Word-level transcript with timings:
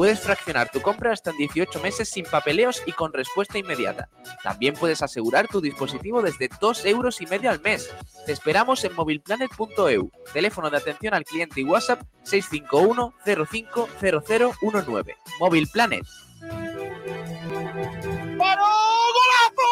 Puedes 0.00 0.20
fraccionar 0.20 0.70
tu 0.70 0.80
compra 0.80 1.12
hasta 1.12 1.28
en 1.28 1.36
18 1.36 1.78
meses 1.80 2.08
sin 2.08 2.24
papeleos 2.24 2.82
y 2.86 2.92
con 2.92 3.12
respuesta 3.12 3.58
inmediata. 3.58 4.08
También 4.42 4.72
puedes 4.72 5.02
asegurar 5.02 5.46
tu 5.46 5.60
dispositivo 5.60 6.22
desde 6.22 6.48
2 6.58 6.86
euros 6.86 7.20
y 7.20 7.26
medio 7.26 7.50
al 7.50 7.60
mes. 7.60 7.94
Te 8.24 8.32
esperamos 8.32 8.82
en 8.84 8.94
movilplanet.eu. 8.94 10.10
Teléfono 10.32 10.70
de 10.70 10.78
atención 10.78 11.12
al 11.12 11.24
cliente 11.24 11.60
y 11.60 11.64
WhatsApp 11.64 12.00
651 12.22 13.12
050019. 13.24 15.16
Móvil 15.38 15.68
Planet. 15.68 16.06
¡Paró! 18.38 18.64
¡Golazo! 19.18 19.68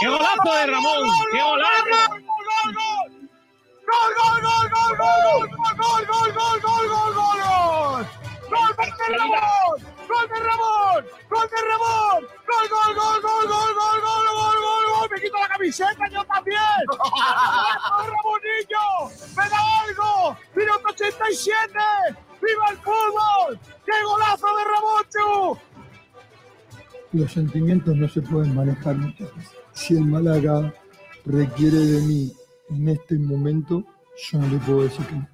¡Qué 0.00 0.08
golazo 0.08 0.54
de 0.54 0.66
Ramón! 0.68 1.08
¡Qué 1.32 1.42
golazo! 1.42 2.14
¡Gol, 3.86 4.14
gol, 4.16 4.40
gol, 4.40 4.70
gol, 4.70 4.96
gol, 4.96 5.50
gol, 5.76 6.06
gol, 6.06 6.06
gol, 6.06 6.32
gol, 6.32 6.62
gol, 6.62 6.88
gol, 6.88 7.14
gol! 7.14 8.06
¡Gol 8.06 8.23
de 8.50 9.16
Ramón! 9.16 9.76
¡Gol 10.08 10.28
de 10.28 10.40
Ramón! 10.40 11.04
¡Gol 11.30 11.48
de 11.48 11.60
Ramón! 11.68 12.20
¡Gol, 12.48 12.68
gol, 12.70 12.94
gol, 12.94 13.22
gol, 13.22 13.46
gol, 13.48 13.74
gol, 13.74 14.00
gol, 14.00 14.26
gol, 14.34 14.56
gol, 14.62 14.84
gol! 14.90 15.10
¡Me 15.10 15.20
quito 15.20 15.38
la 15.38 15.48
camiseta 15.48 16.08
yo 16.08 16.24
también! 16.24 16.60
¡Ramonillo! 17.98 18.86
¡Me 19.36 19.48
da 19.48 19.80
algo! 19.82 20.36
¡Minuto 20.54 20.88
87! 20.88 21.72
¡Viva 22.42 22.66
el 22.70 22.76
fútbol! 22.78 23.60
¡Qué 23.84 23.92
golazo 24.04 24.46
de 24.56 24.64
Ramón, 24.64 25.58
Los 27.12 27.32
sentimientos 27.32 27.96
no 27.96 28.08
se 28.08 28.22
pueden 28.22 28.54
manejar 28.54 28.96
muchas 28.96 29.34
veces. 29.34 29.56
Si 29.72 29.96
el 29.96 30.04
Málaga 30.04 30.72
requiere 31.24 31.78
de 31.78 32.00
mí 32.02 32.32
en 32.70 32.88
este 32.88 33.18
momento, 33.18 33.84
yo 34.16 34.38
no 34.38 34.46
le 34.46 34.58
puedo 34.58 34.82
decir 34.82 35.06
que 35.06 35.14
no. 35.14 35.33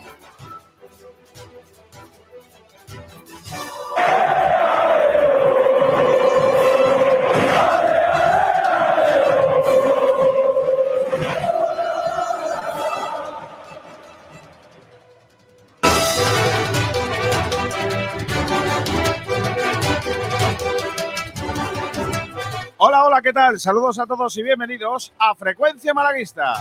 ¿Qué 23.21 23.33
tal? 23.33 23.59
Saludos 23.59 23.99
a 23.99 24.07
todos 24.07 24.35
y 24.37 24.41
bienvenidos 24.41 25.13
a 25.19 25.35
Frecuencia 25.35 25.93
Malaguista. 25.93 26.53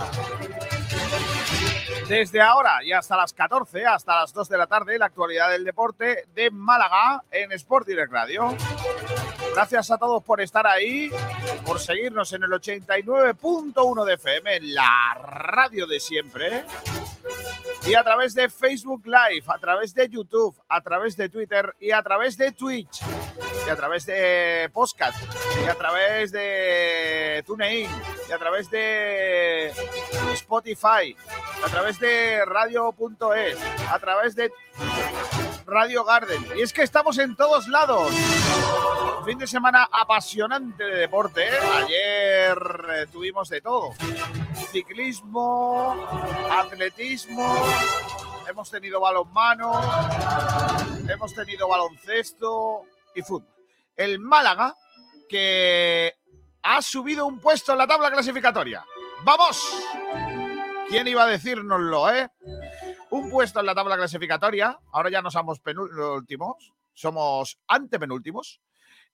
Desde 2.06 2.40
ahora 2.40 2.84
y 2.84 2.92
hasta 2.92 3.16
las 3.16 3.32
14, 3.32 3.86
hasta 3.86 4.20
las 4.20 4.32
2 4.34 4.48
de 4.48 4.58
la 4.58 4.66
tarde, 4.66 4.98
la 4.98 5.06
actualidad 5.06 5.50
del 5.50 5.64
deporte 5.64 6.26
de 6.34 6.50
Málaga 6.50 7.24
en 7.30 7.52
Sport 7.52 7.86
Direct 7.86 8.12
Radio. 8.12 8.54
Gracias 9.54 9.90
a 9.90 9.98
todos 9.98 10.22
por 10.22 10.40
estar 10.40 10.66
ahí, 10.66 11.10
por 11.66 11.80
seguirnos 11.80 12.32
en 12.32 12.44
el 12.44 12.50
89.1 12.50 14.04
de 14.04 14.14
FM, 14.14 14.56
en 14.56 14.74
la 14.74 15.14
radio 15.20 15.86
de 15.86 16.00
siempre. 16.00 16.64
Y 17.86 17.94
a 17.94 18.04
través 18.04 18.34
de 18.34 18.48
Facebook 18.48 19.02
Live, 19.06 19.44
a 19.46 19.58
través 19.58 19.94
de 19.94 20.08
YouTube, 20.08 20.56
a 20.68 20.80
través 20.80 21.16
de 21.16 21.28
Twitter 21.28 21.74
y 21.80 21.90
a 21.90 22.02
través 22.02 22.36
de 22.36 22.52
Twitch, 22.52 23.00
y 23.66 23.70
a 23.70 23.76
través 23.76 24.06
de 24.06 24.70
podcast, 24.72 25.22
y 25.64 25.68
a 25.68 25.74
través 25.74 26.30
de 26.30 27.42
TuneIn, 27.46 27.90
y 28.28 28.32
a 28.32 28.38
través 28.38 28.70
de 28.70 29.72
Spotify, 30.32 31.16
a 31.64 31.68
través 31.70 31.98
de 31.98 32.44
radio.es, 32.44 33.58
a 33.90 33.98
través 33.98 34.34
de 34.34 34.52
Radio 35.70 36.04
Garden. 36.04 36.44
Y 36.56 36.62
es 36.62 36.72
que 36.72 36.82
estamos 36.82 37.16
en 37.18 37.36
todos 37.36 37.68
lados. 37.68 38.12
Fin 39.24 39.38
de 39.38 39.46
semana 39.46 39.88
apasionante 39.90 40.82
de 40.82 40.96
deporte. 40.96 41.46
¿eh? 41.46 41.58
Ayer 41.74 42.58
eh, 42.92 43.06
tuvimos 43.12 43.48
de 43.48 43.60
todo. 43.60 43.92
Ciclismo, 44.72 45.94
atletismo, 46.50 47.54
hemos 48.48 48.70
tenido 48.70 49.00
balonmano, 49.00 49.80
hemos 51.08 51.34
tenido 51.34 51.68
baloncesto 51.68 52.82
y 53.14 53.22
fútbol. 53.22 53.48
El 53.96 54.18
Málaga 54.18 54.74
que 55.28 56.14
ha 56.62 56.82
subido 56.82 57.26
un 57.26 57.38
puesto 57.38 57.72
en 57.72 57.78
la 57.78 57.86
tabla 57.86 58.10
clasificatoria. 58.10 58.84
¡Vamos! 59.22 59.62
¿Quién 60.90 61.06
iba 61.06 61.22
a 61.22 61.28
decírnoslo, 61.28 62.12
eh? 62.12 62.28
Un 63.10 63.30
puesto 63.30 63.60
en 63.60 63.66
la 63.66 63.76
tabla 63.76 63.96
clasificatoria. 63.96 64.76
Ahora 64.92 65.08
ya 65.08 65.22
no 65.22 65.30
somos 65.30 65.60
penúltimos, 65.60 66.72
somos 66.92 67.60
antepenúltimos. 67.68 68.60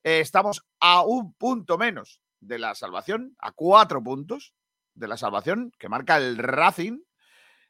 Eh, 0.03 0.21
estamos 0.21 0.65
a 0.81 1.03
un 1.03 1.35
punto 1.35 1.77
menos 1.77 2.23
de 2.41 2.59
la 2.59 2.75
salvación, 2.75 3.37
a 3.39 3.53
cuatro 3.53 4.03
puntos 4.03 4.55
de 4.95 5.07
la 5.07 5.19
salvación, 5.19 5.71
que 5.79 5.91
marca 5.91 6.17
el 6.17 6.39
Racing. 6.39 7.01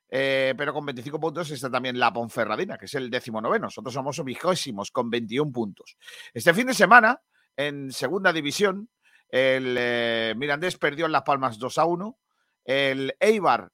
eh, 0.09 0.55
pero 0.56 0.73
con 0.73 0.87
25 0.87 1.19
puntos 1.19 1.50
está 1.50 1.69
también 1.69 1.99
la 1.99 2.12
Ponferradina, 2.12 2.78
que 2.78 2.84
es 2.84 2.94
el 2.94 3.11
décimo 3.11 3.41
noveno. 3.41 3.67
Nosotros 3.67 3.93
somos 3.93 4.23
vigésimos 4.23 4.93
con 4.93 5.11
21 5.11 5.50
puntos. 5.50 5.97
Este 6.33 6.55
fin 6.55 6.69
de 6.69 6.75
semana, 6.75 7.21
en 7.56 7.91
segunda 7.91 8.33
división, 8.33 8.88
el 9.28 9.75
eh, 9.77 10.34
Mirandés 10.37 10.78
perdió 10.78 11.06
en 11.06 11.12
Las 11.12 11.23
Palmas 11.23 11.59
2 11.59 11.78
a 11.78 11.84
1. 11.87 12.19
El 12.67 13.17
Eibar 13.19 13.73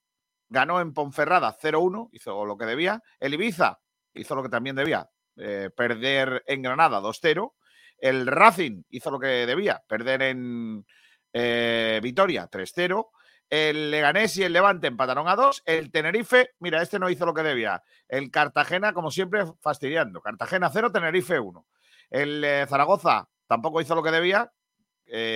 ganó 0.53 0.81
en 0.81 0.93
Ponferrada 0.93 1.57
0-1, 1.57 2.11
hizo 2.13 2.45
lo 2.45 2.57
que 2.57 2.67
debía. 2.67 3.03
El 3.19 3.35
Ibiza 3.35 3.81
hizo 4.15 4.35
lo 4.35 4.43
que 4.43 4.51
también 4.51 4.77
debía, 4.77 5.09
eh, 5.37 5.71
perder 5.75 6.45
en 6.47 6.63
Granada 6.63 7.01
2-0. 7.01 7.55
El 7.99 8.27
Racing 8.27 8.83
hizo 8.91 9.11
lo 9.11 9.19
que 9.19 9.47
debía, 9.47 9.83
perder 9.89 10.23
en 10.23 10.85
eh, 11.33 12.01
Vitoria 12.03 12.49
3-0. 12.51 13.09
El 13.49 13.91
Leganés 13.91 14.37
y 14.37 14.45
el 14.45 14.53
Levante 14.53 14.87
empataron 14.89 15.27
a 15.29 15.37
2. 15.37 15.63
El 15.65 15.91
Tenerife, 15.91 16.51
mira, 16.59 16.83
este 16.83 16.99
no 16.99 17.09
hizo 17.09 17.27
lo 17.27 17.35
que 17.35 17.43
debía. 17.43 17.83
El 18.09 18.31
Cartagena, 18.31 18.93
como 18.93 19.11
siempre, 19.11 19.45
fastidiando. 19.61 20.21
Cartagena 20.21 20.71
0, 20.71 20.93
Tenerife 20.93 21.39
1. 21.39 21.67
El 22.11 22.45
eh, 22.45 22.67
Zaragoza 22.69 23.29
tampoco 23.47 23.81
hizo 23.81 23.95
lo 23.95 24.03
que 24.03 24.11
debía. 24.11 24.53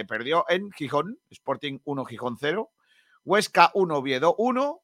perdió 0.09 0.45
en 0.49 0.71
Gijón, 0.73 1.19
Sporting 1.31 1.79
1, 1.85 2.05
Gijón 2.05 2.37
0. 2.39 2.71
Huesca 3.25 3.71
1, 3.75 3.97
Oviedo 3.97 4.35
1. 4.39 4.83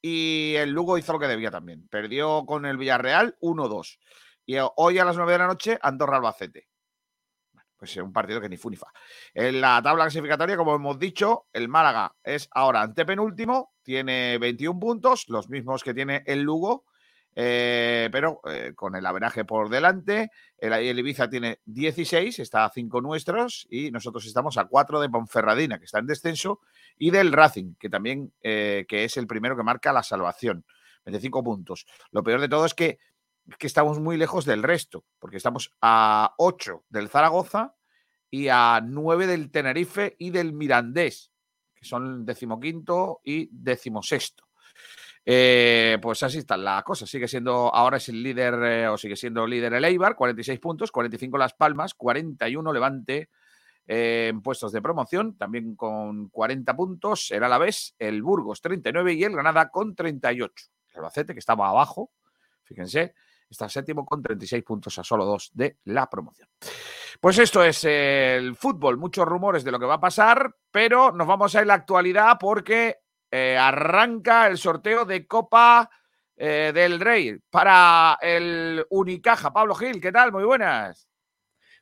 Y 0.00 0.54
el 0.56 0.70
Lugo 0.70 0.98
hizo 0.98 1.12
lo 1.12 1.18
que 1.18 1.26
debía 1.26 1.50
también. 1.50 1.88
Perdió 1.88 2.44
con 2.46 2.66
el 2.66 2.76
Villarreal 2.76 3.36
1-2. 3.40 3.98
Y 4.46 4.56
eh, 4.56 4.66
hoy 4.76 4.98
a 4.98 5.04
las 5.04 5.16
9 5.16 5.32
de 5.32 5.38
la 5.38 5.46
noche, 5.46 5.78
Andorra-Albacete. 5.80 6.68
Pues 7.76 7.96
eh, 7.96 8.02
un 8.02 8.12
partido 8.12 8.40
que 8.40 8.48
ni 8.48 8.56
fu 8.56 8.70
ni 8.70 8.76
fa. 8.76 8.92
En 9.34 9.60
la 9.60 9.80
tabla 9.82 10.04
clasificatoria, 10.04 10.56
como 10.56 10.74
hemos 10.74 10.98
dicho, 10.98 11.46
el 11.52 11.68
Málaga 11.68 12.14
es 12.22 12.48
ahora 12.52 12.82
antepenúltimo, 12.82 13.74
tiene 13.82 14.38
21 14.38 14.80
puntos, 14.80 15.24
los 15.28 15.48
mismos 15.48 15.84
que 15.84 15.94
tiene 15.94 16.22
el 16.26 16.42
Lugo, 16.42 16.84
eh, 17.40 18.08
pero 18.10 18.40
eh, 18.50 18.72
con 18.74 18.96
el 18.96 19.06
averaje 19.06 19.44
por 19.44 19.68
delante. 19.68 20.32
El, 20.56 20.72
el 20.72 20.98
Ibiza 20.98 21.30
tiene 21.30 21.60
16, 21.66 22.36
está 22.40 22.64
a 22.64 22.70
5 22.70 23.00
nuestros, 23.00 23.64
y 23.70 23.92
nosotros 23.92 24.26
estamos 24.26 24.58
a 24.58 24.64
4 24.64 25.00
de 25.00 25.08
Ponferradina, 25.08 25.78
que 25.78 25.84
está 25.84 26.00
en 26.00 26.08
descenso, 26.08 26.58
y 26.96 27.12
del 27.12 27.30
Racing, 27.30 27.74
que 27.78 27.88
también 27.88 28.32
eh, 28.42 28.86
que 28.88 29.04
es 29.04 29.16
el 29.18 29.28
primero 29.28 29.56
que 29.56 29.62
marca 29.62 29.92
la 29.92 30.02
salvación, 30.02 30.64
25 31.04 31.44
puntos. 31.44 31.86
Lo 32.10 32.24
peor 32.24 32.40
de 32.40 32.48
todo 32.48 32.66
es 32.66 32.74
que, 32.74 32.98
que 33.56 33.68
estamos 33.68 34.00
muy 34.00 34.16
lejos 34.16 34.44
del 34.44 34.64
resto, 34.64 35.04
porque 35.20 35.36
estamos 35.36 35.70
a 35.80 36.34
8 36.38 36.86
del 36.88 37.08
Zaragoza 37.08 37.76
y 38.32 38.48
a 38.48 38.80
9 38.84 39.28
del 39.28 39.52
Tenerife 39.52 40.16
y 40.18 40.30
del 40.30 40.52
Mirandés, 40.52 41.30
que 41.76 41.84
son 41.84 42.26
decimoquinto 42.26 43.20
y 43.22 43.48
decimosexto. 43.52 44.47
Eh, 45.30 45.98
pues 46.00 46.22
así 46.22 46.38
está 46.38 46.56
la 46.56 46.82
cosa. 46.82 47.06
Sigue 47.06 47.28
siendo, 47.28 47.74
ahora 47.74 47.98
es 47.98 48.08
el 48.08 48.22
líder, 48.22 48.54
eh, 48.64 48.88
o 48.88 48.96
sigue 48.96 49.14
siendo 49.14 49.46
líder 49.46 49.74
el 49.74 49.84
Eibar, 49.84 50.16
46 50.16 50.58
puntos, 50.58 50.90
45 50.90 51.36
Las 51.36 51.52
Palmas, 51.52 51.92
41 51.92 52.72
Levante 52.72 53.28
eh, 53.86 54.28
en 54.30 54.40
puestos 54.40 54.72
de 54.72 54.80
promoción, 54.80 55.36
también 55.36 55.76
con 55.76 56.30
40 56.30 56.74
puntos, 56.74 57.30
el 57.30 57.44
Alavés, 57.44 57.94
el 57.98 58.22
Burgos 58.22 58.62
39 58.62 59.12
y 59.12 59.24
el 59.24 59.32
Granada 59.32 59.68
con 59.68 59.94
38. 59.94 60.64
El 60.92 60.96
Albacete, 60.96 61.34
que 61.34 61.40
estaba 61.40 61.68
abajo, 61.68 62.10
fíjense, 62.64 63.12
está 63.50 63.68
séptimo 63.68 64.06
con 64.06 64.22
36 64.22 64.64
puntos 64.64 64.98
a 64.98 65.04
solo 65.04 65.26
dos 65.26 65.50
de 65.52 65.76
la 65.84 66.08
promoción. 66.08 66.48
Pues 67.20 67.38
esto 67.38 67.62
es 67.62 67.84
el 67.84 68.56
fútbol, 68.56 68.96
muchos 68.96 69.28
rumores 69.28 69.62
de 69.62 69.72
lo 69.72 69.78
que 69.78 69.84
va 69.84 69.96
a 69.96 70.00
pasar, 70.00 70.56
pero 70.70 71.12
nos 71.12 71.26
vamos 71.26 71.54
a 71.54 71.58
ir 71.58 71.64
a 71.64 71.66
la 71.66 71.74
actualidad 71.74 72.38
porque 72.40 73.00
eh, 73.30 73.56
arranca 73.58 74.46
el 74.46 74.58
sorteo 74.58 75.04
de 75.04 75.26
Copa 75.26 75.90
eh, 76.36 76.70
del 76.74 77.00
Rey 77.00 77.38
para 77.50 78.18
el 78.22 78.84
Unicaja. 78.90 79.52
Pablo 79.52 79.74
Gil, 79.74 80.00
¿qué 80.00 80.12
tal? 80.12 80.32
Muy 80.32 80.44
buenas. 80.44 81.08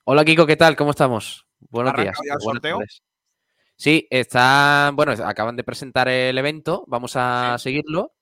Hola 0.04 0.24
Kiko, 0.24 0.46
¿qué 0.46 0.56
tal? 0.56 0.76
¿Cómo 0.76 0.90
estamos? 0.90 1.46
Buenos 1.58 1.92
¿Arranca 1.92 2.02
días. 2.12 2.18
ya 2.26 2.34
el 2.34 2.40
sorteo? 2.40 2.78
tardes. 2.78 3.02
Sí, 3.76 4.06
están, 4.10 4.96
bueno, 4.96 5.12
acaban 5.24 5.56
de 5.56 5.64
presentar 5.64 6.08
el 6.08 6.38
evento, 6.38 6.84
vamos 6.86 7.12
a 7.16 7.56
Sí. 7.58 7.64
seguirlo 7.64 8.14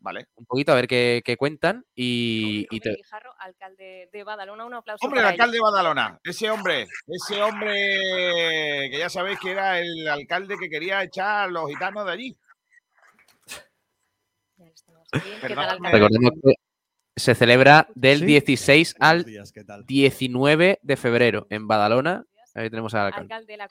Vale. 0.00 0.26
un 0.34 0.44
poquito 0.44 0.72
a 0.72 0.74
ver 0.74 0.86
qué, 0.86 1.22
qué 1.24 1.36
cuentan 1.38 1.84
y, 1.94 2.66
y 2.70 2.80
te- 2.80 2.94
Guijarro, 2.94 3.32
alcalde 3.38 4.10
de 4.12 4.24
Badalona, 4.24 4.66
un 4.66 4.74
aplauso 4.74 5.06
Hombre, 5.06 5.20
el 5.20 5.26
ellos. 5.26 5.32
alcalde 5.32 5.56
de 5.56 5.62
Badalona. 5.62 6.20
Ese 6.22 6.50
hombre, 6.50 6.86
ese 7.06 7.42
hombre 7.42 7.72
que 8.90 8.96
ya 8.98 9.08
sabéis 9.08 9.38
que 9.40 9.52
era 9.52 9.78
el 9.80 10.06
alcalde 10.08 10.58
que 10.58 10.68
quería 10.68 11.02
echar 11.02 11.44
a 11.44 11.46
los 11.46 11.68
gitanos 11.70 12.04
de 12.04 12.12
allí. 12.12 12.36
Ya 13.46 13.54
les 13.54 13.54
tenemos 13.54 13.56
aquí. 13.56 13.76
¿Qué 14.56 14.56
tal, 14.56 14.66
Perdón, 14.66 14.76
alcalde? 14.76 14.96
Recordemos 15.12 16.32
que 16.42 16.54
se 17.16 17.34
celebra 17.34 17.88
del 17.94 18.20
Sí. 18.20 18.26
16 18.26 18.94
al 19.00 19.16
Buenos 19.18 19.26
días, 19.26 19.52
¿qué 19.52 19.64
tal? 19.64 19.84
19 19.86 20.78
de 20.82 20.96
febrero 20.96 21.46
en 21.50 21.66
Badalona. 21.66 22.24
Ahí 22.54 22.70
tenemos 22.70 22.94
al 22.94 23.06
alcalde. 23.06 23.34
Alcalde, 23.34 23.56
la 23.56 23.64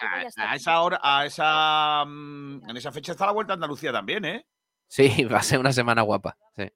A, 0.48 0.52
a 0.52 0.56
esa 0.56 0.82
hora, 0.82 1.00
a 1.04 1.26
esa, 1.26 2.06
mm, 2.06 2.70
en 2.70 2.78
esa 2.78 2.92
fecha 2.92 3.12
está 3.12 3.26
la 3.26 3.32
vuelta 3.34 3.54
a 3.54 3.56
Andalucía 3.56 3.92
también, 3.92 4.24
¿eh? 4.26 4.46
Sí, 4.88 5.08
va 5.32 5.40
a 5.40 5.44
ser 5.44 5.60
una 5.60 5.74
semana 5.74 6.02
guapa. 6.04 6.38
sí. 6.56 6.64
¿De 6.64 6.72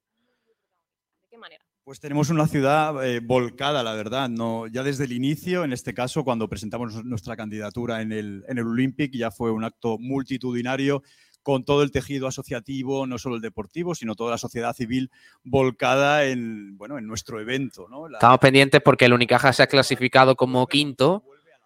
qué 1.30 1.38
manera? 1.38 1.64
Pues 1.84 1.98
tenemos 2.00 2.30
una 2.30 2.46
ciudad 2.46 3.04
eh, 3.06 3.20
volcada, 3.20 3.82
la 3.82 3.94
verdad. 3.94 4.28
No, 4.28 4.66
ya 4.68 4.82
desde 4.82 5.04
el 5.04 5.12
inicio, 5.12 5.64
en 5.64 5.72
este 5.72 5.92
caso, 5.94 6.22
cuando 6.22 6.48
presentamos 6.48 6.94
nu- 6.94 7.02
nuestra 7.02 7.36
candidatura 7.36 8.02
en 8.02 8.12
el, 8.12 8.44
en 8.48 8.58
el 8.58 8.66
Olympic, 8.66 9.12
ya 9.14 9.30
fue 9.30 9.50
un 9.50 9.64
acto 9.64 9.96
multitudinario 9.98 11.02
con 11.42 11.64
todo 11.64 11.82
el 11.82 11.90
tejido 11.90 12.26
asociativo, 12.28 13.06
no 13.06 13.18
solo 13.18 13.36
el 13.36 13.42
deportivo, 13.42 13.94
sino 13.94 14.14
toda 14.14 14.30
la 14.32 14.38
sociedad 14.38 14.74
civil 14.74 15.10
volcada 15.42 16.24
en, 16.24 16.76
bueno, 16.78 16.98
en 16.98 17.06
nuestro 17.06 17.40
evento. 17.40 17.86
¿no? 17.88 18.08
La- 18.08 18.18
Estamos 18.18 18.38
pendientes 18.38 18.80
porque 18.80 19.04
el 19.06 19.12
Unicaja 19.12 19.52
se 19.52 19.62
ha 19.62 19.66
clasificado 19.66 20.36
como 20.36 20.66
quinto 20.66 21.24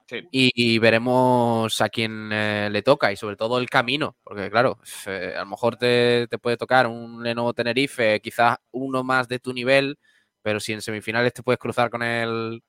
Sí. 0.08 0.20
y, 0.30 0.52
y 0.54 0.78
veremos 0.78 1.80
a 1.80 1.88
quién 1.88 2.30
eh, 2.32 2.68
le 2.70 2.82
toca 2.82 3.10
y 3.10 3.16
sobre 3.16 3.34
todo 3.34 3.58
el 3.58 3.68
camino, 3.68 4.16
porque 4.22 4.48
claro, 4.50 4.78
eh, 5.06 5.34
a 5.36 5.40
lo 5.40 5.46
mejor 5.46 5.74
te, 5.76 6.28
te 6.30 6.38
puede 6.38 6.56
tocar 6.56 6.86
un 6.86 7.24
Lenovo 7.24 7.52
Tenerife, 7.52 8.20
quizás 8.20 8.56
uno 8.70 9.02
más 9.02 9.26
de 9.26 9.40
tu 9.40 9.52
nivel, 9.52 9.98
pero 10.42 10.60
si 10.60 10.72
en 10.72 10.80
semifinales 10.80 11.32
te 11.32 11.42
puedes 11.42 11.58
cruzar 11.58 11.90
con 11.90 12.04
el 12.04 12.62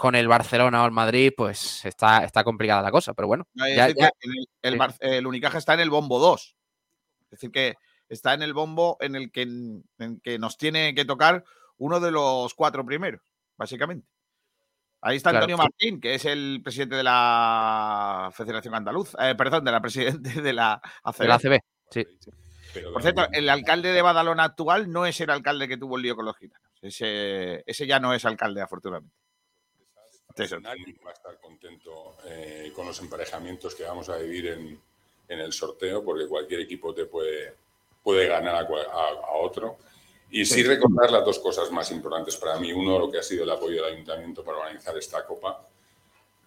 con 0.00 0.14
el 0.14 0.28
Barcelona 0.28 0.82
o 0.82 0.86
el 0.86 0.92
Madrid, 0.92 1.30
pues 1.36 1.84
está, 1.84 2.24
está 2.24 2.42
complicada 2.42 2.80
la 2.80 2.90
cosa, 2.90 3.12
pero 3.12 3.28
bueno. 3.28 3.46
Ya- 3.52 3.90
ya- 3.90 4.10
el, 4.20 4.46
el 4.62 4.72
sí. 4.72 4.78
Bar- 4.78 4.94
el 5.00 5.26
Unicaja 5.26 5.58
está 5.58 5.74
en 5.74 5.80
el 5.80 5.90
bombo 5.90 6.18
2. 6.18 6.56
Es 7.24 7.30
decir, 7.32 7.50
que 7.50 7.74
está 8.08 8.32
en 8.32 8.40
el 8.40 8.54
bombo 8.54 8.96
en 9.00 9.14
el 9.14 9.30
que, 9.30 9.42
en 9.42 10.20
que 10.22 10.38
nos 10.38 10.56
tiene 10.56 10.94
que 10.94 11.04
tocar 11.04 11.44
uno 11.76 12.00
de 12.00 12.12
los 12.12 12.54
cuatro 12.54 12.82
primeros, 12.86 13.20
básicamente. 13.58 14.08
Ahí 15.02 15.18
está 15.18 15.30
Antonio. 15.30 15.58
Martín, 15.58 16.00
que 16.00 16.14
es 16.14 16.24
el 16.24 16.62
presidente 16.64 16.96
de 16.96 17.02
la 17.04 18.30
Federación 18.32 18.74
Andaluza, 18.74 19.28
eh, 19.28 19.34
perdón, 19.34 19.66
de 19.66 19.72
la 19.72 19.82
presidente 19.82 20.40
de 20.40 20.52
la 20.54 20.80
ACB. 21.02 21.18
De 21.20 21.28
la 21.28 21.34
ACB, 21.34 21.58
sí. 21.90 22.06
Por 22.90 23.02
cierto, 23.02 23.28
el 23.32 23.50
alcalde 23.50 23.92
de 23.92 24.00
Badalona 24.00 24.44
actual 24.44 24.90
no 24.90 25.04
es 25.04 25.20
el 25.20 25.28
alcalde 25.28 25.68
que 25.68 25.76
tuvo 25.76 25.98
el 25.98 26.04
lío 26.04 26.16
con 26.16 26.24
los 26.24 26.38
gitanos. 26.38 26.70
Ese, 26.80 27.64
ese 27.66 27.86
ya 27.86 28.00
no 28.00 28.14
es 28.14 28.24
alcalde, 28.24 28.62
afortunadamente. 28.62 29.14
Eso. 30.36 30.58
Nadie 30.60 30.96
va 31.04 31.10
a 31.10 31.12
estar 31.14 31.38
contento 31.40 32.16
eh, 32.26 32.72
con 32.74 32.86
los 32.86 32.98
emparejamientos 33.00 33.74
que 33.74 33.82
vamos 33.84 34.08
a 34.08 34.16
vivir 34.18 34.46
en, 34.48 34.80
en 35.28 35.38
el 35.40 35.52
sorteo, 35.52 36.02
porque 36.04 36.26
cualquier 36.26 36.60
equipo 36.60 36.94
te 36.94 37.04
puede, 37.06 37.54
puede 38.02 38.26
ganar 38.26 38.54
a, 38.56 38.66
cual- 38.66 38.86
a- 38.90 39.26
a 39.26 39.32
otro. 39.32 39.78
Y 40.30 40.44
sí 40.46 40.62
recordar 40.62 41.10
las 41.10 41.24
dos 41.24 41.38
cosas 41.40 41.70
más 41.72 41.90
importantes 41.90 42.36
para 42.36 42.58
mí. 42.58 42.72
Uno, 42.72 42.98
lo 42.98 43.10
que 43.10 43.18
ha 43.18 43.22
sido 43.22 43.42
el 43.44 43.50
apoyo 43.50 43.82
del 43.84 43.94
ayuntamiento 43.94 44.44
para 44.44 44.58
organizar 44.58 44.96
esta 44.96 45.26
copa. 45.26 45.66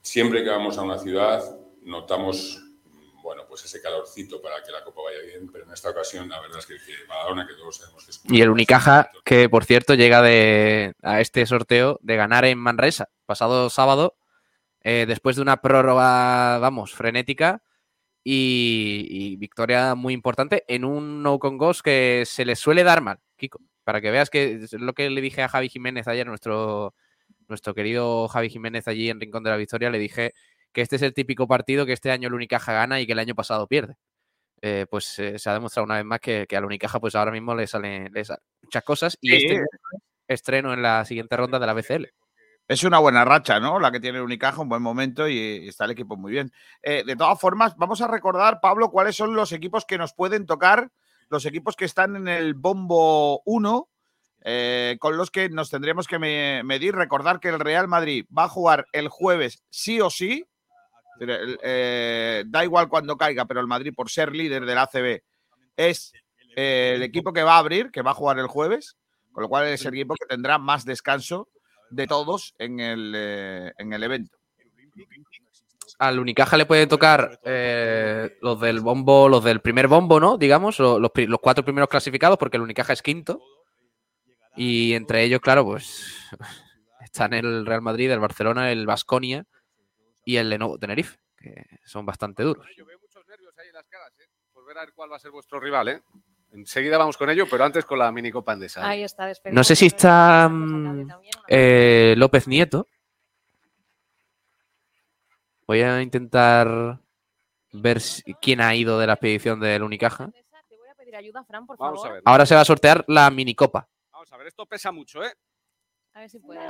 Siempre 0.01 0.44
que 0.44 0.50
vamos 0.50 0.77
a 0.77 0.81
una 0.83 0.97
ciudad, 0.97 1.57
notamos 1.83 2.62
bueno, 3.24 3.46
pues 3.48 3.64
ese 3.64 3.81
calorcito 3.81 4.42
para 4.42 4.62
que 4.62 4.72
la 4.72 4.84
copa 4.84 5.02
vaya 5.06 5.20
bien, 5.25 5.50
pero 5.52 5.64
en 5.64 5.72
esta 5.72 5.90
ocasión 5.90 6.28
la 6.28 6.42
verdad 6.42 6.60
es 6.60 6.66
que, 6.66 6.75
que 6.75 7.08
Badalona, 7.08 7.48
que 7.48 7.54
todos 7.54 7.78
sabemos 7.78 8.04
que 8.04 8.12
es 8.12 8.22
Y 8.25 8.42
el 8.42 8.50
Unicaja, 8.50 9.10
que 9.24 9.50
por 9.50 9.64
cierto 9.64 9.96
llega 9.96 10.22
de, 10.22 10.94
a 11.02 11.22
este 11.22 11.46
sorteo 11.46 11.98
de 12.02 12.18
ganar 12.18 12.44
en 12.44 12.60
Manresa 12.60 13.10
pasado 13.25 13.70
sábado, 13.70 14.18
eh, 14.81 15.06
después 15.08 15.38
de 15.38 15.42
una 15.42 15.62
prórroga, 15.62 16.60
vamos, 16.60 16.94
frenética 16.94 17.64
y, 18.24 19.08
y 19.10 19.36
victoria 19.38 19.96
muy 19.96 20.14
importante 20.14 20.66
en 20.68 20.84
un 20.84 21.24
no 21.24 21.40
con 21.40 21.58
goals 21.58 21.81
que 21.81 22.24
se 22.25 22.44
le 22.44 22.58
suele 22.58 22.84
dar 22.84 23.02
mal, 23.02 23.20
Kiko. 23.38 23.62
Para 23.86 24.02
que 24.02 24.12
veas 24.12 24.30
que 24.30 24.56
es 24.64 24.74
lo 24.74 24.94
que 24.94 25.10
le 25.10 25.22
dije 25.22 25.42
a 25.42 25.50
Javi 25.50 25.70
Jiménez 25.70 26.08
ayer, 26.10 26.28
nuestro, 26.28 26.94
nuestro 27.48 27.74
querido 27.74 28.28
Javi 28.28 28.50
Jiménez 28.50 28.88
allí 28.88 29.10
en 29.10 29.20
Rincón 29.22 29.44
de 29.44 29.50
la 29.50 29.58
Victoria, 29.58 29.90
le 29.90 30.00
dije 30.00 30.34
que 30.74 30.81
este 30.81 30.98
es 30.98 31.02
el 31.04 31.14
típico 31.14 31.48
partido 31.48 31.86
que 31.86 31.94
este 31.94 32.12
año 32.12 32.28
el 32.28 32.34
Unicaja 32.34 32.74
gana 32.74 33.00
y 33.00 33.06
que 33.06 33.14
el 33.14 33.20
año 33.20 33.36
pasado 33.36 33.68
pierde. 33.68 33.96
Eh, 34.62 34.86
pues 34.90 35.20
eh, 35.20 35.38
se 35.40 35.50
ha 35.50 35.54
demostrado 35.54 35.86
una 35.86 35.96
vez 35.98 36.06
más 36.06 36.20
que, 36.20 36.46
que 36.48 36.56
al 36.58 36.66
Unicaja 36.66 37.00
pues 37.00 37.16
ahora 37.16 37.31
mismo 37.31 37.54
le 37.54 37.68
salen, 37.68 38.10
le 38.14 38.24
salen 38.25 38.42
muchas 38.62 38.84
cosas 38.84 39.18
y 39.22 39.30
Sí. 39.31 39.36
este 39.46 39.62
estreno 40.28 40.74
en 40.74 40.81
la 40.81 41.04
siguiente 41.06 41.36
ronda 41.38 41.60
de 41.60 41.66
la 41.68 41.74
BCL. 41.74 42.08
Es 42.66 42.86
una 42.86 43.00
buena 43.00 43.25
racha, 43.25 43.60
¿no? 43.60 43.78
La 43.78 43.92
que 43.92 44.00
tiene 44.00 44.20
el 44.20 44.24
Unicaja, 44.24 44.62
un 44.62 44.70
buen 44.70 44.81
momento 44.81 45.28
y, 45.28 45.36
y 45.38 45.68
está 45.68 45.84
el 45.84 45.92
equipo 45.92 46.16
muy 46.16 46.31
bien. 46.31 46.50
Eh, 46.81 47.04
de 47.06 47.16
todas 47.18 47.38
formas, 47.40 47.75
vamos 47.75 48.00
a 48.02 48.08
recordar, 48.08 48.62
Pablo, 48.62 48.90
cuáles 48.90 49.18
son 49.18 49.36
los 49.36 49.52
equipos 49.52 49.84
que 49.86 49.98
nos 49.98 50.14
pueden 50.14 50.46
tocar, 50.46 50.90
los 51.30 51.46
equipos 51.46 51.75
que 51.75 51.84
están 51.84 52.16
en 52.16 52.30
el 52.30 52.54
bombo 52.54 53.42
1, 53.46 53.90
eh, 54.46 54.96
con 55.02 55.18
los 55.18 55.30
que 55.30 55.50
nos 55.50 55.70
tendremos 55.70 56.08
que 56.08 56.20
me- 56.20 56.64
medir. 56.64 56.96
Recordar 56.96 57.42
que 57.42 57.50
el 57.50 57.60
Real 57.60 57.90
Madrid 57.90 58.25
va 58.36 58.46
a 58.46 58.50
jugar 58.50 58.86
el 58.94 59.10
jueves 59.10 59.62
sí 59.70 60.00
o 60.00 60.10
sí. 60.10 60.46
Eh, 61.19 62.44
da 62.48 62.63
igual 62.63 62.89
cuando 62.89 63.18
caiga, 63.18 63.45
pero 63.45 63.60
el 63.60 63.68
Madrid, 63.68 63.94
por 63.95 64.10
ser 64.10 64.36
líder 64.36 64.65
del 64.65 64.77
ACB, 64.77 65.21
es 65.77 66.13
el 66.56 67.04
equipo 67.04 67.33
que 67.33 67.44
va 67.44 67.56
a 67.56 67.60
abrir, 67.60 67.92
que 67.92 68.01
va 68.01 68.12
a 68.12 68.15
jugar 68.15 68.39
el 68.39 68.48
jueves, 68.48 68.98
con 69.31 69.44
lo 69.44 69.50
cual 69.50 69.68
es 69.68 69.86
el 69.86 69.94
equipo 69.94 70.15
que 70.15 70.25
tendrá 70.25 70.57
más 70.57 70.86
descanso 70.86 71.50
de 71.89 72.07
todos 72.07 72.54
en 72.57 72.80
el, 72.80 73.13
eh, 73.15 73.74
en 73.77 73.94
el 73.94 74.04
evento. 74.04 74.38
Al 76.00 76.19
Unicaja 76.19 76.57
le 76.57 76.65
pueden 76.65 76.89
tocar 76.89 77.39
eh, 77.44 78.38
los 78.42 78.60
del 78.60 78.81
bombo, 78.81 79.30
los 79.30 79.44
del 79.44 79.62
primer 79.62 79.88
bombo, 79.88 80.19
¿no? 80.19 80.38
Digamos, 80.38 80.80
los, 80.80 81.00
los 81.00 81.39
cuatro 81.42 81.63
primeros 81.63 81.89
clasificados, 81.89 82.38
porque 82.38 82.57
el 82.57 82.63
Unicaja 82.63 82.94
es 82.94 83.01
quinto. 83.01 83.42
Y 84.56 84.94
entre 84.94 85.24
ellos, 85.24 85.39
claro, 85.39 85.65
pues 85.65 86.30
están 87.01 87.34
el 87.34 87.65
Real 87.65 87.82
Madrid, 87.82 88.12
el 88.12 88.20
Barcelona, 88.20 88.72
el 88.72 88.86
Vasconia 88.86 89.46
y 90.25 90.38
el 90.38 90.50
Lenovo 90.50 90.77
Tenerife, 90.77 91.18
que 91.38 91.65
son 91.86 92.06
bastante 92.06 92.44
duros. 92.44 92.65
Yo 92.77 92.86
veo 92.86 93.00
muchos 93.00 93.25
nervios 93.27 93.58
ahí 93.58 93.68
en 93.68 93.74
las 93.74 93.88
caras, 93.88 94.12
¿eh? 94.20 94.27
Por 94.51 94.65
ver 94.65 94.77
a 94.77 94.82
ver 94.82 94.94
cuál 94.94 95.12
va 95.12 95.15
a 95.18 95.20
ser 95.20 95.32
vuestro 95.32 95.60
rival, 95.60 95.88
¿eh? 95.89 96.03
Enseguida 96.51 96.98
vamos 96.98 97.18
con 97.18 97.30
ello, 97.30 97.46
pero 97.50 97.63
antes 97.65 97.84
con 97.86 97.98
la 97.98 98.12
mini 98.12 98.32
copa 98.32 98.53
Endesa. 98.53 98.88
Ahí 98.88 99.03
está, 99.03 99.25
despedimos 99.25 99.58
No 99.58 99.63
sé 99.63 99.75
si 99.75 99.86
a 99.86 99.88
está 99.88 100.48
mm, 100.50 101.12
eh, 101.48 102.13
López 102.18 102.48
Nieto. 102.48 102.88
Voy 105.65 105.82
a 105.82 106.01
intentar 106.01 107.00
ver 107.72 108.01
si- 108.01 108.22
quién 108.36 108.62
ha 108.62 108.75
ido 108.75 109.00
de 109.00 109.08
la 109.08 109.13
expedición 109.13 109.60
del 109.60 109.82
Unicaja. 109.82 110.30
Te 110.68 110.77
voy 110.77 110.89
a 110.89 110.96
pedir 110.96 111.15
ayuda, 111.15 111.44
Fran, 111.44 111.65
por 111.65 111.77
Vamos 111.77 112.00
a 112.00 112.03
favor. 112.03 112.13
ver. 112.15 112.24
Ahora 112.25 112.46
se 112.46 112.53
va 112.53 112.62
a 112.62 112.65
sortear 112.65 113.03
la 113.08 113.30
minicopa. 113.32 113.89
Vamos 114.12 114.32
a 114.32 114.38
ver, 114.38 114.48
esto 114.48 114.65
pesa 114.68 114.92
mucho, 114.92 115.24
¿eh? 115.24 115.34
A 116.13 116.20
ver 116.20 116.30
si 116.30 116.39
puedes. 116.39 116.62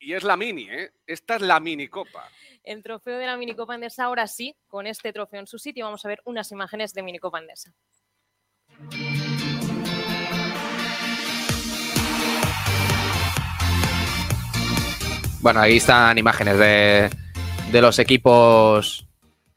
Y 0.00 0.14
es 0.14 0.22
la 0.22 0.36
mini, 0.36 0.68
¿eh? 0.70 0.92
Esta 1.06 1.36
es 1.36 1.42
la 1.42 1.58
mini 1.60 1.88
copa. 1.88 2.28
El 2.62 2.82
trofeo 2.82 3.18
de 3.18 3.26
la 3.26 3.36
minicopa 3.36 3.74
Endesa, 3.74 4.04
ahora 4.04 4.26
sí, 4.26 4.54
con 4.68 4.86
este 4.86 5.12
trofeo 5.12 5.40
en 5.40 5.46
su 5.46 5.58
sitio, 5.58 5.84
vamos 5.86 6.04
a 6.04 6.08
ver 6.08 6.20
unas 6.24 6.52
imágenes 6.52 6.92
de 6.94 7.02
minicopa 7.02 7.38
Endesa. 7.40 7.74
Bueno, 15.40 15.60
ahí 15.60 15.76
están 15.76 16.18
imágenes 16.18 16.58
de, 16.58 17.08
de 17.70 17.80
los 17.80 17.98
equipos 17.98 19.06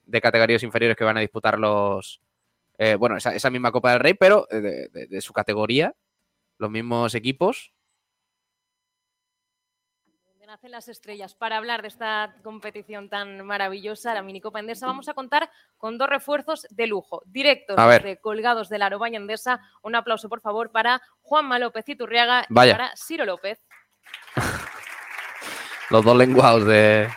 de 0.05 0.21
categorías 0.21 0.63
inferiores 0.63 0.95
que 0.95 1.03
van 1.03 1.17
a 1.17 1.21
disputar 1.21 1.57
los. 1.57 2.21
eh, 2.77 2.95
bueno, 2.95 3.17
esa, 3.17 3.33
esa 3.35 3.49
misma 3.49 3.71
Copa 3.71 3.91
del 3.91 3.99
Rey, 3.99 4.13
pero 4.13 4.47
eh, 4.51 4.59
de, 4.61 4.87
de- 4.89 5.07
de 5.07 5.21
su 5.21 5.33
categoría. 5.33 5.93
Los 6.57 6.69
mismos 6.69 7.15
equipos. 7.15 7.71
Nacen 10.51 10.71
las 10.71 10.89
estrellas. 10.89 11.33
Para 11.33 11.55
hablar 11.55 11.81
de 11.81 11.87
esta 11.87 12.35
competición 12.43 13.07
tan 13.07 13.45
maravillosa, 13.45 14.13
la 14.13 14.21
minicopa 14.21 14.59
Endesa, 14.59 14.85
vamos 14.85 15.07
a 15.07 15.13
contar 15.13 15.49
con 15.77 15.97
dos 15.97 16.09
refuerzos 16.09 16.67
de 16.69 16.87
lujo, 16.87 17.21
directos 17.25 17.77
colgados 18.19 18.67
de 18.67 18.77
la 18.77 18.87
Arobaña 18.87 19.15
Endesa. 19.15 19.61
Un 19.81 19.95
aplauso, 19.95 20.27
por 20.27 20.41
favor, 20.41 20.69
para 20.69 21.01
Juanma 21.21 21.57
López 21.57 21.87
Iturriaga 21.87 22.45
y 22.49 22.53
para 22.53 22.91
Ciro 22.97 23.23
López. 23.23 23.61
Los 25.89 26.03
dos 26.03 26.17
lenguados 26.17 26.65
de. 26.65 27.07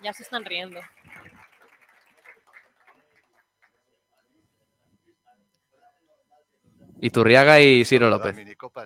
Ya 0.00 0.14
se 0.14 0.22
están 0.22 0.46
riendo. 0.46 0.80
Iturriaga 7.02 7.60
y 7.60 7.84
Ciro 7.84 8.10
López. 8.10 8.36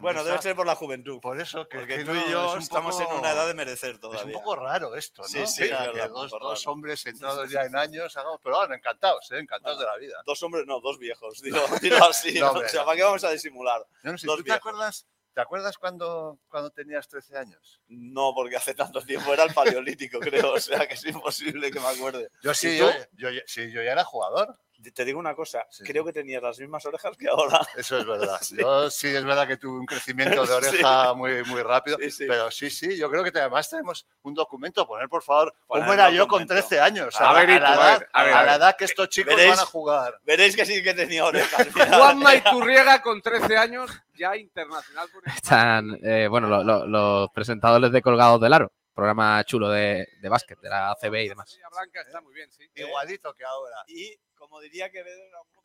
Bueno, 0.01 0.23
debe 0.25 0.41
ser 0.41 0.55
por 0.55 0.67
la 0.67 0.75
juventud. 0.75 1.21
Por 1.21 1.41
eso 1.41 1.69
que, 1.69 1.79
Porque 1.79 1.97
que 1.99 2.05
tú 2.05 2.13
y 2.15 2.31
yo 2.31 2.57
es 2.57 2.65
estamos 2.65 2.99
en 3.01 3.07
una 3.09 3.33
edad 3.33 3.47
de 3.47 3.55
merecer 3.55 3.95
Es 3.95 4.01
todavía. 4.01 4.25
un 4.27 4.33
poco 4.33 4.57
raro 4.57 4.95
esto, 4.95 5.23
¿no? 5.23 5.29
Sí, 5.29 5.47
sí, 5.47 5.65
es 5.65 5.71
que 5.71 5.75
verdad, 5.75 6.11
dos, 6.11 6.67
hombres 6.67 7.05
entrados 7.07 7.51
ya 7.51 7.63
en 7.63 7.77
años, 7.77 8.17
hagamos- 8.17 8.41
pero 8.43 8.57
bueno, 8.57 8.75
encantados, 8.75 9.31
¿eh? 9.33 9.39
encantados 9.39 9.79
de 9.79 9.85
la 9.87 9.97
vida. 9.97 10.17
Dos 10.25 10.43
hombres, 10.43 10.65
no, 10.67 10.81
dos 10.81 10.99
viejos. 10.99 11.41
Dilo, 11.43 11.61
dilo 11.83 12.05
así. 12.05 12.35
No, 12.35 12.47
¿no? 12.47 12.51
hombre, 12.53 12.67
o 12.67 12.71
sea. 12.71 12.85
¿para 12.85 12.97
qué 12.97 13.03
vamos 13.03 13.25
a 13.25 13.31
disimular? 13.31 13.85
Yo 14.03 14.13
no 14.13 14.19
sé, 14.19 14.27
Dos 14.27 14.37
¿tú 14.39 14.45
te 14.45 14.53
acuerdas, 14.53 15.07
¿te 15.35 15.41
acuerdas 15.41 15.77
cuando, 15.79 16.39
cuando 16.49 16.71
tenías 16.71 17.09
13 17.09 17.37
años? 17.37 17.81
No, 17.89 18.33
porque 18.35 18.57
hace 18.57 18.75
tanto 18.75 19.01
tiempo 19.03 19.33
era 19.35 19.43
el 19.45 19.53
paleolítico, 19.53 20.19
creo. 20.21 20.53
O 20.55 20.61
sea, 20.61 20.87
que 20.87 20.95
es 20.95 21.05
imposible 21.07 21.71
que 21.71 21.81
me 21.81 21.89
acuerde. 21.89 22.29
Yo 22.43 22.53
¿Y 22.53 22.55
sí, 22.55 22.79
yo, 22.79 22.91
yo, 23.13 23.29
sí, 23.47 23.71
yo 23.71 23.83
ya 23.83 23.93
era 23.93 24.05
jugador. 24.05 24.57
Te 24.95 25.05
digo 25.07 25.19
una 25.19 25.35
cosa, 25.35 25.65
Sí, 25.71 25.83
creo 25.83 26.03
sí. 26.03 26.09
que 26.09 26.13
tenías 26.13 26.43
las 26.43 26.59
mismas 26.59 26.85
orejas 26.85 27.17
que 27.17 27.27
ahora. 27.27 27.59
Eso 27.75 27.97
es 27.97 28.05
verdad. 28.05 28.39
Yo 28.51 28.91
sí 28.91 29.07
es 29.09 29.25
verdad 29.25 29.49
que 29.49 29.57
tuve 29.57 29.79
un 29.79 29.87
crecimiento 29.87 30.45
de 30.45 30.53
oreja 30.53 31.15
muy, 31.15 31.43
muy 31.45 31.63
rápido. 31.63 31.97
Sí, 32.03 32.11
sí. 32.11 32.27
Pero 32.29 32.51
sí, 32.51 32.69
sí, 32.69 32.95
yo 32.99 33.09
creo 33.11 33.25
que 33.25 33.31
además 33.39 33.71
tenemos 33.71 34.05
un 34.23 34.35
documento. 34.35 34.87
Poner, 34.87 35.09
por 35.09 35.23
favor, 35.23 35.55
Poner 35.67 35.85
cómo 35.85 35.95
era 35.95 36.11
yo 36.11 36.27
con 36.29 36.43
documento. 36.47 36.67
13 36.69 36.81
años. 36.81 37.19
A 37.19 37.31
A, 37.31 37.33
ver, 37.33 37.49
la, 37.49 37.57
a 37.57 37.61
la 37.61 37.69
a 37.69 37.75
edad, 37.75 37.99
ver, 38.01 38.09
a 38.13 38.25
ver, 38.25 38.35
a 38.35 38.43
la 38.45 38.55
edad 38.57 38.77
que 38.77 38.85
estos 38.85 39.09
chicos 39.09 39.35
Veréis- 39.35 39.51
van 39.57 39.61
a 39.61 39.65
jugar. 39.67 40.21
Veréis 40.23 40.55
que 40.55 40.67
sí 40.67 40.83
que 40.83 40.93
tenía 40.93 41.25
orejas. 41.25 41.67
Juanma 41.89 42.35
Iturriaga 42.35 43.01
con 43.01 43.23
13 43.23 43.57
años, 43.57 43.91
ya 44.17 44.37
internacional. 44.37 45.07
España. 45.07 45.35
Están, 45.37 45.99
eh, 46.03 46.27
bueno, 46.29 46.49
lo- 46.49 46.63
lo- 46.65 46.87
los 46.87 47.31
presentadores 47.31 47.91
de 47.93 48.03
Colgados 48.03 48.41
del 48.41 48.53
Aro, 48.53 48.73
programa 48.95 49.43
chulo 49.45 49.69
de, 49.71 50.09
de 50.21 50.29
básquet, 50.29 50.59
de 50.61 50.69
la 50.69 50.91
ACB 50.93 51.25
y 51.25 51.29
demás. 51.29 51.59
Blanca 51.71 52.01
está 52.03 52.21
muy 52.21 52.35
bien, 52.35 52.51
sí. 52.51 52.65
Igualito 52.75 53.33
que 53.35 53.45
ahora. 53.45 53.77
Y 53.89 54.17
como 54.37 54.61
diría 54.61 54.91
que 54.91 55.05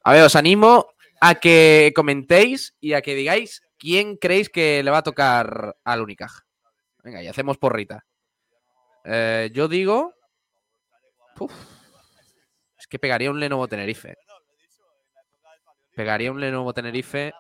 A 0.04 0.14
ver, 0.14 0.24
os 0.24 0.36
animo 0.36 0.88
a 1.22 1.36
que 1.36 1.92
comentéis 1.96 2.76
y 2.80 2.94
a 2.94 3.02
que 3.02 3.14
digáis 3.16 3.62
quién 3.78 4.16
creéis 4.18 4.50
que 4.50 4.82
le 4.84 4.92
va 4.92 5.00
a 5.00 5.04
tocar 5.04 5.76
al 5.84 6.02
Unicaja. 6.02 6.46
Venga, 7.04 7.22
y 7.24 7.28
hacemos 7.28 7.58
porrita. 7.58 8.06
Eh, 9.06 9.50
yo 9.54 9.68
digo. 9.68 10.14
Uf, 11.40 11.54
es 12.78 12.88
que 12.88 13.00
pegaría 13.00 13.32
un 13.32 13.40
Lenovo 13.40 13.68
Tenerife. 13.68 14.16
Pegaría 15.96 16.32
un 16.32 16.40
Lenovo 16.40 16.74
Tenerife 16.74 17.32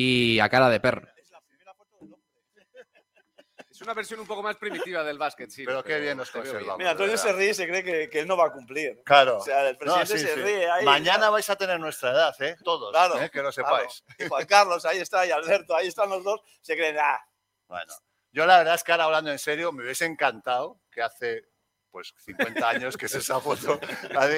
y 0.00 0.38
a 0.38 0.48
cara 0.48 0.70
de 0.70 0.78
perro. 0.78 1.02
Es 3.70 3.82
una 3.82 3.94
versión 3.94 4.18
un 4.18 4.26
poco 4.26 4.42
más 4.42 4.56
primitiva 4.56 5.04
del 5.04 5.18
básquet, 5.18 5.50
sí. 5.50 5.64
Pero 5.64 5.84
qué 5.84 6.00
bien 6.00 6.16
nos 6.16 6.32
conservamos. 6.32 6.78
Mira, 6.78 6.90
Antonio 6.90 7.16
se 7.16 7.32
ríe 7.32 7.50
y 7.50 7.54
se 7.54 7.68
cree 7.68 7.84
que, 7.84 8.10
que 8.10 8.18
él 8.18 8.26
no 8.26 8.36
va 8.36 8.46
a 8.46 8.52
cumplir. 8.52 9.02
Claro. 9.04 9.36
O 9.38 9.40
sea, 9.40 9.68
el 9.68 9.74
No, 9.74 9.78
presidente 9.78 10.18
sí, 10.18 10.26
se 10.26 10.34
sí. 10.34 10.40
ríe 10.40 10.68
ahí. 10.68 10.84
Mañana 10.84 11.30
vais 11.30 11.48
a 11.48 11.54
tener 11.54 11.78
nuestra 11.78 12.10
edad, 12.10 12.34
¿eh? 12.42 12.56
Todos. 12.64 12.90
Claro, 12.90 13.20
¿eh? 13.22 13.30
Que 13.30 13.40
lo 13.40 13.52
claro. 13.52 13.78
sepáis. 13.78 14.04
Y 14.18 14.26
Juan 14.26 14.46
Carlos, 14.46 14.84
ahí 14.84 14.98
está, 14.98 15.24
y 15.26 15.30
Alberto, 15.30 15.76
ahí 15.76 15.86
están 15.86 16.10
los 16.10 16.24
dos. 16.24 16.40
Se 16.60 16.74
creen, 16.74 16.96
ah, 16.98 17.20
Bueno, 17.68 17.92
yo 18.32 18.46
la 18.46 18.58
verdad 18.58 18.74
es 18.74 18.82
que 18.82 18.90
ahora 18.90 19.04
hablando 19.04 19.30
en 19.30 19.38
serio, 19.38 19.70
me 19.70 19.84
hubiese 19.84 20.06
encantado 20.06 20.80
que 20.90 21.00
hace 21.00 21.44
pues 21.90 22.14
50 22.24 22.68
años 22.68 22.96
que 22.96 23.06
es 23.06 23.14
esa 23.14 23.40
foto, 23.40 23.80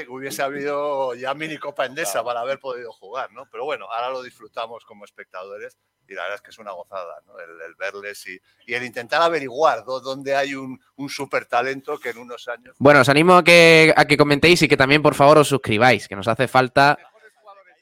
hubiese 0.09 0.43
habido 0.43 1.15
ya 1.15 1.35
mini 1.35 1.59
Copa 1.59 1.87
Endesa 1.87 2.23
para 2.25 2.41
haber 2.41 2.59
podido 2.59 2.93
jugar, 2.93 3.33
¿no? 3.33 3.47
Pero 3.51 3.65
bueno, 3.65 3.87
ahora 3.91 4.11
lo 4.11 4.23
disfrutamos 4.23 4.85
como 4.85 5.05
espectadores 5.05 5.77
y 6.09 6.15
la 6.15 6.23
verdad 6.23 6.37
es 6.37 6.43
que 6.43 6.51
es 6.51 6.59
una 6.59 6.73
gozada, 6.73 7.21
¿no? 7.27 7.39
El, 7.39 7.51
el 7.63 7.75
verles 7.77 8.27
y, 8.27 8.41
y 8.67 8.75
el 8.75 8.83
intentar 8.85 9.23
averiguar 9.23 9.85
dó- 9.85 10.01
dónde 10.01 10.35
hay 10.35 10.55
un, 10.55 10.81
un 10.97 11.09
súper 11.09 11.47
talento 11.47 11.99
que 11.99 12.11
en 12.11 12.19
unos 12.19 12.49
años... 12.49 12.75
Bueno, 12.79 13.01
os 13.01 13.09
animo 13.09 13.37
a 13.37 13.45
que, 13.45 13.93
a 13.97 14.05
que 14.07 14.17
comentéis 14.17 14.63
y 14.63 14.69
que 14.69 14.77
también, 14.77 15.03
por 15.03 15.15
favor, 15.15 15.39
os 15.39 15.49
suscribáis, 15.49 16.09
que 16.09 16.17
nos 16.17 16.27
hace 16.29 16.49
falta 16.49 16.99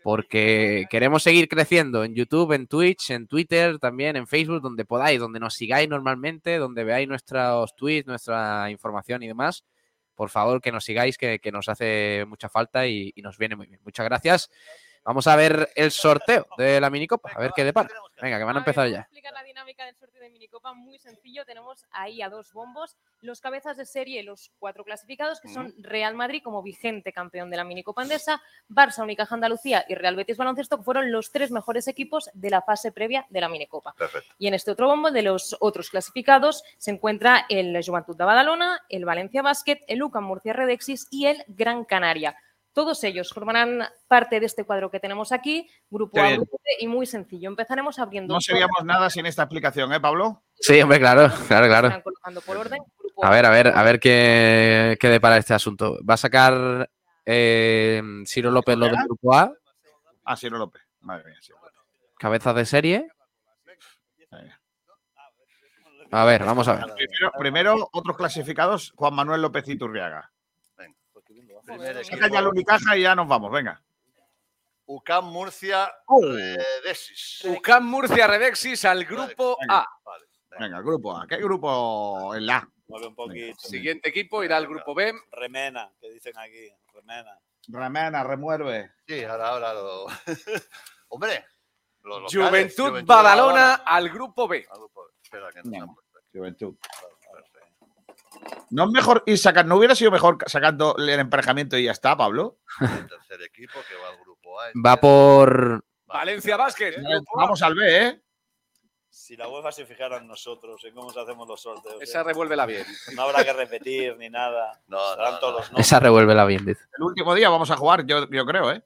porque 0.09 0.87
queremos 0.88 1.23
seguir 1.23 1.50
creciendo 1.50 2.03
en 2.03 2.15
YouTube, 2.15 2.53
en 2.53 2.67
Twitch, 2.67 3.11
en 3.11 3.27
Twitter, 3.27 3.79
también 3.79 4.17
en 4.17 4.27
Facebook, 4.27 4.62
donde 4.62 4.87
podáis, 4.87 5.21
donde 5.21 5.38
nos 5.38 5.53
sigáis 5.53 5.87
normalmente, 5.87 6.57
donde 6.57 6.83
veáis 6.83 7.07
nuestros 7.07 7.77
tweets, 7.77 8.07
nuestra 8.07 8.71
información 8.71 9.23
y 9.23 9.27
demás. 9.27 9.67
Por 10.15 10.31
favor, 10.31 10.62
que 10.62 10.73
nos 10.73 10.85
sigáis, 10.85 11.19
que, 11.19 11.41
que 11.41 11.53
nos 11.53 11.69
hace 11.69 12.25
mucha 12.27 12.49
falta 12.49 12.87
y, 12.87 13.12
y 13.15 13.21
nos 13.21 13.37
viene 13.37 13.55
muy 13.55 13.67
bien. 13.67 13.81
Muchas 13.85 14.07
gracias. 14.07 14.49
Vamos 15.09 15.27
a 15.27 15.37
ver 15.37 15.71
el 15.75 15.91
sorteo 15.91 16.47
de 16.59 16.79
la 16.83 16.91
minicopa, 16.91 17.31
a 17.35 17.41
ver 17.41 17.53
qué 17.57 17.65
depara. 17.65 17.88
Venga, 18.21 18.37
que 18.37 18.45
van 18.45 18.57
a 18.57 18.59
empezar 18.59 18.85
voy 18.85 18.93
ya. 18.93 19.00
explicar 19.00 19.33
la 19.33 19.43
dinámica 19.43 19.87
del 19.87 19.97
sorteo 19.97 20.21
de 20.21 20.29
minicopa 20.29 20.75
muy 20.75 20.99
sencillo. 20.99 21.47
Tenemos 21.47 21.87
ahí 21.93 22.21
a 22.21 22.29
dos 22.29 22.53
bombos, 22.53 22.99
los 23.23 23.41
cabezas 23.41 23.79
de 23.79 23.87
serie, 23.87 24.23
los 24.23 24.50
cuatro 24.59 24.85
clasificados, 24.85 25.41
que 25.41 25.49
son 25.49 25.73
Real 25.79 26.15
Madrid 26.15 26.43
como 26.45 26.62
vigente 26.62 27.15
campeón 27.15 27.49
de 27.49 27.57
la 27.57 27.65
minicopa 27.65 28.03
andesa, 28.03 28.43
Barça, 28.69 29.03
Unicaja 29.03 29.35
Andalucía 29.35 29.83
y 29.88 29.95
Real 29.95 30.15
Betis 30.15 30.37
Baloncesto, 30.37 30.77
que 30.77 30.85
fueron 30.85 31.11
los 31.11 31.33
tres 31.33 31.50
mejores 31.50 31.88
equipos 31.88 32.29
de 32.35 32.50
la 32.50 32.61
fase 32.61 32.93
previa 32.93 33.25
de 33.31 33.41
la 33.41 33.49
minicopa. 33.49 33.95
Perfecto. 33.95 34.35
Y 34.37 34.49
en 34.49 34.53
este 34.53 34.73
otro 34.73 34.88
bombo 34.88 35.11
de 35.11 35.23
los 35.23 35.57
otros 35.61 35.88
clasificados 35.88 36.62
se 36.77 36.91
encuentra 36.91 37.47
el 37.49 37.83
Juventud 37.83 38.15
de 38.15 38.25
Badalona, 38.25 38.83
el 38.91 39.07
Valencia 39.07 39.41
Basket, 39.41 39.81
el 39.88 40.03
UCAM 40.03 40.25
Murcia 40.25 40.53
Redexis 40.53 41.09
y 41.11 41.29
el 41.29 41.45
Gran 41.49 41.87
Canaria. 41.87 42.37
Todos 42.73 43.03
ellos 43.05 43.31
formarán 43.31 43.83
parte 44.07 44.39
de 44.41 44.47
este 44.47 44.65
cuadro 44.65 44.91
que 44.91 45.01
tenemos 45.01 45.33
aquí, 45.33 45.69
grupo 45.91 46.21
A, 46.21 46.25
bien. 46.25 46.37
grupo 46.37 46.61
B, 46.63 46.71
y 46.81 46.87
muy 46.87 47.07
sencillo. 47.07 47.49
Empezaremos 47.49 47.99
abriendo. 47.99 48.35
No 48.35 48.41
seríamos 48.41 48.85
nada 48.85 49.11
sin 49.11 49.27
esta 49.27 49.43
explicación, 49.43 49.93
¿eh, 49.93 50.01
Pablo? 50.01 50.43
Sí, 50.55 50.81
hombre, 50.81 50.99
claro, 51.01 51.29
claro, 51.49 51.67
claro. 51.67 51.89
irán 51.89 52.03
colocando 52.03 52.41
por 52.43 52.57
orden. 52.57 52.79
Grupo 52.99 53.25
A 53.25 53.31
ver, 53.31 53.47
a 53.47 53.51
ver, 53.51 53.69
a 53.69 53.83
ver 53.83 53.99
qué, 53.99 54.97
qué 55.01 55.09
depara 55.09 55.39
este 55.39 55.55
asunto. 55.55 55.99
Va 56.09 56.15
a 56.15 56.19
sacar 56.19 56.89
eh, 57.27 58.03
Ciro 58.27 58.51
López 58.51 58.77
lo 58.77 58.87
del 58.87 58.97
grupo 59.05 59.35
A, 59.35 59.53
Ah, 60.25 60.37
Ciro 60.37 60.59
López. 60.59 60.83
Madre 61.01 61.25
mía, 61.31 61.39
sí. 61.41 61.53
cabezas 62.19 62.55
de 62.55 62.67
serie. 62.67 63.09
A 66.11 66.25
ver, 66.25 66.43
vamos 66.45 66.67
a 66.69 66.75
ver. 66.75 66.85
Primero, 66.95 67.33
primero, 67.39 67.89
otros 67.93 68.17
clasificados, 68.17 68.93
Juan 68.97 69.15
Manuel 69.15 69.43
López 69.43 69.69
Iturriaga. 69.69 70.31
Venga, 71.77 72.05
Saca 72.05 72.17
ya 72.19 72.27
equipo, 72.27 72.49
Unicaja 72.51 72.97
y 72.97 73.03
ya 73.03 73.15
nos 73.15 73.29
vamos, 73.29 73.51
venga. 73.53 73.83
UCAM 74.87 75.27
Murcia 75.27 75.93
Oh. 76.07 76.23
Desis. 76.85 77.43
UCAM 77.45 77.85
Murcia 77.87 78.27
Redexis 78.27 78.85
al 78.85 79.05
grupo 79.05 79.57
A. 79.69 79.87
Vale, 80.05 80.27
venga. 80.51 80.65
Venga, 80.65 80.81
grupo 80.81 81.17
A. 81.17 81.27
¿Qué 81.27 81.37
grupo 81.37 82.35
en 82.35 82.47
la? 82.47 82.69
mueve 82.89 83.07
un 83.07 83.15
poquito. 83.15 83.59
Siguiente 83.59 84.09
equipo 84.09 84.43
irá 84.43 84.57
al 84.57 84.67
grupo 84.67 84.95
B. 84.95 85.13
Remena, 85.33 85.93
que 86.01 86.11
dicen 86.11 86.37
aquí. 86.39 86.73
Remena. 86.93 87.39
Remena, 87.69 88.25
remueve. 88.25 88.93
Sí, 89.07 89.23
ahora, 89.25 89.49
ahora 89.49 89.75
lo. 89.75 90.07
Hombre. 91.09 91.45
los 92.03 92.33
locales, 92.35 92.75
Juventud 92.75 92.97
de 92.97 93.03
Badalona 93.03 93.75
al 93.75 94.09
grupo 94.09 94.49
B. 94.49 94.67
Al 94.71 94.79
grupo 94.79 95.05
B. 95.05 95.13
Espera, 95.23 95.51
que 95.53 95.61
no, 95.65 95.87
No. 95.87 95.97
Juventud. 96.33 96.77
Perfecto. 96.79 97.18
¿No 98.70 98.85
es 98.85 98.90
mejor 98.90 99.23
ir 99.26 99.38
sacando, 99.38 99.70
no 99.70 99.78
hubiera 99.78 99.94
sido 99.94 100.11
mejor 100.11 100.38
sacando 100.47 100.94
el 100.99 101.08
emparejamiento 101.08 101.76
y 101.78 101.85
ya 101.85 101.92
está, 101.92 102.16
Pablo? 102.16 102.58
El 102.80 103.06
tercer 103.08 103.42
equipo 103.42 103.78
que 103.88 103.94
va 103.97 104.11
al 104.11 104.18
grupo 104.20 104.61
A. 104.61 104.64
Va 104.64 104.68
entiendo. 104.68 105.00
por. 105.00 105.85
Valencia 106.06 106.56
Basket. 106.56 106.92
grupo 106.97 107.38
A. 107.40 107.42
Vamos 107.44 107.62
al 107.62 107.75
B, 107.75 108.06
¿eh? 108.06 108.23
Si 109.11 109.37
la 109.37 109.49
UEFA 109.49 109.73
se 109.73 109.85
fijara 109.87 110.18
en 110.18 110.26
nosotros, 110.28 110.82
en 110.85 110.94
cómo 110.94 111.11
hacemos 111.11 111.49
los 111.49 111.61
sorteos. 111.61 112.00
Esa 112.00 112.20
¿eh? 112.20 112.25
revuélvela 112.25 112.66
bien. 112.66 112.85
No 113.14 113.23
habrá 113.23 113.44
que 113.44 113.52
repetir 113.52 114.16
ni 114.16 114.28
nada. 114.30 114.80
No, 114.87 115.14
Serán 115.14 115.32
no, 115.35 115.38
todos 115.40 115.52
no. 115.52 115.58
los 115.58 115.66
nombres. 115.70 115.87
Esa 115.87 116.00
revuélvela 116.00 116.44
bien, 116.44 116.64
dice. 116.64 116.85
El 116.97 117.02
último 117.04 117.35
día 117.35 117.49
vamos 117.50 117.70
a 117.70 117.76
jugar, 117.76 118.04
yo, 118.06 118.28
yo 118.30 118.47
creo, 118.47 118.70
¿eh? 118.73 118.82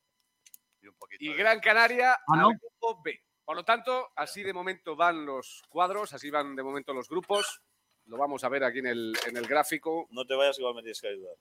Y 0.81 0.89
un 0.89 0.95
poquito 0.95 1.25
Y 1.25 1.29
de- 1.29 1.35
Gran 1.35 1.61
Canaria 1.61 2.15
Ah, 2.27 2.37
¿no? 2.37 2.49
al 2.51 2.57
grupo 2.59 3.03
B. 3.03 3.21
Por 3.45 3.57
lo 3.57 3.65
tanto, 3.65 4.11
así 4.17 4.43
de 4.43 4.53
momento 4.55 4.95
van 4.97 5.27
los 5.27 5.63
cuadros, 5.69 6.13
así 6.15 6.31
van 6.31 6.55
de 6.57 6.63
momento 6.63 6.95
los 6.95 7.09
grupos. 7.09 7.61
Lo 8.07 8.17
vamos 8.17 8.43
a 8.45 8.49
ver 8.49 8.65
aquí 8.65 8.81
en 8.81 8.87
el, 8.87 9.17
en 9.27 9.37
el 9.37 9.47
gráfico. 9.47 10.07
No 10.11 10.25
te 10.27 10.35
vayas, 10.35 10.59
igual 10.59 10.75
me 10.75 10.83
tienes 10.83 11.01
que 11.01 11.09
ayudar. 11.09 11.35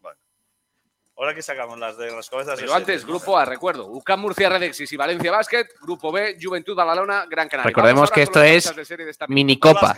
Ahora 1.17 1.35
que 1.35 1.41
sacamos 1.41 1.77
las 1.77 1.97
de 1.97 2.09
las 2.11 2.29
cabezas. 2.29 2.59
Pero 2.59 2.73
antes, 2.73 3.05
grupo 3.05 3.37
A, 3.37 3.45
recuerdo. 3.45 3.87
UCAM 3.87 4.21
Murcia 4.21 4.49
Redexis 4.49 4.91
y 4.91 4.97
Valencia 4.97 5.31
Basket. 5.31 5.65
Grupo 5.81 6.11
B, 6.11 6.37
Juventud 6.41 6.73
Badalona, 6.75 7.25
Gran 7.29 7.49
Canaria. 7.49 7.67
Recordemos 7.69 8.09
que 8.09 8.21
esto 8.23 8.41
es 8.41 8.65
esta 8.67 9.27
Minicopa. 9.27 9.93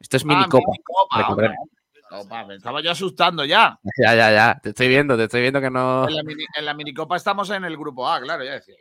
Esto 0.00 0.16
es 0.16 0.24
Ah, 0.24 0.26
minicopa. 0.26 0.72
Opa, 2.14 2.44
me 2.44 2.56
estaba 2.56 2.82
yo 2.82 2.90
asustando 2.90 3.42
ya. 3.44 3.78
Ya, 4.02 4.14
ya, 4.14 4.30
ya. 4.32 4.60
Te 4.62 4.70
estoy 4.70 4.88
viendo, 4.88 5.16
te 5.16 5.24
estoy 5.24 5.40
viendo 5.40 5.60
que 5.62 5.70
no. 5.70 6.06
En 6.06 6.14
la, 6.16 6.22
mini- 6.22 6.44
en 6.58 6.64
la 6.66 6.74
minicopa 6.74 7.16
estamos 7.16 7.48
en 7.50 7.64
el 7.64 7.76
grupo 7.78 8.06
A, 8.06 8.20
claro, 8.20 8.44
ya 8.44 8.52
decía. 8.54 8.74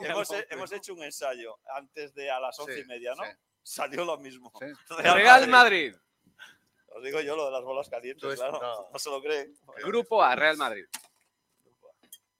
Hemos, 0.00 0.28
hemos 0.50 0.72
hecho 0.72 0.92
un 0.92 1.02
ensayo 1.04 1.56
antes 1.76 2.12
de 2.14 2.30
a 2.30 2.40
las 2.40 2.58
once 2.58 2.74
Sí, 2.74 2.80
y 2.80 2.84
media, 2.84 3.14
¿no? 3.16 3.22
sí. 3.24 3.30
Salió 3.62 4.04
lo 4.04 4.18
mismo. 4.18 4.52
Sí. 4.60 4.66
Real 5.02 5.48
Madrid. 5.48 5.94
Os 6.94 7.02
digo 7.02 7.20
yo 7.20 7.36
lo 7.36 7.46
de 7.46 7.52
las 7.52 7.62
bolas 7.62 7.88
calientes, 7.88 8.20
Tú 8.20 8.30
es- 8.30 8.38
claro. 8.38 8.58
no. 8.60 8.88
No. 8.92 8.98
se 8.98 9.08
lo 9.10 9.22
creen. 9.22 9.54
Grupo 9.84 10.22
A, 10.22 10.34
Real 10.36 10.56
Madrid. 10.56 10.84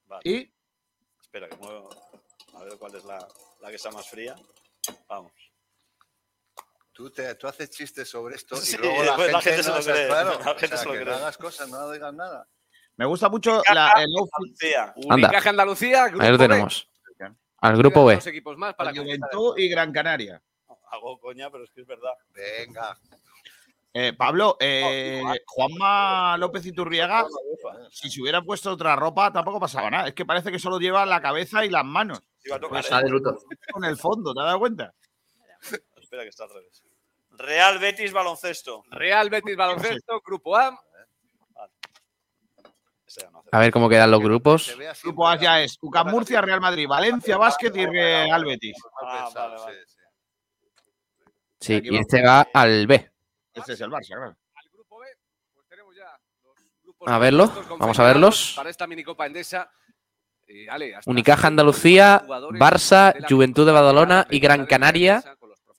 Vale. 0.06 0.22
Y 0.24 0.52
Espera, 1.22 1.48
que 1.48 1.56
muevo. 1.56 1.88
A 2.54 2.64
ver 2.64 2.76
cuál 2.78 2.94
es 2.94 3.04
la, 3.04 3.26
la 3.60 3.70
que 3.70 3.76
está 3.76 3.90
más 3.90 4.06
fría. 4.08 4.36
Vamos. 5.08 5.32
Tú, 6.92 7.10
te, 7.10 7.34
tú 7.36 7.46
haces 7.48 7.70
chistes 7.70 8.10
sobre 8.10 8.34
esto 8.36 8.54
Sí, 8.56 8.74
y 8.76 8.78
luego 8.78 9.02
la 9.02 9.16
después 9.16 9.26
gente, 9.28 9.32
la 9.32 9.40
gente 9.40 9.62
se 9.62 9.70
lo 9.70 9.76
o 9.76 9.82
cree, 9.82 10.06
Claro, 10.08 10.30
la 10.44 10.50
o 10.50 10.54
gente 10.58 10.68
sea, 10.68 10.76
se 10.76 10.84
lo 10.84 10.92
que 10.92 10.98
cree. 10.98 11.08
no 11.10 11.14
hagas 11.14 11.38
cosas, 11.38 11.68
no 11.70 11.90
digas 11.90 12.12
nada. 12.12 12.46
me 12.96 13.06
gusta 13.06 13.30
mucho 13.30 13.62
la, 13.72 13.92
el. 13.96 14.10
Andalucía. 14.10 14.82
Anda. 14.94 15.14
Unicaja 15.14 15.48
Andalucía, 15.50 16.08
grupo 16.08 16.22
Ahí 16.24 16.30
lo 16.32 16.38
B. 16.38 16.48
tenemos. 16.48 16.88
Al 17.58 17.76
grupo 17.78 18.04
B. 18.04 18.16
Dos 18.16 18.26
equipos 18.26 18.58
más 18.58 18.74
para 18.74 18.90
Juventud 18.90 19.56
y 19.56 19.68
Gran 19.68 19.92
Canaria. 19.92 20.42
Hago 20.92 21.18
coña, 21.18 21.50
pero 21.50 21.64
es 21.64 21.70
que 21.70 21.80
es 21.80 21.86
verdad. 21.86 22.14
Venga. 22.34 22.96
Eh, 23.94 24.14
Pablo, 24.14 24.56
eh, 24.58 25.22
Juanma 25.44 26.38
López 26.38 26.64
Iturriaga, 26.64 27.26
si 27.90 28.10
se 28.10 28.22
hubiera 28.22 28.40
puesto 28.40 28.70
otra 28.70 28.96
ropa, 28.96 29.30
tampoco 29.30 29.60
pasaba 29.60 29.90
nada. 29.90 30.08
Es 30.08 30.14
que 30.14 30.24
parece 30.24 30.50
que 30.50 30.58
solo 30.58 30.78
lleva 30.78 31.04
la 31.04 31.20
cabeza 31.20 31.62
y 31.62 31.68
las 31.68 31.84
manos. 31.84 32.22
Iba 32.42 32.56
a 32.56 32.58
tocar, 32.58 32.70
Pues 32.70 32.84
¿eh? 32.86 32.88
Está 32.88 33.02
de 33.02 33.10
luto. 33.10 33.38
con 33.70 33.84
el 33.84 33.98
fondo, 33.98 34.32
¿te 34.32 34.40
has 34.40 34.46
dado 34.46 34.58
cuenta? 34.60 34.94
Espera, 36.00 36.22
que 36.22 36.30
está 36.30 36.44
al 36.44 36.54
revés. 36.54 36.82
Real 37.32 37.78
Betis 37.78 38.12
baloncesto. 38.14 38.82
Real 38.88 39.28
Betis 39.28 39.56
Baloncesto, 39.56 40.22
Grupo 40.24 40.56
A. 40.56 40.68
A 43.50 43.58
ver 43.58 43.70
cómo 43.70 43.90
quedan 43.90 44.10
los 44.10 44.20
grupos. 44.20 44.74
Grupo 45.02 45.28
A 45.28 45.36
ya 45.36 45.60
es 45.60 45.76
UCAM 45.82 46.10
Murcia, 46.10 46.40
Real 46.40 46.62
Madrid, 46.62 46.88
Valencia, 46.88 47.36
Básquet 47.36 47.76
y 47.76 47.84
Real 47.84 48.42
Betis. 48.42 48.76
Ah, 49.02 49.28
vale. 49.34 49.84
Sí, 51.62 51.74
Aquí 51.76 51.86
y 51.88 51.90
vamos. 51.90 52.00
este 52.06 52.22
va 52.22 52.48
al 52.52 52.86
B. 52.86 53.10
Este 53.54 53.72
es 53.74 53.80
el 53.80 53.90
Barça, 53.90 54.06
claro. 54.08 54.36
Al 54.54 54.68
Grupo 54.72 54.98
B, 55.00 55.06
pues 55.54 55.66
tenemos 55.68 55.94
ya 55.96 56.18
los 56.44 56.54
grupos 56.82 57.08
A 57.08 57.18
verlo, 57.18 57.52
vamos 57.78 57.98
a 57.98 58.04
verlos. 58.04 58.52
Para 58.56 58.70
esta 58.70 58.86
minicopa 58.86 59.26
endesa. 59.26 59.70
Eh, 60.46 60.66
Ale, 60.68 60.94
Unicaja 61.06 61.46
Andalucía, 61.48 62.22
Barça, 62.26 63.14
de 63.14 63.26
Juventud 63.26 63.64
de 63.64 63.72
Badalona 63.72 64.26
y 64.28 64.38
Gran 64.40 64.66
Canaria 64.66 65.22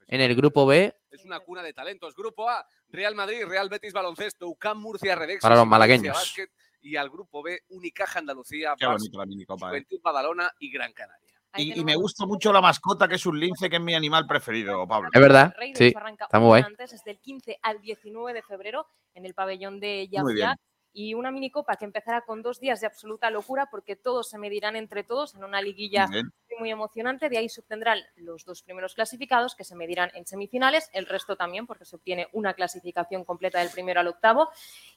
en 0.08 0.22
el 0.22 0.36
grupo 0.36 0.66
B 0.66 0.96
Es 1.12 1.26
una 1.26 1.40
cuna 1.42 1.62
de 1.62 1.74
talentos. 1.74 2.16
Grupo 2.16 2.50
A, 2.50 2.66
Real 2.90 3.14
Madrid, 3.14 3.46
Real 3.46 3.70
Betis 3.70 3.94
Baloncesto, 3.94 4.48
UCAM 4.48 4.80
Murcia, 4.80 5.16
Redex. 5.16 5.42
Para 5.42 5.56
los 5.58 5.68
malagueños. 5.68 6.16
Basket, 6.16 6.50
y 6.82 6.96
al 6.96 7.10
grupo 7.10 7.44
B, 7.44 7.62
Unicaja 7.70 8.20
Andalucía, 8.20 8.74
Qué 8.78 8.86
Barça, 8.86 8.94
bonito 8.94 9.18
la 9.20 9.26
minicopa. 9.26 9.68
eh. 9.68 9.70
Juventud 9.70 10.00
Badalona 10.02 10.52
y 10.60 10.72
Gran 10.72 10.92
Canaria. 10.94 11.23
Y, 11.56 11.80
y 11.80 11.84
me 11.84 11.96
gusta 11.96 12.26
mucho 12.26 12.52
la 12.52 12.62
mascota, 12.62 13.08
que 13.08 13.16
es 13.16 13.26
un 13.26 13.40
lince, 13.40 13.70
que 13.70 13.76
es 13.76 13.82
mi 13.82 13.94
animal 13.94 14.26
preferido, 14.26 14.88
Pablo. 14.88 15.10
Es 15.14 15.22
verdad, 15.22 15.54
sí, 15.76 15.94
está 16.20 16.40
muy 16.40 16.48
guay. 16.48 16.64
Antes, 16.64 16.94
es 16.94 17.04
del 17.04 17.20
15 17.20 17.60
al 17.62 17.80
19 17.82 18.34
de 18.34 18.42
febrero 18.42 18.88
en 19.14 19.26
el 19.26 19.34
pabellón 19.34 19.80
de. 19.80 20.08
Yafia. 20.10 20.56
Y 20.94 21.16
una 21.16 21.32
minicopa 21.32 21.76
que 21.76 21.86
empezará 21.86 22.22
con 22.22 22.42
dos 22.42 22.60
días 22.60 22.80
de 22.80 22.88
absoluta 22.88 23.30
locura 23.32 23.68
porque 23.72 23.96
todos 23.96 24.30
se 24.30 24.38
medirán 24.38 24.76
entre 24.76 25.04
todos 25.04 25.34
en 25.36 25.44
una 25.44 25.62
liguilla 25.62 26.06
Muy 26.06 26.14
bien. 26.14 26.34
muy, 26.50 26.60
muy 26.60 26.72
emocionante. 26.72 27.30
De 27.30 27.38
ahí 27.38 27.50
se 27.50 27.62
obtendrán 27.62 28.00
los 28.16 28.46
dos 28.46 28.62
primeros 28.62 28.94
clasificados 28.94 29.56
que 29.56 29.64
se 29.64 29.76
medirán 29.76 30.12
en 30.14 30.28
semifinales, 30.28 30.90
el 30.94 31.08
resto 31.08 31.36
también 31.36 31.66
porque 31.66 31.86
se 31.86 31.96
obtiene 31.96 32.28
una 32.32 32.54
clasificación 32.54 33.26
completa 33.26 33.60
del 33.60 33.70
primero 33.70 34.00
al 34.00 34.08
octavo. 34.08 34.50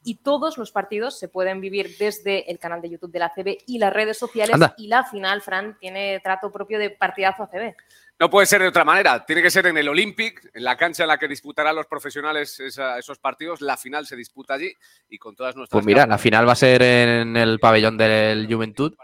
Y 0.04 0.16
todos 0.16 0.58
los 0.58 0.70
partidos 0.70 1.18
se 1.18 1.28
pueden 1.28 1.60
vivir 1.60 1.96
desde 1.98 2.50
el 2.50 2.58
canal 2.58 2.82
de 2.82 2.90
YouTube 2.90 3.12
de 3.12 3.18
la 3.18 3.32
CB 3.34 3.64
y 3.66 3.78
las 3.78 3.92
redes 3.92 4.18
sociales. 4.18 4.54
Anda. 4.54 4.74
Y 4.76 4.88
la 4.88 5.04
final, 5.04 5.40
Fran, 5.40 5.78
tiene 5.78 6.20
trato 6.20 6.52
propio 6.52 6.78
de 6.78 6.90
partidazo 6.90 7.44
ACB. 7.44 7.74
No 8.18 8.30
puede 8.30 8.46
ser 8.46 8.62
de 8.62 8.68
otra 8.68 8.84
manera. 8.84 9.24
Tiene 9.26 9.42
que 9.42 9.50
ser 9.50 9.66
en 9.66 9.76
el 9.76 9.88
Olympic, 9.88 10.50
en 10.54 10.64
la 10.64 10.76
cancha 10.76 11.02
en 11.02 11.08
la 11.08 11.18
que 11.18 11.28
disputarán 11.28 11.76
los 11.76 11.86
profesionales 11.86 12.58
esa- 12.60 12.98
esos 12.98 13.18
partidos. 13.18 13.60
La 13.60 13.76
final 13.76 14.06
se 14.06 14.16
disputa 14.16 14.54
allí 14.54 14.72
y 15.08 15.18
con 15.18 15.36
todas 15.36 15.54
nuestras. 15.54 15.76
Pues 15.76 15.84
mira, 15.84 16.06
la 16.06 16.16
final 16.16 16.48
va 16.48 16.52
a 16.52 16.56
ser 16.56 16.80
en 16.82 17.36
el 17.36 17.58
pabellón 17.58 17.98
del 17.98 18.46
Juventud. 18.50 18.94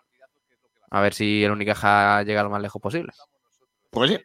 A 0.90 1.00
ver 1.02 1.12
si 1.14 1.45
el 1.45 1.50
Unicaja 1.50 2.23
llega 2.23 2.42
lo 2.42 2.50
más 2.50 2.62
lejos 2.62 2.81
posible. 2.81 3.12
Pues 3.90 4.11
sí. 4.12 4.19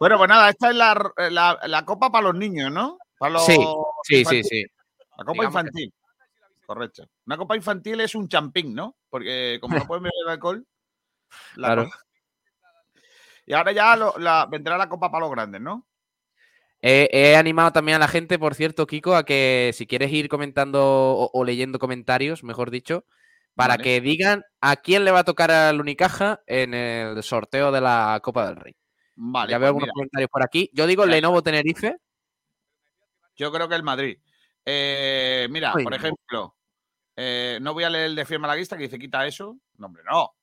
Bueno, 0.00 0.16
pues 0.16 0.28
nada, 0.28 0.48
esta 0.50 0.70
es 0.70 0.76
la, 0.76 1.12
la- 1.30 1.58
la 1.66 1.84
copa 1.84 2.10
para 2.10 2.24
los 2.24 2.34
niños, 2.34 2.70
¿no? 2.72 2.98
Para 3.18 3.34
los 3.34 3.44
Sí, 3.46 3.52
Sí, 3.54 3.58
sí, 4.04 4.16
infantiles. 4.20 4.48
sí. 4.48 4.64
La 5.16 5.24
copa 5.24 5.32
Digamos 5.32 5.54
que 5.54 5.60
infantil. 5.60 5.94
Correcto. 6.66 7.08
Una 7.26 7.36
copa 7.36 7.56
infantil 7.56 8.00
es 8.00 8.14
un 8.14 8.26
champín, 8.28 8.74
¿no? 8.74 8.96
Porque 9.10 9.58
como 9.60 9.76
no 9.76 9.84
pueden 9.92 10.04
beber 10.04 10.28
alcohol. 10.28 10.66
la 11.56 11.68
Claro. 11.68 11.84
copa- 11.84 11.98
Y 13.46 13.52
ahora 13.52 13.72
ya 13.72 13.96
lo- 13.96 14.14
la, 14.18 14.46
vendrá 14.50 14.76
la 14.78 14.88
copa 14.88 15.10
para 15.10 15.22
los 15.26 15.30
grandes, 15.30 15.60
¿no? 15.60 15.86
He, 16.80 17.08
he 17.12 17.36
animado 17.36 17.72
también 17.72 17.96
a 17.96 17.98
la 17.98 18.08
gente, 18.08 18.38
por 18.38 18.54
cierto, 18.54 18.86
Kiko, 18.86 19.16
a 19.16 19.24
que 19.24 19.70
si 19.74 19.86
quieres 19.86 20.12
ir 20.12 20.28
comentando 20.28 20.82
o, 20.84 21.30
o 21.32 21.44
leyendo 21.44 21.78
comentarios, 21.78 22.44
mejor 22.44 22.70
dicho, 22.70 23.06
para 23.54 23.74
Vale. 23.74 23.84
que 23.84 24.00
digan 24.00 24.42
a 24.60 24.76
quién 24.76 25.04
le 25.04 25.10
va 25.10 25.20
a 25.20 25.24
tocar 25.24 25.50
al 25.50 25.80
Unicaja 25.80 26.42
en 26.46 26.74
el 26.74 27.22
sorteo 27.22 27.72
de 27.72 27.80
la 27.80 28.20
Copa 28.22 28.46
del 28.46 28.56
Rey. 28.56 28.74
Vale. 29.16 29.50
ya 29.50 29.56
pues 29.56 29.60
veo 29.60 29.68
algunos 29.68 29.86
mira, 29.86 29.92
comentarios 29.94 30.30
por 30.30 30.44
aquí. 30.44 30.68
Yo 30.74 30.86
digo 30.86 31.04
Ya. 31.06 31.12
Lenovo 31.12 31.42
Tenerife. 31.42 31.96
yo 33.36 33.52
creo 33.52 33.68
que 33.68 33.74
el 33.76 33.82
Madrid. 33.82 34.18
Eh, 34.64 35.46
mira, 35.50 35.72
Ay, 35.74 35.84
por 35.84 35.92
no. 35.92 35.96
ejemplo, 35.96 36.56
eh, 37.16 37.58
no 37.62 37.72
voy 37.74 37.84
a 37.84 37.90
leer 37.90 38.06
el 38.06 38.16
de 38.16 38.24
Fiel 38.26 38.40
Malaguista 38.40 38.76
que 38.76 38.84
dice 38.84 38.98
quita 38.98 39.26
eso. 39.26 39.56
No, 39.76 39.86
hombre, 39.86 40.02
no. 40.10 40.34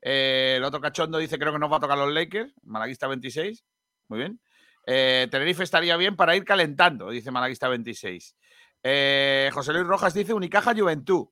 Eh, 0.00 0.54
el 0.56 0.64
otro 0.64 0.80
cachondo 0.80 1.18
dice 1.18 1.38
creo 1.38 1.52
que 1.52 1.58
nos 1.58 1.70
va 1.72 1.76
a 1.76 1.80
tocar 1.80 1.98
los 1.98 2.12
Lakers. 2.12 2.52
Malaguista 2.62 3.06
26. 3.08 3.64
Muy 4.08 4.18
bien. 4.20 4.40
Eh, 4.86 5.28
Tenerife 5.30 5.64
estaría 5.64 5.96
bien 5.96 6.16
para 6.16 6.34
ir 6.36 6.44
calentando, 6.44 7.10
dice 7.10 7.30
Malaguista 7.30 7.68
26. 7.68 8.36
Eh, 8.82 9.50
José 9.52 9.72
Luis 9.72 9.86
Rojas 9.86 10.14
dice 10.14 10.32
Unicaja 10.32 10.72
Juventud. 10.74 11.26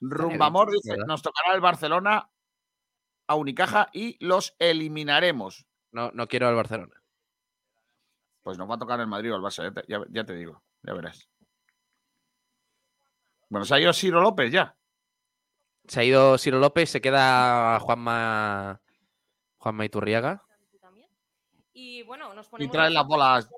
Rumbamor 0.00 0.70
dice 0.72 0.90
¿verdad? 0.90 1.06
nos 1.06 1.22
tocará 1.22 1.54
el 1.54 1.60
Barcelona 1.60 2.28
a 3.26 3.34
Unicaja 3.36 3.88
y 3.92 4.16
los 4.24 4.54
eliminaremos. 4.58 5.66
No, 5.92 6.10
no 6.12 6.26
quiero 6.26 6.48
al 6.48 6.54
Barcelona. 6.56 7.00
Pues 8.42 8.58
nos 8.58 8.68
va 8.68 8.74
a 8.74 8.78
tocar 8.78 9.00
el 9.00 9.06
Madrid 9.06 9.32
o 9.32 9.36
el 9.36 9.42
Barça, 9.42 9.62
ya 9.62 9.72
te, 9.72 9.84
ya- 9.88 10.04
ya 10.10 10.24
te 10.24 10.34
digo, 10.34 10.62
ya 10.82 10.92
verás. 10.92 11.28
Bueno, 13.48 13.64
se 13.64 13.74
ha 13.74 13.80
ido 13.80 13.92
Ciro 13.92 14.20
López 14.20 14.50
ya. 14.52 14.76
Se 15.86 16.00
ha 16.00 16.04
ido 16.04 16.38
Ciro 16.38 16.58
López, 16.58 16.90
se 16.90 17.00
queda 17.00 17.78
Juanma, 17.80 18.80
Juanma 19.58 19.84
Iturriaga. 19.84 20.42
Y 21.72 22.02
bueno, 22.04 22.32
nos 22.34 22.46
Y 22.46 22.50
ponemos 22.50 22.72
trae 22.72 22.90
las 22.90 23.04
nosotros- 23.06 23.08
bolas 23.08 23.48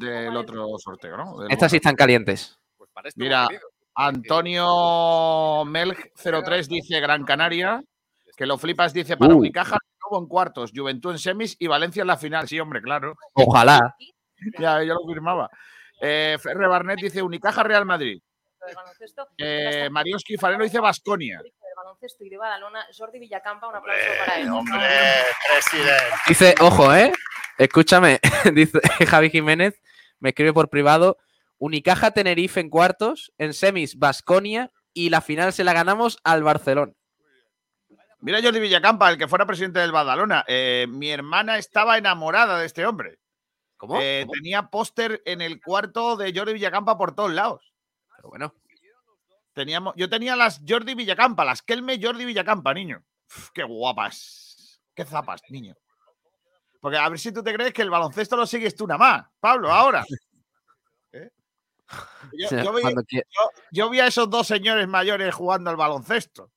del 0.00 0.36
otro 0.36 0.66
sorteo, 0.78 1.16
¿no? 1.16 1.38
Del 1.40 1.52
Estas 1.52 1.70
sí 1.70 1.76
están 1.76 1.94
calientes. 1.96 2.58
Pues 2.76 2.90
para 2.92 3.08
esto 3.08 3.20
Mira. 3.20 3.46
Antonio 3.94 5.64
Melg 5.66 6.12
03 6.14 6.68
dice 6.68 7.00
Gran 7.00 7.24
Canaria. 7.24 7.82
Que 8.36 8.46
lo 8.46 8.56
flipas 8.56 8.92
dice 8.94 9.16
para 9.16 9.34
Uh. 9.34 9.38
Unicaja, 9.38 9.76
en 10.12 10.26
cuartos, 10.26 10.70
Juventud 10.74 11.10
en 11.10 11.18
semis 11.18 11.56
y 11.58 11.66
Valencia 11.66 12.02
en 12.02 12.06
la 12.06 12.16
final. 12.16 12.46
Sí, 12.48 12.58
hombre, 12.60 12.80
claro. 12.80 13.14
Ojalá. 13.34 13.94
Ya, 14.60 14.80
yo 14.84 14.94
lo 14.94 15.00
firmaba. 15.12 15.50
Eh, 16.00 16.38
Ferre 16.40 16.68
Barnet 16.68 17.00
dice 17.00 17.20
Unicaja 17.20 17.64
Real 17.64 17.84
Madrid. 17.84 18.22
Eh, 19.36 19.88
Marioski 19.90 20.36
dice 20.60 20.78
Basconia. 20.78 21.42
Baloncesto 21.88 22.22
y 22.22 22.28
de 22.28 22.36
Badalona, 22.36 22.86
Jordi 22.94 23.18
Villacampa, 23.18 23.66
un 23.66 23.76
aplauso 23.76 24.04
para 24.18 24.38
él. 24.38 24.48
Hombre, 24.50 24.86
presidente. 25.54 26.04
Dice, 26.26 26.54
ojo, 26.60 26.94
¿eh? 26.94 27.12
Escúchame, 27.56 28.20
dice 28.52 28.78
Javi 29.06 29.30
Jiménez, 29.30 29.80
me 30.20 30.30
escribe 30.30 30.52
por 30.52 30.68
privado, 30.68 31.16
Unicaja 31.56 32.10
Tenerife 32.10 32.60
en 32.60 32.68
cuartos, 32.68 33.32
en 33.38 33.54
semis 33.54 33.98
Basconia 33.98 34.70
y 34.92 35.08
la 35.08 35.22
final 35.22 35.54
se 35.54 35.64
la 35.64 35.72
ganamos 35.72 36.18
al 36.24 36.42
Barcelona. 36.42 36.92
Mira 38.20 38.42
Jordi 38.42 38.60
Villacampa, 38.60 39.10
el 39.10 39.16
que 39.16 39.28
fuera 39.28 39.46
presidente 39.46 39.80
del 39.80 39.92
Badalona. 39.92 40.44
Eh, 40.46 40.86
mi 40.90 41.10
hermana 41.10 41.56
estaba 41.56 41.96
enamorada 41.96 42.58
de 42.58 42.66
este 42.66 42.84
hombre. 42.84 43.18
¿Cómo? 43.78 43.98
Eh, 43.98 44.24
¿Cómo? 44.26 44.34
tenía 44.34 44.64
póster 44.64 45.22
en 45.24 45.40
el 45.40 45.62
cuarto 45.62 46.16
de 46.16 46.34
Jordi 46.36 46.52
Villacampa 46.52 46.98
por 46.98 47.14
todos 47.14 47.32
lados. 47.32 47.72
Pero 48.16 48.28
bueno, 48.28 48.54
Teníamos, 49.58 49.92
yo 49.96 50.08
tenía 50.08 50.36
las 50.36 50.60
Jordi 50.66 50.94
Villacampa, 50.94 51.44
las 51.44 51.62
Kelme 51.62 51.98
Jordi 52.00 52.24
Villacampa, 52.24 52.72
niño. 52.72 53.02
Uf, 53.28 53.50
qué 53.52 53.64
guapas. 53.64 54.80
Qué 54.94 55.04
zapas, 55.04 55.40
niño. 55.50 55.74
Porque 56.80 56.96
a 56.96 57.08
ver 57.08 57.18
si 57.18 57.32
tú 57.32 57.42
te 57.42 57.52
crees 57.52 57.72
que 57.72 57.82
el 57.82 57.90
baloncesto 57.90 58.36
lo 58.36 58.46
sigues 58.46 58.76
tú 58.76 58.86
nada 58.86 58.98
más, 58.98 59.26
Pablo, 59.40 59.72
ahora. 59.72 60.04
¿Eh? 61.12 61.28
Yo, 62.34 62.62
yo 62.62 62.72
vi, 62.72 62.82
cuando, 62.82 63.02
qui- 63.02 63.20
yo- 63.28 63.50
yo 63.72 63.90
vi 63.90 63.98
a 63.98 64.06
esos 64.06 64.30
dos 64.30 64.46
señores 64.46 64.86
mayores 64.86 65.34
jugando 65.34 65.70
al 65.70 65.76
baloncesto. 65.76 66.52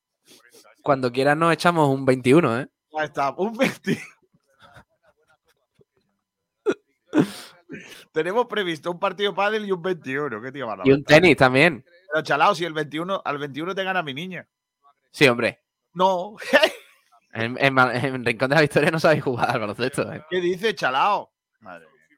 cuando 0.83 1.11
quieras 1.11 1.35
nos 1.37 1.51
echamos 1.53 1.89
un 1.89 2.05
21, 2.05 2.59
¿eh? 2.59 2.67
Ahí 2.99 3.05
está, 3.05 3.31
un 3.35 3.57
20. 3.57 3.99
Tenemos 8.11 8.45
previsto 8.45 8.91
un 8.91 8.99
partido 8.99 9.33
pádel 9.33 9.65
y 9.65 9.71
un 9.71 9.81
21. 9.81 10.39
¿Qué 10.39 10.51
tío 10.51 10.67
Y 10.83 10.91
un 10.91 11.03
tenis 11.03 11.35
también. 11.37 11.83
Pero 12.11 12.23
chalao, 12.23 12.53
si 12.55 12.65
el 12.65 12.73
21, 12.73 13.21
al 13.23 13.37
21 13.37 13.73
te 13.73 13.83
gana 13.83 14.03
mi 14.03 14.13
niña. 14.13 14.47
Sí, 15.11 15.27
hombre. 15.27 15.61
No. 15.93 16.35
En, 17.33 17.57
en 17.61 17.79
en 17.79 18.25
Rincón 18.25 18.49
de 18.49 18.55
la 18.55 18.61
Victoria 18.61 18.91
no 18.91 18.99
sabéis 18.99 19.23
jugar 19.23 19.49
al 19.49 19.61
baloncesto, 19.61 20.11
¿eh? 20.11 20.21
¿Qué 20.29 20.41
dice 20.41 20.75
chalao? 20.75 21.31
Madre 21.61 21.85
mía. 21.87 22.17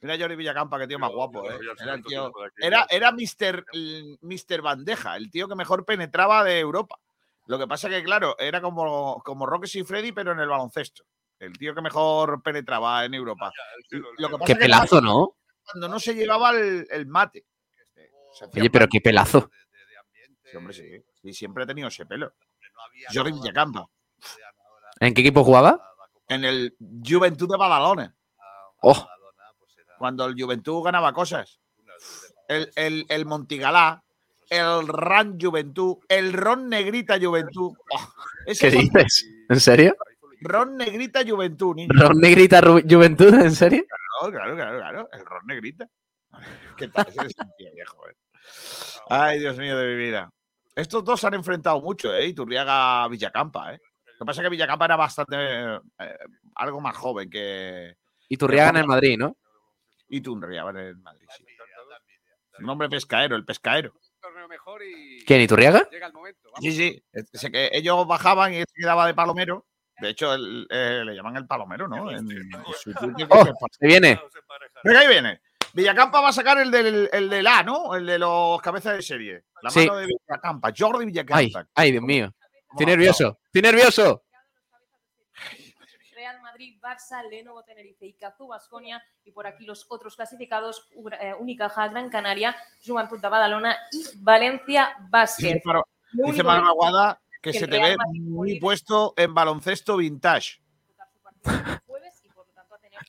Mira 0.00 0.14
a 0.14 0.18
Jordi 0.18 0.36
Villacampa, 0.36 0.78
qué 0.78 0.86
tío 0.86 0.98
más 0.98 1.10
guapo, 1.12 1.44
¿eh? 1.50 1.58
Era, 1.82 1.92
el 1.94 2.02
tío- 2.02 2.32
era, 2.56 2.86
era 2.88 3.12
Mr. 3.12 4.62
Bandeja, 4.62 5.16
el 5.18 5.30
tío 5.30 5.48
que 5.48 5.54
mejor 5.54 5.84
penetraba 5.84 6.44
de 6.44 6.60
Europa. 6.60 6.98
Lo 7.46 7.58
que 7.58 7.66
pasa 7.66 7.90
que, 7.90 8.02
claro, 8.02 8.36
era 8.38 8.62
como, 8.62 9.20
como 9.22 9.44
Rocky 9.44 9.80
y 9.80 9.84
Freddy, 9.84 10.12
pero 10.12 10.32
en 10.32 10.40
el 10.40 10.48
baloncesto. 10.48 11.04
El 11.38 11.52
tío 11.58 11.74
que 11.74 11.82
mejor 11.82 12.42
penetraba 12.42 13.04
en 13.04 13.12
Europa. 13.12 13.52
Lo 13.90 14.28
que 14.28 14.32
pasa 14.38 14.46
Qué 14.46 14.54
que 14.54 14.60
pelazo, 14.60 15.00
¿no? 15.02 15.36
cuando 15.70 15.88
no 15.88 16.00
se 16.00 16.14
llevaba 16.14 16.52
el, 16.52 16.86
el 16.90 17.06
mate. 17.06 17.44
Se 18.38 18.60
Oye, 18.60 18.70
pero 18.70 18.86
qué 18.88 19.00
pelazo. 19.00 19.50
Sí, 20.50 20.56
hombre, 20.56 20.72
sí. 20.74 20.82
Y 21.22 21.32
siempre 21.34 21.64
ha 21.64 21.66
tenido 21.66 21.88
ese 21.88 22.06
pelo. 22.06 22.32
Jordi 23.12 23.32
Villacampa. 23.32 23.86
¿En 25.00 25.14
qué 25.14 25.20
equipo 25.20 25.44
jugaba? 25.44 25.80
En 26.28 26.44
el 26.44 26.76
Juventud 27.04 27.48
de 27.50 27.56
Badalona. 27.56 28.14
Oh, 28.82 29.06
Cuando 29.98 30.24
el 30.26 30.34
Juventud 30.40 30.82
ganaba 30.84 31.12
cosas. 31.12 31.58
El, 32.48 32.70
el, 32.76 33.04
el 33.08 33.26
Montigalá, 33.26 34.02
el 34.48 34.86
Ran 34.88 35.38
Juventud, 35.40 35.98
el 36.08 36.32
Ron 36.32 36.68
Negrita 36.68 37.18
Juventud. 37.20 37.72
Oh, 37.92 38.12
ese 38.46 38.70
¿qué 38.70 38.76
fue- 38.76 38.82
dices? 39.02 39.26
¿En 39.48 39.60
serio? 39.60 39.96
Ron 40.40 40.76
Negrita 40.76 41.20
Juventud, 41.26 41.74
niño. 41.74 41.88
¿Ron 41.92 42.18
Negrita 42.20 42.60
Ru- 42.60 42.84
Juventud? 42.88 43.34
¿En 43.34 43.50
serio? 43.54 43.82
Claro, 43.88 44.32
claro, 44.32 44.54
claro, 44.56 44.78
claro. 44.78 45.08
El 45.12 45.26
Ron 45.26 45.46
Negrita. 45.46 45.88
¿Qué 46.76 46.88
tal? 46.88 47.06
Ese 47.08 47.26
es 47.26 47.34
un 47.38 47.52
tío 47.58 47.68
viejo, 47.74 48.08
eh. 48.08 48.14
Ay, 49.08 49.38
Dios 49.40 49.56
mío 49.56 49.76
de 49.76 49.86
mi 49.88 49.96
vida. 49.96 50.30
Estos 50.74 51.04
dos 51.04 51.20
se 51.20 51.26
han 51.26 51.34
enfrentado 51.34 51.80
mucho, 51.80 52.14
¿eh? 52.14 52.26
Iturriaga 52.26 53.08
Villacampa, 53.08 53.74
¿eh? 53.74 53.80
Lo 54.18 54.24
que 54.24 54.26
pasa 54.26 54.40
es 54.40 54.46
que 54.46 54.50
Villacampa 54.50 54.84
era 54.84 54.96
bastante. 54.96 55.36
eh, 55.38 56.18
algo 56.56 56.80
más 56.80 56.96
joven 56.96 57.28
que. 57.30 57.96
Y 58.28 58.36
Turriaga 58.36 58.70
en 58.70 58.76
el 58.76 58.86
Madrid, 58.86 59.16
¿no? 59.18 59.36
Iturriaga 60.08 60.70
en 60.70 60.76
el 60.78 60.96
Madrid, 60.98 61.26
sí. 61.36 61.44
Un 62.60 62.68
hombre 62.68 62.88
pescaero, 62.88 63.36
el 63.36 63.44
pescaero. 63.44 63.94
¿Quién, 65.26 65.40
Iturriaga? 65.42 65.88
llega 65.90 66.06
el 66.08 66.12
momento. 66.12 66.40
vamos. 66.52 66.60
Sí, 66.60 66.72
sí. 66.72 67.02
Ese 67.12 67.50
que 67.52 67.70
ellos 67.72 68.06
bajaban 68.06 68.52
y 68.52 68.56
él 68.58 68.64
se 68.68 68.80
quedaba 68.82 69.06
de 69.06 69.14
palomero. 69.14 69.66
De 70.00 70.10
hecho, 70.10 70.32
el- 70.34 70.66
eh, 70.70 71.02
le 71.04 71.14
llaman 71.14 71.36
el 71.36 71.46
palomero, 71.46 71.88
¿no? 71.88 72.10
En, 72.10 72.30
en 72.30 72.50
su 72.80 72.90
Oh, 73.30 73.44
se 73.70 73.86
viene. 73.86 74.20
Venga, 74.84 75.00
ahí 75.00 75.08
viene. 75.08 75.40
Villacampa 75.74 76.20
va 76.20 76.28
a 76.28 76.32
sacar 76.32 76.58
el 76.58 76.70
del, 76.70 77.08
el 77.12 77.28
del 77.30 77.46
A, 77.46 77.62
¿no? 77.62 77.94
El 77.94 78.06
de 78.06 78.18
los 78.18 78.60
cabezas 78.62 78.96
de 78.96 79.02
serie. 79.02 79.44
La 79.62 79.70
Sí. 79.70 79.80
mano 79.86 79.96
de 79.96 80.06
Villacampa. 80.06 80.72
Jordi 80.76 81.00
Ay, 81.04 81.06
Villacampa. 81.06 81.66
ay, 81.74 81.92
Dios 81.92 82.02
mío. 82.02 82.32
Estoy 82.70 82.86
nervioso. 82.86 83.38
Estoy 83.46 83.62
nervioso. 83.62 84.24
Real 86.14 86.40
Madrid, 86.42 86.78
Barça, 86.82 87.22
Lenovo, 87.30 87.62
Tenerife 87.62 88.04
y 88.06 88.12
Cazú, 88.14 88.48
Basconia. 88.48 89.02
Y 89.24 89.30
por 89.30 89.46
aquí 89.46 89.64
los 89.64 89.86
otros 89.88 90.16
clasificados, 90.16 90.88
eh, 91.20 91.32
Unicaja, 91.38 91.88
Gran 91.88 92.10
Canaria, 92.10 92.56
Juventud 92.84 93.20
de 93.20 93.28
Badalona 93.28 93.76
y 93.92 94.04
Valencia 94.16 94.96
Lo 95.12 95.18
Dice 95.20 96.42
único 96.42 96.44
Manu 96.44 96.62
que- 96.64 96.68
Aguada 96.70 97.20
que 97.40 97.52
que 97.52 97.58
se 97.60 97.68
te 97.68 97.78
ve 97.80 97.96
muy 98.14 98.58
puesto 98.58 99.14
en 99.16 99.32
baloncesto 99.32 99.96
vintage. 99.98 100.60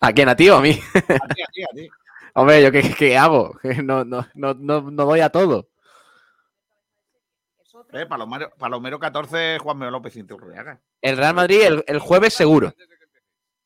¿A 0.02 0.14
quién? 0.14 0.30
¿A 0.30 0.36
ti 0.36 0.50
o 0.50 0.58
a 0.58 0.62
mí? 0.62 0.70
A 0.94 1.02
ti, 1.34 1.42
a 1.42 1.48
ti, 1.52 1.64
a 1.64 1.68
ti. 1.76 1.90
Hombre, 2.36 2.62
¿yo 2.64 2.72
qué, 2.72 2.94
qué 2.98 3.18
hago? 3.18 3.58
No, 3.84 4.04
no, 4.06 4.26
no, 4.34 4.54
no, 4.54 4.82
no 4.82 5.06
doy 5.06 5.20
a 5.22 5.30
todo. 5.30 5.70
Eh, 7.94 8.06
Palomero, 8.06 8.52
Palomero 8.58 9.00
14, 9.00 9.58
Juanme 9.60 9.90
López 9.90 10.16
Iturriaga. 10.16 10.80
El 11.02 11.18
Real 11.18 11.34
Madrid 11.34 11.62
el, 11.62 11.84
el 11.88 12.00
jueves 12.00 12.34
seguro. 12.34 12.74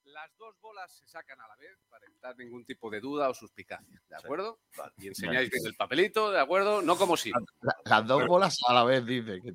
Las 0.06 0.30
dos 0.38 0.56
bolas 0.62 0.92
se 0.94 1.06
sacan 1.08 1.40
a 1.42 1.48
la 1.48 1.56
vez 1.56 1.78
para 1.90 2.06
evitar 2.06 2.38
ningún 2.38 2.64
tipo 2.64 2.90
de 2.90 3.00
duda 3.02 3.30
o 3.30 3.34
suspicacia. 3.34 4.02
¿De 4.08 4.16
acuerdo? 4.16 4.60
Y 4.98 5.08
enseñáis 5.08 5.50
bien 5.50 5.66
el 5.66 5.76
papelito, 5.76 6.32
¿de 6.32 6.40
acuerdo? 6.40 6.82
No 6.82 6.96
como 6.96 7.18
si. 7.18 7.32
La- 7.62 7.76
las 7.86 8.08
dos 8.08 8.26
bolas 8.28 8.58
a 8.68 8.74
la 8.74 8.84
vez, 8.84 9.06
dice. 9.06 9.42
tío. 9.42 9.54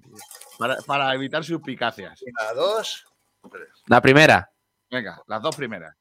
Para, 0.58 0.76
para 0.86 1.14
evitar 1.14 1.44
suspicacias. 1.44 2.20
Una, 2.22 2.52
dos, 2.52 3.06
tres. 3.50 3.68
La 3.86 4.00
primera. 4.02 4.50
Venga, 4.90 5.22
las 5.26 5.40
dos 5.40 5.56
primeras. 5.56 5.94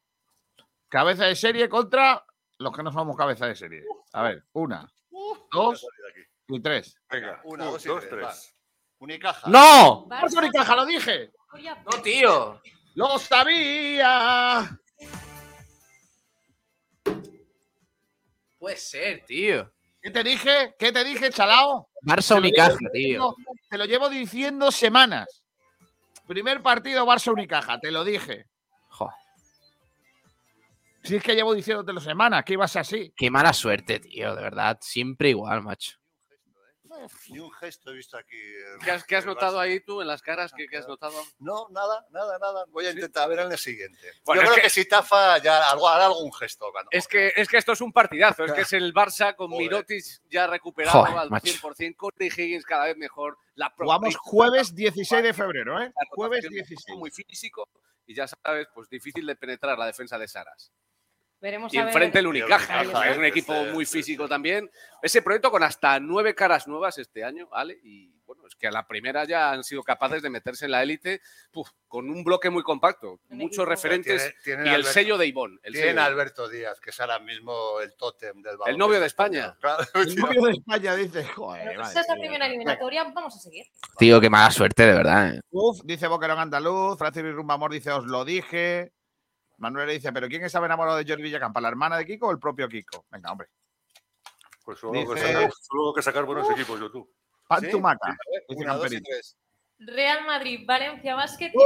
Cabeza 0.90 1.26
de 1.26 1.36
serie 1.36 1.70
contra 1.70 2.26
los 2.60 2.76
que 2.76 2.84
no 2.84 2.92
somos 2.92 3.16
cabeza 3.16 3.48
de 3.48 3.56
serie. 3.56 3.84
A 4.14 4.24
ver, 4.24 4.44
una, 4.54 4.92
dos 5.52 5.86
y 6.48 6.60
tres. 6.60 6.96
Venga, 7.10 7.42
una, 7.44 7.66
Un, 7.66 7.72
dos 7.72 7.86
y 7.86 8.10
tres. 8.10 8.56
Unicaja. 9.00 9.50
¡No! 9.50 10.08
Barça, 10.08 10.22
¡Marco 10.22 10.42
Nicaja, 10.42 10.76
lo 10.76 10.86
dije! 10.86 11.32
¡No, 11.86 12.02
tío! 12.02 12.62
¡Lo 12.96 13.20
sabía! 13.20 14.80
Puede 18.58 18.78
ser, 18.78 19.24
tío. 19.26 19.72
¿Qué 20.02 20.10
te 20.10 20.24
dije? 20.24 20.76
¿Qué 20.80 20.92
te 20.92 21.04
dije, 21.04 21.30
chalao? 21.30 21.90
Barça 22.02 22.38
Unicaja, 22.38 22.78
tío. 22.92 23.20
No, 23.20 23.36
te 23.70 23.78
lo 23.78 23.86
llevo 23.86 24.10
diciendo 24.10 24.72
semanas. 24.72 25.44
Primer 26.26 26.62
partido 26.64 27.06
Barça 27.06 27.32
Unicaja, 27.32 27.80
te 27.80 27.92
lo 27.92 28.04
dije. 28.04 28.48
Si 31.08 31.16
es 31.16 31.24
que 31.24 31.36
llevo 31.36 31.54
diciéndotelo 31.54 32.00
semanas, 32.02 32.44
que 32.44 32.54
ibas 32.54 32.76
así. 32.76 33.14
qué 33.16 33.30
mala 33.32 33.54
suerte, 33.54 34.00
tío, 34.00 34.36
de 34.36 34.42
verdad. 34.42 34.78
Siempre 34.82 35.30
igual, 35.30 35.62
macho. 35.64 35.98
Ni 37.30 37.38
un 37.38 37.52
gesto 37.52 37.92
he 37.92 37.94
visto 37.96 38.18
aquí. 38.18 38.36
el- 38.36 38.80
¿Qué 38.84 38.90
has, 38.90 39.04
qué 39.04 39.16
has 39.18 39.24
el 39.24 39.30
notado 39.30 39.60
ahí 39.60 39.82
tú 39.82 40.02
en 40.02 40.08
las 40.08 40.22
caras? 40.24 40.52
¿Qué, 40.56 40.66
qué 40.68 40.78
has 40.78 40.88
notado? 40.88 41.14
No, 41.38 41.68
nada, 41.70 42.04
nada, 42.10 42.40
nada. 42.40 42.66
Voy 42.70 42.88
a 42.88 42.92
intentar 42.92 43.30
ver 43.30 43.40
en 43.40 43.52
el 43.52 43.58
siguiente. 43.60 44.14
Bueno, 44.26 44.42
Yo 44.42 44.48
creo 44.48 44.56
que- 44.56 44.62
que, 44.64 44.70
si 44.72 44.86
Tafa 44.88 45.38
ya 45.38 45.70
algo, 45.70 45.88
hará 45.88 46.08
algún 46.08 46.34
gesto. 46.34 46.72
Cuando 46.72 46.90
Es 46.92 47.08
que, 47.08 47.34
es 47.36 47.48
que 47.48 47.58
esto 47.58 47.74
es 47.74 47.82
un 47.82 47.94
partidazo. 47.94 48.46
Es 48.46 48.52
que 48.52 48.62
es 48.62 48.74
el 48.74 48.94
Barça 48.96 49.36
con 49.36 49.50
Joder. 49.52 49.62
Mirotic 49.64 50.04
ya 50.30 50.48
recuperado 50.48 51.02
Joder, 51.02 51.18
al 51.20 51.30
macho. 51.30 51.46
100%, 51.54 51.96
Corey 51.98 52.30
Higgins 52.36 52.66
cada 52.66 52.86
vez 52.86 52.98
mejor. 52.98 53.38
La 53.54 53.72
Jugamos 53.78 54.16
jueves 54.18 54.74
16 54.74 55.22
de 55.22 55.34
febrero, 55.34 55.80
¿eh? 55.80 55.92
la 55.96 56.08
Jueves 56.10 56.44
rotación, 56.46 56.54
16. 56.68 56.98
Muy 56.98 57.12
físico 57.12 57.70
y 58.08 58.16
ya 58.16 58.26
sabes, 58.28 58.68
pues 58.74 58.90
difícil 58.90 59.26
de 59.28 59.36
penetrar 59.36 59.78
la 59.78 59.86
defensa 59.86 60.18
de 60.18 60.28
Saras. 60.28 60.72
Veremos 61.40 61.72
Y 61.74 61.78
a 61.78 61.82
ver. 61.86 61.90
enfrente 61.90 62.18
el 62.20 62.26
el 62.26 62.30
Unicaja, 62.30 62.82
es 63.10 63.18
un 63.18 63.26
equipo 63.26 63.54
Este- 63.54 63.72
muy 63.74 63.84
este- 63.84 63.98
físico 64.00 64.28
también. 64.28 64.70
Ese 65.02 65.22
proyecto 65.22 65.52
con 65.52 65.62
hasta 65.64 66.00
nueve 66.00 66.34
caras 66.34 66.68
nuevas 66.68 66.98
este 66.98 67.24
año, 67.24 67.48
¿vale? 67.48 67.80
Y 67.84 68.12
bueno, 68.26 68.46
es 68.48 68.56
que 68.56 68.68
a 68.68 68.72
la 68.72 68.86
primera 68.88 69.24
ya 69.24 69.52
han 69.52 69.64
sido 69.64 69.84
capaces 69.84 70.22
de 70.24 70.30
meterse 70.32 70.66
en 70.66 70.72
la 70.72 70.82
élite 70.84 71.22
con 71.88 72.10
un 72.10 72.24
bloque 72.24 72.50
muy 72.50 72.64
compacto, 72.64 73.20
Un 73.30 73.38
muchos 73.38 73.60
equipo- 73.60 73.66
referentes 73.70 74.22
Tiene- 74.22 74.36
tienen 74.44 74.66
y 74.66 74.70
el 74.70 74.76
Alberto- 74.76 74.92
sello 74.94 75.18
de 75.18 75.28
Ivón. 75.28 75.60
El, 75.64 75.74
Tienen 75.74 75.92
sello 75.96 76.02
Alberto 76.08 76.50
Díaz, 76.50 76.80
que 76.82 76.90
es 76.90 77.00
ahora 77.00 77.20
mismo 77.20 77.80
el 77.82 77.96
tótem 77.96 78.42
del 78.42 78.58
balón. 78.58 78.78
novio 78.78 79.00
de 79.00 79.06
España. 79.06 79.56
Claro, 79.62 79.84
El 79.94 80.16
novio 80.16 80.42
de 80.42 80.52
España 80.54 80.96
dice, 80.96 81.24
joder, 81.24 81.76
pues 81.76 81.90
esa 81.92 82.02
es 82.02 82.08
la 82.10 82.16
primera 82.16 82.48
eliminatoria. 82.48 83.04
Vamos 83.14 83.36
a 83.36 83.40
seguir. 83.40 83.66
Tío, 83.98 84.20
qué 84.20 84.30
mala 84.30 84.50
suerte, 84.52 84.88
de 84.88 84.94
verdad. 84.94 85.36
eh. 85.36 85.42
Uf, 85.52 85.80
dice 85.84 86.08
Boquerón 86.08 86.40
Andaluz, 86.40 86.98
Francis 86.98 87.24
Rumbamor 87.24 87.72
dice, 87.72 87.92
os 87.92 88.06
lo 88.06 88.26
dije. 88.26 88.92
Manuel 89.58 89.90
dice, 89.90 90.14
¿pero 90.14 90.28
quién 90.28 90.44
estaba 90.44 90.68
enamorado 90.68 90.98
de 90.98 91.06
Jordi 91.08 91.24
Villacampa? 91.24 91.60
¿La 91.62 91.70
hermana 91.70 91.98
de 91.98 92.06
Kiko 92.06 92.28
o 92.28 92.32
el 92.32 92.40
propio 92.40 92.70
Kiko? 92.70 93.06
Venga, 93.10 93.32
hombre. 93.32 93.48
Pues 94.64 94.80
solo, 94.80 95.14
que 95.14 95.20
sacar, 95.20 95.52
solo 95.52 95.94
que 95.94 96.02
sacar 96.02 96.26
buenos 96.26 96.50
equipos, 96.52 96.80
yo 96.80 96.92
tú. 96.92 97.10
Pan 97.48 97.62
¿Sí? 97.62 97.74
Una, 97.74 97.98
dos 97.98 98.12
y 98.50 98.64
Camperito. 98.66 99.04
tres. 99.10 99.38
Real 99.80 100.26
Madrid, 100.26 100.66
Valencia 100.66 101.16
Basket. 101.16 101.52
y 101.54 101.58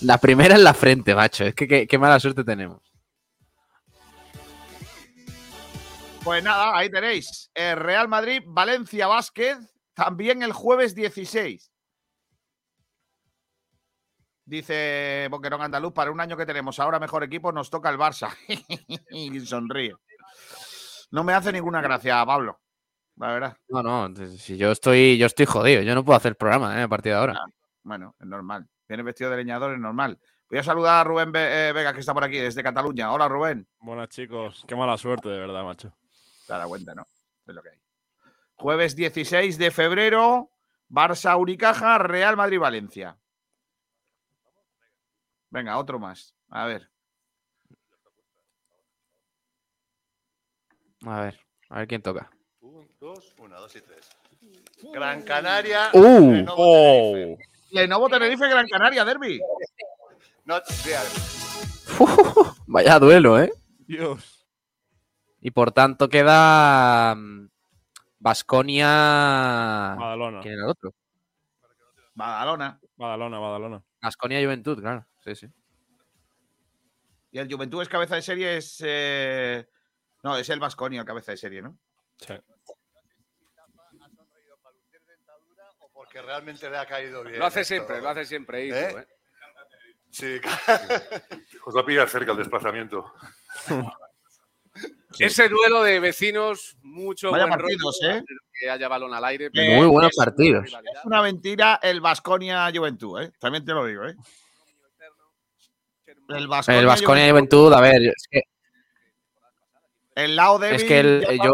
La 0.00 0.18
primera 0.18 0.56
en 0.56 0.64
la 0.64 0.74
frente, 0.74 1.14
macho. 1.14 1.44
Es 1.44 1.54
que 1.54 1.86
qué, 1.86 1.98
mala 1.98 2.18
suerte 2.18 2.42
tenemos. 2.42 2.82
Pues 6.24 6.42
nada, 6.42 6.76
ahí 6.76 6.90
tenéis. 6.90 7.50
El 7.54 7.76
Real 7.76 8.08
Madrid, 8.08 8.42
Valencia 8.46 9.06
Basket, 9.06 9.58
también 9.94 10.42
el 10.42 10.52
jueves 10.52 10.94
16. 10.94 11.71
Dice 14.52 15.28
Boquerón 15.30 15.62
Andaluz, 15.62 15.94
para 15.94 16.10
un 16.10 16.20
año 16.20 16.36
que 16.36 16.44
tenemos 16.44 16.78
ahora 16.78 17.00
mejor 17.00 17.24
equipo, 17.24 17.52
nos 17.52 17.70
toca 17.70 17.88
el 17.88 17.96
Barça. 17.96 18.36
y 19.10 19.40
sonríe. 19.40 19.94
No 21.10 21.24
me 21.24 21.32
hace 21.32 21.50
ninguna 21.52 21.80
gracia, 21.80 22.22
Pablo. 22.26 22.60
La 23.16 23.32
verdad. 23.32 23.56
No, 23.68 23.82
no, 23.82 24.14
si 24.36 24.58
yo 24.58 24.70
estoy, 24.70 25.16
yo 25.16 25.24
estoy 25.24 25.46
jodido. 25.46 25.80
Yo 25.80 25.94
no 25.94 26.04
puedo 26.04 26.18
hacer 26.18 26.32
el 26.32 26.36
programa 26.36 26.78
eh, 26.78 26.82
a 26.82 26.88
partir 26.88 27.12
de 27.12 27.18
ahora. 27.18 27.34
Bueno, 27.82 28.14
es 28.20 28.26
normal. 28.26 28.68
Viene 28.86 29.02
vestido 29.02 29.30
de 29.30 29.38
leñador, 29.38 29.72
es 29.72 29.78
normal. 29.80 30.18
Voy 30.50 30.58
a 30.58 30.62
saludar 30.62 31.00
a 31.00 31.04
Rubén 31.04 31.32
Ve- 31.32 31.68
eh, 31.70 31.72
Vega, 31.72 31.94
que 31.94 32.00
está 32.00 32.12
por 32.12 32.22
aquí, 32.24 32.36
desde 32.36 32.62
Cataluña. 32.62 33.10
Hola, 33.10 33.28
Rubén. 33.28 33.66
Buenas 33.80 34.10
chicos, 34.10 34.66
qué 34.68 34.76
mala 34.76 34.98
suerte 34.98 35.30
de 35.30 35.38
verdad, 35.38 35.64
macho. 35.64 35.94
Te 36.46 36.52
das 36.52 36.66
cuenta, 36.66 36.94
¿no? 36.94 37.06
Es 37.46 37.54
lo 37.54 37.62
que 37.62 37.70
hay. 37.70 37.78
Jueves 38.56 38.94
16 38.96 39.56
de 39.56 39.70
febrero, 39.70 40.50
Barça 40.90 41.38
Unicaja, 41.40 41.96
Real 41.96 42.36
Madrid 42.36 42.58
Valencia. 42.58 43.16
Venga, 45.52 45.76
otro 45.76 45.98
más. 45.98 46.34
A 46.48 46.64
ver. 46.64 46.88
A 51.04 51.20
ver, 51.20 51.40
a 51.68 51.78
ver 51.80 51.88
quién 51.88 52.00
toca. 52.00 52.30
Un, 52.60 52.88
dos, 52.98 53.34
una, 53.36 53.58
dos 53.58 53.76
y 53.76 53.82
tres. 53.82 54.08
Gran 54.94 55.22
Canaria. 55.22 55.90
¡Uh! 55.92 56.32
Lenovo 56.32 56.54
¡Oh! 56.56 57.12
Tenerife. 57.12 57.44
Lenovo 57.70 58.08
Tenerife 58.08 58.48
Gran 58.48 58.66
Canaria, 58.66 59.04
Derby. 59.04 59.40
No, 60.46 60.58
real. 60.86 61.06
Vaya 62.66 62.98
duelo, 62.98 63.38
¿eh? 63.38 63.52
Dios. 63.80 64.48
Y 65.42 65.50
por 65.50 65.72
tanto 65.72 66.08
queda 66.08 67.14
Vasconia. 68.18 69.96
Badalona. 69.98 70.40
¿Quién 70.40 70.54
era 70.54 70.64
el 70.64 70.70
otro? 70.70 70.94
Badalona. 72.14 72.80
Badalona, 72.96 73.38
Badalona. 73.38 73.84
Vasconia 74.00 74.40
Juventud, 74.40 74.80
claro. 74.80 75.06
Sí, 75.24 75.34
sí. 75.34 75.46
Y 77.30 77.38
el 77.38 77.50
Juventud 77.52 77.80
es 77.82 77.88
cabeza 77.88 78.16
de 78.16 78.22
serie, 78.22 78.56
es. 78.58 78.82
eh, 78.84 79.66
No, 80.22 80.36
es 80.36 80.48
el 80.50 80.60
Vasconia, 80.60 81.04
cabeza 81.04 81.32
de 81.32 81.38
serie, 81.38 81.62
¿no? 81.62 81.78
Sí. 82.18 82.34
que 86.10 86.20
realmente 86.20 86.68
le 86.68 86.76
ha 86.76 86.84
caído 86.86 87.24
bien. 87.24 87.38
Lo 87.38 87.46
hace 87.46 87.60
esto. 87.62 87.74
siempre, 87.74 88.02
lo 88.02 88.08
hace 88.10 88.26
siempre. 88.26 88.66
Ivo, 88.66 88.76
¿Eh? 88.76 88.96
¿eh? 88.98 89.06
Sí, 90.10 90.38
Os 91.64 91.74
va 91.74 91.80
a 91.80 91.86
pillar 91.86 92.06
cerca 92.08 92.32
el 92.32 92.38
desplazamiento. 92.38 93.14
Ese 95.18 95.48
duelo 95.48 95.82
de 95.82 96.00
vecinos, 96.00 96.76
mucho 96.82 97.30
Vaya 97.30 97.46
buen 97.46 97.58
partidos, 97.58 97.98
rollo, 98.02 98.16
¿eh? 98.16 98.24
que 98.58 98.70
haya 98.70 98.88
balón 98.88 99.14
al 99.14 99.24
aire. 99.24 99.50
Muy 99.54 99.86
buenos 99.86 100.12
partidos. 100.16 100.66
Es 100.66 101.04
una 101.04 101.22
mentira 101.22 101.78
el 101.82 102.00
Vasconia 102.00 102.70
Juventud, 102.74 103.20
¿eh? 103.22 103.32
También 103.38 103.64
te 103.64 103.72
lo 103.72 103.84
digo, 103.86 104.06
¿eh? 104.06 104.14
El 106.36 106.48
Vasconia, 106.48 106.80
El 106.80 106.86
Vasconia 106.86 107.30
Juventud, 107.30 107.72
a 107.72 107.80
ver, 107.80 108.02
es 108.02 108.26
que, 108.30 108.42
El 110.14 110.36
lado 110.36 110.58
débil. 110.58 110.76
es 110.76 110.84
que 110.84 110.98
el- 111.00 111.26
ya 111.38 111.44
yo. 111.44 111.52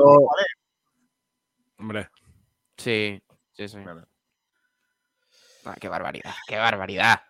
Hombre. 1.79 2.09
Sí, 2.77 3.21
sí, 3.53 3.69
sí. 3.69 3.79
Ah, 5.65 5.77
qué 5.81 5.89
barbaridad, 5.89 6.35
qué 6.47 6.57
barbaridad. 6.57 7.23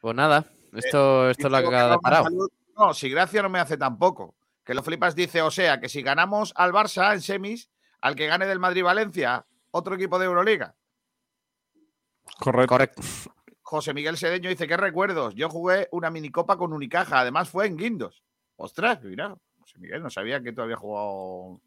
Pues 0.00 0.14
nada, 0.16 0.44
esto, 0.72 1.30
esto 1.30 1.46
es 1.46 1.52
lo 1.52 1.70
que 1.70 1.76
ha 1.76 1.96
parado. 1.98 2.26
No, 2.76 2.94
si 2.94 3.08
gracia 3.10 3.42
no 3.42 3.48
me 3.48 3.58
hace 3.60 3.76
tampoco. 3.76 4.34
Que 4.64 4.74
lo 4.74 4.82
flipas 4.82 5.14
dice, 5.14 5.42
o 5.42 5.50
sea, 5.50 5.80
que 5.80 5.88
si 5.88 6.02
ganamos 6.02 6.52
al 6.56 6.72
Barça 6.72 7.12
en 7.14 7.20
semis, 7.20 7.68
al 8.00 8.14
que 8.14 8.26
gane 8.26 8.46
del 8.46 8.58
Madrid-Valencia, 8.60 9.44
otro 9.72 9.94
equipo 9.96 10.18
de 10.18 10.26
Euroliga. 10.26 10.74
Correcto. 12.38 12.68
Correcto. 12.68 13.02
José 13.72 13.94
Miguel 13.94 14.18
Sedeño 14.18 14.50
dice, 14.50 14.68
¿qué 14.68 14.76
recuerdos? 14.76 15.34
Yo 15.34 15.48
jugué 15.48 15.88
una 15.92 16.10
minicopa 16.10 16.58
con 16.58 16.74
Unicaja, 16.74 17.20
además 17.20 17.48
fue 17.48 17.66
en 17.66 17.78
Guindos. 17.78 18.22
Ostras, 18.56 19.02
mira, 19.02 19.34
José 19.60 19.78
Miguel, 19.78 20.02
no 20.02 20.10
sabía 20.10 20.42
que 20.42 20.52
tú 20.52 20.60
habías 20.60 20.78
jugado 20.78 21.58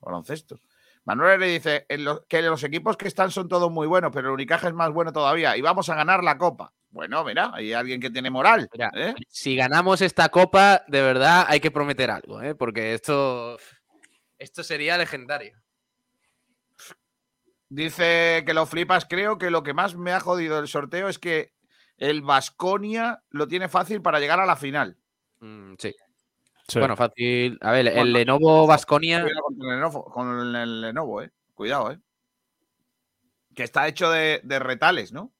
baloncesto. 0.00 0.60
Manuel 1.06 1.40
le 1.40 1.46
dice 1.46 1.86
en 1.88 2.04
lo- 2.04 2.26
que 2.26 2.42
los 2.42 2.62
equipos 2.62 2.98
que 2.98 3.08
están 3.08 3.30
son 3.30 3.48
todos 3.48 3.70
muy 3.72 3.86
buenos, 3.86 4.10
pero 4.12 4.28
el 4.28 4.34
Unicaja 4.34 4.68
es 4.68 4.74
más 4.74 4.90
bueno 4.92 5.14
todavía 5.14 5.56
y 5.56 5.62
vamos 5.62 5.88
a 5.88 5.94
ganar 5.94 6.22
la 6.22 6.36
copa. 6.36 6.74
Bueno, 6.90 7.24
mira, 7.24 7.50
hay 7.54 7.72
alguien 7.72 8.02
que 8.02 8.10
tiene 8.10 8.28
moral. 8.28 8.68
Mira, 8.70 8.90
¿eh? 8.94 9.14
si 9.28 9.56
ganamos 9.56 10.02
esta 10.02 10.28
copa, 10.28 10.82
de 10.88 11.00
verdad 11.00 11.46
hay 11.48 11.60
que 11.60 11.70
prometer 11.70 12.10
algo, 12.10 12.42
¿eh? 12.42 12.54
porque 12.54 12.92
esto, 12.92 13.56
esto 14.36 14.62
sería 14.62 14.98
legendario. 14.98 15.56
Dice 17.70 18.42
que 18.44 18.52
lo 18.52 18.66
flipas. 18.66 19.06
Creo 19.08 19.38
que 19.38 19.50
lo 19.50 19.62
que 19.62 19.72
más 19.74 19.94
me 19.94 20.12
ha 20.12 20.20
jodido 20.20 20.58
el 20.58 20.68
sorteo 20.68 21.08
es 21.08 21.18
que 21.18 21.52
el 21.96 22.20
Vasconia 22.20 23.22
lo 23.30 23.46
tiene 23.46 23.68
fácil 23.68 24.02
para 24.02 24.18
llegar 24.18 24.40
a 24.40 24.46
la 24.46 24.56
final. 24.56 24.98
Mm, 25.38 25.74
sí. 25.78 25.94
Sí. 26.66 26.78
Bueno, 26.78 26.96
fácil. 26.96 27.58
A 27.62 27.70
ver, 27.72 27.86
el 27.86 27.94
Bueno, 27.94 28.10
Lenovo 28.10 28.66
Vasconia. 28.66 29.22
Cuidado 29.22 29.42
con 29.42 29.54
el 29.62 29.68
Lenovo, 29.68 30.04
con 30.04 30.56
el 30.56 30.80
Lenovo, 30.80 31.22
eh. 31.22 31.30
Cuidado, 31.54 31.92
eh. 31.92 31.98
Que 33.54 33.62
está 33.62 33.86
hecho 33.86 34.10
de, 34.10 34.40
de 34.42 34.58
retales, 34.58 35.12
¿no? 35.12 35.32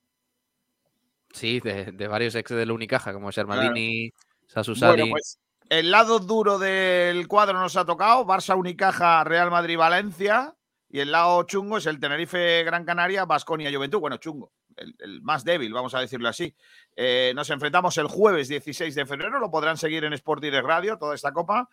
Sí, 1.32 1.60
de, 1.60 1.92
de 1.92 2.08
varios 2.08 2.34
ex 2.34 2.50
del 2.50 2.70
Unicaja, 2.72 3.12
como 3.12 3.30
Shermadini, 3.30 4.12
Sasusani. 4.46 5.02
Bueno, 5.02 5.12
pues 5.12 5.38
el 5.68 5.90
lado 5.92 6.18
duro 6.18 6.58
del 6.58 7.28
cuadro 7.28 7.58
nos 7.60 7.76
ha 7.76 7.84
tocado. 7.84 8.24
Barça, 8.24 8.56
Unicaja, 8.56 9.22
Real 9.24 9.50
Madrid, 9.50 9.78
Valencia. 9.78 10.54
Y 10.90 10.98
el 11.00 11.12
lado 11.12 11.44
chungo 11.44 11.79
es 11.79 11.87
el 11.87 12.00
Tenerife, 12.00 12.64
Gran 12.64 12.85
Canaria, 12.85 13.24
Vasconia, 13.24 13.70
Juventud. 13.72 14.00
Bueno, 14.00 14.16
chungo. 14.16 14.53
El, 14.76 14.94
el 14.98 15.22
más 15.22 15.44
débil, 15.44 15.72
vamos 15.72 15.94
a 15.94 16.00
decirlo 16.00 16.29
así. 16.29 16.55
Eh, 16.96 17.33
nos 17.35 17.48
enfrentamos 17.50 17.96
el 17.98 18.09
jueves 18.09 18.48
16 18.48 18.94
de 18.94 19.07
febrero. 19.07 19.38
Lo 19.38 19.50
podrán 19.50 19.76
seguir 19.76 20.05
en 20.05 20.12
Sport 20.14 20.42
Direct 20.42 20.66
Radio, 20.66 20.98
toda 20.98 21.14
esta 21.14 21.33
copa. 21.33 21.68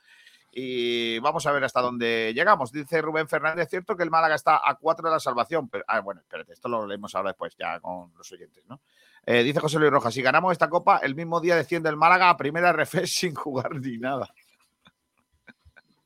Y 0.51 1.19
vamos 1.19 1.45
a 1.45 1.51
ver 1.51 1.63
hasta 1.63 1.81
dónde 1.81 2.31
llegamos. 2.35 2.71
Dice 2.71 3.01
Rubén 3.01 3.27
Fernández, 3.27 3.69
cierto 3.69 3.95
que 3.95 4.03
el 4.03 4.11
Málaga 4.11 4.35
está 4.35 4.61
a 4.63 4.75
cuatro 4.75 5.07
de 5.07 5.13
la 5.13 5.19
salvación. 5.19 5.67
Pero, 5.67 5.83
ah, 5.87 5.99
bueno, 5.99 6.21
espérate, 6.21 6.53
esto 6.53 6.69
lo 6.69 6.85
leemos 6.85 7.13
ahora 7.15 7.29
después, 7.29 7.55
ya 7.57 7.79
con 7.79 8.13
los 8.15 8.31
oyentes, 8.31 8.65
¿no? 8.67 8.81
Eh, 9.25 9.43
dice 9.43 9.59
José 9.59 9.77
Luis 9.77 9.91
Rojas, 9.91 10.13
si 10.13 10.21
ganamos 10.21 10.51
esta 10.51 10.69
copa, 10.69 10.99
el 10.99 11.15
mismo 11.15 11.41
día 11.41 11.55
desciende 11.55 11.89
el 11.89 11.97
Málaga 11.97 12.29
a 12.29 12.37
primera 12.37 12.71
RF 12.73 13.05
sin 13.05 13.35
jugar 13.35 13.75
ni 13.75 13.97
nada. 13.97 14.29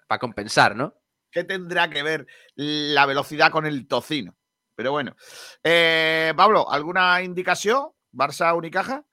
Para 0.07 0.19
compensar, 0.19 0.75
¿no? 0.75 0.95
¿Qué 1.31 1.43
tendrá 1.43 1.89
que 1.89 2.03
ver 2.03 2.27
la 2.55 3.05
velocidad 3.05 3.51
con 3.51 3.65
el 3.65 3.87
tocino? 3.87 4.35
Pero 4.75 4.91
bueno. 4.91 5.15
Eh, 5.63 6.33
Pablo, 6.35 6.69
¿alguna 6.71 7.21
indicación? 7.21 7.89
¿Barça 8.11 8.55
Unicaja? 8.55 9.05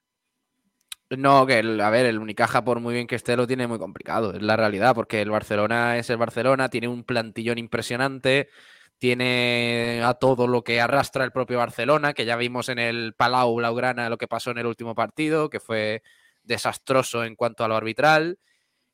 No, 1.10 1.46
que 1.46 1.58
a 1.58 1.90
ver, 1.90 2.06
el 2.06 2.18
Unicaja, 2.18 2.64
por 2.64 2.80
muy 2.80 2.92
bien 2.92 3.06
que 3.06 3.14
esté, 3.14 3.36
lo 3.36 3.46
tiene 3.46 3.66
muy 3.66 3.78
complicado. 3.78 4.34
Es 4.34 4.42
la 4.42 4.56
realidad, 4.56 4.94
porque 4.94 5.22
el 5.22 5.30
Barcelona 5.30 5.96
es 5.96 6.10
el 6.10 6.18
Barcelona, 6.18 6.68
tiene 6.68 6.88
un 6.88 7.04
plantillón 7.04 7.56
impresionante, 7.56 8.50
tiene 8.98 10.02
a 10.04 10.14
todo 10.14 10.46
lo 10.46 10.64
que 10.64 10.80
arrastra 10.80 11.24
el 11.24 11.32
propio 11.32 11.58
Barcelona, 11.58 12.12
que 12.12 12.26
ya 12.26 12.36
vimos 12.36 12.68
en 12.68 12.78
el 12.78 13.14
Palau 13.14 13.54
Blaugrana 13.54 14.10
lo 14.10 14.18
que 14.18 14.28
pasó 14.28 14.50
en 14.50 14.58
el 14.58 14.66
último 14.66 14.94
partido, 14.94 15.48
que 15.48 15.60
fue 15.60 16.02
desastroso 16.42 17.24
en 17.24 17.36
cuanto 17.36 17.64
a 17.64 17.68
lo 17.68 17.76
arbitral. 17.76 18.38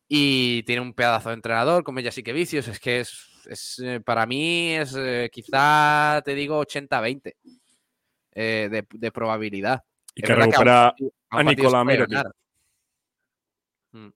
Y 0.09 0.63
tiene 0.65 0.83
un 0.83 0.93
pedazo 0.93 1.31
de 1.31 1.37
entrenador 1.37 1.83
como 1.83 1.99
ella 1.99 2.13
sí 2.13 2.23
que 2.23 2.33
vicios. 2.33 2.69
Es 2.69 2.79
que 2.79 3.01
es, 3.01 3.29
es, 3.47 3.79
eh, 3.79 4.01
para 4.01 4.27
mí 4.27 4.75
es 4.75 4.95
eh, 4.97 5.31
quizá, 5.33 6.23
te 6.25 6.35
digo, 6.35 6.61
80-20 6.63 7.35
eh, 8.33 8.69
de, 8.71 8.87
de 8.91 9.13
probabilidad. 9.13 9.83
Y 10.15 10.23
Es 10.23 10.27
que 10.27 10.35
verdad 10.35 10.45
a 10.45 10.49
un 10.49 10.53
recupera 10.53 10.95
a 11.31 11.41
un 11.41 11.47
Nicolás 11.47 11.87
ganar. 11.87 12.35
Mm. 13.93 14.09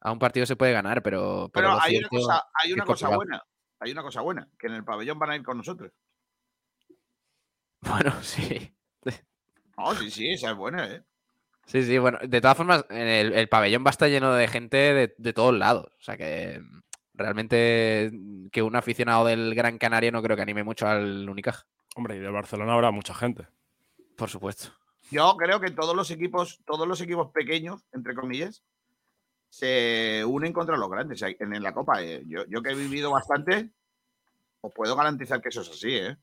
A 0.00 0.12
un 0.12 0.18
partido 0.18 0.46
se 0.46 0.56
puede 0.56 0.72
ganar, 0.72 1.02
pero. 1.02 1.50
Pero 1.52 1.68
lo 1.68 1.80
hay 1.80 1.98
una 1.98 2.08
cosa, 2.08 2.44
hay 2.54 2.72
una 2.72 2.84
cosa 2.84 3.08
buena. 3.08 3.42
Hay 3.78 3.90
una 3.90 4.02
cosa 4.02 4.20
buena, 4.20 4.48
que 4.58 4.68
en 4.68 4.74
el 4.74 4.84
pabellón 4.84 5.18
van 5.18 5.30
a 5.30 5.36
ir 5.36 5.42
con 5.42 5.56
nosotros. 5.56 5.92
Bueno, 7.84 8.12
sí. 8.22 8.72
No, 9.76 9.92
sí, 9.96 10.08
sí, 10.08 10.30
esa 10.30 10.52
es 10.52 10.56
buena, 10.56 10.86
¿eh? 10.86 11.02
Sí, 11.66 11.82
sí, 11.84 11.98
bueno. 11.98 12.18
De 12.26 12.40
todas 12.40 12.56
formas, 12.56 12.84
el, 12.90 13.32
el 13.32 13.48
pabellón 13.48 13.84
va 13.84 13.88
a 13.88 13.92
estar 13.92 14.08
lleno 14.08 14.34
de 14.34 14.48
gente 14.48 14.76
de, 14.76 15.14
de 15.16 15.32
todos 15.32 15.54
lados. 15.54 15.86
O 15.98 16.02
sea 16.02 16.16
que 16.16 16.60
mm, 16.60 16.80
realmente 17.14 18.10
mm, 18.12 18.48
que 18.48 18.62
un 18.62 18.76
aficionado 18.76 19.26
del 19.26 19.54
Gran 19.54 19.78
Canaria 19.78 20.10
no 20.10 20.22
creo 20.22 20.36
que 20.36 20.42
anime 20.42 20.64
mucho 20.64 20.86
al 20.86 21.28
Unicaja. 21.28 21.64
Hombre, 21.94 22.16
y 22.16 22.20
de 22.20 22.30
Barcelona 22.30 22.74
habrá 22.74 22.90
mucha 22.90 23.14
gente. 23.14 23.46
Por 24.16 24.28
supuesto. 24.28 24.68
Yo 25.10 25.36
creo 25.36 25.60
que 25.60 25.70
todos 25.70 25.94
los 25.94 26.10
equipos, 26.10 26.60
todos 26.64 26.88
los 26.88 27.00
equipos 27.00 27.30
pequeños, 27.32 27.84
entre 27.92 28.14
comillas, 28.14 28.62
se 29.50 30.24
unen 30.26 30.52
contra 30.54 30.78
los 30.78 30.90
grandes 30.90 31.22
en 31.22 31.62
la 31.62 31.74
Copa. 31.74 32.02
eh. 32.02 32.22
Yo, 32.26 32.46
yo 32.46 32.62
que 32.62 32.70
he 32.70 32.74
vivido 32.74 33.10
bastante, 33.10 33.70
os 34.62 34.72
puedo 34.72 34.96
garantizar 34.96 35.42
que 35.42 35.50
eso 35.50 35.60
es 35.60 35.70
así, 35.70 35.96
¿eh? 35.96 36.16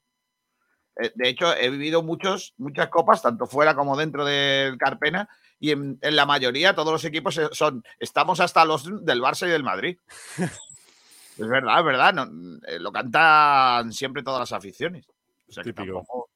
Eh, 1.01 1.11
De 1.15 1.29
hecho, 1.29 1.55
he 1.55 1.69
vivido 1.69 2.03
muchos, 2.03 2.53
muchas 2.57 2.89
copas, 2.89 3.21
tanto 3.21 3.45
fuera 3.47 3.75
como 3.75 3.95
dentro 3.97 4.25
del 4.25 4.77
Carpena, 4.77 5.29
y 5.59 5.71
en, 5.71 5.97
en 6.01 6.15
la 6.15 6.25
mayoría 6.25 6.73
todos 6.75 6.91
los 6.91 7.05
equipos 7.05 7.37
eh, 7.37 7.49
son, 7.51 7.83
estamos 7.99 8.39
hasta 8.39 8.65
los 8.65 8.85
del 9.05 9.21
Barça 9.21 9.47
y 9.47 9.51
del 9.51 9.63
Madrid. 9.63 9.97
es 10.37 11.47
verdad, 11.47 11.79
es 11.79 11.85
verdad, 11.85 12.13
no, 12.13 12.59
eh, 12.67 12.79
lo 12.79 12.91
cantan 12.91 13.91
siempre 13.93 14.23
todas 14.23 14.39
las 14.41 14.51
aficiones. 14.53 15.05
O 15.47 15.51
sea 15.51 15.63
que 15.63 15.73
Típico. 15.73 15.97
tampoco- 15.99 16.29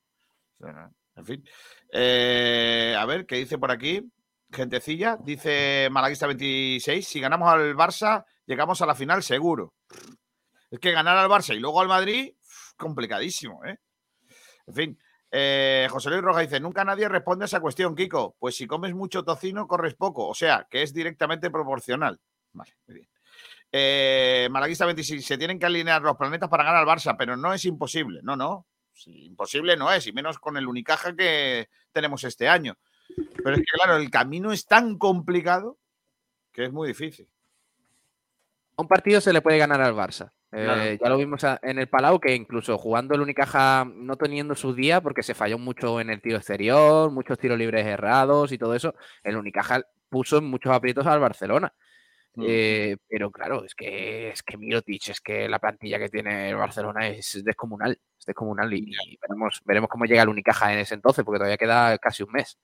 en 1.15 1.25
fin. 1.25 1.43
Eh, 1.91 2.95
a 2.97 3.05
ver, 3.05 3.25
¿qué 3.25 3.35
dice 3.35 3.57
por 3.57 3.69
aquí? 3.71 4.01
Gentecilla, 4.51 5.17
dice 5.19 5.87
Malaguista 5.91 6.25
26, 6.27 7.05
si 7.07 7.19
ganamos 7.19 7.49
al 7.49 7.75
Barça, 7.75 8.23
llegamos 8.45 8.81
a 8.81 8.85
la 8.85 8.95
final 8.95 9.23
seguro. 9.23 9.73
Es 10.71 10.79
que 10.79 10.91
ganar 10.91 11.17
al 11.17 11.29
Barça 11.29 11.55
y 11.55 11.59
luego 11.59 11.81
al 11.81 11.87
Madrid, 11.87 12.33
complicadísimo, 12.77 13.63
¿eh? 13.65 13.77
En 14.67 14.73
fin, 14.73 14.99
eh, 15.31 15.87
José 15.89 16.11
Luis 16.11 16.21
Roja 16.21 16.41
dice, 16.41 16.59
nunca 16.59 16.85
nadie 16.85 17.09
responde 17.09 17.45
a 17.45 17.47
esa 17.47 17.59
cuestión, 17.59 17.95
Kiko. 17.95 18.35
Pues 18.37 18.55
si 18.55 18.67
comes 18.67 18.93
mucho 18.93 19.23
tocino, 19.23 19.67
corres 19.67 19.95
poco. 19.95 20.27
O 20.27 20.35
sea, 20.35 20.67
que 20.69 20.83
es 20.83 20.93
directamente 20.93 21.49
proporcional. 21.49 22.19
Vale, 22.51 22.75
muy 22.85 22.95
bien. 22.97 23.09
Eh, 23.71 24.47
Malaguista 24.51 24.85
26, 24.85 25.25
se 25.25 25.37
tienen 25.37 25.57
que 25.57 25.65
alinear 25.65 26.03
los 26.03 26.15
planetas 26.15 26.49
para 26.49 26.63
ganar 26.63 26.81
al 26.81 26.87
Barça, 26.87 27.15
pero 27.17 27.35
no 27.35 27.51
es 27.51 27.65
imposible. 27.65 28.19
No, 28.21 28.35
no. 28.35 28.67
Imposible 29.07 29.75
no 29.75 29.91
es, 29.91 30.05
y 30.05 30.13
menos 30.13 30.37
con 30.37 30.55
el 30.55 30.67
Unicaja 30.67 31.15
que 31.15 31.67
tenemos 31.91 32.23
este 32.23 32.47
año. 32.47 32.77
Pero 33.43 33.55
es 33.55 33.61
que, 33.61 33.77
claro, 33.81 33.97
el 33.97 34.11
camino 34.11 34.51
es 34.51 34.67
tan 34.67 34.99
complicado 34.99 35.79
que 36.51 36.65
es 36.65 36.71
muy 36.71 36.89
difícil. 36.89 37.27
Un 38.75 38.87
partido 38.87 39.19
se 39.19 39.33
le 39.33 39.41
puede 39.41 39.57
ganar 39.57 39.81
al 39.81 39.95
Barça. 39.95 40.31
Eh. 40.55 40.99
Ya 41.01 41.09
lo 41.09 41.17
vimos 41.17 41.43
en 41.63 41.79
el 41.79 41.87
Palau, 41.87 42.19
que 42.19 42.35
incluso 42.35 42.77
jugando 42.77 43.15
el 43.15 43.21
Unicaja 43.21 43.85
no 43.85 44.17
teniendo 44.17 44.55
su 44.55 44.73
día, 44.73 45.01
porque 45.01 45.23
se 45.23 45.33
falló 45.33 45.57
mucho 45.57 45.99
en 45.99 46.11
el 46.11 46.21
tiro 46.21 46.37
exterior, 46.37 47.11
muchos 47.11 47.39
tiros 47.39 47.57
libres 47.57 47.85
errados 47.87 48.51
y 48.51 48.59
todo 48.59 48.75
eso, 48.75 48.93
el 49.23 49.35
Unicaja 49.35 49.81
puso 50.09 50.37
en 50.37 50.45
muchos 50.45 50.71
aprietos 50.71 51.07
al 51.07 51.19
Barcelona. 51.19 51.73
Eh, 52.41 52.97
pero 53.07 53.31
claro, 53.31 53.63
es 53.63 53.75
que 53.75 54.29
es 54.29 54.41
que 54.41 54.57
Mirotic, 54.57 55.09
es 55.09 55.21
que 55.21 55.47
la 55.47 55.59
plantilla 55.59 55.99
que 55.99 56.09
tiene 56.09 56.49
el 56.49 56.55
Barcelona 56.55 57.07
es 57.07 57.43
descomunal, 57.43 57.99
es 58.17 58.25
descomunal 58.25 58.73
y, 58.73 58.91
y 59.05 59.17
veremos, 59.21 59.61
veremos 59.65 59.89
cómo 59.89 60.05
llega 60.05 60.23
el 60.23 60.29
Unicaja 60.29 60.73
en 60.73 60.79
ese 60.79 60.95
entonces, 60.95 61.23
porque 61.23 61.39
todavía 61.39 61.57
queda 61.57 61.97
casi 61.97 62.23
un 62.23 62.31
mes. 62.31 62.57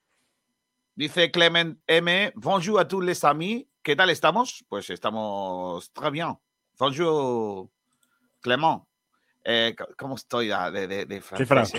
Dice 0.96 1.32
Clement 1.32 1.80
M. 1.88 2.34
Bonjour 2.36 2.80
a 2.80 2.88
tous 2.88 3.02
les 3.02 3.24
amis. 3.24 3.66
¿Qué 3.82 3.96
tal 3.96 4.10
estamos? 4.10 4.66
Pues 4.68 4.90
estamos 4.90 5.92
très 5.94 6.12
bien. 6.12 6.38
Bonjour, 6.78 7.70
Clement. 8.42 8.84
Eh, 9.44 9.76
¿Cómo 9.98 10.16
estoy 10.16 10.52
ah, 10.52 10.70
de, 10.70 10.88
de, 10.88 11.06
de 11.06 11.22
francés? 11.22 11.74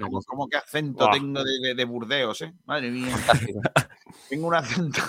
¿cómo, 0.00 0.20
cómo 0.26 0.48
qué 0.48 0.56
acento 0.56 1.10
tengo 1.10 1.42
de, 1.44 1.58
de- 1.60 1.74
de 1.74 1.84
Burdeos, 1.84 2.40
eh? 2.42 2.54
Madre 2.64 2.90
mía. 2.90 3.16
tengo 4.28 4.46
un 4.46 4.54
acento 4.54 5.00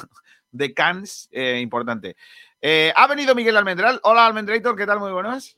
de 0.52 0.74
Cannes 0.74 1.30
eh, 1.32 1.60
importante. 1.62 2.16
Eh, 2.60 2.92
ha 2.96 3.08
venido 3.08 3.36
Miguel 3.36 3.58
Almendral. 3.58 4.00
Hola, 4.04 4.26
Almendrator, 4.26 4.76
¿qué 4.76 4.86
tal? 4.86 5.00
Muy 5.00 5.12
buenas. 5.12 5.58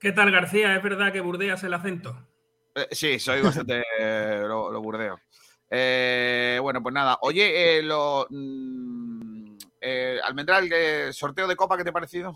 ¿Qué 0.00 0.12
tal, 0.12 0.30
García? 0.30 0.74
¿Es 0.76 0.82
verdad 0.82 1.12
que 1.12 1.20
burdeas 1.20 1.62
el 1.62 1.74
acento? 1.74 2.26
Eh, 2.74 2.88
sí, 2.90 3.18
soy 3.18 3.40
bastante. 3.40 3.82
eh, 3.98 4.42
lo, 4.46 4.70
lo 4.70 4.80
burdeo. 4.80 5.20
Eh, 5.70 6.58
bueno, 6.60 6.82
pues 6.82 6.92
nada. 6.92 7.18
Oye, 7.22 7.78
eh, 7.78 7.82
lo. 7.82 8.26
mm, 8.30 9.56
eh, 9.80 10.18
Almendral, 10.24 10.68
eh, 10.72 11.12
sorteo 11.12 11.46
de 11.46 11.56
copa, 11.56 11.76
¿qué 11.76 11.84
te 11.84 11.90
ha 11.90 11.92
parecido? 11.94 12.34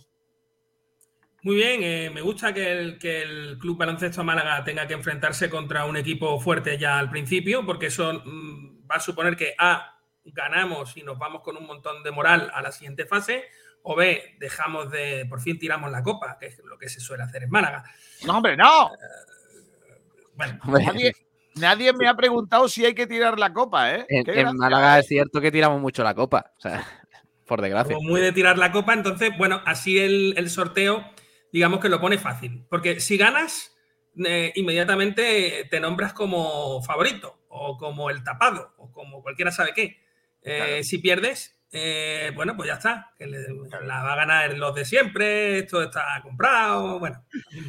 Muy 1.44 1.57
bien, 1.57 1.83
eh, 1.83 2.11
me 2.11 2.22
gusta 2.22 2.54
que 2.54 2.72
el, 2.72 2.98
que 2.98 3.20
el 3.20 3.59
Club 3.59 3.76
Baloncesto 3.76 4.24
Málaga 4.24 4.64
tenga 4.64 4.87
que 4.87 4.94
enfrentarse 4.94 5.50
contra 5.50 5.85
un 5.85 5.94
equipo 5.94 6.40
fuerte 6.40 6.78
ya 6.78 6.98
al 6.98 7.11
principio, 7.11 7.66
porque 7.66 7.87
eso 7.87 8.22
mm, 8.24 8.90
va 8.90 8.96
a 8.96 9.00
suponer 9.00 9.37
que 9.37 9.54
A, 9.59 10.00
ganamos 10.24 10.96
y 10.96 11.02
nos 11.02 11.18
vamos 11.18 11.42
con 11.42 11.59
un 11.59 11.66
montón 11.66 12.02
de 12.02 12.11
moral 12.11 12.50
a 12.54 12.62
la 12.62 12.72
siguiente 12.72 13.04
fase, 13.04 13.44
o 13.83 13.94
B, 13.94 14.37
dejamos 14.38 14.90
de, 14.90 15.26
por 15.28 15.42
fin 15.42 15.59
tiramos 15.59 15.90
la 15.90 16.02
copa, 16.02 16.38
que 16.40 16.46
es 16.46 16.59
lo 16.64 16.78
que 16.78 16.88
se 16.88 16.98
suele 17.00 17.24
hacer 17.24 17.42
en 17.42 17.50
Málaga. 17.50 17.85
No, 18.26 18.38
hombre, 18.38 18.57
no. 18.57 18.90
Bueno, 20.37 20.59
Hombre, 20.64 20.85
Nadie, 20.87 21.12
nadie 21.57 21.92
me 21.92 22.09
ha 22.09 22.14
preguntado 22.14 22.70
si 22.70 22.87
hay 22.87 22.94
que 22.94 23.07
tirar 23.07 23.38
la 23.38 23.52
copa, 23.52 23.94
¿eh? 23.94 24.07
En, 24.09 24.57
Málaga 24.57 24.96
¿eh? 24.96 25.00
es 25.00 25.09
cierto 25.09 25.42
que 25.42 25.52
tiramos 25.52 25.78
mucho 25.78 26.02
la 26.02 26.14
copa. 26.14 26.52
O 26.57 26.61
sea, 26.62 26.87
por 27.46 27.61
desgracia. 27.61 27.94
como 27.94 28.09
muy 28.09 28.22
de 28.22 28.33
tirar 28.33 28.57
la 28.57 28.72
copa, 28.72 28.94
entonces, 28.94 29.37
bueno, 29.37 29.61
así 29.66 29.98
el, 29.98 30.33
el 30.38 30.48
sorteo, 30.48 31.04
digamos 31.55 31.79
que 31.79 31.88
lo 31.88 32.01
pone 32.01 32.19
fácil, 32.19 32.67
porque 32.69 32.99
si 32.99 33.17
ganas, 33.17 33.77
eh, 34.27 34.53
inmediatamente 34.57 35.69
te 35.71 35.79
nombras 35.79 36.12
como 36.12 36.83
favorito, 36.83 37.45
o 37.49 37.77
como 37.79 38.11
el 38.11 38.25
tapado, 38.25 38.75
o 38.79 38.90
como 38.90 39.23
cualquiera 39.23 39.53
sabe 39.53 39.73
qué. 39.73 40.05
Eh, 40.43 40.57
Claro. 40.57 40.83
Si 40.83 40.99
pierdes, 40.99 41.61
eh, 41.71 42.33
bueno, 42.35 42.57
pues 42.57 42.67
ya 42.67 42.75
está, 42.75 43.12
que 43.17 43.27
le- 43.29 43.47
la 43.87 44.03
va 44.03 44.12
a 44.14 44.17
ganar 44.17 44.59
los 44.59 44.75
de 44.75 44.85
siempre, 44.85 45.61
esto 45.61 45.81
está 45.83 46.21
comprado, 46.23 46.99
bueno, 46.99 47.25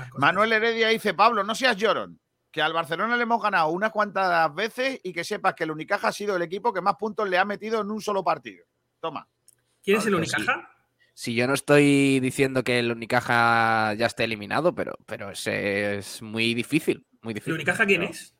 cosas. 0.10 0.18
Manuel 0.18 0.54
Heredia 0.54 0.88
dice: 0.90 1.14
Pablo, 1.14 1.44
no 1.44 1.54
seas 1.54 1.78
llorón. 1.78 2.20
Que 2.52 2.62
al 2.64 2.74
Barcelona 2.74 3.18
le 3.18 3.24
hemos 3.24 3.44
ganado 3.44 3.68
unas 3.70 3.92
cuantas 3.92 4.54
veces 4.56 5.00
y 5.04 5.12
que 5.14 5.24
sepas 5.26 5.54
que 5.54 5.66
el 5.66 5.72
Unicaja 5.72 6.08
ha 6.08 6.12
sido 6.12 6.38
el 6.38 6.42
equipo 6.42 6.74
que 6.74 6.82
más 6.82 6.96
puntos 6.96 7.28
le 7.30 7.38
ha 7.38 7.44
metido 7.46 7.82
en 7.82 7.92
un 7.92 8.02
solo 8.02 8.24
partido. 8.24 8.66
Toma. 9.00 9.28
¿Quién 9.84 9.98
es 9.98 10.06
el 10.08 10.26
sí. 10.26 10.36
Si 11.18 11.34
yo 11.34 11.48
no 11.48 11.54
estoy 11.54 12.20
diciendo 12.20 12.66
que 12.66 12.78
el 12.78 12.92
Unicaja 12.92 13.94
ya 13.94 14.06
esté 14.06 14.26
eliminado, 14.26 14.76
pero, 14.76 14.98
pero 15.06 15.32
es 15.32 16.22
muy 16.22 16.54
difícil. 16.54 17.08
Muy 17.22 17.32
¿El 17.32 17.36
difícil. 17.36 17.54
Unicaja 17.54 17.86
quién 17.86 18.04
es? 18.04 18.36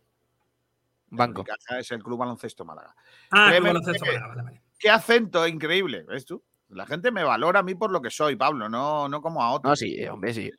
Banco. 1.08 1.44
Unicaja 1.44 1.80
es 1.80 1.90
el 1.92 2.04
Club 2.04 2.20
Baloncesto 2.20 2.66
Málaga. 2.66 2.94
Ah, 3.32 3.48
el 3.48 3.62
Club 3.62 3.68
Baloncesto 3.68 4.06
Málaga, 4.06 4.28
vale, 4.28 4.44
vale. 4.44 4.62
Qué 4.78 4.90
acento 4.90 5.48
increíble, 5.48 6.04
¿ves 6.04 6.26
tú? 6.26 6.44
La 6.68 6.86
gente 6.86 7.12
me 7.12 7.24
valora 7.24 7.62
a 7.62 7.64
mí 7.64 7.76
por 7.76 7.92
lo 7.92 8.02
que 8.02 8.10
soy, 8.10 8.36
Pablo, 8.36 8.68
no, 8.68 9.08
no 9.08 9.22
como 9.22 9.42
a 9.42 9.54
otros. 9.54 9.72
No, 9.72 9.76
sí, 9.78 10.06
hombre, 10.08 10.34
sí. 10.34 10.52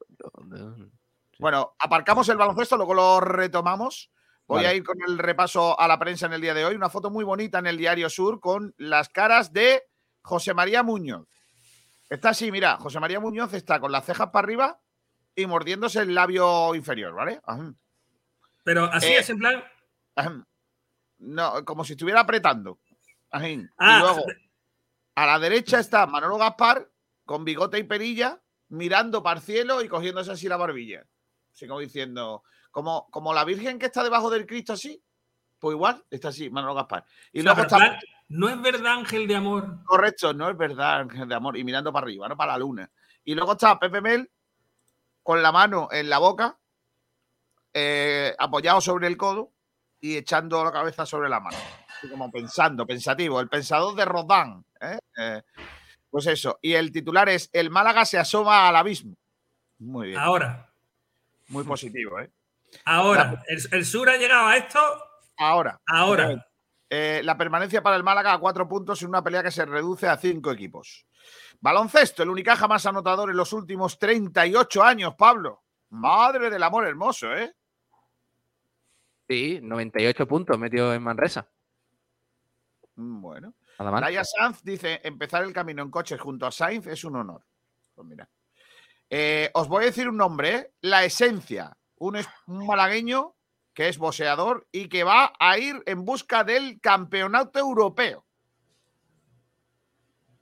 Bueno, 1.38 1.74
aparcamos 1.78 2.26
el 2.30 2.38
baloncesto, 2.38 2.78
luego 2.78 2.94
lo 2.94 3.20
retomamos. 3.20 4.10
Voy 4.46 4.58
Vale. 4.58 4.68
a 4.68 4.74
ir 4.74 4.84
con 4.84 4.96
el 5.06 5.18
repaso 5.18 5.78
a 5.78 5.86
la 5.86 5.98
prensa 5.98 6.24
en 6.24 6.32
el 6.32 6.40
día 6.40 6.54
de 6.54 6.64
hoy. 6.64 6.76
Una 6.76 6.88
foto 6.88 7.10
muy 7.10 7.24
bonita 7.24 7.58
en 7.58 7.66
el 7.66 7.76
Diario 7.76 8.08
Sur 8.08 8.40
con 8.40 8.74
las 8.78 9.10
caras 9.10 9.52
de 9.52 9.82
José 10.22 10.54
María 10.54 10.82
Muñoz. 10.82 11.26
Está 12.08 12.30
así, 12.30 12.52
mira, 12.52 12.76
José 12.76 13.00
María 13.00 13.20
Muñoz 13.20 13.52
está 13.54 13.80
con 13.80 13.90
las 13.92 14.04
cejas 14.04 14.30
para 14.30 14.44
arriba 14.44 14.80
y 15.34 15.46
mordiéndose 15.46 16.00
el 16.00 16.14
labio 16.14 16.74
inferior, 16.74 17.14
¿vale? 17.14 17.40
Ajá, 17.44 17.74
Pero 18.64 18.84
así 18.84 19.06
Eh, 19.08 19.18
es 19.18 19.30
en 19.30 19.38
plan. 19.38 19.64
ajá. 20.14 20.46
No, 21.18 21.64
como 21.64 21.82
si 21.84 21.94
estuviera 21.94 22.20
apretando. 22.20 22.78
Ajá. 23.30 23.48
Y 23.48 23.66
Ah, 23.78 24.00
luego, 24.00 24.24
a 25.14 25.26
la 25.26 25.38
derecha 25.38 25.80
está 25.80 26.06
Manolo 26.06 26.36
Gaspar 26.38 26.88
con 27.24 27.44
bigote 27.44 27.78
y 27.78 27.84
perilla, 27.84 28.40
mirando 28.68 29.22
para 29.22 29.38
el 29.40 29.44
cielo 29.44 29.82
y 29.82 29.88
cogiéndose 29.88 30.30
así 30.32 30.46
la 30.48 30.56
barbilla. 30.56 31.06
Así 31.52 31.66
como 31.66 31.80
diciendo, 31.80 32.42
como, 32.70 33.08
como 33.10 33.32
la 33.34 33.44
Virgen 33.44 33.78
que 33.78 33.86
está 33.86 34.04
debajo 34.04 34.30
del 34.30 34.46
Cristo 34.46 34.74
así, 34.74 35.02
pues 35.66 35.74
igual 35.74 36.04
está 36.08 36.28
así, 36.28 36.48
Manolo 36.48 36.76
Gaspar. 36.76 37.04
Y 37.32 37.40
o 37.40 37.42
sea, 37.42 37.52
luego 37.52 37.62
está, 37.62 37.76
plan, 37.76 37.98
no 38.28 38.48
es 38.48 38.62
verdad, 38.62 38.92
Ángel 38.92 39.26
de 39.26 39.34
Amor. 39.34 39.84
correcto, 39.84 40.32
no 40.32 40.48
es 40.48 40.56
verdad, 40.56 41.00
Ángel 41.00 41.28
de 41.28 41.34
Amor, 41.34 41.56
y 41.56 41.64
mirando 41.64 41.92
para 41.92 42.04
arriba, 42.04 42.28
no 42.28 42.36
para 42.36 42.52
la 42.52 42.58
luna. 42.58 42.88
Y 43.24 43.34
luego 43.34 43.54
está 43.54 43.76
Pepe 43.76 44.00
Mel 44.00 44.30
con 45.24 45.42
la 45.42 45.50
mano 45.50 45.88
en 45.90 46.08
la 46.08 46.18
boca, 46.18 46.56
eh, 47.74 48.32
apoyado 48.38 48.80
sobre 48.80 49.08
el 49.08 49.16
codo 49.16 49.50
y 50.00 50.16
echando 50.16 50.62
la 50.62 50.70
cabeza 50.70 51.04
sobre 51.04 51.28
la 51.28 51.40
mano. 51.40 51.56
Así 51.98 52.08
como 52.08 52.30
pensando, 52.30 52.86
pensativo, 52.86 53.40
el 53.40 53.48
pensador 53.48 53.96
de 53.96 54.04
Rodán. 54.04 54.64
¿eh? 54.80 54.98
Eh, 55.18 55.42
pues 56.08 56.28
eso. 56.28 56.60
Y 56.62 56.74
el 56.74 56.92
titular 56.92 57.28
es: 57.28 57.50
El 57.52 57.70
Málaga 57.70 58.04
se 58.04 58.18
asoma 58.20 58.68
al 58.68 58.76
abismo. 58.76 59.16
Muy 59.80 60.10
bien. 60.10 60.20
Ahora, 60.20 60.70
Muy 61.48 61.64
positivo, 61.64 62.20
¿eh? 62.20 62.30
ahora. 62.84 63.42
El, 63.48 63.58
el 63.72 63.84
sur 63.84 64.08
ha 64.08 64.16
llegado 64.16 64.46
a 64.46 64.56
esto 64.56 64.78
Ahora. 65.38 65.80
ahora. 65.86 66.46
Eh, 66.88 67.20
la 67.24 67.36
permanencia 67.36 67.82
para 67.82 67.96
el 67.96 68.04
Málaga 68.04 68.32
a 68.32 68.38
cuatro 68.38 68.68
puntos 68.68 69.02
en 69.02 69.08
una 69.08 69.22
pelea 69.22 69.42
que 69.42 69.50
se 69.50 69.66
reduce 69.66 70.06
a 70.08 70.16
cinco 70.16 70.52
equipos. 70.52 71.04
Baloncesto, 71.60 72.22
el 72.22 72.30
Unicaja 72.30 72.68
más 72.68 72.86
anotador 72.86 73.30
en 73.30 73.36
los 73.36 73.52
últimos 73.52 73.98
38 73.98 74.82
años, 74.84 75.14
Pablo. 75.18 75.64
Madre 75.90 76.48
del 76.48 76.62
amor 76.62 76.86
hermoso, 76.86 77.34
¿eh? 77.34 77.52
Sí, 79.28 79.58
98 79.62 80.26
puntos 80.28 80.58
metió 80.58 80.92
en 80.94 81.02
Manresa. 81.02 81.48
Mm, 82.94 83.20
Bueno. 83.20 83.54
Laia 83.78 84.24
Sanz 84.24 84.62
dice: 84.62 85.00
empezar 85.04 85.42
el 85.42 85.52
camino 85.52 85.82
en 85.82 85.90
coche 85.90 86.16
junto 86.16 86.46
a 86.46 86.50
Sainz 86.52 86.86
es 86.86 87.04
un 87.04 87.16
honor. 87.16 87.44
Pues 87.94 88.06
mira. 88.08 88.28
Eh, 89.10 89.50
os 89.54 89.68
voy 89.68 89.82
a 89.84 89.86
decir 89.86 90.08
un 90.08 90.16
nombre, 90.16 90.54
¿eh? 90.54 90.72
La 90.82 91.04
Esencia, 91.04 91.76
un, 91.98 92.16
es- 92.16 92.28
un 92.46 92.66
malagueño 92.66 93.34
que 93.76 93.88
es 93.90 93.98
boxeador 93.98 94.66
y 94.72 94.88
que 94.88 95.04
va 95.04 95.34
a 95.38 95.58
ir 95.58 95.82
en 95.84 96.06
busca 96.06 96.44
del 96.44 96.80
campeonato 96.80 97.58
europeo 97.58 98.24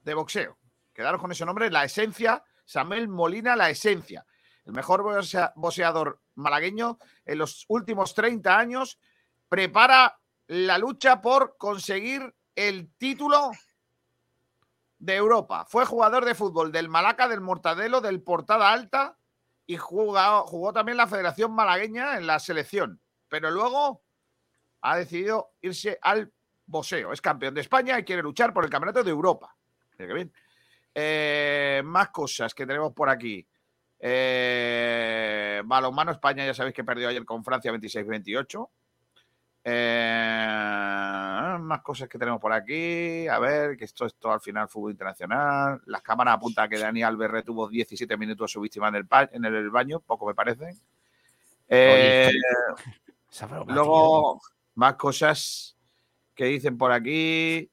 de 0.03 0.13
boxeo. 0.13 0.57
Quedaros 0.93 1.19
con 1.19 1.33
ese 1.33 1.45
nombre, 1.45 1.69
La 1.69 1.83
Esencia, 1.83 2.41
Samuel 2.63 3.09
Molina, 3.09 3.57
La 3.57 3.69
Esencia. 3.69 4.25
El 4.63 4.71
mejor 4.71 5.03
boxea- 5.03 5.51
boxeador 5.57 6.21
malagueño 6.35 6.97
en 7.25 7.37
los 7.39 7.65
últimos 7.67 8.15
30 8.15 8.57
años 8.57 8.99
prepara 9.49 10.17
la 10.47 10.77
lucha 10.77 11.21
por 11.21 11.57
conseguir 11.57 12.33
el 12.55 12.89
título 12.97 13.51
de 14.97 15.15
Europa. 15.15 15.65
Fue 15.65 15.85
jugador 15.85 16.23
de 16.23 16.35
fútbol 16.35 16.71
del 16.71 16.87
Malaca, 16.87 17.27
del 17.27 17.41
Mortadelo, 17.41 17.99
del 17.99 18.21
Portada 18.23 18.71
Alta 18.71 19.17
y 19.67 19.75
jugó 19.75 20.71
también 20.71 20.95
la 20.97 21.07
Federación 21.07 21.51
Malagueña 21.53 22.15
en 22.17 22.27
la 22.27 22.39
selección. 22.39 23.01
Pero 23.29 23.49
luego 23.51 24.01
ha 24.81 24.97
decidido 24.97 25.51
irse 25.61 25.97
al 26.01 26.31
boxeo. 26.67 27.11
Es 27.11 27.21
campeón 27.21 27.53
de 27.53 27.61
España 27.61 27.97
y 27.99 28.03
quiere 28.03 28.21
luchar 28.21 28.53
por 28.53 28.63
el 28.63 28.69
campeonato 28.69 29.03
de 29.03 29.11
Europa. 29.11 29.55
Mira 29.97 30.07
qué 30.07 30.13
bien. 30.13 30.31
Eh, 30.93 31.81
más 31.83 32.09
cosas 32.09 32.53
que 32.53 32.65
tenemos 32.65 32.93
por 32.93 33.09
aquí. 33.09 33.45
Eh, 33.99 35.61
balonmano 35.65 36.11
España, 36.11 36.45
ya 36.45 36.53
sabéis 36.53 36.75
que 36.75 36.83
perdió 36.83 37.07
ayer 37.09 37.25
con 37.25 37.43
Francia 37.43 37.71
26-28. 37.73 38.69
Eh, 39.67 41.57
más 41.59 41.81
cosas 41.81 42.07
que 42.07 42.17
tenemos 42.19 42.39
por 42.39 42.53
aquí. 42.53 43.27
A 43.27 43.39
ver, 43.39 43.75
que 43.77 43.85
esto 43.85 44.05
es 44.05 44.15
todo 44.15 44.33
al 44.33 44.41
final 44.41 44.69
fútbol 44.69 44.91
internacional. 44.91 45.81
Las 45.85 46.01
cámaras 46.01 46.35
apuntan 46.35 46.65
a 46.65 46.69
que 46.69 46.77
Dani 46.77 47.01
Alves 47.03 47.31
retuvo 47.31 47.67
17 47.67 48.15
minutos 48.17 48.51
a 48.51 48.53
su 48.53 48.61
víctima 48.61 48.87
en 48.89 48.95
el, 48.95 49.07
pa- 49.07 49.29
en 49.31 49.43
el 49.45 49.69
baño, 49.69 49.99
poco 49.99 50.27
me 50.27 50.35
parece. 50.35 50.75
Eh, 51.67 52.31
broma, 53.43 53.73
luego, 53.73 54.41
más 54.75 54.95
cosas 54.95 55.75
que 56.33 56.45
dicen 56.45 56.77
por 56.77 56.91
aquí. 56.91 57.69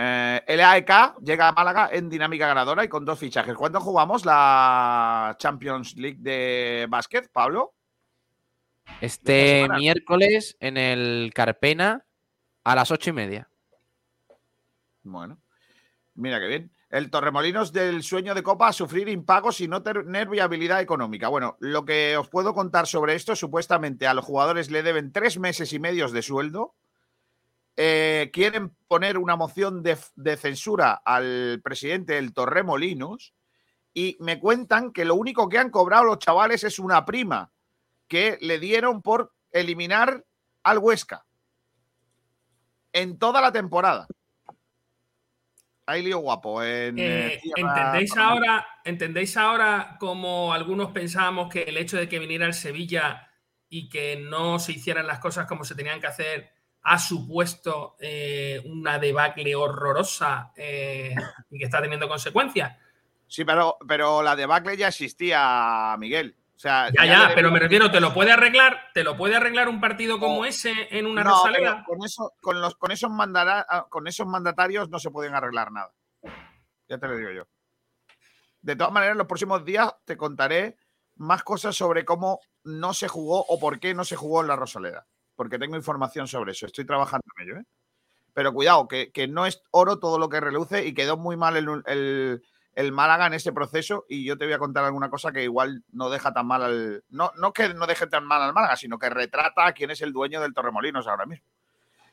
Eh, 0.00 0.42
el 0.46 0.60
AEK 0.60 1.18
llega 1.24 1.48
a 1.48 1.52
Málaga 1.52 1.90
en 1.92 2.08
dinámica 2.08 2.46
ganadora 2.46 2.84
y 2.84 2.88
con 2.88 3.04
dos 3.04 3.18
fichajes. 3.18 3.56
¿Cuándo 3.56 3.80
jugamos 3.80 4.24
la 4.24 5.34
Champions 5.38 5.96
League 5.96 6.18
de 6.20 6.86
básquet, 6.88 7.28
Pablo? 7.32 7.74
Este 9.00 9.68
miércoles 9.76 10.56
en 10.60 10.76
el 10.76 11.32
Carpena 11.34 12.04
a 12.64 12.74
las 12.74 12.90
ocho 12.90 13.10
y 13.10 13.12
media. 13.12 13.48
Bueno, 15.02 15.40
mira 16.14 16.38
qué 16.38 16.46
bien. 16.46 16.77
El 16.90 17.10
Torremolinos 17.10 17.72
del 17.72 18.02
sueño 18.02 18.34
de 18.34 18.42
Copa 18.42 18.68
a 18.68 18.72
sufrir 18.72 19.10
impagos 19.10 19.60
y 19.60 19.68
no 19.68 19.82
tener 19.82 20.28
viabilidad 20.28 20.80
económica. 20.80 21.28
Bueno, 21.28 21.56
lo 21.60 21.84
que 21.84 22.16
os 22.16 22.28
puedo 22.30 22.54
contar 22.54 22.86
sobre 22.86 23.14
esto, 23.14 23.36
supuestamente 23.36 24.06
a 24.06 24.14
los 24.14 24.24
jugadores 24.24 24.70
le 24.70 24.82
deben 24.82 25.12
tres 25.12 25.38
meses 25.38 25.72
y 25.74 25.78
medios 25.78 26.12
de 26.12 26.22
sueldo. 26.22 26.74
Eh, 27.76 28.30
quieren 28.32 28.74
poner 28.88 29.18
una 29.18 29.36
moción 29.36 29.82
de, 29.82 29.98
de 30.16 30.36
censura 30.38 30.94
al 31.04 31.60
presidente 31.62 32.14
del 32.14 32.32
Torremolinos 32.32 33.34
y 33.92 34.16
me 34.20 34.40
cuentan 34.40 34.92
que 34.92 35.04
lo 35.04 35.14
único 35.14 35.48
que 35.48 35.58
han 35.58 35.70
cobrado 35.70 36.04
los 36.04 36.18
chavales 36.18 36.64
es 36.64 36.78
una 36.78 37.04
prima 37.04 37.52
que 38.08 38.38
le 38.40 38.58
dieron 38.58 39.02
por 39.02 39.34
eliminar 39.52 40.24
al 40.62 40.78
Huesca 40.78 41.26
en 42.92 43.18
toda 43.18 43.40
la 43.40 43.52
temporada. 43.52 44.06
Hay 45.88 46.02
lío 46.02 46.18
guapo. 46.18 46.62
En, 46.62 46.98
Eh, 46.98 47.34
eh, 47.34 47.40
¿entendéis, 47.56 48.14
ahora, 48.14 48.66
¿Entendéis 48.84 49.36
ahora 49.38 49.96
como 49.98 50.52
algunos 50.52 50.90
pensábamos 50.92 51.48
que 51.48 51.62
el 51.62 51.78
hecho 51.78 51.96
de 51.96 52.10
que 52.10 52.18
viniera 52.18 52.44
el 52.44 52.52
Sevilla 52.52 53.30
y 53.70 53.88
que 53.88 54.16
no 54.16 54.58
se 54.58 54.72
hicieran 54.72 55.06
las 55.06 55.18
cosas 55.18 55.46
como 55.46 55.64
se 55.64 55.74
tenían 55.74 55.98
que 55.98 56.06
hacer 56.06 56.50
ha 56.82 56.98
supuesto 56.98 57.96
eh, 58.00 58.60
una 58.66 58.98
debacle 58.98 59.54
horrorosa 59.54 60.52
eh, 60.56 61.14
y 61.50 61.58
que 61.58 61.64
está 61.64 61.80
teniendo 61.80 62.06
consecuencias? 62.06 62.76
Sí, 63.26 63.46
pero, 63.46 63.78
pero 63.88 64.22
la 64.22 64.36
debacle 64.36 64.76
ya 64.76 64.88
existía, 64.88 65.96
Miguel. 65.98 66.36
O 66.58 66.60
sea, 66.60 66.90
Ya, 66.92 67.06
ya, 67.06 67.30
pero 67.36 67.52
me 67.52 67.60
refiero, 67.60 67.88
¿te 67.88 68.00
lo 68.00 68.12
puede 68.12 68.32
arreglar? 68.32 68.90
¿Te 68.92 69.04
lo 69.04 69.16
puede 69.16 69.36
arreglar 69.36 69.68
un 69.68 69.80
partido 69.80 70.18
como 70.18 70.44
ese 70.44 70.72
en 70.90 71.06
una 71.06 71.22
No, 71.22 71.30
Rosaleda? 71.30 71.84
con, 71.86 72.04
eso, 72.04 72.32
con, 72.42 72.60
los, 72.60 72.74
con, 72.74 72.90
esos 72.90 73.08
mandara- 73.12 73.64
ah, 73.68 73.86
con 73.88 74.08
esos 74.08 74.26
mandatarios 74.26 74.88
no 74.90 74.98
se 74.98 75.12
pueden 75.12 75.36
arreglar 75.36 75.70
nada. 75.70 75.92
Ya 76.88 76.98
te 76.98 77.06
lo 77.06 77.16
digo 77.16 77.30
yo. 77.30 77.44
De 78.60 78.74
todas 78.74 78.92
maneras, 78.92 79.12
en 79.12 79.18
los 79.18 79.28
próximos 79.28 79.64
días 79.64 79.88
te 80.04 80.16
contaré 80.16 80.76
más 81.14 81.44
cosas 81.44 81.76
sobre 81.76 82.04
cómo 82.04 82.40
no 82.64 82.92
se 82.92 83.06
jugó 83.06 83.44
o 83.46 83.60
por 83.60 83.78
qué 83.78 83.94
no 83.94 84.04
se 84.04 84.16
jugó 84.16 84.40
en 84.40 84.48
la 84.48 84.56
Rosaleda. 84.56 85.06
Porque 85.36 85.60
tengo 85.60 85.76
información 85.76 86.26
sobre 86.26 86.50
eso. 86.50 86.66
Estoy 86.66 86.84
trabajando 86.86 87.22
en 87.36 87.44
ello. 87.48 87.60
¿eh? 87.60 87.64
Pero 88.34 88.52
cuidado, 88.52 88.88
que, 88.88 89.12
que 89.12 89.28
no 89.28 89.46
es 89.46 89.62
oro 89.70 90.00
todo 90.00 90.18
lo 90.18 90.28
que 90.28 90.40
reluce 90.40 90.84
y 90.84 90.92
quedó 90.92 91.16
muy 91.16 91.36
mal 91.36 91.56
el, 91.56 91.68
el- 91.86 92.42
el 92.78 92.92
Málaga 92.92 93.26
en 93.26 93.34
ese 93.34 93.52
proceso. 93.52 94.04
Y 94.08 94.24
yo 94.24 94.38
te 94.38 94.44
voy 94.44 94.54
a 94.54 94.58
contar 94.58 94.84
alguna 94.84 95.10
cosa 95.10 95.32
que 95.32 95.42
igual 95.42 95.82
no 95.92 96.08
deja 96.10 96.32
tan 96.32 96.46
mal 96.46 96.62
al. 96.62 97.04
No, 97.08 97.32
no 97.36 97.52
que 97.52 97.74
no 97.74 97.86
deje 97.86 98.06
tan 98.06 98.24
mal 98.24 98.40
al 98.40 98.52
Málaga, 98.54 98.76
sino 98.76 98.98
que 98.98 99.10
retrata 99.10 99.66
a 99.66 99.72
quién 99.72 99.90
es 99.90 100.00
el 100.00 100.12
dueño 100.12 100.40
del 100.40 100.54
Torremolinos 100.54 101.06
ahora 101.08 101.26
mismo. 101.26 101.44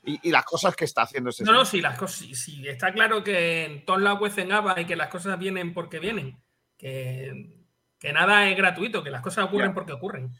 Y, 0.03 0.19
y 0.27 0.31
las 0.31 0.43
cosas 0.45 0.75
que 0.75 0.85
está 0.85 1.03
haciendo 1.03 1.29
este 1.29 1.43
No, 1.43 1.51
no, 1.53 1.65
señor. 1.65 1.67
sí, 1.67 1.81
las 1.81 1.97
cosas, 1.99 2.17
sí, 2.17 2.35
sí, 2.35 2.67
está 2.67 2.91
claro 2.93 3.23
que 3.23 3.65
en 3.65 3.85
todos 3.85 4.01
lados 4.01 4.19
cuecen 4.19 4.51
habas 4.51 4.77
y 4.79 4.85
que 4.85 4.95
las 4.95 5.09
cosas 5.09 5.37
vienen 5.39 5.73
porque 5.73 5.99
vienen. 5.99 6.37
Que, 6.77 7.53
que 7.99 8.13
nada 8.13 8.47
es 8.49 8.57
gratuito, 8.57 9.03
que 9.03 9.09
las 9.09 9.21
cosas 9.21 9.45
ocurren 9.45 9.69
Ya. 9.69 9.73
porque 9.73 9.93
ocurren. 9.93 10.31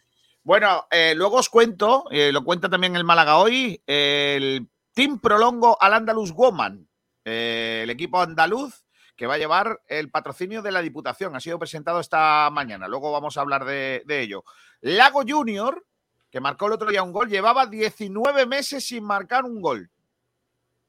Bueno, 0.44 0.88
eh, 0.92 1.14
luego 1.16 1.38
os 1.38 1.50
cuento, 1.50 2.06
eh, 2.12 2.32
lo 2.32 2.44
cuenta 2.44 2.70
también 2.70 2.96
el 2.96 3.04
Málaga 3.04 3.38
hoy, 3.38 3.82
el 3.88 4.68
Team 4.94 5.20
Prolongo 5.20 5.82
al 5.82 5.94
Andalus 5.96 6.32
Woman, 6.32 6.88
eh, 7.24 7.82
el 7.84 7.90
equipo 7.90 8.22
andaluz 8.22 8.85
que 9.16 9.28
va 9.28 9.36
a 9.36 9.38
llevar 9.38 9.82
el 9.88 10.10
patrocinio 10.10 10.62
de 10.62 10.72
la 10.72 10.82
Diputación. 10.82 11.36
Ha 11.36 11.40
sido 11.40 11.60
presentado 11.60 12.00
esta 12.00 12.50
mañana, 12.52 12.88
luego 12.88 13.12
vamos 13.12 13.38
a 13.38 13.42
hablar 13.42 13.66
de, 13.66 14.04
ello. 14.08 14.44
Lago 14.82 15.24
Junior, 15.28 15.86
que 16.30 16.42
marcó 16.42 16.68
el 16.68 16.74
otro 16.74 16.90
día 16.90 17.04
un 17.04 17.14
gol, 17.14 17.30
llevaba 17.30 17.66
19 17.66 18.46
meses 18.46 18.88
sin 18.88 19.04
marcar 19.04 19.46
un 19.46 19.62
gol. 19.62 19.90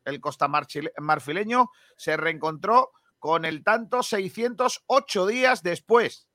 El 0.05 0.21
Costa 0.21 0.49
Marchile- 0.49 0.93
Marfileño 0.99 1.71
se 1.97 2.17
reencontró 2.17 2.93
con 3.19 3.45
el 3.45 3.65
tanto 3.65 4.03
608 4.03 5.27
días 5.27 5.63
después. 5.63 6.29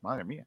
Madre 0.00 0.24
mía. 0.24 0.46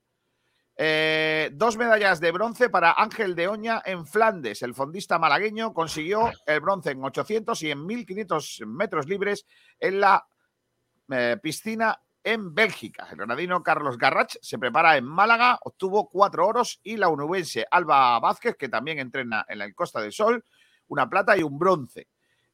Eh, 0.77 1.51
dos 1.53 1.77
medallas 1.77 2.19
de 2.19 2.32
bronce 2.32 2.69
para 2.69 2.93
Ángel 2.93 3.36
de 3.36 3.47
Oña 3.47 3.82
en 3.86 4.05
Flandes. 4.07 4.61
El 4.63 4.73
fondista 4.73 5.19
malagueño 5.19 5.73
consiguió 5.73 6.32
el 6.45 6.59
bronce 6.59 6.91
en 6.91 7.03
800 7.03 7.61
y 7.63 7.71
en 7.71 7.86
1500 7.86 8.63
metros 8.65 9.07
libres 9.07 9.45
en 9.79 9.99
la 9.99 10.25
eh, 11.14 11.38
piscina 11.38 11.99
en 12.24 12.53
Bélgica. 12.53 13.07
El 13.12 13.18
granadino 13.18 13.64
Carlos 13.64 13.97
Garrach 13.97 14.36
se 14.41 14.59
prepara 14.59 14.97
en 14.97 15.05
Málaga, 15.05 15.59
obtuvo 15.64 16.09
cuatro 16.09 16.47
oros 16.47 16.80
y 16.84 16.97
la 16.97 17.09
unubense 17.09 17.66
Alba 17.70 18.20
Vázquez, 18.20 18.55
que 18.55 18.70
también 18.70 18.99
entrena 18.99 19.45
en 19.47 19.59
la 19.59 19.72
Costa 19.74 20.01
del 20.01 20.12
Sol, 20.12 20.43
una 20.88 21.09
plata 21.09 21.38
y 21.38 21.43
un 21.43 21.57
bronce. 21.57 22.07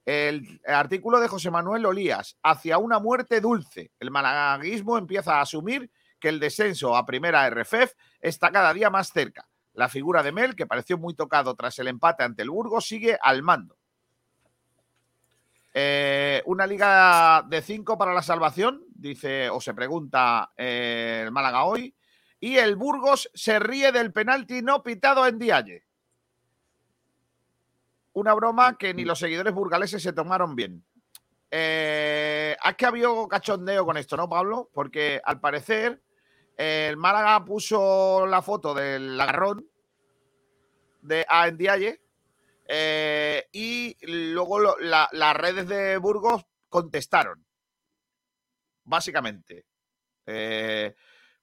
El 0.05 0.61
artículo 0.65 1.19
de 1.19 1.27
José 1.27 1.51
Manuel 1.51 1.85
Olías, 1.85 2.37
hacia 2.41 2.77
una 2.77 2.99
muerte 2.99 3.41
dulce. 3.41 3.91
El 3.99 4.09
malaguismo 4.09 4.97
empieza 4.97 5.35
a 5.35 5.41
asumir 5.41 5.91
que 6.19 6.29
el 6.29 6.39
descenso 6.39 6.95
a 6.95 7.05
primera 7.05 7.49
RFEF 7.49 7.93
está 8.21 8.51
cada 8.51 8.73
día 8.73 8.89
más 8.89 9.09
cerca. 9.11 9.47
La 9.73 9.89
figura 9.89 10.23
de 10.23 10.31
Mel, 10.31 10.55
que 10.55 10.65
pareció 10.65 10.97
muy 10.97 11.13
tocado 11.13 11.55
tras 11.55 11.77
el 11.79 11.87
empate 11.87 12.23
ante 12.23 12.41
el 12.41 12.49
Burgos, 12.49 12.87
sigue 12.87 13.17
al 13.21 13.43
mando. 13.43 13.76
Eh, 15.73 16.41
una 16.45 16.65
liga 16.65 17.45
de 17.47 17.61
cinco 17.61 17.97
para 17.97 18.13
la 18.13 18.21
salvación, 18.21 18.83
dice 18.89 19.49
o 19.49 19.61
se 19.61 19.73
pregunta 19.73 20.51
eh, 20.57 21.21
el 21.25 21.31
Málaga 21.31 21.65
hoy. 21.65 21.95
Y 22.39 22.57
el 22.57 22.75
Burgos 22.75 23.29
se 23.33 23.59
ríe 23.59 23.91
del 23.91 24.13
penalti 24.13 24.61
no 24.61 24.83
pitado 24.83 25.25
en 25.25 25.39
Dialle. 25.39 25.85
Una 28.13 28.33
broma 28.33 28.77
que 28.77 28.93
ni 28.93 29.05
los 29.05 29.19
seguidores 29.19 29.53
burgaleses 29.53 30.01
se 30.01 30.13
tomaron 30.13 30.55
bien. 30.55 30.83
Eh, 31.51 32.55
es 32.63 32.75
que 32.75 32.85
ha 32.85 32.89
habido 32.89 33.27
cachondeo 33.27 33.85
con 33.85 33.97
esto, 33.97 34.17
¿no, 34.17 34.27
Pablo? 34.27 34.69
Porque 34.73 35.21
al 35.23 35.39
parecer 35.39 36.01
el 36.57 36.97
Málaga 36.97 37.45
puso 37.45 38.25
la 38.25 38.41
foto 38.41 38.73
del 38.73 39.19
agarrón 39.19 39.67
de 41.01 41.25
a 41.29 41.49
Ndiaye 41.49 42.01
eh, 42.67 43.47
y 43.51 43.95
luego 44.05 44.59
lo- 44.59 44.77
la- 44.79 45.09
las 45.11 45.35
redes 45.35 45.67
de 45.67 45.97
Burgos 45.97 46.45
contestaron, 46.69 47.45
básicamente, 48.83 49.65
eh, 50.25 50.95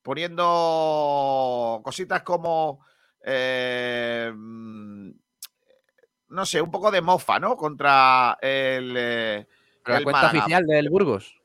poniendo 0.03 1.81
cositas 1.85 2.23
como, 2.23 2.85
eh, 3.25 4.31
mm, 4.35 5.11
no 6.29 6.47
sé, 6.47 6.61
un 6.61 6.71
poco 6.71 6.91
de 6.91 7.01
mofa, 7.01 7.39
¿no? 7.39 7.57
Contra 7.57 8.37
el... 8.41 8.93
La 8.95 9.47
cuenta 10.03 10.13
Málaga. 10.13 10.39
oficial 10.39 10.67
del 10.67 10.89
Burgos. 10.91 11.41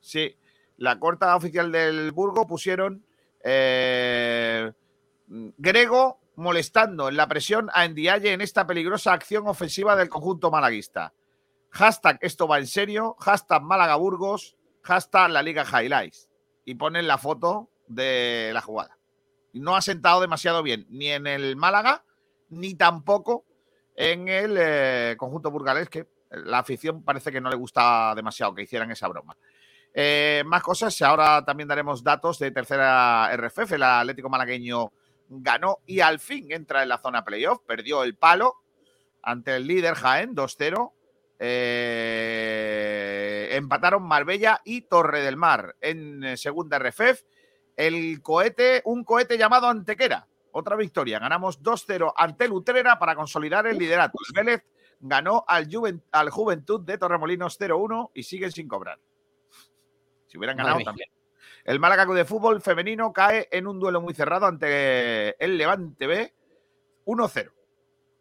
Sí, 0.00 0.36
la 0.78 0.98
cuarta 0.98 1.34
oficial 1.36 1.70
del 1.72 2.12
Burgo 2.12 2.46
pusieron 2.46 3.04
Grego 5.26 6.21
molestando 6.42 7.08
en 7.08 7.16
la 7.16 7.28
presión 7.28 7.70
a 7.72 7.86
Ndiaye 7.86 8.32
en 8.32 8.40
esta 8.40 8.66
peligrosa 8.66 9.12
acción 9.12 9.46
ofensiva 9.46 9.96
del 9.96 10.10
conjunto 10.10 10.50
malaguista. 10.50 11.14
Hashtag 11.70 12.18
esto 12.20 12.46
va 12.46 12.58
en 12.58 12.66
serio, 12.66 13.16
hashtag 13.20 13.62
Málaga 13.62 13.96
Burgos, 13.96 14.56
hashtag 14.82 15.30
la 15.30 15.42
Liga 15.42 15.64
Highlights. 15.64 16.28
Y 16.64 16.74
ponen 16.74 17.06
la 17.06 17.16
foto 17.16 17.70
de 17.88 18.50
la 18.52 18.60
jugada. 18.60 18.98
No 19.54 19.74
ha 19.76 19.80
sentado 19.80 20.20
demasiado 20.20 20.62
bien, 20.62 20.86
ni 20.90 21.08
en 21.08 21.26
el 21.26 21.56
Málaga, 21.56 22.04
ni 22.50 22.74
tampoco 22.74 23.44
en 23.94 24.28
el 24.28 24.56
eh, 24.58 25.16
conjunto 25.18 25.50
burgalés, 25.50 25.88
que 25.88 26.06
la 26.30 26.58
afición 26.58 27.02
parece 27.02 27.32
que 27.32 27.40
no 27.40 27.50
le 27.50 27.56
gusta 27.56 28.14
demasiado 28.14 28.54
que 28.54 28.62
hicieran 28.62 28.90
esa 28.90 29.08
broma. 29.08 29.36
Eh, 29.94 30.42
más 30.46 30.62
cosas, 30.62 31.00
ahora 31.02 31.44
también 31.44 31.68
daremos 31.68 32.02
datos 32.02 32.38
de 32.38 32.50
tercera 32.50 33.30
RFF. 33.36 33.72
El 33.72 33.82
Atlético 33.82 34.30
Malagueño 34.30 34.92
ganó 35.40 35.78
y 35.86 36.00
al 36.00 36.18
fin 36.18 36.52
entra 36.52 36.82
en 36.82 36.90
la 36.90 36.98
zona 36.98 37.24
playoff. 37.24 37.60
Perdió 37.66 38.02
el 38.04 38.16
palo 38.16 38.56
ante 39.22 39.56
el 39.56 39.66
líder 39.66 39.94
Jaén 39.94 40.34
2-0. 40.34 40.92
Eh, 42.24 43.48
empataron 43.52 44.02
Marbella 44.02 44.60
y 44.64 44.82
Torre 44.82 45.22
del 45.22 45.36
Mar 45.36 45.76
en 45.80 46.22
eh, 46.24 46.36
segunda 46.36 46.78
RFF. 46.78 47.22
El 47.76 48.20
cohete, 48.22 48.82
un 48.84 49.04
cohete 49.04 49.38
llamado 49.38 49.68
Antequera. 49.68 50.26
Otra 50.52 50.76
victoria. 50.76 51.18
Ganamos 51.18 51.62
2-0 51.62 52.12
ante 52.16 52.44
el 52.44 52.52
Utrera 52.52 52.98
para 52.98 53.14
consolidar 53.14 53.66
el 53.66 53.78
liderato. 53.78 54.18
El 54.28 54.34
Vélez 54.44 54.64
ganó 55.00 55.44
al, 55.48 55.66
Juven- 55.68 56.02
al 56.12 56.30
Juventud 56.30 56.80
de 56.82 56.98
Torremolinos 56.98 57.58
0-1 57.58 58.10
y 58.14 58.22
siguen 58.22 58.52
sin 58.52 58.68
cobrar. 58.68 58.98
Si 60.26 60.36
hubieran 60.38 60.56
ganado 60.58 60.76
también. 60.84 61.08
El 61.64 61.78
Málaga 61.78 62.06
de 62.06 62.24
Fútbol 62.24 62.60
femenino 62.60 63.12
cae 63.12 63.48
en 63.52 63.66
un 63.66 63.78
duelo 63.78 64.00
muy 64.00 64.14
cerrado 64.14 64.46
ante 64.46 65.42
el 65.42 65.56
Levante 65.56 66.06
B 66.06 66.34
1-0. 67.04 67.52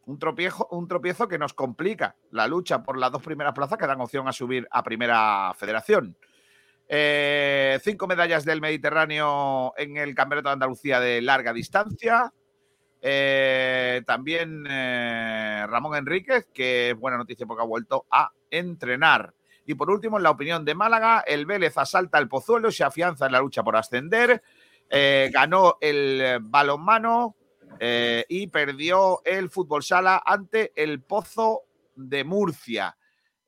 Un 0.05 0.19
tropiezo, 0.19 0.67
un 0.71 0.87
tropiezo 0.87 1.27
que 1.27 1.37
nos 1.37 1.53
complica 1.53 2.15
la 2.31 2.47
lucha 2.47 2.83
por 2.83 2.97
las 2.97 3.11
dos 3.11 3.23
primeras 3.23 3.53
plazas 3.53 3.77
que 3.77 3.87
dan 3.87 4.01
opción 4.01 4.27
a 4.27 4.33
subir 4.33 4.67
a 4.69 4.83
primera 4.83 5.53
federación. 5.55 6.15
Eh, 6.87 7.79
cinco 7.83 8.05
medallas 8.05 8.43
del 8.43 8.61
Mediterráneo 8.61 9.73
en 9.77 9.97
el 9.97 10.13
Campeonato 10.13 10.49
de 10.49 10.53
Andalucía 10.53 10.99
de 10.99 11.21
larga 11.21 11.53
distancia. 11.53 12.33
Eh, 13.01 14.03
también 14.05 14.65
eh, 14.69 15.65
Ramón 15.67 15.95
Enríquez, 15.95 16.47
que 16.53 16.91
es 16.91 16.95
buena 16.95 17.17
noticia 17.17 17.47
porque 17.47 17.63
ha 17.63 17.67
vuelto 17.67 18.05
a 18.11 18.31
entrenar. 18.49 19.33
Y 19.71 19.75
por 19.75 19.89
último, 19.89 20.17
en 20.17 20.23
la 20.23 20.31
opinión 20.31 20.65
de 20.65 20.75
Málaga, 20.75 21.23
el 21.25 21.45
Vélez 21.45 21.77
asalta 21.77 22.17
el 22.17 22.27
Pozuelo 22.27 22.67
y 22.67 22.73
se 22.73 22.83
afianza 22.83 23.27
en 23.27 23.31
la 23.31 23.39
lucha 23.39 23.63
por 23.63 23.77
ascender. 23.77 24.43
Eh, 24.89 25.29
ganó 25.31 25.77
el 25.79 26.19
eh, 26.21 26.39
balonmano 26.41 27.37
eh, 27.79 28.25
y 28.27 28.47
perdió 28.47 29.21
el 29.23 29.49
fútbol 29.49 29.81
sala 29.81 30.21
ante 30.25 30.73
el 30.75 31.01
Pozo 31.03 31.61
de 31.95 32.25
Murcia. 32.25 32.97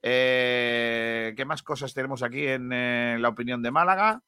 ¿Qué 0.02 1.44
más 1.46 1.62
cosas 1.62 1.94
tenemos 1.94 2.24
aquí 2.24 2.48
en 2.48 3.22
la 3.22 3.28
opinión 3.28 3.62
de 3.62 3.72
Málaga? 3.72 4.24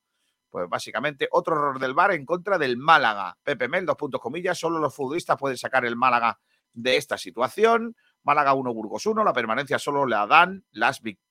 Pues 0.50 0.68
básicamente 0.68 1.30
otro 1.32 1.56
error 1.56 1.80
del 1.80 1.94
VAR 1.94 2.12
en 2.12 2.26
contra 2.26 2.58
del 2.58 2.76
Málaga. 2.76 3.38
Pepe 3.42 3.70
Mel, 3.70 3.86
dos 3.86 3.96
puntos 3.96 4.20
comillas, 4.20 4.58
solo 4.58 4.80
los 4.80 4.94
futbolistas 4.94 5.38
pueden 5.38 5.58
sacar 5.58 5.86
el 5.86 5.96
Málaga 5.96 6.38
de 6.74 6.98
esta 6.98 7.18
situación. 7.18 7.96
Málaga 8.24 8.54
1, 8.54 8.74
Burgos 8.74 9.06
1, 9.06 9.24
la 9.24 9.34
permanencia 9.34 9.80
solo 9.80 10.06
la 10.06 10.28
dan 10.28 10.66
las 10.72 11.02
victorias. 11.02 11.25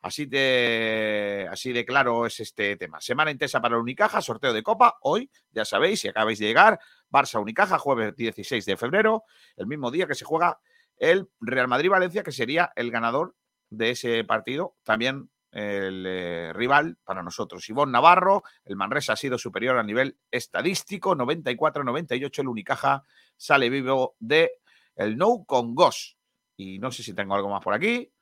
Así 0.00 0.26
de, 0.26 1.48
así 1.50 1.72
de 1.72 1.84
claro 1.84 2.26
es 2.26 2.40
este 2.40 2.76
tema. 2.76 3.00
Semana 3.00 3.30
intensa 3.30 3.60
para 3.60 3.76
el 3.76 3.82
Unicaja, 3.82 4.20
sorteo 4.20 4.52
de 4.52 4.62
Copa, 4.62 4.98
hoy, 5.02 5.30
ya 5.50 5.64
sabéis, 5.64 6.00
si 6.00 6.08
acabáis 6.08 6.38
de 6.38 6.46
llegar, 6.46 6.80
Barça 7.10 7.40
Unicaja, 7.40 7.78
jueves 7.78 8.16
16 8.16 8.64
de 8.64 8.76
febrero, 8.76 9.24
el 9.56 9.66
mismo 9.66 9.90
día 9.90 10.06
que 10.06 10.14
se 10.14 10.24
juega 10.24 10.58
el 10.96 11.28
Real 11.40 11.68
Madrid-Valencia, 11.68 12.22
que 12.22 12.32
sería 12.32 12.72
el 12.76 12.90
ganador 12.90 13.34
de 13.70 13.90
ese 13.90 14.24
partido, 14.24 14.76
también 14.82 15.30
el 15.52 16.04
eh, 16.06 16.52
rival 16.54 16.96
para 17.04 17.22
nosotros. 17.22 17.68
Ivón 17.68 17.92
Navarro, 17.92 18.42
el 18.64 18.76
Manresa 18.76 19.12
ha 19.12 19.16
sido 19.16 19.38
superior 19.38 19.78
a 19.78 19.82
nivel 19.82 20.18
estadístico, 20.30 21.14
94-98, 21.14 22.40
el 22.40 22.48
Unicaja 22.48 23.04
sale 23.36 23.68
vivo 23.70 24.16
de 24.18 24.52
el 24.96 25.16
No 25.16 25.44
con 25.44 25.74
Gos. 25.74 26.16
Y 26.56 26.78
no 26.78 26.90
sé 26.90 27.02
si 27.02 27.14
tengo 27.14 27.34
algo 27.34 27.50
más 27.50 27.62
por 27.62 27.74
aquí. 27.74 28.12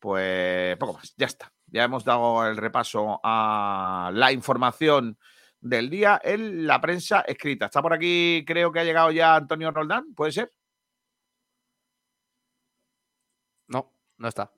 Pues 0.00 0.76
poco 0.78 0.94
más, 0.94 1.14
ya 1.16 1.26
está. 1.26 1.52
Ya 1.66 1.84
hemos 1.84 2.04
dado 2.04 2.46
el 2.48 2.56
repaso 2.56 3.20
a 3.22 4.10
la 4.14 4.32
información 4.32 5.18
del 5.60 5.90
día 5.90 6.18
en 6.24 6.66
la 6.66 6.80
prensa 6.80 7.20
escrita. 7.20 7.66
Está 7.66 7.82
por 7.82 7.92
aquí, 7.92 8.42
creo 8.46 8.72
que 8.72 8.80
ha 8.80 8.84
llegado 8.84 9.10
ya 9.10 9.36
Antonio 9.36 9.70
Roldán, 9.70 10.14
¿puede 10.14 10.32
ser? 10.32 10.50
No, 13.68 13.92
no 14.16 14.28
está. 14.28 14.50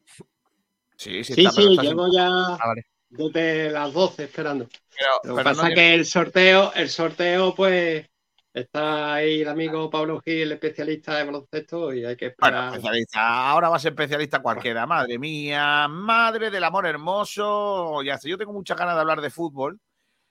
Sí, 0.96 1.24
sí, 1.24 1.34
Sí, 1.34 1.44
está, 1.44 1.50
sí, 1.50 1.68
está 1.70 1.82
sin- 1.82 1.90
llevo 1.90 2.06
ya 2.12 2.28
Ah, 2.28 2.66
vale. 2.68 2.86
desde 3.08 3.70
las 3.70 3.92
12 3.92 4.24
esperando. 4.24 4.68
Pero, 4.96 5.10
Lo 5.24 5.36
que 5.36 5.44
pasa 5.44 5.68
es 5.68 5.74
que 5.74 5.94
el 5.94 6.06
sorteo, 6.06 6.72
el 6.74 6.88
sorteo, 6.88 7.54
pues, 7.54 8.08
está 8.52 9.14
ahí 9.14 9.40
el 9.42 9.48
amigo 9.48 9.88
Pablo 9.90 10.20
Gil, 10.20 10.52
especialista 10.52 11.16
de 11.16 11.24
baloncesto, 11.24 11.92
y 11.92 12.04
hay 12.04 12.16
que 12.16 12.34
Bueno, 12.38 12.56
esperar. 12.58 12.68
especialista. 12.74 13.50
Ahora 13.50 13.68
va 13.68 13.76
a 13.76 13.80
ser 13.80 13.92
especialista 13.92 14.40
cualquiera. 14.40 14.86
Madre 14.86 15.18
mía, 15.18 15.88
madre 15.88 16.50
del 16.50 16.64
amor 16.64 16.86
hermoso. 16.86 18.02
Ya 18.02 18.18
sé, 18.18 18.28
yo 18.28 18.38
tengo 18.38 18.52
muchas 18.52 18.76
ganas 18.76 18.94
de 18.94 19.00
hablar 19.00 19.20
de 19.20 19.30
fútbol, 19.30 19.78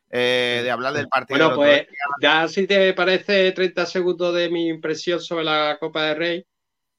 eh, 0.10 0.62
de 0.64 0.72
hablar 0.72 0.94
del 0.94 1.08
partido. 1.08 1.56
Bueno, 1.56 1.56
pues 1.56 1.88
ya 2.22 2.48
si 2.48 2.68
te 2.68 2.94
parece 2.94 3.52
30 3.52 3.86
segundos 3.86 4.34
de 4.36 4.50
mi 4.50 4.68
impresión 4.68 5.20
sobre 5.20 5.46
la 5.46 5.78
Copa 5.80 6.04
del 6.06 6.18
Rey. 6.18 6.46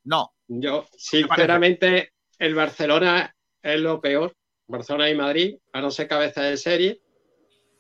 No. 0.05 0.33
Yo, 0.49 0.87
sinceramente, 0.97 2.13
el 2.39 2.55
Barcelona 2.55 3.35
es 3.63 3.81
lo 3.81 4.01
peor. 4.01 4.33
Barcelona 4.67 5.11
y 5.11 5.15
Madrid, 5.15 5.59
a 5.73 5.81
no 5.81 5.91
ser 5.91 6.09
cabeza 6.09 6.43
de 6.43 6.57
serie. 6.57 7.01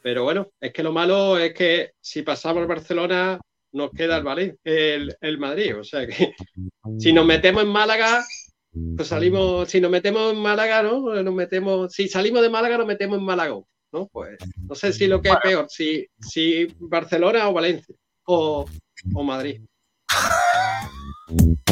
Pero 0.03 0.25
bueno, 0.25 0.49
es 0.61 0.73
que 0.73 0.83
lo 0.83 0.93
malo 0.93 1.39
es 1.39 1.55
que 1.55 1.93
si 2.01 2.23
pasamos 2.23 2.63
el 2.63 2.67
Barcelona, 2.69 3.41
nos 3.73 3.91
queda 3.93 4.19
el, 4.19 4.25
Valen- 4.25 4.59
el, 4.65 5.17
el 5.21 5.39
Madrid. 5.39 5.79
O 5.79 5.85
sea 5.85 6.07
que 6.07 6.35
si 6.99 7.13
nos 7.13 7.25
metemos 7.25 7.63
en 7.63 7.69
Málaga, 7.69 8.25
pues 8.97 9.09
salimos, 9.09 9.69
si 9.71 9.81
nos 9.81 9.91
metemos 9.91 10.33
en 10.33 10.41
Málaga, 10.41 10.83
¿no? 10.83 11.01
Nos 11.23 11.35
metemos, 11.35 11.93
si 11.93 12.09
salimos 12.09 12.43
de 12.43 12.51
Málaga, 12.51 12.79
nos 12.79 12.87
metemos 12.87 13.19
en 13.19 13.25
Málaga, 13.25 13.55
¿no? 13.93 14.09
Pues 14.13 14.39
no 14.69 14.75
sé 14.75 14.93
si 14.93 15.07
lo 15.07 15.21
que 15.23 15.29
es 15.29 15.37
peor, 15.43 15.67
si, 15.69 16.07
si 16.21 16.67
Barcelona 16.79 17.49
o 17.49 17.53
Valencia 17.53 17.95
o, 18.25 18.67
o 19.15 19.23
Madrid. 19.23 19.61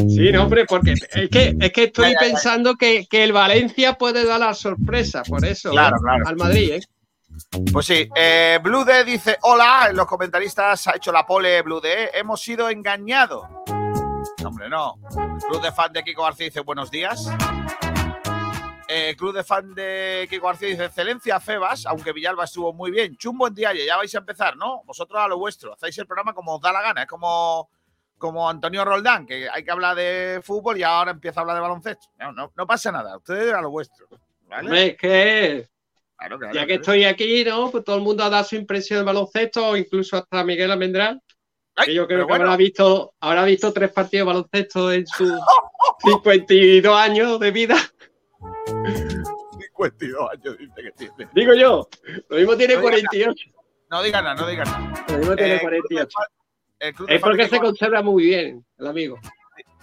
Sí, 0.09 0.33
no, 0.33 0.45
hombre, 0.45 0.64
porque 0.66 0.93
es 0.93 1.28
que, 1.31 1.55
es 1.61 1.72
que 1.72 1.85
estoy 1.85 2.14
pensando 2.18 2.74
que, 2.76 3.07
que 3.09 3.22
el 3.24 3.33
Valencia 3.33 3.95
puede 3.95 4.24
dar 4.24 4.41
la 4.41 4.55
sorpresa, 4.55 5.22
por 5.22 5.45
eso, 5.45 5.70
Claro, 5.70 5.97
¿eh? 5.97 6.01
claro. 6.03 6.26
al 6.26 6.37
Madrid, 6.37 6.70
¿eh? 6.72 6.81
Pues 7.72 7.86
sí, 7.86 8.09
eh, 8.14 8.59
Blue 8.62 8.84
D 8.84 9.05
dice: 9.05 9.38
Hola, 9.43 9.91
los 9.93 10.07
comentaristas 10.07 10.86
ha 10.86 10.97
hecho 10.97 11.12
la 11.12 11.26
pole 11.26 11.62
Blue 11.62 11.80
D. 11.80 12.11
Hemos 12.14 12.41
sido 12.41 12.68
engañados. 12.68 13.47
Hombre, 14.45 14.68
no. 14.68 14.99
Club 15.49 15.62
de 15.62 15.72
fan 15.72 15.93
de 15.93 16.03
Kiko 16.03 16.22
García 16.22 16.47
dice: 16.47 16.61
Buenos 16.61 16.91
días. 16.91 17.30
Eh, 18.88 19.14
Club 19.16 19.34
de 19.34 19.45
fan 19.45 19.74
de 19.74 20.26
Kiko 20.28 20.47
García 20.47 20.68
dice: 20.68 20.84
Excelencia, 20.86 21.41
Febas, 21.41 21.86
aunque 21.86 22.12
Villalba 22.12 22.45
estuvo 22.45 22.72
muy 22.72 22.91
bien. 22.91 23.16
Chumbo 23.16 23.47
en 23.47 23.55
día, 23.55 23.72
ya 23.72 23.97
vais 23.97 24.14
a 24.14 24.18
empezar, 24.18 24.57
¿no? 24.57 24.82
Vosotros 24.84 25.20
a 25.20 25.28
lo 25.28 25.38
vuestro. 25.38 25.74
Hacéis 25.74 25.99
el 25.99 26.07
programa 26.07 26.32
como 26.32 26.57
os 26.57 26.61
da 26.61 26.72
la 26.72 26.82
gana. 26.82 27.03
Es 27.03 27.09
como, 27.09 27.70
como 28.18 28.49
Antonio 28.49 28.84
Roldán, 28.84 29.26
que 29.26 29.49
hay 29.49 29.64
que 29.64 29.70
hablar 29.70 29.97
de 29.97 30.41
fútbol 30.43 30.78
y 30.78 30.82
ahora 30.82 31.12
empieza 31.12 31.41
a 31.41 31.43
hablar 31.43 31.57
de 31.57 31.62
baloncesto. 31.62 32.09
No, 32.18 32.32
no, 32.32 32.53
no 32.57 32.66
pasa 32.66 32.91
nada. 32.91 33.16
Ustedes 33.16 33.55
a 33.55 33.61
lo 33.61 33.70
vuestro. 33.70 34.09
¿vale? 34.49 34.97
Es 35.01 35.70
Claro, 36.21 36.39
claro, 36.39 36.55
ya 36.55 36.61
que 36.61 36.66
claro. 36.66 36.81
estoy 36.83 37.05
aquí, 37.05 37.45
¿no? 37.45 37.71
Pues 37.71 37.83
todo 37.83 37.97
el 37.97 38.03
mundo 38.03 38.23
ha 38.23 38.29
dado 38.31 38.45
su 38.45 38.55
impresión 38.55 38.99
del 38.99 39.07
baloncesto, 39.07 39.75
incluso 39.77 40.18
hasta 40.18 40.45
Miguel 40.45 40.71
Almendral, 40.71 41.21
que 41.83 41.95
yo 41.95 42.07
creo 42.07 42.21
que 42.21 42.25
bueno. 42.25 42.45
habrá 42.45 42.57
visto, 42.59 43.14
habrá 43.21 43.45
visto 43.45 43.73
tres 43.73 43.91
partidos 43.91 44.27
de 44.27 44.33
baloncesto 44.33 44.93
en 44.93 45.07
sus 45.07 45.33
52 46.05 46.95
años 46.97 47.41
de 47.41 47.51
vida. 47.51 47.77
52 48.66 50.31
años 50.31 50.59
dice 50.59 50.83
que 50.83 50.91
tiene. 50.93 51.31
Digo 51.33 51.55
yo, 51.55 51.89
lo 52.29 52.37
mismo 52.37 52.57
tiene 52.57 52.75
No 52.75 52.81
digas 52.81 53.03
48. 53.11 53.51
No 53.91 54.03
digan 54.03 54.25
nada, 54.25 54.37
no 54.41 54.47
digan 54.47 54.66
nada. 54.66 55.05
Lo 55.09 55.18
mismo 55.18 55.37
tiene 55.37 55.55
Eh, 55.57 55.61
48. 55.61 56.18
El 56.81 56.95
club 56.95 57.09
de 57.09 57.14
Es 57.14 57.21
porque 57.23 57.49
se 57.49 57.59
conserva 57.61 58.03
muy 58.03 58.25
bien, 58.25 58.64
el 58.79 58.87
amigo. 58.87 59.18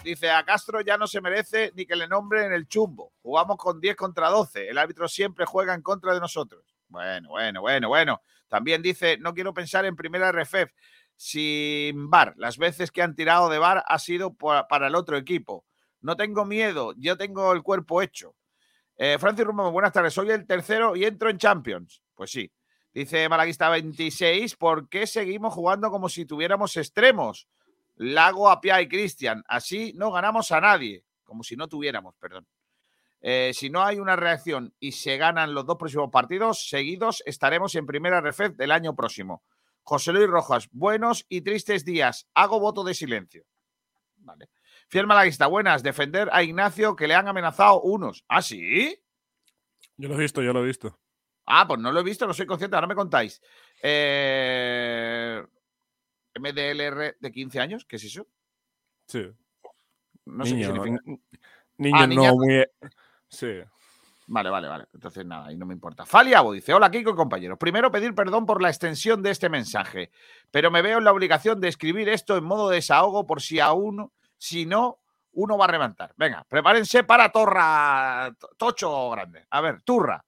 Dice, 0.07 0.31
a 0.31 0.45
Castro 0.45 0.79
ya 0.79 0.97
no 0.97 1.05
se 1.05 1.19
merece 1.19 1.73
ni 1.75 1.85
que 1.85 1.97
le 1.97 2.07
nombren 2.07 2.53
el 2.53 2.65
chumbo. 2.69 3.11
Jugamos 3.21 3.57
con 3.57 3.81
10 3.81 3.97
contra 3.97 4.29
12. 4.29 4.69
El 4.69 4.77
árbitro 4.77 5.09
siempre 5.09 5.45
juega 5.45 5.73
en 5.73 5.81
contra 5.81 6.13
de 6.13 6.21
nosotros. 6.21 6.63
Bueno, 6.87 7.27
bueno, 7.27 7.59
bueno, 7.59 7.89
bueno. 7.89 8.21
También 8.47 8.81
dice, 8.81 9.17
no 9.17 9.33
quiero 9.33 9.53
pensar 9.53 9.83
en 9.83 9.97
primera 9.97 10.31
RFF 10.31 10.71
sin 11.17 12.09
VAR. 12.09 12.35
Las 12.37 12.57
veces 12.57 12.89
que 12.89 13.01
han 13.01 13.15
tirado 13.15 13.49
de 13.49 13.59
VAR 13.59 13.83
ha 13.85 13.99
sido 13.99 14.33
para 14.33 14.87
el 14.87 14.95
otro 14.95 15.17
equipo. 15.17 15.65
No 15.99 16.15
tengo 16.15 16.45
miedo, 16.45 16.93
yo 16.95 17.17
tengo 17.17 17.51
el 17.51 17.61
cuerpo 17.61 18.01
hecho. 18.01 18.33
Eh, 18.95 19.17
Francis 19.19 19.43
Rumbo, 19.43 19.69
buenas 19.71 19.91
tardes. 19.91 20.13
Soy 20.13 20.29
el 20.29 20.47
tercero 20.47 20.95
y 20.95 21.03
entro 21.03 21.29
en 21.29 21.37
Champions. 21.37 22.01
Pues 22.15 22.31
sí. 22.31 22.49
Dice 22.93 23.27
Malaguista 23.27 23.69
26, 23.69 24.55
¿por 24.55 24.87
qué 24.87 25.05
seguimos 25.05 25.53
jugando 25.53 25.91
como 25.91 26.07
si 26.07 26.25
tuviéramos 26.25 26.77
extremos? 26.77 27.49
Lago, 27.97 28.49
Apia 28.49 28.81
y 28.81 28.87
Cristian. 28.87 29.43
Así 29.47 29.93
no 29.95 30.11
ganamos 30.11 30.51
a 30.51 30.61
nadie. 30.61 31.03
Como 31.23 31.43
si 31.43 31.55
no 31.55 31.67
tuviéramos, 31.67 32.15
perdón. 32.15 32.47
Eh, 33.19 33.51
si 33.53 33.69
no 33.69 33.83
hay 33.83 33.99
una 33.99 34.15
reacción 34.15 34.73
y 34.79 34.91
se 34.93 35.17
ganan 35.17 35.53
los 35.53 35.65
dos 35.65 35.77
próximos 35.77 36.09
partidos 36.11 36.69
seguidos, 36.69 37.23
estaremos 37.25 37.75
en 37.75 37.85
primera 37.85 38.21
RFF 38.21 38.55
del 38.55 38.71
año 38.71 38.95
próximo. 38.95 39.43
José 39.83 40.13
Luis 40.13 40.27
Rojas, 40.27 40.69
buenos 40.71 41.25
y 41.27 41.41
tristes 41.41 41.83
días. 41.83 42.27
Hago 42.33 42.59
voto 42.59 42.83
de 42.83 42.93
silencio. 42.93 43.45
Vale. 44.17 44.49
Fiel 44.89 45.07
Malaguista, 45.07 45.47
buenas. 45.47 45.83
Defender 45.83 46.29
a 46.31 46.43
Ignacio 46.43 46.95
que 46.95 47.07
le 47.07 47.15
han 47.15 47.27
amenazado 47.27 47.81
unos. 47.81 48.23
¿Ah, 48.27 48.41
sí? 48.41 49.01
Yo 49.97 50.09
lo 50.09 50.15
he 50.15 50.19
visto, 50.19 50.41
yo 50.41 50.53
lo 50.53 50.63
he 50.63 50.67
visto. 50.67 50.99
Ah, 51.45 51.65
pues 51.67 51.79
no 51.79 51.91
lo 51.91 52.01
he 52.01 52.03
visto, 52.03 52.27
no 52.27 52.33
soy 52.33 52.45
consciente, 52.45 52.75
ahora 52.75 52.87
me 52.87 52.95
contáis. 52.95 53.41
Eh, 53.81 55.41
MDLR 56.39 57.17
de 57.19 57.31
15 57.31 57.59
años, 57.59 57.85
¿qué 57.85 57.95
es 57.97 58.03
eso? 58.05 58.27
Sí. 59.07 59.23
No 60.25 60.45
sé 60.45 60.51
qué 60.51 60.57
Niño, 60.57 60.73
significa. 60.83 61.03
Niño 61.77 61.97
Ah, 61.99 62.07
niña- 62.07 62.29
no 62.31 62.35
muy. 62.35 62.65
Sí. 63.29 63.47
Vale, 64.29 64.49
vale, 64.49 64.67
vale. 64.67 64.85
Entonces 64.93 65.25
nada, 65.25 65.47
ahí 65.47 65.57
no 65.57 65.65
me 65.65 65.73
importa. 65.73 66.05
Faliabo 66.05 66.51
dice: 66.51 66.73
Hola, 66.73 66.91
Kiko 66.91 67.11
y 67.11 67.15
compañeros. 67.15 67.57
Primero 67.57 67.89
pedir 67.91 68.13
perdón 68.13 68.45
por 68.45 68.61
la 68.61 68.67
extensión 68.69 69.23
de 69.23 69.31
este 69.31 69.47
mensaje, 69.49 70.11
pero 70.51 70.69
me 70.69 70.81
veo 70.81 70.97
en 70.97 71.05
la 71.05 71.13
obligación 71.13 71.61
de 71.61 71.69
escribir 71.69 72.09
esto 72.09 72.35
en 72.35 72.43
modo 72.43 72.67
desahogo 72.69 73.25
por 73.25 73.41
si 73.41 73.61
aún, 73.61 74.11
si 74.37 74.65
no, 74.65 74.99
uno 75.31 75.57
va 75.57 75.65
a 75.65 75.69
reventar. 75.69 76.13
Venga, 76.17 76.43
prepárense 76.49 77.03
para 77.05 77.31
Torra, 77.31 78.35
to- 78.37 78.49
Tocho 78.57 79.09
Grande. 79.11 79.45
A 79.49 79.61
ver, 79.61 79.81
Turra. 79.83 80.25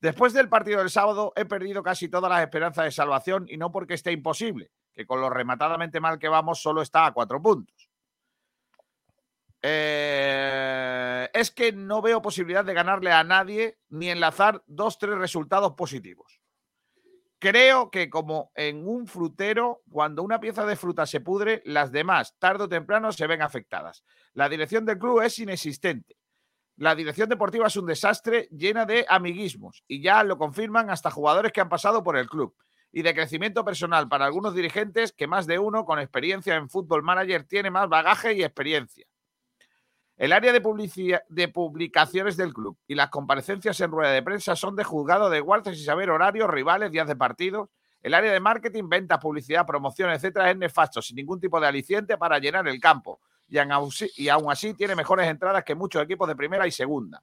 Después 0.00 0.32
del 0.32 0.48
partido 0.48 0.80
del 0.80 0.90
sábado 0.90 1.32
he 1.36 1.44
perdido 1.44 1.82
casi 1.84 2.08
todas 2.08 2.30
las 2.30 2.42
esperanzas 2.42 2.84
de 2.86 2.90
salvación 2.90 3.46
y 3.48 3.56
no 3.58 3.70
porque 3.70 3.94
esté 3.94 4.10
imposible, 4.12 4.70
que 4.96 5.06
con 5.06 5.20
lo 5.20 5.28
rematadamente 5.28 6.00
mal 6.00 6.18
que 6.18 6.28
vamos 6.28 6.62
solo 6.62 6.80
está 6.80 7.04
a 7.04 7.12
cuatro 7.12 7.40
puntos. 7.40 7.90
Eh, 9.60 11.28
es 11.34 11.50
que 11.50 11.72
no 11.72 12.00
veo 12.00 12.22
posibilidad 12.22 12.64
de 12.64 12.72
ganarle 12.72 13.12
a 13.12 13.22
nadie 13.22 13.78
ni 13.90 14.08
enlazar 14.08 14.62
dos, 14.66 14.98
tres 14.98 15.18
resultados 15.18 15.74
positivos. 15.74 16.40
Creo 17.38 17.90
que 17.90 18.08
como 18.08 18.52
en 18.54 18.88
un 18.88 19.06
frutero, 19.06 19.82
cuando 19.90 20.22
una 20.22 20.40
pieza 20.40 20.64
de 20.64 20.76
fruta 20.76 21.04
se 21.04 21.20
pudre, 21.20 21.60
las 21.66 21.92
demás, 21.92 22.34
tarde 22.38 22.64
o 22.64 22.68
temprano, 22.68 23.12
se 23.12 23.26
ven 23.26 23.42
afectadas. 23.42 24.02
La 24.32 24.48
dirección 24.48 24.86
del 24.86 24.98
club 24.98 25.20
es 25.20 25.38
inexistente. 25.38 26.16
La 26.76 26.94
dirección 26.94 27.28
deportiva 27.28 27.66
es 27.66 27.76
un 27.76 27.86
desastre 27.86 28.48
llena 28.50 28.86
de 28.86 29.04
amiguismos 29.08 29.84
y 29.86 30.00
ya 30.00 30.24
lo 30.24 30.38
confirman 30.38 30.88
hasta 30.88 31.10
jugadores 31.10 31.52
que 31.52 31.60
han 31.60 31.68
pasado 31.68 32.02
por 32.02 32.16
el 32.16 32.28
club 32.28 32.56
y 32.96 33.02
de 33.02 33.12
crecimiento 33.12 33.62
personal 33.62 34.08
para 34.08 34.24
algunos 34.24 34.54
dirigentes 34.54 35.12
que 35.12 35.26
más 35.26 35.46
de 35.46 35.58
uno 35.58 35.84
con 35.84 35.98
experiencia 35.98 36.54
en 36.54 36.70
fútbol 36.70 37.02
manager 37.02 37.44
tiene 37.44 37.70
más 37.70 37.90
bagaje 37.90 38.32
y 38.32 38.42
experiencia. 38.42 39.06
El 40.16 40.32
área 40.32 40.50
de, 40.50 41.20
de 41.28 41.48
publicaciones 41.48 42.38
del 42.38 42.54
club 42.54 42.78
y 42.86 42.94
las 42.94 43.10
comparecencias 43.10 43.78
en 43.82 43.90
rueda 43.90 44.12
de 44.12 44.22
prensa 44.22 44.56
son 44.56 44.76
de 44.76 44.82
juzgado 44.82 45.28
de 45.28 45.40
guardias 45.40 45.76
y 45.76 45.84
saber 45.84 46.08
horarios, 46.08 46.48
rivales, 46.48 46.90
días 46.90 47.06
de 47.06 47.16
partidos. 47.16 47.68
El 48.00 48.14
área 48.14 48.32
de 48.32 48.40
marketing, 48.40 48.88
ventas, 48.88 49.18
publicidad, 49.18 49.66
promoción, 49.66 50.08
etcétera, 50.08 50.50
es 50.50 50.56
nefasto, 50.56 51.02
sin 51.02 51.16
ningún 51.16 51.38
tipo 51.38 51.60
de 51.60 51.66
aliciente 51.66 52.16
para 52.16 52.38
llenar 52.38 52.66
el 52.66 52.80
campo. 52.80 53.20
Y 53.46 53.58
y 54.16 54.28
aun 54.30 54.50
así 54.50 54.72
tiene 54.72 54.96
mejores 54.96 55.28
entradas 55.28 55.64
que 55.64 55.74
muchos 55.74 56.02
equipos 56.02 56.26
de 56.28 56.34
primera 56.34 56.66
y 56.66 56.70
segunda. 56.70 57.22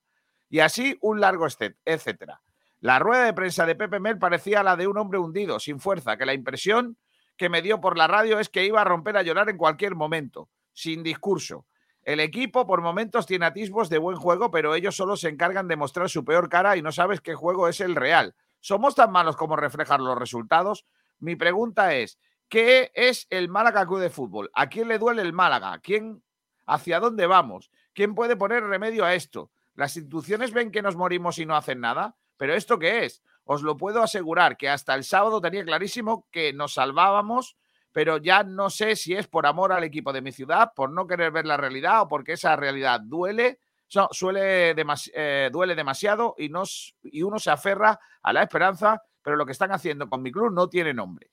Y 0.52 0.60
así 0.60 0.96
un 1.02 1.20
largo 1.20 1.48
etcétera. 1.84 2.40
La 2.84 3.00
rueda 3.00 3.24
de 3.24 3.34
prensa 3.34 3.66
de 3.66 3.76
Pepe 3.76 4.02
Mel 4.02 4.20
parecía 4.20 4.62
la 4.62 4.76
de 4.76 4.88
un 4.88 4.98
hombre 4.98 5.18
hundido, 5.18 5.58
sin 5.58 5.80
fuerza, 5.80 6.18
que 6.18 6.26
la 6.26 6.34
impresión 6.34 6.98
que 7.38 7.48
me 7.48 7.62
dio 7.62 7.80
por 7.80 7.98
la 7.98 8.08
radio 8.08 8.42
es 8.42 8.50
que 8.50 8.66
iba 8.66 8.82
a 8.82 8.84
romper 8.84 9.16
a 9.16 9.22
llorar 9.22 9.50
en 9.50 9.56
cualquier 9.56 9.96
momento, 9.96 10.50
sin 10.74 11.02
discurso. 11.02 11.66
El 12.02 12.20
equipo 12.20 12.68
por 12.68 12.82
momentos 12.82 13.26
tiene 13.26 13.46
atisbos 13.46 13.90
de 13.90 14.00
buen 14.00 14.18
juego, 14.18 14.52
pero 14.52 14.76
ellos 14.76 14.98
solo 14.98 15.16
se 15.16 15.30
encargan 15.30 15.70
de 15.70 15.78
mostrar 15.78 16.10
su 16.10 16.26
peor 16.26 16.50
cara 16.50 16.76
y 16.76 16.82
no 16.82 16.92
sabes 16.92 17.22
qué 17.22 17.36
juego 17.36 17.70
es 17.70 17.80
el 17.80 17.96
real. 17.96 18.36
¿Somos 18.60 18.96
tan 18.96 19.14
malos 19.14 19.38
como 19.38 19.56
reflejan 19.56 20.04
los 20.04 20.18
resultados? 20.18 20.86
Mi 21.20 21.38
pregunta 21.38 21.96
es, 21.96 22.20
¿qué 22.50 22.92
es 22.96 23.28
el 23.30 23.48
Málaga 23.48 23.88
Club 23.88 24.02
de 24.02 24.10
Fútbol? 24.10 24.52
¿A 24.54 24.68
quién 24.68 24.90
le 24.90 25.00
duele 25.00 25.22
el 25.22 25.32
Málaga? 25.32 25.80
¿Quién, 25.80 26.22
¿Hacia 26.66 27.00
dónde 27.00 27.28
vamos? 27.28 27.72
¿Quién 27.94 28.14
puede 28.14 28.36
poner 28.36 28.62
remedio 28.62 29.06
a 29.06 29.14
esto? 29.14 29.52
¿Las 29.74 29.96
instituciones 29.96 30.52
ven 30.52 30.70
que 30.70 30.82
nos 30.82 30.98
morimos 30.98 31.40
y 31.40 31.46
no 31.46 31.56
hacen 31.56 31.80
nada? 31.80 32.18
¿Pero 32.38 32.54
esto 32.56 32.80
qué 32.80 33.06
es? 33.06 33.22
Os 33.46 33.62
lo 33.62 33.76
puedo 33.78 34.02
asegurar 34.02 34.58
que 34.58 34.70
hasta 34.70 34.96
el 34.96 35.04
sábado 35.04 35.42
tenía 35.42 35.64
clarísimo 35.66 36.28
que 36.32 36.54
nos 36.54 36.74
salvábamos, 36.76 37.58
pero 37.92 38.18
ya 38.18 38.44
no 38.44 38.70
sé 38.70 38.96
si 38.96 39.14
es 39.14 39.28
por 39.28 39.46
amor 39.46 39.72
al 39.72 39.84
equipo 39.84 40.14
de 40.14 40.22
mi 40.22 40.32
ciudad, 40.32 40.72
por 40.76 40.90
no 40.92 41.06
querer 41.08 41.32
ver 41.32 41.46
la 41.46 41.58
realidad 41.58 42.02
o 42.02 42.08
porque 42.08 42.34
esa 42.34 42.56
realidad 42.56 43.02
duele, 43.02 43.60
so- 43.88 44.10
suele 44.12 44.74
eh, 45.14 45.50
duele 45.52 45.76
demasiado 45.76 46.36
y, 46.38 46.50
nos, 46.50 46.96
y 47.04 47.22
uno 47.22 47.38
se 47.38 47.52
aferra 47.52 48.00
a 48.22 48.34
la 48.34 48.42
esperanza, 48.44 49.02
pero 49.22 49.36
lo 49.36 49.46
que 49.46 49.52
están 49.52 49.72
haciendo 49.72 50.10
con 50.10 50.22
mi 50.22 50.32
club 50.32 50.52
no 50.52 50.70
tiene 50.70 50.94
nombre. 50.94 51.30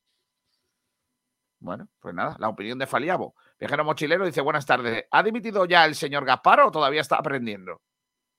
Bueno, 1.59 1.88
pues 2.01 2.14
nada, 2.14 2.36
la 2.38 2.48
opinión 2.48 2.78
de 2.78 2.86
Faliabo. 2.86 3.34
Viajero 3.59 3.84
mochilero 3.84 4.24
dice, 4.24 4.40
buenas 4.40 4.64
tardes. 4.64 5.05
¿Ha 5.11 5.22
dimitido 5.22 5.66
ya 5.66 5.84
el 5.84 5.94
señor 5.94 6.24
Gaspar 6.24 6.61
o 6.61 6.70
todavía 6.70 7.03
está 7.03 7.16
aprendiendo? 7.16 7.82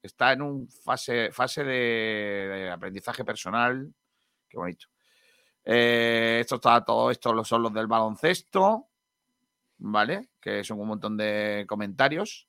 Está 0.01 0.33
en 0.33 0.41
un 0.41 0.67
fase, 0.67 1.31
fase 1.31 1.63
de, 1.63 1.73
de 1.73 2.69
aprendizaje 2.71 3.23
personal. 3.23 3.93
Qué 4.49 4.57
bonito. 4.57 4.87
Eh, 5.63 6.39
esto 6.41 6.55
está, 6.55 6.83
todo 6.83 7.11
esto 7.11 7.33
lo- 7.33 7.43
son 7.43 7.61
los 7.61 7.71
del 7.73 7.85
baloncesto, 7.87 8.87
¿vale? 9.77 10.29
Que 10.41 10.63
son 10.63 10.79
un 10.79 10.87
montón 10.87 11.15
de 11.17 11.65
comentarios. 11.67 12.47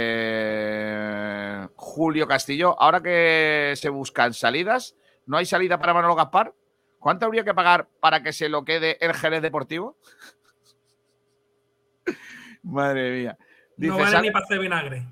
Dice 0.00 1.68
Julio 1.74 2.28
Castillo, 2.28 2.80
ahora 2.80 3.00
que 3.02 3.72
se 3.76 3.88
buscan 3.88 4.34
salidas, 4.34 4.94
¿no 5.26 5.36
hay 5.36 5.46
salida 5.46 5.78
para 5.80 5.94
Manolo 5.94 6.14
Gaspar? 6.14 6.54
¿Cuánto 6.98 7.26
habría 7.26 7.42
que 7.44 7.54
pagar 7.54 7.88
para 8.00 8.22
que 8.22 8.32
se 8.32 8.48
lo 8.48 8.64
quede 8.64 8.98
el 9.04 9.14
Jerez 9.14 9.42
Deportivo? 9.42 9.96
Madre 12.62 13.10
mía. 13.18 13.38
No 13.78 13.96
vale 13.98 14.10
"Sal- 14.10 14.22
ni 14.22 14.30
para 14.30 14.44
hacer 14.44 14.58
vinagre. 14.58 15.06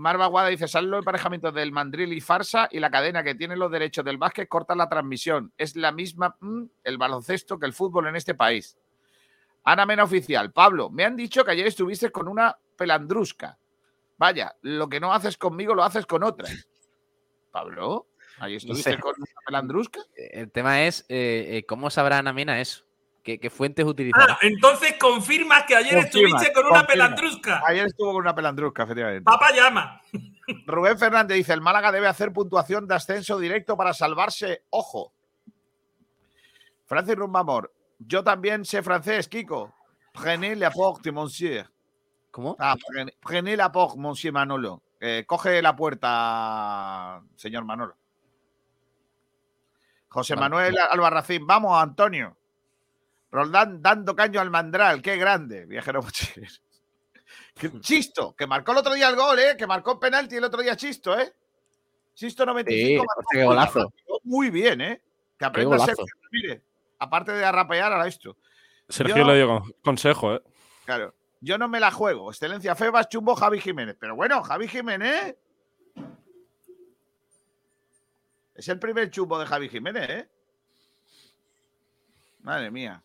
Marva 0.00 0.26
Guada 0.28 0.48
dice, 0.48 0.66
salen 0.66 0.90
los 0.90 1.00
emparejamientos 1.00 1.52
del 1.52 1.72
Mandril 1.72 2.14
y 2.14 2.22
Farsa 2.22 2.68
y 2.70 2.80
la 2.80 2.90
cadena 2.90 3.22
que 3.22 3.34
tiene 3.34 3.54
los 3.54 3.70
derechos 3.70 4.02
del 4.02 4.16
básquet 4.16 4.48
corta 4.48 4.74
la 4.74 4.88
transmisión. 4.88 5.52
Es 5.58 5.76
la 5.76 5.92
misma 5.92 6.36
mm, 6.40 6.62
el 6.84 6.96
baloncesto 6.96 7.58
que 7.58 7.66
el 7.66 7.74
fútbol 7.74 8.08
en 8.08 8.16
este 8.16 8.34
país. 8.34 8.78
Ana 9.62 9.84
Mena 9.84 10.04
Oficial. 10.04 10.52
Pablo, 10.52 10.88
me 10.88 11.04
han 11.04 11.16
dicho 11.16 11.44
que 11.44 11.50
ayer 11.50 11.66
estuviste 11.66 12.10
con 12.10 12.28
una 12.28 12.56
pelandrusca. 12.76 13.58
Vaya, 14.16 14.56
lo 14.62 14.88
que 14.88 15.00
no 15.00 15.12
haces 15.12 15.36
conmigo 15.36 15.74
lo 15.74 15.84
haces 15.84 16.06
con 16.06 16.22
otra. 16.22 16.48
Pablo, 17.50 18.06
ayer 18.38 18.56
estuviste 18.56 18.92
sé. 18.92 18.98
con 18.98 19.14
una 19.18 19.26
pelandrusca. 19.44 20.00
El 20.16 20.50
tema 20.50 20.82
es 20.82 21.04
eh, 21.10 21.58
eh, 21.58 21.66
cómo 21.66 21.90
sabrá 21.90 22.18
Ana 22.18 22.32
Mena 22.32 22.58
eso. 22.58 22.86
¿Qué, 23.22 23.38
qué 23.38 23.50
fuentes 23.50 23.84
utilizará? 23.84 24.34
Ah, 24.34 24.38
entonces 24.40 24.94
confirmas 24.98 25.64
que 25.64 25.76
ayer 25.76 25.94
Confirma, 25.94 26.28
estuviste 26.28 26.52
con 26.54 26.64
una 26.66 26.80
confirma. 26.80 26.86
pelandrusca. 26.86 27.62
Ayer 27.66 27.86
estuvo 27.86 28.12
con 28.12 28.22
una 28.22 28.34
pelandrusca, 28.34 28.84
efectivamente. 28.84 29.24
Papá 29.24 29.52
llama. 29.52 30.00
Rubén 30.66 30.98
Fernández 30.98 31.36
dice, 31.36 31.52
el 31.52 31.60
Málaga 31.60 31.92
debe 31.92 32.06
hacer 32.06 32.32
puntuación 32.32 32.88
de 32.88 32.94
ascenso 32.94 33.38
directo 33.38 33.76
para 33.76 33.92
salvarse. 33.92 34.64
Ojo. 34.70 35.12
Francis 36.86 37.14
Rumbamor, 37.14 37.72
yo 37.98 38.24
también 38.24 38.64
sé 38.64 38.82
francés, 38.82 39.28
Kiko. 39.28 39.74
Prenez 40.12 40.58
la 40.58 40.70
porte, 40.70 41.12
monsieur. 41.12 41.70
¿Cómo? 42.30 42.56
Ah, 42.58 42.74
prenez, 43.22 43.56
la 43.56 43.70
porte, 43.70 43.98
monsieur 43.98 44.32
Manolo. 44.32 44.82
Eh, 44.98 45.24
coge 45.26 45.60
la 45.62 45.76
puerta, 45.76 47.22
señor 47.36 47.64
Manolo. 47.64 47.96
José. 50.08 50.34
Manuel 50.34 50.76
Albarracín, 50.78 51.46
vamos, 51.46 51.80
Antonio. 51.80 52.36
Roldán 53.30 53.80
dando 53.80 54.14
caño 54.16 54.40
al 54.40 54.50
mandral, 54.50 55.00
qué 55.02 55.16
grande, 55.16 55.66
viajero 55.66 56.02
mochilero. 56.02 56.52
Chisto, 57.80 58.34
que 58.36 58.46
marcó 58.46 58.72
el 58.72 58.78
otro 58.78 58.94
día 58.94 59.08
el 59.08 59.16
gol, 59.16 59.38
¿eh? 59.38 59.56
Que 59.56 59.66
marcó 59.66 59.92
el 59.92 59.98
penalti 59.98 60.36
el 60.36 60.44
otro 60.44 60.62
día 60.62 60.76
Chisto, 60.76 61.18
¿eh? 61.18 61.32
Chisto 62.14 62.44
95. 62.44 63.02
Sí, 63.02 63.26
qué 63.30 63.38
muy- 63.38 63.46
golazo. 63.46 63.92
Muy 64.24 64.50
bien, 64.50 64.80
¿eh? 64.80 65.02
Que 65.38 65.44
aprenda 65.44 65.76
a 65.76 65.78
ser. 65.80 65.94
golazo. 65.94 66.12
Mire, 66.32 66.62
aparte 66.98 67.32
de 67.32 67.44
arrapear, 67.44 67.92
ahora 67.92 68.06
esto. 68.06 68.36
Sergio 68.88 69.16
Yo- 69.18 69.24
le 69.24 69.36
dio 69.36 69.46
con- 69.46 69.72
consejo, 69.82 70.34
¿eh? 70.34 70.42
Claro. 70.84 71.14
Yo 71.40 71.56
no 71.56 71.68
me 71.68 71.80
la 71.80 71.90
juego. 71.90 72.30
Excelencia 72.30 72.74
Febas, 72.74 73.08
chumbo 73.08 73.34
Javi 73.36 73.60
Jiménez. 73.60 73.96
Pero 73.98 74.14
bueno, 74.16 74.42
Javi 74.42 74.68
Jiménez. 74.68 75.36
Es 78.54 78.68
el 78.68 78.78
primer 78.78 79.10
chumbo 79.10 79.38
de 79.38 79.46
Javi 79.46 79.68
Jiménez, 79.68 80.10
¿eh? 80.10 80.28
Madre 82.40 82.70
mía. 82.70 83.02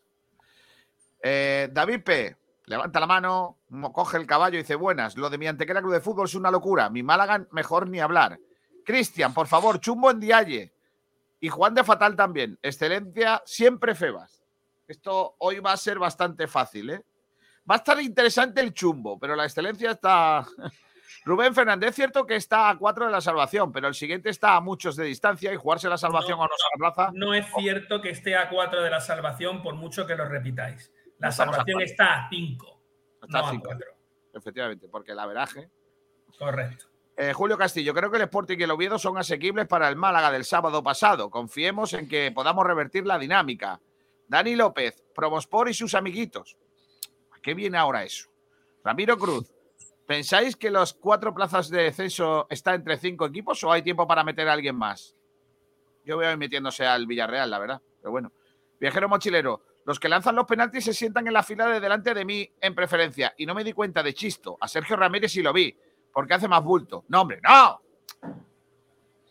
Eh, 1.28 1.70
David 1.72 2.04
P. 2.04 2.36
Levanta 2.68 3.00
la 3.00 3.08
mano, 3.08 3.58
coge 3.92 4.18
el 4.18 4.28
caballo 4.28 4.60
y 4.60 4.62
dice: 4.62 4.76
Buenas, 4.76 5.18
lo 5.18 5.32
de 5.32 5.40
mi 5.40 5.48
antequera 5.48 5.82
club 5.82 5.94
de 5.94 6.00
fútbol 6.00 6.28
es 6.28 6.36
una 6.36 6.52
locura. 6.52 6.88
Mi 6.92 7.02
Málaga, 7.02 7.48
mejor 7.50 7.90
ni 7.90 8.00
hablar. 8.00 8.40
Cristian, 8.86 9.34
por 9.34 9.48
favor, 9.48 9.80
chumbo 9.80 10.12
en 10.12 10.20
Dialle. 10.20 10.74
Y 11.40 11.50
Juan 11.50 11.74
de 11.74 11.84
Fatal 11.84 12.16
también. 12.16 12.60
Excelencia, 12.62 13.42
siempre 13.44 13.96
Febas. 13.96 14.44
Esto 14.88 15.36
hoy 15.40 15.60
va 15.60 15.72
a 15.72 15.78
ser 15.78 15.98
bastante 15.98 16.48
fácil, 16.48 16.92
¿eh? 16.92 17.04
Va 17.70 17.76
a 17.76 17.78
estar 17.78 18.00
interesante 18.00 18.62
el 18.62 18.72
chumbo, 18.72 19.18
pero 19.18 19.36
la 19.36 19.46
excelencia 19.46 19.92
está. 19.92 20.46
Rubén 21.26 21.56
Fernández, 21.56 21.90
es 21.90 21.96
cierto 21.96 22.28
que 22.28 22.36
está 22.36 22.70
a 22.70 22.78
cuatro 22.78 23.08
de 23.08 23.12
la 23.12 23.20
salvación, 23.20 23.72
pero 23.72 23.88
el 23.88 23.96
siguiente 23.96 24.30
está 24.30 24.56
a 24.56 24.62
muchos 24.62 24.96
de 24.96 25.06
distancia 25.06 25.52
y 25.52 25.56
jugarse 25.56 25.90
la 25.90 25.98
salvación 25.98 26.40
a 26.40 26.46
nuestra 26.46 26.70
plaza. 26.78 27.12
No 27.16 27.34
es 27.34 27.48
cierto 27.58 28.00
que 28.00 28.12
esté 28.12 28.36
a 28.36 28.48
4 28.48 28.84
de 28.84 28.92
la 28.92 29.02
salvación, 29.02 29.64
por 29.64 29.74
mucho 29.74 30.06
que 30.06 30.16
lo 30.16 30.26
repitáis. 30.26 30.92
La 31.20 31.32
salvación 31.32 31.82
está 31.82 32.26
a 32.26 32.30
5. 32.30 32.82
Está 33.24 33.40
no 33.40 33.46
a 33.46 33.48
a 33.48 33.52
cinco. 33.52 33.66
4. 33.68 33.88
Efectivamente, 34.34 34.88
porque 34.90 35.14
el 35.14 35.20
averaje. 35.20 35.70
Correcto. 36.38 36.88
Eh, 37.18 37.32
Julio 37.32 37.58
Castillo, 37.58 37.94
creo 37.94 38.12
que 38.12 38.18
el 38.18 38.24
Sporting 38.24 38.58
y 38.60 38.64
el 38.64 38.72
Oviedo 38.72 39.00
son 39.00 39.18
asequibles 39.18 39.68
para 39.68 39.88
el 39.88 39.96
Málaga 39.96 40.32
del 40.32 40.44
sábado 40.44 40.84
pasado. 40.84 41.30
Confiemos 41.30 41.94
en 41.94 42.10
que 42.10 42.32
podamos 42.32 42.66
revertir 42.68 43.06
la 43.06 43.18
dinámica. 43.18 43.80
Dani 44.28 44.56
López, 44.56 45.02
Promospor 45.14 45.70
y 45.70 45.74
sus 45.74 45.96
amiguitos. 45.96 46.58
¿A 47.32 47.40
qué 47.40 47.54
viene 47.54 47.78
ahora 47.78 48.04
eso? 48.04 48.30
Ramiro 48.84 49.18
Cruz, 49.18 49.50
¿pensáis 50.06 50.58
que 50.58 50.70
las 50.70 50.94
cuatro 50.94 51.34
plazas 51.34 51.70
de 51.70 51.84
descenso 51.84 52.48
está 52.50 52.74
entre 52.76 52.98
cinco 52.98 53.26
equipos 53.26 53.64
o 53.64 53.72
hay 53.72 53.82
tiempo 53.82 54.06
para 54.06 54.24
meter 54.26 54.50
a 54.50 54.54
alguien 54.54 54.76
más? 54.76 55.16
Yo 56.04 56.18
veo 56.18 56.30
ahí 56.30 56.38
metiéndose 56.38 56.86
al 56.86 57.08
Villarreal, 57.08 57.50
la 57.50 57.60
verdad. 57.60 57.82
Pero 58.02 58.12
bueno. 58.12 58.32
Viajero 58.78 59.08
mochilero, 59.08 59.62
los 59.86 60.00
que 60.00 60.10
lanzan 60.10 60.36
los 60.36 60.46
penaltis 60.46 60.84
se 60.84 60.94
sientan 60.94 61.28
en 61.28 61.34
la 61.34 61.44
fila 61.44 61.68
de 61.68 61.80
delante 61.80 62.14
de 62.14 62.26
mí 62.26 62.50
en 62.60 62.74
preferencia. 62.74 63.34
Y 63.38 63.46
no 63.46 63.54
me 63.54 63.64
di 63.64 63.72
cuenta 63.72 64.02
de 64.02 64.14
chisto. 64.14 64.58
A 64.60 64.68
Sergio 64.68 64.96
Ramírez 64.96 65.32
sí 65.32 65.44
lo 65.44 65.54
vi, 65.54 65.76
porque 66.12 66.34
hace 66.34 66.48
más 66.48 66.64
bulto. 66.64 67.06
No, 67.08 67.22
hombre, 67.22 67.40
no. 67.44 67.82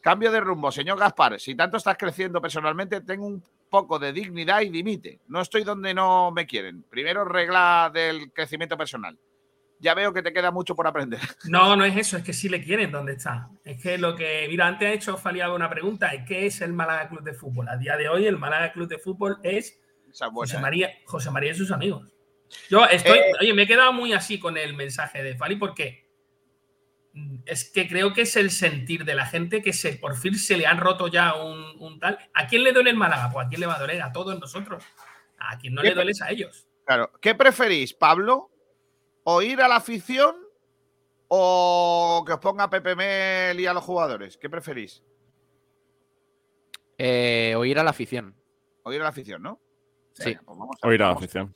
Cambio 0.00 0.30
de 0.30 0.40
rumbo, 0.40 0.70
señor 0.70 0.98
Gaspar. 0.98 1.40
Si 1.40 1.57
tanto 1.57 1.78
estás 1.78 1.96
creciendo 1.98 2.40
personalmente, 2.40 3.00
tengo 3.00 3.26
un 3.26 3.42
poco 3.68 3.98
de 3.98 4.12
dignidad 4.12 4.61
y 4.61 4.68
dimite. 4.68 5.18
No 5.26 5.40
estoy 5.40 5.64
donde 5.64 5.92
no 5.92 6.30
me 6.30 6.46
quieren. 6.46 6.84
Primero 6.84 7.24
regla 7.24 7.90
del 7.92 8.30
crecimiento 8.32 8.76
personal. 8.76 9.18
Ya 9.80 9.92
veo 9.94 10.12
que 10.12 10.22
te 10.22 10.32
queda 10.32 10.52
mucho 10.52 10.76
por 10.76 10.86
aprender. 10.86 11.18
No, 11.48 11.74
no 11.74 11.84
es 11.84 11.96
eso, 11.96 12.16
es 12.16 12.22
que 12.22 12.32
sí 12.32 12.48
le 12.48 12.62
quieren 12.62 12.92
donde 12.92 13.14
está. 13.14 13.48
Es 13.64 13.82
que 13.82 13.98
lo 13.98 14.14
que, 14.14 14.46
mira, 14.48 14.68
antes 14.68 14.88
ha 14.88 14.92
hecho 14.92 15.16
Faliaga 15.16 15.52
una 15.52 15.68
pregunta, 15.68 16.12
¿qué 16.24 16.46
es 16.46 16.61
el 16.61 16.72
Málaga 16.72 17.09
Club 17.09 17.22
de 17.24 17.34
Fútbol? 17.34 17.68
A 17.68 17.76
día 17.76 17.96
de 17.96 18.09
hoy 18.09 18.26
el 18.26 18.38
Málaga 18.38 18.72
Club 18.72 18.88
de 18.88 18.98
Fútbol 18.98 19.38
es 19.42 19.80
Esa 20.14 20.26
es 20.26 20.32
buena, 20.32 20.46
José 20.48 20.56
¿eh? 20.56 20.60
María, 20.60 20.90
José 21.06 21.30
María 21.32 21.50
y 21.50 21.54
sus 21.56 21.72
amigos. 21.72 22.08
Yo 22.70 22.84
estoy, 22.86 23.18
Eh. 23.18 23.32
oye, 23.40 23.52
me 23.52 23.62
he 23.62 23.66
quedado 23.66 23.92
muy 23.92 24.12
así 24.12 24.38
con 24.38 24.56
el 24.56 24.74
mensaje 24.74 25.24
de 25.24 25.36
Fali 25.36 25.56
porque 25.56 26.08
es 27.46 27.68
que 27.72 27.88
creo 27.88 28.12
que 28.12 28.22
es 28.22 28.36
el 28.36 28.52
sentir 28.52 29.04
de 29.04 29.16
la 29.16 29.26
gente 29.26 29.60
que 29.60 29.72
se, 29.72 29.94
por 29.94 30.16
fin 30.16 30.36
se 30.36 30.56
le 30.56 30.66
han 30.66 30.78
roto 30.78 31.08
ya 31.08 31.34
un, 31.34 31.58
un 31.80 31.98
tal. 31.98 32.16
¿A 32.32 32.46
quién 32.46 32.62
le 32.62 32.72
duele 32.72 32.90
el 32.90 32.96
Málaga? 32.96 33.28
Pues 33.32 33.46
a 33.46 33.48
quién 33.48 33.60
le 33.60 33.66
va 33.66 33.74
a 33.74 33.80
doler, 33.80 34.02
a 34.02 34.12
todos 34.12 34.38
nosotros. 34.38 34.84
A 35.36 35.58
quien 35.58 35.74
no 35.74 35.82
¿Qué 35.82 35.88
le 35.88 35.94
duele 35.94 36.12
es 36.12 36.22
a 36.22 36.30
ellos. 36.30 36.68
Claro. 36.84 37.10
¿Qué 37.20 37.34
preferís, 37.34 37.92
Pablo? 37.92 38.52
¿O 39.24 39.42
ir 39.42 39.60
a 39.60 39.66
la 39.68 39.76
afición 39.76 40.36
o 41.26 42.22
que 42.24 42.34
os 42.34 42.38
ponga 42.38 42.70
Pepe 42.70 42.94
Mel 42.94 43.58
y 43.58 43.66
a 43.66 43.72
los 43.74 43.82
jugadores? 43.82 44.36
¿Qué 44.36 44.48
preferís? 44.48 45.02
Eh, 46.98 47.54
oír 47.56 47.78
a 47.80 47.82
la 47.82 47.90
afición. 47.90 48.36
Oír 48.84 49.00
a 49.00 49.04
la 49.04 49.10
afición, 49.10 49.42
¿no? 49.42 49.60
Sí. 50.14 50.24
Venga, 50.30 50.42
pues 50.44 50.58
vamos 50.58 50.76
a- 50.82 50.88
Oír 50.88 51.02
a 51.02 51.06
la 51.08 51.12
afición. 51.12 51.54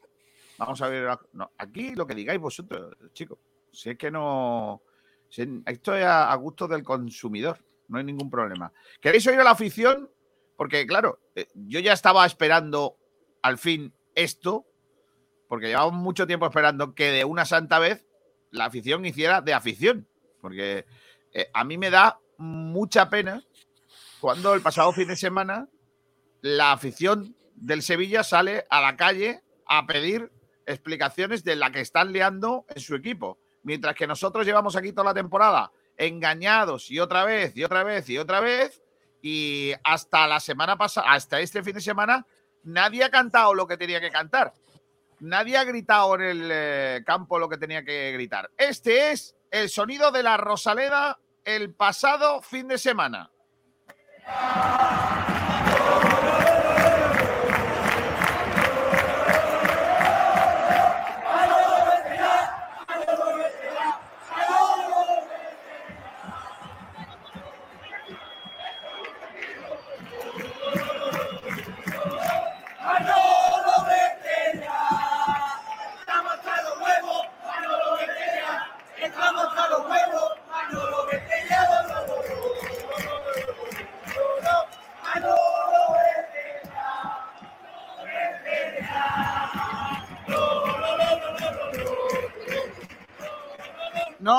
Vamos 0.58 0.82
a 0.82 0.88
ver. 0.88 1.04
la- 1.04 1.20
no, 1.32 1.50
aquí 1.56 1.94
lo 1.94 2.06
que 2.06 2.14
digáis 2.14 2.40
vosotros, 2.40 2.96
chicos. 3.12 3.38
Si 3.72 3.90
es 3.90 3.96
que 3.98 4.10
no. 4.10 4.82
si- 5.28 5.62
esto 5.66 5.94
es 5.94 6.04
a, 6.04 6.30
a 6.32 6.34
gusto 6.36 6.66
del 6.68 6.82
consumidor. 6.82 7.58
No 7.88 7.98
hay 7.98 8.04
ningún 8.04 8.28
problema. 8.30 8.72
¿Queréis 9.00 9.26
oír 9.26 9.40
a 9.40 9.44
la 9.44 9.52
afición? 9.52 10.10
Porque, 10.56 10.86
claro, 10.86 11.20
eh, 11.34 11.48
yo 11.54 11.80
ya 11.80 11.92
estaba 11.92 12.26
esperando 12.26 12.98
al 13.42 13.56
fin 13.58 13.94
esto. 14.14 14.66
Porque 15.48 15.68
llevamos 15.68 15.94
mucho 15.94 16.26
tiempo 16.26 16.44
esperando 16.46 16.94
que 16.94 17.10
de 17.10 17.24
una 17.24 17.44
santa 17.46 17.78
vez 17.78 18.04
la 18.50 18.66
afición 18.66 19.06
hiciera 19.06 19.40
de 19.40 19.54
afición. 19.54 20.06
Porque 20.40 20.84
eh, 21.32 21.50
a 21.54 21.64
mí 21.64 21.78
me 21.78 21.90
da 21.90 22.18
mucha 22.36 23.08
pena 23.08 23.42
cuando 24.20 24.52
el 24.54 24.60
pasado 24.60 24.92
fin 24.92 25.08
de 25.08 25.16
semana 25.16 25.68
la 26.42 26.72
afición 26.72 27.34
del 27.60 27.82
Sevilla 27.82 28.24
sale 28.24 28.66
a 28.70 28.80
la 28.80 28.96
calle 28.96 29.42
a 29.66 29.86
pedir 29.86 30.30
explicaciones 30.66 31.44
de 31.44 31.56
la 31.56 31.70
que 31.70 31.80
están 31.80 32.12
liando 32.12 32.64
en 32.68 32.80
su 32.80 32.94
equipo. 32.94 33.38
Mientras 33.62 33.94
que 33.94 34.06
nosotros 34.06 34.46
llevamos 34.46 34.76
aquí 34.76 34.92
toda 34.92 35.06
la 35.06 35.14
temporada 35.14 35.70
engañados 35.96 36.90
y 36.90 37.00
otra 37.00 37.24
vez 37.24 37.56
y 37.56 37.64
otra 37.64 37.82
vez 37.82 38.08
y 38.08 38.18
otra 38.18 38.40
vez 38.40 38.80
y 39.20 39.72
hasta 39.82 40.28
la 40.28 40.38
semana 40.38 40.78
pasada, 40.78 41.10
hasta 41.10 41.40
este 41.40 41.62
fin 41.62 41.74
de 41.74 41.80
semana, 41.80 42.24
nadie 42.62 43.02
ha 43.02 43.10
cantado 43.10 43.52
lo 43.52 43.66
que 43.66 43.76
tenía 43.76 44.00
que 44.00 44.10
cantar. 44.10 44.52
Nadie 45.20 45.56
ha 45.56 45.64
gritado 45.64 46.14
en 46.14 46.22
el 46.22 46.48
eh, 46.52 47.02
campo 47.04 47.38
lo 47.38 47.48
que 47.48 47.58
tenía 47.58 47.84
que 47.84 48.12
gritar. 48.12 48.50
Este 48.56 49.10
es 49.10 49.34
el 49.50 49.68
sonido 49.68 50.12
de 50.12 50.22
la 50.22 50.36
Rosaleda 50.36 51.18
el 51.44 51.74
pasado 51.74 52.40
fin 52.42 52.68
de 52.68 52.78
semana. 52.78 53.30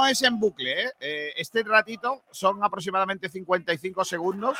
Es 0.09 0.21
en 0.23 0.39
bucle, 0.39 0.83
¿eh? 0.85 0.91
Eh, 0.99 1.33
Este 1.37 1.63
ratito 1.63 2.23
son 2.31 2.63
aproximadamente 2.63 3.29
55 3.29 4.03
segundos. 4.05 4.57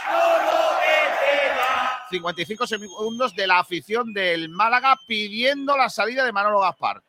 55 2.10 2.66
segundos 2.68 3.36
de 3.36 3.45
la 3.47 3.60
afición 3.60 4.14
del 4.14 4.50
Málaga 4.50 4.97
pidiendo 5.08 5.78
la 5.78 5.89
salida 5.89 6.26
de 6.26 6.32
Manolo 6.32 6.60
Gaspar. 6.62 7.04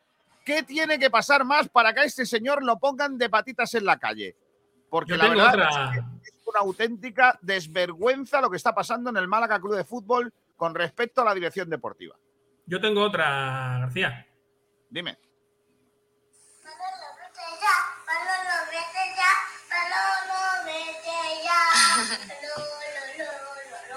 ¿Qué 0.45 0.63
tiene 0.63 0.99
que 0.99 1.09
pasar 1.09 1.43
más 1.43 1.69
para 1.69 1.93
que 1.93 2.01
a 2.01 2.03
este 2.03 2.25
señor 2.25 2.63
lo 2.63 2.77
pongan 2.77 3.17
de 3.17 3.29
patitas 3.29 3.73
en 3.73 3.85
la 3.85 3.97
calle? 3.97 4.35
Porque 4.89 5.11
Yo 5.13 5.17
la 5.17 5.29
verdad 5.29 5.47
otra. 5.53 5.69
es 5.69 5.91
que 5.91 6.37
es 6.37 6.47
una 6.47 6.59
auténtica 6.59 7.39
desvergüenza 7.41 8.41
lo 8.41 8.49
que 8.49 8.57
está 8.57 8.73
pasando 8.75 9.09
en 9.09 9.17
el 9.17 9.27
Málaga 9.27 9.59
Club 9.59 9.75
de 9.75 9.83
Fútbol 9.85 10.31
con 10.55 10.75
respecto 10.75 11.21
a 11.21 11.25
la 11.25 11.33
dirección 11.33 11.69
deportiva. 11.69 12.15
Yo 12.67 12.79
tengo 12.79 13.01
otra, 13.03 13.79
García. 13.81 14.27
Dime. 14.89 15.17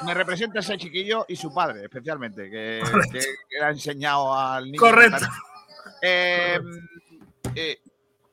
Me 0.04 0.12
representa 0.12 0.60
ese 0.60 0.76
chiquillo 0.76 1.24
y 1.28 1.36
su 1.36 1.52
padre, 1.54 1.82
especialmente, 1.84 2.50
que, 2.50 2.82
que- 3.10 3.18
que 3.20 3.58
le 3.58 3.64
ha 3.64 3.70
enseñado 3.70 4.34
al 4.34 4.64
niño. 4.66 4.78
Correcto. 4.80 5.18
cantar. 5.20 5.30
Eh, 6.02 6.58
eh, 7.54 7.78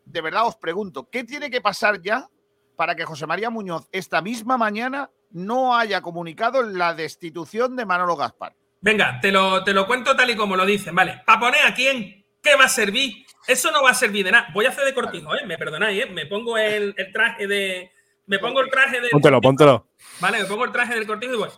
de 0.05 0.21
verdad 0.21 0.47
os 0.47 0.55
pregunto, 0.57 1.07
¿qué 1.09 1.23
tiene 1.23 1.49
que 1.49 1.61
pasar 1.61 2.01
ya 2.01 2.27
para 2.75 2.95
que 2.95 3.05
José 3.05 3.25
María 3.27 3.49
Muñoz 3.49 3.87
esta 3.91 4.21
misma 4.21 4.57
mañana 4.57 5.09
no 5.31 5.75
haya 5.77 6.01
comunicado 6.01 6.61
la 6.63 6.93
destitución 6.93 7.75
de 7.77 7.85
Manolo 7.85 8.17
Gaspar? 8.17 8.53
Venga, 8.81 9.19
te 9.21 9.31
lo, 9.31 9.63
te 9.63 9.73
lo 9.73 9.85
cuento 9.87 10.15
tal 10.15 10.29
y 10.31 10.35
como 10.35 10.55
lo 10.57 10.65
dicen, 10.65 10.93
¿vale? 10.95 11.21
Para 11.25 11.39
poner 11.39 11.65
a 11.65 11.73
quién, 11.73 12.25
¿qué 12.41 12.55
va 12.55 12.65
a 12.65 12.69
servir? 12.69 13.25
Eso 13.47 13.71
no 13.71 13.83
va 13.83 13.91
a 13.91 13.95
servir 13.95 14.25
de 14.25 14.31
nada. 14.31 14.47
Voy 14.53 14.65
a 14.65 14.69
hacer 14.69 14.83
de 14.83 14.93
cortijo, 14.93 15.33
¿eh? 15.35 15.45
Me 15.45 15.57
perdonáis, 15.57 16.03
¿eh? 16.03 16.07
Me 16.07 16.25
pongo 16.25 16.57
el, 16.57 16.93
el 16.97 17.11
traje 17.13 17.47
de. 17.47 17.91
Me 18.31 18.39
pongo 18.39 18.61
el 18.61 18.69
traje 18.69 19.01
de. 19.01 19.09
Póntelo, 19.09 19.41
póntelo. 19.41 19.89
Vale, 20.21 20.39
me 20.39 20.45
pongo 20.45 20.63
el 20.63 20.71
traje 20.71 20.93
del 20.93 21.05
cortijo 21.05 21.33
y 21.33 21.37
voy. 21.37 21.49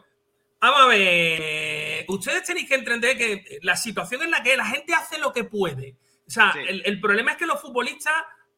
Vamos 0.60 0.82
a 0.82 0.88
ver. 0.88 2.04
Ustedes 2.08 2.44
tenéis 2.46 2.68
que 2.68 2.74
entender 2.74 3.16
que 3.16 3.60
la 3.62 3.76
situación 3.76 4.24
en 4.24 4.32
la 4.32 4.42
que 4.42 4.58
la 4.58 4.66
gente 4.66 4.92
hace 4.96 5.20
lo 5.20 5.32
que 5.32 5.44
puede. 5.44 5.98
O 6.26 6.32
sea, 6.32 6.52
el, 6.68 6.82
el 6.84 7.00
problema 7.00 7.34
es 7.34 7.38
que 7.38 7.46
los 7.46 7.62
futbolistas, 7.62 8.16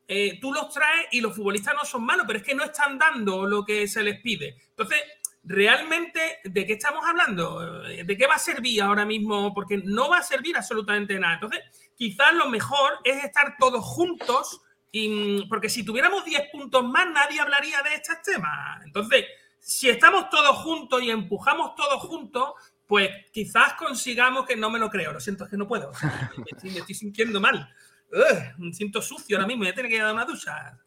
eh, 0.07 0.39
tú 0.39 0.53
los 0.53 0.69
traes 0.69 1.07
y 1.11 1.19
los 1.19 1.35
futbolistas 1.35 1.75
no 1.75 1.83
son 1.83 2.05
malos, 2.05 2.25
pero 2.25 2.39
es 2.39 2.45
que 2.45 2.55
no 2.55 2.63
están 2.63 2.97
dando 2.97 3.45
lo 3.45 3.65
que 3.65 3.85
se 3.85 4.01
les 4.01 4.21
pide. 4.21 4.55
Entonces, 4.69 4.97
realmente, 5.43 6.37
¿de 6.45 6.65
qué 6.65 6.71
estamos 6.71 7.05
hablando? 7.05 7.81
¿De 7.83 8.17
qué 8.17 8.27
va 8.27 8.35
a 8.35 8.39
servir 8.39 8.81
ahora 8.81 9.03
mismo? 9.03 9.53
Porque 9.53 9.81
no 9.83 10.07
va 10.07 10.19
a 10.19 10.23
servir 10.23 10.55
absolutamente 10.55 11.19
nada. 11.19 11.33
Entonces, 11.33 11.59
quizás 11.97 12.33
lo 12.33 12.47
mejor 12.47 12.93
es 13.03 13.25
estar 13.25 13.57
todos 13.59 13.83
juntos, 13.83 14.61
y, 14.95 15.09
mm, 15.09 15.49
porque 15.49 15.67
si 15.67 15.83
tuviéramos 15.83 16.23
10 16.23 16.49
puntos 16.53 16.81
más, 16.85 17.05
nadie 17.11 17.41
hablaría 17.41 17.81
de 17.81 17.95
estos 17.95 18.21
temas. 18.21 18.81
Entonces, 18.85 19.25
si 19.59 19.89
estamos 19.89 20.29
todos 20.29 20.55
juntos 20.59 21.03
y 21.03 21.11
empujamos 21.11 21.75
todos 21.75 22.01
juntos, 22.03 22.51
pues 22.87 23.09
quizás 23.33 23.73
consigamos 23.73 24.45
que 24.45 24.55
no 24.55 24.69
me 24.69 24.79
lo 24.79 24.89
creo. 24.89 25.11
Lo 25.11 25.19
siento, 25.19 25.43
es 25.43 25.49
que 25.49 25.57
no 25.57 25.67
puedo. 25.67 25.91
Me, 26.37 26.45
estoy, 26.49 26.69
me 26.69 26.79
estoy 26.79 26.95
sintiendo 26.95 27.41
mal. 27.41 27.69
Ugh, 28.09 28.53
me 28.57 28.73
siento 28.73 29.01
sucio 29.01 29.35
ahora 29.35 29.47
mismo. 29.47 29.63
Voy 29.63 29.71
a 29.71 29.75
tener 29.75 29.91
que 29.91 29.97
ir 29.97 30.01
a 30.01 30.05
dar 30.05 30.13
una 30.13 30.23
ducha. 30.23 30.79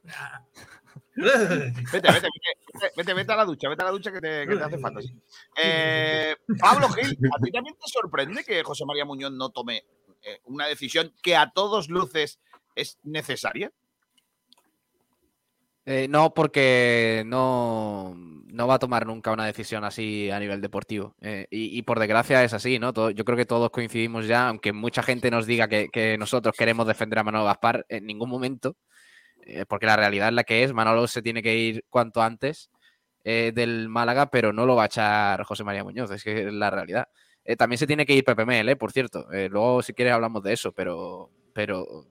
Vete, 1.14 1.72
vete, 1.92 2.09
vete, 2.11 2.92
vete, 2.96 3.12
vete 3.14 3.32
a 3.32 3.36
la 3.36 3.44
ducha, 3.44 3.68
vete 3.68 3.82
a 3.82 3.86
la 3.86 3.90
ducha 3.90 4.11
que 4.11 4.20
te, 4.22 4.46
que 4.46 4.56
te 4.56 4.64
hace 4.64 4.78
falta. 4.78 5.02
sí. 5.02 5.12
Eh, 5.54 6.34
Pablo 6.59 6.88
Gil, 6.88 7.18
¿a 7.36 7.42
ti 7.42 7.50
también 7.50 7.74
te 7.74 7.90
sorprende 7.92 8.42
que 8.42 8.62
José 8.62 8.86
María 8.86 9.04
Muñoz 9.04 9.32
no 9.32 9.50
tome 9.50 9.84
eh, 10.22 10.40
una 10.44 10.66
decisión 10.66 11.12
que 11.22 11.36
a 11.36 11.50
todos 11.50 11.90
luces 11.90 12.38
es 12.74 12.98
necesaria? 13.02 13.70
Eh, 15.91 16.07
no, 16.07 16.34
porque 16.34 17.22
no, 17.24 18.14
no 18.14 18.66
va 18.66 18.74
a 18.74 18.78
tomar 18.78 19.07
nunca 19.07 19.32
una 19.32 19.47
decisión 19.47 19.84
así 19.84 20.30
a 20.30 20.39
nivel 20.39 20.61
deportivo. 20.61 21.16
Eh, 21.22 21.47
y, 21.51 21.80
por 21.80 21.99
desgracia 21.99 22.45
es 22.45 22.53
así, 22.53 22.78
¿no? 22.78 22.93
Todo- 22.93 23.11
yo 23.11 23.24
creo 23.24 23.39
que 23.39 23.47
todos 23.47 23.70
coincidimos 23.70 24.26
ya, 24.26 24.49
aunque 24.49 24.74
mucha 24.74 25.03
gente 25.03 25.30
nos 25.30 25.47
diga 25.47 25.66
que, 25.66 26.16
nosotros 26.18 26.55
queremos 26.59 26.86
defender 26.86 27.20
a 27.20 27.24
Manolo 27.24 27.47
Gaspar, 27.47 27.86
en 27.89 28.05
ningún 28.05 28.28
momento, 28.28 28.76
eh, 29.47 29.64
porque 29.68 29.86
la 29.86 29.97
realidad 29.97 30.28
es 30.28 30.34
la 30.34 30.45
que 30.45 30.64
es, 30.64 30.74
Manolo 30.74 31.07
se 31.09 31.22
tiene 31.22 31.43
que 31.43 31.57
ir 31.57 31.84
cuanto 31.91 32.22
antes 32.22 32.70
del 33.24 33.89
Málaga, 33.91 34.30
pero 34.30 34.53
no 34.55 34.66
lo 34.66 34.76
va 34.76 34.84
a 34.84 34.86
echar 34.86 35.43
José 35.45 35.64
María 35.64 35.84
Muñoz, 35.84 36.11
es 36.11 36.24
que 36.24 36.49
es 36.49 36.53
la 36.53 36.70
realidad. 36.70 37.09
También 37.59 37.78
se 37.78 37.86
tiene 37.86 38.07
que 38.07 38.14
ir 38.14 38.24
Pepe 38.24 38.47
Mel, 38.47 38.76
por 38.78 38.93
cierto. 38.93 39.26
Luego, 39.30 39.82
si 39.82 39.93
quieres, 39.93 40.14
hablamos 40.14 40.43
de 40.43 40.55
eso, 40.55 40.72
pero, 40.72 41.30
pero 41.53 42.07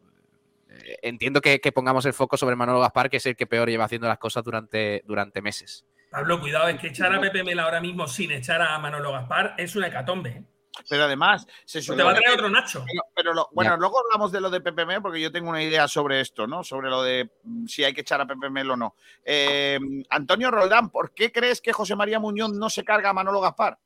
entiendo 1.01 1.41
que, 1.41 1.59
que 1.59 1.71
pongamos 1.71 2.05
el 2.05 2.13
foco 2.13 2.37
sobre 2.37 2.55
Manolo 2.55 2.79
Gaspar, 2.79 3.09
que 3.09 3.17
es 3.17 3.25
el 3.25 3.35
que 3.35 3.47
peor 3.47 3.69
lleva 3.69 3.85
haciendo 3.85 4.07
las 4.07 4.17
cosas 4.19 4.43
durante, 4.43 5.01
durante 5.05 5.41
meses. 5.41 5.85
Pablo, 6.09 6.39
cuidado, 6.39 6.67
es 6.69 6.79
que 6.79 6.87
echar 6.87 7.13
a 7.13 7.19
Pepe 7.19 7.43
Mel 7.43 7.59
ahora 7.59 7.81
mismo 7.81 8.07
sin 8.07 8.31
echar 8.31 8.61
a 8.61 8.77
Manolo 8.79 9.11
Gaspar 9.11 9.55
es 9.57 9.75
una 9.75 9.87
hecatombe. 9.87 10.29
¿eh? 10.29 10.43
Pero 10.89 11.03
además, 11.05 11.45
se 11.65 11.81
Te 11.81 12.03
va 12.03 12.11
a 12.11 12.15
traer 12.15 12.35
otro 12.35 12.49
Nacho. 12.49 12.83
Pero, 12.87 13.01
pero 13.15 13.33
lo- 13.33 13.49
bueno, 13.51 13.71
Ya. 13.71 13.77
luego 13.77 13.99
hablamos 13.99 14.31
de 14.31 14.39
lo 14.39 14.49
de 14.51 14.61
PPM 14.61 15.01
porque 15.01 15.19
yo 15.19 15.31
tengo 15.31 15.49
una 15.49 15.63
idea 15.63 15.87
sobre 15.87 16.21
esto, 16.21 16.45
¿no? 16.47 16.63
Sobre 16.63 16.89
lo 16.89 17.01
de 17.01 17.29
mm, 17.43 17.65
si 17.65 17.83
hay 17.83 17.93
que 17.93 18.01
echar 18.01 18.21
a 18.21 18.27
PPM 18.27 18.61
o 18.71 18.77
no. 18.77 18.95
Eh, 19.25 19.79
Antonio 20.11 20.51
Roldán, 20.51 20.89
¿por 20.91 21.13
qué 21.13 21.31
crees 21.31 21.61
que 21.61 21.73
José 21.73 21.95
María 21.95 22.19
Muñoz 22.19 22.53
no 22.53 22.69
se 22.69 22.83
carga 22.83 23.09
a 23.09 23.13
Manolo 23.13 23.41
Gaspar? 23.41 23.77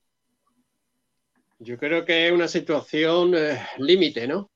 Yo 1.60 1.78
creo 1.78 2.04
que 2.06 2.28
es 2.28 2.34
una 2.34 2.48
situación 2.48 3.34
eh, 3.36 3.66
límite, 3.78 4.28
¿no? 4.28 4.51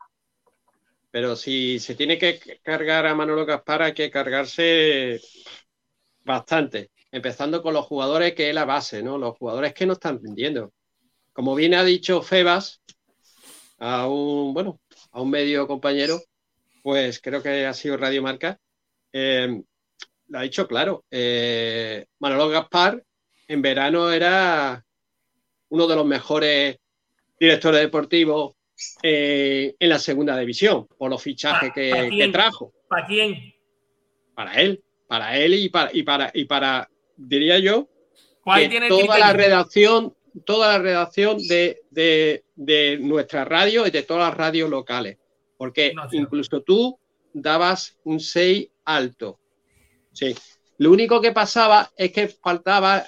Pero 1.15 1.37
si 1.37 1.79
se 1.79 1.95
tiene 1.95 2.17
que 2.17 2.59
cargar 2.61 3.05
a 3.05 3.15
Manolo 3.15 3.45
Gaspar, 3.45 3.83
hay 3.83 3.93
que 3.93 4.11
cargarse 4.11 5.21
bastante, 6.25 6.91
empezando 7.09 7.63
con 7.63 7.73
los 7.73 7.85
jugadores 7.85 8.33
que 8.33 8.49
es 8.49 8.53
la 8.53 8.65
base, 8.65 9.01
¿no? 9.01 9.17
Los 9.17 9.37
jugadores 9.37 9.73
que 9.73 9.85
no 9.85 9.93
están 9.93 10.21
rindiendo. 10.21 10.73
Como 11.31 11.55
bien 11.55 11.73
ha 11.73 11.85
dicho 11.85 12.21
Febas, 12.21 12.81
a 13.77 14.09
un, 14.09 14.53
bueno, 14.53 14.81
a 15.11 15.21
un 15.21 15.29
medio 15.29 15.67
compañero, 15.67 16.21
pues 16.83 17.21
creo 17.21 17.41
que 17.41 17.65
ha 17.65 17.73
sido 17.73 17.95
Radio 17.95 18.21
Marca, 18.21 18.59
eh, 19.13 19.63
lo 20.27 20.37
ha 20.37 20.41
dicho 20.41 20.67
claro. 20.67 21.05
eh, 21.09 22.07
Manolo 22.19 22.49
Gaspar 22.49 23.01
en 23.47 23.61
verano 23.61 24.11
era 24.11 24.83
uno 25.69 25.87
de 25.87 25.95
los 25.95 26.05
mejores 26.05 26.75
directores 27.39 27.79
deportivos 27.79 28.54
eh, 29.01 29.75
en 29.79 29.89
la 29.89 29.99
segunda 29.99 30.37
división, 30.37 30.87
por 30.97 31.09
los 31.09 31.21
fichajes 31.21 31.71
que, 31.73 32.29
trajo. 32.31 32.73
¿Para 32.87 33.07
quién? 33.07 33.53
Para 34.33 34.53
él, 34.61 34.83
para 35.07 35.37
él 35.37 35.53
y 35.53 35.69
para, 35.69 35.89
y 35.93 36.03
para, 36.03 36.31
y 36.33 36.45
para 36.45 36.89
diría 37.15 37.59
yo, 37.59 37.87
que 38.63 38.69
tiene 38.69 38.89
toda 38.89 39.17
la 39.17 39.33
redacción, 39.33 40.15
toda 40.45 40.73
la 40.73 40.79
redacción 40.79 41.37
de, 41.47 41.81
de- 41.89 42.43
de 42.55 42.97
nuestra 43.01 43.43
radio 43.45 43.85
y 43.87 43.91
de 43.91 44.03
todas 44.03 44.29
las 44.29 44.37
radios 44.37 44.69
locales. 44.69 45.17
Porque 45.57 45.93
incluso 46.11 46.61
tú 46.61 46.97
dabas 47.33 47.97
un 48.03 48.19
6 48.19 48.67
alto. 48.85 49.39
Sí. 50.13 50.35
Lo 50.77 50.91
único 50.91 51.21
que 51.21 51.31
pasaba 51.31 51.91
es 51.97 52.11
que 52.11 52.27
faltaba 52.27 53.05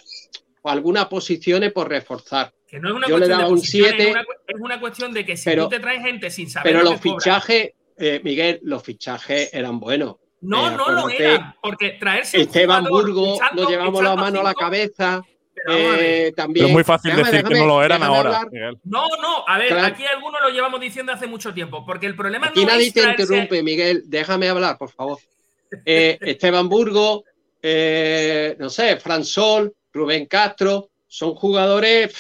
algunas 0.64 1.06
posiciones 1.08 1.72
por 1.72 1.90
reforzar. 1.90 2.54
Que 2.68 2.80
no 2.80 2.90
es 2.90 2.96
una 2.96 3.08
Yo 3.08 3.18
le 3.18 3.26
cuestión 3.28 3.30
daba 3.38 3.44
de 3.48 3.50
un 3.54 3.60
posiciones, 3.60 3.94
7, 3.96 4.04
es 4.10 4.12
una, 4.16 4.26
cu- 4.26 4.32
es 4.48 4.60
una 4.60 4.80
cuestión 4.80 5.14
de 5.14 5.26
que 5.26 5.38
si 5.38 5.46
pero- 5.46 5.64
tú 5.64 5.70
te 5.70 5.80
traes 5.80 6.02
gente 6.04 6.30
sin 6.30 6.50
saber 6.50 6.72
pero 6.74 6.84
lo 6.84 6.92
los 6.92 7.02
fichajes, 7.02 7.72
eh, 7.98 8.22
Miguel, 8.24 8.60
los 8.64 8.84
fichajes 8.84 9.54
eran 9.54 9.80
buenos. 9.80 10.16
No, 10.42 10.68
Eh, 10.72 10.76
no 10.78 10.90
lo 10.92 11.10
eran, 11.10 11.56
porque 11.62 11.92
traerse 12.00 12.42
Esteban 12.42 12.84
Burgo, 12.86 13.40
nos 13.56 13.70
llevamos 13.70 14.04
la 14.04 14.16
mano 14.16 14.42
a 14.42 14.44
la 14.44 14.50
cinco- 14.50 14.60
cabeza. 14.60 15.22
eh, 15.70 16.32
también. 16.36 16.66
Pero 16.66 16.68
es 16.68 16.74
muy 16.74 16.84
fácil 16.84 17.12
Déjame, 17.16 17.32
decir 17.32 17.48
que 17.48 17.60
no 17.60 17.66
lo 17.66 17.84
eran 17.84 18.04
ahora. 18.04 18.42
No, 18.84 19.08
no, 19.20 19.44
a 19.48 19.58
ver, 19.58 19.70
Claro. 19.70 19.88
aquí 19.88 20.06
algunos 20.06 20.40
lo 20.40 20.50
llevamos 20.50 20.80
diciendo 20.80 21.12
hace 21.12 21.26
mucho 21.26 21.52
tiempo, 21.54 21.84
porque 21.84 22.06
el 22.06 22.16
problema 22.16 22.48
Aquí 22.48 22.64
no 22.64 22.72
nadie 22.72 22.88
es 22.88 22.94
te 22.94 23.02
traerse- 23.02 23.22
interrumpe, 23.24 23.64
Miguel. 23.64 24.04
Déjame 24.06 24.48
hablar, 24.50 24.78
por 24.78 24.92
favor. 24.92 25.18
Eh, 25.86 26.18
Esteban 26.22 26.70
Burgo, 26.70 27.24
eh, 27.62 28.56
no 28.60 28.70
sé, 28.70 28.98
Fran 28.98 29.26
Sol, 29.26 29.74
Rubén 29.92 30.28
Castro, 30.28 30.90
son 31.08 31.34
jugadores 31.34 32.14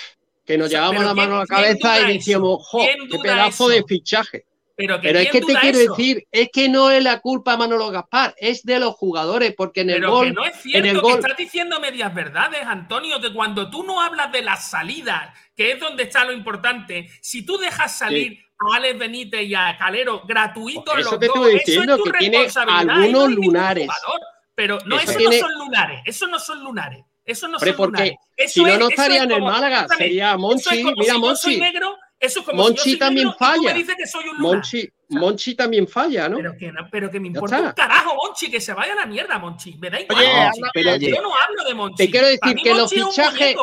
que 0.47 0.57
nos 0.57 0.67
O 0.67 0.69
sea, 0.69 0.79
llevamos 0.79 1.03
la 1.03 1.13
mano 1.13 1.35
a 1.35 1.39
la 1.39 1.45
¿quién- 1.45 1.61
quién 1.63 1.77
cabeza 1.79 2.09
y 2.09 2.13
decíamos, 2.17 2.57
jo, 2.67 2.79
¿Quién 2.79 2.97
qué 3.09 3.17
duda 3.17 3.21
pedazo 3.23 3.69
eso? 3.69 3.69
de 3.69 3.83
fichaje. 3.83 4.45
Pero, 4.79 5.01
que 5.01 5.07
Pero 5.07 5.19
es 5.19 5.29
¿quién 5.31 5.43
que 5.47 5.53
te 5.53 5.59
quiero 5.59 5.77
eso? 5.79 5.91
decir, 5.95 6.27
es 6.31 6.49
que 6.53 6.69
no 6.69 6.91
es 6.91 7.03
la 7.03 7.19
culpa 7.19 7.53
de 7.53 7.57
Manolo 7.57 7.89
Gaspar, 7.89 8.35
es 8.37 8.63
de 8.63 8.79
los 8.79 8.93
jugadores, 8.93 9.55
porque 9.57 9.81
en 9.81 9.89
el 9.89 9.95
Pero 10.01 10.11
gol, 10.11 10.27
que 10.27 10.33
no 10.33 10.45
es 10.45 10.53
en 10.55 10.61
cierto 10.61 10.87
el 10.87 10.93
que 10.95 11.01
gol, 11.01 11.19
estás 11.19 11.37
diciendo 11.37 11.79
medias 11.79 12.13
verdades, 12.13 12.59
Antonio, 12.63 13.19
que 13.19 13.33
cuando 13.33 13.69
tú 13.71 13.83
no 13.83 13.99
hablas 14.01 14.31
de 14.31 14.43
las 14.43 14.69
salidas, 14.69 15.35
que 15.55 15.71
es 15.71 15.79
donde 15.79 16.03
está 16.03 16.23
lo 16.25 16.31
importante, 16.31 17.09
si 17.21 17.43
tú 17.43 17.57
dejas 17.57 17.97
salir 17.97 18.37
a 18.71 18.75
Alex 18.77 18.99
Benítez 18.99 19.41
y 19.47 19.55
a 19.55 19.75
Calero 19.79 20.21
gratuitos 20.27 20.97
Eso 20.99 21.09
los 21.11 21.19
te 21.19 21.25
dos, 21.27 21.35
estoy 21.49 21.73
eso 21.73 21.81
es 21.83 21.97
tu 21.97 22.03
que 22.03 22.11
tiene 22.19 22.47
algunos 22.67 23.31
lunares. 23.31 23.87
jugador. 23.87 24.21
Pero 24.53 24.77
no, 24.85 24.95
Eso 24.99 25.09
eso 25.11 25.19
tiene- 25.19 25.39
no 25.41 25.47
son 25.47 25.57
lunares, 25.59 26.01
eso 26.05 26.27
no 26.27 26.39
son 26.39 26.63
lunares. 26.63 27.03
Eso 27.27 27.47
no 27.47 27.57
Hombre, 27.57 27.69
son 27.73 27.77
porque. 27.77 28.15
Eso 28.35 28.53
si 28.53 28.61
no, 28.63 28.67
es- 28.69 28.79
no 28.79 28.89
estaría 28.89 29.17
es 29.17 29.23
en 29.25 29.31
el 29.31 29.39
como- 29.39 29.51
Málaga, 29.51 29.75
escúchame, 29.81 30.03
sería 30.05 30.31
es 30.31 30.37
Monchi, 30.37 30.81
como 30.83 30.95
mira 30.95 31.13
si 31.13 31.21
yo 31.21 31.35
soy 31.35 31.51
Monchi. 31.57 31.59
negro, 31.59 31.97
eso 32.19 32.39
es 32.39 32.45
como 32.45 32.57
si 32.57 32.63
yo 32.63 32.69
Monchi 32.69 32.89
soy 32.89 32.99
también 32.99 33.27
negro 33.27 33.37
falla. 33.39 33.73
me 33.73 33.95
que 33.95 34.07
soy 34.07 34.27
un. 34.29 34.37
Monchi, 34.39 34.89
Monchi 35.09 35.55
también 35.55 35.87
falla, 35.87 36.29
¿no? 36.29 36.37
Pero 36.37 36.53
que, 36.57 36.71
pero 36.91 37.11
que 37.11 37.19
me 37.19 37.27
importa 37.27 37.59
un 37.61 37.71
carajo, 37.73 38.15
Monchi, 38.15 38.49
que 38.49 38.59
se 38.61 38.73
vaya 38.73 38.93
a 38.93 38.95
la 38.95 39.05
mierda, 39.05 39.37
Monchi. 39.39 39.77
Me 39.77 39.89
da 39.89 39.99
igual. 40.01 40.17
Oye, 40.17 40.27
Monchi. 40.33 40.59
habla- 40.59 40.71
pero- 40.73 40.97
yo 40.97 41.21
no 41.21 41.31
hablo 41.35 41.63
de 41.65 41.73
Monchi. 41.75 42.05
Te 42.05 42.11
quiero 42.11 42.27
decir 42.27 42.55
que 42.63 42.69
los 42.69 42.79
Monchi 42.79 42.95
es 42.95 43.03
un 43.03 43.09
fichajes- 43.11 43.55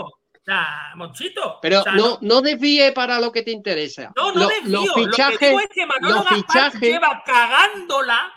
sea, 0.47 0.93
Monchito. 0.97 1.59
Pero 1.63 1.81
o 1.81 1.83
sea, 1.85 1.93
no, 1.93 2.19
no 2.21 2.43
desvíe 2.43 2.93
para 2.93 3.19
lo 3.19 3.33
que 3.33 3.43
te 3.43 3.51
interesa. 3.51 4.13
No, 4.15 4.31
no 4.33 4.41
Lo- 4.43 4.49
desvío. 4.49 4.73
los 4.81 4.87
Lo 4.89 4.95
que 4.95 5.05
fichajes, 5.07 5.41
digo 5.41 5.61
es 5.61 5.69
que 5.73 5.87
Manolo 5.87 6.15
los 6.17 6.25
Gaspar 6.25 6.37
fichajes. 6.71 6.81
lleva 6.83 7.23
cagándola 7.25 8.31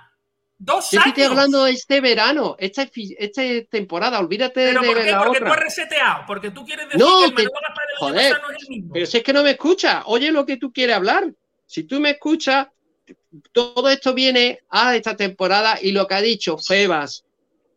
dos 0.60 0.90
Yo 0.92 1.00
años. 1.00 1.08
estoy 1.10 1.24
hablando 1.24 1.64
de 1.66 1.72
este 1.72 2.02
verano, 2.02 2.56
esta, 2.60 2.88
esta 3.20 3.42
temporada, 3.70 4.20
olvídate 4.20 4.68
¿Pero 4.68 4.82
de 4.82 4.88
por 4.88 4.98
qué? 5.04 5.12
la 5.12 5.18
Porque 5.24 5.40
tú 5.40 5.44
otra. 5.46 5.54
has 5.56 5.60
reseteado. 5.64 6.24
Porque 6.28 6.52
tú 6.52 6.66
quieres 6.66 6.86
decir 6.88 7.00
No, 7.00 7.20
que 7.20 7.26
el 7.26 7.34
Manolo 7.34 7.52
Gaspar 7.68 7.88
del 7.88 7.98
joder, 7.98 8.42
no 8.42 8.50
es 8.56 8.64
el 8.64 8.70
mismo. 8.70 8.94
pero 8.94 9.06
si 9.06 9.18
es 9.18 9.24
que 9.24 9.34
no 9.34 9.44
me 9.44 9.52
escuchas, 9.52 10.04
oye 10.08 10.32
lo 10.32 10.46
que 10.46 10.58
tú 10.58 10.72
quieres 10.74 10.96
hablar. 10.96 11.32
Si 11.66 11.84
tú 11.84 12.00
me 12.00 12.12
escuchas, 12.12 12.68
todo 13.52 13.90
esto 13.90 14.14
viene 14.14 14.60
a 14.70 14.96
esta 14.96 15.16
temporada 15.16 15.78
y 15.82 15.92
lo 15.92 16.08
que 16.08 16.16
ha 16.16 16.22
dicho 16.22 16.58
Febas 16.58 17.24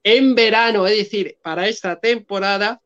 en 0.02 0.34
verano, 0.34 0.86
es 0.86 0.96
decir, 0.96 1.36
para 1.42 1.68
esta 1.68 2.00
temporada, 2.00 2.80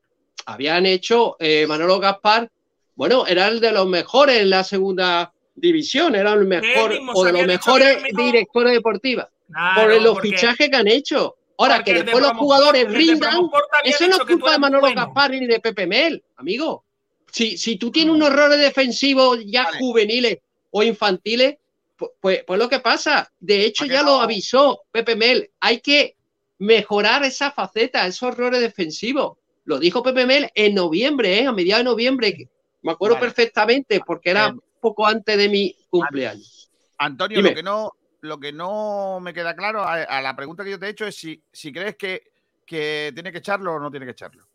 habían 0.46 0.84
hecho 0.86 1.36
eh, 1.38 1.64
Manolo 1.68 2.00
Gaspar, 2.00 2.50
bueno, 2.96 3.26
era 3.26 3.46
el 3.48 3.60
de 3.60 3.70
los 3.72 3.86
mejores 3.86 4.40
en 4.40 4.50
la 4.50 4.64
segunda 4.64 5.32
división, 5.54 6.16
era 6.16 6.32
el 6.32 6.44
mejor 6.46 6.92
o 7.14 7.24
de 7.24 7.32
los 7.32 7.40
que 7.42 7.46
mejores 7.46 8.02
mejor. 8.02 8.24
directores 8.24 8.72
deportivos 8.72 9.26
Claro, 9.48 9.82
por 9.92 10.02
los 10.02 10.12
porque- 10.14 10.28
fichajes 10.30 10.68
que 10.70 10.76
han 10.76 10.88
hecho. 10.88 11.36
Ahora, 11.56 11.76
porque 11.76 11.92
que 11.92 11.98
de 11.98 12.02
después 12.04 12.24
los 12.24 12.32
jugadores 12.36 12.92
rindan, 12.92 13.48
eso 13.84 14.08
no 14.08 14.16
es 14.16 14.22
culpa 14.24 14.52
de 14.52 14.58
Manolo 14.58 14.80
bueno. 14.80 15.00
Gaspar 15.06 15.30
ni 15.30 15.46
de 15.46 15.60
Pepe 15.60 15.86
Mel, 15.86 16.22
amigo. 16.36 16.84
Si, 17.30 17.56
si 17.56 17.76
tú 17.76 17.90
tienes 17.92 18.14
unos 18.14 18.28
errores 18.30 18.58
defensivos 18.58 19.38
ya 19.46 19.66
juveniles 19.78 20.38
o 20.70 20.82
infantiles, 20.82 21.56
pu- 21.96 22.10
pues, 22.20 22.42
pues 22.44 22.58
lo 22.58 22.68
que 22.68 22.80
pasa, 22.80 23.30
de 23.38 23.64
hecho 23.66 23.84
ya 23.86 24.02
lo 24.02 24.20
avisó 24.20 24.82
Pepe 24.90 25.14
Mel, 25.14 25.50
hay 25.60 25.80
que 25.80 26.16
mejorar 26.58 27.24
esa 27.24 27.50
faceta, 27.52 28.06
esos 28.06 28.30
errores 28.34 28.60
defensivos. 28.60 29.38
Lo 29.64 29.78
dijo 29.78 30.02
Pepe 30.02 30.26
Mel 30.26 30.50
en 30.54 30.74
noviembre, 30.74 31.38
¿eh? 31.40 31.46
a 31.46 31.52
mediados 31.52 31.80
de 31.84 31.90
noviembre, 31.90 32.48
me 32.82 32.92
acuerdo 32.92 33.14
Vale. 33.16 33.26
perfectamente 33.26 34.00
porque 34.04 34.30
era 34.30 34.54
poco 34.80 35.06
antes 35.06 35.36
de 35.38 35.48
mi 35.48 35.74
cumpleaños. 35.88 36.70
Antonio, 36.98 37.38
Dime. 37.38 37.50
lo 37.50 37.54
que 37.56 37.62
no, 37.62 37.92
lo 38.24 38.40
que 38.40 38.52
no 38.52 39.20
me 39.20 39.34
queda 39.34 39.54
claro 39.54 39.82
a, 39.82 39.94
a 40.02 40.22
la 40.22 40.34
pregunta 40.34 40.64
que 40.64 40.70
yo 40.70 40.78
te 40.78 40.86
he 40.86 40.90
hecho 40.90 41.06
es 41.06 41.14
si, 41.14 41.42
si 41.52 41.72
crees 41.72 41.96
que, 41.96 42.32
que 42.66 43.10
tiene 43.14 43.30
que 43.30 43.38
echarlo 43.38 43.74
o 43.74 43.78
no 43.78 43.90
tiene 43.90 44.06
que 44.06 44.12
echarlo. 44.12 44.46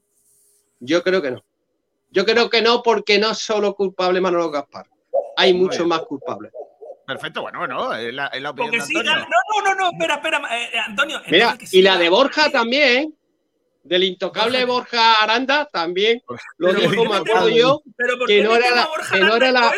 Yo 0.79 1.03
creo 1.03 1.21
que 1.21 1.31
no. 1.31 1.43
Yo 2.11 2.25
creo 2.25 2.49
que 2.49 2.61
no, 2.61 2.81
porque 2.81 3.19
no 3.19 3.31
es 3.31 3.37
solo 3.37 3.75
culpable 3.75 4.19
Manolo 4.19 4.49
Gaspar. 4.49 4.87
Hay 5.37 5.53
muchos 5.53 5.85
más 5.85 6.01
culpables. 6.01 6.51
Perfecto, 7.05 7.41
bueno, 7.41 7.59
bueno, 7.59 7.93
es 7.93 8.13
la, 8.13 8.27
es 8.27 8.41
la 8.41 8.51
opinión 8.51 8.71
Porque 8.71 8.79
de 8.79 8.85
sí, 8.85 8.97
Antonio. 8.97 9.27
no, 9.27 9.63
no, 9.63 9.69
no, 9.69 9.75
no, 9.75 9.91
espera, 9.91 10.15
espera, 10.15 10.41
eh, 10.57 10.79
Antonio. 10.79 11.21
Mira, 11.27 11.57
y 11.71 11.81
la 11.81 11.97
de 11.97 12.09
Borja 12.09 12.51
también, 12.51 13.15
del 13.89 14.03
intocable 14.03 14.63
Borja 14.65 15.15
Aranda, 15.23 15.65
también 15.71 16.21
lo 16.57 16.67
Pero 16.69 16.79
dijo, 16.81 16.95
¿por 16.95 17.03
qué 17.03 17.09
me 17.09 17.15
acuerdo 17.17 17.49
yo, 17.49 17.81
pero 17.97 18.17
¿por 18.17 18.27
que 18.27 18.43
no 18.43 18.55
era 18.55 18.75
la, 18.75 18.87
Borja 18.87 19.15
que 19.15 19.21
no 19.23 19.35
era 19.35 19.51
la, 19.51 19.73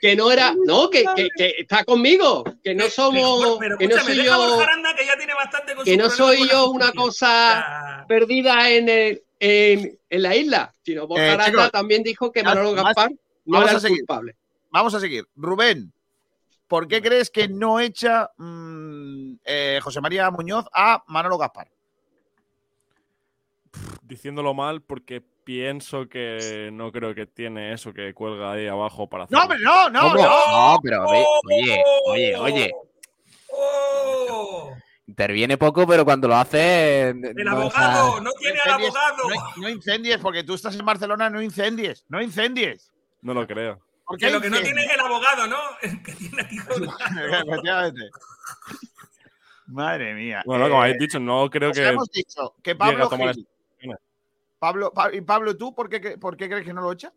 que 0.00 0.14
no 0.16 0.30
era, 0.30 0.54
no, 0.64 0.90
que, 0.90 1.04
que, 1.16 1.28
que 1.36 1.54
está 1.58 1.84
conmigo, 1.84 2.44
que 2.62 2.74
no 2.74 2.88
somos, 2.88 3.56
Pero 3.58 3.78
que 3.78 3.88
no 3.88 3.94
escúchame, 3.96 4.16
soy 4.16 4.26
yo, 4.26 4.60
Aranda 4.60 4.94
que 4.94 5.06
ya 5.06 5.16
tiene 5.16 5.34
bastante 5.34 5.74
con 5.74 5.84
que 5.84 5.96
no 5.96 6.10
soy 6.10 6.48
yo 6.48 6.70
una 6.70 6.92
cosa 6.92 8.04
perdida 8.06 8.70
en, 8.70 8.88
el- 8.88 9.22
en, 9.40 9.98
en 10.10 10.22
la 10.22 10.36
isla, 10.36 10.74
sino 10.82 11.06
Borja 11.06 11.24
Eh, 11.24 11.30
Aranda 11.30 11.50
chicos, 11.50 11.72
también 11.72 12.02
dijo 12.02 12.30
que 12.30 12.42
Manolo 12.42 12.72
Gaspar 12.72 13.10
no 13.46 13.62
era 13.62 13.70
a 13.72 13.74
el 13.74 13.80
seguir. 13.80 13.98
culpable. 14.00 14.36
Vamos 14.70 14.94
a 14.94 15.00
seguir. 15.00 15.24
Rubén, 15.34 15.92
¿por 16.68 16.86
qué 16.88 17.00
crees 17.00 17.30
que 17.30 17.48
no 17.48 17.80
echa 17.80 18.30
mm, 18.36 19.34
eh, 19.44 19.80
José 19.82 20.00
María 20.02 20.30
Muñoz 20.30 20.66
a 20.74 21.02
Manolo 21.06 21.38
Gaspar? 21.38 21.68
Diciéndolo 24.02 24.54
mal 24.54 24.82
porque 24.82 25.20
pienso 25.44 26.08
que 26.08 26.70
no 26.72 26.92
creo 26.92 27.14
que 27.14 27.26
tiene 27.26 27.72
eso 27.72 27.92
que 27.92 28.14
cuelga 28.14 28.52
ahí 28.52 28.66
abajo 28.66 29.08
para 29.08 29.24
hacer. 29.24 29.36
No, 29.36 29.42
hombre, 29.44 29.58
no, 29.60 29.90
no, 29.90 30.00
¿Cómo? 30.00 30.14
no. 30.14 30.72
No, 30.72 30.78
pero 30.82 31.10
ve- 31.10 31.24
oye, 31.44 31.82
oye, 32.06 32.36
oye. 32.36 32.72
Interviene 35.08 35.56
poco, 35.56 35.86
pero 35.86 36.04
cuando 36.04 36.26
lo 36.28 36.34
hace. 36.36 37.10
El 37.10 37.48
abogado, 37.48 38.20
no 38.20 38.30
tiene 38.32 38.58
al 38.64 38.80
incendies, 38.80 38.94
abogado. 38.96 39.28
No, 39.56 39.62
no 39.62 39.68
incendies, 39.68 40.18
porque 40.18 40.42
tú 40.44 40.54
estás 40.54 40.74
en 40.78 40.84
Barcelona, 40.84 41.30
no 41.30 41.40
incendies, 41.40 42.04
no 42.08 42.20
incendies. 42.20 42.92
No 43.22 43.32
lo 43.34 43.46
creo. 43.46 43.80
¿Por 44.04 44.18
qué 44.18 44.26
Que 44.26 44.32
lo 44.32 44.40
que 44.40 44.50
no 44.50 44.60
tiene 44.60 44.84
es 44.84 44.92
el 44.92 45.00
abogado, 45.00 45.46
¿no? 45.46 45.56
El 45.82 46.02
que 46.02 46.12
tiene 46.12 46.42
aquí 46.42 46.58
colgado. 46.58 46.98
Efectivamente. 47.48 48.10
Madre 49.68 50.14
mía. 50.14 50.42
Bueno, 50.46 50.68
como 50.68 50.80
Eh, 50.80 50.84
habéis 50.86 50.98
dicho, 50.98 51.18
no 51.18 51.48
creo 51.50 51.72
que. 51.72 51.88
hemos 51.88 52.08
dicho 52.10 52.54
que 52.62 52.74
Pablo 52.76 53.08
Gil-. 53.10 53.46
Pablo, 54.58 54.92
Pa- 54.92 55.14
y 55.14 55.20
Pablo, 55.20 55.56
¿tú 55.56 55.74
por 55.74 55.88
qué, 55.88 56.00
cre- 56.00 56.18
por 56.18 56.36
qué 56.36 56.48
crees 56.48 56.64
que 56.64 56.72
no 56.72 56.80
lo 56.82 56.92
echa? 56.92 57.12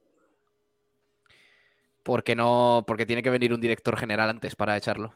Porque 2.03 2.35
no, 2.35 2.83
porque 2.87 3.05
tiene 3.05 3.21
que 3.23 3.29
venir 3.29 3.53
un 3.53 3.61
director 3.61 3.97
general 3.97 4.29
antes 4.29 4.55
para 4.55 4.75
echarlo. 4.77 5.15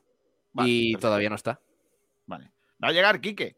Vale, 0.52 0.70
y 0.70 0.92
perfecto. 0.94 1.08
todavía 1.08 1.30
no 1.30 1.36
está. 1.36 1.60
Vale. 2.26 2.52
Va 2.84 2.90
a 2.90 2.92
llegar 2.92 3.20
Quique. 3.22 3.56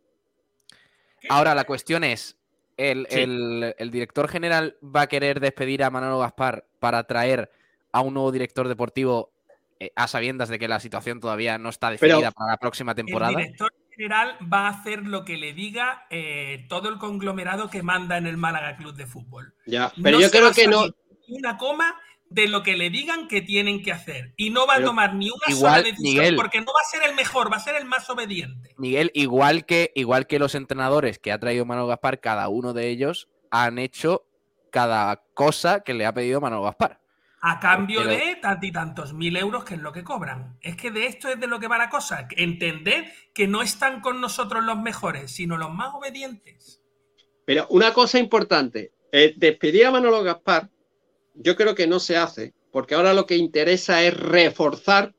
Ahora 1.30 1.56
la 1.56 1.66
cuestión 1.66 2.04
es: 2.04 2.38
¿el, 2.78 3.08
Sí. 3.10 3.20
el- 3.22 3.76
el 3.78 3.92
director 3.92 4.28
general 4.28 4.78
va 4.84 5.02
a 5.02 5.08
querer 5.08 5.40
despedir 5.40 5.84
a 5.84 5.90
Manolo 5.90 6.20
Gaspar 6.20 6.66
para 6.80 7.04
traer 7.06 7.52
a 7.92 8.02
un 8.02 8.14
nuevo 8.14 8.32
director 8.32 8.68
deportivo 8.68 9.32
eh, 9.80 9.92
a 9.96 10.08
sabiendas 10.08 10.48
de 10.50 10.58
que 10.60 10.68
la 10.70 10.80
situación 10.80 11.20
todavía 11.20 11.58
no 11.58 11.68
está 11.70 11.90
Pero- 12.00 12.08
definida 12.16 12.32
para 12.32 12.52
la 12.52 12.58
próxima 12.58 12.96
temporada? 12.96 13.32
El 13.32 13.38
director 13.38 13.74
general 13.96 14.38
va 14.52 14.68
a 14.68 14.70
hacer 14.70 15.06
lo 15.06 15.26
que 15.26 15.38
le 15.38 15.54
diga 15.54 16.06
eh, 16.10 16.66
todo 16.70 16.90
el 16.90 16.98
conglomerado 16.98 17.70
que 17.70 17.84
manda 17.84 18.18
en 18.18 18.28
el 18.28 18.38
Málaga 18.38 18.78
Club 18.78 18.96
de 18.96 19.06
Fútbol. 19.08 19.54
Ya, 19.66 19.92
pero 20.02 20.18
No 20.18 20.22
yo 20.24 20.32
creo 20.32 20.52
que 20.52 20.68
no, 20.68 20.86
una 21.28 21.58
coma 21.58 21.96
de 22.30 22.48
lo 22.48 22.64
que 22.64 22.76
le 22.76 22.90
digan 22.90 23.28
que 23.28 23.42
tienen 23.42 23.82
que 23.84 23.92
hacer. 23.92 24.34
Y 24.36 24.50
no 24.50 24.68
va 24.68 24.76
a 24.76 24.84
tomar 24.84 25.14
ni 25.14 25.30
una 25.30 25.56
igual, 25.56 25.82
sola 25.82 25.84
decisión 25.84 26.18
Miguel. 26.18 26.36
porque 26.36 26.60
no 26.60 26.68
va 26.68 26.82
a 26.82 26.90
ser 26.90 27.10
el 27.10 27.16
mejor, 27.16 27.52
va 27.52 27.58
a 27.58 27.62
ser 27.62 27.76
el 27.76 27.86
más 27.86 28.10
obediente. 28.10 28.74
Miguel, 28.78 29.12
igual 29.14 29.66
que, 29.66 29.92
igual 29.96 30.28
que 30.28 30.40
los 30.40 30.56
entrenadores 30.56 31.20
que 31.20 31.32
ha 31.32 31.40
traído 31.40 31.66
Manuel 31.66 31.88
Gaspar, 31.88 32.20
cada 32.20 32.50
uno 32.50 32.74
de 32.74 32.90
ellos 32.90 33.30
han 33.52 33.78
hecho 33.78 34.26
cada 34.72 35.24
cosa 35.34 35.82
que 35.82 35.94
le 35.94 36.06
ha 36.06 36.14
pedido 36.14 36.42
Manuel 36.42 36.64
Gaspar. 36.64 37.00
A 37.48 37.60
cambio 37.60 38.00
Pero- 38.04 38.12
de 38.12 38.36
tantos 38.42 38.68
y 38.68 38.72
tantos 38.72 39.14
mil 39.14 39.38
euros 39.38 39.64
que 39.64 39.76
es 39.76 39.80
lo 39.80 39.92
que 39.94 40.04
cobran. 40.04 40.58
Es 40.62 40.76
que 40.76 40.90
de 40.90 41.06
esto 41.06 41.30
es 41.30 41.40
de 41.40 41.46
lo 41.48 41.60
que 41.60 41.68
va 41.68 41.78
la 41.78 41.90
cosa. 41.90 42.28
Entender 42.36 43.06
que 43.36 43.48
no 43.48 43.62
están 43.62 44.02
con 44.02 44.20
nosotros 44.20 44.64
los 44.64 44.78
mejores, 44.80 45.32
sino 45.32 45.56
los 45.58 45.72
más 45.72 45.94
obedientes. 45.94 46.82
Pero 47.46 47.68
una 47.70 47.94
cosa 47.94 48.18
importante, 48.18 48.92
eh, 49.12 49.34
despedir 49.38 49.86
a 49.86 49.92
Manolo 49.92 50.24
Gaspar, 50.24 50.70
yo 51.36 51.56
creo 51.56 51.76
que 51.76 51.86
no 51.86 52.00
se 52.00 52.18
hace, 52.18 52.54
porque 52.72 52.96
ahora 52.96 53.14
lo 53.14 53.28
que 53.28 53.36
interesa 53.38 54.02
es 54.02 54.18
reforzar 54.18 55.14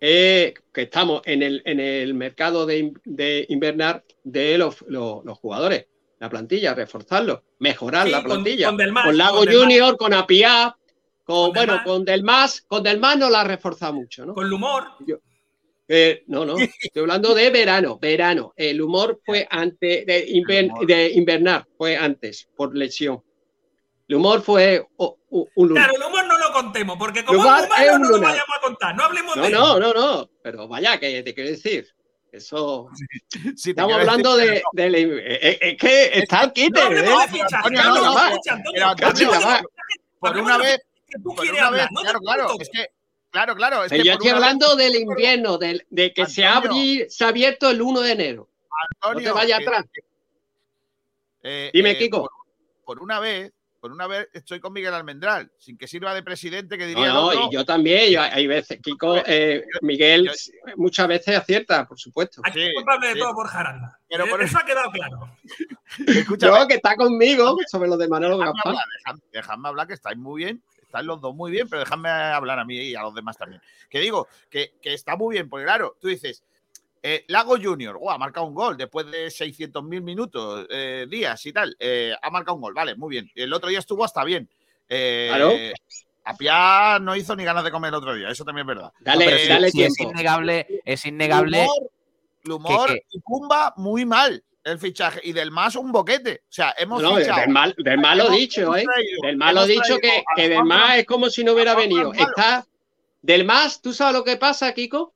eh, 0.00 0.52
que 0.72 0.82
estamos 0.82 1.22
en 1.24 1.42
el, 1.42 1.62
en 1.64 1.80
el 1.80 2.12
mercado 2.12 2.66
de, 2.66 2.92
de 3.06 3.46
invernar 3.48 4.04
de 4.22 4.58
los, 4.58 4.82
los- 4.86 5.24
los 5.24 5.38
jugadores, 5.38 5.86
la 6.20 6.28
plantilla, 6.28 6.74
reforzarlo, 6.74 7.42
mejorar 7.58 8.04
Sí, 8.06 8.12
la 8.12 8.22
plantilla. 8.22 8.66
con 8.66 8.76
Delmas, 8.76 9.04
con 9.06 9.16
Lago 9.16 9.38
con. 9.38 9.48
Junior, 9.54 9.96
con 9.96 10.12
Apiá, 10.12 10.76
con, 11.24 11.46
Con 11.46 11.52
bueno, 11.54 11.72
Delmas. 11.72 11.84
con 11.86 12.04
Delmas, 12.04 12.60
con 12.68 12.82
Delmas 12.82 13.18
no 13.18 13.30
la 13.30 13.40
ha 13.40 13.44
reforzado 13.44 13.94
mucho, 13.94 14.24
¿no? 14.26 14.34
Con 14.34 14.46
el 14.46 14.52
humor. 14.52 14.84
Eh, 15.88 16.22
no, 16.28 16.44
no, 16.46 16.56
estoy 16.58 17.00
hablando 17.02 17.34
de 17.34 17.50
verano, 17.50 17.98
verano. 17.98 18.52
El 18.56 18.80
humor 18.80 19.20
fue 19.24 19.46
antes 19.50 20.06
de, 20.06 20.26
inver- 20.28 20.86
de 20.86 21.10
invernar, 21.12 21.66
fue 21.76 21.96
antes, 21.96 22.48
por 22.56 22.74
lesión. 22.76 23.22
El 24.08 24.16
humor 24.16 24.42
fue 24.42 24.86
oh, 24.96 25.16
oh, 25.30 25.48
un 25.56 25.68
lunar. 25.68 25.88
Claro, 25.90 26.02
el 26.04 26.08
humor 26.10 26.26
no 26.26 26.38
lo 26.38 26.52
contemos, 26.52 26.96
porque 26.98 27.24
como 27.24 27.42
Lugar 27.42 27.64
es 27.64 27.66
humano 27.68 27.84
es 27.84 27.98
no 28.00 28.08
lo 28.16 28.20
vayamos 28.20 28.56
a 28.56 28.60
contar. 28.62 28.96
No 28.96 29.04
hablemos 29.04 29.36
No, 29.36 29.42
de 29.42 29.50
no, 29.50 29.80
no, 29.80 29.92
no, 29.94 30.30
pero 30.42 30.68
vaya, 30.68 30.98
que 31.00 31.22
te 31.22 31.34
quiero 31.34 31.50
decir. 31.50 31.86
Eso. 32.32 32.88
Sí, 33.56 33.70
Estamos 33.70 33.94
hablando 33.94 34.36
decir 34.36 34.54
de. 34.54 34.62
que 34.76 34.82
de 34.82 34.90
la- 34.90 34.98
eh, 34.98 35.38
eh, 35.42 35.58
es 35.60 35.76
que 35.78 36.18
está 36.18 36.52
quite. 36.52 36.80
No 36.90 37.22
¿eh? 37.22 37.26
por 40.20 40.36
una 40.38 40.58
vez, 40.58 40.80
que 41.16 41.22
tú 41.22 41.34
por 41.34 41.44
quieres 41.44 41.62
hablar, 41.62 41.88
no 41.92 42.00
claro, 42.02 42.20
claro, 42.20 42.48
es 42.60 42.68
que, 42.70 42.86
claro, 43.30 43.54
claro, 43.54 43.84
es 43.84 43.90
Pero 43.90 44.02
que 44.02 44.08
yo 44.08 44.14
por 44.14 44.22
estoy 44.26 44.32
vez- 44.32 44.42
hablando 44.42 44.76
del 44.76 44.94
invierno, 44.96 45.58
del- 45.58 45.86
de, 45.90 46.12
que 46.12 46.26
se, 46.26 46.44
abri- 46.44 47.08
se 47.08 47.24
ha 47.24 47.28
abierto 47.28 47.70
el 47.70 47.80
1 47.82 48.00
de 48.00 48.12
enero. 48.12 48.48
No 48.50 48.76
te 49.00 49.08
Antonio, 49.08 49.34
vayas 49.34 49.58
que- 49.60 49.64
atrás. 49.66 49.84
eh, 51.42 51.70
Dime, 51.72 51.92
eh, 51.92 51.98
Kiko. 51.98 52.22
Por, 52.22 52.30
por 52.84 53.02
una 53.02 53.20
vez, 53.20 53.52
por 53.80 53.92
una 53.92 54.06
vez 54.06 54.28
estoy 54.32 54.60
con 54.60 54.72
Miguel 54.72 54.94
Almendral, 54.94 55.50
sin 55.58 55.76
que 55.76 55.86
sirva 55.86 56.14
de 56.14 56.22
presidente, 56.22 56.78
que 56.78 56.86
diría 56.86 57.08
No, 57.08 57.32
no, 57.32 57.48
y 57.48 57.52
yo 57.52 57.64
también. 57.64 58.10
yo- 58.10 58.22
hay 58.22 58.46
veces, 58.46 58.80
Kiko, 58.82 59.18
eh, 59.26 59.64
Miguel, 59.82 60.30
muchas 60.76 61.06
veces 61.06 61.36
acierta, 61.36 61.86
por 61.86 61.98
supuesto. 61.98 62.40
Aquí 62.44 62.60
Sí, 62.60 62.66
es 62.66 62.74
culpable 62.74 63.08
de 63.08 63.16
todo 63.16 63.34
Borja 63.34 63.60
Aranda. 63.60 63.98
Pero 64.08 64.24
Eh, 64.26 64.30
por 64.30 64.42
Eso 64.42 64.58
ha 64.58 64.64
quedado 64.64 64.90
claro. 64.90 65.36
Escúchame, 66.06 66.58
Yo, 66.60 66.66
que 66.68 66.74
está 66.74 66.96
conmigo 66.96 67.56
sobre 67.70 67.88
lo 67.88 67.96
de 67.96 68.08
Manolo 68.08 68.38
Gaspar. 68.38 68.74
dejadme 69.32 69.68
hablar, 69.68 69.86
que 69.86 69.94
estáis 69.94 70.16
muy 70.18 70.44
bien, 70.44 70.62
estáis 70.94 71.06
los 71.06 71.20
dos 71.20 71.34
muy 71.34 71.50
bien, 71.50 71.68
pero 71.68 71.80
dejadme 71.80 72.08
hablar 72.08 72.58
a 72.60 72.64
mí 72.64 72.76
y 72.76 72.94
a 72.94 73.02
los 73.02 73.14
demás 73.14 73.36
también. 73.36 73.60
Que 73.90 73.98
digo, 73.98 74.28
que, 74.48 74.74
que 74.80 74.94
está 74.94 75.16
muy 75.16 75.34
bien, 75.34 75.48
porque 75.48 75.64
claro, 75.64 75.96
tú 76.00 76.06
dices, 76.08 76.44
eh, 77.02 77.24
Lago 77.28 77.56
Junior, 77.60 77.98
oh, 78.00 78.10
ha 78.10 78.16
marcado 78.18 78.46
un 78.46 78.54
gol 78.54 78.76
después 78.76 79.10
de 79.10 79.26
600.000 79.26 80.00
minutos, 80.02 80.66
eh, 80.70 81.06
días 81.10 81.44
y 81.46 81.52
tal, 81.52 81.76
eh, 81.80 82.14
ha 82.22 82.30
marcado 82.30 82.54
un 82.54 82.62
gol, 82.62 82.74
vale, 82.74 82.94
muy 82.94 83.10
bien. 83.10 83.30
El 83.34 83.52
otro 83.52 83.68
día 83.68 83.80
estuvo 83.80 84.04
hasta 84.04 84.22
bien. 84.24 84.48
Claro. 84.86 85.52
Apiá 86.26 86.98
no 87.00 87.14
hizo 87.16 87.36
ni 87.36 87.44
ganas 87.44 87.64
de 87.64 87.70
comer 87.70 87.88
el 87.90 87.96
otro 87.96 88.14
día, 88.14 88.30
eso 88.30 88.44
también 88.44 88.64
es 88.68 88.74
verdad. 88.74 88.92
Dale, 89.00 89.26
Pero 89.26 89.38
sí- 89.38 89.48
dale 89.48 89.70
sí 89.70 89.82
es 89.82 90.00
innegable, 90.00 90.80
es 90.84 91.04
innegable. 91.04 91.64
El 91.64 91.68
humor, 91.68 91.90
el 92.44 92.52
humor 92.52 92.88
que- 92.88 93.02
y 93.10 93.20
Pumba 93.20 93.74
muy 93.76 94.06
mal 94.06 94.42
el 94.64 94.78
fichaje 94.78 95.20
y 95.22 95.32
del 95.32 95.50
más 95.50 95.76
un 95.76 95.92
boquete. 95.92 96.42
O 96.44 96.52
sea, 96.52 96.74
hemos 96.78 97.02
No, 97.02 97.16
fichado. 97.16 97.40
del 97.40 97.50
mal, 97.50 97.74
del 97.78 97.98
mal 97.98 98.18
lo 98.18 98.30
dicho, 98.30 98.74
¿eh? 98.76 98.84
Del 99.22 99.36
mal 99.36 99.54
lo 99.54 99.66
dicho 99.66 99.98
que, 99.98 100.24
que 100.34 100.48
del 100.48 100.64
más 100.64 100.98
es 100.98 101.06
como 101.06 101.28
si 101.30 101.44
no 101.44 101.52
hubiera 101.52 101.74
venido. 101.74 102.12
Está 102.14 102.66
del 103.22 103.44
más, 103.44 103.80
¿tú 103.80 103.92
sabes 103.92 104.14
lo 104.14 104.24
que 104.24 104.36
pasa, 104.36 104.72
Kiko? 104.74 105.14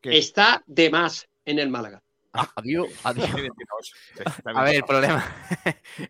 ¿Qué? 0.00 0.18
Está 0.18 0.62
de 0.66 0.90
más 0.90 1.28
en 1.44 1.58
el 1.58 1.68
Málaga. 1.68 2.02
Adiós, 2.56 2.88
adiós. 3.04 3.28
A 4.54 4.64
ver, 4.64 4.76
el 4.76 4.82
problema. 4.86 5.24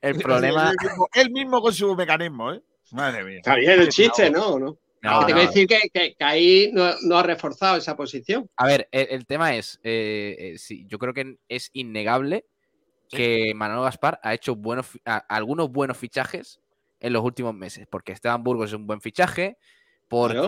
El 0.01 0.17
problema. 0.19 0.71
Él 0.71 0.77
mismo, 0.89 1.09
él 1.15 1.31
mismo 1.31 1.61
con 1.63 1.75
su 1.75 1.95
mecanismo, 1.97 2.53
¿eh? 2.53 2.63
Madre 2.93 3.25
mía. 3.25 3.39
Está 3.39 3.57
bien 3.57 3.81
el 3.81 3.89
chiste, 3.89 4.31
¿no? 4.31 4.59
¿no? 4.59 4.79
No, 5.03 5.21
Que 5.21 5.27
te 5.27 5.33
no. 5.33 5.37
quiero 5.39 5.41
decir 5.51 5.67
que, 5.67 5.81
que- 5.93 6.15
que 6.15 6.25
ahí 6.25 6.71
no, 6.73 6.91
no 7.03 7.19
ha 7.19 7.23
reforzado 7.25 7.77
esa 7.77 7.97
posición. 7.97 8.49
A 8.57 8.67
ver, 8.67 8.89
el, 8.93 9.09
el 9.11 9.27
tema 9.27 9.55
es, 9.57 9.81
eh, 9.83 10.37
eh, 10.39 10.59
sí, 10.59 10.85
yo 10.87 10.99
creo 10.99 11.13
que 11.13 11.39
es 11.49 11.71
innegable 11.73 12.47
que 13.09 13.53
Manolo 13.55 13.83
Gaspar 13.83 14.21
ha 14.23 14.33
hecho 14.33 14.55
buenos, 14.55 14.87
a- 15.05 15.17
algunos 15.29 15.71
buenos 15.71 15.99
fichajes 15.99 16.61
en 17.01 17.13
los 17.13 17.23
últimos 17.25 17.53
meses, 17.53 17.87
porque 17.91 18.13
Esteban 18.13 18.43
Burgos 18.45 18.71
es 18.71 18.75
un 18.75 18.87
buen 18.87 19.01
fichaje, 19.01 19.57
porque... 20.09 20.39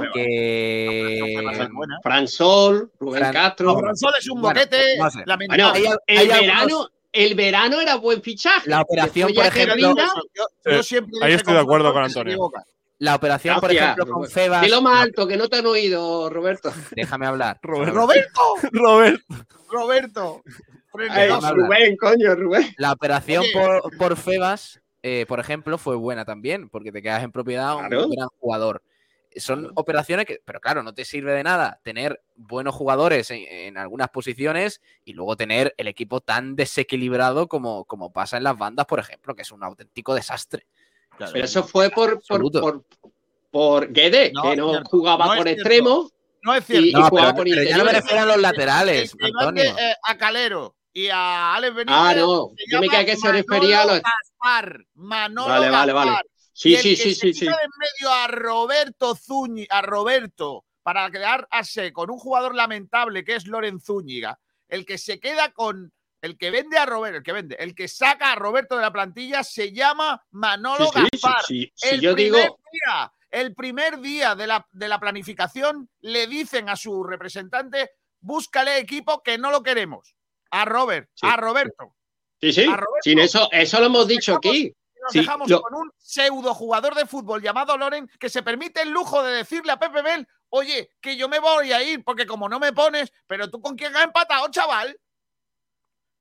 Fran 2.03 2.29
Sol, 2.29 2.91
Rubén 2.99 3.23
Fran- 3.23 3.33
Castro. 3.33 3.73
No, 3.73 3.79
Fran 3.79 3.97
Sol 3.97 4.13
es 4.19 4.29
un 4.31 4.41
Bueno, 4.41 4.61
boquete 4.61 4.99
no 4.99 5.11
sé. 5.11 5.25
Bueno, 5.49 5.73
el 5.75 6.19
hay 6.19 6.29
verano, 6.29 6.89
el 7.13 7.35
verano 7.35 7.81
era 7.81 7.97
buen 7.97 8.23
fichaje. 8.23 8.69
La 8.71 8.83
operación, 8.83 9.33
por 9.35 9.47
ejemplo, 9.47 9.75
rinda, 9.75 10.07
Yo, 10.35 10.47
yo 10.65 10.71
Eh, 10.79 10.83
siempre 10.83 11.19
ahí 11.23 11.33
estoy 11.33 11.55
de 11.55 11.61
acuerdo 11.61 11.93
con 11.93 12.03
Antonio. 12.05 12.51
La 12.99 13.15
operación, 13.15 13.61
por 13.61 13.73
ejemplo, 13.73 14.07
con. 14.07 14.29
Febas... 14.29 14.63
Dilo 14.63 14.81
más 14.81 15.03
alto, 15.03 15.27
que 15.27 15.37
no 15.37 15.49
te 15.49 15.57
han 15.57 15.67
oído, 15.67 16.31
Roberto. 16.31 16.73
Déjame 16.95 17.27
hablar. 17.27 17.59
¡Roberto! 17.63 18.01
Roberto. 18.73 19.23
¡Roberto! 19.71 20.43
Rubén, 20.93 21.97
coño, 21.97 22.35
Rubén. 22.37 22.73
La 22.79 22.93
operación 22.93 23.45
por, 23.53 23.97
por 23.97 24.17
Febas, 24.17 24.81
eh, 25.03 25.27
por 25.27 25.41
ejemplo, 25.41 25.77
fue 25.77 25.97
buena 25.97 26.25
también, 26.25 26.69
porque 26.69 26.93
te 26.93 27.03
quedas 27.03 27.25
en 27.25 27.33
propiedad 27.33 27.71
a 27.71 27.75
un 27.77 27.89
Claro. 27.89 28.09
gran 28.09 28.29
jugador. 28.39 28.83
Son 29.37 29.73
operaciones 29.75 30.27
que, 30.27 30.41
pero 30.45 30.61
claro, 30.61 30.85
no 30.85 30.95
te 30.95 31.05
sirve 31.05 31.33
de 31.33 31.43
nada 31.43 31.81
tener 31.83 32.23
buenos 32.37 32.73
jugadores 32.77 33.33
en, 33.33 33.43
en 33.49 33.77
algunas 33.77 34.09
posiciones 34.11 34.81
y 35.05 35.13
luego 35.15 35.37
tener 35.37 35.75
el 35.77 35.89
equipo 35.89 36.21
tan 36.21 36.55
desequilibrado 36.55 37.49
como, 37.49 37.85
como 37.87 38.13
pasa 38.13 38.37
en 38.37 38.45
las 38.45 38.57
bandas, 38.57 38.87
por 38.87 39.01
ejemplo, 39.01 39.35
que 39.35 39.43
es 39.43 39.51
un 39.51 39.65
auténtico 39.65 40.15
desastre. 40.15 40.67
Pero 41.19 41.45
eso 41.45 41.63
fue 41.65 41.91
por, 41.91 42.21
por, 42.27 42.51
por, 42.53 42.85
por 43.51 43.93
Guede, 43.93 44.33
No, 44.33 44.43
que 44.43 44.57
no 44.57 44.71
cierto. 44.71 44.89
jugaba 44.91 45.27
No 45.27 45.37
por 45.37 45.49
extremo. 45.49 46.11
No 46.43 46.55
es 46.55 46.63
Y- 46.63 46.73
cierto. 46.73 46.87
y 46.89 46.93
No, 46.93 47.09
jugaba 47.09 47.29
pero, 47.29 47.37
por 47.37 47.45
pero 47.57 47.63
ya 47.63 47.77
no 47.79 47.85
me 47.85 47.93
refiero 47.93 48.23
a 48.23 48.27
los 48.27 48.37
laterales, 48.39 49.15
El 49.19 49.33
mande, 49.33 49.69
Antonio. 49.69 49.89
eh, 49.91 49.95
a 50.03 50.17
Calero 50.19 50.77
y 50.93 51.09
a 51.09 51.55
Alex 51.55 51.75
Benítez. 51.75 51.97
Ah, 51.99 52.15
no. 52.17 52.51
Yo 52.71 52.81
me 52.81 52.89
quedé 52.89 53.07
que 53.07 53.17
se 53.17 53.33
refería 53.33 53.83
a 53.83 53.85
los. 53.87 53.93
Manolo 53.95 54.03
Gaspar. 54.05 54.85
Manolo 54.95 55.49
Vale, 55.49 55.71
vale, 55.71 55.93
vale. 55.93 56.11
Gaspar. 56.11 56.27
Sí, 56.53 56.69
Y 56.71 56.75
el 56.77 56.83
sí, 56.83 56.91
que 56.91 56.97
sí, 56.97 57.15
se 57.15 57.21
sí, 57.21 57.33
sí. 57.35 57.47
en 57.47 57.53
medio 57.53 58.13
a 58.15 58.27
Roberto 58.29 59.15
Zúñiga, 59.17 59.79
a 59.79 59.83
Roberto, 59.83 60.65
para 60.83 61.11
quedarse 61.11 61.93
con 61.93 62.11
un 62.11 62.19
jugador 62.19 62.55
lamentable 62.55 63.25
que 63.25 63.37
es 63.37 63.47
Loren 63.47 63.81
Zúñiga, 63.81 64.39
el 64.69 64.85
que 64.85 64.99
se 64.99 65.19
queda 65.19 65.51
con 65.53 65.93
el 66.25 66.39
que 66.39 66.51
vende 66.51 66.79
a 66.79 66.87
Roberto, 66.87 67.19
el 67.19 67.23
que 67.23 67.33
vende, 67.33 67.55
el 67.59 67.75
que 67.75 67.87
saca 67.87 68.33
a 68.33 68.35
Roberto 68.35 68.77
de 68.77 68.83
la 68.83 68.93
plantilla 68.93 69.45
se 69.45 69.73
llama 69.73 70.25
Manolo 70.31 70.87
Sí, 70.87 70.93
sí, 70.95 71.01
sí, 71.13 71.19
Gaspar. 71.23 71.45
sí, 71.45 71.73
sí, 71.75 71.89
el 71.91 72.01
yo 72.01 72.15
primer 72.15 72.43
digo. 72.43 72.59
día, 72.73 73.13
el 73.31 73.55
primer 73.55 73.99
día 74.01 74.35
de 74.35 74.47
la, 74.47 74.67
de 74.73 74.89
la 74.89 74.99
planificación 74.99 75.91
le 76.01 76.27
dicen 76.27 76.69
a 76.71 76.77
su 76.77 77.05
representante, 77.05 77.91
búscale 78.21 78.79
equipo 78.79 79.23
que 79.23 79.37
no 79.37 79.51
lo 79.51 79.63
queremos. 79.63 80.15
A 80.51 80.65
Robert, 80.65 81.11
a 81.23 81.37
Roberto. 81.37 81.95
Sí, 82.41 82.53
sí. 82.53 82.63
a 82.63 82.77
Roberto. 82.77 83.03
Sin 83.03 83.19
eso, 83.19 83.49
eso 83.53 83.81
lo 83.81 83.87
hemos 83.87 84.07
dicho 84.09 84.37
aquí. 84.37 84.73
Nos 85.03 85.13
Sí, 85.13 85.19
dejamos 85.19 85.51
lo- 85.51 85.61
con 85.61 85.75
un 85.75 85.93
pseudo 85.99 86.55
jugador 86.55 86.95
de 86.95 87.05
fútbol 87.05 87.43
llamado 87.43 87.77
Loren 87.77 88.09
que 88.19 88.31
se 88.31 88.43
permite 88.43 88.81
el 88.81 88.91
lujo 88.91 89.23
de 89.23 89.33
decirle 89.35 89.73
a 89.73 89.79
Pepe 89.79 90.01
Bel, 90.01 90.27
oye, 90.49 90.89
que 91.03 91.17
yo 91.19 91.29
me 91.29 91.41
voy 91.41 91.73
a 91.73 91.83
ir 91.83 92.03
porque 92.03 92.25
como 92.27 92.49
no 92.49 92.59
me 92.59 92.73
pones, 92.73 93.13
pero 93.27 93.51
tú 93.51 93.61
con 93.61 93.77
quién 93.77 93.95
has 93.95 94.05
empatado, 94.05 94.49
chaval. 94.51 94.99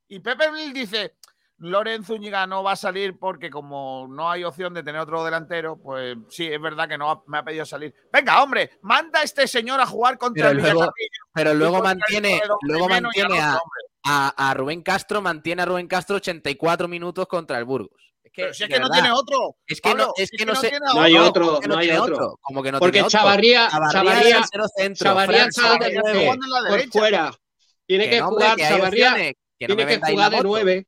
Y 0.08 0.20
Pepe 0.20 0.50
Bel 0.52 0.74
dice, 0.74 1.16
Loren 1.58 2.04
Zúñiga 2.04 2.46
no 2.46 2.62
va 2.64 2.74
a 2.74 2.76
salir 2.76 3.18
porque 3.18 3.50
como 3.50 4.08
no 4.10 4.30
hay 4.30 4.44
opción 4.44 4.74
de 4.74 4.84
tener 4.84 5.02
otro 5.02 5.24
delantero, 5.24 5.78
pues 5.82 6.18
sí, 6.30 6.46
es 6.48 6.62
verdad 6.62 6.88
que 6.90 6.98
no 6.98 7.10
ha- 7.10 7.24
me 7.28 7.38
ha 7.38 7.44
pedido 7.44 7.66
salir. 7.66 7.94
Venga, 8.12 8.44
hombre, 8.44 8.72
manda 8.82 9.20
a 9.22 9.24
este 9.24 9.48
señor 9.48 9.80
a 9.80 9.86
jugar 9.86 10.18
contra 10.18 10.50
Pero 10.50 10.58
el 10.58 10.64
luego, 10.64 10.94
pero 11.34 11.54
luego 11.54 11.82
mantiene, 11.82 12.42
luego 12.62 12.90
mantiene 12.90 13.40
a, 13.40 13.60
a- 14.06 14.50
a 14.50 14.54
Rubén 14.54 14.82
Castro, 14.84 15.22
mantiene 15.22 15.62
a 15.62 15.66
Rubén 15.66 15.88
Castro 15.88 16.18
84 16.18 16.88
minutos 16.88 17.26
contra 17.28 17.58
el 17.58 17.66
Burgos. 17.66 17.92
Es 18.24 18.32
que, 18.34 18.42
Pero 18.44 18.54
si 18.54 18.64
es 18.64 18.70
que 18.70 18.80
no 18.80 18.90
tiene 18.90 19.12
otro. 19.12 19.56
Es 19.68 19.80
que 19.80 19.90
Pablo, 19.90 20.06
no, 20.08 20.14
es 20.18 20.30
si 20.30 20.38
que 20.38 20.46
no, 20.46 20.56
sé. 20.56 20.70
tiene 20.70 20.86
No 20.94 21.02
hay 21.02 21.16
otro. 21.18 21.28
otro, 21.30 21.46
¿cómo 21.46 21.60
que 21.62 21.68
no 21.68 21.78
hay 21.78 21.92
otro. 21.92 22.38
Como 22.42 22.64
que 22.64 22.72
no 22.72 22.80
Porque 22.80 22.92
tiene 22.94 23.08
otro? 23.08 23.20
Chavarría, 23.20 23.70
Chavarría 23.70 24.42
Chavarría, 24.96 25.50
Chavarría 25.50 25.50
jugar 28.24 28.56
que 28.56 28.66
hay 28.66 28.78
Chavarría. 28.78 29.34
Que 29.68 29.74
no 29.74 29.78
Tiene 29.78 29.92
me 30.00 30.02
que 30.06 30.12
jugar 30.12 30.32
de 30.32 30.42
nueve. 30.44 30.88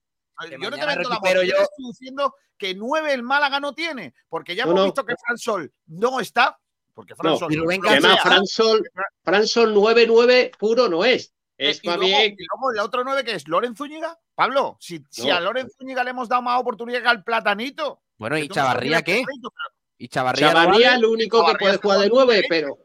Yo 0.52 0.58
no 0.58 0.78
te 0.78 0.86
vendo 0.86 0.86
la 0.88 0.96
recupero 0.96 1.44
yo 1.44 1.54
estoy 1.56 1.86
diciendo 1.88 2.36
que 2.58 2.74
nueve 2.76 3.14
el 3.14 3.24
Málaga 3.24 3.60
no 3.60 3.74
tiene, 3.74 4.14
porque 4.30 4.56
ya 4.56 4.66
No, 4.66 4.72
hemos 4.72 4.80
no. 4.82 4.86
visto 4.86 5.06
que 5.06 5.16
Fran 5.26 5.38
Sol 5.38 5.74
no 5.88 6.20
está 6.20 6.58
Porque 6.94 7.14
No, 7.14 7.38
Fran 7.38 7.38
Sol- 7.38 7.54
y 7.54 7.88
además 7.90 8.22
Fran 8.22 8.46
Sol, 8.48 8.90
Fran 9.24 9.48
Sol 9.48 9.74
9-9 9.76 10.52
puro 10.58 10.88
no 10.88 11.04
es. 11.04 11.34
Es 11.58 11.78
Eh, 11.78 11.80
y 11.84 11.88
más 11.88 11.98
luego- 11.98 12.18
bien. 12.18 12.36
y 12.38 12.46
luego 12.46 12.72
el 12.74 12.80
otro 12.80 13.04
9 13.04 13.24
que 13.26 13.32
es 13.34 13.48
Loren 13.50 13.76
Zúñiga. 13.76 14.18
Pablo, 14.34 14.78
si, 14.80 15.04
si 15.10 15.28
No. 15.28 15.36
a 15.36 15.40
Loren 15.42 15.70
Zúñiga 15.70 16.04
le 16.06 16.10
hemos 16.12 16.28
dado 16.30 16.42
más 16.42 16.60
oportunidad 16.60 17.02
que 17.02 17.08
al 17.08 17.24
Platanito. 17.24 18.02
Bueno, 18.18 18.38
¿y 18.38 18.48
no 18.48 18.54
Chavarría 18.56 19.02
qué? 19.02 19.24
Pero- 19.26 19.54
¿Y 19.98 20.08
Chavarría, 20.10 20.48
no 20.48 20.54
Chavarría 20.54 20.74
vale? 20.74 20.86
es 20.88 20.94
el 21.04 21.06
único 21.06 21.46
que 21.46 21.56
puede 21.56 21.78
jugar 21.78 22.00
de 22.00 22.10
jugando 22.10 22.16
9, 22.26 22.42
de 22.42 22.46
pero 22.50 22.78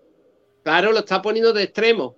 claro, 0.64 0.93
lo 0.93 0.99
está 1.01 1.20
poniendo 1.22 1.53
de 1.53 1.62
extremo. 1.64 2.16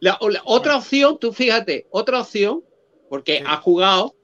La, 0.00 0.18
la- 0.28 0.42
otra 0.44 0.76
opción, 0.76 1.18
tú 1.18 1.32
fíjate, 1.32 1.86
otra 1.90 2.20
opción, 2.20 2.62
porque 3.08 3.42
ha 3.44 3.56
jugado, 3.58 4.14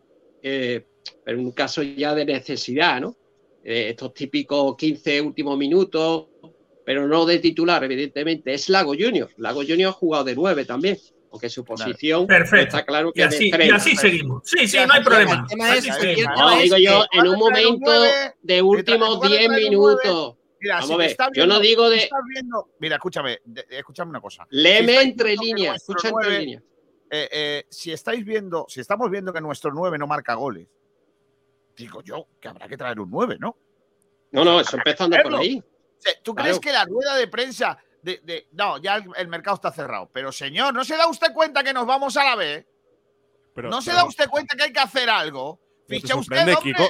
eh, 0.42 0.84
pero 1.24 1.38
en 1.38 1.44
un 1.46 1.52
caso 1.52 1.82
ya 1.82 2.14
de 2.14 2.24
necesidad, 2.24 3.00
¿no? 3.00 3.16
Eh, 3.64 3.90
estos 3.90 4.12
típicos 4.12 4.76
15 4.76 5.20
últimos 5.20 5.56
minutos, 5.56 6.26
pero 6.84 7.06
no 7.06 7.24
de 7.24 7.38
titular, 7.38 7.82
evidentemente, 7.84 8.52
es 8.52 8.68
Lago 8.68 8.92
Junior. 8.98 9.30
Lago 9.36 9.60
Junior 9.62 9.90
ha 9.90 9.92
jugado 9.92 10.24
de 10.24 10.34
9 10.34 10.64
también, 10.64 10.98
aunque 11.30 11.48
su 11.48 11.64
posición 11.64 12.26
Perfecto. 12.26 12.76
está 12.76 12.84
claro 12.84 13.12
que 13.12 13.20
Y 13.20 13.24
es 13.24 13.30
de 13.30 13.36
así, 13.36 13.50
y 13.50 13.70
así 13.70 13.96
seguimos. 13.96 14.42
Sí, 14.44 14.66
sí, 14.66 14.76
no 14.86 14.92
hay 14.92 15.02
problema. 15.04 15.42
el 15.42 15.46
tema 15.46 15.72
Así 15.72 15.88
es- 15.88 15.94
seguimos. 15.96 16.32
No, 16.38 16.58
digo 16.58 16.76
yo, 16.78 17.04
en 17.12 17.28
un 17.28 17.38
momento 17.38 17.92
de 18.42 18.62
últimos 18.62 19.08
lugar 19.14 19.30
de 19.30 19.38
10 19.38 19.46
traer 19.48 19.50
un 19.70 19.76
nueve, 19.76 20.00
minutos. 20.02 20.36
Mira, 20.62 20.76
Vamos 20.76 20.86
si 20.88 20.92
a 20.92 20.96
te 20.96 21.02
ver, 21.02 21.10
está 21.10 21.28
yo 21.34 21.46
no 21.46 21.58
digo 21.58 21.90
si 21.90 21.96
de. 21.98 22.10
viendo- 22.28 22.70
mira, 22.78 22.94
escúchame, 22.96 23.40
de- 23.44 23.66
escúchame 23.68 24.10
una 24.10 24.20
cosa. 24.20 24.46
Léeme 24.50 24.92
estáis 24.92 25.08
entre 25.10 25.36
líneas, 25.36 25.76
escucha 25.76 26.08
entre 26.08 26.22
nueve- 26.28 26.38
líneas. 26.38 26.62
eh, 27.10 27.28
eh, 27.32 27.66
si 27.68 27.90
estáis 27.92 28.24
viendo, 28.24 28.64
si 28.68 28.80
estamos 28.80 29.10
viendo 29.10 29.32
que 29.32 29.40
nuestro 29.40 29.72
9 29.74 29.98
no 29.98 30.06
marca 30.06 30.34
goles, 30.34 30.68
digo 31.76 32.00
yo 32.02 32.28
que 32.40 32.46
habrá 32.48 32.68
que 32.68 32.76
traer 32.76 33.00
un 33.00 33.10
9, 33.10 33.36
¿no? 33.40 33.56
No, 34.30 34.44
no, 34.44 34.60
eso 34.60 34.76
empezando 34.76 35.16
por 35.22 35.34
ahí. 35.34 35.60
¿Tú 36.22 36.32
Claro. 36.34 36.46
crees 36.46 36.60
que 36.60 36.72
la 36.72 36.84
rueda 36.84 37.16
de 37.16 37.26
prensa 37.28 37.76
de, 38.02 38.20
de- 38.22 38.46
no, 38.52 38.78
ya 38.78 38.96
el, 38.96 39.04
el 39.16 39.28
mercado 39.28 39.56
está 39.56 39.72
cerrado, 39.72 40.08
pero 40.12 40.30
señor, 40.32 40.72
¿no 40.72 40.84
se 40.84 40.96
da 40.96 41.06
usted 41.08 41.32
cuenta 41.32 41.62
que 41.64 41.72
nos 41.72 41.86
vamos 41.86 42.16
a 42.16 42.24
la 42.24 42.36
B? 42.36 42.66
Pero- 43.54 43.68
¿No 43.68 43.82
se 43.82 43.90
pero- 43.90 44.02
da 44.02 44.08
usted 44.08 44.28
cuenta 44.28 44.56
que 44.56 44.62
hay 44.62 44.72
que 44.72 44.80
hacer 44.80 45.10
algo? 45.10 45.60
Ficha 45.88 46.14
te 46.14 46.20
usted, 46.20 46.38
hombre. 46.38 46.56
Kiko. 46.62 46.88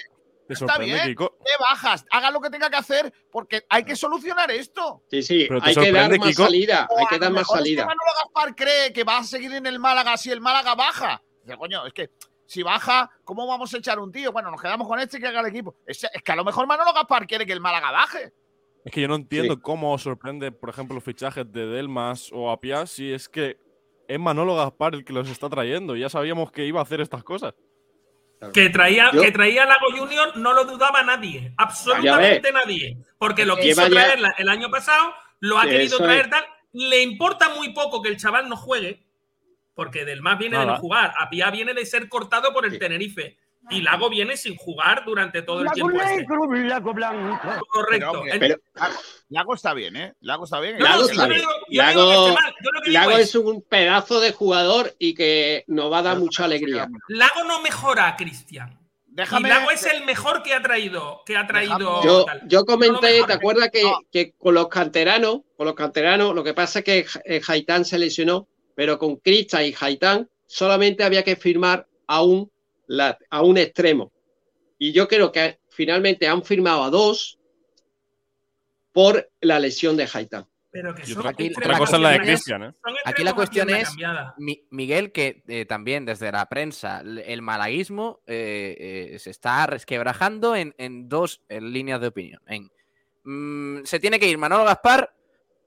Te 0.59 0.65
Está 0.65 0.79
bien, 0.79 1.01
Kiko. 1.09 1.39
¿qué 1.45 1.53
bajas? 1.59 2.05
Haga 2.11 2.31
lo 2.31 2.41
que 2.41 2.51
tenga 2.51 2.71
que 2.71 2.77
hacer 2.77 3.13
porque 3.31 3.65
hay 3.69 3.85
que 3.85 3.97
solucionar 3.97 4.51
esto. 4.51 5.03
Sí, 5.11 5.23
sí, 5.23 5.47
Pero 5.49 5.61
te 5.61 5.71
hay 5.71 5.75
que 5.75 5.93
dar 5.93 6.11
más 6.19 6.29
Kiko. 6.29 6.45
salida, 6.45 6.89
O 6.91 6.99
hay 6.99 7.07
que 7.07 7.19
dar 7.19 7.33
más 7.33 7.41
mejor 7.41 7.59
es 7.59 7.63
que 7.63 7.69
salida. 7.69 7.87
Manolo 7.87 8.11
Gaspar 8.23 8.55
cree 8.57 8.93
que 8.93 9.05
va 9.05 9.19
a 9.19 9.25
seguir 9.25 9.53
en 9.53 9.67
el 9.67 9.79
Málaga 9.79 10.17
si 10.17 10.31
el 10.31 10.41
Málaga 10.41 10.75
baja. 10.75 11.23
Dice, 11.43 11.57
coño, 11.57 11.87
es 11.87 11.93
que 11.93 12.11
si 12.47 12.63
baja, 12.63 13.11
¿cómo 13.25 13.47
vamos 13.47 13.73
a 13.73 13.79
echar 13.79 13.99
un 13.99 14.13
tío? 14.13 14.31
Bueno, 14.33 14.51
nos 14.51 14.61
quedamos 14.61 14.87
con 14.87 14.99
este 15.01 15.19
que 15.19 15.27
haga 15.27 15.41
el 15.41 15.47
equipo. 15.47 15.75
Es, 15.87 16.05
es 16.05 16.23
que 16.23 16.33
a 16.33 16.37
lo 16.37 16.45
mejor 16.45 16.67
Manolo 16.67 16.93
Gaspar 16.93 17.27
quiere 17.27 17.47
que 17.47 17.53
el 17.53 17.61
Málaga 17.61 17.91
baje. 17.91 18.33
Es 18.85 18.93
que 18.93 19.01
yo 19.01 19.09
no 19.09 19.15
entiendo 19.15 19.61
cómo 19.63 19.93
os 19.93 20.03
sorprende, 20.03 20.51
por 20.51 20.69
ejemplo, 20.69 20.95
los 20.95 21.05
fichajes 21.05 21.51
de 21.53 21.67
Delmas 21.67 22.31
o 22.33 22.51
Apia 22.51 22.85
si 22.87 23.13
es 23.13 23.29
que 23.29 23.57
es 24.09 24.19
Manolo 24.19 24.57
Gaspar 24.57 24.95
el 24.95 25.05
que 25.05 25.13
los 25.13 25.29
está 25.31 25.49
trayendo. 25.49 25.97
Ya 25.97 26.09
sabíamos 26.09 26.51
que 26.51 26.67
iba 26.67 26.81
a 26.81 26.83
hacer 26.83 27.01
estas 27.01 27.23
cosas. 27.23 27.55
Que 28.51 28.71
traía, 28.71 29.11
Yo- 29.13 29.21
que 29.23 29.31
traía 29.31 29.65
Lago 29.67 29.87
Junior 29.97 30.37
no 30.37 30.53
lo 30.53 30.65
dudaba 30.65 31.03
nadie, 31.03 31.53
absolutamente 31.57 32.51
nadie. 32.53 32.97
Porque 33.19 33.45
lo 33.47 33.57
quiso 33.57 33.89
traer 33.89 34.19
el 34.39 34.49
año 34.49 34.71
pasado, 34.71 35.15
lo 35.41 35.59
ha 35.59 35.65
Sí, 35.65 35.69
querido 35.71 35.99
traer 35.99 36.25
es. 36.25 36.31
tal. 36.31 36.45
Le 36.73 37.03
importa 37.03 37.51
muy 37.51 37.71
poco 37.75 38.01
que 38.03 38.09
el 38.09 38.17
chaval 38.17 38.49
no 38.49 38.57
juegue, 38.57 39.03
porque 39.75 40.05
del 40.05 40.23
más 40.23 40.39
viene 40.39 40.59
de 40.59 40.67
no 40.67 40.77
jugar. 40.79 41.13
Apia 41.19 41.51
viene 41.51 41.75
de 41.75 41.85
ser 41.87 42.09
cortado 42.09 42.53
por 42.53 42.65
el 42.67 42.79
Tenerife. 42.79 43.37
Y 43.71 43.81
Lago 43.81 44.11
viene 44.11 44.37
sin 44.37 44.57
jugar 44.57 45.05
durante 45.07 45.43
todo 45.43 45.63
el 45.63 45.69
tiempo. 45.71 45.93
este. 46.11 46.27
Correcto. 47.69 47.89
Pero, 47.91 48.11
hombre, 48.13 48.33
En- 48.35 48.41
Pero 48.41 48.57
Lago 49.29 49.55
está 49.55 49.73
bien, 49.75 49.97
¿eh? 49.97 50.15
Lago 50.21 50.45
está 50.45 50.61
bien. 50.61 50.79
Lago 50.79 51.09
está 51.09 51.27
bien. 51.27 51.43
Lago, 51.71 52.35
Lago 52.87 53.11
es- 53.13 53.35
un 53.35 53.63
pedazo 53.63 54.21
de 54.21 54.33
jugador 54.33 54.95
y 54.99 55.15
que 55.15 55.65
nos 55.69 55.91
va 55.93 55.99
a 55.99 56.03
dar 56.03 56.19
mucha 56.19 56.45
alegría. 56.45 56.89
Lago 57.09 57.45
no 57.45 57.63
mejora 57.63 58.09
a 58.09 58.17
Cristian. 58.17 58.79
Déjame- 59.07 59.49
y 59.49 59.51
Lago 59.51 59.71
es 59.71 59.85
el 59.87 60.05
mejor 60.05 60.43
que 60.43 60.55
ha 60.55 60.63
traído. 60.63 61.23
Que 61.27 61.37
ha 61.37 61.47
traído 61.47 62.03
Yo, 62.47 62.65
comenté. 62.65 63.23
¿te 63.27 63.33
acuerdas 63.33 63.69
que, 63.71 63.83
que 64.11 64.33
con 64.39 64.55
los 64.55 64.69
canteranos, 64.69 65.41
con 65.57 65.67
los 65.67 65.75
canteranos, 65.75 66.35
lo 66.35 66.43
que 66.43 66.55
pasa 66.55 66.79
es 66.81 66.85
que 66.85 67.07
eh, 67.27 67.41
Haitán 67.47 67.85
se 67.85 67.99
lesionó, 67.99 68.49
pero 68.75 68.99
con 68.99 69.17
Cristian 69.17 69.65
y 69.67 69.75
Haitán 69.79 70.29
solamente 70.47 71.05
había 71.05 71.23
que 71.23 71.37
firmar 71.37 71.87
a 72.07 72.23
un, 72.23 72.51
la- 72.87 73.17
a 73.31 73.43
un 73.43 73.59
extremo. 73.59 74.13
Y 74.79 74.93
yo 74.93 75.07
creo 75.09 75.31
que 75.33 75.61
finalmente 75.71 76.27
han 76.27 76.43
firmado 76.45 76.83
a 76.85 76.91
dos 76.91 77.39
por 78.93 79.31
la 79.41 79.59
lesión 79.59 79.97
de 79.97 80.09
Haitán. 80.13 80.47
Pero 80.71 80.95
que 80.95 81.05
son 81.05 81.19
otra, 81.19 81.31
Aquí- 81.33 81.53
otra 81.55 81.73
la 81.73 81.79
cosa 81.79 81.97
es 81.97 82.03
la 82.03 82.09
de 82.11 82.17
cuestión 82.17 82.33
es- 82.35 82.41
Cristian, 82.41 82.63
¿eh? 82.63 82.99
Aquí 83.05 83.25
la 83.25 83.35
cuestión 83.35 83.69
es, 83.71 83.91
Miguel, 84.71 85.13
que 85.13 85.43
eh, 85.47 85.67
también 85.67 86.07
desde 86.07 86.33
la 86.33 86.49
prensa, 86.49 87.03
el 87.03 87.43
malaguismo 87.43 88.21
eh, 88.27 89.11
eh, 89.13 89.19
se 89.19 89.31
está 89.31 89.67
resquebrajando 89.67 90.57
en, 90.57 90.75
en 90.79 91.11
dos 91.11 91.43
eh, 91.51 91.61
líneas 91.61 92.01
de 92.01 92.07
opinión. 92.07 92.41
En, 92.47 92.71
mm, 93.25 93.85
se 93.85 94.01
tiene 94.01 94.19
que 94.19 94.29
ir 94.29 94.39
Manolo 94.39 94.65
Gaspar 94.65 95.15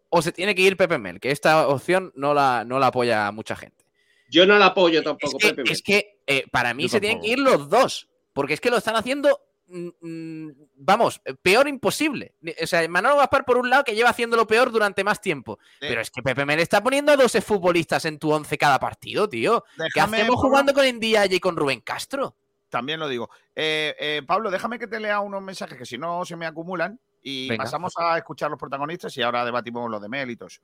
o 0.10 0.24
se 0.24 0.32
tiene 0.32 0.56
que 0.56 0.64
ir 0.64 0.76
Pepe 0.76 0.98
Mel, 0.98 1.20
que 1.20 1.30
esta 1.30 1.68
opción 1.68 2.12
no 2.16 2.34
la, 2.34 2.64
no 2.66 2.80
la 2.80 2.88
apoya 2.88 3.32
mucha 3.32 3.56
gente. 3.56 3.85
Yo 4.30 4.46
no 4.46 4.58
la 4.58 4.68
apoyo 4.68 5.04
tampoco, 5.04 5.38
Es 5.38 5.44
que, 5.44 5.50
Pepe. 5.50 5.64
Mel. 5.64 5.72
es 5.72 5.82
que, 5.82 6.20
eh, 6.28 6.46
para 6.52 6.74
mí 6.74 6.84
Yo 6.84 6.90
se 6.90 7.00
tienen 7.00 7.22
que 7.22 7.28
ir 7.30 7.40
los 7.40 7.70
dos, 7.70 8.10
porque 8.34 8.54
es 8.54 8.62
que 8.62 8.70
lo 8.70 8.78
están 8.78 8.96
haciendo, 8.96 9.40
mm, 9.68 9.88
mm, 10.02 10.52
vamos, 10.76 11.22
eh, 11.26 11.34
peor 11.42 11.68
imposible. 11.68 12.34
O 12.62 12.68
sea, 12.68 12.88
Manolo 12.90 13.18
Gaspar 13.18 13.46
por 13.46 13.58
un 13.58 13.70
lado 13.70 13.84
que 13.84 13.96
lleva 13.96 14.10
haciéndolo 14.10 14.46
peor 14.48 14.72
durante 14.72 15.04
más 15.04 15.22
tiempo, 15.22 15.60
pero 15.80 16.02
es 16.02 16.10
que 16.12 16.22
Pepe 16.24 16.46
Mel 16.46 16.60
está 16.60 16.82
poniendo 16.84 17.12
a 17.12 17.18
12 17.18 17.42
futbolistas 17.42 18.06
en 18.06 18.20
tu 18.20 18.32
11 18.32 18.58
cada 18.58 18.80
partido, 18.80 19.30
tío. 19.30 19.64
¿Qué 19.78 19.84
Déjame, 19.96 20.18
hacemos 20.18 20.36
Pablo. 20.38 20.50
jugando 20.50 20.74
con 20.74 20.86
Ndiaye 20.86 21.36
y 21.36 21.40
con 21.40 21.56
Rubén 21.56 21.82
Castro? 21.82 22.36
También 22.70 23.00
lo 23.00 23.08
digo. 23.08 23.30
Eh, 23.56 23.96
eh, 24.00 24.22
Pablo, 24.26 24.52
déjame 24.52 24.78
que 24.80 24.88
te 24.88 25.00
lea 25.00 25.20
unos 25.22 25.42
mensajes 25.42 25.78
que 25.78 25.86
si 25.86 25.98
no 25.98 26.26
se 26.26 26.36
me 26.36 26.46
acumulan 26.46 27.00
y 27.22 27.48
Venga. 27.48 27.64
pasamos 27.64 27.94
a 27.98 28.18
escuchar 28.18 28.50
los 28.52 28.60
protagonistas 28.60 29.16
y 29.18 29.22
ahora 29.22 29.46
debatimos 29.46 29.90
lo 29.90 30.00
de 30.00 30.10
Mel 30.10 30.30
y 30.32 30.36
todo 30.36 30.48
eso. 30.48 30.62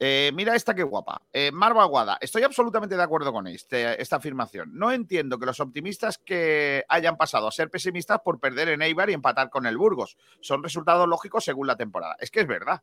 Eh, 0.00 0.32
mira 0.34 0.56
esta 0.56 0.74
que 0.74 0.82
guapa. 0.82 1.22
Eh, 1.32 1.50
Marva 1.52 1.82
Aguada, 1.84 2.18
estoy 2.20 2.42
absolutamente 2.42 2.96
de 2.96 3.02
acuerdo 3.02 3.32
con 3.32 3.46
este- 3.46 4.00
esta 4.02 4.16
afirmación. 4.16 4.70
No 4.76 4.90
entiendo 4.90 5.38
que 5.38 5.46
los 5.46 5.60
optimistas 5.60 6.18
que 6.18 6.84
hayan 6.88 7.16
pasado 7.16 7.46
a 7.46 7.52
ser 7.52 7.70
pesimistas 7.70 8.18
por 8.24 8.40
perder 8.40 8.70
en 8.70 8.82
Eibar 8.82 9.08
y 9.08 9.12
empatar 9.14 9.50
con 9.50 9.66
el 9.66 9.76
Burgos. 9.78 10.16
Son 10.40 10.62
resultados 10.62 11.08
lógicos 11.08 11.44
según 11.44 11.66
la 11.68 11.76
temporada. 11.76 12.16
Es 12.18 12.30
que 12.30 12.40
es 12.40 12.46
verdad. 12.46 12.82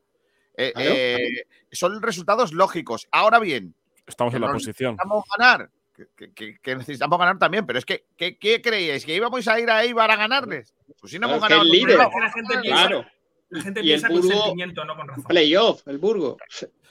Eh, 0.55 0.74
eh, 0.78 1.43
son 1.72 2.01
resultados 2.01 2.53
lógicos. 2.53 3.07
Ahora 3.12 3.39
bien, 3.39 3.76
Estamos 4.07 4.34
en 4.34 4.41
la 4.41 4.51
posición. 4.51 4.93
necesitamos 4.95 5.26
ganar. 5.38 5.70
Que, 5.95 6.07
que- 6.16 6.34
que- 6.34 6.57
que 6.59 6.76
necesitamos 6.78 7.20
ganar 7.20 7.38
también, 7.38 7.66
pero 7.66 7.77
es 7.77 7.85
que, 7.85 8.06
¿qué, 8.18 8.38
qué 8.38 8.61
creíais? 8.61 9.06
¿Que 9.06 9.14
íbamos 9.15 9.45
a 9.48 9.60
ir 9.60 9.69
a 9.69 9.84
Eibar 9.84 10.10
a 10.10 10.15
ganarles? 10.15 10.73
Pues 10.99 11.11
si 11.11 11.19
no 11.19 11.27
Claro, 11.27 11.38
hemos 11.45 11.48
que 11.48 11.53
ganado. 11.53 12.18
la 12.19 12.31
gente 12.31 12.57
piensa, 12.61 12.88
Claro. 12.88 13.06
la 13.49 13.61
gente 13.61 13.80
Y 13.81 13.84
el 13.84 13.88
piensa 14.02 14.07
con 14.07 14.22
Burgo- 14.22 14.41
sentimiento, 14.44 14.85
no 14.85 14.95
con 14.95 15.07
razón. 15.10 15.23
Playoff, 15.26 15.88
el 15.88 15.98
Burgo. 15.98 16.38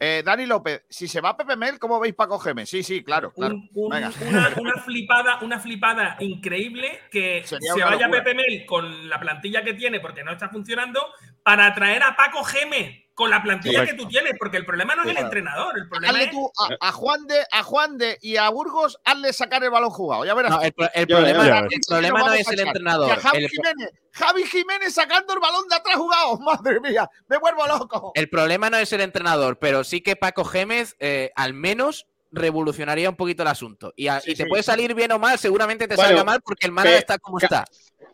Eh, 0.00 0.22
Dani 0.24 0.46
López, 0.46 0.84
si 0.88 1.08
se 1.08 1.20
va 1.20 1.36
Pepe 1.36 1.56
Mel, 1.56 1.78
¿cómo 1.80 1.98
veis 1.98 2.14
Paco 2.14 2.38
Gémez? 2.38 2.68
Sí, 2.70 2.82
sí, 2.84 3.02
claro. 3.02 3.32
claro. 3.32 3.54
Un- 3.56 3.68
un- 3.74 3.90
Venga. 3.90 4.12
una, 4.28 4.48
una 4.60 4.74
flipada, 4.82 5.38
una 5.42 5.58
flipada 5.58 6.16
increíble 6.20 7.00
que 7.10 7.42
Sería 7.44 7.72
se 7.74 7.80
vaya 7.82 8.06
locura. 8.06 8.22
Pepe 8.22 8.34
Mel 8.36 8.64
con 8.66 9.08
la 9.08 9.18
plantilla 9.18 9.62
que 9.64 9.74
tiene 9.74 9.98
porque 9.98 10.22
no 10.22 10.30
está 10.32 10.48
funcionando 10.50 11.00
para 11.42 11.74
traer 11.74 12.04
a 12.04 12.14
Paco 12.14 12.44
Geme 12.44 13.07
con 13.18 13.30
la 13.30 13.42
plantilla 13.42 13.80
Correcto. 13.80 13.96
que 13.96 14.02
tú 14.04 14.08
tienes, 14.08 14.34
porque 14.38 14.58
el 14.58 14.64
problema 14.64 14.94
no 14.94 15.02
es 15.02 15.08
el 15.08 15.16
entrenador, 15.16 15.76
el 15.76 15.88
problema 15.88 16.12
Hazle 16.12 16.24
es 16.26 16.30
tú 16.30 16.52
a, 16.56 16.88
a 16.88 16.92
Juan 16.92 17.26
de, 17.26 17.44
a 17.50 17.64
Juan 17.64 17.98
de 17.98 18.16
y 18.22 18.36
a 18.36 18.48
Burgos, 18.48 18.96
hazle 19.04 19.32
sacar 19.32 19.64
el 19.64 19.70
balón 19.70 19.90
jugado. 19.90 20.24
Ya 20.24 20.34
verás. 20.34 20.52
No, 20.52 20.62
el, 20.62 20.72
problema, 20.72 21.44
ya, 21.44 21.44
ya. 21.46 21.58
el 21.68 21.80
problema 21.88 22.20
no 22.20 22.32
es 22.32 22.48
el. 22.48 22.60
Y 22.60 22.62
entrenador. 22.62 23.10
a 23.10 23.16
Javi 23.16 23.42
El, 23.42 23.50
Jiménez, 23.50 23.90
Javi 24.12 24.44
Jiménez 24.44 24.94
sacando 24.94 25.34
el 25.34 25.40
balón 25.40 25.66
de 25.68 25.74
atrás 25.74 25.96
jugado. 25.96 26.38
Madre 26.38 26.78
mía, 26.78 27.10
me 27.26 27.38
vuelvo 27.38 27.66
loco. 27.66 28.12
el 28.14 28.30
problema 28.30 28.70
no 28.70 28.76
es 28.76 28.92
el 28.92 29.00
entrenador, 29.00 29.58
pero 29.58 29.82
sí 29.82 30.00
que 30.00 30.14
Paco 30.14 30.44
Gémez 30.44 30.94
eh, 31.00 31.32
al 31.34 31.54
menos 31.54 32.06
revolucionaría 32.30 33.08
un 33.10 33.16
poquito 33.16 33.42
el 33.42 33.48
asunto. 33.48 33.92
Y, 33.96 34.08
a- 34.08 34.20
Sí, 34.20 34.32
y 34.32 34.34
te 34.34 34.44
sí. 34.44 34.48
puede 34.48 34.62
salir 34.62 34.94
bien 34.94 35.12
o 35.12 35.18
mal, 35.18 35.38
seguramente 35.38 35.88
te 35.88 35.94
Bueno, 35.96 36.08
salga 36.08 36.24
mal 36.24 36.40
porque 36.42 36.66
el 36.66 36.72
Málaga 36.72 36.96
pe- 36.96 37.00
está 37.00 37.18
como 37.18 37.38
está. 37.38 37.64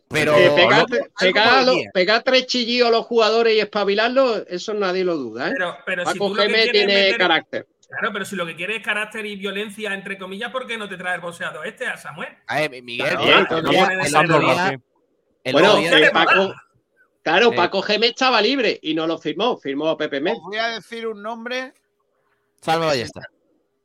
Pero 0.09 0.37
Eh, 0.37 0.51
pegar, 0.55 0.85
pegar 1.93 2.23
tres 2.23 2.47
chillillos 2.47 2.89
a 2.89 2.91
los 2.91 3.07
jugadores 3.07 3.55
y 3.55 3.61
espabilarlos, 3.61 4.45
eso 4.49 4.73
nadie 4.75 5.03
lo 5.03 5.17
duda. 5.17 5.49
¿eh? 5.49 5.53
Pero, 5.57 5.77
pero 5.87 6.07
si 6.07 6.19
tú 6.19 6.35
lo 6.35 6.43
que 6.43 6.69
tiene 6.71 6.79
es 6.81 6.87
meter- 7.07 7.19
carácter. 7.19 7.67
Claro, 7.89 8.13
pero 8.13 8.25
si 8.25 8.35
lo 8.37 8.45
que 8.47 8.57
quieres 8.57 8.79
es 8.79 8.83
carácter 8.85 9.25
y 9.27 9.37
violencia, 9.37 9.93
entre 9.95 10.19
comillas, 10.19 10.51
¿por 10.51 10.67
qué 10.67 10.77
no 10.77 10.89
te 10.89 10.97
trae 10.97 11.15
el 11.17 11.21
boxeador 11.21 11.67
este 11.67 11.87
a 11.87 11.97
Samuel? 11.97 12.29
A 12.47 12.61
ver, 12.61 12.83
Miguel, 12.83 13.17
Bueno, 15.53 15.77
eh, 15.79 16.01
le 16.01 16.11
Paco, 16.11 16.55
claro, 17.23 17.53
Eh. 17.53 17.57
Paco 17.57 17.83
Gémez 17.83 18.11
estaba 18.11 18.41
libre 18.41 18.79
y 18.83 18.95
no 18.95 19.07
lo 19.07 19.19
firmó, 19.19 19.57
firmó 19.59 19.89
a 19.89 19.97
Pepe 19.97 20.21
Mel. 20.21 20.35
Os 20.37 20.43
voy 20.43 20.57
a 20.57 20.69
decir 20.69 21.07
un 21.07 21.23
nombre 21.23 21.73
Salva 22.61 22.87
Ballesta. 22.87 23.21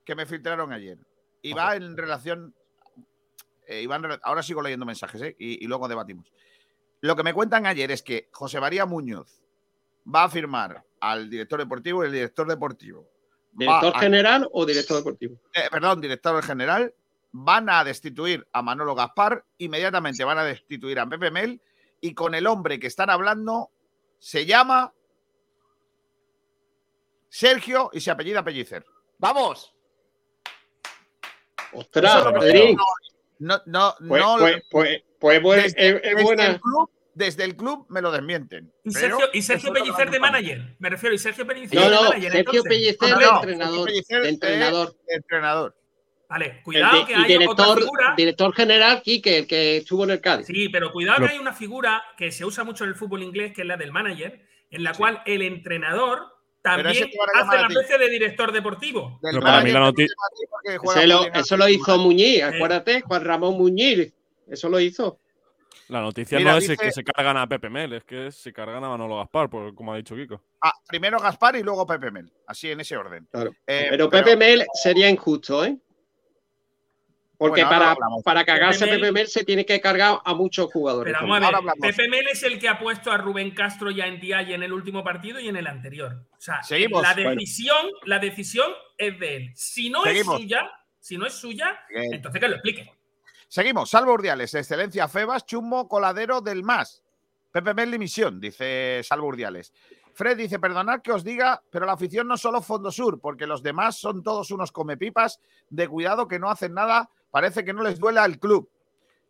Que 0.09 0.15
me 0.15 0.25
filtraron 0.25 0.73
ayer. 0.73 0.97
Y 1.43 1.53
va 1.53 1.75
en 1.75 1.95
relación. 1.95 2.55
eh, 3.67 3.83
y 3.83 3.85
va 3.85 3.97
en 3.97 4.03
rela- 4.03 4.19
ahora 4.23 4.41
sigo 4.41 4.59
leyendo 4.63 4.83
mensajes, 4.83 5.21
¿eh? 5.21 5.35
y, 5.37 5.63
y 5.63 5.67
luego 5.67 5.87
debatimos. 5.87 6.31
Lo 7.01 7.15
que 7.15 7.21
me 7.21 7.31
cuentan 7.31 7.67
ayer 7.67 7.91
es 7.91 8.01
que 8.01 8.27
José 8.33 8.59
María 8.59 8.87
Muñoz 8.87 9.39
va 10.11 10.23
a 10.23 10.29
firmar 10.29 10.83
al 10.99 11.29
director 11.29 11.59
deportivo 11.59 12.03
y 12.03 12.07
el 12.07 12.13
director 12.13 12.47
deportivo. 12.47 13.07
¿Director 13.51 13.93
a- 13.95 13.99
general 13.99 14.49
o 14.51 14.65
director 14.65 14.97
deportivo? 14.97 15.39
eh, 15.53 15.67
perdón, 15.69 16.01
director 16.01 16.41
general, 16.43 16.91
van 17.31 17.69
a 17.69 17.83
destituir 17.83 18.47
a 18.51 18.63
Manolo 18.63 18.95
Gaspar, 18.95 19.45
inmediatamente 19.59 20.23
van 20.23 20.39
a 20.39 20.43
destituir 20.43 20.99
a 20.99 21.07
Pepe 21.07 21.29
Mel 21.29 21.61
y 22.01 22.15
con 22.15 22.33
el 22.33 22.47
hombre 22.47 22.79
que 22.79 22.87
están 22.87 23.11
hablando 23.11 23.69
se 24.17 24.47
llama 24.47 24.91
Sergio 27.29 27.91
y 27.93 28.01
se 28.01 28.09
apellida 28.09 28.43
Pellicer. 28.43 28.83
¡Vamos! 29.19 29.75
Ostras. 31.73 32.23
No, 33.39 33.61
no, 33.65 33.95
Pues, 34.07 34.21
no. 34.21 34.37
pues, 34.37 34.63
pues, 35.19 35.39
pues 35.41 35.63
desde, 35.63 35.87
es, 35.87 35.95
es 35.95 36.01
desde 36.01 36.23
buena. 36.23 36.45
el 36.47 36.59
club, 36.59 36.89
desde 37.13 37.43
el 37.45 37.55
club 37.55 37.85
me 37.89 38.01
lo 38.01 38.11
desmienten. 38.11 38.71
Y 38.83 38.91
Sergio, 38.91 39.29
y 39.33 39.41
Sergio 39.41 39.71
Pellicer 39.71 40.11
de 40.11 40.19
manager. 40.19 40.75
Me 40.79 40.89
refiero, 40.89 41.15
y 41.15 41.19
Sergio 41.19 41.47
Pellicer 41.47 41.79
No, 41.79 41.85
de 41.89 41.95
no, 41.95 42.01
manager. 42.03 42.21
Sergio 42.31 42.39
entonces. 42.39 42.63
Pellicer 42.63 43.09
No, 43.09 43.17
de 43.19 43.25
no, 43.25 43.35
entrenador. 43.35 43.73
Sergio 43.73 43.85
Pellicer 43.85 44.17
De 44.17 44.23
de- 44.23 44.29
entrenador. 44.29 44.95
de 45.07 45.15
entrenador. 45.15 45.75
Vale, 46.29 46.61
cuidado 46.63 46.97
di- 46.99 47.05
que 47.05 47.15
hay 47.15 47.21
otra 47.23 47.27
director, 47.39 47.79
figura. 47.79 48.13
director 48.15 48.53
general, 48.53 49.01
Quique, 49.01 49.37
el 49.39 49.47
que 49.47 49.77
estuvo 49.77 50.03
en 50.03 50.11
el 50.11 50.21
Cádiz. 50.21 50.45
Sí, 50.45 50.69
pero 50.69 50.91
cuidado 50.91 51.25
que 51.25 51.31
hay 51.33 51.39
una 51.39 51.53
figura 51.53 52.03
que 52.17 52.31
se 52.31 52.45
usa 52.45 52.63
mucho 52.63 52.83
en 52.83 52.91
el 52.91 52.95
fútbol 52.95 53.23
inglés, 53.23 53.51
que 53.53 53.61
es 53.61 53.67
la 53.67 53.77
del 53.77 53.91
manager, 53.91 54.45
en 54.69 54.83
la 54.83 54.93
cual 54.93 55.23
el 55.25 55.41
entrenador 55.41 56.27
también 56.75 57.09
hace 57.35 57.55
la 57.57 57.67
especie 57.67 57.97
de 57.97 58.09
director 58.09 58.51
deportivo. 58.51 59.19
Pero 59.21 59.41
para 59.41 59.61
mí 59.61 59.71
la 59.71 59.91
eso 61.33 61.57
lo 61.57 61.67
hizo 61.67 61.97
Muñiz, 61.97 62.43
acuérdate, 62.43 63.01
Juan 63.01 63.23
Ramón 63.23 63.57
Muñiz. 63.57 64.13
Eso 64.47 64.69
lo 64.69 64.79
hizo. 64.79 65.19
La 65.89 66.01
noticia 66.01 66.37
Mira, 66.37 66.51
no 66.51 66.57
es 66.57 66.67
dice- 66.67 66.77
que 66.77 66.91
se 66.91 67.03
cargan 67.03 67.35
a 67.37 67.47
Pepe 67.47 67.67
Mel, 67.69 67.93
es 67.93 68.03
que 68.03 68.31
se 68.31 68.53
cargan 68.53 68.83
a 68.83 68.89
Manolo 68.89 69.17
Gaspar, 69.17 69.49
por- 69.49 69.73
como 69.73 69.91
ha 69.93 69.97
dicho 69.97 70.15
Kiko. 70.15 70.39
Ah, 70.61 70.71
primero 70.87 71.19
Gaspar 71.19 71.55
y 71.55 71.63
luego 71.63 71.85
Pepe 71.87 72.11
Mel. 72.11 72.31
Así 72.45 72.69
en 72.69 72.79
ese 72.79 72.95
orden. 72.95 73.27
Claro. 73.31 73.51
Eh, 73.65 73.87
pero 73.89 74.07
pero- 74.09 74.23
Pepe 74.25 74.37
Mel 74.37 74.65
sería 74.73 75.09
injusto, 75.09 75.65
¿eh? 75.65 75.75
Porque 77.39 77.63
Bueno, 77.63 77.79
para, 77.79 77.95
para 78.23 78.43
cagarse 78.45 78.79
Pepe 78.85 78.91
Mel- 78.91 78.99
Pepe 79.01 79.11
Mel 79.13 79.27
se 79.29 79.45
tiene 79.45 79.65
que 79.65 79.79
cargar 79.79 80.19
a 80.25 80.33
muchos 80.33 80.69
jugadores. 80.73 81.13
Pero 81.13 81.25
vamos 81.25 81.35
a 81.41 81.45
Ahora 81.47 81.59
ver, 81.61 81.69
hablamos. 81.71 81.95
Pepe 81.95 82.09
Mel 82.09 82.27
es 82.27 82.43
el 82.43 82.59
que 82.59 82.67
ha 82.67 82.77
puesto 82.77 83.11
a 83.13 83.17
Rubén 83.17 83.51
Castro 83.51 83.89
y 83.91 84.01
a 84.01 84.07
Ndiaye 84.11 84.53
en 84.55 84.61
el 84.63 84.73
último 84.73 85.05
partido 85.05 85.39
y 85.39 85.47
en 85.47 85.55
el 85.55 85.65
anterior. 85.65 86.25
O 86.37 86.41
sea, 86.41 86.61
Seguimos. 86.61 87.01
la 87.01 87.13
Bueno. 87.13 87.29
decisión, 87.31 87.87
la 88.03 88.19
decisión 88.19 88.69
es 88.97 89.17
de 89.19 89.35
él. 89.37 89.51
Si 89.55 89.89
no 89.89 90.03
Seguimos. 90.03 90.35
es 90.35 90.41
suya, 90.41 90.71
si 90.99 91.17
no 91.17 91.25
es 91.25 91.33
suya, 91.33 91.79
Bien. 91.89 92.13
entonces 92.13 92.41
que 92.41 92.47
lo 92.49 92.55
explique. 92.55 92.91
Seguimos. 93.47 93.89
Salvo 93.89 94.11
Urdiales, 94.13 94.53
excelencia 94.53 95.07
Febas, 95.07 95.45
chumbo 95.45 95.87
coladero 95.87 96.41
del 96.41 96.61
más. 96.61 97.03
Pepe 97.53 97.73
Mel 97.73 97.89
dimisión, 97.89 98.41
dice 98.41 98.99
Salvo 99.03 99.27
Urdiales. 99.27 99.71
Fred 100.13 100.35
dice, 100.35 100.59
perdonad 100.59 101.01
que 101.01 101.13
os 101.13 101.23
diga, 101.23 101.63
pero 101.71 101.85
la 101.85 101.93
afición 101.93 102.27
no 102.27 102.33
es 102.35 102.41
solo 102.41 102.61
Fondo 102.61 102.91
Sur, 102.91 103.21
porque 103.21 103.47
los 103.47 103.63
demás 103.63 103.95
son 103.97 104.21
todos 104.21 104.51
unos 104.51 104.73
comepipas 104.73 105.39
de 105.69 105.87
cuidado 105.87 106.27
que 106.27 106.37
no 106.37 106.49
hacen 106.49 106.73
nada, 106.73 107.09
parece 107.31 107.63
que 107.65 107.73
no 107.73 107.83
les 107.83 107.99
duela 107.99 108.23
al 108.23 108.39
club. 108.39 108.69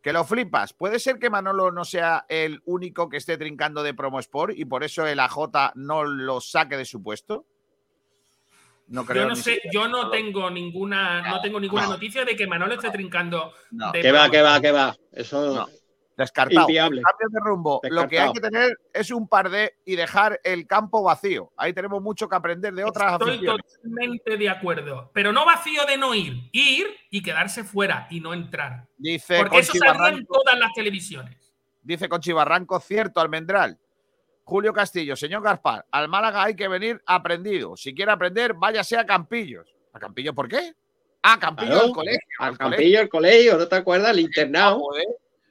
Que 0.01 0.13
lo 0.13 0.23
flipas. 0.23 0.71
¿Puede 0.71 0.97
ser 0.97 1.19
que 1.19 1.29
Manolo 1.29 1.71
no 1.71 1.83
sea 1.83 2.25
el 2.29 2.61
único 2.65 3.09
que 3.09 3.17
esté 3.17 3.37
trincando 3.37 3.83
de 3.83 3.93
Promo 3.93 4.19
Sport 4.19 4.53
y 4.55 4.63
por 4.63 4.85
eso 4.85 5.05
el 5.05 5.19
AJ 5.19 5.73
no 5.75 6.05
lo 6.05 6.39
saque 6.39 6.77
de 6.77 6.85
su 6.85 7.03
puesto? 7.03 7.45
No 8.87 9.05
creo 9.05 9.23
Yo 9.23 9.29
no 9.29 9.35
sé, 9.35 9.61
yo 9.71 9.87
no 9.87 10.09
tengo 10.09 10.49
ninguna, 10.49 11.21
no 11.21 11.41
tengo 11.41 11.59
ninguna 11.59 11.83
no. 11.83 11.89
noticia 11.91 12.25
de 12.25 12.35
que 12.35 12.47
Manolo 12.47 12.73
esté 12.73 12.89
trincando. 12.89 13.53
No. 13.71 13.91
de 13.91 14.01
Que 14.01 14.11
va, 14.11 14.31
que 14.31 14.41
va, 14.41 14.59
que 14.61 14.71
va. 14.71 14.95
Eso 15.11 15.53
No. 15.53 15.67
Descartado. 16.19 16.67
Inviable. 16.67 17.01
Cambio 17.01 17.27
de 17.29 17.39
rumbo. 17.49 17.79
Lo 17.89 18.07
que 18.07 18.19
hay 18.19 18.33
que 18.33 18.41
tener 18.41 18.77
es 18.93 19.09
un 19.09 19.27
par 19.27 19.49
de 19.49 19.73
y 19.85 19.95
dejar 19.95 20.39
el 20.43 20.67
campo 20.67 21.01
vacío. 21.01 21.51
Ahí 21.55 21.71
tenemos 21.73 22.01
mucho 22.01 22.27
que 22.27 22.35
aprender 22.35 22.73
de 22.73 22.83
otras 22.83 23.13
Estoy 23.13 23.29
aficiones. 23.35 23.65
totalmente 23.73 24.37
de 24.37 24.49
acuerdo. 24.49 25.11
Pero 25.13 25.31
no 25.31 25.45
vacío 25.45 25.85
de 25.85 25.97
no 25.97 26.13
ir. 26.13 26.49
Ir 26.51 26.87
y 27.09 27.23
quedarse 27.23 27.63
fuera 27.63 28.05
y 28.09 28.19
no 28.19 28.33
entrar. 28.33 28.85
Dice 28.97 29.37
Porque 29.39 29.59
eso 29.59 29.71
salía 29.77 30.09
en 30.09 30.25
todas 30.25 30.59
las 30.59 30.73
televisiones. 30.73 31.53
dice 31.81 32.09
Conchi 32.09 32.33
Barranco, 32.33 32.79
cierto, 32.81 33.21
Almendral. 33.21 33.77
Julio 34.43 34.73
Castillo, 34.73 35.15
señor 35.15 35.41
Gaspar, 35.43 35.85
al 35.91 36.09
Málaga 36.09 36.43
hay 36.43 36.55
que 36.55 36.67
venir 36.67 37.01
aprendido. 37.05 37.77
Si 37.77 37.93
quiere 37.93 38.11
aprender, 38.11 38.55
váyase 38.55 38.97
a 38.97 39.05
Campillos. 39.05 39.73
¿A 39.93 39.99
Campillos 39.99 40.35
por 40.35 40.49
qué? 40.49 40.73
Ah, 41.21 41.37
Campillos 41.39 41.69
Claro, 41.71 41.85
del 41.85 41.95
colegio. 41.95 42.19
Al 42.39 42.47
al 42.49 42.57
colegio. 42.57 42.75
Campillo, 42.77 42.99
el 43.01 43.09
colegio, 43.09 43.57
¿no 43.57 43.67
te 43.67 43.75
acuerdas? 43.75 44.11
El 44.11 44.19
internado. 44.21 44.79
Joder. 44.79 45.05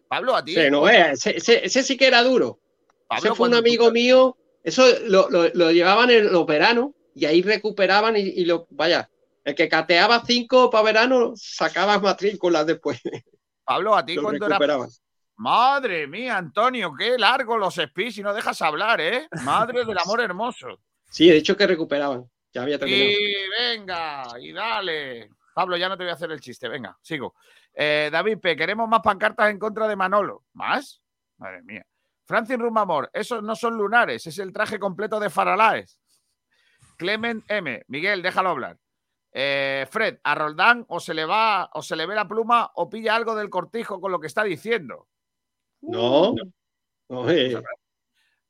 Pablo, 0.09 0.35
a 0.35 0.45
ti. 0.45 0.55
Sí, 0.55 0.71
no 0.71 0.83
vea, 0.83 1.13
ese, 1.13 1.37
ese- 1.37 1.65
ese 1.65 1.83
sí 1.83 1.97
que 1.97 2.07
era 2.07 2.23
duro. 2.23 2.59
Pablo, 3.07 3.27
ese 3.31 3.35
fue 3.37 3.47
un 3.49 3.53
tú- 3.53 3.59
amigo 3.59 3.91
mío. 3.91 4.37
Eso 4.63 4.85
lo, 5.07 5.29
lo- 5.31 5.49
lo 5.55 5.71
llevaban 5.71 6.11
en 6.11 6.33
los 6.33 6.45
veranos 6.47 6.91
y 7.15 7.25
ahí 7.27 7.43
recuperaban 7.43 8.17
y, 8.17 8.21
y 8.21 8.45
lo. 8.45 8.67
Vaya, 8.71 9.09
el 9.45 9.55
que 9.55 9.69
cateaba 9.69 10.23
cinco 10.27 10.69
para 10.71 10.85
verano 10.85 11.33
sacaba 11.37 11.99
matrículas 11.99 12.67
después. 12.67 13.01
Pablo, 13.65 13.95
a 13.97 14.05
ti 14.05 14.15
Lo 14.17 14.23
cuando 14.23 14.45
era 14.47 14.55
recuperaban. 14.57 14.89
Madre 15.37 16.07
mía, 16.09 16.37
Antonio, 16.37 16.93
qué 16.99 17.17
largo 17.17 17.57
los 17.57 17.75
speech 17.77 18.19
y 18.19 18.23
no 18.23 18.35
dejas 18.35 18.61
hablar, 18.61 19.01
¿eh? 19.01 19.29
Madre 19.45 19.85
del 19.85 19.97
amor 19.99 20.21
hermoso. 20.21 20.81
Sí, 21.11 21.31
he 21.31 21.35
dicho 21.35 21.57
que 21.57 21.67
recuperaban. 21.67 22.25
Ya 22.53 22.63
había 22.63 22.79
terminado. 22.79 23.11
Y 23.11 23.49
venga, 23.51 24.25
y 24.41 24.53
dale. 24.53 25.31
Pablo, 25.55 25.77
ya 25.77 25.89
no 25.89 25.97
te 25.97 26.03
voy 26.05 26.11
a 26.11 26.15
hacer 26.15 26.31
el 26.33 26.41
chiste, 26.41 26.69
venga, 26.69 26.97
sigo. 27.03 27.35
Eh, 27.81 28.09
David 28.11 28.39
P., 28.39 28.57
queremos 28.57 28.89
más 28.89 29.01
pancartas 29.03 29.51
en 29.51 29.59
contra 29.61 29.87
de 29.87 29.95
Manolo. 29.95 30.43
¿Más? 30.55 31.01
Madre 31.37 31.63
mía. 31.63 31.87
Francis 32.25 32.59
Rumamor, 32.59 33.09
esos 33.13 33.41
no 33.41 33.55
son 33.55 33.79
lunares, 33.79 34.27
es 34.27 34.39
el 34.41 34.53
traje 34.53 34.81
completo 34.81 35.21
de 35.21 35.31
Faralaes. 35.31 36.01
Clement 36.97 37.45
M., 37.49 37.85
Miguel, 37.87 38.21
déjalo 38.21 38.49
hablar. 38.49 38.79
Eh, 39.31 39.87
Fred, 39.89 40.19
a 40.25 40.35
Roldán 40.35 40.85
o 40.89 40.99
se 40.99 41.15
le 41.15 41.25
va, 41.25 41.71
o 41.73 41.81
se 41.81 41.95
le 41.95 42.05
ve 42.05 42.17
la 42.17 42.27
pluma 42.27 42.69
o 42.75 42.91
pilla 42.91 43.15
algo 43.15 43.37
del 43.37 43.49
cortijo 43.49 44.01
con 44.01 44.11
lo 44.11 44.19
que 44.19 44.27
está 44.27 44.43
diciendo. 44.43 45.07
No. 45.83 46.35
no 47.09 47.31
eh. 47.31 47.63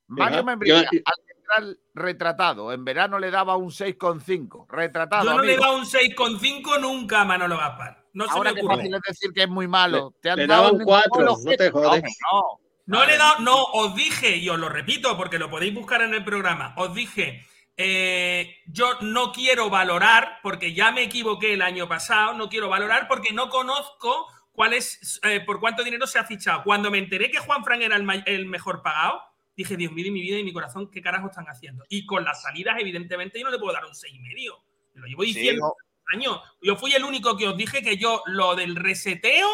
Mario 0.07 0.39
Venga, 0.39 0.43
Membrilla, 0.43 0.79
al 0.79 1.25
central 1.27 1.81
retratado. 1.93 2.73
En 2.73 2.83
verano 2.83 3.19
le 3.19 3.31
daba 3.31 3.59
un 3.59 3.69
6,5. 3.69 4.67
Retratado. 4.71 5.25
Yo 5.27 5.35
no 5.35 5.43
le 5.43 5.53
he 5.53 5.57
amigo. 5.57 5.67
dado 5.67 5.77
un 5.77 5.85
6,5 5.85 6.81
nunca 6.81 7.21
a 7.21 7.25
Manolo 7.27 7.59
Gaspar. 7.59 7.98
No 8.13 8.25
se 8.27 8.31
Ahora 8.33 8.53
me 8.53 8.61
ocurre. 8.61 8.77
fácil 8.77 8.95
es 8.95 9.01
decir 9.07 9.31
que 9.33 9.43
es 9.43 9.49
muy 9.49 9.69
malo. 9.69 10.13
Le- 10.15 10.21
te 10.23 10.31
han 10.31 10.39
le 10.39 10.47
dado 10.47 10.73
un 10.73 10.79
no 10.79 11.37
te 11.57 11.71
jodes. 11.71 12.03
no. 12.33 12.61
No 12.87 13.05
le 13.05 13.15
he 13.15 13.19
dado, 13.19 13.41
no, 13.41 13.63
os 13.65 13.95
dije, 13.95 14.37
y 14.37 14.49
os 14.49 14.59
lo 14.59 14.71
repito 14.71 15.15
porque 15.19 15.39
lo 15.39 15.51
podéis 15.51 15.75
buscar 15.75 16.01
en 16.01 16.15
el 16.15 16.25
programa, 16.25 16.73
os 16.79 16.95
dije, 16.95 17.45
eh, 17.77 18.57
yo 18.67 18.95
no 19.03 19.31
quiero 19.31 19.69
valorar, 19.69 20.39
porque 20.43 20.73
ya 20.73 20.91
me 20.91 21.03
equivoqué 21.03 21.53
el 21.53 21.61
año 21.61 21.87
pasado, 21.87 22.33
no 22.33 22.49
quiero 22.49 22.71
valorar 22.71 23.07
porque 23.07 23.35
no 23.35 23.51
conozco 23.51 24.27
cuál 24.53 24.73
es, 24.73 25.21
eh, 25.23 25.41
por 25.41 25.61
cuánto 25.61 25.85
dinero 25.85 26.07
se 26.07 26.19
ha 26.19 26.25
fichado. 26.25 26.63
Cuando 26.65 26.91
me 26.91 26.97
enteré 26.97 27.31
que 27.31 27.39
Juan 27.39 27.63
Fran 27.63 27.83
era 27.83 27.97
el, 27.97 28.47
mejor 28.47 28.83
pagado, 28.83 29.21
dije, 29.55 29.77
Dios 29.77 29.93
mío, 29.93 30.05
de 30.07 30.11
mi 30.11 30.23
vida 30.23 30.39
y 30.39 30.45
mi 30.45 30.53
corazón, 30.55 30.91
¿qué 30.91 31.03
carajo 31.03 31.29
están 31.29 31.45
haciendo? 31.47 31.85
Y 31.91 32.07
con 32.07 32.25
las 32.25 32.41
salidas, 32.43 32.77
evidentemente, 32.81 33.39
yo 33.39 33.45
no 33.45 33.51
le 33.53 33.59
puedo 33.59 33.75
dar 33.75 33.85
un 33.85 33.95
seis 33.95 34.15
y 34.15 34.19
medio. 34.21 34.59
Lo 34.95 35.07
llevo 35.07 35.23
Sí, 35.25 35.35
diciendo 35.35 35.67
no. 35.67 35.75
Años. 36.15 36.41
Yo 36.63 36.77
fui 36.77 36.93
el 36.93 37.05
único 37.05 37.37
que 37.37 37.49
os 37.49 37.57
dije 37.57 37.83
que 37.83 37.97
yo 37.97 38.23
lo 38.27 38.55
del 38.55 38.77
reseteo, 38.77 39.49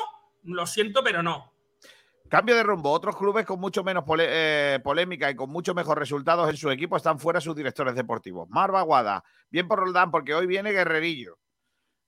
lo 0.45 0.67
siento, 0.67 1.03
pero 1.03 1.23
no. 1.23 1.53
Cambio 2.29 2.57
de 2.57 2.63
rumbo. 2.63 2.91
Otros 2.91 3.17
clubes 3.17 3.47
con 3.47 3.61
mucho 3.61 3.85
menos 3.85 4.05
eh, 4.19 4.81
polémica 4.83 5.31
y 5.31 5.37
con 5.37 5.51
mucho 5.51 5.75
mejor 5.75 5.99
resultados 5.99 6.49
en 6.49 6.57
su 6.57 6.71
equipo 6.71 6.97
están 6.97 7.19
fuera 7.19 7.41
sus 7.41 7.55
directores 7.55 7.95
deportivos. 7.95 8.49
Marva 8.49 8.83
Guada, 8.83 9.23
bien 9.51 9.69
por 9.69 9.79
Roldán, 9.79 10.11
porque 10.11 10.35
hoy 10.35 10.47
viene 10.47 10.73
Guerrerillo. 10.73 11.39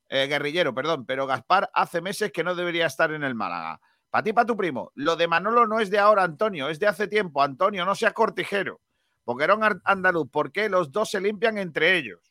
Eh, 0.09 0.27
guerrillero, 0.27 0.73
perdón, 0.73 1.05
pero 1.05 1.27
Gaspar 1.27 1.69
hace 1.73 2.01
meses 2.01 2.31
que 2.31 2.43
no 2.43 2.55
debería 2.55 2.85
estar 2.85 3.11
en 3.11 3.23
el 3.23 3.35
Málaga. 3.35 3.79
Para 4.09 4.23
ti, 4.23 4.33
para 4.33 4.45
tu 4.45 4.55
primo. 4.55 4.91
Lo 4.95 5.15
de 5.15 5.27
Manolo 5.27 5.67
no 5.67 5.79
es 5.79 5.89
de 5.89 5.99
ahora, 5.99 6.23
Antonio, 6.23 6.69
es 6.69 6.79
de 6.79 6.87
hace 6.87 7.07
tiempo. 7.07 7.41
Antonio, 7.41 7.85
no 7.85 7.93
seas 7.93 8.13
cortijero. 8.13 8.79
Boquerón 9.25 9.81
andaluz, 9.83 10.29
¿por 10.29 10.53
qué 10.53 10.69
los 10.69 10.91
dos 10.91 11.11
se 11.11 11.19
limpian 11.19 11.57
entre 11.57 11.97
ellos? 11.97 12.26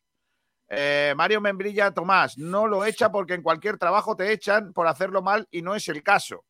Eh, 0.69 1.15
Mario 1.17 1.41
Membrilla, 1.41 1.93
Tomás, 1.93 2.39
no 2.39 2.67
lo 2.67 2.85
echa 2.85 3.13
porque 3.13 3.35
en 3.35 3.43
cualquier 3.43 3.79
trabajo 3.79 4.17
te 4.17 4.33
echan 4.33 4.73
por 4.73 4.87
hacerlo 4.87 5.23
mal 5.23 5.47
y 5.51 5.63
no 5.63 5.75
es 5.75 5.89
el 5.89 6.03
caso. 6.03 6.45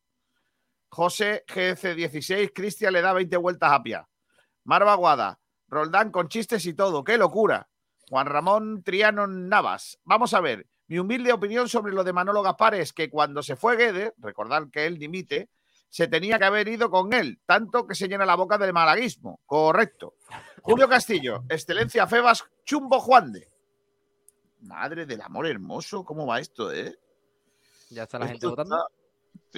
José 0.89 1.43
GC16, 1.47 2.51
Cristian 2.53 2.93
le 2.93 3.01
da 3.01 3.13
20 3.13 3.37
vueltas 3.37 3.71
a 3.71 3.83
pie. 3.83 4.01
Marva 4.63 4.95
Guada, 4.95 5.39
Roldán 5.67 6.11
con 6.11 6.29
chistes 6.29 6.65
y 6.65 6.73
todo, 6.73 7.03
qué 7.03 7.17
locura. 7.17 7.69
Juan 8.09 8.25
Ramón 8.27 8.83
Triano 8.83 9.27
Navas. 9.27 9.99
Vamos 10.05 10.33
a 10.33 10.39
ver, 10.39 10.65
mi 10.87 10.97
humilde 10.97 11.33
opinión 11.33 11.67
sobre 11.67 11.93
lo 11.93 12.03
de 12.03 12.13
Manolo 12.13 12.41
Gaspar 12.41 12.75
es 12.75 12.93
que 12.93 13.09
cuando 13.09 13.43
se 13.43 13.57
fue 13.57 13.75
Guede, 13.75 14.13
recordar 14.17 14.69
que 14.71 14.85
él 14.85 14.97
dimite, 14.97 15.49
se 15.89 16.07
tenía 16.07 16.39
que 16.39 16.45
haber 16.45 16.67
ido 16.67 16.89
con 16.89 17.13
él, 17.13 17.39
tanto 17.45 17.85
que 17.85 17.95
se 17.95 18.07
llena 18.07 18.25
la 18.25 18.35
boca 18.35 18.57
del 18.57 18.73
malaguismo. 18.73 19.41
Correcto. 19.45 20.15
Julio 20.61 20.87
Castillo, 20.87 21.43
Excelencia 21.49 22.07
Febas, 22.07 22.45
Chumbo 22.65 22.99
Juan 22.99 23.31
de. 23.31 23.49
Madre 24.67 25.05
del 25.05 25.21
amor 25.21 25.47
hermoso, 25.47 26.03
¿cómo 26.03 26.25
va 26.27 26.39
esto, 26.39 26.71
eh? 26.71 26.97
Ya 27.89 28.03
está 28.03 28.19
la 28.19 28.27
gente 28.27 28.45
votando. 28.47 28.75
está- 28.75 28.93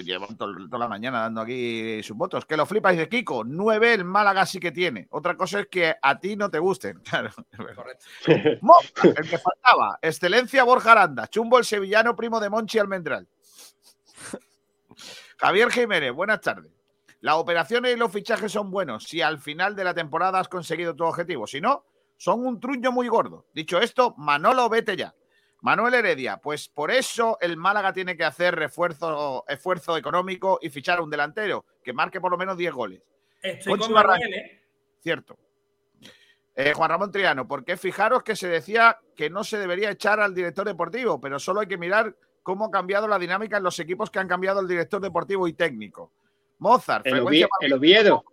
Llevan 0.02 0.36
to- 0.36 0.54
toda 0.68 0.78
la 0.78 0.88
mañana 0.88 1.20
dando 1.22 1.40
aquí 1.42 2.02
sus 2.02 2.16
votos. 2.16 2.46
Que 2.46 2.56
lo 2.56 2.64
flipas 2.64 2.96
de 2.96 3.08
Kiko. 3.08 3.44
9 3.44 3.94
el 3.94 4.04
Málaga 4.04 4.46
sí 4.46 4.58
que 4.60 4.70
tiene. 4.72 5.08
Otra 5.10 5.36
cosa 5.36 5.60
es 5.60 5.66
que 5.66 5.94
a 6.00 6.18
ti 6.18 6.36
no 6.36 6.48
te 6.50 6.58
gusten. 6.58 7.00
Claro. 7.04 7.30
Moza, 8.62 9.08
el 9.16 9.28
que 9.28 9.38
faltaba. 9.38 9.98
Excelencia 10.00 10.64
Borja 10.64 10.92
Aranda. 10.92 11.26
Chumbo 11.26 11.58
el 11.58 11.64
sevillano 11.64 12.14
primo 12.16 12.38
de 12.40 12.48
Monchi 12.50 12.78
Almendral. 12.78 13.26
Javier 15.38 15.70
Jiménez, 15.70 16.12
buenas 16.12 16.40
tardes. 16.40 16.70
Las 17.20 17.34
operaciones 17.36 17.94
y 17.94 17.98
los 17.98 18.12
fichajes 18.12 18.50
son 18.52 18.70
buenos 18.70 19.04
si 19.04 19.20
al 19.20 19.38
final 19.38 19.74
de 19.76 19.84
la 19.84 19.92
temporada 19.94 20.38
has 20.40 20.48
conseguido 20.48 20.94
tu 20.94 21.04
objetivo. 21.04 21.46
Si 21.46 21.60
no, 21.60 21.84
son 22.20 22.44
un 22.46 22.60
truño 22.60 22.92
muy 22.92 23.08
gordo. 23.08 23.46
Dicho 23.54 23.80
esto, 23.80 24.14
Manolo, 24.18 24.68
vete 24.68 24.94
ya. 24.94 25.14
Manuel 25.62 25.94
Heredia, 25.94 26.36
pues 26.36 26.68
por 26.68 26.90
eso 26.90 27.38
el 27.40 27.56
Málaga 27.56 27.94
tiene 27.94 28.14
que 28.14 28.24
hacer 28.24 28.54
refuerzo, 28.56 29.42
esfuerzo 29.48 29.96
económico 29.96 30.58
y 30.60 30.68
fichar 30.68 30.98
a 30.98 31.02
un 31.02 31.08
delantero 31.08 31.64
que 31.82 31.94
marque 31.94 32.20
por 32.20 32.30
lo 32.30 32.36
menos 32.36 32.58
10 32.58 32.72
goles. 32.74 33.02
Estoy 33.42 33.70
Conchi 33.72 33.86
con 33.86 33.94
Barranco. 33.94 34.22
Manuel, 34.24 34.34
¿eh? 34.38 34.62
Cierto. 35.02 35.38
Eh, 36.54 36.74
Juan 36.74 36.90
Ramón 36.90 37.10
Triano, 37.10 37.48
porque 37.48 37.78
fijaros 37.78 38.22
que 38.22 38.36
se 38.36 38.48
decía 38.48 38.98
que 39.16 39.30
no 39.30 39.42
se 39.42 39.56
debería 39.56 39.90
echar 39.90 40.20
al 40.20 40.34
director 40.34 40.66
deportivo, 40.66 41.18
pero 41.20 41.38
solo 41.38 41.60
hay 41.60 41.66
que 41.68 41.78
mirar 41.78 42.14
cómo 42.42 42.66
ha 42.66 42.70
cambiado 42.70 43.08
la 43.08 43.18
dinámica 43.18 43.56
en 43.56 43.62
los 43.62 43.78
equipos 43.78 44.10
que 44.10 44.18
han 44.18 44.28
cambiado 44.28 44.60
el 44.60 44.68
director 44.68 45.00
deportivo 45.00 45.48
y 45.48 45.54
técnico. 45.54 46.12
Mozart, 46.58 47.06
El, 47.06 47.12
frecuencia, 47.14 47.46
Ovie- 47.46 47.66
el 47.66 47.72
Oviedo. 47.72 48.24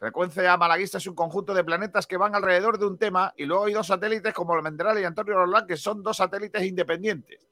Frecuencia 0.00 0.56
malaguista 0.56 0.96
es 0.98 1.06
un 1.06 1.14
conjunto 1.14 1.52
de 1.52 1.62
planetas 1.62 2.06
que 2.06 2.16
van 2.16 2.34
alrededor 2.34 2.78
de 2.78 2.86
un 2.86 2.96
tema 2.98 3.32
y 3.36 3.44
luego 3.44 3.66
hay 3.66 3.74
dos 3.74 3.86
satélites 3.86 4.32
como 4.32 4.54
Almendral 4.54 4.98
y 4.98 5.04
Antonio 5.04 5.34
Roland 5.34 5.68
que 5.68 5.76
son 5.76 6.02
dos 6.02 6.16
satélites 6.16 6.62
independientes. 6.64 7.46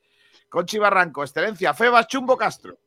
Conchi 0.49 0.79
Barranco, 0.79 1.23
Excelencia, 1.23 1.75
Febas, 1.75 2.07
Chumbo 2.07 2.39
Castro. 2.39 2.79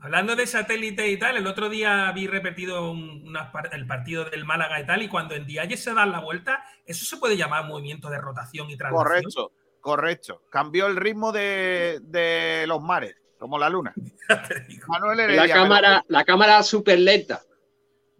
Hablando 0.00 0.34
de 0.34 0.44
satélite 0.46 1.08
y 1.08 1.16
tal, 1.18 1.36
el 1.36 1.46
otro 1.46 1.68
día 1.68 2.10
vi 2.12 2.26
repetido 2.26 2.90
un- 2.90 3.32
el 3.70 3.86
partido 3.86 4.24
del 4.24 4.44
Málaga 4.44 4.80
y 4.80 4.86
tal, 4.86 5.02
y 5.02 5.08
cuando 5.08 5.34
en 5.36 5.46
Dialle 5.46 5.76
se 5.76 5.94
da 5.94 6.04
la 6.04 6.18
vuelta, 6.18 6.64
eso 6.84 7.04
se 7.06 7.16
puede 7.16 7.36
llamar 7.36 7.66
movimiento 7.66 8.10
de 8.10 8.18
rotación 8.18 8.68
y 8.70 8.76
traslación. 8.76 9.04
Correcto, 9.06 9.52
correcto. 9.80 10.42
Cambió 10.50 10.88
el 10.88 10.96
ritmo 10.96 11.30
de, 11.30 12.00
de 12.02 12.64
los 12.66 12.82
mares, 12.82 13.14
como 13.38 13.56
la 13.56 13.70
luna. 13.70 13.94
Manuel 14.88 15.16
La 15.18 15.24
Heredia. 15.24 15.54
cámara, 15.54 16.04
la 16.08 16.24
cámara 16.24 16.62
súper 16.64 16.98
lenta. 16.98 17.40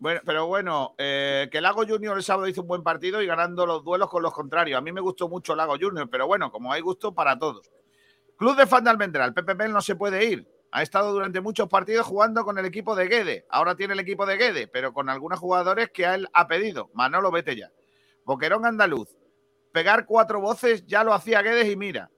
Bueno, 0.04 0.20
pero 0.26 0.46
bueno, 0.46 0.94
eh, 0.98 1.48
que 1.50 1.62
Lago 1.62 1.86
Junior 1.86 2.14
el 2.14 2.22
sábado 2.22 2.46
hizo 2.46 2.60
un 2.60 2.68
buen 2.68 2.82
partido 2.82 3.22
y 3.22 3.26
ganando 3.26 3.64
los 3.64 3.82
duelos 3.82 4.10
con 4.10 4.22
los 4.22 4.34
contrarios. 4.34 4.76
A 4.76 4.82
mí 4.82 4.92
me 4.92 5.00
gustó 5.00 5.30
mucho 5.30 5.56
Lago 5.56 5.78
Junior, 5.80 6.10
pero 6.10 6.26
bueno, 6.26 6.52
como 6.52 6.70
hay 6.70 6.82
gusto 6.82 7.14
para 7.14 7.38
todos. 7.38 7.70
Club 8.36 8.54
de 8.54 8.66
fan 8.66 8.84
de 8.84 8.90
Almendral, 8.90 9.32
Pepe 9.32 9.54
Mel 9.54 9.72
no 9.72 9.80
se 9.80 9.96
puede 9.96 10.22
ir. 10.26 10.46
Ha 10.72 10.82
estado 10.82 11.10
durante 11.10 11.40
muchos 11.40 11.70
partidos 11.70 12.04
jugando 12.06 12.44
con 12.44 12.58
el 12.58 12.66
equipo 12.66 12.94
de 12.94 13.08
Guede. 13.08 13.46
Ahora 13.48 13.76
tiene 13.76 13.94
el 13.94 14.00
equipo 14.00 14.26
de 14.26 14.36
Guede, 14.36 14.66
pero 14.66 14.92
con 14.92 15.08
algunos 15.08 15.40
jugadores 15.40 15.88
que 15.88 16.04
él 16.04 16.28
ha 16.34 16.46
pedido. 16.46 16.90
Manolo, 16.92 17.30
vete 17.30 17.56
ya. 17.56 17.70
Boquerón 18.26 18.66
andaluz. 18.66 19.08
Pegar 19.72 20.04
cuatro 20.04 20.38
voces 20.38 20.84
ya 20.84 21.02
lo 21.02 21.14
hacía 21.14 21.40
Guedes 21.40 21.72
y 21.72 21.76
mira. 21.76 22.10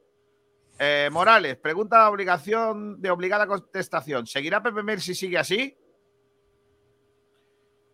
Eh, 0.81 1.09
Morales, 1.13 1.57
pregunta 1.57 2.01
de 2.03 2.09
obligación 2.09 3.01
de 3.01 3.13
obligada 3.13 3.47
contestación. 3.47 4.27
¿Seguirá 4.27 4.61
Pepe 4.61 4.83
Mel 4.83 5.01
si 5.01 5.15
sigue 5.15 5.39
así? 5.39 5.79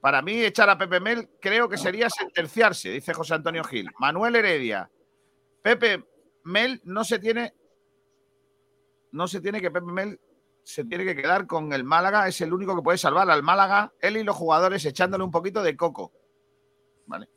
Para 0.02 0.20
mí, 0.20 0.42
echar 0.42 0.68
a 0.68 0.76
Pepe 0.76 0.98
Mel 0.98 1.30
creo 1.40 1.68
que 1.68 1.78
sería 1.78 2.10
sentenciarse, 2.10 2.90
dice 2.90 3.14
José 3.14 3.34
Antonio 3.34 3.62
Gil. 3.62 3.88
Manuel 4.00 4.34
Heredia. 4.34 4.90
Pepe 5.62 6.04
Mel 6.42 6.80
no 6.82 7.04
se 7.04 7.20
tiene. 7.20 7.54
No 9.12 9.28
se 9.28 9.40
tiene 9.40 9.60
que 9.60 9.70
Pepe 9.70 9.86
Mel 9.86 10.18
se 10.64 10.84
tiene 10.86 11.04
que 11.04 11.14
quedar 11.14 11.46
con 11.46 11.72
el 11.72 11.84
Málaga. 11.84 12.26
Es 12.26 12.40
el 12.40 12.52
único 12.52 12.74
que 12.74 12.82
puede 12.82 12.98
salvar 12.98 13.30
al 13.30 13.44
Málaga, 13.44 13.92
él 14.00 14.16
y 14.16 14.24
los 14.24 14.34
jugadores 14.34 14.84
echándole 14.84 15.22
un 15.22 15.30
poquito 15.30 15.62
de 15.62 15.76
coco. 15.76 16.10
Vale. 17.06 17.28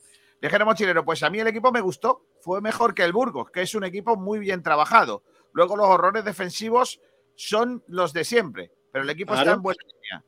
Viajero 0.42 0.66
mochilero, 0.66 1.06
pues 1.06 1.22
a 1.22 1.30
mí 1.30 1.40
el 1.40 1.46
equipo 1.46 1.72
me 1.72 1.82
gustó. 1.82 2.26
Fue 2.42 2.62
mejor 2.62 2.96
que 2.96 3.04
el 3.04 3.14
Burgos, 3.14 3.52
que 3.52 3.62
es 3.62 3.76
un 3.76 3.84
equipo 3.84 4.18
muy 4.18 4.40
bien 4.40 4.64
trabajado. 4.64 5.22
Luego 5.54 5.78
los 5.78 5.86
horrores 5.86 6.26
defensivos 6.26 7.00
son 7.36 7.84
los 7.86 8.12
de 8.12 8.24
siempre, 8.24 8.72
pero 8.92 9.04
el 9.04 9.10
equipo 9.12 9.36
está 9.36 9.52
en 9.52 9.62
buena 9.62 9.84
línea. 9.84 10.26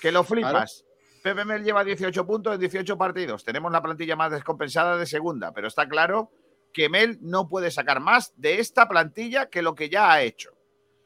Que 0.00 0.12
lo 0.12 0.22
flipas. 0.22 0.84
Pepe 1.24 1.46
Mel 1.46 1.64
lleva 1.64 1.82
18 1.82 2.26
puntos 2.26 2.52
en 2.52 2.60
18 2.60 2.98
partidos. 2.98 3.44
Tenemos 3.44 3.72
la 3.72 3.80
plantilla 3.82 4.14
más 4.14 4.30
descompensada 4.30 4.98
de 4.98 5.06
segunda, 5.06 5.54
pero 5.54 5.68
está 5.68 5.88
claro 5.88 6.30
que 6.70 6.90
Mel 6.90 7.16
no 7.22 7.48
puede 7.48 7.70
sacar 7.70 7.98
más 7.98 8.34
de 8.36 8.60
esta 8.60 8.86
plantilla 8.86 9.48
que 9.48 9.62
lo 9.62 9.74
que 9.74 9.88
ya 9.88 10.12
ha 10.12 10.20
hecho. 10.20 10.50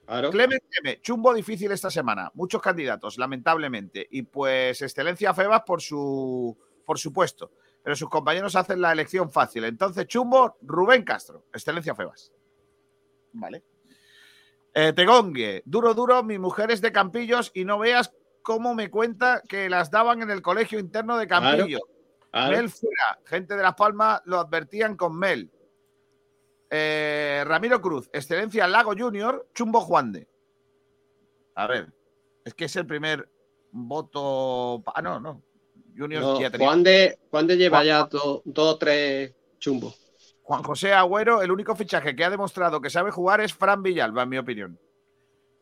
Clement 0.09 0.61
M, 0.83 1.01
chumbo 1.03 1.33
difícil 1.33 1.71
esta 1.71 1.89
semana. 1.89 2.33
Muchos 2.35 2.61
candidatos, 2.61 3.17
lamentablemente. 3.17 4.09
Y 4.11 4.23
pues 4.23 4.83
excelencia 4.83 5.33
Febas 5.35 5.63
por 5.65 5.81
su, 5.81 6.59
por 6.85 6.99
supuesto. 6.99 7.53
Pero 7.85 7.95
sus 7.95 8.11
compañeros 8.11 8.57
hacen 8.57 8.81
la 8.81 8.91
elección 8.91 9.31
fácil. 9.31 9.63
Entonces, 9.63 10.09
chumbo, 10.09 10.57
Rubén 10.63 11.05
Castro. 11.05 11.45
Excelencia 11.53 11.95
Febas. 11.95 12.33
Vale. 13.35 13.63
Eh, 14.75 14.93
Tegongue, 14.95 15.63
duro, 15.65 15.95
duro, 15.95 16.25
mi 16.25 16.41
mujer 16.41 16.73
es 16.73 16.81
de 16.81 16.91
Campillos 16.91 17.53
y 17.55 17.65
no 17.65 17.79
veas 17.79 18.13
cómo 18.49 18.75
me 18.75 18.89
cuenta 18.91 19.43
que 19.47 19.69
las 19.69 19.91
daban 19.91 20.23
en 20.23 20.31
el 20.31 20.41
colegio 20.41 20.79
interno 20.79 21.19
de 21.19 21.27
Campillo. 21.27 21.81
claro. 22.31 22.51
Mel 22.57 22.71
fuera, 22.71 23.19
gente 23.27 23.55
de 23.55 23.63
Las 23.63 23.75
Palmas 23.75 24.23
lo 24.25 24.39
advertían 24.41 24.97
con 24.97 25.19
Mel. 25.19 25.51
Eh, 26.71 27.45
Ramiro 27.47 27.79
Cruz, 27.83 28.09
excelencia 28.11 28.67
Lago 28.67 28.95
Junior, 28.97 29.47
Chumbo 29.53 29.83
Juan 29.83 30.13
de. 30.13 30.27
A 31.57 31.67
ver, 31.67 31.93
es 32.43 32.55
que 32.55 32.65
es 32.65 32.77
el 32.77 32.87
primer 32.87 33.29
voto. 33.71 34.83
Ah, 34.95 35.03
no, 35.03 35.21
no. 35.21 35.43
Junior 35.95 36.23
No, 36.23 36.41
ya 36.41 36.51
tenía. 36.51 36.69
Juan, 36.69 36.83
de, 36.83 37.19
Juan 37.31 37.47
de 37.47 37.57
lleva 37.59 37.85
ya 37.85 38.05
do- 38.05 38.41
dos 38.47 38.75
o 38.75 38.79
tres 38.79 39.35
chumbos. 39.59 40.01
Juan 40.43 40.63
José 40.63 40.95
Agüero, 40.95 41.43
el 41.43 41.51
único 41.53 41.77
fichaje 41.77 42.17
que 42.17 42.25
ha 42.25 42.31
demostrado 42.31 42.81
que 42.81 42.89
sabe 42.89 43.11
jugar 43.11 43.43
es 43.43 43.53
Fran 43.53 43.83
Villalba, 43.83 44.23
en 44.23 44.29
mi 44.31 44.39
opinión. 44.39 44.81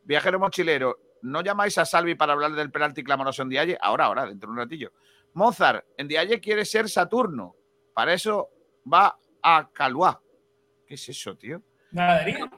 Viajero 0.04 0.38
mochilero, 0.38 1.00
¿no 1.22 1.42
llamáis 1.42 1.78
a 1.78 1.84
Salvi 1.84 2.14
para 2.14 2.32
hablar 2.32 2.52
del 2.52 2.70
penalti 2.70 3.02
clamoroso 3.02 3.42
en 3.42 3.48
Dialle? 3.48 3.78
Ahora, 3.80 4.06
ahora, 4.06 4.26
dentro 4.26 4.48
de 4.48 4.52
un 4.52 4.58
ratillo. 4.58 4.92
Mozart, 5.34 5.84
en 5.96 6.08
Dialle 6.08 6.40
quiere 6.40 6.64
ser 6.64 6.88
Saturno. 6.88 7.54
Para 7.92 8.14
eso 8.14 8.48
va 8.92 9.18
a 9.42 9.68
Caluá. 9.72 10.20
¿Qué 10.86 10.94
es 10.94 11.08
eso, 11.08 11.36
tío? 11.36 11.62
Ganadería. 11.90 12.50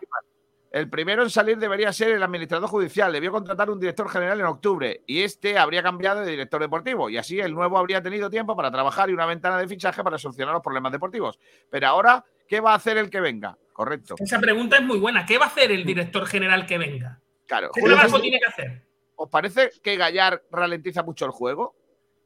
El 0.71 0.91
primero 0.91 1.23
en 1.23 1.31
salir 1.31 1.57
debería 1.59 1.93
ser 1.93 2.11
el 2.11 2.23
administrador 2.23 2.69
judicial. 2.69 3.13
Debió 3.13 3.33
contratar 3.33 3.71
un 3.71 3.81
director 3.81 4.09
general 4.09 4.39
en 4.39 4.47
octubre 4.47 5.03
y 5.07 5.23
este 5.23 5.59
habría 5.59 5.83
cambiado 5.83 6.21
de 6.21 6.31
director 6.31 6.61
deportivo. 6.61 7.09
Y 7.09 7.17
así 7.17 7.41
el 7.41 7.55
nuevo 7.55 7.79
habría 7.79 8.03
tenido 8.03 8.29
tiempo 8.29 8.55
para 8.55 8.71
trabajar 8.71 9.09
y 9.09 9.15
una 9.15 9.25
ventana 9.25 9.57
de 9.59 9.67
fichaje 9.67 10.05
para 10.05 10.19
solucionar 10.19 10.53
los 10.53 10.63
problemas 10.63 10.93
deportivos. 10.93 11.39
Pero 11.71 11.89
ahora, 11.89 12.25
¿qué 12.47 12.61
va 12.61 12.73
a 12.73 12.77
hacer 12.77 12.99
el 12.99 13.09
que 13.09 13.21
venga? 13.21 13.57
Correcto. 13.73 14.17
Esa 14.19 14.39
pregunta 14.41 14.77
es 14.77 14.83
muy 14.83 14.99
buena. 14.99 15.25
¿Qué 15.25 15.39
va 15.39 15.47
a 15.47 15.49
hacer 15.49 15.73
el 15.73 15.85
director 15.85 16.27
general 16.27 16.67
que 16.67 16.77
venga? 16.77 17.21
Claro. 17.49 17.71
¿Qué 17.75 17.81
Julio 17.81 17.97
trabajo 17.97 18.09
César, 18.19 18.23
tiene 18.23 18.39
que 18.39 18.47
hacer? 18.47 18.83
¿Os 19.17 19.29
parece 19.29 19.71
que 19.83 19.97
Gallar 19.97 20.45
ralentiza 20.53 21.03
mucho 21.03 21.25
el 21.25 21.33
juego? 21.33 21.75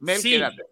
Mel, 0.01 0.19
Sí, 0.19 0.33
quédate. 0.33 0.67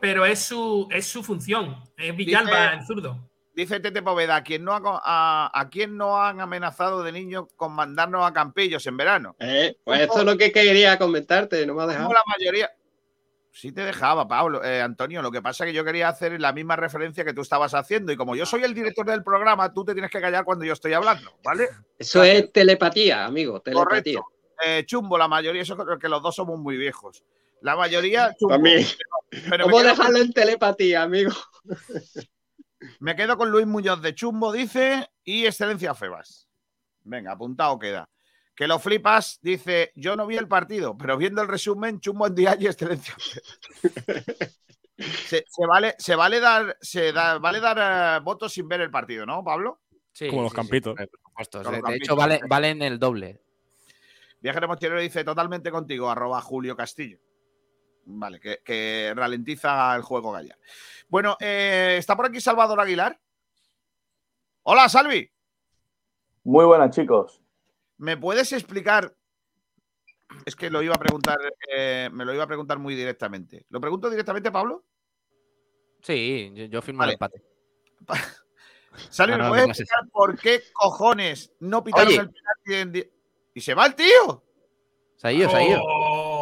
pero 0.00 0.24
es 0.24 0.38
su, 0.38 0.88
es 0.90 1.06
su 1.06 1.22
función. 1.22 1.76
Es 1.98 2.16
Villalba 2.16 2.50
Dice- 2.62 2.74
en 2.74 2.86
zurdo. 2.86 3.30
Dice 3.52 3.80
Tete 3.80 4.02
Poveda, 4.02 4.36
¿a 4.36 4.42
quién, 4.44 4.62
no 4.64 4.72
ha 4.74 4.80
a, 5.02 5.50
a 5.52 5.68
quién 5.70 5.96
no 5.96 6.22
han 6.22 6.40
amenazado 6.42 7.02
de 7.02 7.10
niños 7.10 7.46
con 7.56 7.72
mandarnos 7.72 8.22
a 8.26 8.32
Campillos 8.34 8.86
en 8.86 8.98
verano? 8.98 9.34
Eh, 9.38 9.74
pues 9.82 10.00
esto 10.00 10.18
es 10.18 10.24
lo 10.26 10.36
que 10.36 10.52
quería 10.52 10.98
comentarte, 10.98 11.66
no 11.66 11.72
me 11.74 11.82
ha 11.82 11.86
dejado. 11.86 12.04
Como 12.08 12.14
la 12.14 12.22
mayoría. 12.38 12.70
Sí 13.56 13.72
te 13.72 13.80
dejaba, 13.80 14.28
Pablo, 14.28 14.62
eh, 14.62 14.82
Antonio. 14.82 15.22
Lo 15.22 15.32
que 15.32 15.40
pasa 15.40 15.64
es 15.64 15.70
que 15.70 15.74
yo 15.74 15.82
quería 15.82 16.10
hacer 16.10 16.38
la 16.38 16.52
misma 16.52 16.76
referencia 16.76 17.24
que 17.24 17.32
tú 17.32 17.40
estabas 17.40 17.72
haciendo. 17.72 18.12
Y 18.12 18.16
como 18.16 18.36
yo 18.36 18.44
soy 18.44 18.64
el 18.64 18.74
director 18.74 19.06
del 19.06 19.24
programa, 19.24 19.72
tú 19.72 19.82
te 19.82 19.94
tienes 19.94 20.10
que 20.10 20.20
callar 20.20 20.44
cuando 20.44 20.66
yo 20.66 20.74
estoy 20.74 20.92
hablando, 20.92 21.38
¿vale? 21.42 21.70
Eso 21.98 22.22
es 22.22 22.52
telepatía, 22.52 23.24
amigo, 23.24 23.62
telepatía. 23.62 24.20
Correcto. 24.20 24.26
Eh, 24.62 24.84
chumbo, 24.84 25.16
la 25.16 25.26
mayoría, 25.26 25.62
eso 25.62 25.74
creo 25.74 25.98
que 25.98 26.06
los 26.06 26.22
dos 26.22 26.34
somos 26.34 26.58
muy 26.58 26.76
viejos. 26.76 27.24
La 27.62 27.76
mayoría, 27.76 28.34
chumbo. 28.38 28.56
También. 28.56 28.86
Pero, 29.30 29.44
pero 29.48 29.64
¿Cómo 29.64 29.82
dejarlo 29.82 30.18
en 30.18 30.34
telepatía, 30.34 31.00
amigo? 31.00 31.32
me 33.00 33.16
quedo 33.16 33.38
con 33.38 33.50
Luis 33.50 33.66
Muñoz 33.66 34.02
de 34.02 34.14
Chumbo, 34.14 34.52
dice, 34.52 35.08
y 35.24 35.46
Excelencia 35.46 35.94
Febas. 35.94 36.46
Venga, 37.04 37.32
apuntado 37.32 37.78
queda. 37.78 38.06
Que 38.56 38.66
lo 38.66 38.78
flipas, 38.78 39.38
dice, 39.42 39.92
yo 39.94 40.16
no 40.16 40.26
vi 40.26 40.36
el 40.38 40.48
partido, 40.48 40.96
pero 40.96 41.16
viendo 41.18 41.42
el 41.42 41.48
resumen, 41.48 42.00
Chumbo 42.00 42.26
en 42.26 42.34
día 42.34 42.56
y 42.58 42.66
Excelencia. 42.66 43.14
Se, 44.98 45.44
se 45.46 45.66
vale, 45.66 45.94
se 45.98 46.16
vale 46.16 46.40
dar, 46.40 46.74
se 46.80 47.12
da- 47.12 47.36
vale 47.38 47.60
dar 47.60 48.16
eh, 48.18 48.24
votos 48.24 48.50
sin 48.54 48.66
ver 48.66 48.80
el 48.80 48.90
partido, 48.90 49.26
¿no, 49.26 49.44
Pablo? 49.44 49.82
Sí, 50.10 50.30
Como 50.30 50.40
los 50.40 50.52
sí, 50.52 50.54
sí, 50.54 50.56
campitos. 50.56 50.94
por 50.94 51.08
supuesto. 51.22 51.58
De 51.58 51.64
campitos. 51.64 51.94
hecho, 51.96 52.16
vale- 52.16 52.40
valen 52.48 52.80
el 52.80 52.98
doble. 52.98 53.42
Viajero 54.40 54.68
Mochilero 54.68 54.98
dice 54.98 55.22
totalmente 55.22 55.70
contigo, 55.70 56.08
arroba 56.08 56.40
Julio 56.40 56.74
Castillo. 56.74 57.18
Vale, 58.06 58.40
que, 58.40 58.60
que 58.64 59.12
ralentiza 59.14 59.94
el 59.96 60.00
juego 60.00 60.32
Gallar. 60.32 60.58
Bueno, 61.08 61.36
eh, 61.40 61.96
está 61.98 62.16
por 62.16 62.24
aquí 62.24 62.40
Salvador 62.40 62.80
Aguilar. 62.80 63.20
Hola, 64.62 64.88
Salvi. 64.88 65.30
Muy 66.44 66.64
buenas, 66.64 66.96
chicos. 66.96 67.42
¿Me 67.98 68.16
puedes 68.16 68.52
explicar 68.52 69.16
es 70.44 70.56
que 70.56 70.70
lo 70.70 70.82
iba 70.82 70.94
a 70.94 70.98
preguntar, 70.98 71.38
eh, 71.72 72.10
me 72.12 72.24
lo 72.24 72.34
iba 72.34 72.44
a 72.44 72.48
preguntar 72.48 72.78
muy 72.78 72.94
directamente. 72.94 73.64
¿Lo 73.70 73.80
pregunto 73.80 74.10
directamente, 74.10 74.50
Pablo? 74.50 74.84
Sí, 76.02 76.52
yo, 76.54 76.64
yo 76.66 76.82
firmo 76.82 77.00
Vale. 77.00 77.12
el 77.12 77.14
empate. 77.14 77.42
¿me 79.28 79.38
no, 79.38 79.48
puedes 79.48 79.68
no 79.68 79.74
sé. 79.74 79.82
explicar 79.82 80.10
por 80.10 80.38
qué 80.38 80.62
cojones 80.72 81.52
no 81.60 81.82
pitaron 81.84 82.08
Oye. 82.08 82.16
el 82.18 82.30
penalti 82.30 83.00
en 83.00 83.10
Y 83.54 83.60
se 83.60 83.74
va 83.74 83.86
el 83.86 83.94
tío. 83.94 84.42
Se 85.16 85.28
ha 85.28 85.32
ido, 85.32 85.48
se 85.48 85.56
ha 85.56 85.68
ido. 85.68 85.80
Oh. 85.82 86.36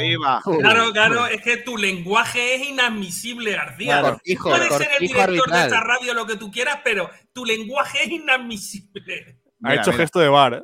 Iba. 0.00 0.40
Claro, 0.42 0.92
claro, 0.92 1.26
es 1.26 1.42
que 1.42 1.58
tu 1.58 1.76
lenguaje 1.76 2.54
es 2.54 2.68
inadmisible, 2.68 3.52
García. 3.52 4.00
Claro, 4.00 4.20
Puedes 4.42 4.74
ser 4.74 4.88
el 4.98 5.08
director 5.08 5.50
de 5.50 5.62
esta 5.62 5.80
radio 5.80 6.14
lo 6.14 6.26
que 6.26 6.36
tú 6.36 6.50
quieras, 6.50 6.80
pero 6.82 7.10
tu 7.32 7.44
lenguaje 7.44 8.04
es 8.04 8.10
inadmisible. 8.10 9.40
Ha 9.62 9.70
Mira, 9.70 9.82
hecho 9.82 9.90
mira. 9.90 10.02
gesto 10.02 10.20
de 10.20 10.28
bar, 10.28 10.54
¿eh? 10.54 10.62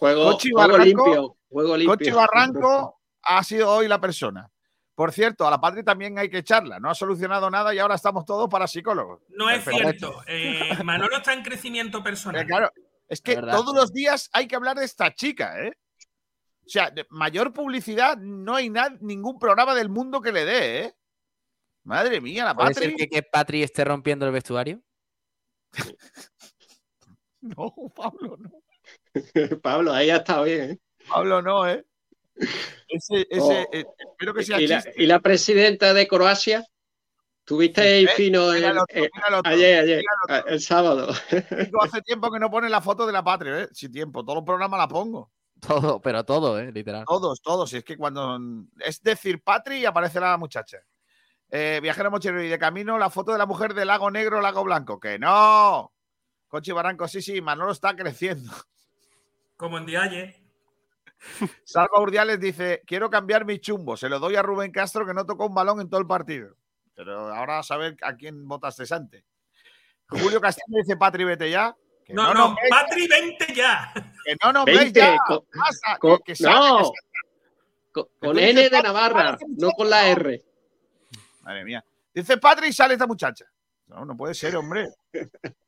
Juego, 0.00 0.32
Cochi 0.32 0.50
juego 0.50 0.72
Barranco- 0.72 0.84
limpio. 0.84 1.36
Juego 1.48 1.76
limpio. 1.76 1.96
Cochi 1.98 2.10
Barranco 2.10 3.00
ha 3.22 3.44
sido 3.44 3.68
hoy 3.70 3.86
la 3.86 4.00
persona. 4.00 4.50
Por 4.94 5.12
cierto, 5.12 5.46
a 5.46 5.50
la 5.50 5.60
Patri 5.60 5.82
también 5.84 6.18
hay 6.18 6.28
que 6.28 6.38
echarla. 6.38 6.78
No 6.80 6.90
ha 6.90 6.94
solucionado 6.94 7.48
nada 7.50 7.74
y 7.74 7.78
ahora 7.78 7.94
estamos 7.94 8.24
todos 8.24 8.48
para 8.48 8.66
psicólogos. 8.66 9.22
No 9.28 9.48
es 9.48 9.64
cierto. 9.64 10.22
Eh, 10.26 10.82
Manolo 10.84 11.18
está 11.18 11.32
en 11.32 11.42
crecimiento 11.42 12.02
personal. 12.02 12.42
Eh, 12.42 12.46
claro, 12.46 12.70
es 13.08 13.20
que 13.20 13.36
todos 13.36 13.74
los 13.74 13.92
días 13.92 14.28
hay 14.32 14.46
que 14.48 14.56
hablar 14.56 14.76
de 14.76 14.84
esta 14.84 15.14
chica, 15.14 15.58
¿eh? 15.64 15.72
O 16.66 16.68
sea, 16.72 16.90
de 16.90 17.06
mayor 17.10 17.52
publicidad 17.52 18.16
no 18.18 18.54
hay 18.54 18.70
ningún 19.00 19.38
programa 19.38 19.74
del 19.74 19.88
mundo 19.88 20.20
que 20.20 20.32
le 20.32 20.44
dé, 20.44 20.80
¿eh? 20.84 20.94
Madre 21.84 22.20
mía, 22.20 22.44
la 22.44 22.54
¿Puede 22.54 22.74
ser 22.74 22.90
Patri. 22.90 22.96
que, 22.96 23.08
que 23.08 23.22
Patri 23.22 23.62
esté 23.62 23.84
rompiendo 23.84 24.24
el 24.26 24.32
vestuario? 24.32 24.80
No, 27.42 27.72
Pablo, 27.96 28.36
no. 28.38 28.50
Pablo, 29.62 29.92
ahí 29.92 30.10
ha 30.10 30.16
estado 30.16 30.44
bien. 30.44 30.70
¿eh? 30.70 30.78
Pablo, 31.08 31.42
no, 31.42 31.68
¿eh? 31.68 31.84
Ese, 32.88 33.26
ese, 33.30 33.40
Oh. 33.40 33.68
eh, 33.72 33.84
espero 33.98 34.34
que 34.34 34.42
sea 34.44 34.60
¿Y 34.60 34.66
la, 34.66 34.84
y 34.96 35.06
la 35.06 35.20
presidenta 35.20 35.92
de 35.92 36.08
Croacia? 36.08 36.64
¿Tuviste 37.44 37.80
ahí 37.80 38.04
Eh, 38.04 38.08
fino 38.14 38.52
el- 38.52 38.64
el 38.64 38.78
otro, 38.78 38.84
eh, 38.96 39.10
mira 39.14 39.28
el 39.28 39.34
otro, 39.34 39.52
ayer, 39.52 39.80
ayer, 39.82 40.02
el 40.46 40.60
sábado? 40.60 41.12
Digo, 41.64 41.82
hace 41.82 42.00
tiempo 42.02 42.30
que 42.30 42.38
no 42.38 42.50
pone 42.50 42.68
la 42.68 42.80
foto 42.80 43.06
de 43.06 43.12
la 43.12 43.24
Patria, 43.24 43.62
¿eh? 43.62 43.68
Sí, 43.72 43.88
tiempo. 43.90 44.22
Todos 44.24 44.36
los 44.36 44.44
programas 44.44 44.78
la 44.78 44.88
pongo. 44.88 45.30
Todo, 45.60 46.00
pero 46.00 46.24
todo, 46.24 46.58
¿eh? 46.58 46.70
Literal. 46.72 47.04
Todos, 47.06 47.42
todos. 47.42 47.72
Es 47.74 47.84
que 47.84 47.96
cuando. 47.96 48.38
Es 48.78 49.02
decir, 49.02 49.42
Patri 49.42 49.78
y 49.80 49.84
aparece 49.84 50.18
la 50.20 50.36
muchacha. 50.38 50.78
Eh, 51.50 51.80
viajero 51.82 52.10
mochilero 52.10 52.42
y 52.42 52.48
de 52.48 52.58
camino, 52.58 52.96
la 52.98 53.10
foto 53.10 53.32
de 53.32 53.38
la 53.38 53.44
mujer 53.46 53.74
de 53.74 53.84
Lago 53.84 54.10
Negro, 54.10 54.40
Lago 54.40 54.62
Blanco. 54.64 54.98
¡Que 55.00 55.18
no! 55.18 55.92
Cochi 56.48 56.72
Barranco, 56.72 57.06
sí, 57.08 57.20
sí, 57.20 57.40
Manolo 57.42 57.72
está 57.72 57.94
creciendo. 57.96 58.50
Como 59.60 59.76
en 59.76 59.84
Dialle. 59.84 60.42
Salva 61.64 62.00
Urdiales 62.00 62.40
dice: 62.40 62.82
Quiero 62.86 63.10
cambiar 63.10 63.44
mi 63.44 63.58
chumbo. 63.58 63.94
Se 63.94 64.08
lo 64.08 64.18
doy 64.18 64.36
a 64.36 64.42
Rubén 64.42 64.72
Castro 64.72 65.04
que 65.04 65.12
no 65.12 65.26
tocó 65.26 65.44
un 65.44 65.54
balón 65.54 65.82
en 65.82 65.90
todo 65.90 66.00
el 66.00 66.06
partido. 66.06 66.56
Pero 66.94 67.30
ahora 67.34 67.58
a 67.58 67.62
saber 67.62 67.94
a 68.00 68.16
quién 68.16 68.48
votaste 68.48 68.84
antes. 68.94 69.22
Julio 70.08 70.40
Castillo 70.40 70.78
dice: 70.78 70.96
Patri, 70.96 71.24
vete 71.24 71.50
ya. 71.50 71.76
Que 72.06 72.14
No, 72.14 72.32
no, 72.32 72.46
nombréis- 72.56 72.70
Patri, 72.70 73.06
vente 73.06 73.52
ya. 73.54 73.92
que 74.24 74.34
no 74.50 74.64
Veinte, 74.64 74.98
ya. 75.00 75.18
Pasa, 75.28 75.98
co- 75.98 76.16
que, 76.20 76.24
que 76.32 76.36
salga, 76.36 76.58
no. 76.80 76.92
Con, 77.92 78.06
con 78.18 78.36
dices 78.36 78.50
N 78.56 78.70
de 78.70 78.82
Navarra, 78.82 79.36
un 79.42 79.56
no 79.58 79.72
con 79.72 79.90
la. 79.90 80.08
R. 80.08 80.42
Madre 81.42 81.64
mía. 81.66 81.84
Dice 82.14 82.38
Patri 82.38 82.68
y 82.68 82.72
sale 82.72 82.94
esta 82.94 83.06
muchacha. 83.06 83.44
No, 83.88 84.06
no 84.06 84.16
puede 84.16 84.32
ser, 84.32 84.56
hombre. 84.56 84.88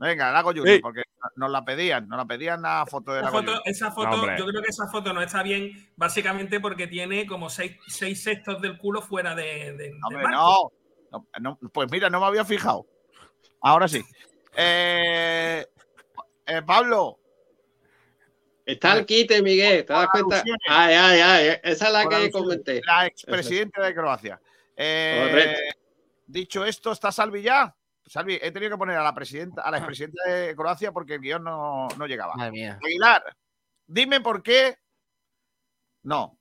Venga, 0.00 0.32
la 0.32 0.38
hago 0.38 0.52
yo, 0.52 0.64
Sí. 0.64 0.78
porque 0.80 1.02
nos 1.36 1.50
la 1.50 1.62
pedían, 1.62 2.08
nos 2.08 2.16
la 2.16 2.24
pedían 2.24 2.62
la 2.62 2.86
foto 2.88 3.12
de 3.12 3.20
la 3.20 3.30
foto, 3.30 3.60
esa 3.66 3.92
foto, 3.92 4.16
yo 4.38 4.46
creo 4.46 4.62
que 4.62 4.70
esa 4.70 4.88
foto 4.88 5.12
no 5.12 5.20
está 5.20 5.42
bien, 5.42 5.92
básicamente 5.94 6.58
porque 6.58 6.86
tiene 6.86 7.26
como 7.26 7.50
seis, 7.50 7.76
seis 7.86 8.22
sextos 8.22 8.62
del 8.62 8.78
culo 8.78 9.02
fuera 9.02 9.34
de, 9.34 9.92
Hombre, 10.02 10.22
no. 10.30 10.72
No, 11.12 11.26
no, 11.40 11.58
Pues 11.72 11.90
mira, 11.90 12.08
no 12.08 12.18
me 12.18 12.26
había 12.26 12.44
fijado. 12.46 12.86
Ahora 13.60 13.88
sí. 13.88 14.02
Eh, 14.56 15.66
eh, 16.46 16.62
Pablo, 16.66 17.18
Está 18.64 18.92
al 18.92 19.04
quite, 19.04 19.42
Miguel, 19.42 19.84
¿te 19.84 19.92
das 19.92 20.06
cuenta? 20.10 20.42
Ay, 20.68 20.94
ay, 20.94 21.20
ay, 21.20 21.60
esa 21.62 21.86
es 21.88 21.92
la 21.92 22.08
que 22.08 22.14
alusiones, 22.14 22.32
comenté. 22.32 22.80
la 22.86 23.06
expresidenta 23.06 23.82
de 23.82 23.94
Croacia. 23.94 24.40
Eh, 24.76 25.56
dicho 26.26 26.64
esto, 26.64 26.92
¿está 26.92 27.10
Salvi 27.12 27.42
ya? 27.42 27.74
Salvi, 28.10 28.40
he 28.42 28.50
tenido 28.50 28.72
que 28.72 28.76
poner 28.78 28.96
a 28.96 29.04
la 29.04 29.14
presidenta, 29.14 29.62
a 29.62 29.70
la 29.70 29.76
expresidenta 29.76 30.20
de 30.28 30.56
Croacia 30.56 30.90
porque 30.90 31.14
el 31.14 31.20
guion 31.20 31.44
no, 31.44 31.86
no 31.96 32.06
llegaba. 32.08 32.34
Madre 32.34 32.50
mía. 32.50 32.78
Aguilar, 32.84 33.22
dime 33.86 34.20
por 34.20 34.42
qué. 34.42 34.76
No. 36.02 36.36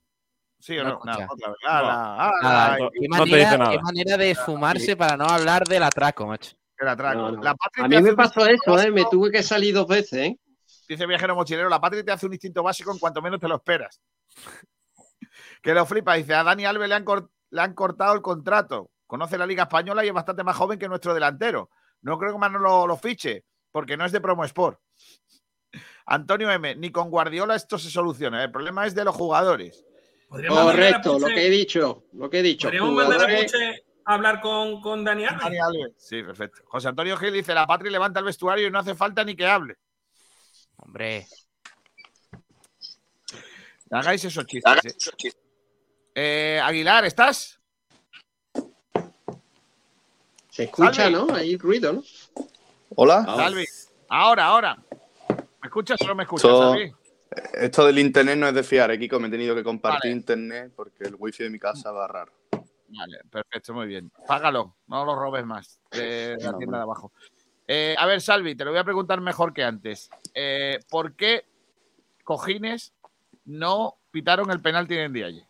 ¿Sí 0.57 0.75
o 0.79 0.83
No 0.83 0.89
no? 0.89 0.95
escucha. 0.95 1.11
Nada, 1.19 1.27
otra 1.31 1.47
vez. 1.49 1.57
Ala, 1.67 2.13
ala, 2.15 2.41
Nada, 2.41 2.73
ay, 2.73 2.89
qué, 2.91 3.07
no 3.07 3.13
te 3.13 3.19
manera, 3.19 3.37
dice 3.45 3.57
nada. 3.59 3.71
qué 3.71 3.79
manera 3.83 4.17
de 4.17 4.31
esfumarse 4.31 4.97
para 4.97 5.15
no 5.15 5.25
hablar 5.25 5.63
del 5.67 5.83
atraco, 5.83 6.25
macho. 6.25 6.55
el 6.79 6.87
atraco. 6.87 7.19
No, 7.19 7.31
no. 7.33 7.43
La 7.43 7.53
Patri 7.53 7.83
A 7.83 7.87
mí 7.87 8.01
me 8.01 8.13
pasó 8.15 8.47
eso, 8.47 8.79
¿eh? 8.79 8.89
Me 8.89 9.05
tuve 9.05 9.29
que 9.29 9.43
salir 9.43 9.75
dos 9.75 9.87
veces, 9.87 10.13
¿eh? 10.13 10.39
Dice 10.87 11.05
viajero 11.05 11.35
mochilero, 11.35 11.69
la 11.69 11.79
Patri 11.79 12.03
te 12.03 12.11
hace 12.11 12.25
un 12.25 12.33
instinto 12.33 12.63
básico 12.63 12.91
en 12.91 12.97
cuanto 12.97 13.21
menos 13.21 13.39
te 13.39 13.47
lo 13.47 13.57
esperas. 13.57 14.01
que 15.61 15.73
lo 15.75 15.85
flipa. 15.85 16.15
Dice, 16.15 16.33
a 16.33 16.43
Dani 16.43 16.65
Alves 16.65 16.89
le 16.89 16.95
han, 16.95 17.03
cor- 17.05 17.29
le 17.51 17.61
han 17.61 17.75
cortado 17.75 18.15
el 18.15 18.21
contrato. 18.23 18.89
Conoce 19.09 19.39
la 19.39 19.47
Liga 19.47 19.63
Española 19.63 20.05
y 20.05 20.09
es 20.09 20.13
bastante 20.13 20.43
más 20.43 20.55
joven 20.55 20.77
que 20.77 20.87
nuestro 20.87 21.15
delantero. 21.15 21.71
No 22.03 22.19
creo 22.19 22.31
que 22.31 22.37
más 22.37 22.51
no 22.51 22.59
lo, 22.59 22.95
fiche, 22.95 23.43
porque 23.71 23.97
no 23.97 24.05
es 24.05 24.11
de 24.11 24.21
Promo 24.21 24.45
Sport. 24.45 24.79
Antonio 26.05 26.51
M, 26.51 26.75
ni 26.75 26.91
con 26.91 27.09
Guardiola 27.09 27.55
esto 27.55 27.79
se 27.79 27.89
soluciona. 27.89 28.43
El 28.43 28.51
problema 28.51 28.85
es 28.85 28.93
de 28.93 29.03
los 29.03 29.15
jugadores. 29.15 29.83
Correcto, 30.27 31.17
lo 31.17 31.25
que 31.25 31.47
he 31.47 31.49
dicho, 31.49 32.03
lo 32.13 32.29
que 32.29 32.37
he 32.37 32.43
dicho. 32.43 32.67
Podríamos 32.67 32.93
mandar 32.93 33.23
a 33.23 33.35
Puche 33.35 33.83
a 34.05 34.13
hablar 34.13 34.41
con, 34.41 34.79
con 34.79 35.03
Dani 35.03 35.25
Alves. 35.25 35.41
Dani 35.41 35.57
Alves. 35.57 35.93
Sí, 35.97 36.21
perfecto. 36.21 36.61
José 36.65 36.89
Antonio 36.89 37.17
Gil 37.17 37.33
dice, 37.33 37.55
la 37.55 37.65
Patri 37.65 37.89
levanta 37.89 38.19
el 38.19 38.25
vestuario 38.25 38.67
y 38.67 38.71
no 38.71 38.77
hace 38.77 38.93
falta 38.93 39.23
ni 39.23 39.35
que 39.35 39.47
hable. 39.47 39.75
Hombre. 40.77 41.25
Hagáis 43.89 44.23
esos 44.23 44.45
chistes. 44.45 44.85
¿eh? 44.85 45.31
Eh, 46.13 46.61
Aguilar, 46.63 47.05
¿estás? 47.05 47.58
Se 50.59 50.65
escucha. 50.65 51.09
¿no? 51.09 51.33
Hay 51.33 51.55
ruido, 51.55 51.93
¿no? 51.93 52.03
Hola. 52.93 53.23
Salvi. 53.23 53.63
Ahora, 54.09 54.47
ahora. 54.47 54.77
¿Me 55.29 55.67
escuchas 55.67 56.01
o 56.01 56.07
no 56.07 56.15
me 56.15 56.23
escuchas, 56.23 56.51
Esto, 57.53 57.85
del 57.85 57.99
internet 57.99 58.37
no 58.37 58.45
es 58.45 58.53
de 58.53 58.63
fiar, 58.63 58.91
eh, 58.91 58.99
Kiko. 58.99 59.21
Me 59.21 59.29
he 59.29 59.31
tenido 59.31 59.55
que 59.55 59.63
compartir 59.63 60.11
Vale. 60.11 60.19
internet 60.19 60.73
porque 60.75 61.05
el 61.05 61.15
wifi 61.17 61.43
de 61.43 61.49
mi 61.49 61.59
casa 61.59 61.93
va 61.93 62.09
raro. 62.09 62.33
Vale, 62.89 63.19
perfecto, 63.31 63.73
muy 63.73 63.87
bien. 63.87 64.11
Págalo, 64.27 64.75
no 64.87 65.05
lo 65.05 65.15
robes 65.15 65.45
más 65.45 65.79
de 65.91 66.35
la 66.41 66.57
tienda 66.57 66.79
de 66.79 66.83
abajo. 66.83 67.13
Eh, 67.65 67.95
a 67.97 68.05
ver, 68.05 68.19
Salvi, 68.19 68.53
te 68.53 68.65
lo 68.65 68.71
voy 68.71 68.81
a 68.81 68.83
preguntar 68.83 69.21
mejor 69.21 69.53
que 69.53 69.63
antes. 69.63 70.09
Eh, 70.33 70.77
¿Por 70.89 71.15
qué 71.15 71.45
cojines 72.25 72.91
no 73.45 73.95
pitaron 74.11 74.51
el 74.51 74.59
penalti 74.59 74.97
en 74.97 75.13
Dialle? 75.13 75.47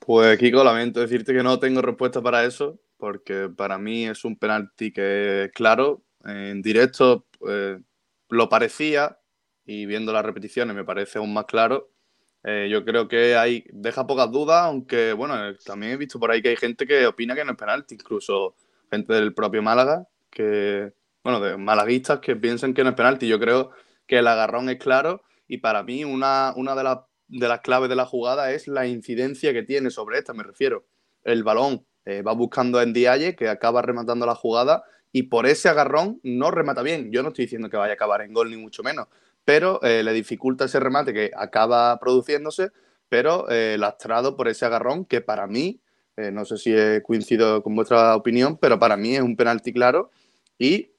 Pues, 0.00 0.36
Kiko, 0.36 0.64
lamento 0.64 0.98
decirte 0.98 1.32
que 1.32 1.44
no 1.44 1.60
tengo 1.60 1.80
respuesta 1.80 2.20
para 2.20 2.44
eso, 2.44 2.76
porque 2.96 3.50
para 3.54 3.78
mí 3.78 4.06
es 4.06 4.24
un 4.24 4.36
penalti 4.36 4.92
que 4.92 5.50
claro. 5.54 6.02
En 6.24 6.62
directo 6.62 7.26
eh, 7.46 7.78
lo 8.28 8.48
parecía 8.48 9.18
y 9.66 9.86
viendo 9.86 10.12
las 10.12 10.24
repeticiones 10.24 10.74
me 10.74 10.84
parece 10.84 11.18
aún 11.18 11.32
más 11.32 11.46
claro. 11.46 11.90
Eh, 12.44 12.68
yo 12.70 12.84
creo 12.84 13.08
que 13.08 13.36
hay, 13.36 13.64
deja 13.72 14.06
pocas 14.06 14.30
dudas, 14.30 14.64
aunque 14.64 15.14
bueno, 15.14 15.48
eh, 15.48 15.56
también 15.64 15.92
he 15.92 15.96
visto 15.96 16.20
por 16.20 16.30
ahí 16.30 16.42
que 16.42 16.50
hay 16.50 16.56
gente 16.56 16.86
que 16.86 17.06
opina 17.06 17.34
que 17.34 17.44
no 17.44 17.52
es 17.52 17.58
penalti, 17.58 17.94
incluso 17.94 18.54
gente 18.90 19.14
del 19.14 19.32
propio 19.32 19.62
Málaga, 19.62 20.06
que, 20.30 20.92
bueno, 21.22 21.40
de 21.40 21.56
malaguistas 21.56 22.20
que 22.20 22.36
piensan 22.36 22.74
que 22.74 22.84
no 22.84 22.90
es 22.90 22.96
penalti. 22.96 23.26
Yo 23.26 23.40
creo 23.40 23.70
que 24.06 24.18
el 24.18 24.26
agarrón 24.26 24.68
es 24.68 24.78
claro 24.78 25.22
y 25.48 25.58
para 25.58 25.82
mí 25.82 26.04
una, 26.04 26.52
una 26.56 26.74
de, 26.74 26.84
las 26.84 26.98
de 27.28 27.48
las 27.48 27.60
claves 27.60 27.88
de 27.88 27.96
la 27.96 28.04
jugada 28.04 28.52
es 28.52 28.68
la 28.68 28.86
incidencia 28.86 29.52
que 29.54 29.62
tiene 29.62 29.90
sobre 29.90 30.18
esta, 30.18 30.34
me 30.34 30.42
refiero. 30.42 30.86
El 31.22 31.44
balón 31.44 31.86
eh, 32.06 32.22
va 32.22 32.32
buscando 32.32 32.78
a 32.78 32.84
Ndiaye, 32.84 33.34
que 33.34 33.48
acaba 33.48 33.80
rematando 33.82 34.26
la 34.26 34.34
jugada, 34.34 34.84
y 35.12 35.24
por 35.24 35.46
ese 35.46 35.68
agarrón 35.68 36.20
no 36.22 36.50
remata 36.50 36.82
bien. 36.82 37.10
Yo 37.10 37.22
no 37.22 37.28
estoy 37.28 37.46
diciendo 37.46 37.70
que 37.70 37.76
vaya 37.76 37.92
a 37.92 37.94
acabar 37.94 38.20
en 38.22 38.32
gol, 38.32 38.50
ni 38.50 38.56
mucho 38.56 38.82
menos, 38.82 39.08
pero 39.44 39.80
eh, 39.82 40.02
le 40.02 40.12
dificulta 40.12 40.66
ese 40.66 40.80
remate 40.80 41.12
que 41.12 41.30
acaba 41.36 41.98
produciéndose, 41.98 42.70
pero 43.08 43.48
eh, 43.48 43.76
lastrado 43.78 44.36
por 44.36 44.48
ese 44.48 44.66
agarrón 44.66 45.04
que 45.04 45.20
para 45.20 45.46
mí, 45.46 45.80
no 46.16 46.44
sé 46.44 46.58
si 46.58 46.72
coincido 47.02 47.60
con 47.64 47.74
vuestra 47.74 48.14
opinión, 48.14 48.56
pero 48.56 48.78
para 48.78 48.96
mí 48.96 49.16
es 49.16 49.20
un 49.20 49.34
penalti 49.34 49.72
claro 49.72 50.12
y 50.56 50.92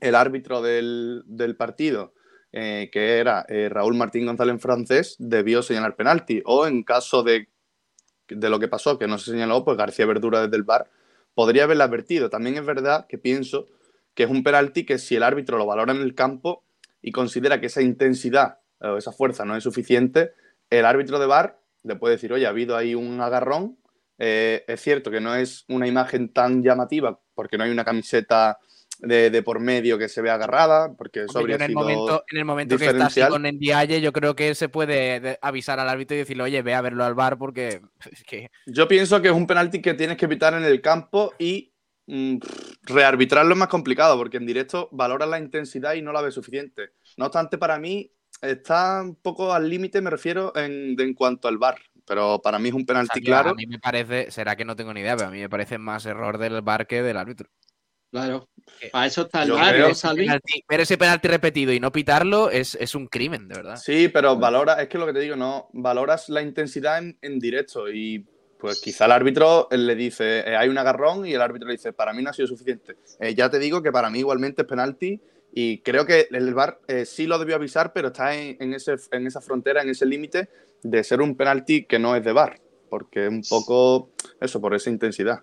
el 0.00 0.14
árbitro 0.14 0.62
del, 0.62 1.56
partido, 1.58 2.14
que 2.52 2.90
era 2.92 3.44
Raúl 3.70 3.96
Martín 3.96 4.24
González 4.24 4.62
francés, 4.62 5.16
debió 5.18 5.62
señalar 5.62 5.96
penalti. 5.96 6.42
O 6.44 6.64
en 6.64 6.84
caso 6.84 7.24
de, 7.24 7.48
de 8.28 8.50
lo 8.50 8.58
que 8.58 8.68
pasó, 8.68 8.98
que 8.98 9.06
no 9.06 9.18
se 9.18 9.30
señaló, 9.30 9.64
pues 9.64 9.76
García 9.76 10.06
Verdura 10.06 10.42
desde 10.42 10.56
el 10.56 10.62
bar 10.62 10.90
podría 11.34 11.64
haberle 11.64 11.84
advertido. 11.84 12.30
También 12.30 12.56
es 12.56 12.64
verdad 12.64 13.06
que 13.06 13.18
pienso 13.18 13.66
que 14.14 14.24
es 14.24 14.30
un 14.30 14.42
penalti 14.42 14.84
que 14.84 14.98
si 14.98 15.16
el 15.16 15.22
árbitro 15.22 15.58
lo 15.58 15.66
valora 15.66 15.92
en 15.92 16.00
el 16.00 16.14
campo 16.14 16.64
y 17.00 17.12
considera 17.12 17.60
que 17.60 17.66
esa 17.66 17.82
intensidad 17.82 18.58
o 18.80 18.96
esa 18.96 19.12
fuerza 19.12 19.44
no 19.44 19.56
es 19.56 19.64
suficiente, 19.64 20.32
el 20.70 20.84
árbitro 20.84 21.18
de 21.18 21.26
bar 21.26 21.60
le 21.82 21.96
puede 21.96 22.14
decir, 22.14 22.32
oye, 22.32 22.46
ha 22.46 22.50
habido 22.50 22.76
ahí 22.76 22.94
un 22.94 23.20
agarrón. 23.20 23.78
Eh, 24.18 24.64
es 24.68 24.80
cierto 24.80 25.10
que 25.10 25.20
no 25.20 25.34
es 25.34 25.64
una 25.68 25.86
imagen 25.86 26.32
tan 26.32 26.62
llamativa 26.62 27.18
porque 27.34 27.58
no 27.58 27.64
hay 27.64 27.70
una 27.70 27.84
camiseta 27.84 28.58
de, 29.02 29.30
de 29.30 29.42
por 29.42 29.58
medio 29.58 29.98
que 29.98 30.08
se 30.08 30.22
vea 30.22 30.34
agarrada, 30.34 30.94
porque 30.96 31.26
habría 31.34 31.56
en 31.56 31.62
el 31.62 31.72
momento, 31.72 32.24
en 32.30 32.38
el 32.38 32.44
momento 32.44 32.78
que 32.78 32.86
está 32.86 33.06
así 33.06 33.20
con 33.28 33.42
Ndiaye, 33.42 34.00
yo 34.00 34.12
creo 34.12 34.36
que 34.36 34.54
se 34.54 34.68
puede 34.68 35.18
de- 35.20 35.38
avisar 35.42 35.80
al 35.80 35.88
árbitro 35.88 36.14
y 36.14 36.20
decirle, 36.20 36.44
oye, 36.44 36.62
ve 36.62 36.74
a 36.74 36.80
verlo 36.80 37.04
al 37.04 37.14
bar 37.14 37.36
porque 37.36 37.82
es 38.12 38.22
que 38.22 38.50
Yo 38.66 38.86
pienso 38.86 39.20
que 39.20 39.28
es 39.28 39.34
un 39.34 39.46
penalti 39.46 39.82
que 39.82 39.94
tienes 39.94 40.16
que 40.16 40.26
evitar 40.26 40.54
en 40.54 40.62
el 40.62 40.80
campo 40.80 41.34
y 41.38 41.74
mm, 42.06 42.36
rearbitrarlo 42.84 43.52
es 43.52 43.58
más 43.58 43.68
complicado 43.68 44.16
porque 44.16 44.36
en 44.36 44.46
directo 44.46 44.88
valoras 44.92 45.28
la 45.28 45.38
intensidad 45.40 45.94
y 45.94 46.02
no 46.02 46.12
la 46.12 46.22
ves 46.22 46.34
suficiente. 46.34 46.90
No 47.16 47.26
obstante, 47.26 47.58
para 47.58 47.78
mí 47.78 48.12
está 48.40 49.02
un 49.02 49.16
poco 49.16 49.52
al 49.52 49.68
límite, 49.68 50.00
me 50.00 50.10
refiero 50.10 50.52
en, 50.56 51.14
cuanto 51.14 51.48
al 51.48 51.58
bar, 51.58 51.78
pero 52.06 52.40
para 52.40 52.60
mí 52.60 52.68
es 52.68 52.74
un 52.74 52.82
o 52.82 52.86
penalti 52.86 53.20
sea, 53.20 53.24
claro. 53.24 53.50
a 53.50 53.54
mí 53.54 53.66
me 53.66 53.80
parece, 53.80 54.30
será 54.30 54.54
que 54.54 54.64
no 54.64 54.76
tengo 54.76 54.94
ni 54.94 55.00
idea, 55.00 55.16
pero 55.16 55.28
a 55.28 55.32
mí 55.32 55.40
me 55.40 55.48
parece 55.48 55.78
más 55.78 56.06
error 56.06 56.38
del 56.38 56.62
bar 56.62 56.86
que 56.86 57.02
del 57.02 57.16
árbitro. 57.16 57.48
Claro. 58.12 58.46
Para 58.92 59.06
eso 59.06 59.22
está 59.22 59.42
el. 59.42 59.48
Penalti- 59.52 60.64
ver 60.68 60.80
ese 60.80 60.98
penalti 60.98 61.28
repetido 61.28 61.72
y 61.72 61.80
no 61.80 61.90
pitarlo 61.90 62.50
es, 62.50 62.74
es 62.78 62.94
un 62.94 63.06
crimen, 63.06 63.48
de 63.48 63.54
verdad. 63.56 63.76
Sí, 63.76 64.08
pero 64.08 64.36
valora, 64.36 64.82
es 64.82 64.88
que 64.88 64.98
lo 64.98 65.06
que 65.06 65.14
te 65.14 65.20
digo, 65.20 65.34
no, 65.34 65.70
valoras 65.72 66.28
la 66.28 66.42
intensidad 66.42 66.98
en, 66.98 67.16
en 67.22 67.38
directo 67.38 67.90
y 67.90 68.24
pues 68.58 68.80
quizá 68.82 69.06
el 69.06 69.12
árbitro 69.12 69.66
le 69.72 69.94
dice, 69.96 70.40
eh, 70.40 70.54
hay 70.56 70.68
un 70.68 70.76
agarrón 70.76 71.26
y 71.26 71.32
el 71.32 71.40
árbitro 71.40 71.66
le 71.68 71.72
dice, 71.74 71.92
para 71.94 72.12
mí 72.12 72.22
no 72.22 72.30
ha 72.30 72.32
sido 72.34 72.46
suficiente. 72.46 72.96
Eh, 73.18 73.34
ya 73.34 73.48
te 73.50 73.58
digo 73.58 73.82
que 73.82 73.90
para 73.90 74.10
mí 74.10 74.18
igualmente 74.18 74.62
es 74.62 74.68
penalti 74.68 75.18
y 75.54 75.78
creo 75.78 76.04
que 76.04 76.28
el 76.30 76.52
VAR 76.54 76.80
eh, 76.88 77.06
sí 77.06 77.26
lo 77.26 77.38
debió 77.38 77.56
avisar, 77.56 77.92
pero 77.94 78.08
está 78.08 78.36
en, 78.36 78.56
en 78.60 78.74
ese, 78.74 78.94
en 79.10 79.26
esa 79.26 79.40
frontera, 79.40 79.80
en 79.82 79.88
ese 79.88 80.04
límite 80.06 80.48
de 80.82 81.02
ser 81.02 81.22
un 81.22 81.34
penalti 81.34 81.84
que 81.86 81.98
no 81.98 82.14
es 82.14 82.22
de 82.22 82.32
VAR, 82.32 82.60
porque 82.90 83.24
es 83.24 83.30
un 83.32 83.42
poco 83.48 84.10
eso, 84.40 84.60
por 84.60 84.74
esa 84.74 84.90
intensidad. 84.90 85.40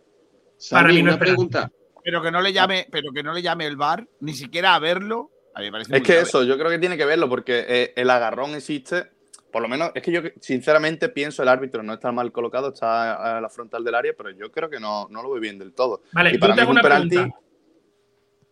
Salvi, 0.58 0.94
mí 0.94 1.00
no 1.00 1.04
una 1.04 1.12
es 1.14 1.18
penalti. 1.18 1.32
pregunta. 1.36 1.72
Pero 2.04 2.22
que 2.22 2.32
no 2.32 2.42
le 2.42 2.54
llame, 2.54 2.88
pero 2.92 3.12
que 3.12 3.24
no 3.24 3.34
le 3.34 3.42
llame 3.42 3.66
el 3.66 3.76
bar, 3.78 4.08
ni 4.22 4.34
siquiera 4.34 4.76
a 4.76 4.80
verlo. 4.80 5.32
A 5.56 5.60
mí 5.60 5.66
me 5.66 5.72
parece 5.74 5.94
Es 5.96 6.00
muy 6.00 6.06
que 6.06 6.14
grave. 6.14 6.28
eso, 6.28 6.44
yo 6.44 6.58
creo 6.58 6.70
que 6.70 6.80
tiene 6.80 6.98
que 6.98 7.06
verlo 7.06 7.28
porque 7.28 7.66
eh, 7.68 7.94
el 7.96 8.10
agarrón 8.10 8.56
existe. 8.56 9.12
Por 9.52 9.64
lo 9.64 9.68
menos, 9.68 9.92
es 9.96 10.04
que 10.04 10.12
yo 10.12 10.22
sinceramente 10.40 11.10
pienso 11.10 11.42
el 11.42 11.50
árbitro 11.50 11.82
no 11.82 11.94
está 11.94 12.12
mal 12.12 12.32
colocado, 12.32 12.70
está 12.72 13.38
a 13.38 13.42
la 13.42 13.50
frontal 13.50 13.84
del 13.84 13.96
área, 13.96 14.14
pero 14.16 14.30
yo 14.30 14.52
creo 14.52 14.70
que 14.70 14.80
no, 14.80 15.08
no 15.10 15.24
lo 15.24 15.32
ve 15.32 15.40
bien 15.40 15.58
del 15.58 15.74
todo. 15.74 16.04
Vale, 16.12 16.30
y 16.30 16.34
yo 16.34 16.40
para 16.40 16.54
te 16.54 16.58
mí 16.58 16.62
es 16.62 16.64
hago 16.64 16.72
un 16.72 16.78
una 16.78 16.82
penalti. 16.84 17.16
pregunta. 17.16 17.40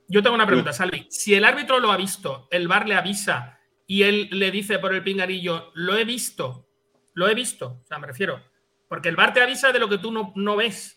Yo 0.10 0.24
tengo 0.24 0.36
una 0.36 0.48
pregunta, 0.48 0.74
Salvi. 0.74 1.06
Si 1.10 1.36
el 1.36 1.44
árbitro 1.45 1.80
lo 1.80 1.91
ha 1.91 1.98
visto, 1.98 2.48
el 2.49 2.68
VAR 2.68 2.88
le 2.88 2.95
avisa 2.95 3.60
y 3.86 4.03
él 4.03 4.30
le 4.32 4.52
dice 4.52 4.80
por 4.80 4.94
el 4.94 5.03
pingarillo, 5.03 5.72
lo 5.76 5.95
he 5.98 6.06
visto, 6.06 6.68
lo 7.14 7.28
he 7.28 7.36
visto, 7.36 7.82
o 7.84 7.86
sea, 7.86 7.99
me 7.99 8.07
refiero, 8.07 8.41
porque 8.88 9.10
el 9.10 9.15
VAR 9.18 9.34
te 9.34 9.41
avisa 9.41 9.72
de 9.72 9.80
lo 9.80 9.90
que 9.90 9.98
tú 9.98 10.11
no, 10.11 10.32
no 10.36 10.56
ves, 10.56 10.97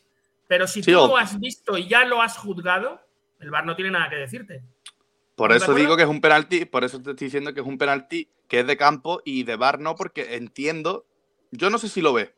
pero 0.50 0.66
si 0.66 0.82
Sí, 0.82 0.90
tú 0.90 0.98
o- 0.98 1.06
lo 1.06 1.16
has 1.16 1.38
visto 1.38 1.78
y 1.78 1.86
ya 1.86 2.04
lo 2.04 2.20
has 2.20 2.36
juzgado, 2.36 3.00
el 3.38 3.50
VAR 3.52 3.64
no 3.64 3.76
tiene 3.76 3.92
nada 3.92 4.10
que 4.10 4.16
decirte. 4.16 4.64
Por 5.36 5.52
¿Estás 5.52 5.68
de 5.68 5.72
eso 5.74 5.80
digo 5.80 5.96
que 5.96 6.02
es 6.02 6.08
un 6.08 6.20
penalti, 6.20 6.64
por 6.64 6.82
eso 6.82 7.00
te 7.00 7.10
estoy 7.12 7.26
diciendo 7.28 7.54
que 7.54 7.60
es 7.60 7.66
un 7.66 7.78
penalti 7.78 8.28
que 8.48 8.58
es 8.60 8.66
de 8.66 8.76
campo 8.76 9.22
y 9.24 9.44
de 9.44 9.54
bar 9.54 9.78
no, 9.78 9.94
porque 9.94 10.34
entiendo, 10.34 11.06
yo 11.52 11.70
no 11.70 11.78
sé 11.78 11.88
si 11.88 12.00
lo 12.00 12.12
ve, 12.12 12.34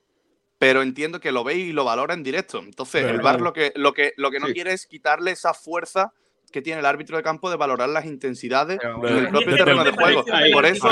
pero 0.59 0.83
entiendo 0.83 1.21
que 1.21 1.33
lo 1.33 1.43
ve 1.43 1.55
y 1.55 1.73
lo 1.73 1.85
valora 1.87 2.13
en 2.13 2.23
directo. 2.23 2.59
Entonces, 2.59 3.01
Pero 3.03 3.15
el 3.15 3.23
bar 3.23 3.37
claro. 3.37 3.45
lo 3.47 3.53
que, 3.55 3.73
lo 3.77 3.95
que, 3.95 4.13
lo 4.19 4.31
que 4.31 4.41
no 4.41 4.49
Sí. 4.49 4.53
quiere 4.53 4.75
es 4.75 4.87
quitarle 4.87 5.31
esa 5.31 5.55
fuerza 5.55 6.13
que 6.53 6.63
tiene 6.63 6.79
el 6.81 6.87
árbitro 6.87 7.17
de 7.17 7.23
campo 7.25 7.51
de 7.51 7.57
valorar 7.57 7.89
las 7.89 8.05
intensidades 8.05 8.79
en 8.83 9.17
el 9.19 9.29
propio 9.29 9.57
terreno 9.57 9.83
de 9.83 9.91
juego. 9.91 10.25
Por 10.53 10.67
eso. 10.67 10.89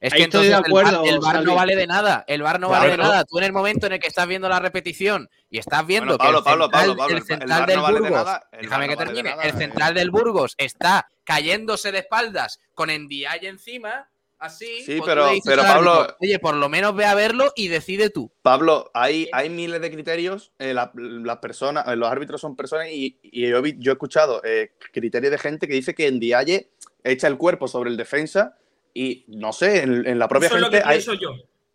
Es 0.00 0.12
que 0.14 0.22
estoy 0.22 0.46
entonces 0.46 0.50
de 0.50 0.56
el 0.58 0.64
acuerdo, 0.64 1.02
VAR, 1.02 1.08
el 1.14 1.20
Salvi. 1.22 1.44
no 1.44 1.54
vale 1.56 1.74
de 1.74 1.86
nada. 1.88 2.24
El 2.28 2.42
VAR 2.42 2.60
no 2.60 2.68
vale 2.68 2.90
de 2.92 2.96
nada. 2.98 3.24
Tú 3.24 3.38
en 3.38 3.44
el 3.44 3.52
momento 3.52 3.88
en 3.88 3.94
el 3.94 3.98
que 3.98 4.06
estás 4.06 4.28
viendo 4.28 4.48
la 4.48 4.60
repetición 4.60 5.28
y 5.50 5.58
estás 5.58 5.84
viendo 5.84 6.16
Bueno, 6.16 6.44
Pablo, 6.44 6.68
que 6.68 6.68
el 6.68 6.70
central, 6.70 6.70
Pablo, 6.70 6.94
Pablo, 6.96 7.06
el 7.06 7.10
el- 7.10 7.16
el 7.18 7.24
central 7.24 7.48
VAR 7.60 7.66
del 7.68 7.76
no 7.78 7.82
vale 7.82 7.94
de 7.94 8.00
Burgos, 8.02 8.24
nada, 8.24 8.48
déjame 8.52 8.60
que 8.60 8.68
no 8.68 8.78
vale 8.78 8.88
de 8.88 8.96
termine, 9.16 9.30
nada, 9.30 9.42
el 9.42 9.50
eh. 9.50 9.58
central 9.58 9.94
del 9.94 10.10
Burgos 10.12 10.54
está 10.56 11.08
cayéndose 11.24 11.90
de 11.90 11.98
espaldas 11.98 12.60
con 12.74 12.90
Ndiaye 12.90 13.48
encima, 13.48 14.08
así. 14.38 14.66
Sí, 14.82 15.00
pero- 15.04 15.30
pero, 15.44 15.62
árbitro, 15.62 15.62
Pablo- 15.62 16.16
Oye, 16.20 16.38
por 16.38 16.54
lo 16.54 16.68
menos 16.68 16.94
ve 16.94 17.04
a 17.04 17.14
verlo 17.14 17.52
y 17.56 17.68
decide 17.68 18.10
tú. 18.10 18.30
Pablo, 18.42 18.90
hay, 18.94 19.28
hay 19.32 19.48
miles 19.50 19.80
de 19.80 19.90
criterios. 19.90 20.52
eh, 20.58 20.74
la- 20.74 20.92
las 20.94 21.38
personas, 21.38 21.86
eh, 21.88 21.96
los 21.96 22.08
árbitros 22.10 22.40
son 22.40 22.56
personas 22.56 22.88
y, 22.90 23.18
y 23.22 23.48
yo, 23.48 23.64
yo 23.64 23.92
he 23.92 23.94
escuchado 23.94 24.40
eh, 24.44 24.72
criterios 24.92 25.30
de 25.30 25.38
gente 25.38 25.66
que 25.68 25.74
dice 25.74 25.94
que 25.94 26.06
en 26.06 26.20
Dialle 26.20 26.70
echa 27.04 27.26
el 27.26 27.36
cuerpo 27.36 27.68
sobre 27.68 27.90
el 27.90 27.96
defensa 27.96 28.56
y 28.94 29.24
no 29.28 29.52
sé, 29.52 29.82
en, 29.82 30.06
en 30.06 30.18
la 30.18 30.28
propia 30.28 30.46
Eso 30.46 30.56
es 30.56 30.60
lo 30.62 30.66
gente 30.68 30.82
que 30.82 30.88
hay, 30.88 30.96
pienso 30.96 31.14
yo. 31.14 31.30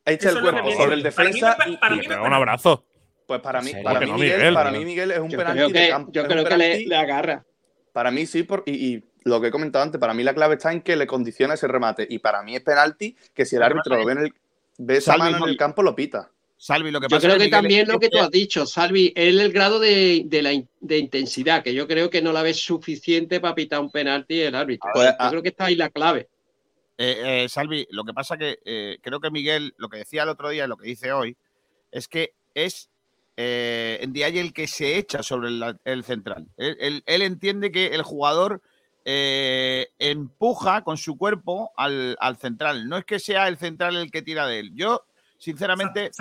echa 0.06 0.30
Eso 0.30 0.40
el 0.40 0.46
es 0.46 0.52
lo 0.52 0.58
que 0.58 0.62
cuerpo 0.62 0.72
sobre 0.82 0.94
el 0.96 1.04
yo. 1.04 1.12
Para 1.12 1.30
mí 1.30 1.34
defensa 1.34 1.58
para 1.80 1.96
y- 1.96 2.00
mí 2.00 2.08
un 2.08 2.34
abrazo. 2.34 2.86
pues 3.28 3.40
para 3.42 3.62
mí, 3.62 3.72
para 3.84 4.00
Que 4.00 4.06
mí 4.06 4.12
no, 4.12 4.18
Miguel, 4.18 4.38
Miguel, 4.38 4.54
para 4.54 4.72
mí 4.72 4.86
Miguel 4.86 5.12
es 5.12 5.20
un 5.20 5.30
Yo 5.30 5.38
penalti 5.38 5.58
creo 5.60 5.68
de 5.70 5.74
que, 5.74 5.90
campo. 5.90 6.12
yo 6.12 6.22
es 6.24 6.28
creo 6.28 6.46
que 6.46 6.58
le 6.88 6.96
agarra. 6.96 7.46
Para 7.94 8.12
mí 8.12 8.26
sí, 8.26 8.44
por, 8.44 8.64
y, 8.66 8.74
y 8.74 9.04
lo 9.24 9.40
que 9.40 9.48
he 9.48 9.52
comentado 9.52 9.84
antes, 9.86 10.02
para 10.02 10.14
mí 10.14 10.24
la 10.24 10.34
clave 10.34 10.56
está 10.56 10.74
en 10.74 10.82
que 10.82 10.98
le 10.98 11.08
condiciona 11.08 11.54
ese 11.54 11.68
remate. 11.68 12.06
Y 12.10 12.20
para 12.20 12.44
mí 12.44 12.56
es 12.56 12.62
penalti 12.62 13.16
que 13.34 13.46
si 13.46 13.56
el 13.56 13.64
árbitro 13.64 13.96
lo 13.96 14.06
ve, 14.06 14.12
en 14.12 14.18
el, 14.18 14.34
ve 14.80 14.98
esa 14.98 15.14
Salvi, 15.14 15.32
mano 15.32 15.46
en 15.46 15.52
el 15.52 15.58
campo, 15.58 15.82
lo 15.82 15.96
pita. 15.96 16.30
Salvi, 16.58 16.92
lo 16.92 17.00
que 17.02 17.08
Yo 17.08 17.18
pasa 17.18 17.28
creo 17.28 17.32
es 17.32 17.38
que 17.38 17.46
Miguel, 17.46 17.62
también 17.62 17.88
lo 17.88 18.00
que 18.00 18.10
tú 18.10 18.20
has 18.20 18.32
dicho, 18.32 18.66
Salvi, 18.66 19.12
es 19.16 19.36
el 19.36 19.52
grado 19.52 19.80
de, 19.80 20.24
de 20.26 20.42
la 20.42 20.54
in- 20.54 20.70
de 20.80 20.98
intensidad, 20.98 21.62
que 21.62 21.74
yo 21.74 21.88
creo 21.88 22.10
que 22.10 22.22
no 22.22 22.32
la 22.32 22.42
ves 22.42 22.58
suficiente 22.58 23.40
para 23.42 23.54
pitar 23.54 23.82
un 23.82 23.92
penalti 23.92 24.42
el 24.42 24.56
árbitro. 24.56 24.90
Pues, 24.94 25.10
yo 25.10 25.16
ah. 25.20 25.30
creo 25.30 25.42
que 25.44 25.50
está 25.50 25.66
ahí 25.66 25.76
la 25.76 25.90
clave. 25.90 26.30
Eh, 26.98 27.44
eh, 27.44 27.50
Salvi, 27.50 27.86
lo 27.90 28.04
que 28.06 28.14
pasa 28.14 28.38
que 28.38 28.60
eh, 28.64 28.98
creo 29.02 29.20
que 29.20 29.30
Miguel, 29.30 29.74
lo 29.78 29.90
que 29.90 29.98
decía 29.98 30.24
el 30.24 30.30
otro 30.30 30.50
día 30.50 30.64
y 30.64 30.68
lo 30.68 30.78
que 30.78 30.88
dice 30.88 31.12
hoy, 31.12 31.36
es 31.92 32.08
que 32.08 32.34
es 32.54 32.90
eh, 33.38 33.98
en 34.02 34.12
Ndiaye 34.12 34.40
el 34.42 34.54
que 34.54 34.68
se 34.68 34.98
echa 34.98 35.24
sobre 35.24 35.50
el, 35.50 35.80
el 35.86 36.04
central. 36.04 36.48
Él, 36.58 36.78
él- 36.80 37.04
él 37.06 37.22
entiende 37.22 37.72
que 37.72 37.88
el 37.88 38.02
jugador 38.04 38.62
eh, 39.06 39.90
empuja 40.00 40.84
con 40.84 40.98
su 40.98 41.18
cuerpo 41.18 41.72
al, 41.76 42.16
al 42.20 42.38
central. 42.38 42.88
No 42.88 42.98
es 42.98 43.06
que 43.06 43.20
sea 43.20 43.48
el 43.48 43.58
central 43.58 43.96
el 43.98 44.12
que 44.12 44.22
tira 44.22 44.48
de 44.48 44.60
él. 44.60 44.72
Yo, 44.76 45.04
sinceramente, 45.38 46.12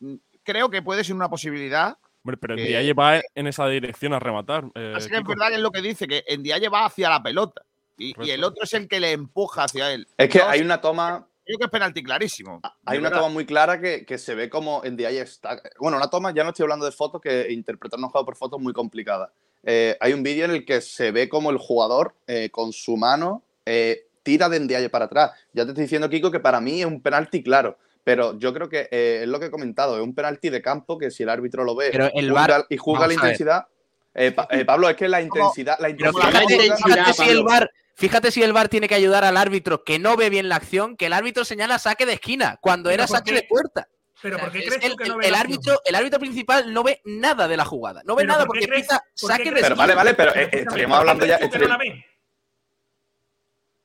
mm, 0.00 0.14
creo 0.42 0.70
que 0.70 0.80
puede 0.82 1.04
ser 1.04 1.14
una 1.16 1.28
posibilidad. 1.28 1.98
Hombre, 2.24 2.36
pero 2.38 2.54
el 2.54 2.60
que- 2.64 2.78
día 2.80 2.94
va 2.94 3.20
en 3.34 3.46
esa 3.46 3.68
dirección 3.68 4.14
a 4.14 4.18
rematar. 4.20 4.64
eh, 4.74 4.94
Así 4.96 5.10
que 5.10 5.16
es 5.18 5.24
verdad 5.24 5.48
que 5.48 5.54
es 5.56 5.60
lo 5.60 5.70
que 5.70 5.82
dice, 5.82 6.06
que 6.08 6.24
Ndiaye 6.38 6.68
va 6.70 6.86
hacia 6.86 7.10
la 7.10 7.22
pelota. 7.22 7.62
Y, 7.98 8.14
y 8.26 8.30
el 8.30 8.42
otro 8.42 8.64
es 8.64 8.72
el 8.74 8.88
que 8.88 8.98
le 9.00 9.12
empuja 9.12 9.64
hacia 9.64 9.92
él. 9.92 10.08
Es 10.16 10.28
que 10.28 10.40
hay 10.40 10.60
una 10.62 10.80
toma, 10.80 11.28
Creo 11.44 11.58
que 11.58 11.64
es 11.64 11.70
penalti 11.70 12.02
clarísimo. 12.02 12.60
hay 12.84 12.96
De 12.96 13.00
una 13.00 13.10
verdad. 13.10 13.22
toma 13.22 13.32
muy 13.32 13.46
clara 13.46 13.80
que, 13.80 14.06
que 14.06 14.18
se 14.18 14.34
ve 14.34 14.48
como 14.48 14.82
en 14.84 14.96
Diaye 14.96 15.20
está. 15.20 15.60
Bueno, 15.78 15.96
una 15.98 16.08
toma, 16.08 16.32
ya 16.32 16.42
no 16.42 16.50
estoy 16.50 16.64
hablando 16.64 16.86
de 16.86 16.92
fotos, 16.92 17.20
que 17.20 17.52
interpretar 17.52 18.00
un 18.00 18.08
juego 18.08 18.24
por 18.24 18.36
fotos 18.36 18.58
es 18.58 18.62
muy 18.62 18.72
complicada. 18.72 19.32
Eh, 19.62 19.96
hay 20.00 20.12
un 20.12 20.22
vídeo 20.22 20.44
en 20.44 20.50
el 20.50 20.64
que 20.64 20.80
se 20.80 21.10
ve 21.10 21.28
como 21.28 21.50
el 21.50 21.58
jugador 21.58 22.14
eh, 22.26 22.50
con 22.50 22.72
su 22.72 22.96
mano 22.96 23.42
eh, 23.66 24.06
tira 24.22 24.48
de 24.48 24.60
Ndiaye 24.60 24.88
para 24.88 25.04
atrás. 25.06 25.32
Ya 25.52 25.64
te 25.64 25.70
estoy 25.70 25.84
diciendo, 25.84 26.10
Kiko, 26.10 26.30
que 26.30 26.40
para 26.40 26.60
mí 26.60 26.80
es 26.80 26.86
un 26.86 27.00
penalti 27.00 27.42
claro. 27.42 27.78
Pero 28.04 28.38
yo 28.38 28.52
creo 28.52 28.68
que 28.68 28.88
eh, 28.90 29.20
es 29.22 29.28
lo 29.28 29.40
que 29.40 29.46
he 29.46 29.50
comentado, 29.50 29.96
es 29.96 30.02
un 30.02 30.14
penalti 30.14 30.50
de 30.50 30.60
campo 30.60 30.98
que 30.98 31.10
si 31.10 31.22
el 31.22 31.30
árbitro 31.30 31.64
lo 31.64 31.74
ve 31.74 31.88
Pero 31.90 32.10
el 32.14 32.32
VAR 32.32 32.66
y 32.68 32.76
juzga 32.76 33.00
vamos 33.00 33.16
la 33.16 33.22
intensidad. 33.22 33.66
Eh, 34.14 34.32
Pa- 34.32 34.48
eh, 34.50 34.64
Pablo, 34.64 34.88
es 34.88 34.96
que 34.96 35.08
la 35.08 35.20
intensidad. 35.20 35.76
La 35.80 35.90
intensidad 35.90 36.28
fíjate, 36.28 36.54
juzga- 36.56 36.76
fíjate 36.76 37.12
si 37.14 37.28
el 37.30 37.42
VAR, 37.44 37.70
fíjate 37.94 38.30
si 38.30 38.42
el 38.42 38.52
VAR 38.52 38.68
tiene 38.68 38.88
que 38.88 38.94
ayudar 38.94 39.24
al 39.24 39.36
árbitro 39.36 39.82
que 39.84 39.98
no 39.98 40.16
ve 40.16 40.30
bien 40.30 40.48
la 40.48 40.56
acción, 40.56 40.96
que 40.96 41.06
el 41.06 41.12
árbitro 41.12 41.44
señala 41.44 41.78
saque 41.78 42.06
de 42.06 42.14
esquina, 42.14 42.58
cuando 42.60 42.90
era 42.90 43.06
¿por 43.06 43.16
saque 43.16 43.30
qué? 43.32 43.36
de 43.40 43.46
puerta. 43.48 43.88
Pero 44.22 44.36
O 44.36 44.38
sea, 44.38 44.46
¿por 44.48 44.52
qué 44.52 44.58
es 44.60 44.68
crees 44.70 44.84
el, 44.84 44.90
tú 44.92 44.96
que 44.96 45.08
no 45.10 45.16
ve 45.18 45.26
el 45.26 45.32
la 45.32 45.40
árbitro, 45.40 45.80
el 45.84 45.94
árbitro 45.96 46.18
principal 46.20 46.72
no 46.72 46.82
ve 46.82 47.02
nada 47.04 47.46
de 47.46 47.56
la 47.58 47.64
jugada. 47.66 48.00
No 48.06 48.14
ve 48.14 48.22
Pero 48.22 48.32
nada 48.32 48.46
¿por 48.46 48.54
qué 48.58 48.66
porque 48.66 48.72
crees- 48.72 48.82
empieza 48.90 48.98
por 49.20 49.30
qué 49.30 49.36
saque 49.36 49.44
de 49.44 49.50
Pero 49.50 49.60
esquina. 49.66 49.74
vale, 49.76 49.94
vale, 49.94 50.14
pero 50.14 50.34
eh, 50.34 50.48
estaríamos 50.52 50.66
¿por 50.72 50.76
qué 50.78 50.94
hablando 51.10 51.26
ya. 51.26 51.38
la 51.38 51.44
No, 51.44 51.48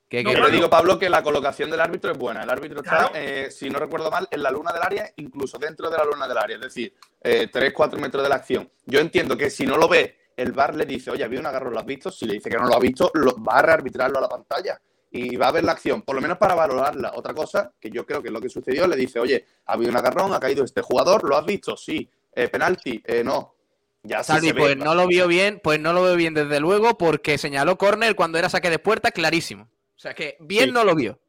que- 0.08 0.24
yo 0.24 0.30
te 0.30 0.36
claro. 0.38 0.50
digo, 0.50 0.70
Pablo, 0.70 0.98
que 0.98 1.10
la 1.10 1.22
colocación 1.22 1.70
del 1.70 1.82
árbitro 1.82 2.12
es 2.12 2.18
buena. 2.18 2.42
El 2.44 2.50
árbitro 2.50 2.80
está, 2.80 2.90
Claro. 2.98 3.12
eh, 3.16 3.52
si 3.52 3.70
no 3.70 3.78
recuerdo 3.80 4.10
mal, 4.10 4.28
en 4.32 4.42
la 4.42 4.50
luna 4.50 4.72
del 4.72 4.82
área, 4.82 5.12
incluso 5.18 5.58
dentro 5.60 5.90
de 5.90 5.98
la 5.98 6.06
luna 6.06 6.28
del 6.28 6.38
área, 6.38 6.56
es 6.56 6.62
decir, 6.64 6.94
3-4 7.22 8.00
metros 8.00 8.24
de 8.24 8.30
la 8.30 8.36
acción. 8.36 8.72
Yo 8.86 9.00
entiendo 9.02 9.38
que 9.38 9.50
si 9.52 9.66
no 9.68 9.78
lo 9.78 9.88
ve, 9.88 10.18
el 10.42 10.52
VAR 10.52 10.76
le 10.76 10.86
dice, 10.86 11.12
oye, 11.12 11.24
había 11.24 11.40
un 11.40 11.46
agarro, 11.46 11.70
¿lo 11.72 11.80
has 11.80 11.86
visto? 11.86 12.10
Si 12.12 12.26
le 12.26 12.34
dice 12.34 12.50
que 12.50 12.58
no 12.58 12.68
lo 12.68 12.76
ha 12.76 12.80
visto, 12.80 13.12
lo, 13.14 13.36
va 13.44 13.60
a 13.60 13.62
rearbitrarlo 13.62 14.18
a 14.18 14.22
la 14.22 14.30
pantalla 14.30 14.80
y 15.12 15.36
va 15.36 15.48
a 15.48 15.52
ver 15.52 15.64
la 15.64 15.72
acción, 15.74 16.04
por 16.04 16.16
lo 16.16 16.22
menos 16.22 16.38
para 16.38 16.54
valorarla. 16.56 17.14
Otra 17.16 17.34
cosa, 17.34 17.72
que 17.80 17.90
yo 17.90 18.06
creo 18.06 18.22
que 18.22 18.28
es 18.30 18.34
lo 18.34 18.40
que 18.42 18.50
sucedió, 18.50 18.88
le 18.88 18.96
dice, 18.96 19.20
oye, 19.20 19.46
ha 19.66 19.74
habido 19.74 19.92
un 19.92 19.98
agarrón, 19.98 20.34
ha 20.34 20.40
caído 20.40 20.64
este 20.64 20.82
jugador, 20.82 21.28
¿lo 21.28 21.36
has 21.38 21.46
visto? 21.46 21.76
Sí. 21.76 22.08
Eh, 22.34 22.48
penalti, 22.48 23.02
Eh, 23.06 23.24
no. 23.24 23.56
Ya 24.04 24.24
sí 24.24 24.32
Salvi, 24.32 24.48
se 24.48 24.54
ve. 24.54 24.62
pues 24.62 24.78
no 24.78 24.96
lo 24.96 25.08
vio 25.08 25.28
bien, 25.28 25.60
pues 25.62 25.78
no 25.80 25.92
lo 25.92 26.04
veo 26.04 26.16
bien 26.16 26.34
desde 26.34 26.62
luego, 26.62 26.98
porque 26.98 27.38
señaló 27.38 27.78
córner 27.78 28.16
cuando 28.16 28.38
era 28.38 28.48
saque 28.48 28.70
de 28.70 28.80
puerta, 28.80 29.12
clarísimo. 29.12 29.64
O 29.64 30.00
sea 30.00 30.14
que 30.14 30.38
bien 30.40 30.66
Sí. 30.68 30.72
no 30.72 30.86
lo 30.86 30.96
vio. 30.96 31.20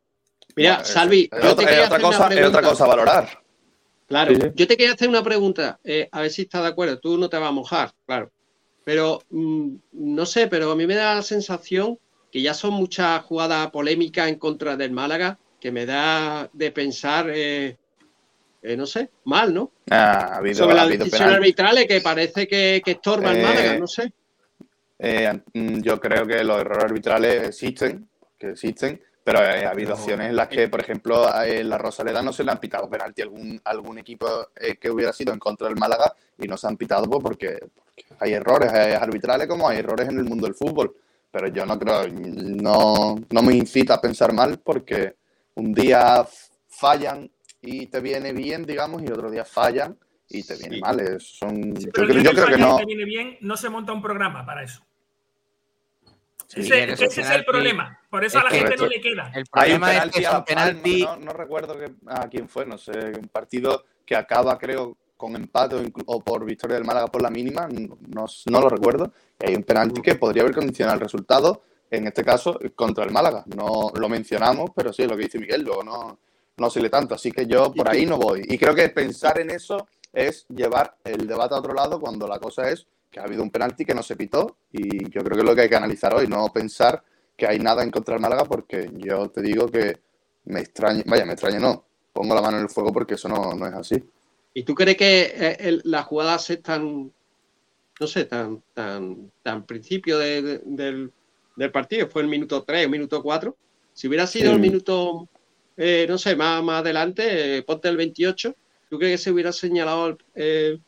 Mira, 0.55 0.75
Bueno, 0.77 0.85
Salvi, 0.85 1.29
es 1.33 1.43
yo 1.43 1.51
otra, 1.53 1.67
te 1.67 1.83
es 1.83 1.89
cosa, 2.01 2.29
es 2.29 2.47
otra 2.47 2.63
cosa 2.63 2.85
a 2.85 2.89
valorar. 2.89 3.43
Claro, 4.07 4.35
Sí, 4.35 4.41
sí. 4.41 4.49
yo 4.55 4.67
te 4.69 4.77
quería 4.77 4.93
hacer 4.95 5.09
una 5.09 5.23
pregunta, 5.25 5.81
eh, 5.83 6.09
a 6.13 6.21
ver 6.21 6.31
si 6.31 6.43
estás 6.43 6.63
de 6.63 6.69
acuerdo. 6.69 6.99
Tú 7.01 7.17
no 7.19 7.29
te 7.29 7.39
vas 7.39 7.49
a 7.49 7.53
mojar, 7.53 7.93
claro. 8.07 8.31
Pero 8.85 9.23
mm, 9.31 9.75
no 9.93 10.27
sé, 10.27 10.47
pero 10.47 10.73
a 10.73 10.77
mí 10.77 10.87
me 10.87 10.95
da 10.95 11.15
la 11.15 11.23
sensación 11.23 11.99
que 12.31 12.43
ya 12.43 12.55
son 12.55 12.75
muchas 12.75 13.23
jugadas 13.25 13.71
polémicas 13.71 14.29
en 14.29 14.37
contra 14.37 14.77
del 14.77 14.93
Málaga 14.93 15.39
que 15.61 15.71
me 15.71 15.85
da 15.85 16.49
de 16.53 16.71
pensar, 16.71 17.31
eh, 17.31 17.77
eh, 18.63 18.77
no 18.77 18.87
sé, 18.87 19.11
mal, 19.25 19.53
¿no? 19.53 19.73
Ah, 19.91 20.31
ha 20.33 20.37
habido, 20.37 20.57
Sobre 20.57 20.75
las 20.75 20.89
decisiones 20.89 21.35
arbitrales 21.35 21.87
que 21.87 22.01
parece 22.01 22.49
que, 22.49 22.81
que 22.85 22.93
estorban 22.93 23.37
Eh, 23.37 23.43
Málaga, 23.43 23.79
no 23.79 23.87
sé. 23.87 24.13
Eh, 24.99 25.41
mm, 25.53 25.81
yo 25.81 26.01
creo 26.01 26.27
que 26.27 26.43
los 26.45 26.61
errores 26.61 26.85
arbitrales 26.85 27.49
existen, 27.49 28.09
que 28.39 28.51
existen, 28.51 29.01
pero 29.33 29.45
eh, 29.49 29.65
ha 29.65 29.71
habido 29.71 29.93
acciones 29.95 30.29
en 30.31 30.35
las 30.37 30.49
que, 30.49 30.69
por 30.69 30.81
ejemplo, 30.81 31.33
a 31.33 31.47
eh, 31.47 31.63
la 31.63 31.79
Rosaleda 31.79 32.21
no 32.21 32.33
se 32.33 32.43
le 32.43 32.51
han 32.51 32.59
pitado 32.59 32.91
penalti 32.91 33.23
a 33.23 33.25
algún, 33.27 33.61
algún 33.65 33.99
equipo 33.99 34.27
eh, 34.57 34.77
que 34.77 34.91
hubiera 34.91 35.13
sido 35.13 35.33
en 35.33 35.39
contra 35.39 35.69
del 35.69 35.77
Málaga 35.77 36.13
y 36.39 36.49
no 36.49 36.57
se 36.57 36.67
han 36.67 36.77
pitado 36.77 37.05
pues, 37.05 37.23
porque, 37.23 37.59
porque 37.73 38.05
hay 38.19 38.33
errores 38.33 38.73
eh, 38.73 38.97
arbitrales 38.97 39.47
como 39.47 39.69
hay 39.69 39.79
errores 39.79 40.09
en 40.09 40.19
el 40.19 40.25
mundo 40.25 40.47
del 40.47 40.57
fútbol. 40.57 40.97
Pero 41.31 41.47
yo 41.47 41.65
no 41.65 41.79
creo, 41.79 42.09
no, 42.09 43.21
no 43.31 43.43
me 43.43 43.55
incita 43.55 43.95
a 43.95 44.01
pensar 44.01 44.33
mal 44.33 44.59
porque 44.59 45.15
un 45.55 45.73
día 45.73 46.27
fallan 46.69 47.31
y 47.63 47.87
te 47.87 48.01
viene 48.01 48.33
bien, 48.33 48.65
digamos, 48.67 49.01
y 49.03 49.13
otro 49.13 49.31
día 49.31 49.45
fallan 49.45 49.97
y 50.29 50.43
te 50.43 50.57
viene 50.57 50.81
mal. 50.81 50.99
Es- 50.99 51.39
Son, 51.39 51.73
yo, 51.75 51.91
Pero 51.93 52.09
creo, 52.09 52.19
el 52.19 52.25
yo 52.25 52.31
que 52.31 52.37
creo 52.37 52.49
que 52.49 52.59
no. 52.59 52.77
te 52.79 52.85
viene 52.85 53.05
bien, 53.05 53.39
no 53.43 53.57
se 53.57 53.69
monta 53.69 53.93
un 53.93 54.03
programa 54.03 54.45
para 54.45 54.65
eso. 54.65 54.85
Sí, 56.49 56.63
ese 56.73 57.05
es 57.05 57.31
el 57.31 57.45
problema. 57.45 58.00
Por 58.11 58.25
eso 58.25 58.39
a 58.41 58.45
la 58.45 58.51
que- 58.51 58.59
gente 58.59 58.77
no 58.77 58.87
le 58.87 59.01
queda. 59.01 59.31
El 59.35 59.45
Hay 59.53 59.73
un 59.73 59.79
problema 59.81 60.05
es 60.05 60.11
que 60.13 60.21
es 60.21 60.27
a 60.27 60.39
un 60.39 60.45
penalti. 60.45 61.03
no, 61.05 61.17
no 61.17 61.33
recuerdo 61.33 61.79
que- 61.79 61.93
a 62.09 62.29
quién 62.29 62.49
fue, 62.49 62.67
no 62.67 62.77
sé, 62.77 62.93
un 63.19 63.29
partido 63.29 63.85
que 64.05 64.17
acaba, 64.17 64.59
creo, 64.59 64.97
con 65.17 65.37
empate 65.37 65.77
o, 66.07 66.21
por 66.21 66.45
victoria 66.45 66.77
del 66.77 66.85
Málaga 66.85 67.07
por 67.07 67.23
la 67.23 67.31
mínima, 67.31 67.69
no, 67.69 68.25
no, 68.47 68.61
lo 68.61 68.69
recuerdo. 68.69 69.13
Hay 69.39 69.55
un 69.55 69.63
penalti 69.63 70.01
que 70.01 70.15
podría 70.17 70.43
haber 70.43 70.55
condicionado 70.55 70.97
el 70.97 71.03
resultado, 71.03 71.63
en 71.91 72.07
este 72.07 72.25
caso, 72.25 72.59
contra 72.75 73.05
el 73.05 73.11
Málaga. 73.13 73.45
No 73.55 73.91
lo 73.95 74.09
mencionamos, 74.09 74.71
pero 74.75 74.93
sí, 74.93 75.05
lo 75.07 75.17
que 75.17 75.25
dice 75.25 75.39
Miguel, 75.39 75.63
luego 75.63 75.83
no, 75.85 76.19
no 76.57 76.71
se 76.71 76.81
le 76.81 76.89
tanto. 76.89 77.15
Así 77.15 77.31
que 77.33 77.47
yo 77.47 77.73
por 77.73 77.89
ahí 77.89 78.07
no 78.07 78.17
voy. 78.17 78.43
Y 78.49 78.57
creo 78.59 78.75
que 78.75 78.89
pensar 78.89 79.39
en 79.41 79.51
eso 79.51 79.87
es 80.13 80.47
llevar 80.49 80.97
el 81.05 81.27
debate 81.27 81.55
a 81.55 81.59
otro 81.59 81.75
lado 81.75 82.01
cuando 82.01 82.27
la 82.27 82.39
cosa 82.39 82.71
es 82.71 82.87
que 83.11 83.21
ha 83.21 83.25
habido 83.25 83.43
un 83.43 83.51
penalti 83.51 83.85
que 83.85 83.95
no 83.95 84.03
se 84.03 84.17
pitó 84.17 84.57
y 84.73 85.05
yo 85.11 85.23
creo 85.23 85.37
que 85.37 85.41
es 85.41 85.45
lo 85.45 85.55
que 85.55 85.63
hay 85.63 85.69
que 85.69 85.77
analizar 85.77 86.15
hoy, 86.15 86.27
no 86.29 86.49
pensar 86.53 87.03
que 87.41 87.47
hay 87.47 87.59
nada 87.59 87.83
en 87.83 87.91
contra 87.91 88.15
del 88.15 88.21
Málaga 88.21 88.45
porque 88.45 88.91
yo 88.93 89.31
te 89.31 89.41
digo 89.41 89.67
que 89.69 89.99
me 90.45 90.61
extraña, 90.61 91.03
vaya, 91.07 91.25
me 91.25 91.33
extraña 91.33 91.59
no, 91.59 91.85
pongo 92.13 92.35
la 92.35 92.43
mano 92.43 92.59
en 92.59 92.65
el 92.65 92.69
fuego 92.69 92.93
porque 92.93 93.15
eso 93.15 93.29
no, 93.29 93.55
no 93.55 93.67
es 93.67 93.73
así. 93.73 94.05
¿Y 94.53 94.63
tú 94.65 94.75
crees 94.75 94.99
que 94.99 95.23
eh, 95.35 95.57
el- 95.61 95.81
las 95.85 96.05
jugadas 96.05 96.51
están, 96.51 97.11
no 98.01 98.07
sé, 98.07 98.27
tan, 98.27 98.63
tan, 98.75 99.31
tan 99.43 99.65
principio 99.65 100.19
de- 100.19 100.43
de- 100.43 100.61
del, 100.67 101.13
del 101.57 101.71
partido? 101.73 102.09
Fue 102.09 102.21
el 102.21 102.29
minuto 102.29 102.63
3, 102.63 102.85
el 102.85 102.91
minuto 102.91 103.23
4. 103.23 103.57
Si 103.95 104.07
hubiera 104.07 104.27
sido 104.27 104.49
Sí. 104.49 104.55
el 104.57 104.61
minuto, 104.61 105.27
eh, 105.79 106.05
no 106.09 106.19
sé, 106.19 106.37
más, 106.37 106.63
más 106.63 106.81
adelante, 106.81 107.57
eh, 107.59 107.63
ponte 107.63 107.89
el 107.89 107.97
28, 107.97 108.55
¿tú 108.91 108.99
crees 108.99 109.19
que 109.21 109.25
se 109.25 109.31
hubiera 109.31 109.51
señalado 109.53 110.09
el, 110.09 110.19
eh, 110.35 110.79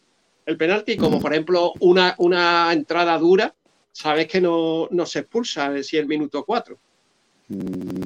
el 0.45 0.57
penalti? 0.59 0.97
Como 0.99 1.19
por 1.19 1.33
ejemplo 1.33 1.73
una, 1.81 2.15
una 2.19 2.71
entrada 2.75 3.17
dura, 3.17 3.55
sabes 3.93 4.27
que 4.27 4.41
no, 4.41 4.89
no 4.91 5.07
se 5.07 5.21
expulsa 5.21 5.83
si 5.83 5.97
el 5.97 6.07
minuto 6.07 6.45
4. 6.45 6.77
Mm, 7.49 8.03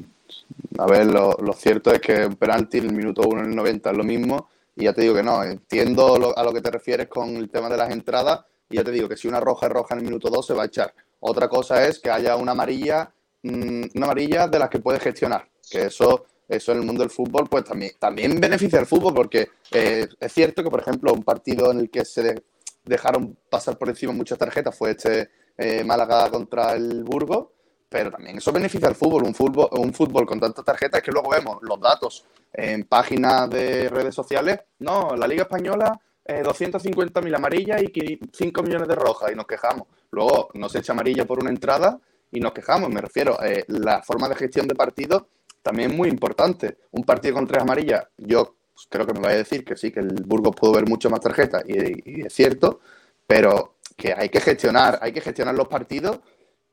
A 0.78 0.86
ver, 0.86 1.06
lo, 1.06 1.32
lo 1.40 1.52
cierto 1.52 1.92
es 1.92 2.00
que 2.00 2.26
un 2.26 2.36
penalti 2.36 2.78
en 2.78 2.86
el 2.86 2.92
minuto 2.92 3.22
1 3.26 3.40
en 3.42 3.50
el 3.50 3.56
90 3.56 3.90
es 3.90 3.96
lo 3.96 4.04
mismo 4.04 4.48
y 4.74 4.84
ya 4.84 4.92
te 4.92 5.02
digo 5.02 5.14
que 5.14 5.22
no, 5.22 5.42
entiendo 5.42 6.34
a 6.36 6.42
lo 6.44 6.52
que 6.52 6.60
te 6.60 6.70
refieres 6.70 7.08
con 7.08 7.36
el 7.36 7.48
tema 7.48 7.68
de 7.68 7.76
las 7.78 7.90
entradas 7.90 8.40
y 8.68 8.76
ya 8.76 8.84
te 8.84 8.90
digo 8.90 9.08
que 9.08 9.16
si 9.16 9.28
una 9.28 9.40
roja 9.40 9.66
es 9.66 9.72
roja 9.72 9.94
en 9.94 10.00
el 10.00 10.06
minuto 10.06 10.28
2 10.28 10.46
se 10.46 10.54
va 10.54 10.64
a 10.64 10.66
echar. 10.66 10.92
Otra 11.20 11.48
cosa 11.48 11.86
es 11.86 11.98
que 11.98 12.10
haya 12.10 12.36
una 12.36 12.52
amarilla, 12.52 13.10
mm, 13.42 13.84
una 13.94 14.06
amarilla 14.06 14.48
de 14.48 14.58
las 14.58 14.68
que 14.68 14.80
puedes 14.80 15.02
gestionar, 15.02 15.48
que 15.70 15.84
eso, 15.86 16.26
eso 16.48 16.72
en 16.72 16.78
el 16.78 16.84
mundo 16.84 17.02
del 17.02 17.10
fútbol 17.10 17.48
pues 17.48 17.64
también, 17.64 17.92
también 17.98 18.38
beneficia 18.40 18.78
al 18.78 18.86
fútbol 18.86 19.14
porque 19.14 19.48
eh, 19.72 20.06
es 20.20 20.32
cierto 20.32 20.62
que 20.62 20.70
por 20.70 20.80
ejemplo 20.80 21.12
un 21.12 21.22
partido 21.22 21.70
en 21.70 21.80
el 21.80 21.90
que 21.90 22.04
se 22.04 22.22
de- 22.22 22.42
dejaron 22.84 23.36
pasar 23.48 23.78
por 23.78 23.88
encima 23.88 24.12
muchas 24.12 24.38
tarjetas 24.38 24.76
fue 24.76 24.90
este 24.92 25.30
eh, 25.56 25.84
Málaga 25.84 26.30
contra 26.30 26.72
el 26.74 27.04
Burgos 27.04 27.48
pero 27.88 28.10
también 28.10 28.36
eso 28.36 28.52
beneficia 28.52 28.88
al 28.88 28.94
fútbol, 28.94 29.22
un 29.24 29.34
fútbol, 29.34 29.68
un 29.72 29.92
fútbol 29.92 30.26
con 30.26 30.40
tantas 30.40 30.64
tarjetas 30.64 31.02
que 31.02 31.12
luego 31.12 31.30
vemos 31.30 31.58
los 31.62 31.80
datos 31.80 32.24
en 32.52 32.84
páginas 32.84 33.48
de 33.48 33.88
redes 33.88 34.14
sociales. 34.14 34.60
No, 34.80 35.14
la 35.16 35.26
Liga 35.26 35.42
Española, 35.42 35.98
eh, 36.24 36.42
250.000 36.42 37.36
amarillas 37.36 37.82
y 37.82 38.18
5 38.32 38.62
millones 38.62 38.88
de 38.88 38.94
rojas 38.94 39.30
y 39.32 39.36
nos 39.36 39.46
quejamos. 39.46 39.86
Luego 40.10 40.50
nos 40.54 40.74
echa 40.74 40.92
amarilla 40.92 41.24
por 41.24 41.38
una 41.40 41.50
entrada 41.50 41.98
y 42.32 42.40
nos 42.40 42.52
quejamos. 42.52 42.90
Me 42.90 43.00
refiero, 43.00 43.42
eh, 43.42 43.64
la 43.68 44.02
forma 44.02 44.28
de 44.28 44.34
gestión 44.34 44.66
de 44.66 44.74
partido 44.74 45.28
también 45.62 45.92
es 45.92 45.96
muy 45.96 46.08
importante. 46.08 46.78
Un 46.90 47.04
partido 47.04 47.34
con 47.34 47.46
tres 47.46 47.62
amarillas, 47.62 48.04
yo 48.18 48.56
creo 48.88 49.06
que 49.06 49.14
me 49.14 49.20
va 49.20 49.28
a 49.28 49.34
decir 49.34 49.64
que 49.64 49.76
sí, 49.76 49.92
que 49.92 50.00
el 50.00 50.24
Burgos 50.24 50.56
pudo 50.56 50.72
ver 50.72 50.88
mucho 50.88 51.08
más 51.08 51.20
tarjetas 51.20 51.64
y 51.66 52.26
es 52.26 52.32
cierto, 52.32 52.80
pero 53.26 53.75
que 53.96 54.12
hay 54.12 54.28
que 54.28 54.40
gestionar, 54.40 54.98
hay 55.00 55.12
que 55.12 55.20
gestionar 55.20 55.54
los 55.54 55.68
partidos 55.68 56.20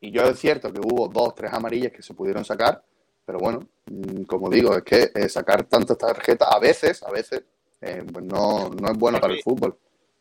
y 0.02 0.12
yo 0.12 0.24
es 0.24 0.38
cierto 0.38 0.72
que 0.72 0.82
hubo 0.82 1.08
dos, 1.08 1.34
tres 1.34 1.54
amarillas 1.54 1.94
que 1.94 2.02
se 2.04 2.14
pudieron 2.14 2.44
sacar, 2.44 2.84
pero 3.26 3.40
bueno, 3.40 3.62
mm, 3.86 4.24
como 4.24 4.50
digo, 4.50 4.76
es 4.76 4.84
que 4.84 5.12
eh, 5.16 5.30
sacar 5.30 5.64
tantas 5.64 5.98
tarjetas 5.98 6.50
a 6.52 6.60
veces, 6.60 7.02
a 7.04 7.10
veces, 7.10 7.44
eh, 7.80 8.04
pues 8.12 8.26
no, 8.26 8.70
no 8.70 8.92
es 8.92 8.98
bueno 8.98 9.22
para 9.22 9.34
el 9.34 9.42
fútbol. 9.42 9.78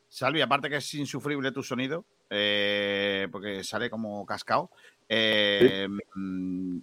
Salvi, 0.08 0.40
aparte 0.40 0.70
que 0.70 0.76
es 0.76 0.94
insufrible 0.94 1.50
tu 1.50 1.64
sonido, 1.64 2.04
eh, 2.30 3.26
porque 3.32 3.64
sale 3.64 3.90
como 3.90 4.24
cascado. 4.24 4.70
mm, 5.08 6.78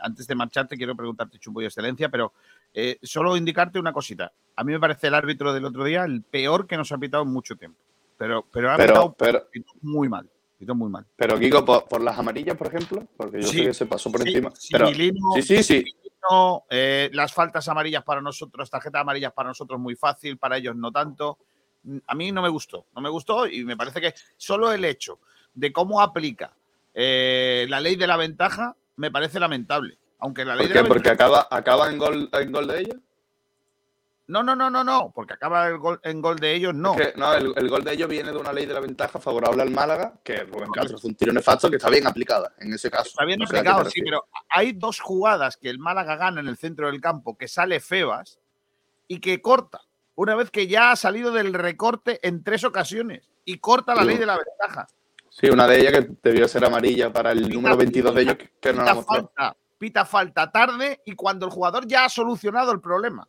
antes 0.00 0.26
de 0.26 0.34
marcharte, 0.34 0.76
quiero 0.76 0.94
preguntarte, 0.94 1.38
Chumbo 1.38 1.60
y 1.60 1.64
Excelencia, 1.64 2.08
pero 2.08 2.32
solo 3.02 3.36
indicarte 3.36 3.80
una 3.80 3.92
cosita. 3.92 4.32
A 4.54 4.62
mí 4.62 4.72
me 4.72 4.78
parece 4.78 5.08
el 5.08 5.14
árbitro 5.14 5.52
del 5.52 5.64
otro 5.64 5.84
día 5.84 6.04
el 6.04 6.22
peor 6.22 6.68
que 6.68 6.76
nos 6.76 6.92
ha 6.92 6.98
pitado 6.98 7.24
en 7.24 7.30
mucho 7.30 7.56
tiempo. 7.56 7.78
Pero, 8.16 8.46
pero 8.52 8.70
ha 8.72 8.76
pitado 8.76 9.16
muy 9.82 10.08
mal. 10.08 10.28
Pitó 10.58 10.74
muy 10.74 10.88
mal. 10.88 11.04
pero 11.16 11.38
Kiko, 11.38 11.64
por, 11.64 11.84
por 11.88 12.00
las 12.00 12.16
amarillas, 12.18 12.56
por 12.56 12.68
ejemplo, 12.68 13.06
porque 13.16 13.42
yo 13.42 13.48
Sí, 13.48 13.58
sé 13.58 13.64
que 13.66 13.74
se 13.74 13.86
pasó 13.86 14.10
por 14.10 14.22
sí, 14.22 14.28
encima. 14.28 14.50
sí, 14.56 14.68
pero, 14.72 14.86
Milino, 14.86 15.32
sí, 15.34 15.42
sí, 15.42 15.62
sí. 15.62 15.74
Milino, 15.84 16.64
eh, 16.70 17.10
las 17.12 17.32
faltas 17.34 17.68
amarillas 17.68 18.04
para 18.04 18.20
nosotros, 18.22 18.70
tarjetas 18.70 19.00
amarillas 19.02 19.32
para 19.32 19.48
nosotros 19.48 19.78
muy 19.80 19.96
fácil, 19.96 20.38
para 20.38 20.56
ellos 20.56 20.76
no 20.76 20.92
tanto. 20.92 21.38
A 22.06 22.14
mí 22.14 22.30
no 22.32 22.40
me 22.40 22.48
gustó, 22.48 22.86
no 22.94 23.02
me 23.02 23.10
gustó 23.10 23.46
y 23.46 23.64
me 23.64 23.76
parece 23.76 24.00
que 24.00 24.14
solo 24.36 24.72
el 24.72 24.84
hecho 24.84 25.18
de 25.52 25.70
cómo 25.72 26.00
aplica 26.00 26.54
eh, 26.94 27.66
la 27.68 27.80
ley 27.80 27.96
de 27.96 28.06
la 28.06 28.16
ventaja 28.16 28.74
me 28.96 29.10
parece 29.10 29.38
lamentable. 29.40 29.98
Aunque 30.20 30.44
la 30.46 30.54
ley 30.54 30.68
¿Por 30.68 30.68
de 30.68 30.72
qué? 30.74 30.82
la 30.82 30.88
Porque 30.88 31.08
ventaja... 31.10 31.40
acaba, 31.40 31.48
acaba 31.50 31.90
en, 31.90 31.98
gol, 31.98 32.30
en 32.32 32.52
gol 32.52 32.66
de 32.68 32.80
ellos. 32.80 32.96
No, 34.26 34.42
no, 34.42 34.56
no, 34.56 34.70
no, 34.70 34.82
no, 34.82 35.12
porque 35.14 35.34
acaba 35.34 35.68
el 35.68 35.76
gol, 35.76 36.00
en 36.02 36.22
gol 36.22 36.38
de 36.38 36.54
ellos, 36.54 36.74
no. 36.74 36.94
Es 36.98 37.12
que, 37.12 37.18
no, 37.18 37.34
el, 37.34 37.52
el 37.56 37.68
gol 37.68 37.84
de 37.84 37.92
ellos 37.92 38.08
viene 38.08 38.32
de 38.32 38.38
una 38.38 38.54
ley 38.54 38.64
de 38.64 38.72
la 38.72 38.80
ventaja 38.80 39.18
favorable 39.20 39.60
al 39.62 39.70
Málaga, 39.70 40.14
que 40.24 40.44
Rubén 40.44 40.70
Castro 40.70 40.98
fue 40.98 41.10
un 41.10 41.14
tiro 41.14 41.32
nefasto 41.32 41.68
que 41.68 41.76
está 41.76 41.90
bien 41.90 42.06
aplicada 42.06 42.54
en 42.58 42.72
ese 42.72 42.90
caso. 42.90 43.10
Está 43.10 43.26
bien 43.26 43.38
No 43.40 43.44
aplicado, 43.44 43.84
sí, 43.90 44.00
pero 44.02 44.24
hay 44.48 44.72
dos 44.72 44.98
jugadas 45.00 45.58
que 45.58 45.68
el 45.68 45.78
Málaga 45.78 46.16
gana 46.16 46.40
en 46.40 46.48
el 46.48 46.56
centro 46.56 46.86
del 46.86 47.02
campo, 47.02 47.36
que 47.36 47.48
sale 47.48 47.80
Febas 47.80 48.38
y 49.08 49.20
que 49.20 49.42
corta, 49.42 49.82
una 50.14 50.34
vez 50.34 50.50
que 50.50 50.66
ya 50.68 50.92
ha 50.92 50.96
salido 50.96 51.30
del 51.30 51.52
recorte 51.52 52.18
en 52.26 52.42
tres 52.42 52.64
ocasiones 52.64 53.28
y 53.44 53.58
corta 53.58 53.94
la 53.94 54.02
Sí. 54.02 54.08
ley 54.08 54.16
de 54.16 54.26
la 54.26 54.38
ventaja. 54.38 54.86
Sí, 55.28 55.50
una 55.50 55.66
de 55.66 55.80
ellas 55.80 55.92
que 55.92 56.10
debió 56.22 56.48
ser 56.48 56.64
amarilla 56.64 57.12
para 57.12 57.32
el 57.32 57.46
número 57.50 57.76
22 57.76 58.14
de 58.14 58.22
ellos, 58.22 58.36
que, 58.36 58.52
que 58.58 58.72
no 58.72 58.84
la 58.84 58.94
mostró. 58.94 59.16
falta, 59.16 59.56
pita 59.76 60.04
falta 60.06 60.50
tarde 60.50 61.02
y 61.04 61.12
cuando 61.14 61.44
el 61.44 61.52
jugador 61.52 61.86
ya 61.86 62.06
ha 62.06 62.08
solucionado 62.08 62.72
el 62.72 62.80
problema. 62.80 63.28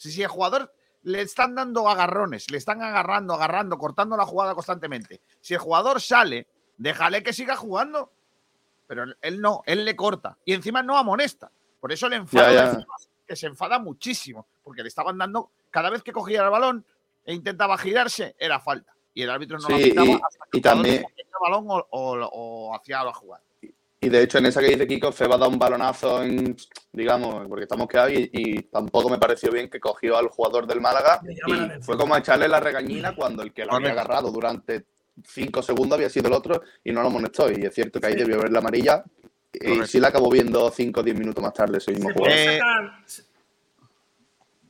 Si, 0.00 0.10
si 0.10 0.22
el 0.22 0.28
jugador 0.28 0.72
le 1.02 1.20
están 1.20 1.54
dando 1.54 1.86
agarrones, 1.90 2.50
le 2.50 2.56
están 2.56 2.80
agarrando, 2.82 3.34
agarrando, 3.34 3.76
cortando 3.76 4.16
la 4.16 4.24
jugada 4.24 4.54
constantemente. 4.54 5.20
Si 5.42 5.52
el 5.52 5.60
jugador 5.60 6.00
sale, 6.00 6.46
déjale 6.78 7.22
que 7.22 7.34
siga 7.34 7.54
jugando. 7.54 8.10
Pero 8.86 9.04
él- 9.20 9.40
no, 9.42 9.62
él 9.66 9.84
le 9.84 9.94
corta. 9.94 10.38
Y 10.46 10.54
encima 10.54 10.82
no 10.82 10.96
amonesta. 10.96 11.50
Por 11.80 11.92
eso 11.92 12.08
le 12.08 12.16
enfada 12.16 12.50
Ya, 12.52 12.72
ya. 12.72 12.86
que 13.28 13.36
se 13.36 13.46
enfada 13.46 13.78
muchísimo. 13.78 14.46
Porque 14.64 14.80
le 14.82 14.88
estaban 14.88 15.18
dando, 15.18 15.50
cada 15.70 15.90
vez 15.90 16.02
que 16.02 16.12
cogía 16.12 16.42
el 16.42 16.48
balón 16.50 16.86
e 17.26 17.34
intentaba 17.34 17.76
girarse, 17.76 18.34
era 18.38 18.58
falta. 18.58 18.94
Y 19.12 19.20
el 19.22 19.28
árbitro 19.30 19.58
no 19.58 19.68
lo 19.68 19.76
Sí, 19.76 19.92
y- 19.94 20.12
hasta 20.14 20.44
que 20.50 20.56
y 20.56 20.56
el 20.58 20.62
también- 20.62 21.04
el 21.14 21.26
balón 21.42 21.66
o, 21.68 21.86
o- 21.90 22.30
o 22.32 22.74
hacía 22.74 23.04
la 23.04 23.12
jugada. 23.12 23.44
Y 24.02 24.08
de 24.08 24.22
hecho, 24.22 24.38
en 24.38 24.46
esa 24.46 24.60
que 24.60 24.68
dice 24.68 24.86
Kiko, 24.86 25.12
Feba 25.12 25.36
da 25.36 25.46
un 25.46 25.58
balonazo 25.58 26.22
en, 26.22 26.56
digamos, 26.90 27.46
porque 27.48 27.64
estamos 27.64 27.86
quedados 27.86 28.12
y, 28.14 28.30
y 28.32 28.62
tampoco 28.62 29.10
me 29.10 29.18
pareció 29.18 29.52
bien 29.52 29.68
que 29.68 29.78
cogió 29.78 30.16
al 30.16 30.28
jugador 30.28 30.66
del 30.66 30.80
Málaga 30.80 31.20
y 31.28 31.82
fue 31.82 31.98
como 31.98 32.14
a 32.14 32.18
echarle 32.20 32.48
la 32.48 32.60
regañina 32.60 33.14
cuando 33.14 33.42
el 33.42 33.52
que 33.52 33.66
lo 33.66 33.74
había 33.74 33.90
agarrado 33.90 34.30
durante 34.30 34.86
cinco 35.22 35.62
segundos 35.62 35.96
había 35.98 36.08
sido 36.08 36.28
el 36.28 36.32
otro 36.32 36.62
y 36.82 36.92
no 36.92 37.02
lo 37.02 37.08
amonestó. 37.08 37.50
Y 37.52 37.62
es 37.66 37.74
cierto 37.74 38.00
que 38.00 38.06
ahí 38.06 38.14
debió 38.14 38.38
ver 38.40 38.50
la 38.50 38.60
amarilla 38.60 39.04
y 39.52 39.58
Correcto. 39.58 39.86
sí 39.86 40.00
la 40.00 40.08
acabó 40.08 40.30
viendo 40.30 40.70
cinco 40.70 41.00
o 41.00 41.02
diez 41.02 41.18
minutos 41.18 41.42
más 41.44 41.52
tarde 41.52 41.76
ese 41.76 41.92
mismo 41.92 42.08
Se 42.08 42.14
jugador. 42.14 42.34
puede 42.38 42.56
Eh, 42.56 42.58
sacar- 42.58 43.04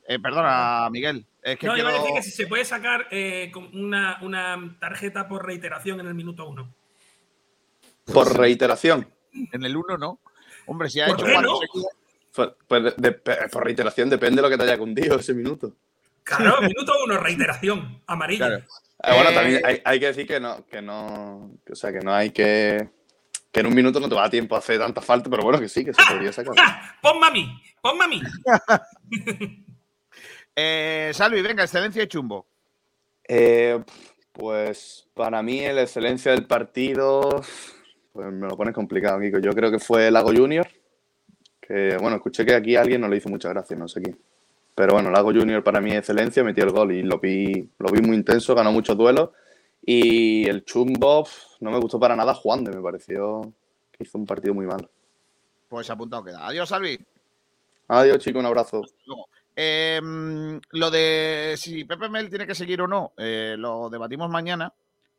Eh, 0.09 0.19
perdona, 0.19 0.89
Miguel. 0.91 1.25
Es 1.41 1.57
que 1.57 1.67
no, 1.67 1.77
iba 1.77 1.87
a 1.87 1.91
quiero- 1.91 2.03
decir 2.03 2.15
que 2.17 2.23
si 2.23 2.31
se 2.31 2.47
puede 2.47 2.65
sacar 2.65 3.07
eh, 3.11 3.49
una, 3.75 4.17
una 4.23 4.75
tarjeta 4.81 5.29
por 5.29 5.45
reiteración 5.45 6.01
en 6.01 6.07
el 6.07 6.15
minuto 6.15 6.45
uno. 6.49 6.73
Por 8.13 8.37
reiteración. 8.37 9.07
En 9.33 9.63
el 9.63 9.75
1 9.75 9.97
no. 9.97 10.19
Hombre, 10.67 10.89
si 10.89 10.99
ha 11.01 11.07
¿Por 11.07 11.15
hecho 11.19 11.25
cuatro 11.31 11.51
no? 11.51 11.57
seguidas. 11.59 11.91
Pues, 12.33 12.49
pues 12.67 12.83
de- 12.83 12.91
de- 12.97 13.49
por 13.49 13.63
reiteración 13.63 14.09
depende 14.09 14.37
de 14.37 14.41
lo 14.43 14.49
que 14.49 14.57
te 14.57 14.63
haya 14.63 14.77
cundido 14.77 15.19
ese 15.19 15.33
minuto. 15.33 15.73
Claro, 16.23 16.61
minuto 16.61 16.93
uno, 17.05 17.17
reiteración, 17.17 18.01
amarilla. 18.07 18.57
Eh, 18.57 18.63
bueno, 19.13 19.29
Eh, 19.31 19.33
también 19.33 19.65
hay, 19.65 19.81
hay 19.83 19.99
que 19.99 20.05
decir 20.07 20.27
que 20.27 20.39
no, 20.39 20.65
que 20.67 20.81
no, 20.81 21.51
que, 21.65 21.73
o 21.73 21.75
sea, 21.75 21.91
que 21.91 21.99
no 21.99 22.13
hay 22.13 22.29
que, 22.29 22.89
que 23.51 23.59
en 23.59 23.65
un 23.65 23.73
minuto 23.73 23.99
no 23.99 24.07
te 24.07 24.15
va 24.15 24.21
a 24.21 24.23
dar 24.25 24.31
tiempo 24.31 24.55
a 24.55 24.59
hacer 24.59 24.77
tanta 24.79 25.01
falta, 25.01 25.29
pero 25.29 25.43
bueno, 25.43 25.59
que 25.59 25.67
sí, 25.67 25.83
que 25.83 25.93
se 25.93 26.01
podría 26.07 26.31
sacar. 26.31 26.53
Ponme 27.01 27.25
a 27.27 27.31
mí, 27.31 27.61
ponme 27.81 28.05
a 28.05 28.07
mí. 28.07 28.21
Eh, 30.55 31.11
Salvi, 31.13 31.41
venga, 31.41 31.63
excelencia 31.63 32.03
y 32.03 32.07
chumbo. 32.07 32.45
Eh, 33.27 33.81
pues 34.31 35.07
para 35.13 35.41
mí 35.41 35.61
la 35.61 35.81
excelencia 35.83 36.31
del 36.31 36.45
partido, 36.45 37.41
pues 38.13 38.31
me 38.31 38.47
lo 38.47 38.55
pones 38.57 38.73
complicado, 38.73 39.19
Kiko. 39.19 39.39
Yo 39.39 39.51
creo 39.51 39.71
que 39.71 39.79
fue 39.79 40.11
Lago 40.11 40.31
Junior, 40.33 40.67
que 41.59 41.97
bueno, 41.97 42.17
escuché 42.17 42.45
que 42.45 42.55
aquí 42.55 42.75
alguien 42.75 43.01
no 43.01 43.07
le 43.07 43.17
hizo 43.17 43.29
mucha 43.29 43.49
gracia, 43.49 43.77
no 43.77 43.87
sé 43.87 44.01
quién. 44.01 44.17
Pero 44.75 44.93
bueno, 44.93 45.11
Lago 45.11 45.31
Junior 45.31 45.63
para 45.63 45.81
mí 45.81 45.91
es 45.91 45.97
excelencia, 45.97 46.43
metió 46.43 46.63
el 46.63 46.71
gol 46.71 46.91
y 46.91 47.03
lo 47.03 47.19
vi, 47.19 47.69
lo 47.77 47.91
vi 47.91 48.01
muy 48.01 48.15
intenso, 48.15 48.55
ganó 48.55 48.71
muchos 48.71 48.97
duelos. 48.97 49.29
Y 49.83 50.47
el 50.47 50.63
chumbo 50.63 51.27
no 51.59 51.71
me 51.71 51.79
gustó 51.79 51.99
para 51.99 52.15
nada 52.15 52.33
Juan 52.33 52.63
de, 52.63 52.71
me 52.71 52.81
pareció 52.81 53.41
que 53.91 54.03
hizo 54.03 54.17
un 54.17 54.25
partido 54.25 54.53
muy 54.53 54.65
malo. 54.65 54.89
Pues 55.67 55.89
apuntado 55.89 56.23
queda. 56.23 56.45
Adiós, 56.47 56.69
Salvi. 56.69 56.99
Adiós, 57.87 58.19
chicos, 58.19 58.39
un 58.39 58.45
abrazo. 58.45 58.81
Eh, 59.55 59.99
lo 60.71 60.91
de 60.91 61.55
si 61.57 61.83
Pepe 61.83 62.09
Mel 62.09 62.29
tiene 62.29 62.47
que 62.47 62.55
seguir 62.55 62.81
o 62.81 62.87
no, 62.87 63.13
eh, 63.17 63.55
lo 63.57 63.89
debatimos 63.89 64.29
mañana, 64.29 64.73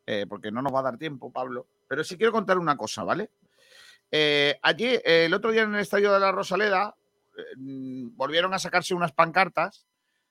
eh, 0.06 0.27
porque 0.28 0.51
no 0.51 0.62
nos 0.62 0.74
va 0.74 0.81
a 0.81 0.85
dar 0.85 0.98
tiempo, 0.98 1.31
Pablo. 1.31 1.66
Pero 1.93 2.05
sí 2.05 2.16
quiero 2.16 2.32
contar 2.32 2.56
una 2.56 2.74
cosa, 2.74 3.05
¿vale? 3.05 3.32
Eh, 4.10 4.59
allí, 4.62 4.86
eh, 4.86 5.27
el 5.27 5.35
otro 5.35 5.51
día 5.51 5.64
en 5.64 5.74
el 5.74 5.81
estadio 5.81 6.10
de 6.10 6.20
la 6.20 6.32
Rosaleda, 6.32 6.97
eh, 7.36 7.43
mm, 7.59 8.16
volvieron 8.16 8.55
a 8.55 8.59
sacarse 8.59 8.94
unas 8.94 9.12
pancartas. 9.12 9.86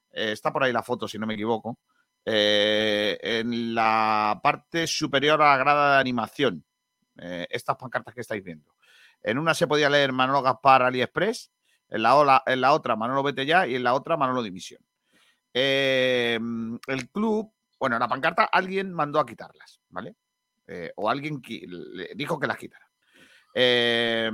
está 0.10 0.52
por 0.52 0.64
ahí 0.64 0.74
la 0.74 0.82
foto, 0.82 1.08
si 1.08 1.20
no 1.20 1.28
me 1.28 1.36
equivoco. 1.36 1.78
en 2.26 3.76
la 3.76 4.40
parte 4.42 4.88
superior 4.88 5.40
a 5.44 5.52
la 5.52 5.58
grada 5.58 5.94
de 5.94 6.00
animación. 6.00 6.66
estas 7.16 7.78
pancartas 7.78 8.16
que 8.16 8.22
estáis 8.22 8.44
viendo. 8.44 8.74
En 9.22 9.38
una 9.38 9.54
se 9.54 9.68
podía 9.68 9.88
leer 9.88 10.14
Manolo 10.14 10.42
Gaspar 10.42 10.82
AliExpress, 10.82 11.52
en 11.90 12.02
la, 12.02 12.42
en 12.48 12.60
la 12.60 12.74
otra 12.74 12.96
Manolo 12.96 13.22
Vete 13.22 13.46
Ya 13.46 13.68
y 13.68 13.76
en 13.76 13.84
la 13.84 13.94
otra 13.94 14.18
Manolo 14.18 14.42
Dimisión. 14.42 14.84
El 15.54 17.10
club, 17.14 17.54
bueno, 17.80 18.00
la 18.00 18.08
pancarta 18.08 18.46
alguien 18.46 18.92
mandó 18.92 19.20
a 19.20 19.28
quitarlas, 19.28 19.80
¿vale? 19.90 20.16
Eh, 20.74 20.94
o 20.96 21.10
alguien 21.10 21.42
dijo 22.16 22.40
que 22.40 22.48
las 22.48 22.58
quitara. 22.58 22.90
Eh, 23.54 24.32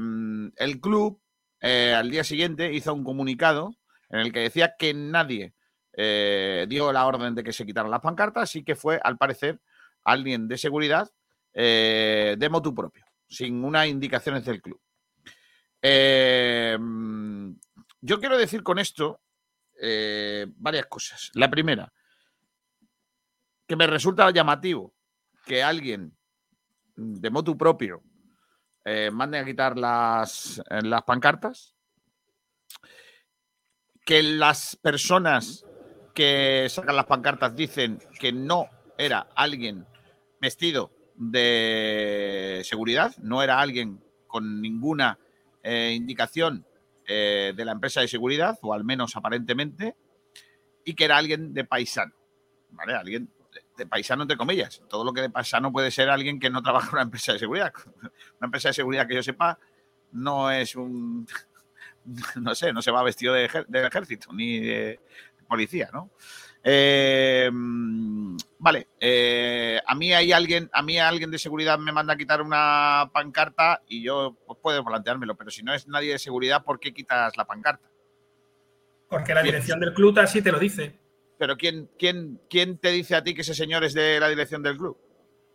el 0.55 0.79
club 0.79 1.19
eh, 1.59 1.95
al 1.95 2.11
día 2.11 2.23
siguiente 2.23 2.71
hizo 2.71 2.93
un 2.93 3.03
comunicado 3.03 3.75
en 4.09 4.19
el 4.19 4.31
que 4.31 4.41
decía 4.41 4.75
que 4.77 4.93
nadie 4.93 5.55
eh, 5.93 6.67
dio 6.69 6.93
la 6.93 7.07
orden 7.07 7.33
de 7.33 7.43
que 7.43 7.51
se 7.51 7.65
quitaran 7.65 7.89
las 7.89 8.01
pancartas 8.01 8.55
y 8.55 8.63
que 8.63 8.75
fue, 8.75 8.99
al 9.03 9.17
parecer, 9.17 9.59
alguien 10.03 10.47
de 10.47 10.57
seguridad 10.57 11.09
de 11.53 12.49
motu 12.51 12.75
propio, 12.75 13.03
sin 13.27 13.63
unas 13.63 13.87
indicaciones 13.87 14.45
del 14.45 14.61
club. 14.61 14.79
Eh, 15.81 16.77
yo 17.99 18.19
quiero 18.19 18.37
decir 18.37 18.61
con 18.61 18.77
esto 18.77 19.21
varias 20.57 20.85
cosas. 20.85 21.31
La 21.33 21.49
primera, 21.49 21.91
que 23.65 23.75
me 23.75 23.87
resulta 23.87 24.29
llamativo 24.29 24.93
que 25.47 25.63
alguien 25.63 26.16
de 26.97 27.29
motu 27.29 27.55
propio 27.55 28.01
eh, 28.83 29.11
mande 29.11 29.37
a 29.37 29.45
quitar 29.45 29.77
las, 29.77 30.61
eh, 30.69 30.81
las 30.81 31.03
pancartas, 31.03 31.75
que 34.05 34.23
las 34.23 34.77
personas 34.77 35.65
que 36.15 36.67
sacan 36.69 36.95
las 36.95 37.05
pancartas 37.05 37.55
dicen 37.55 37.99
que 38.19 38.31
no 38.31 38.67
era 38.97 39.27
alguien 39.35 39.85
vestido 40.41 40.91
de 41.15 42.61
seguridad, 42.63 43.15
no 43.17 43.43
era 43.43 43.59
alguien 43.59 44.03
con 44.25 44.61
ninguna 44.61 45.19
eh, 45.63 45.93
indicación 45.95 46.65
de 47.05 47.63
la 47.63 47.71
empresa 47.71 48.01
de 48.01 48.09
seguridad, 48.09 48.59
o 48.61 48.73
al 48.73 48.83
menos 48.83 49.15
aparentemente, 49.15 49.95
y 50.83 50.93
que 50.93 51.05
era 51.05 51.15
alguien 51.15 51.53
de 51.53 51.63
paisano, 51.63 52.13
¿vale? 52.71 52.95
Alguien 52.95 53.31
de, 53.77 53.85
paisano 53.85 54.23
entre 54.23 54.37
comillas. 54.37 54.81
Todo 54.89 55.03
lo 55.03 55.13
que 55.13 55.21
de 55.21 55.29
paisano 55.29 55.71
puede 55.71 55.91
ser 55.91 56.09
alguien 56.09 56.39
que 56.39 56.49
no 56.49 56.61
trabaja 56.61 56.87
en 56.87 56.93
una 56.93 57.01
empresa 57.03 57.33
de 57.33 57.39
seguridad. 57.39 57.73
Una 58.39 58.45
empresa 58.47 58.69
de 58.69 58.73
seguridad 58.73 59.07
que 59.07 59.15
yo 59.15 59.23
sepa 59.23 59.57
no 60.11 60.51
es 60.51 60.75
un, 60.75 61.27
no 62.35 62.55
sé, 62.55 62.73
no 62.73 62.81
se 62.81 62.91
va 62.91 63.03
vestido 63.03 63.33
de, 63.33 63.49
del 63.67 63.85
ejército 63.85 64.31
ni 64.33 64.59
de 64.59 64.99
policía, 65.47 65.89
¿no? 65.93 66.11
Eh, 66.63 67.49
mm, 67.51 68.35
vale, 68.59 68.87
eh, 68.99 69.79
a 69.85 69.95
mí 69.95 70.13
hay 70.13 70.31
alguien, 70.33 70.69
a 70.73 70.81
mí 70.81 70.99
alguien 70.99 71.31
de 71.31 71.39
seguridad 71.39 71.79
me 71.79 71.93
manda 71.93 72.13
a 72.13 72.17
quitar 72.17 72.41
una 72.41 73.09
pancarta 73.13 73.81
y 73.87 74.03
yo 74.03 74.35
pues, 74.45 74.59
puedo 74.61 74.83
planteármelo, 74.83 75.35
pero 75.35 75.49
si 75.49 75.63
no 75.63 75.73
es 75.73 75.87
nadie 75.87 76.11
de 76.11 76.19
seguridad, 76.19 76.63
¿por 76.63 76.79
qué 76.79 76.93
quitas 76.93 77.37
la 77.37 77.45
pancarta? 77.45 77.87
Porque 79.07 79.33
la 79.33 79.43
dirección 79.43 79.79
del 79.79 79.93
club 79.93 80.19
así 80.19 80.41
te 80.41 80.51
lo 80.51 80.59
dice. 80.59 80.93
Pero 81.37 81.55
¿quién, 81.57 81.89
quién, 81.97 82.39
quién 82.49 82.77
te 82.77 82.91
dice 82.91 83.15
a 83.15 83.23
ti 83.23 83.33
que 83.33 83.41
ese 83.41 83.53
señor 83.53 83.83
es 83.83 83.93
de 83.93 84.19
la 84.19 84.29
dirección 84.29 84.63
del 84.63 84.77
club? 84.77 84.97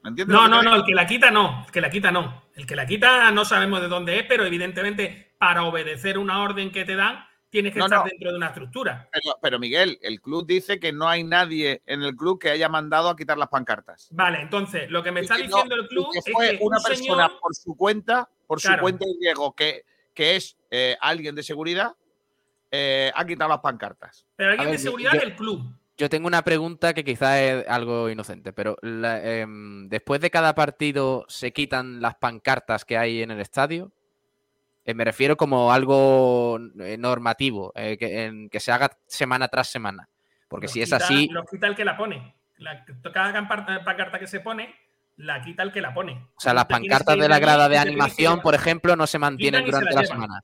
¿Me 0.03 0.11
entiendes? 0.11 0.35
No, 0.37 0.49
no, 0.49 0.63
no, 0.63 0.75
el 0.77 0.85
que 0.85 0.95
la 0.95 1.07
quita 1.07 1.31
no, 1.31 1.65
el 1.67 1.73
que 1.73 1.81
la 1.81 1.91
quita 1.91 2.11
no. 2.11 2.45
El 2.55 2.67
que 2.67 2.77
la 2.77 2.87
quita 2.87 3.31
no 3.31 3.45
sabemos 3.45 3.81
de 3.81 3.89
dónde 3.89 4.19
es, 4.19 4.25
pero 4.29 4.45
evidentemente 4.45 5.35
para 5.39 5.65
obedecer 5.65 6.19
una 6.19 6.43
orden 6.43 6.71
que 6.71 6.85
te 6.85 6.97
dan 6.97 7.25
tienes 7.51 7.73
que 7.75 7.81
No, 7.81 7.85
estar 7.85 7.99
no. 8.01 8.05
dentro 8.07 8.31
de 8.31 8.37
una 8.39 8.47
estructura. 8.49 9.09
Pero, 9.13 9.37
pero, 9.43 9.59
Miguel, 9.59 9.99
el 10.03 10.21
club 10.23 10.47
dice 10.47 10.81
que 10.81 10.91
no 10.93 11.07
hay 11.09 11.23
nadie 11.23 11.83
en 11.87 12.03
el 12.03 12.17
club 12.17 12.41
que 12.41 12.49
haya 12.51 12.69
mandado 12.69 13.11
a 13.11 13.17
quitar 13.17 13.37
las 13.37 13.49
pancartas. 13.49 14.09
Vale, 14.11 14.41
entonces 14.41 14.91
lo 14.91 15.03
que 15.03 15.13
me 15.13 15.21
Y 15.21 15.25
está 15.25 15.37
que 15.37 15.43
no- 15.43 15.49
diciendo 15.57 15.75
el 15.77 15.87
club 15.89 16.07
que 16.13 16.19
es 16.21 16.25
fue 16.33 16.51
que 16.59 16.65
una 16.65 16.79
un 16.79 16.83
persona 16.83 17.27
señor- 17.29 17.41
por 17.41 17.55
su 17.55 17.77
cuenta, 17.77 18.29
por 18.47 18.59
su 18.61 18.73
cuenta 18.81 19.05
y 19.07 19.19
riesgo, 19.23 19.53
que, 19.55 19.83
que 20.15 20.37
es 20.37 20.57
eh, 20.71 20.97
alguien 21.01 21.35
de 21.35 21.43
seguridad, 21.43 21.93
eh, 22.73 23.13
ha 23.15 23.25
quitado 23.25 23.51
las 23.51 23.61
pancartas. 23.61 24.27
pero 24.35 24.51
alguien 24.51 24.67
A 24.69 24.71
ver, 24.71 24.79
de 24.79 24.83
seguridad 24.83 25.13
yo- 25.13 25.21
del 25.21 25.37
club. 25.37 25.77
Yo 25.99 26.09
tengo 26.09 26.27
una 26.27 26.43
pregunta 26.43 26.95
que 26.95 27.05
quizás 27.05 27.37
es 27.39 27.69
algo 27.69 28.09
inocente, 28.09 28.53
pero 28.55 28.77
la- 28.81 29.23
em, 29.23 29.89
después 29.89 30.21
de 30.23 30.31
cada 30.31 30.55
partido 30.55 31.25
se 31.29 31.53
quitan 31.53 32.01
las 32.01 32.15
pancartas 32.17 32.85
que 32.87 32.97
hay 32.97 33.23
en 33.23 33.31
el 33.31 33.41
estadio. 33.41 33.93
Eh, 34.85 34.95
me 34.95 35.05
refiero 35.05 35.37
como 35.37 35.71
algo 35.73 36.59
eh, 36.81 36.97
normativo, 36.99 37.73
eh, 37.77 37.97
que, 37.99 38.25
en- 38.25 38.49
que 38.49 38.59
se 38.59 38.73
haga 38.73 38.91
semana 39.07 39.47
tras 39.49 39.69
semana. 39.69 40.09
Porque 40.49 40.65
Los 40.67 40.73
si 40.73 40.81
es 40.83 40.87
quita- 40.91 40.97
así, 41.05 41.29
Los 41.29 41.45
quita 41.49 41.67
el 41.69 41.77
que 41.77 41.85
la 41.85 41.97
pone. 41.97 42.35
La, 42.57 42.85
cada 43.13 43.47
pancarta 43.85 44.19
que 44.19 44.27
se 44.27 44.41
pone, 44.41 44.75
la 45.17 45.43
quita 45.43 45.63
el 45.63 45.73
que 45.73 45.81
la 45.83 45.93
pone. 45.95 46.13
o 46.35 46.41
sea, 46.41 46.55
las 46.55 46.65
pancartas 46.67 47.17
de 47.19 47.29
la 47.29 47.39
grada 47.39 47.69
de 47.69 47.77
animación, 47.79 48.41
por 48.41 48.55
ejemplo, 48.55 48.97
no 48.97 49.07
se 49.07 49.19
mantienen 49.19 49.61
se 49.65 49.71
durante 49.71 49.95
la 49.95 50.05
semana. 50.05 50.43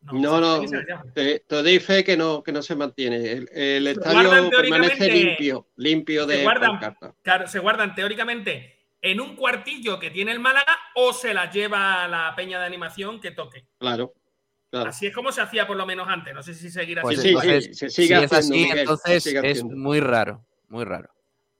No, 0.00 0.40
no, 0.40 0.66
se 0.66 0.76
llevan. 0.76 1.12
te, 1.12 1.40
te 1.40 1.54
doy 1.62 1.78
fe 1.80 2.04
que 2.04 2.16
no, 2.16 2.42
que 2.42 2.52
no 2.52 2.62
se 2.62 2.74
mantiene. 2.76 3.16
El, 3.32 3.48
el 3.52 3.84
Se 3.84 3.90
estadio 3.92 4.28
guardan 4.28 4.50
permanece 4.50 5.10
limpio, 5.12 5.68
limpio 5.76 6.26
se 6.26 6.36
de 6.36 6.42
guardan, 6.44 6.70
pancartas. 6.72 7.14
claro, 7.22 7.46
se 7.46 7.58
guardan 7.58 7.94
teóricamente 7.94 8.76
en 9.02 9.20
un 9.20 9.36
cuartillo 9.36 9.98
que 9.98 10.10
tiene 10.10 10.32
el 10.32 10.40
Málaga 10.40 10.76
o 10.94 11.12
se 11.12 11.34
las 11.34 11.52
lleva 11.54 12.04
a 12.04 12.08
la 12.08 12.34
peña 12.36 12.58
de 12.60 12.66
animación 12.66 13.20
que 13.20 13.32
toque. 13.32 13.66
Claro, 13.78 14.14
claro. 14.70 14.90
Así 14.90 15.06
es 15.06 15.14
como 15.14 15.30
se 15.32 15.40
hacía 15.40 15.66
por 15.66 15.76
lo 15.76 15.84
menos 15.84 16.08
antes. 16.08 16.32
No 16.32 16.42
sé 16.42 16.54
si 16.54 16.70
seguirá 16.70 17.02
Pues 17.02 17.20
siendo 17.20 17.40
entonces, 17.40 17.64
igual. 17.64 17.74
se 17.74 17.90
sigue 17.90 18.06
si 18.18 18.24
es 18.24 18.32
haciendo, 18.32 18.36
así, 18.38 18.52
Miguel, 18.52 18.74
se 18.76 18.80
entonces 18.80 19.22
sigue 19.24 19.50
es 19.50 19.64
muy 19.64 20.00
raro, 20.00 20.46
muy 20.68 20.84
raro. 20.84 21.10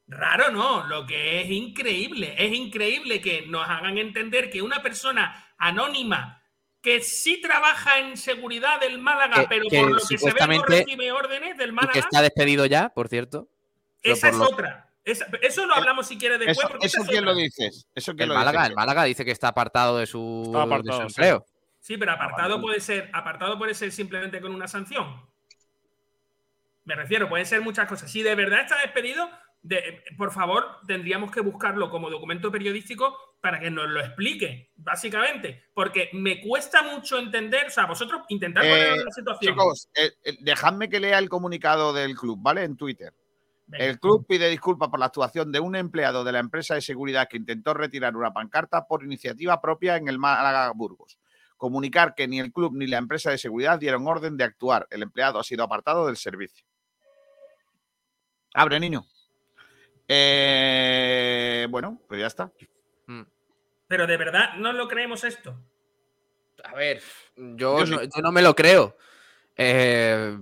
Raro 0.07 0.51
no, 0.51 0.87
lo 0.87 1.05
que 1.07 1.43
es 1.43 1.51
increíble, 1.51 2.35
es 2.39 2.51
increíble 2.53 3.21
que 3.21 3.45
nos 3.47 3.69
hagan 3.69 3.99
entender 3.99 4.49
que 4.49 4.63
una 4.63 4.81
persona 4.81 5.53
anónima 5.59 6.38
que 6.81 7.01
sí 7.01 7.41
trabaja 7.41 7.99
en 7.99 8.17
seguridad 8.17 8.81
del 8.81 8.99
Málaga, 8.99 9.43
Que- 9.43 9.49
pero 9.49 9.65
que 9.69 9.81
por 9.81 9.91
lo 9.91 9.97
que 9.99 10.05
se 10.05 10.15
ve 10.15 10.15
no 10.15 10.19
supuestamente- 10.31 10.79
recibe 10.85 11.13
órdenes 11.13 11.57
del 11.59 11.67
Y 11.69 11.71
que 11.71 11.73
Málaga, 11.73 11.99
está 12.01 12.23
despedido 12.23 12.67
ya, 12.67 12.89
por 12.91 13.09
cierto. 13.09 13.49
Esa 14.03 14.29
por 14.29 14.35
es 14.35 14.39
lo- 14.39 14.45
otra. 14.55 14.85
Esa- 15.05 15.27
eso 15.43 15.67
lo 15.67 15.75
hablamos 15.75 16.07
si 16.07 16.19
quieres 16.19 16.39
después. 16.39 16.59
Eso, 16.59 16.69
porque 16.69 16.87
eso 16.87 17.03
quién 17.05 17.25
otra. 17.25 17.33
lo 17.33 17.35
dices? 17.39 17.87
Eso 17.95 18.13
quién 18.13 18.25
El 18.25 18.29
lo 18.29 18.35
Málaga, 18.35 18.61
dice? 18.61 18.71
el 18.71 18.77
Málaga 18.77 19.05
dice 19.05 19.25
que 19.25 19.31
está 19.31 19.49
apartado 19.49 19.99
de 19.99 20.07
su, 20.07 20.43
Está 20.47 20.63
apartado, 20.63 20.99
de 20.99 21.05
su 21.05 21.09
sí. 21.15 21.21
empleo. 21.21 21.47
Sí, 21.81 21.97
pero 21.97 22.13
apartado 22.13 22.61
puede 22.61 22.81
ser, 22.81 23.09
apartado 23.15 23.57
puede 23.57 23.75
ser 23.75 23.91
simplemente 23.91 24.41
con 24.41 24.55
una 24.55 24.69
sanción. 24.69 25.23
Me 26.85 26.95
refiero, 26.95 27.29
pueden 27.29 27.47
ser 27.47 27.61
muchas 27.61 27.89
cosas. 27.89 28.11
Si 28.11 28.23
de 28.23 28.35
verdad 28.35 28.61
está 28.61 28.79
despedido, 28.81 29.29
de- 29.63 30.03
por 30.17 30.33
favor, 30.33 30.79
tendríamos 30.87 31.31
que 31.31 31.41
buscarlo 31.41 31.91
como 31.91 32.11
documento 32.11 32.51
periodístico 32.53 33.28
para 33.41 33.61
que 33.61 33.71
nos 33.71 33.89
lo 33.89 34.01
explique, 34.01 34.71
básicamente. 34.77 35.65
Porque 35.75 36.11
me 36.13 36.41
cuesta 36.41 36.83
mucho 36.83 37.19
entender, 37.19 37.67
o 37.67 37.71
sea, 37.71 37.87
vosotros 37.87 38.23
intentad 38.29 38.65
Eh, 38.65 38.71
poneros 38.71 38.99
en 38.99 39.05
la 39.05 39.13
situación. 39.13 39.55
Chicos, 39.55 39.89
eh, 39.95 40.13
eh, 40.25 40.37
dejadme 40.41 40.89
que 40.89 41.01
lea 41.01 41.19
el 41.19 41.29
comunicado 41.29 41.93
del 41.93 42.17
club, 42.17 42.39
¿vale? 42.41 42.65
En 42.65 42.77
Twitter. 42.77 43.15
Venga. 43.67 43.85
El 43.85 44.01
club 44.01 44.27
pide 44.27 44.49
disculpas 44.49 44.89
por 44.89 44.99
la 44.99 45.07
actuación 45.07 45.53
de 45.53 45.61
un 45.61 45.77
empleado 45.77 46.25
de 46.25 46.33
la 46.33 46.39
empresa 46.39 46.75
de 46.75 46.81
seguridad 46.81 47.29
que 47.29 47.37
intentó 47.37 47.75
retirar 47.75 48.17
una 48.17 48.33
pancarta 48.33 48.87
por 48.87 49.05
iniciativa 49.05 49.61
propia 49.61 49.97
en 49.97 50.09
el 50.09 50.19
Málaga 50.19 50.73
Burgos. 50.75 51.19
comunicar 51.59 52.15
que 52.15 52.29
ni 52.29 52.39
el 52.39 52.53
club 52.53 52.73
ni 52.77 52.87
la 52.87 52.99
empresa 52.99 53.33
de 53.33 53.37
seguridad 53.37 53.81
dieron 53.81 54.07
orden 54.07 54.37
de 54.37 54.45
actuar. 54.45 54.87
El 54.91 55.03
empleado 55.03 55.41
ha 55.41 55.45
sido 55.45 55.65
apartado 55.65 56.07
del 56.07 56.17
servicio. 56.17 56.65
Abre, 58.55 58.81
niño. 58.81 59.05
Eh, 60.07 61.67
bueno, 61.69 62.01
pues 62.09 62.21
ya 62.21 62.29
está. 62.29 62.51
Pero 63.89 64.07
de 64.07 64.17
verdad, 64.17 64.55
¿no 64.59 64.73
lo 64.73 64.87
creemos 64.87 65.25
esto? 65.25 65.59
A 66.65 66.75
ver, 66.75 67.03
yo, 67.37 67.79
Yo 67.81 67.87
sí. 67.87 67.93
no, 67.93 68.03
yo 68.03 68.23
no 68.23 68.33
me 68.33 68.43
lo 68.43 68.55
creo. 68.55 68.97
Eh, 69.57 70.39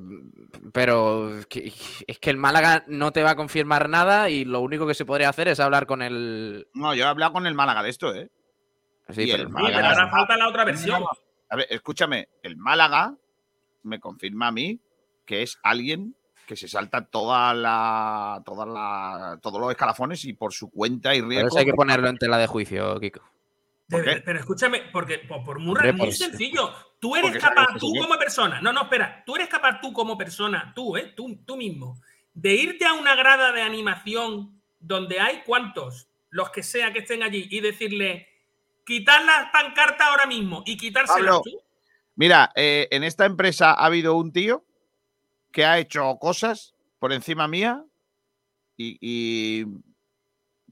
pero 0.75 1.39
es 1.39 1.47
que 1.47 2.31
el 2.31 2.37
Málaga 2.37 2.85
no 2.87 3.13
te 3.13 3.23
va 3.23 3.31
a 3.31 3.37
confirmar 3.37 3.89
nada 3.89 4.29
y 4.29 4.45
lo 4.45 4.61
único 4.61 4.87
que 4.87 4.93
se 4.95 5.07
podría 5.07 5.31
hacer 5.31 5.49
es 5.49 5.59
hablar 5.61 5.87
con 5.87 6.03
el. 6.03 6.69
No, 6.75 6.95
yo 6.95 7.05
he 7.05 7.09
hablado 7.09 7.33
con 7.33 7.47
el 7.47 7.55
Málaga 7.55 7.83
de 7.83 7.89
esto, 7.91 8.15
¿eh? 8.15 8.31
Sí, 9.09 9.23
Y 9.23 9.31
pero 9.31 9.45
el 9.45 9.49
Sí, 9.49 9.55
Málaga- 9.55 9.77
pero 9.77 9.87
ahora 9.89 10.11
falta 10.11 10.37
la 10.37 10.49
otra 10.49 10.65
versión. 10.65 11.03
A 11.49 11.57
ver, 11.57 11.67
escúchame, 11.71 12.29
el 12.43 12.57
Málaga 12.57 13.15
me 13.85 14.01
confirma 14.01 14.49
a 14.49 14.53
mí 14.53 14.81
que 15.25 15.43
es 15.43 15.59
alguien 15.63 16.15
que 16.47 16.57
se 16.57 16.69
salta 16.69 17.07
toda 17.07 17.55
la, 17.55 18.43
toda 18.45 18.67
la, 18.67 19.39
todos 19.43 19.61
los 19.61 19.71
escalafones 19.71 20.25
y 20.27 20.33
por 20.35 20.53
su 20.53 20.71
cuenta 20.71 21.15
y 21.15 21.19
Pero 21.21 21.29
riesgo. 21.31 21.49
eso 21.49 21.59
hay 21.59 21.65
que 21.65 21.73
ponerlo 21.75 22.09
en 22.09 22.19
tela 22.19 22.37
de 22.39 22.47
juicio, 22.47 23.01
Kiko. 23.01 23.21
De 23.89 24.23
pero 24.25 24.41
escúchame, 24.41 24.83
porque 24.93 25.21
por, 25.21 25.45
por 25.45 25.59
muy, 25.61 26.13
sencillo. 26.13 26.73
Tú 26.99 27.15
eres 27.15 27.33
porque 27.33 27.41
capaz, 27.41 27.67
tú 27.79 27.93
como 28.01 28.19
persona, 28.19 28.61
no, 28.61 28.73
no, 28.73 28.83
espera, 28.83 29.23
tú 29.25 29.37
eres 29.37 29.49
capaz 29.49 29.81
tú 29.81 29.93
como 29.93 30.19
persona, 30.19 30.73
tú, 30.75 30.97
¿eh? 30.97 31.13
Tú, 31.17 31.37
tú 31.47 31.57
mismo, 31.57 32.01
de 32.35 32.55
irte 32.55 32.85
a 32.85 32.95
una 32.95 33.15
grada 33.15 33.53
de 33.53 33.63
animación 33.63 34.61
donde 34.81 35.21
hay 35.21 35.43
cuantos, 35.43 36.09
los 36.31 36.51
que 36.51 36.63
sea 36.63 36.93
que 36.93 37.01
estén 37.01 37.23
allí, 37.23 37.47
y 37.51 37.61
decirle, 37.61 38.29
quitar 38.85 39.25
las 39.25 39.51
pancartas 39.51 40.09
ahora 40.09 40.27
mismo 40.27 40.63
y 40.67 40.77
quitárselas 40.77 41.43
tú. 41.43 41.61
Mira, 42.17 42.51
eh, 42.55 42.89
en 42.91 43.05
esta 43.05 43.25
empresa 43.27 43.73
ha 43.73 43.87
habido 43.87 44.17
un 44.17 44.33
tío 44.33 44.65
que 45.53 45.65
ha 45.65 45.79
hecho 45.79 46.17
cosas 46.19 46.75
por 46.99 47.13
encima 47.13 47.47
mía 47.47 47.85
y, 48.77 48.99
y- 49.01 49.67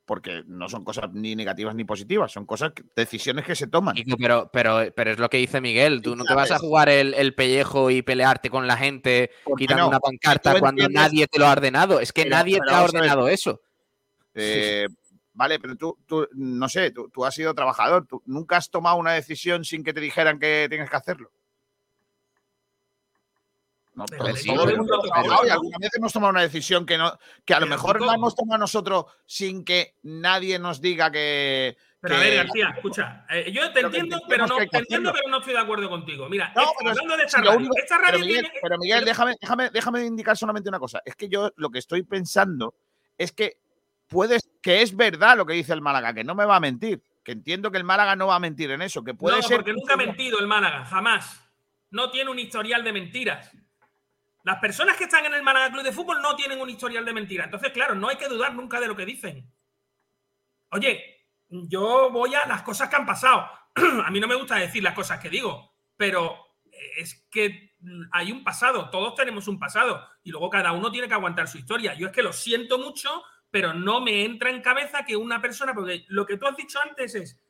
porque 0.05 0.43
no 0.47 0.69
son 0.69 0.85
cosas 0.85 1.11
ni 1.13 1.35
negativas 1.35 1.75
ni 1.75 1.85
positivas, 1.85 2.31
son 2.31 2.45
cosas, 2.45 2.73
decisiones 2.95 3.45
que 3.45 3.55
se 3.57 3.67
toman. 3.67 3.97
Pero, 4.19 4.51
pero, 4.53 4.81
pero 4.95 5.11
es 5.13 5.19
lo 5.19 5.31
que 5.31 5.39
dice 5.39 5.61
Miguel. 5.61 6.03
Tú 6.03 6.15
no 6.15 6.25
te 6.25 6.35
vas 6.35 6.51
a 6.51 6.59
jugar 6.59 6.89
el, 6.89 7.15
el 7.15 7.35
pellejo 7.35 7.91
y 7.91 8.03
pelearte 8.03 8.51
con 8.51 8.67
la 8.67 8.77
gente 8.77 9.31
¿Por 9.45 9.57
qué 9.57 9.65
quitando 9.65 9.85
no? 9.85 9.89
una 9.89 10.01
pancarta 10.01 10.61
cuando 10.61 10.89
nadie 10.89 11.27
te 11.27 11.39
lo 11.39 11.47
ha 11.47 11.53
ordenado. 11.53 12.01
Es 12.01 12.13
que 12.13 12.25
Pero- 12.25 12.37
nadie 12.37 12.59
te 12.61 12.75
ha 12.75 12.83
ordenado 12.85 13.29
eso. 13.29 13.61
Eh, 14.35 14.87
vale, 15.33 15.59
pero 15.59 15.77
tú, 15.77 15.97
tú, 16.07 16.29
no 16.33 16.69
sé, 16.69 16.91
tú, 16.91 17.09
tú 17.09 17.25
has 17.25 17.35
sido 17.35 17.55
trabajador, 17.55 18.07
tú 18.07 18.23
nunca 18.27 18.57
has 18.57 18.71
tomado 18.71 18.97
una 18.97 19.13
decisión 19.13 19.65
sin 19.65 19.85
que 19.85 19.93
te 19.95 20.01
dijeran 20.01 20.39
que 20.39 20.67
tienes 20.69 20.91
que 20.91 20.97
hacerlo. 20.97 21.31
No, 23.95 24.05
Pero 24.07 24.25
todo- 24.25 24.37
sí, 24.37 24.47
todo 24.49 24.63
el 24.65 24.67
pero- 24.71 24.79
mundo 24.79 24.95
ha 24.97 25.01
pero- 25.03 25.13
trabajado 25.13 25.47
y 25.47 25.51
alguna 25.51 25.79
vez 25.79 25.91
hemos 25.97 26.13
tomado 26.13 26.31
una 26.33 26.41
decisión 26.43 26.85
que, 26.85 26.99
no, 26.99 27.17
que 27.45 27.55
a 27.55 27.61
lo 27.61 27.67
mejor 27.67 28.01
la 28.05 28.15
hemos 28.15 28.35
tomado 28.35 28.59
nosotros 28.59 29.05
sin 29.27 29.65
que 29.65 29.95
nadie 30.03 30.59
nos 30.59 30.81
diga 30.81 31.11
que. 31.13 31.77
Pero 32.01 32.17
a 32.17 32.19
ver, 32.19 32.35
García, 32.45 32.73
escucha, 32.77 33.25
eh, 33.31 33.51
yo 33.51 33.73
te 33.73 33.81
entiendo, 33.81 34.21
pero 34.29 34.47
no, 34.47 34.57
te 34.57 34.77
entiendo, 34.79 35.11
pero 35.13 35.29
no 35.31 35.39
estoy 35.39 35.55
de 35.55 35.61
acuerdo 35.61 35.89
contigo. 35.89 36.29
Mira, 36.29 36.53
No, 36.55 36.63
es- 36.63 36.69
hablando 36.91 37.17
de 37.17 37.23
esta 37.25 37.39
radio, 37.39 37.57
único- 37.57 37.75
esta 37.79 37.99
pero 38.05 38.19
Miguel, 38.19 38.41
tiene- 38.43 38.59
pero 38.61 38.79
Miguel, 38.79 38.99
pero- 38.99 39.07
déjame, 39.07 39.37
déjame, 39.41 39.71
déjame 39.71 40.05
indicar 40.05 40.37
solamente 40.37 40.69
una 40.69 40.79
cosa. 40.79 41.01
Es 41.05 41.15
que 41.17 41.29
yo 41.31 41.51
lo 41.57 41.71
que 41.71 41.79
estoy 41.79 42.03
pensando 42.03 42.75
es 43.17 43.33
que 43.33 43.59
puedes, 44.09 44.51
que 44.61 44.83
es 44.83 44.95
verdad 44.95 45.37
lo 45.39 45.47
que 45.47 45.55
dice 45.55 45.73
el 45.73 45.81
Málaga, 45.81 46.13
que 46.13 46.25
no 46.25 46.35
me 46.35 46.45
va 46.45 46.57
a 46.57 46.61
mentir. 46.61 47.01
Que 47.23 47.33
entiendo 47.33 47.71
que 47.71 47.79
el 47.79 47.85
Málaga 47.85 48.17
no 48.17 48.27
va 48.27 48.35
a 48.35 48.41
mentir 48.41 48.71
en 48.71 48.83
eso, 48.83 49.03
que 49.03 49.15
puede 49.15 49.37
no, 49.37 49.43
ser. 49.43 49.57
porque 49.59 49.73
nunca 49.73 49.95
ha 49.95 49.97
mentido 49.97 50.39
el 50.41 50.47
Málaga, 50.47 50.85
jamás. 50.85 51.41
No 51.91 52.11
tiene 52.11 52.29
un 52.31 52.39
historial 52.39 52.85
de 52.85 52.93
mentiras. 52.93 53.51
Las 54.45 54.59
personas 54.61 54.97
que 54.97 55.05
están 55.05 55.25
en 55.25 55.35
el 55.35 55.43
Málaga 55.43 55.73
Club 55.73 55.83
de 55.83 55.93
Fútbol 55.93 56.21
no 56.21 56.37
tienen 56.37 56.61
un 56.61 56.69
historial 56.69 57.05
de 57.05 57.15
mentiras. 57.15 57.47
Entonces, 57.47 57.73
claro, 57.73 57.95
no 57.95 58.09
hay 58.09 58.17
que 58.17 58.29
dudar 58.29 58.55
nunca 58.55 58.79
de 58.79 58.87
lo 58.87 58.95
que 58.95 59.07
dicen. 59.07 59.51
Oye, 60.71 61.27
yo 61.49 62.11
voy 62.11 62.35
a 62.35 62.47
las 62.47 62.63
cosas 62.63 62.91
que 62.91 62.97
han 62.97 63.07
pasado. 63.07 63.49
a 64.05 64.11
mí 64.11 64.21
no 64.21 64.29
me 64.29 64.35
gusta 64.35 64.57
decir 64.57 64.83
las 64.83 64.95
cosas 64.95 65.19
que 65.19 65.31
digo, 65.31 65.75
pero 65.97 66.45
es 66.99 67.27
que 67.31 67.75
hay 68.13 68.33
un 68.33 68.45
pasado, 68.45 68.91
todos 68.91 69.15
tenemos 69.15 69.49
un 69.49 69.59
pasado 69.59 70.07
y 70.23 70.31
luego 70.31 70.51
cada 70.51 70.73
uno 70.73 70.91
tiene 70.91 71.09
que 71.09 71.15
aguantar 71.15 71.49
su 71.49 71.59
historia. 71.59 71.95
Yo 71.95 72.09
es 72.09 72.13
que 72.13 72.23
lo 72.23 72.33
siento 72.33 72.79
mucho, 72.79 73.23
pero 73.51 73.73
no 73.73 74.03
me 74.03 74.25
entra 74.25 74.51
en 74.51 74.61
cabeza 74.61 75.07
que 75.07 75.17
una 75.17 75.41
persona, 75.41 75.73
porque 75.73 76.05
lo 76.09 76.27
que 76.27 76.37
tú 76.37 76.47
has 76.47 76.57
dicho 76.57 76.79
antes 76.81 77.15
es, 77.15 77.41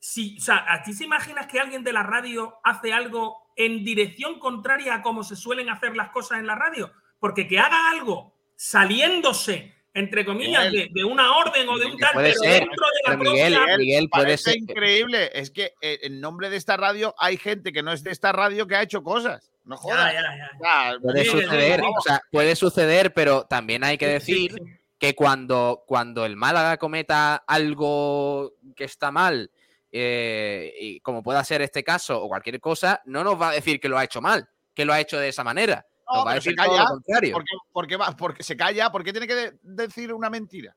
si, 0.00 0.38
o 0.38 0.40
sea, 0.40 0.64
¿a 0.68 0.82
ti 0.82 0.92
se 0.92 1.04
imaginas 1.04 1.46
que 1.46 1.60
alguien 1.60 1.84
de 1.84 1.92
la 1.92 2.02
radio 2.02 2.58
hace 2.64 2.92
algo 2.92 3.45
en 3.56 3.84
dirección 3.84 4.38
contraria 4.38 4.94
a 4.94 5.02
cómo 5.02 5.24
se 5.24 5.34
suelen 5.36 5.68
hacer 5.70 5.96
las 5.96 6.10
cosas 6.10 6.38
en 6.38 6.46
la 6.46 6.54
radio? 6.54 6.92
Porque 7.18 7.48
que 7.48 7.58
haga 7.58 7.90
algo 7.90 8.34
saliéndose, 8.54 9.74
entre 9.94 10.24
comillas, 10.26 10.70
de, 10.70 10.88
de 10.92 11.04
una 11.04 11.36
orden 11.36 11.68
o 11.68 11.78
de 11.78 11.86
un 11.86 11.96
tal, 11.98 12.12
puede 12.12 12.28
pero 12.34 12.40
ser, 12.42 12.60
dentro 12.60 12.86
de 12.86 13.10
la 13.10 13.18
pero 13.18 13.30
Miguel, 13.32 13.54
propia- 13.54 13.76
Miguel, 13.78 14.08
puede 14.10 14.24
Parece 14.24 14.42
ser. 14.50 14.56
increíble. 14.58 15.30
Es 15.34 15.50
que 15.50 15.72
eh, 15.80 16.00
en 16.02 16.20
nombre 16.20 16.50
de 16.50 16.56
esta 16.56 16.76
radio 16.76 17.14
hay 17.18 17.36
gente 17.38 17.72
que 17.72 17.82
no 17.82 17.92
es 17.92 18.02
de 18.04 18.10
esta 18.10 18.32
radio 18.32 18.66
que 18.66 18.76
ha 18.76 18.82
hecho 18.82 19.02
cosas. 19.02 19.50
No 19.64 19.76
jodas. 19.76 20.12
Ya, 20.12 20.20
ya, 20.22 20.36
ya. 20.36 20.50
Ya, 20.92 20.98
Puede 21.00 21.24
sí, 21.24 21.30
suceder, 21.30 21.80
o 21.82 22.00
sea, 22.02 22.20
puede 22.30 22.54
suceder, 22.54 23.14
pero 23.14 23.46
también 23.46 23.82
hay 23.82 23.98
que 23.98 24.20
Sí, 24.20 24.26
sí, 24.34 24.48
decir 24.48 24.62
que 24.98 25.14
cuando, 25.14 25.82
cuando 25.86 26.24
el 26.24 26.36
Málaga 26.36 26.76
cometa 26.76 27.36
algo 27.46 28.52
que 28.76 28.84
está 28.84 29.10
mal, 29.10 29.50
eh, 29.98 30.74
y 30.78 31.00
como 31.00 31.22
pueda 31.22 31.42
ser 31.44 31.62
este 31.62 31.82
caso 31.84 32.22
o 32.22 32.28
cualquier 32.28 32.60
cosa, 32.60 33.00
no 33.06 33.24
nos 33.24 33.40
va 33.40 33.50
a 33.50 33.52
decir 33.52 33.80
que 33.80 33.88
lo 33.88 33.98
ha 33.98 34.04
hecho 34.04 34.20
mal, 34.20 34.48
que 34.74 34.84
lo 34.84 34.92
ha 34.92 35.00
hecho 35.00 35.18
de 35.18 35.28
esa 35.28 35.42
manera. 35.44 35.86
No, 36.08 36.16
nos 36.18 36.26
va 36.26 36.30
a 36.30 36.32
se 36.34 36.50
decir 36.50 36.56
todo 36.56 36.78
lo 36.78 36.84
contrario. 36.86 37.32
Porque, 37.32 37.52
porque, 37.72 37.96
va, 37.96 38.16
porque 38.16 38.42
se 38.42 38.56
calla, 38.56 38.90
porque 38.90 39.12
tiene 39.12 39.26
que 39.26 39.34
de- 39.34 39.52
decir 39.62 40.12
una 40.12 40.30
mentira. 40.30 40.76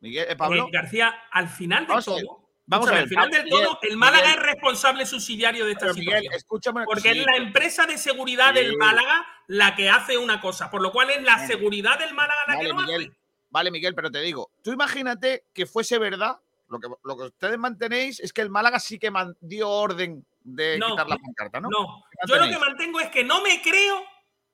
Miguel, 0.00 0.26
eh, 0.28 0.36
Pablo. 0.36 0.68
García, 0.70 1.14
al 1.30 1.48
final 1.48 1.84
de 1.84 1.88
Vamos 1.88 2.06
a 2.08 2.10
todo, 2.12 2.48
vamos 2.66 2.88
a 2.88 2.90
ver, 2.92 3.00
al 3.02 3.08
final 3.08 3.30
del 3.30 3.44
Miguel, 3.44 3.64
todo, 3.64 3.78
el 3.82 3.96
Málaga 3.96 4.26
Miguel. 4.28 4.38
es 4.38 4.46
responsable 4.46 5.06
subsidiario 5.06 5.64
de 5.64 5.72
esta 5.72 5.86
Miguel, 5.86 6.04
situación. 6.04 6.32
escúchame. 6.34 6.84
Porque 6.84 7.12
sí, 7.12 7.18
es 7.20 7.26
la 7.26 7.36
empresa 7.36 7.86
de 7.86 7.98
seguridad 7.98 8.54
del. 8.54 8.76
Málaga 8.76 9.26
la 9.48 9.74
que 9.74 9.88
hace 9.88 10.18
una 10.18 10.40
cosa, 10.40 10.70
por 10.70 10.82
lo 10.82 10.92
cual 10.92 11.10
es 11.10 11.22
la 11.22 11.46
seguridad 11.46 11.98
del 11.98 12.12
Málaga 12.14 12.40
la 12.46 12.52
que 12.58 12.58
Vale, 12.58 12.68
lo 12.68 12.74
Miguel, 12.76 13.02
hace. 13.10 13.18
vale, 13.50 13.70
Miguel, 13.70 13.94
pero 13.94 14.10
te 14.10 14.20
digo, 14.20 14.50
tú 14.62 14.70
imagínate 14.72 15.44
que 15.54 15.64
fuese 15.66 15.98
verdad, 15.98 16.36
lo 16.68 16.78
que, 16.78 16.88
lo 17.04 17.16
que 17.16 17.22
ustedes 17.24 17.58
mantenéis 17.58 18.20
es 18.20 18.32
que 18.32 18.42
el 18.42 18.50
Málaga 18.50 18.78
sí 18.78 18.98
que 18.98 19.10
dio 19.40 19.68
orden 19.68 20.24
de 20.40 20.78
No, 20.78 20.90
quitar 20.90 21.08
la 21.08 21.16
pancarta, 21.16 21.60
¿no? 21.60 21.68
No, 21.70 22.04
¿Qué 22.10 22.28
yo 22.28 22.36
lo 22.36 22.48
que 22.48 22.58
mantengo 22.58 23.00
es 23.00 23.10
que 23.10 23.24
no 23.24 23.42
me 23.42 23.60
creo 23.62 24.02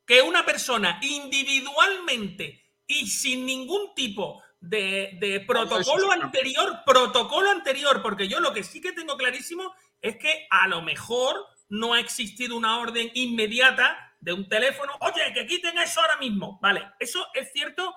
que 0.06 0.22
una 0.22 0.44
persona 0.44 0.98
individualmente 1.02 2.62
y 2.86 3.06
sin 3.06 3.46
ningún 3.46 3.94
tipo 3.94 4.42
de, 4.60 5.16
de 5.20 5.40
protocolo 5.40 6.12
anterior, 6.12 6.80
protocolo 6.86 7.50
anterior, 7.50 8.02
porque 8.02 8.28
yo 8.28 8.40
lo 8.40 8.52
que 8.52 8.64
sí 8.64 8.80
que 8.80 8.92
tengo 8.92 9.16
clarísimo 9.16 9.74
es 10.00 10.16
que 10.16 10.46
a 10.50 10.68
lo 10.68 10.82
mejor 10.82 11.46
no 11.68 11.94
ha 11.94 12.00
existido 12.00 12.56
una 12.56 12.78
orden 12.78 13.10
inmediata 13.14 14.16
de 14.20 14.32
un 14.32 14.48
teléfono, 14.48 14.92
oye, 15.00 15.32
que 15.34 15.46
quiten 15.46 15.78
eso 15.78 16.00
ahora 16.00 16.16
mismo. 16.16 16.58
Vale, 16.62 16.92
eso 16.98 17.26
es 17.34 17.52
cierto 17.52 17.94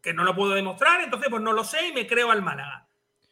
que 0.00 0.12
no 0.12 0.22
lo 0.22 0.36
puedo 0.36 0.52
demostrar, 0.52 1.00
entonces 1.00 1.28
pues 1.28 1.42
no 1.42 1.52
lo 1.52 1.64
sé 1.64 1.88
y 1.88 1.92
me 1.92 2.06
creo 2.06 2.30
al 2.30 2.42
Málaga. 2.42 2.85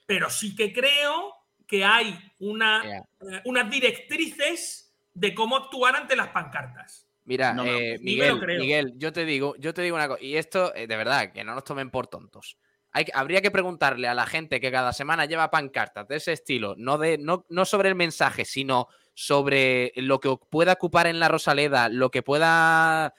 Pero 0.06 0.30
sí 0.30 0.54
que 0.54 0.72
creo 0.72 1.34
que 1.66 1.84
hay 1.84 2.18
una, 2.38 2.82
eh, 3.20 3.42
unas 3.44 3.70
directrices 3.70 4.92
de 5.14 5.34
cómo 5.34 5.56
actuar 5.56 5.96
ante 5.96 6.16
las 6.16 6.28
pancartas. 6.28 7.06
Mira, 7.24 7.54
No, 7.54 7.64
eh, 7.64 7.98
Miguel. 8.00 8.38
Miguel, 8.58 8.92
yo 8.96 9.12
te 9.12 9.24
digo, 9.24 9.54
yo 9.58 9.72
te 9.72 9.80
digo 9.82 9.96
una 9.96 10.08
cosa, 10.08 10.22
y 10.22 10.36
esto, 10.36 10.74
eh, 10.74 10.86
de 10.86 10.96
verdad, 10.96 11.32
que 11.32 11.42
no 11.42 11.54
nos 11.54 11.64
tomen 11.64 11.90
por 11.90 12.06
tontos. 12.06 12.58
Hay, 12.92 13.06
que- 13.06 13.12
habría 13.14 13.40
que 13.40 13.50
preguntarle 13.50 14.06
a 14.08 14.14
la 14.14 14.26
gente 14.26 14.60
que 14.60 14.70
cada 14.70 14.92
semana 14.92 15.24
lleva 15.24 15.50
pancartas 15.50 16.06
de 16.06 16.16
ese 16.16 16.32
estilo, 16.32 16.74
no, 16.76 16.98
de, 16.98 17.16
no, 17.16 17.46
no 17.48 17.64
sobre 17.64 17.88
el 17.88 17.94
mensaje, 17.94 18.44
sino 18.44 18.88
sobre 19.14 19.92
lo 19.96 20.20
que 20.20 20.36
pueda 20.50 20.74
ocupar 20.74 21.06
en 21.06 21.18
la 21.18 21.28
Rosaleda, 21.28 21.88
lo 21.88 22.10
que 22.10 22.22
pueda, 22.22 23.14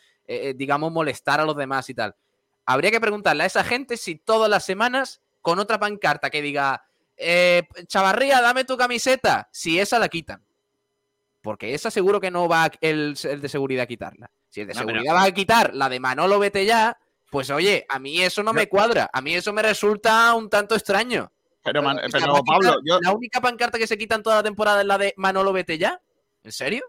digamos, 0.56 0.92
molestar 0.92 1.40
a 1.40 1.46
los 1.46 1.56
demás 1.56 1.90
y 1.90 1.94
tal. 1.94 2.16
Habría 2.66 2.92
que 2.92 3.00
preguntarle 3.02 3.44
a 3.44 3.48
esa 3.48 3.64
gente 3.64 3.98
si 3.98 4.16
todas 4.16 4.50
las 4.50 4.66
semanas, 4.66 5.22
con 5.46 5.60
otra 5.60 5.80
pancarta 5.80 6.32
que 6.32 6.42
diga, 6.42 6.84
eh, 7.16 7.62
Chavarría, 7.86 8.42
dame 8.42 8.66
tu 8.66 8.76
camiseta, 8.76 9.48
si 9.52 9.80
esa 9.80 10.00
la 10.00 10.10
quitan. 10.10 10.44
Porque 11.44 11.76
esa 11.76 11.92
seguro 11.92 12.20
que 12.20 12.32
no 12.32 12.50
va 12.50 12.72
el, 12.82 13.16
el 13.24 13.42
de 13.42 13.48
seguridad 13.50 13.84
a 13.84 13.86
quitarla. 13.86 14.32
Si 14.50 14.62
el 14.62 14.68
de 14.68 14.74
No, 14.74 14.80
pero- 14.80 14.90
seguridad 14.90 15.14
va 15.14 15.24
a 15.26 15.32
quitar 15.32 15.76
la 15.76 15.88
de 15.88 16.00
Manolo 16.00 16.40
vete 16.40 16.66
ya, 16.66 16.98
pues 17.30 17.52
oye, 17.52 17.86
a 17.90 18.00
mí 18.00 18.24
eso 18.24 18.42
no 18.42 18.54
me 18.54 18.68
cuadra. 18.68 19.08
A 19.14 19.22
mí 19.22 19.36
eso 19.36 19.54
me 19.54 19.62
resulta 19.62 20.34
un 20.34 20.50
tanto 20.50 20.74
extraño. 20.74 21.32
Pero, 21.64 21.84
man- 21.84 21.98
O 22.04 22.10
sea, 22.10 22.20
pero, 22.22 22.34
¿va 22.34 22.40
a 22.40 22.42
quitar- 22.42 22.56
Pablo, 22.72 22.82
yo, 22.84 23.00
La 23.02 23.12
única 23.12 23.40
pancarta 23.40 23.78
que 23.78 23.86
se 23.86 24.00
quita 24.00 24.16
en 24.16 24.24
toda 24.24 24.38
la 24.38 24.44
temporada 24.44 24.82
es 24.82 24.88
la 24.88 24.98
de 24.98 25.14
Manolo 25.18 25.54
vete 25.54 25.78
ya. 25.78 26.02
¿En 26.44 26.52
serio? 26.52 26.84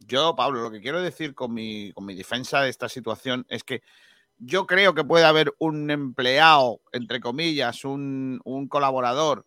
yo, 0.00 0.34
Pablo, 0.36 0.60
lo 0.60 0.70
que 0.70 0.80
quiero 0.82 1.00
decir 1.00 1.34
con 1.34 1.54
mi, 1.54 1.92
con 1.94 2.04
mi 2.04 2.14
defensa 2.14 2.60
de 2.60 2.68
esta 2.68 2.88
situación 2.90 3.46
es 3.48 3.64
que 3.64 3.82
yo 4.44 4.66
creo 4.66 4.94
que 4.94 5.04
puede 5.04 5.24
haber 5.24 5.54
un 5.58 5.90
empleado, 5.90 6.80
entre 6.92 7.20
comillas, 7.20 7.84
un, 7.84 8.40
un 8.44 8.66
colaborador 8.68 9.46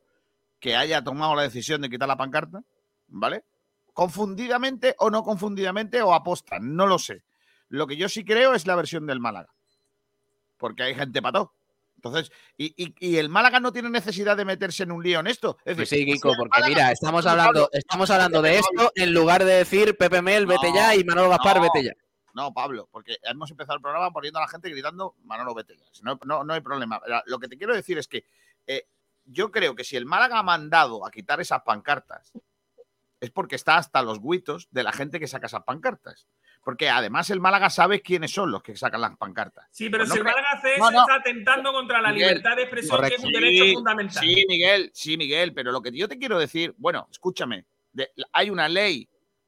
que 0.60 0.76
haya 0.76 1.04
tomado 1.04 1.36
la 1.36 1.42
decisión 1.44 1.82
de 1.82 1.90
quitar 1.90 2.08
la 2.08 2.18
pancarta, 2.18 2.64
¿vale? 3.08 3.44
confundidamente 3.94 4.94
o 5.00 5.10
no 5.10 5.24
confundidamente 5.24 6.02
o 6.02 6.14
apostan, 6.14 6.76
no 6.76 6.86
lo 6.86 7.00
sé. 7.00 7.24
Lo 7.70 7.88
que 7.88 7.96
yo 7.96 8.10
sí 8.10 8.26
creo 8.26 8.54
es 8.54 8.68
la 8.68 8.76
versión 8.76 9.06
del 9.08 9.22
Málaga, 9.22 9.54
porque 10.58 10.84
hay 10.84 10.96
gente 10.96 11.22
pató. 11.22 11.54
Entonces, 11.96 12.30
y, 12.58 12.74
y- 12.84 12.94
y 13.00 13.18
el 13.18 13.30
Málaga 13.30 13.60
no 13.62 13.72
tiene 13.72 13.90
necesidad 13.90 14.36
de 14.38 14.44
meterse 14.46 14.84
en 14.84 14.92
un 14.92 15.02
lío 15.02 15.22
en 15.22 15.28
esto. 15.28 15.58
Es 15.64 15.76
Pues 15.76 15.90
decir, 15.90 16.06
sí, 16.06 16.14
Kiko, 16.14 16.34
porque 16.38 16.60
Málaga- 16.60 16.68
mira, 16.70 16.92
estamos 16.92 17.26
hablando, 17.26 17.70
estamos 17.72 18.10
hablando 18.10 18.42
de 18.42 18.58
esto 18.58 18.92
en 18.96 19.14
lugar 19.14 19.44
de 19.46 19.54
decir 19.54 19.96
Pepe 19.98 20.22
Mel, 20.22 20.46
vete 20.46 20.72
ya 20.74 20.94
y 20.94 21.04
Manolo 21.06 21.30
Gaspar, 21.30 21.56
no, 21.58 21.62
vete 21.64 21.84
ya. 21.86 21.94
No, 22.36 22.53
Pablo, 22.53 22.90
porque 22.91 23.18
hemos 23.24 23.49
empezado 23.49 23.78
el 23.78 23.82
programa 23.82 24.12
poniendo 24.12 24.40
a 24.40 24.41
la 24.41 24.48
gente 24.49 24.70
gritando 24.70 25.16
Manolo 25.24 25.53
vete 25.56 25.78
ya. 25.78 25.86
No, 26.03 26.20
no, 26.26 26.44
no 26.44 26.53
hay 26.53 26.60
problema. 26.60 27.02
Lo 27.28 27.40
que 27.40 27.48
te 27.48 27.57
quiero 27.57 27.74
decir 27.74 27.98
es 27.98 28.10
que 28.10 28.26
eh, 28.68 28.88
yo 29.24 29.52
creo 29.52 29.74
que 29.74 29.86
si 29.86 29.95
el 29.95 30.06
Málaga 30.06 30.40
ha 30.40 30.44
mandado 30.44 31.06
a 31.06 31.12
quitar 31.12 31.40
esas 31.40 31.62
pancartas, 31.64 32.34
es 33.22 33.32
porque 33.32 33.56
está 33.56 33.78
hasta 33.78 34.02
los 34.03 34.20
guitos 34.22 34.68
de 34.72 34.84
la 34.84 34.91
gente 34.91 35.18
que 35.20 35.28
saca 35.28 35.48
esas 35.48 35.64
pancartas. 35.64 36.28
Porque 36.62 36.90
además 36.90 37.30
el 37.30 37.40
Málaga 37.40 37.70
sabe 37.70 38.02
quiénes 38.02 38.34
son 38.34 38.52
los 38.52 38.62
que 38.62 38.76
sacan 38.76 38.99
las 38.99 39.16
pancartas. 39.16 39.68
Sí, 39.72 39.90
pero 39.90 40.02
Pues 40.03 40.10
no 40.10 40.14
si 40.16 40.20
el 40.20 40.26
Málaga 40.26 40.48
hace 40.52 40.76
eso, 40.76 40.91
no. 40.91 41.02
está 41.02 41.16
atentando 41.16 41.72
contra 41.72 42.02
la 42.02 42.12
Miguel, 42.12 42.28
libertad 42.30 42.56
de 42.57 42.64
expresión, 42.64 43.02
que 43.07 43.16
es 43.16 43.24
un 43.24 43.28
Sí, 43.28 43.34
derecho 43.34 43.74
fundamental. 43.76 44.24
Sí, 44.24 44.45
Miguel, 44.49 44.91
sí, 44.94 45.16
Miguel, 45.18 45.53
pero 45.53 45.72
lo 45.72 45.82
que 45.82 45.91
yo 45.98 46.10
te 46.10 46.18
quiero 46.18 46.38
decir, 46.38 46.74
bueno, 46.78 47.07
escúchame, 47.10 47.66
de- 47.94 48.12
hay 48.34 48.49
una 48.49 48.68
ley 48.68 49.07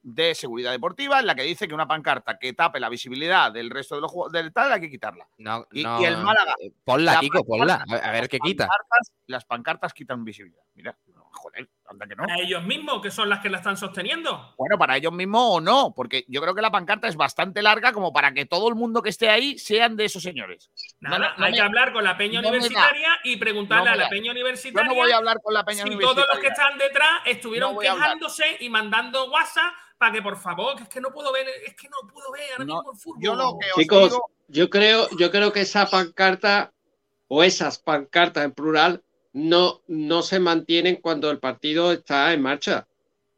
de 0.10 0.34
seguridad 0.36 0.72
deportiva 0.72 1.20
en 1.20 1.26
la 1.28 1.36
que 1.36 1.42
dice 1.42 1.68
que 1.68 1.74
una 1.74 1.86
pancarta 1.86 2.40
que 2.40 2.54
tape 2.54 2.80
la 2.80 2.88
visibilidad 2.88 3.52
del 3.52 3.70
resto 3.70 3.96
de 3.96 4.02
los 4.02 4.10
juegos 4.10 4.32
del 4.32 4.54
tal 4.54 4.72
hay 4.72 4.80
que 4.80 4.90
quitarla. 4.90 5.28
No, 5.38 5.68
Y, 5.74 5.84
no, 5.84 6.00
y 6.02 6.06
el 6.06 6.16
Málaga. 6.18 6.56
eh, 6.64 6.72
Ponla, 6.86 7.16
la 7.16 7.20
Kiko, 7.20 7.44
ponla. 7.44 7.80
pancarta- 7.80 8.06
A 8.06 8.10
a 8.10 8.12
ver 8.14 8.30
qué 8.30 8.40
quita. 8.40 8.68
pancartas- 8.68 9.12
las 9.26 9.44
pancartas 9.44 9.94
quitan 9.94 10.24
visibilidad. 10.24 10.64
Mira, 10.76 10.98
no, 11.14 11.27
joder, 11.38 11.70
anda 11.90 12.06
que 12.08 12.16
no. 12.16 12.24
A 12.24 12.36
ellos 12.40 12.64
mismos, 12.64 13.02
que 13.02 13.10
son 13.12 13.30
las 13.30 13.40
que 13.40 13.50
la 13.50 13.58
están 13.58 13.78
sosteniendo. 13.78 14.54
Bueno, 14.58 14.78
para 14.78 14.98
ellos 14.98 15.14
mismos 15.14 15.42
o 15.46 15.62
no, 15.62 15.94
porque 15.96 16.26
yo 16.28 16.42
creo 16.42 16.54
que 16.54 16.62
la 16.62 16.72
pancarta 16.72 17.08
es 17.08 17.16
bastante 17.16 17.62
larga 17.62 17.94
como 17.94 18.12
para 18.12 18.34
que 18.34 18.46
todo 18.46 18.68
el 18.70 18.76
mundo 18.76 19.02
que 19.02 19.10
esté 19.10 19.30
ahí 19.30 19.58
sean 19.58 19.96
de 19.96 20.06
esos 20.06 20.22
señores. 20.24 20.70
Nada, 21.00 21.18
no, 21.20 21.38
no 21.38 21.46
hay 21.46 21.52
me- 21.52 21.58
que 21.58 21.64
hablar 21.64 21.94
con 21.94 22.04
la 22.04 22.18
peña 22.18 22.42
no 22.42 22.50
universitaria 22.50 23.20
y 23.24 23.38
preguntarle 23.38 23.90
a 23.92 23.96
la 23.96 24.10
peña 24.10 24.26
Yo 24.26 24.32
universitaria 24.32 24.88
no 24.90 24.96
voy 24.96 25.12
a 25.12 25.18
hablar 25.18 25.38
con 25.42 25.54
la 25.54 25.64
peña 25.64 25.84
si 25.84 25.90
universitaria. 25.90 26.26
todos 26.26 26.36
los 26.36 26.42
que 26.44 26.48
están 26.48 26.78
detrás 26.78 27.10
estuvieron 27.26 27.78
quejándose 27.80 28.58
y 28.60 28.70
mandando 28.70 29.30
WhatsApp 29.32 29.74
para 29.98 30.12
que 30.12 30.22
por 30.22 30.38
favor, 30.38 30.76
que 30.76 30.84
es 30.84 30.90
que 30.90 31.02
no 31.02 31.10
puedo 31.12 31.32
ver, 31.32 31.48
es 31.66 31.76
que 31.76 31.90
no 31.90 31.98
puedo 32.12 32.32
ver 32.32 32.52
ahora 32.52 32.66
mismo 32.66 32.92
el 32.94 33.00
fútbol. 33.00 33.22
yo 33.22 33.36
lo 33.36 33.58
que 33.60 33.66
os 33.68 33.76
Chicos, 33.78 34.10
digo- 34.12 34.30
yo 34.50 34.70
creo, 34.70 35.08
yo 35.18 35.32
creo 35.32 35.52
que 35.52 35.62
esa 35.62 35.90
pancarta 35.90 36.72
o 37.28 37.44
esas 37.44 37.80
pancartas 37.80 38.46
en 38.46 38.52
plural 38.54 39.04
no, 39.38 39.82
no 39.88 40.24
se 40.24 40.40
mantienen 40.40 40.96
cuando 40.96 41.30
el 41.30 41.38
partido 41.38 41.92
está 41.92 42.34
en 42.34 42.42
marcha. 42.42 42.88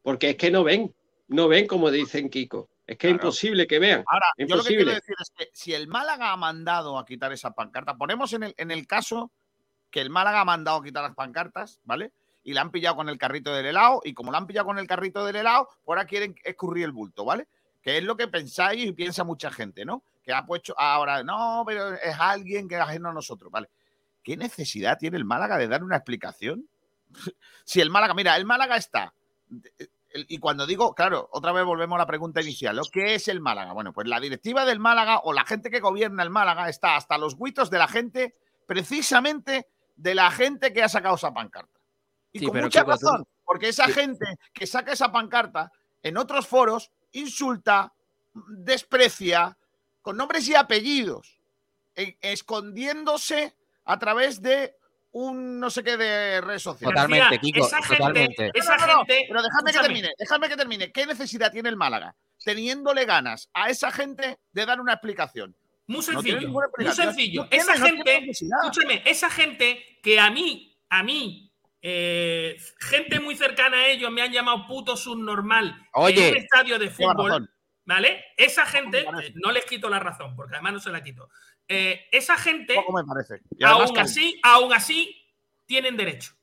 Porque 0.01 0.29
es 0.29 0.37
que 0.37 0.49
no 0.49 0.63
ven, 0.63 0.95
no 1.27 1.49
ven 1.49 1.67
como 1.67 1.91
dicen 1.91 2.29
Kiko. 2.29 2.69
Es 2.87 2.97
que 2.97 3.07
es 3.07 3.13
imposible 3.13 3.67
que 3.67 3.79
vean. 3.79 4.05
Ahora, 4.07 4.27
yo 4.37 4.55
lo 4.55 4.63
que 4.63 4.77
quiero 4.77 4.93
decir 4.93 5.15
es 5.19 5.29
que 5.35 5.49
si 5.51 5.73
el 5.73 5.89
Málaga 5.89 6.31
ha 6.31 6.37
mandado 6.37 6.97
a 6.97 7.05
quitar 7.05 7.33
esa 7.33 7.51
pancarta, 7.51 7.97
ponemos 7.97 8.31
en 8.31 8.43
el, 8.43 8.55
en 8.57 8.71
el 8.71 8.87
caso 8.87 9.29
que 9.91 9.99
el 9.99 10.09
Málaga 10.09 10.39
ha 10.39 10.45
mandado 10.45 10.77
a 10.77 10.83
quitar 10.83 11.03
las 11.03 11.15
pancartas, 11.15 11.81
¿vale? 11.83 12.13
Y 12.43 12.53
la 12.53 12.61
han 12.61 12.71
pillado 12.71 12.95
con 12.95 13.09
el 13.09 13.17
carrito 13.17 13.53
del 13.53 13.65
helado, 13.65 14.01
y 14.05 14.13
como 14.13 14.31
la 14.31 14.37
han 14.37 14.47
pillado 14.47 14.67
con 14.67 14.79
el 14.79 14.87
carrito 14.87 15.25
del 15.25 15.35
helado, 15.35 15.67
pues 15.83 15.97
ahora 15.97 16.05
quieren 16.05 16.33
escurrir 16.45 16.85
el 16.85 16.93
bulto, 16.93 17.25
¿vale? 17.25 17.47
Que 17.81 17.97
es 17.97 18.03
lo 18.03 18.15
que 18.15 18.29
pensáis 18.29 18.85
y 18.85 18.93
piensa 18.93 19.25
mucha 19.25 19.51
gente, 19.51 19.83
¿no? 19.83 20.01
Que 20.23 20.31
ha 20.31 20.45
puesto 20.45 20.73
ahora, 20.77 21.23
no, 21.23 21.63
pero 21.67 21.93
es 21.93 22.15
alguien 22.17 22.69
que 22.69 22.75
es 22.75 22.81
ajeno 22.81 23.09
a 23.09 23.13
nosotros, 23.13 23.51
¿vale? 23.51 23.69
¿Qué 24.23 24.37
necesidad 24.37 24.97
tiene 24.97 25.17
el 25.17 25.25
Málaga 25.25 25.57
de 25.57 25.67
dar 25.67 25.83
una 25.83 25.95
explicación? 25.97 26.67
si 27.63 27.81
el 27.81 27.89
Málaga, 27.89 28.13
mira, 28.13 28.35
el 28.35 28.45
Málaga 28.45 28.77
está 28.77 29.13
y 30.11 30.39
cuando 30.39 30.65
digo, 30.65 30.95
claro, 30.95 31.29
otra 31.31 31.51
vez 31.51 31.63
volvemos 31.65 31.95
a 31.95 31.99
la 31.99 32.07
pregunta 32.07 32.41
inicial, 32.41 32.75
¿no? 32.75 32.81
¿qué 32.91 33.13
es 33.15 33.27
el 33.27 33.41
Málaga? 33.41 33.73
Bueno, 33.73 33.93
pues 33.93 34.07
la 34.07 34.19
directiva 34.19 34.65
del 34.65 34.79
Málaga 34.79 35.19
o 35.23 35.33
la 35.33 35.45
gente 35.45 35.69
que 35.69 35.79
gobierna 35.79 36.23
el 36.23 36.31
Málaga 36.31 36.67
está 36.67 36.95
hasta 36.95 37.17
los 37.19 37.37
guitos 37.37 37.69
de 37.69 37.77
la 37.77 37.87
gente, 37.87 38.35
precisamente 38.65 39.67
de 39.95 40.15
la 40.15 40.31
gente 40.31 40.73
que 40.73 40.81
ha 40.81 40.89
sacado 40.89 41.15
esa 41.15 41.31
pancarta. 41.31 41.79
Y 42.31 42.39
Sí, 42.39 42.45
con 42.45 42.53
pero 42.53 42.65
mucha 42.65 42.83
tú- 42.83 42.89
razón, 42.91 43.27
porque 43.45 43.69
esa 43.69 43.85
Sí. 43.85 43.93
gente 43.93 44.25
que 44.51 44.65
saca 44.65 44.93
esa 44.93 45.11
pancarta 45.11 45.71
en 46.01 46.17
otros 46.17 46.47
foros 46.47 46.91
insulta, 47.11 47.93
desprecia, 48.33 49.55
con 50.01 50.17
nombres 50.17 50.47
y 50.47 50.55
apellidos, 50.55 51.39
escondiéndose 52.21 53.55
a 53.89 53.99
través 53.99 54.41
de 54.41 54.75
un 55.11 55.59
no 55.59 55.69
sé 55.71 55.83
qué 55.83 55.97
de 55.97 56.39
redes 56.41 56.61
sociales. 56.61 56.93
Totalmente, 56.95 57.39
Kiko, 57.39 57.65
esa 57.65 57.81
gente- 57.81 57.97
totalmente. 57.97 58.51
esa 58.53 58.77
No, 58.77 58.85
no, 58.85 58.93
no, 58.93 58.97
gente- 58.99 59.25
Pero 59.27 59.41
déjame 59.41 59.71
que 59.71 59.79
termine, 59.79 60.09
déjame 60.17 60.49
que 60.49 60.55
termine. 60.55 60.91
¿Qué 60.91 61.05
necesidad 61.07 61.51
tiene 61.51 61.69
el 61.69 61.75
Málaga? 61.77 62.15
Teniéndole 62.45 63.05
ganas 63.05 63.49
a 63.53 63.69
esa 63.69 63.91
gente 63.91 64.37
de 64.51 64.65
dar 64.65 64.79
una 64.79 64.93
explicación. 64.93 65.55
Muy 65.87 66.03
sencillo, 66.03 66.47
muy 66.49 66.93
sencillo. 66.93 67.47
Esa 67.49 67.75
gente, 67.77 68.29
escúchame, 68.29 69.01
esa 69.05 69.29
gente 69.31 69.99
que 70.03 70.19
a 70.19 70.29
mí, 70.29 70.77
a 70.89 71.01
mí, 71.01 71.51
eh, 71.81 72.55
gente 72.79 73.19
muy 73.19 73.35
cercana 73.35 73.77
a 73.77 73.87
ellos 73.87 74.11
me 74.11 74.21
han 74.21 74.31
llamado 74.31 74.67
puto 74.67 74.95
subnormal 74.95 75.75
Oye, 75.93 76.27
en 76.27 76.35
un 76.35 76.37
estadio 76.41 76.77
de 76.77 76.89
fútbol. 76.91 77.49
¿vale? 77.85 78.23
Esa 78.37 78.67
gente, 78.67 78.99
eh, 78.99 79.33
no 79.43 79.51
les 79.51 79.65
quito 79.65 79.89
la 79.89 79.97
razón, 79.97 80.35
porque 80.35 80.53
además 80.55 80.73
no 80.73 80.79
se 80.79 80.91
la 80.91 81.01
quito. 81.01 81.27
Eh, 81.71 82.07
esa 82.11 82.35
gente, 82.37 82.73
Poco 82.75 82.93
me 82.93 83.03
parece. 83.03 83.41
Y 83.57 83.63
además 83.63 83.89
aún 83.91 83.99
así, 83.99 84.39
aún 84.43 84.73
así, 84.73 85.15
tienen 85.67 85.95
derecho. 85.95 86.33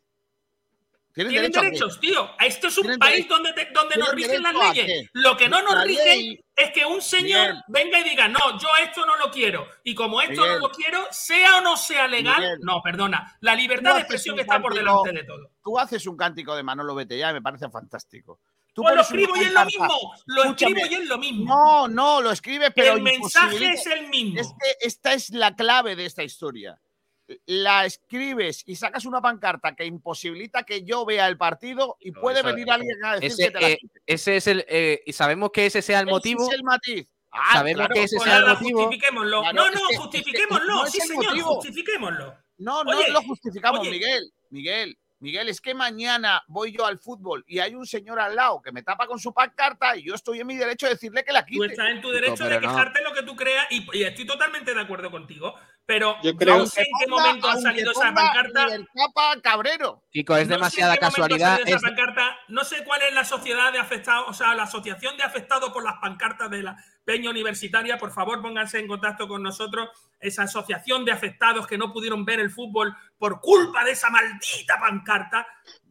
¿Tienen 1.13 1.33
derecho 1.33 1.61
derechos, 1.63 1.99
tío. 1.99 2.31
Esto 2.39 2.69
es 2.69 2.77
un 2.77 2.83
¿Tienen 2.83 2.99
país 2.99 3.27
donde, 3.27 3.53
te- 3.55 3.71
donde 3.73 3.97
nos 3.97 4.15
¿Tienen 4.15 4.29
rigen 4.29 4.43
las 4.43 4.77
leyes. 4.77 5.11
Lo 5.15 5.35
que 5.37 5.49
no 5.49 5.63
nos 5.63 5.83
rigen 5.83 6.39
es 6.55 6.71
que 6.73 6.85
un 6.85 7.01
señor 7.01 7.47
Miguel. 7.47 7.63
venga 7.69 8.01
y 8.01 8.05
diga, 8.05 8.29
no, 8.29 8.39
yo 8.61 8.69
esto 8.85 9.07
no 9.07 9.17
lo 9.17 9.31
quiero. 9.31 9.67
Y 9.83 9.95
como 9.95 10.21
esto 10.21 10.43
Miguel. 10.43 10.61
no 10.61 10.69
lo 10.69 10.71
quiero, 10.75 11.07
sea 11.11 11.57
o 11.57 11.61
no 11.63 11.77
sea 11.79 12.07
legal, 12.07 12.39
Miguel. 12.39 12.59
no, 12.61 12.83
perdona. 12.83 13.35
La 13.41 13.55
libertad 13.55 13.95
de 13.95 14.01
expresión 14.01 14.39
está 14.39 14.61
por 14.61 14.75
delante 14.75 15.11
de 15.11 15.25
todo. 15.25 15.53
Tú 15.65 15.79
haces 15.79 16.07
un 16.07 16.19
cántico 16.19 16.55
de 16.55 16.63
Manolo 16.63 16.95
Betella 16.95 17.31
y 17.31 17.33
me 17.35 17.43
parece 17.43 17.71
fantástico. 17.71 18.39
Tú 18.77 18.83
Pues 18.83 18.95
lo 18.95 19.01
escribo 19.01 19.35
y 19.37 19.41
es 19.41 19.53
lo 19.53 19.65
mismo. 19.65 19.89
Lo 20.27 20.45
escribo 20.45 20.81
y 20.87 20.95
es 20.95 21.07
lo 21.07 21.17
mismo. 21.17 21.45
No, 21.47 21.89
no, 21.89 22.21
lo 22.21 22.31
escribe, 22.31 22.71
pero 22.71 22.93
el 22.93 23.01
mensaje 23.03 23.71
es 23.73 23.87
el 23.87 24.07
mismo. 24.09 24.39
Es 24.39 24.49
que 24.49 24.87
esta 24.87 25.15
es 25.15 25.31
la 25.31 25.57
clave 25.57 25.97
de 25.97 26.05
esta 26.05 26.23
historia. 26.23 26.79
La 27.47 27.87
escribes 27.87 28.63
y 28.67 28.77
sacas 28.77 29.07
una 29.07 29.23
pancarta 29.23 29.75
que 29.75 29.87
imposibilita 29.87 30.63
que 30.65 30.85
yo 30.85 31.07
vea 31.07 31.27
el 31.27 31.39
partido 31.39 31.97
y 32.01 32.13
puede 32.13 32.43
venir 32.43 32.71
alguien 32.71 33.03
a 33.03 33.15
decir 33.19 33.31
Ese, 33.33 33.45
que 33.47 33.51
te 33.51 33.61
la 33.61 33.69
eh, 33.71 33.79
quite. 33.81 34.01
ese 34.07 34.37
es 34.37 34.47
el. 34.47 34.65
eh, 34.69 35.01
y 35.07 35.13
sabemos 35.15 35.51
que 35.53 35.65
ese 35.67 35.81
sea 35.81 36.01
el 36.01 36.09
Ese 36.09 36.13
motivo. 36.15 36.47
es 36.49 36.55
el 36.55 36.63
matiz. 36.63 37.09
Ah, 37.33 37.55
Sabemos 37.55 37.79
claro, 37.81 37.95
que 37.95 38.03
ese 38.05 38.17
pues 38.17 38.29
sea 38.29 38.39
el 38.39 38.47
motivo. 38.47 38.81
Justifiquémoslo. 38.83 39.41
Claro, 39.41 39.55
no, 39.57 39.67
es 39.67 39.73
no, 39.73 39.75
que- 39.75 39.83
es 39.85 39.89
que 39.91 39.97
justifiquémoslo. 40.05 40.67
no 40.75 40.87
sí, 40.87 41.01
señor, 41.01 41.25
motivo. 41.25 41.55
justifiquémoslo. 41.55 42.35
No, 42.59 42.85
no 42.85 42.91
Oye, 42.91 43.11
lo 43.11 43.23
justificamos, 43.23 43.81
oye. 43.81 43.91
Miguel. 43.91 44.33
Miguel, 44.51 44.99
Miguel, 45.19 45.49
es 45.49 45.61
que 45.61 45.75
mañana 45.75 46.43
voy 46.47 46.73
yo 46.73 46.85
al 46.85 46.99
fútbol 46.99 47.43
y 47.47 47.59
hay 47.61 47.75
un 47.75 47.87
señor 47.87 48.21
al 48.21 48.37
lado 48.37 48.61
que 48.61 48.71
me 48.73 48.83
tapa 48.83 49.07
con 49.07 49.19
su 49.19 49.33
pancarta 49.33 49.97
y 49.97 50.05
yo 50.05 50.15
estoy 50.15 50.41
en 50.41 50.47
mi 50.47 50.57
derecho 50.57 50.87
de 50.87 50.93
decirle 50.93 51.25
que 51.25 51.33
la 51.33 51.41
Tú 51.45 51.53
quite. 51.55 51.67
estás 51.69 51.89
en 51.89 52.01
tu 52.03 52.11
derecho 52.11 52.45
de 52.45 52.55
no. 52.57 52.61
quejarte 52.61 53.03
lo 53.03 53.13
que 53.15 53.23
tú 53.23 53.35
creas 53.35 53.67
y, 53.71 53.87
y 53.99 54.03
estoy 54.05 54.27
totalmente 54.27 54.75
de 54.75 54.81
acuerdo 54.81 55.11
contigo. 55.11 55.55
Pero 55.87 56.17
Yo 56.23 56.33
yo 56.33 56.37
creo- 56.37 56.59
no 56.59 56.67
sé 56.67 56.81
en 56.81 56.87
qué 56.99 57.07
momento 57.07 57.49
ha 57.49 57.57
salido 57.61 57.93
esa 57.93 58.13
pancarta. 58.13 58.67
Libertad 58.67 59.41
Cabrero. 59.43 60.03
Kiko, 60.11 60.37
es 60.37 60.49
No 60.49 60.55
sé 60.55 60.55
demasiada 60.57 60.95
en 60.95 60.99
qué 60.99 61.05
momento 61.07 61.23
ha 61.23 61.29
casualidad. 61.39 61.61
esa 61.65 61.77
es- 61.77 61.83
pancarta. 61.83 62.37
No 62.49 62.65
sé 62.65 62.85
cuál 62.85 63.03
es 63.03 63.15
la 63.15 63.25
sociedad 63.25 63.73
de 63.73 63.79
afectados, 63.79 64.25
o 64.29 64.33
sea, 64.33 64.55
la 64.55 64.65
asociación 64.65 65.17
de 65.17 65.23
afectados 65.23 65.71
por 65.71 65.85
las 65.85 65.95
pancartas 66.01 66.51
de 66.51 66.63
la 66.65 66.77
Peña 67.05 67.31
Universitaria. 67.31 67.99
Por 67.99 68.11
favor, 68.13 68.43
pónganse 68.43 68.81
en 68.81 68.89
contacto 68.89 69.29
con 69.29 69.45
nosotros. 69.45 69.89
Esa 70.19 70.43
asociación 70.43 71.05
de 71.05 71.13
afectados 71.13 71.69
que 71.69 71.79
no 71.79 71.93
pudieron 71.93 72.25
ver 72.25 72.41
el 72.41 72.51
fútbol 72.51 72.97
por 73.17 73.41
culpa 73.41 73.85
de 73.85 73.93
esa 73.93 74.11
maldita 74.11 74.81
pancarta. 74.81 75.47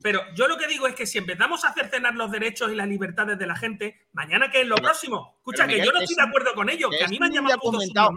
Pero 0.06 0.22
yo 0.36 0.48
lo 0.48 0.56
que 0.56 0.68
digo 0.68 0.86
es 0.86 0.94
que 0.94 1.08
si 1.08 1.18
empezamos 1.18 1.66
a 1.66 1.74
cercenar 1.74 2.14
los 2.14 2.30
derechos 2.30 2.72
y 2.72 2.76
las 2.76 2.88
libertades 2.88 3.40
de 3.40 3.48
la 3.48 3.56
gente, 3.56 4.06
mañana 4.14 4.52
que 4.52 4.62
es 4.62 4.68
lo 4.68 4.76
Pero- 4.76 4.90
próximo. 4.90 5.34
Escucha, 5.40 5.66
que 5.68 5.80
yo 5.84 5.92
no 5.92 5.98
es 5.98 6.04
estoy 6.04 6.16
de 6.24 6.30
acuerdo 6.30 6.54
con 6.54 6.70
ello, 6.70 6.90
que, 6.92 7.04
a 7.04 7.08
mí 7.08 7.18
me 7.20 7.26
han 7.26 7.32
llamado 7.34 7.60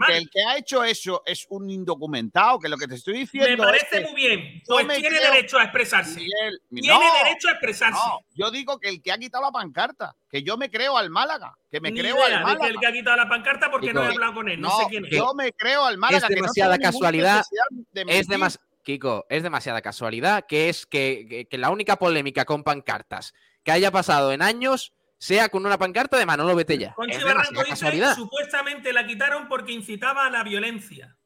que 0.06 0.16
el 0.18 0.28
que 0.30 0.42
ha 0.44 0.58
hecho 0.58 0.84
eso 0.84 1.22
es 1.24 1.46
un 1.48 1.70
indocumentado, 1.70 2.58
que 2.58 2.68
lo 2.68 2.76
que 2.76 2.86
te 2.88 2.96
estoy 2.96 3.20
diciendo 3.20 3.48
Me 3.50 3.56
parece 3.56 3.86
es 3.90 4.00
que 4.00 4.06
muy 4.12 4.14
bien. 4.14 4.62
Pues 4.66 4.86
tiene 4.86 5.08
creo- 5.08 5.32
derecho 5.32 5.58
a 5.58 5.62
expresarse. 5.64 6.20
Miguel, 6.20 6.60
Tiene 6.68 6.88
no, 6.88 7.24
derecho 7.24 7.48
a 7.48 7.52
expresarse. 7.52 7.98
no, 8.06 8.18
yo 8.34 8.50
digo 8.50 8.78
que 8.78 8.90
el 8.90 9.00
que 9.02 9.10
ha 9.12 9.16
quitado 9.18 9.44
la 9.44 9.50
pancarta, 9.50 10.14
que 10.30 10.42
yo 10.42 10.58
me 10.58 10.70
creo 10.70 10.98
al 10.98 11.08
Málaga, 11.08 11.54
que 11.70 11.80
me 11.80 11.90
Ni 11.90 12.00
creo 12.00 12.16
idea 12.16 12.36
al 12.38 12.44
Málaga. 12.44 12.66
que 12.66 12.70
el 12.72 12.80
que 12.80 12.86
ha 12.86 12.92
quitado 12.92 13.16
la 13.16 13.28
pancarta 13.30 13.70
porque 13.70 13.94
no 13.94 14.02
he 14.04 14.08
hablado 14.08 14.34
con 14.34 14.48
él. 14.50 14.60
No, 14.60 14.68
No, 14.68 14.76
sé 14.78 14.84
quién 14.90 15.06
es. 15.06 15.10
yo 15.10 15.32
me 15.34 15.52
creo 15.54 15.86
al 15.86 15.96
Málaga. 15.96 16.18
es 16.18 16.24
que 16.28 16.34
no 16.34 16.42
demasiada 16.42 16.78
casualidad. 16.78 17.44
de 17.92 18.04
Es 18.08 18.26
demasiado. 18.28 18.67
Kiko, 18.88 19.26
es 19.28 19.42
demasiada 19.42 19.82
casualidad 19.82 20.46
que 20.46 20.70
es 20.70 20.86
que, 20.86 21.26
que- 21.28 21.44
que 21.44 21.58
la 21.58 21.68
única 21.68 21.96
polémica 21.98 22.46
con 22.46 22.64
pancartas 22.64 23.34
que 23.62 23.70
haya 23.70 23.90
pasado 23.90 24.32
en 24.32 24.40
años 24.40 24.94
sea 25.18 25.50
con 25.50 25.66
una 25.66 25.76
pancarta 25.76 26.16
de 26.16 26.24
Manolo 26.24 26.56
Betella. 26.56 26.94
Conchi 26.94 27.22
Barranco 27.22 27.60
dice 27.60 27.68
casualidad. 27.68 28.14
supuestamente 28.14 28.94
la 28.94 29.06
quitaron 29.06 29.46
porque 29.46 29.72
incitaba 29.72 30.24
a 30.24 30.30
la 30.30 30.42
violencia. 30.42 31.18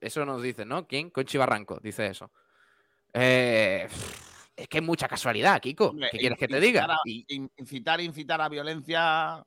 Eso 0.00 0.24
nos 0.24 0.40
dice, 0.40 0.64
¿no? 0.64 0.86
¿Quién? 0.86 1.10
Conchi 1.10 1.36
Barranco 1.36 1.80
dice 1.82 2.06
eso. 2.06 2.30
Eh, 3.12 3.88
Es 4.56 4.68
que 4.68 4.78
es 4.78 4.84
mucha 4.84 5.08
casualidad, 5.08 5.60
Kiko. 5.60 5.88
Hombre, 5.88 6.10
¿Qué 6.12 6.18
quieres 6.18 6.38
que 6.38 6.46
te 6.46 6.60
diga? 6.60 6.84
a- 6.84 6.98
incitar, 7.58 8.00
incitar 8.00 8.40
a 8.40 8.48
violencia. 8.48 9.44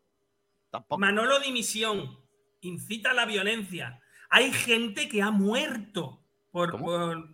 Tampoco. 0.70 1.00
Manolo 1.00 1.40
dimisión. 1.40 2.20
Incita 2.60 3.12
a 3.12 3.14
la 3.14 3.26
violencia. 3.26 4.02
Hay 4.30 4.52
gente 4.52 5.08
que 5.10 5.22
ha 5.22 5.32
muerto 5.32 6.20
por. 6.52 6.78
por- 6.78 7.30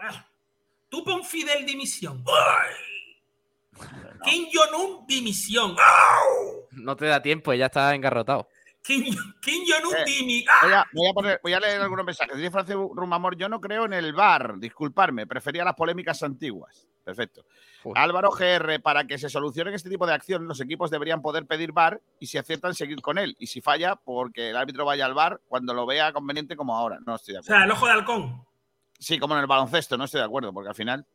Ah. 0.00 0.26
Tú 0.88 1.04
pon 1.04 1.24
Fidel 1.24 1.66
dimisión. 1.66 2.24
¡Ay! 2.26 2.74
Kim 4.24 4.46
Jong-un 4.52 5.06
dimisión. 5.06 5.72
¡Au! 5.78 6.66
No 6.72 6.96
te 6.96 7.06
da 7.06 7.20
tiempo, 7.20 7.52
ya 7.54 7.66
está 7.66 7.94
engarrotado. 7.94 8.48
Kim, 8.82 9.04
Kim 9.42 9.64
Jong-un 9.68 9.96
Eh, 9.96 10.04
dimi. 10.06 10.44
Voy 10.62 10.72
a, 10.72 10.84
voy 10.92 11.08
a 11.08 11.12
poner- 11.12 11.40
voy 11.42 11.52
a 11.52 11.60
leer 11.60 11.80
algunos 11.80 12.04
mensajes. 12.06 12.36
Dice 12.36 12.50
Francis 12.50 12.74
Rumamor, 12.74 13.36
yo 13.36 13.48
no 13.48 13.60
creo 13.60 13.84
en 13.84 13.92
el 13.92 14.12
VAR, 14.12 14.58
disculparme, 14.58 15.26
prefería 15.26 15.64
las 15.64 15.74
polémicas 15.74 16.22
antiguas. 16.22 16.86
Perfecto. 17.04 17.44
Álvaro 17.94 18.30
GR, 18.30 18.80
para 18.80 19.04
que 19.04 19.18
se 19.18 19.28
solucionen 19.28 19.74
este 19.74 19.88
tipo 19.88 20.06
de 20.06 20.12
acciones, 20.14 20.46
los 20.48 20.60
equipos 20.60 20.90
deberían 20.90 21.22
poder 21.22 21.46
pedir 21.46 21.72
VAR 21.72 22.00
y 22.18 22.26
si 22.26 22.36
aciertan, 22.38 22.74
seguir 22.74 23.00
con 23.00 23.18
él. 23.18 23.36
Y 23.38 23.46
si 23.46 23.60
falla, 23.60 23.96
porque 23.96 24.50
el 24.50 24.56
árbitro 24.56 24.84
vaya 24.84 25.06
al 25.06 25.14
VAR 25.14 25.40
cuando 25.48 25.72
lo 25.74 25.86
vea 25.86 26.12
conveniente 26.12 26.56
como 26.56 26.76
ahora. 26.76 26.98
No 27.06 27.14
estoy 27.14 27.34
de 27.34 27.38
O 27.38 27.42
acuerdo. 27.42 27.56
sea, 27.58 27.64
el 27.64 27.70
ojo 27.70 27.86
de 27.86 27.92
halcón. 27.92 28.44
Sí, 28.98 29.18
como 29.18 29.34
en 29.34 29.40
el 29.40 29.46
baloncesto, 29.46 29.96
no 29.96 30.04
estoy 30.04 30.20
de 30.20 30.26
acuerdo, 30.26 30.52
porque 30.52 30.70
al 30.70 30.74
final. 30.74 31.06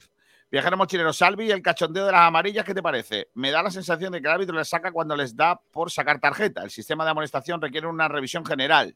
Viajero 0.50 0.78
mochilero, 0.78 1.12
Salvi 1.14 1.48
y 1.48 1.52
el 1.52 1.64
cachondeo 1.64 2.06
de 2.06 2.12
las 2.12 2.22
amarillas, 2.22 2.64
¿qué 2.64 2.76
te 2.76 2.84
parece? 2.84 3.28
Me 3.34 3.50
da 3.50 3.64
la 3.64 3.72
sensación 3.72 4.12
de 4.14 4.22
que 4.22 4.28
el 4.28 4.34
árbitro 4.34 4.56
les 4.56 4.70
saca 4.70 4.92
cuando 4.92 5.16
les 5.16 5.36
da 5.36 5.60
por 5.72 5.90
sacar 5.92 6.20
tarjeta. 6.20 6.62
El 6.64 6.70
sistema 6.70 7.04
de 7.04 7.10
amonestación 7.12 7.60
requiere 7.60 7.88
una 7.88 8.08
revisión 8.08 8.46
general. 8.46 8.96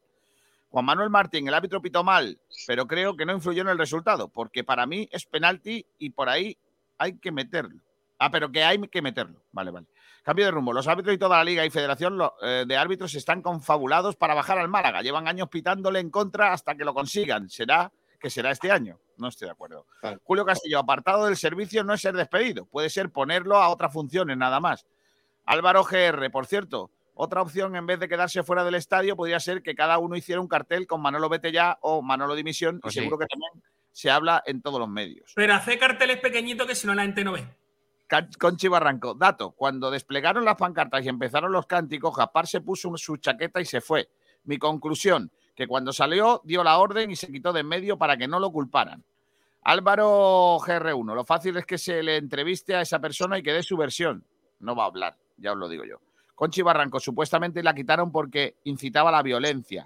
Juan 0.70 0.84
Manuel 0.84 1.10
Martín, 1.10 1.48
el 1.48 1.54
árbitro 1.54 1.82
pitó 1.82 2.04
mal, 2.04 2.38
pero 2.66 2.86
creo 2.86 3.16
que 3.16 3.26
no 3.26 3.32
influyó 3.32 3.62
en 3.62 3.68
el 3.70 3.78
resultado, 3.78 4.28
porque 4.28 4.62
para 4.64 4.86
mí 4.86 5.08
es 5.10 5.24
penalti 5.26 5.84
y 5.98 6.10
por 6.10 6.28
ahí 6.28 6.56
hay 6.98 7.18
que 7.18 7.32
meterlo. 7.32 7.80
Ah, 8.18 8.30
pero 8.30 8.50
que 8.50 8.64
hay 8.64 8.78
que 8.88 9.00
meterlo. 9.00 9.40
Vale, 9.52 9.70
vale. 9.70 9.86
Cambio 10.24 10.44
de 10.44 10.50
rumbo. 10.50 10.72
Los 10.72 10.88
árbitros 10.88 11.14
y 11.14 11.18
toda 11.18 11.38
la 11.38 11.44
liga 11.44 11.64
y 11.64 11.70
federación 11.70 12.18
eh, 12.42 12.64
de 12.66 12.76
árbitros 12.76 13.14
están 13.14 13.40
confabulados 13.40 14.16
para 14.16 14.34
bajar 14.34 14.58
al 14.58 14.68
Málaga. 14.68 15.02
Llevan 15.02 15.28
años 15.28 15.48
pitándole 15.48 16.00
en 16.00 16.10
contra 16.10 16.52
hasta 16.52 16.74
que 16.74 16.84
lo 16.84 16.92
consigan. 16.92 17.48
Será 17.48 17.90
que 18.18 18.30
será 18.30 18.50
este 18.50 18.70
año. 18.70 18.98
No 19.16 19.28
estoy 19.28 19.46
de 19.46 19.52
acuerdo. 19.52 19.86
Julio 20.24 20.44
Castillo, 20.44 20.78
apartado 20.78 21.26
del 21.26 21.36
servicio 21.36 21.84
no 21.84 21.94
es 21.94 22.00
ser 22.00 22.14
despedido, 22.14 22.66
puede 22.66 22.90
ser 22.90 23.10
ponerlo 23.10 23.56
a 23.56 23.68
otras 23.68 23.92
funciones 23.92 24.36
nada 24.36 24.60
más. 24.60 24.86
Álvaro 25.44 25.84
GR, 25.84 26.30
por 26.30 26.46
cierto, 26.46 26.90
otra 27.14 27.42
opción 27.42 27.74
en 27.74 27.86
vez 27.86 27.98
de 27.98 28.08
quedarse 28.08 28.42
fuera 28.42 28.64
del 28.64 28.74
estadio 28.74 29.16
podría 29.16 29.40
ser 29.40 29.62
que 29.62 29.74
cada 29.74 29.98
uno 29.98 30.16
hiciera 30.16 30.40
un 30.40 30.48
cartel 30.48 30.86
con 30.86 31.00
Manolo 31.00 31.28
Vete 31.28 31.50
ya 31.50 31.78
o 31.80 32.02
Manolo 32.02 32.34
Dimisión 32.34 32.80
Pues 32.80 32.94
y 32.94 32.98
sí. 32.98 33.00
seguro 33.00 33.18
que 33.18 33.26
también 33.26 33.50
se 33.98 34.12
habla 34.12 34.44
en 34.46 34.62
todos 34.62 34.78
los 34.78 34.88
medios. 34.88 35.32
Pero 35.34 35.54
hace 35.54 35.76
carteles 35.76 36.20
pequeñitos 36.20 36.68
que 36.68 36.76
si 36.76 36.86
no 36.86 36.94
la 36.94 37.02
gente 37.02 37.24
no 37.24 37.32
ve. 37.32 37.44
Conchi 38.38 38.68
Barranco, 38.68 39.14
dato, 39.14 39.50
cuando 39.50 39.90
desplegaron 39.90 40.44
las 40.44 40.54
pancartas 40.54 41.04
y 41.04 41.08
empezaron 41.08 41.50
los 41.50 41.66
cánticos, 41.66 42.14
Japar 42.14 42.46
se 42.46 42.60
puso 42.60 42.96
su 42.96 43.16
chaqueta 43.16 43.60
y 43.60 43.64
se 43.64 43.80
fue. 43.80 44.08
Mi 44.44 44.56
conclusión, 44.56 45.32
que 45.56 45.66
cuando 45.66 45.92
salió 45.92 46.42
dio 46.44 46.62
la 46.62 46.78
orden 46.78 47.10
y 47.10 47.16
se 47.16 47.26
quitó 47.26 47.52
de 47.52 47.62
en 47.62 47.66
medio 47.66 47.98
para 47.98 48.16
que 48.16 48.28
no 48.28 48.38
lo 48.38 48.52
culparan. 48.52 49.02
Álvaro 49.64 50.58
GR1, 50.60 51.14
lo 51.16 51.24
fácil 51.24 51.56
es 51.56 51.66
que 51.66 51.76
se 51.76 52.00
le 52.00 52.18
entreviste 52.18 52.76
a 52.76 52.82
esa 52.82 53.00
persona 53.00 53.36
y 53.36 53.42
que 53.42 53.52
dé 53.52 53.64
su 53.64 53.76
versión. 53.76 54.22
No 54.60 54.76
va 54.76 54.84
a 54.84 54.86
hablar, 54.86 55.16
ya 55.38 55.50
os 55.50 55.58
lo 55.58 55.68
digo 55.68 55.84
yo. 55.84 55.96
Conchi 56.36 56.62
Barranco, 56.62 57.00
supuestamente 57.00 57.64
la 57.64 57.74
quitaron 57.74 58.12
porque 58.12 58.54
incitaba 58.62 59.08
a 59.08 59.12
la 59.14 59.22
violencia. 59.24 59.84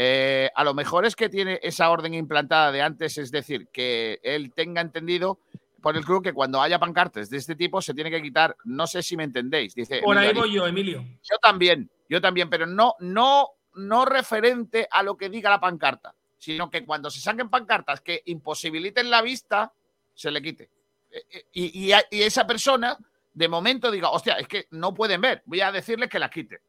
Eh, 0.00 0.48
a 0.54 0.62
lo 0.62 0.74
mejor 0.74 1.06
es 1.06 1.16
que 1.16 1.28
tiene 1.28 1.58
esa 1.60 1.90
orden 1.90 2.14
implantada 2.14 2.70
de 2.70 2.80
antes, 2.80 3.18
es 3.18 3.32
decir, 3.32 3.66
que 3.72 4.20
él 4.22 4.52
tenga 4.54 4.80
entendido 4.80 5.40
por 5.82 5.96
el 5.96 6.04
club 6.04 6.22
que 6.22 6.32
cuando 6.32 6.62
haya 6.62 6.78
pancartas 6.78 7.28
de 7.28 7.36
este 7.36 7.56
tipo 7.56 7.82
se 7.82 7.94
tiene 7.94 8.08
que 8.08 8.22
quitar. 8.22 8.56
No 8.62 8.86
sé 8.86 9.02
si 9.02 9.16
me 9.16 9.24
entendéis. 9.24 9.74
Dice 9.74 10.00
Por 10.00 10.16
ahí 10.16 10.32
voy 10.32 10.52
yo, 10.52 10.68
Emilio. 10.68 11.04
Yo 11.28 11.36
también, 11.42 11.90
yo 12.08 12.20
también, 12.20 12.48
pero 12.48 12.64
no, 12.64 12.94
no, 13.00 13.48
no 13.74 14.04
referente 14.04 14.86
a 14.88 15.02
lo 15.02 15.16
que 15.16 15.28
diga 15.28 15.50
la 15.50 15.58
pancarta, 15.58 16.14
sino 16.36 16.70
que 16.70 16.86
cuando 16.86 17.10
se 17.10 17.20
saquen 17.20 17.50
pancartas 17.50 18.00
que 18.00 18.22
imposibiliten 18.26 19.10
la 19.10 19.20
vista, 19.20 19.72
se 20.14 20.30
le 20.30 20.40
quite. 20.40 20.70
Eh, 21.10 21.24
eh, 21.28 21.44
Y, 21.54 21.88
y 21.88 22.22
esa 22.22 22.46
persona, 22.46 22.96
de 23.34 23.48
momento, 23.48 23.90
diga, 23.90 24.10
hostia, 24.10 24.34
es 24.34 24.46
que 24.46 24.68
no 24.70 24.94
pueden 24.94 25.20
ver, 25.20 25.42
voy 25.44 25.60
a 25.60 25.72
decirles 25.72 26.08
que 26.08 26.20
la 26.20 26.30
quite. 26.30 26.60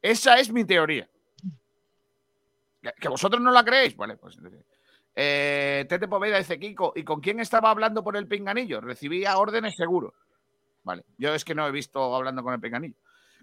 Esa 0.00 0.40
es 0.40 0.50
mi 0.50 0.64
teoría. 0.64 1.08
¿Que- 2.82 2.92
¿Que 3.00 3.08
vosotros 3.08 3.40
no 3.40 3.50
la 3.52 3.64
creéis? 3.64 3.96
Vale, 3.96 4.16
pues. 4.16 4.38
Eh, 5.14 5.84
Tete 5.88 6.08
Poveda 6.08 6.38
dice 6.38 6.58
Kiko, 6.58 6.92
¿y 6.96 7.04
con 7.04 7.20
quién 7.20 7.38
estaba 7.40 7.70
hablando 7.70 8.02
por 8.02 8.16
el 8.16 8.26
pinganillo? 8.26 8.80
Recibía 8.80 9.36
órdenes 9.38 9.76
seguro. 9.76 10.14
Vale, 10.84 11.04
yo 11.18 11.34
es 11.34 11.44
que 11.44 11.54
no 11.54 11.66
he 11.66 11.70
visto 11.70 12.14
hablando 12.14 12.42
con 12.42 12.54
el 12.54 12.60
pinganillo. 12.60 12.96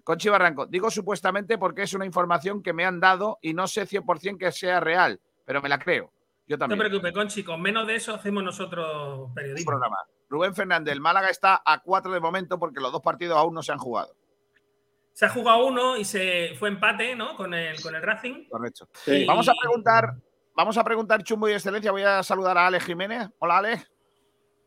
Conchi 0.04 0.28
Barranco, 0.28 0.66
digo 0.66 0.90
supuestamente 0.90 1.58
porque 1.58 1.82
es 1.82 1.94
una 1.94 2.04
información 2.06 2.62
que 2.62 2.72
me 2.72 2.84
han 2.84 3.00
dado 3.00 3.38
y 3.40 3.54
no 3.54 3.66
sé 3.66 3.86
100% 3.86 4.38
que 4.38 4.50
sea 4.52 4.80
real, 4.80 5.20
pero 5.44 5.62
me 5.62 5.68
la 5.68 5.78
creo. 5.78 6.10
Yo 6.46 6.56
No 6.56 6.60
también. 6.60 6.80
te 6.80 6.88
preocupes, 6.88 7.12
Conchi, 7.12 7.44
con 7.44 7.62
menos 7.62 7.86
de 7.86 7.94
eso 7.94 8.14
hacemos 8.14 8.42
nosotros 8.42 9.28
Un 9.28 9.34
periodismo. 9.34 9.70
programa. 9.70 9.96
Rubén 10.28 10.54
Fernández, 10.54 10.92
el 10.92 11.00
Málaga 11.00 11.28
está 11.28 11.62
a 11.64 11.80
cuatro 11.80 12.12
de 12.12 12.20
momento 12.20 12.58
porque 12.58 12.80
los 12.80 12.90
dos 12.92 13.02
partidos 13.02 13.36
aún 13.36 13.54
no 13.54 13.62
se 13.62 13.72
han 13.72 13.78
jugado. 13.78 14.14
Se 15.20 15.26
ha 15.26 15.28
jugado 15.28 15.66
uno 15.66 15.98
y 15.98 16.04
se 16.06 16.54
fue 16.58 16.70
empate, 16.70 17.14
¿no? 17.14 17.36
Con 17.36 17.52
el, 17.52 17.78
con 17.82 17.94
el 17.94 18.00
Racing. 18.00 18.48
Correcto. 18.48 18.88
Sí. 19.04 19.26
Vamos 19.26 19.46
a 19.50 19.52
preguntar, 19.60 20.14
vamos 20.56 20.78
a 20.78 20.82
preguntar 20.82 21.22
Chumbo 21.22 21.46
y 21.46 21.52
Excelencia. 21.52 21.90
Voy 21.92 22.00
a 22.04 22.22
saludar 22.22 22.56
a 22.56 22.68
Alex 22.68 22.86
Jiménez. 22.86 23.28
Hola, 23.38 23.58
Alex. 23.58 23.86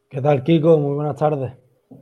¿Qué 0.07 0.21
tal, 0.21 0.43
Kiko? 0.43 0.77
Muy 0.77 0.93
buenas 0.93 1.15
tardes. 1.15 1.53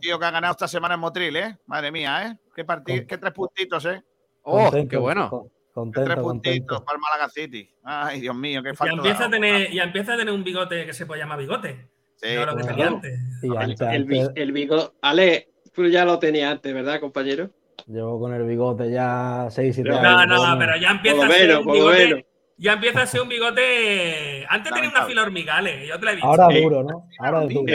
Tío 0.01 0.19
que 0.19 0.25
ha 0.25 0.31
ganado 0.31 0.51
esta 0.51 0.67
semana 0.67 0.95
en 0.95 0.99
Motril, 0.99 1.33
¿eh? 1.37 1.57
Madre 1.65 1.93
mía, 1.93 2.27
¿eh? 2.27 2.37
Qué 2.53 2.65
partido, 2.65 3.05
qué 3.07 3.17
tres 3.17 3.31
puntitos, 3.31 3.85
¿eh? 3.85 4.03
Contento, 4.41 4.99
con- 5.01 5.47
Qué 5.47 5.73
Contento, 5.73 6.03
tres 6.03 6.21
contento. 6.21 6.21
puntitos 6.21 6.81
para 6.81 6.95
el 6.97 7.01
Málaga 7.01 7.29
City. 7.29 7.73
Ay, 7.85 8.19
Dios 8.19 8.35
mío, 8.35 8.61
qué 8.61 8.73
falta. 8.73 8.95
empieza, 8.95 9.25
a 9.27 9.29
tener, 9.29 9.71
ya 9.71 9.83
empieza 9.83 10.15
a 10.15 10.17
tener 10.17 10.33
un 10.33 10.43
bigote 10.43 10.85
que 10.85 10.91
se 10.93 11.05
puede 11.05 11.21
llamar 11.21 11.39
bigote. 11.39 11.87
Sí. 12.17 12.35
No 12.35 12.47
lo 12.47 12.57
que 12.57 12.63
Bueno. 12.63 12.67
tenía 12.67 12.87
antes. 12.87 13.19
Y 13.43 13.55
antes, 13.55 13.87
El, 13.93 14.31
el 14.35 14.51
bigote. 14.51 14.93
Ale, 15.01 15.53
tú 15.73 15.87
ya 15.87 16.03
lo 16.03 16.19
tenías 16.19 16.51
antes, 16.51 16.73
¿verdad, 16.73 16.99
compañero? 16.99 17.49
Llevo 17.87 18.19
con 18.19 18.33
el 18.33 18.43
bigote 18.43 18.89
ya 18.91 19.47
6, 19.49 19.75
7 19.75 19.89
No, 19.89 19.97
años. 19.99 20.27
No, 20.27 20.47
no, 20.53 20.59
pero 20.59 20.77
ya 20.77 20.91
empieza 20.91 21.25
a 21.25 21.29
ser 21.29 21.57
un 21.57 21.71
bigote. 21.71 21.97
menos. 22.07 22.23
Ya 22.57 22.73
empieza 22.73 23.01
a 23.01 23.07
ser 23.07 23.21
un 23.21 23.29
bigote. 23.29 24.45
Antes 24.49 24.71
tenía 24.73 24.89
una 24.89 25.05
fila 25.05 25.23
hormigales, 25.23 25.87
yo 25.87 25.99
te 25.99 26.05
la 26.05 26.11
he 26.11 26.15
visto. 26.15 26.27
Ahora 26.29 26.47
Eh, 26.51 26.61
duro, 26.61 26.83
¿no? 26.83 27.07
Ahora 27.19 27.43
es 27.45 27.53
duro. 27.53 27.73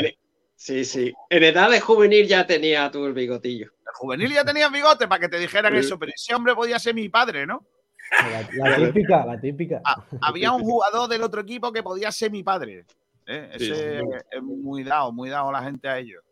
Sí, 0.54 0.84
sí. 0.84 1.12
En 1.28 1.42
edad 1.42 1.70
de 1.70 1.80
juvenil 1.80 2.26
ya 2.26 2.46
tenía 2.46 2.90
tú 2.90 3.04
el 3.06 3.12
bigotillo. 3.12 3.66
El 3.66 3.92
juvenil 3.94 4.32
ya 4.32 4.44
tenía 4.44 4.68
bigote 4.68 5.06
para 5.08 5.20
que 5.20 5.28
te 5.28 5.38
dijeran 5.38 5.72
Sí. 5.74 5.80
eso, 5.80 5.98
pero 5.98 6.12
ese 6.14 6.34
hombre 6.34 6.54
podía 6.54 6.78
ser 6.78 6.94
mi 6.94 7.08
padre, 7.08 7.46
¿no? 7.46 7.64
La, 8.56 8.70
la 8.70 8.76
típica, 8.86 9.26
la 9.26 9.40
típica. 9.40 9.80
Ah, 9.84 10.04
Había 10.22 10.52
un 10.52 10.62
jugador 10.62 11.08
del 11.08 11.22
otro 11.24 11.40
equipo 11.40 11.72
que 11.72 11.82
podía 11.82 12.10
ser 12.12 12.30
mi 12.30 12.42
padre. 12.44 12.84
¿eh? 13.26 13.50
Sí, 13.58 13.64
Ese 13.72 14.00
sí. 14.00 14.06
es 14.30 14.42
muy 14.42 14.84
dado, 14.84 15.10
muy 15.12 15.28
dado 15.28 15.50
la 15.50 15.62
gente 15.64 15.88
a 15.88 15.98
ellos. 15.98 16.22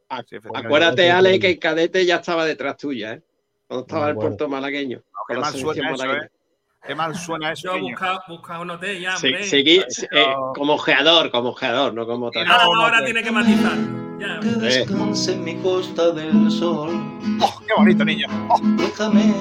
Acuérdate, 0.55 1.11
Ale, 1.11 1.41
que 1.41 1.51
el 1.51 1.59
cadete 1.59 2.07
ya 2.07 2.17
estaba 2.17 2.45
detrás 2.47 2.77
tuya, 2.77 3.15
¿eh? 3.15 3.23
Cuando 3.67 3.87
estaba 3.87 4.05
Me 4.07 4.11
el 4.11 4.17
puerto 4.17 4.49
malagueño. 4.49 5.01
Qué 5.29 5.35
mal 5.37 5.53
suena 5.55 5.91
eso. 5.91 6.13
¿eh? 6.13 6.29
Qué 6.87 6.95
mal 6.95 7.15
suena 7.17 7.53
eso, 7.53 7.75
Yo 7.77 7.81
buscado, 7.81 8.21
buscado 8.29 8.63
un 8.63 8.71
hotel 8.71 9.01
ya, 9.01 9.15
hombre. 9.17 9.43
seguí- 9.45 9.83
eh, 10.13 10.27
como 10.55 10.75
ojeador, 10.75 11.31
como 11.31 11.49
ojeador, 11.51 11.95
no 11.95 12.07
como 12.07 12.31
cosa. 12.31 12.45
ahora 12.55 13.03
tiene 13.05 13.23
que 13.23 13.31
matizar. 13.31 13.73
Ya. 14.21 14.39
Eh. 14.43 14.55
Descanse 14.59 15.33
en 15.33 15.45
mi 15.45 15.55
costa 15.57 16.11
del 16.11 16.51
sol. 16.51 16.91
Oh, 17.41 17.61
¡Qué 17.67 17.73
bonito, 17.75 18.05
niño! 18.05 18.27
Oh, 18.51 18.59
Déjame 18.77 19.33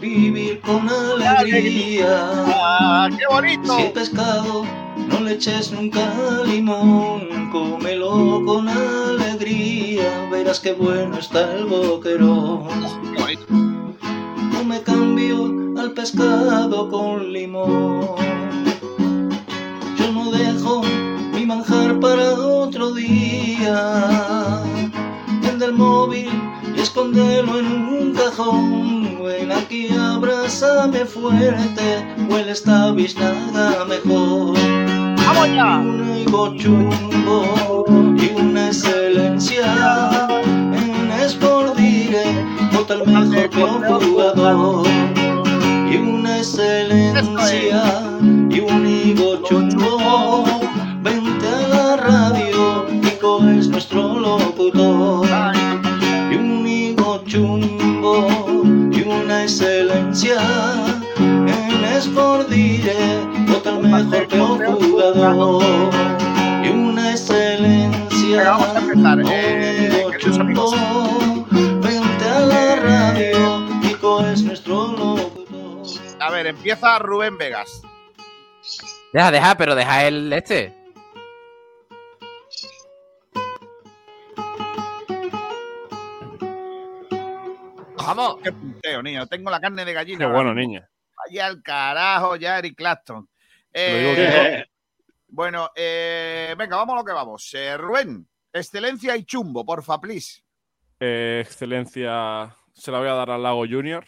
vivir 0.00 0.60
con 0.60 0.88
alegría. 0.88 2.06
Ah, 2.10 3.08
¡Qué 3.16 3.24
bonito! 3.32 3.76
Si 3.76 3.82
el 3.82 3.92
pescado 3.92 4.64
no 5.08 5.20
le 5.20 5.34
eches 5.34 5.72
nunca 5.72 6.12
limón, 6.46 7.50
cómelo 7.52 8.42
con 8.44 8.68
alegría. 8.68 10.28
Verás 10.30 10.60
qué 10.60 10.72
bueno 10.72 11.18
está 11.18 11.54
el 11.54 11.66
boquerón. 11.66 12.64
No 14.52 14.64
me 14.64 14.82
cambio 14.82 15.54
al 15.78 15.92
pescado 15.92 16.88
con 16.88 17.32
limón. 17.32 18.16
Yo 19.98 20.12
no 20.12 20.30
dejo 20.30 20.82
mi 21.34 21.46
manjar 21.46 22.00
para 22.00 22.34
otro 22.34 22.92
día. 22.92 24.62
Vende 25.58 25.72
el 25.74 25.78
móvil 25.78 26.30
y 26.76 26.80
escóndelo 26.80 27.58
en 27.58 27.66
un 27.66 28.14
cajón. 28.14 29.24
Ven 29.24 29.50
aquí, 29.50 29.88
abrázame 29.88 31.04
fuerte, 31.04 32.06
huele 32.30 32.52
esta 32.52 32.92
biznaga 32.92 33.84
mejor. 33.86 34.56
¡Vamos 35.16 35.48
ya! 35.52 35.78
Un 35.78 36.16
higo 36.16 36.54
chumbo 36.54 37.84
y 38.16 38.40
una 38.40 38.68
excelencia. 38.68 40.28
En 40.44 41.10
Sport 41.26 41.76
Direct, 41.76 42.72
vota 42.72 42.94
el 42.94 43.06
mejor 43.28 44.04
jugador. 44.04 44.86
Y 45.90 45.96
una 45.96 46.38
excelencia 46.38 47.82
y 48.48 48.60
un 48.60 48.86
higo 48.86 49.42
chumbo. 49.42 50.44
Vente 51.02 51.48
a 51.48 51.68
la 51.68 51.96
radio, 51.96 52.47
Es 53.28 53.68
nuestro 53.68 54.18
locutor. 54.18 55.28
Y 56.30 56.34
un 56.34 56.66
higo 56.66 57.22
chumbo 57.26 58.26
y 58.90 59.02
una 59.02 59.42
excelencia 59.42 60.40
en 61.18 61.84
Sport 61.84 62.48
vota 63.46 63.70
el 63.70 63.78
mejor 63.80 64.28
peor 64.28 64.80
jugador. 64.80 65.62
Y 66.64 66.68
una 66.70 67.10
excelencia. 67.10 68.44
Vamos 68.44 68.68
a 68.68 68.78
empezar. 68.78 69.18
Eh, 69.30 70.06
chumbo, 70.18 70.70
vente 71.82 72.24
a 72.24 72.40
la 72.40 72.76
radio, 72.76 74.30
es 74.32 74.42
nuestro 74.42 74.88
locutor. 74.88 75.86
A 76.20 76.30
ver, 76.30 76.46
empieza 76.46 76.98
Rubén 76.98 77.36
Vegas. 77.36 77.82
Deja, 79.12 79.30
deja, 79.30 79.54
pero 79.56 79.74
deja 79.74 80.06
el 80.06 80.32
este. 80.32 80.74
Vamos. 88.16 88.36
Qué 88.42 88.52
punteo, 88.52 89.02
niño. 89.02 89.26
Tengo 89.26 89.50
la 89.50 89.60
carne 89.60 89.84
de 89.84 89.92
gallina. 89.92 90.26
Qué 90.26 90.32
bueno, 90.32 90.54
niña. 90.54 90.88
Vaya 91.16 91.46
al 91.46 91.62
carajo 91.62 92.36
ya, 92.36 92.58
Eric 92.58 92.76
Clapton. 92.76 93.28
Te 93.72 93.92
lo 93.92 93.98
digo 93.98 94.10
Eh, 94.12 94.64
que- 94.66 94.70
bueno, 95.28 95.70
eh, 95.74 96.54
venga, 96.56 96.76
vamos 96.76 96.94
a 96.94 96.98
lo 96.98 97.04
que 97.04 97.12
vamos. 97.12 97.52
Eh, 97.54 97.76
Rubén, 97.76 98.26
excelencia 98.52 99.16
y 99.16 99.24
chumbo, 99.24 99.64
porfa, 99.64 100.00
please. 100.00 100.42
Eh, 101.00 101.42
excelencia 101.44 102.54
se 102.72 102.90
la 102.90 102.98
voy 102.98 103.08
a 103.08 103.12
dar 103.14 103.30
al 103.30 103.42
Lago 103.42 103.64
Junior 103.68 104.06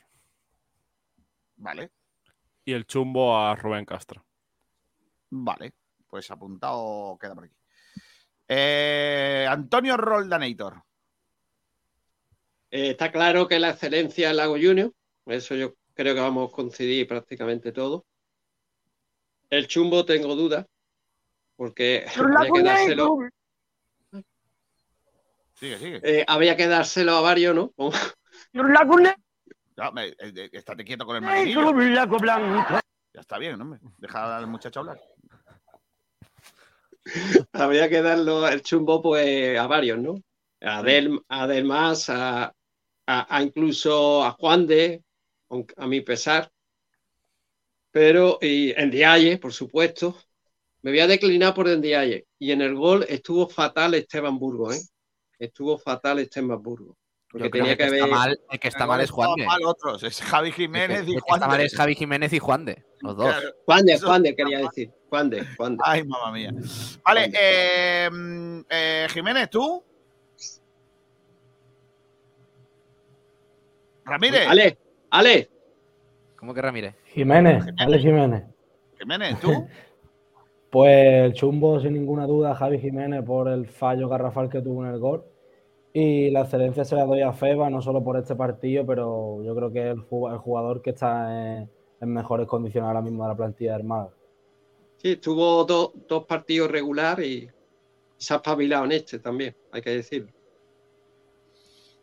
Vale, 1.57 1.91
y 2.65 2.73
el 2.73 2.87
chumbo 2.87 3.37
a 3.39 3.55
Rubén 3.55 3.85
Castro. 3.85 4.25
vale. 5.31 5.75
Pues 6.09 6.29
apuntado 6.31 7.17
queda 7.21 7.35
por 7.37 7.45
aquí. 7.45 7.55
Eh, 8.49 9.47
Antonio 9.49 9.97
Roldanator. 9.97 10.83
Eh, 12.71 12.91
está 12.91 13.11
claro 13.11 13.49
que 13.49 13.59
la 13.59 13.71
excelencia 13.71 14.31
es 14.31 14.37
Lago 14.37 14.55
Junior, 14.55 14.93
eso 15.27 15.55
yo 15.55 15.75
creo 15.95 16.15
que 16.15 16.21
vamos 16.21 16.53
a 16.53 16.55
coincidir 16.55 17.07
prácticamente 17.09 17.73
todo. 17.73 18.05
El 19.51 19.67
chumbo 19.67 20.05
tengo 20.05 20.37
dudas, 20.37 20.67
porque 21.57 22.07
había 22.37 22.53
que 22.53 22.63
dárselo, 22.63 23.19
Sigue, 25.55 25.79
sigue. 25.79 26.01
eh, 26.03 26.25
había 26.27 26.57
que 26.57 26.67
dárselo 26.69 27.13
a 27.17 27.21
varios, 27.21 27.55
¿no? 27.55 27.73
Ya, 29.77 29.91
me- 29.91 30.07
eh, 30.09 30.49
estate 30.53 30.85
quieto 30.85 31.05
con 31.05 31.17
el 31.17 31.23
maquinillo. 31.23 31.61
Ya 33.13 33.21
está 33.21 33.39
bien, 33.39 33.61
hombre. 33.61 33.81
Deja 33.99 34.37
al 34.37 34.47
muchacho 34.47 34.81
hablar. 34.81 35.01
había 37.53 37.89
que 37.89 38.03
darlo 38.03 38.47
el 38.49 38.63
chumbo 38.63 39.03
pues 39.03 39.59
a 39.59 39.67
varios, 39.67 39.99
¿no? 39.99 40.15
A 40.61 40.83
Del- 40.83 41.21
además 41.29 42.09
a, 42.11 42.55
a- 43.11 43.27
a 43.37 43.43
incluso 43.43 44.23
a 44.25 44.31
Juan 44.33 44.67
de, 44.67 45.03
a 45.77 45.87
mi 45.87 46.01
pesar, 46.01 46.51
pero 47.91 48.39
y 48.41 48.71
en 48.81 48.91
Diaye, 48.91 49.39
por 49.39 49.53
supuesto. 49.53 50.17
Me 50.83 50.91
voy 50.93 51.01
a 51.01 51.07
declinar 51.07 51.53
por 51.55 51.69
Ndiaye. 51.69 52.25
Y 52.39 52.53
en 52.53 52.63
el 52.63 52.75
gol 52.75 53.05
estuvo 53.09 53.47
fatal 53.49 53.93
Esteban 53.95 54.39
Burgos, 54.39 54.77
¿eh? 54.77 54.81
Estuvo 55.39 55.77
fatal 55.77 56.21
Esteban 56.21 56.63
Burgos. 56.63 56.97
Porque 57.31 57.45
Yo 57.47 57.51
creo 57.51 57.65
tenía 57.65 57.77
que 57.77 57.85
que 57.85 57.85
el 57.85 57.91
que 57.91 57.97
está 57.99 58.05
haber. 58.05 58.17
mal, 58.17 58.41
el 58.51 58.61
que 58.61 58.69
está 58.69 58.87
mal 58.87 59.01
es 59.03 59.11
Juan 59.11 59.35
de. 59.37 59.45
mal 59.47 59.65
otros, 59.65 60.03
es 60.03 60.21
Javi 60.23 60.51
Jiménez 60.53 61.01
El 61.01 61.05
que- 61.07 61.13
y 61.13 61.15
el 61.17 61.21
Juan 61.21 61.39
está 61.39 61.49
mal 61.49 61.59
de. 61.59 61.65
es 61.67 61.77
Javi 61.77 61.95
Jiménez 61.95 62.33
y 62.33 62.39
Juan 62.39 62.65
de. 62.65 62.85
Los 63.01 63.17
dos. 63.17 63.27
Claro. 63.27 63.49
Juan 63.67 63.85
de, 63.87 64.01
Juan 64.01 64.23
de, 64.23 64.35
quería 64.37 64.59
decir. 64.61 64.91
Juan 65.11 65.31
de, 65.31 65.45
Juan 65.57 65.77
de. 65.77 65.83
Ay, 65.87 66.05
mamá 66.05 66.33
mía. 66.33 66.53
Vale, 67.05 67.31
eh, 67.35 68.09
mm, 68.11 68.61
eh, 68.71 69.07
Jiménez, 69.13 69.51
¿tú? 69.51 69.85
Ramírez. 74.11 74.47
Ale, 74.49 74.79
Ale. 75.11 75.49
¿Cómo 76.37 76.53
que 76.55 76.63
Ramírez? 76.63 76.95
Jiménez, 77.05 77.65
Ale 77.79 77.99
Jiménez. 77.99 78.45
Jiménez, 78.99 79.41
¿tú? 79.41 79.51
Pues 80.71 81.25
el 81.25 81.33
chumbo, 81.33 81.81
sin 81.81 81.95
ninguna 81.95 82.27
duda, 82.29 82.55
Javi 82.55 82.79
Jiménez 82.79 83.25
por 83.25 83.49
el 83.49 83.67
fallo 83.67 84.09
garrafal 84.09 84.49
que 84.49 84.63
tuvo 84.63 84.85
en 84.87 84.93
el 84.93 85.01
gol. 85.01 85.25
Y 85.93 86.31
la 86.31 86.43
excelencia 86.43 86.85
se 86.85 86.95
la 86.95 87.05
doy 87.07 87.23
a 87.23 87.33
Feba, 87.33 87.69
no 87.69 87.83
solo 87.83 88.05
por 88.05 88.17
este 88.17 88.37
partido, 88.37 88.87
pero 88.87 89.43
yo 89.43 89.53
creo 89.57 89.73
que 89.73 89.81
es 89.81 89.87
el 89.97 89.99
ju- 90.03 90.31
el 90.31 90.39
jugador 90.39 90.81
que 90.81 90.91
está 90.91 91.57
en, 91.59 91.69
en 92.01 92.09
mejores 92.15 92.47
condiciones 92.47 92.87
ahora 92.87 93.03
mismo 93.03 93.25
de 93.25 93.29
la 93.31 93.37
plantilla 93.37 93.73
del 93.73 93.83
Málaga. 93.83 94.13
Sí, 94.99 95.17
tuvo 95.17 95.65
do- 95.65 95.93
dos 96.09 96.25
partidos 96.27 96.71
regular 96.71 97.21
y 97.21 97.51
se 98.17 98.35
ha 98.35 98.37
espabilado 98.37 98.85
en 98.85 98.93
este 98.93 99.19
también, 99.19 99.57
hay 99.73 99.83
que 99.83 99.91
decirlo. 99.91 100.31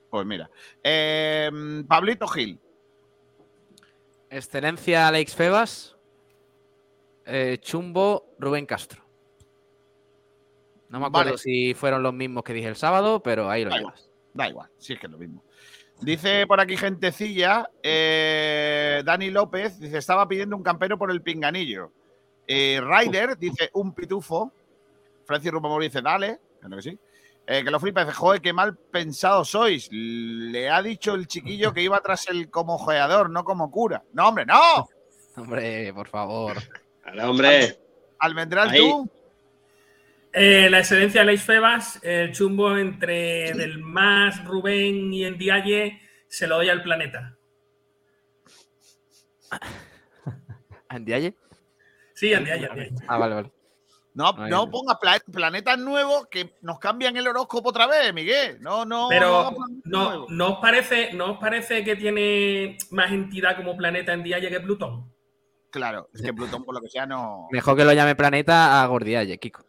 Pues 0.09 0.25
mira. 0.25 0.49
Eh, 0.83 1.49
mm, 1.51 1.83
Pablito 1.83 2.27
Gil. 2.27 2.59
Excelencia 4.29 5.07
Alex 5.07 5.35
Febas. 5.35 5.93
eh, 7.29 7.57
chumbo 7.59 8.33
Rubén 8.39 8.65
Castro. 8.65 9.03
No 10.89 10.99
me 11.01 11.07
acuerdo 11.07 11.31
Vale. 11.31 11.37
si 11.37 11.73
fueron 11.73 12.01
los 12.01 12.13
mismos 12.13 12.43
que 12.45 12.53
dije 12.53 12.69
el 12.69 12.77
sábado, 12.77 13.21
pero 13.21 13.49
ahí 13.49 13.65
lo 13.65 13.69
Da 13.69 13.77
llevas. 13.79 14.09
Da 14.33 14.47
igual, 14.47 14.69
sí 14.77 14.93
es 14.93 14.99
que 14.99 15.07
es 15.07 15.11
lo 15.11 15.17
mismo. 15.17 15.43
Dice 15.99 16.47
por 16.47 16.61
aquí 16.61 16.77
gentecilla, 16.77 17.69
eh, 17.83 19.01
Dani 19.03 19.29
López, 19.31 19.77
dice, 19.79 19.97
estaba 19.97 20.25
pidiendo 20.27 20.55
un 20.55 20.63
campero 20.63 20.97
por 20.97 21.11
el 21.11 21.21
pinganillo. 21.21 21.91
Eh, 22.47 22.79
Ryder 22.81 23.37
dice, 23.37 23.69
un 23.73 23.93
pitufo. 23.93 24.53
Francis 25.25 25.51
Rupamor 25.51 25.81
dice, 25.81 26.01
dale, 26.01 26.39
claro 26.61 26.77
que 26.77 26.81
sí. 26.83 26.99
Eh, 27.49 27.63
que 27.63 27.71
lo 27.71 27.79
flipa, 27.79 28.03
dice, 28.03 28.13
joder, 28.13 28.41
qué 28.41 28.51
mal 28.51 28.75
pensados 28.75 29.49
sois. 29.49 29.87
Le 29.89 30.69
ha 30.69 30.81
dicho 30.81 31.13
el 31.15 31.27
chiquillo 31.27 31.73
que 31.73 31.81
iba 31.81 32.01
tras 32.01 32.27
el 32.27 32.49
como 32.49 32.77
joeador, 32.77 33.29
no 33.29 33.45
como 33.45 33.71
cura. 33.71 34.03
No, 34.11 34.27
hombre, 34.27 34.45
no. 34.45 34.89
Hombre, 35.37 35.93
por 35.93 36.07
favor. 36.07 36.57
hombre. 37.23 37.77
Almendral, 38.19 38.69
Ahí. 38.71 38.79
tú. 38.79 39.07
Eh, 40.33 40.67
la 40.69 40.79
excelencia 40.79 41.21
de 41.21 41.27
Leis 41.27 41.43
Febas, 41.43 41.99
el 42.03 42.31
chumbo 42.31 42.75
entre 42.75 43.53
Del 43.53 43.77
Más, 43.77 44.43
Rubén 44.45 45.13
y 45.13 45.25
Endiaye, 45.25 46.01
se 46.27 46.47
lo 46.47 46.55
doy 46.55 46.69
al 46.69 46.81
planeta. 46.81 47.37
¿Andiaye? 50.89 51.35
Sí. 52.15 52.33
Endiaye. 52.33 52.67
Ah, 53.07 53.17
vale, 53.19 53.35
vale. 53.35 53.51
No, 54.17 54.33
Ahí 54.35 54.49
no 54.49 54.67
pongas 54.71 54.97
pla- 54.99 55.21
planetas 55.31 55.77
nuevos 55.77 56.25
que 56.25 56.55
nos 56.61 56.79
cambian 56.79 57.15
el 57.17 57.27
horóscopo 57.27 57.69
otra 57.69 57.85
vez, 57.85 58.11
Miguel. 58.15 58.59
No, 58.61 58.83
no. 58.83 59.03
no 59.03 59.09
Pero 59.09 59.51
no, 59.85 60.05
nuevos. 60.05 60.29
¿no, 60.31 60.53
os 60.53 60.59
parece, 60.59 61.13
¿no 61.13 61.33
os 61.33 61.37
parece 61.37 61.83
que 61.83 61.95
tiene 61.95 62.79
más 62.89 63.11
entidad 63.11 63.55
como 63.55 63.77
planeta 63.77 64.13
Endiaye 64.13 64.49
que 64.49 64.59
Plutón? 64.59 65.13
Claro, 65.69 66.09
es 66.15 66.23
que 66.23 66.33
Plutón, 66.33 66.65
por 66.65 66.73
lo 66.73 66.81
que 66.81 66.89
sea, 66.89 67.05
no. 67.05 67.47
Mejor 67.51 67.77
que 67.77 67.85
lo 67.85 67.93
llame 67.93 68.15
planeta 68.15 68.81
a 68.81 68.87
Gordialle, 68.87 69.37
Kiko. 69.37 69.63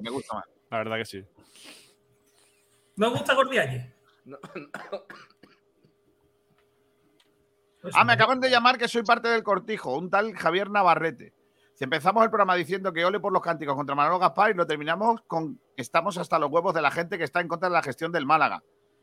Me 0.00 0.10
gusta 0.10 0.36
más. 0.36 0.44
La 0.70 0.78
verdad 0.78 0.96
que 0.96 1.04
sí. 1.04 1.22
¿No 2.96 3.08
os 3.08 3.12
gusta 3.12 3.34
Gordialle? 3.34 3.92
Ah, 7.92 8.04
me 8.04 8.14
acaban 8.14 8.40
de 8.40 8.48
llamar 8.48 8.78
que 8.78 8.88
soy 8.88 9.02
parte 9.02 9.28
del 9.28 9.42
cortijo, 9.42 9.98
un 9.98 10.08
tal 10.08 10.32
Javier 10.34 10.70
Navarrete. 10.70 11.34
Si 11.82 11.84
empezamos 11.84 12.22
el 12.22 12.30
programa 12.30 12.54
diciendo 12.54 12.92
que 12.92 13.04
ole 13.04 13.18
por 13.18 13.32
los 13.32 13.42
cánticos 13.42 13.74
contra 13.74 13.96
Manolo 13.96 14.20
Gaspar 14.20 14.52
y 14.52 14.54
lo 14.54 14.64
terminamos 14.64 15.20
con 15.26 15.60
estamos 15.76 16.16
hasta 16.16 16.38
los 16.38 16.48
huevos 16.48 16.72
de 16.74 16.80
la 16.80 16.92
gente 16.92 17.18
que 17.18 17.24
está 17.24 17.40
en 17.40 17.48
contra 17.48 17.68
de 17.68 17.72
la 17.72 17.82
gestión 17.82 18.12
del 18.12 18.24
Málaga. 18.24 18.62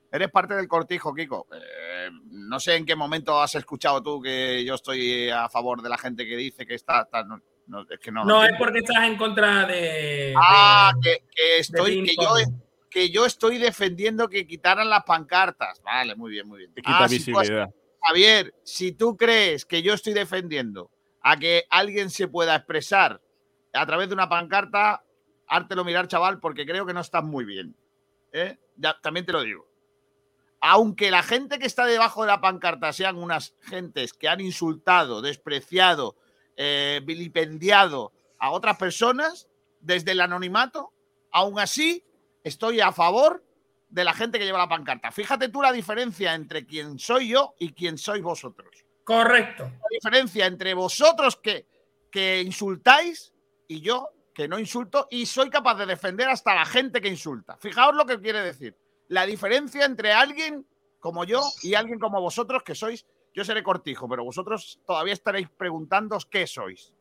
Eres 0.10 0.32
parte 0.32 0.54
del 0.54 0.70
cortijo, 0.70 1.14
Kiko. 1.14 1.46
Eh, 1.52 2.08
no 2.32 2.58
sé 2.58 2.78
en 2.78 2.86
qué 2.86 2.96
momento 2.96 3.42
has 3.42 3.54
escuchado 3.56 4.02
tú 4.02 4.22
que 4.22 4.64
yo 4.64 4.76
estoy 4.76 5.30
a 5.30 5.50
favor 5.50 5.82
de 5.82 5.90
la 5.90 5.98
gente 5.98 6.26
que 6.26 6.38
dice 6.38 6.66
que 6.66 6.76
está. 6.76 7.02
está- 7.02 7.26
no, 7.26 7.42
no, 7.68 7.82
es 7.82 8.00
que 8.00 8.14
no. 8.14 8.24
No, 8.24 8.46
es 8.46 8.54
porque 8.58 8.80
estás 8.80 9.04
en 9.04 9.18
contra 9.18 9.66
de. 9.68 10.34
Ah, 10.38 10.94
de- 11.02 11.02
que, 11.02 11.26
que 11.36 11.58
estoy, 11.60 12.04
que 12.04 12.16
yo, 12.16 12.30
que 12.90 13.10
yo 13.10 13.26
estoy 13.26 13.58
defendiendo 13.58 14.30
que 14.30 14.48
quitaran 14.48 14.90
las 14.90 15.04
pancartas. 15.04 15.82
Vale, 15.84 16.16
muy 16.16 16.32
bien, 16.32 16.48
muy 16.48 16.60
bien. 16.60 16.74
Te 16.74 16.82
quita 16.82 16.96
Ah, 17.04 17.10
si 17.10 17.16
has- 17.18 17.26
visibilidad. 17.26 17.70
Javier, 18.04 18.54
si 18.64 18.94
tú 18.94 19.18
crees 19.18 19.66
que 19.66 19.82
yo 19.82 19.94
estoy 19.94 20.14
defendiendo 20.14 20.90
a 21.22 21.38
que 21.38 21.66
alguien 21.70 22.10
se 22.10 22.28
pueda 22.28 22.56
expresar 22.56 23.22
a 23.74 23.86
través 23.86 24.08
de 24.08 24.14
una 24.14 24.30
pancarta, 24.30 25.04
hártelo 25.48 25.84
mirar, 25.84 26.08
chaval, 26.08 26.40
porque 26.40 26.66
creo 26.66 26.86
que 26.86 26.94
no 26.94 27.02
estás 27.02 27.24
muy 27.24 27.46
bien. 27.46 27.76
¿eh? 28.32 28.58
Ya, 28.78 29.00
también 29.02 29.26
te 29.26 29.32
lo 29.32 29.42
digo. 29.42 29.68
Aunque 30.62 31.12
la 31.12 31.24
gente 31.24 31.58
que 31.60 31.66
está 31.66 31.86
debajo 31.86 32.22
de 32.22 32.28
la 32.28 32.42
pancarta 32.42 32.92
sean 32.92 33.18
unas 33.18 33.56
gentes 33.62 34.14
que 34.14 34.28
han 34.28 34.42
insultado, 34.42 35.22
despreciado, 35.22 36.18
eh, 36.58 37.02
vilipendiado 37.06 38.12
a 38.38 38.52
otras 38.52 38.78
personas 38.78 39.48
desde 39.80 40.12
el 40.12 40.22
anonimato, 40.22 40.92
aún 41.32 41.60
así 41.60 42.04
estoy 42.44 42.82
a 42.82 42.92
favor 42.92 43.44
de 43.90 44.04
la 44.04 44.14
gente 44.14 44.38
que 44.38 44.46
lleva 44.46 44.58
la 44.58 44.70
pancarta. 44.70 45.12
Fíjate 45.12 45.50
tú 45.50 45.62
la 45.62 45.72
diferencia 45.72 46.34
entre 46.34 46.66
quién 46.66 47.00
soy 47.00 47.30
yo 47.30 47.56
y 47.58 47.72
quién 47.72 47.98
sois 47.98 48.22
vosotros. 48.22 48.86
Correcto. 49.10 49.64
La 49.64 49.88
diferencia 49.90 50.46
entre 50.46 50.76
vosotros 50.76 51.36
que, 51.38 51.66
que 52.12 52.44
insultáis 52.44 53.34
y 53.68 53.82
yo 53.82 54.10
que 54.36 54.48
no 54.48 54.60
insulto 54.60 55.08
y 55.10 55.26
soy 55.26 55.50
capaz 55.50 55.74
de 55.80 55.88
defender 55.88 56.30
hasta 56.30 56.54
la 56.54 56.64
gente 56.64 57.02
que 57.02 57.08
insulta. 57.08 57.58
Fijaos 57.58 57.96
lo 57.96 58.06
que 58.06 58.20
quiere 58.20 58.42
decir. 58.42 58.76
la 59.08 59.26
diferencia 59.26 59.84
entre 59.86 60.14
alguien 60.14 60.64
como 61.00 61.24
yo 61.24 61.42
y 61.64 61.74
alguien 61.74 61.98
como 61.98 62.22
vosotros 62.22 62.62
que 62.62 62.76
sois. 62.76 63.04
Yo 63.34 63.44
seré 63.44 63.64
cortijo, 63.64 64.08
pero 64.08 64.24
vosotros 64.24 64.80
todavía 64.86 65.14
estaréis 65.14 65.50
preguntándoos 65.58 66.28
qué 66.28 66.46
sois. 66.46 66.94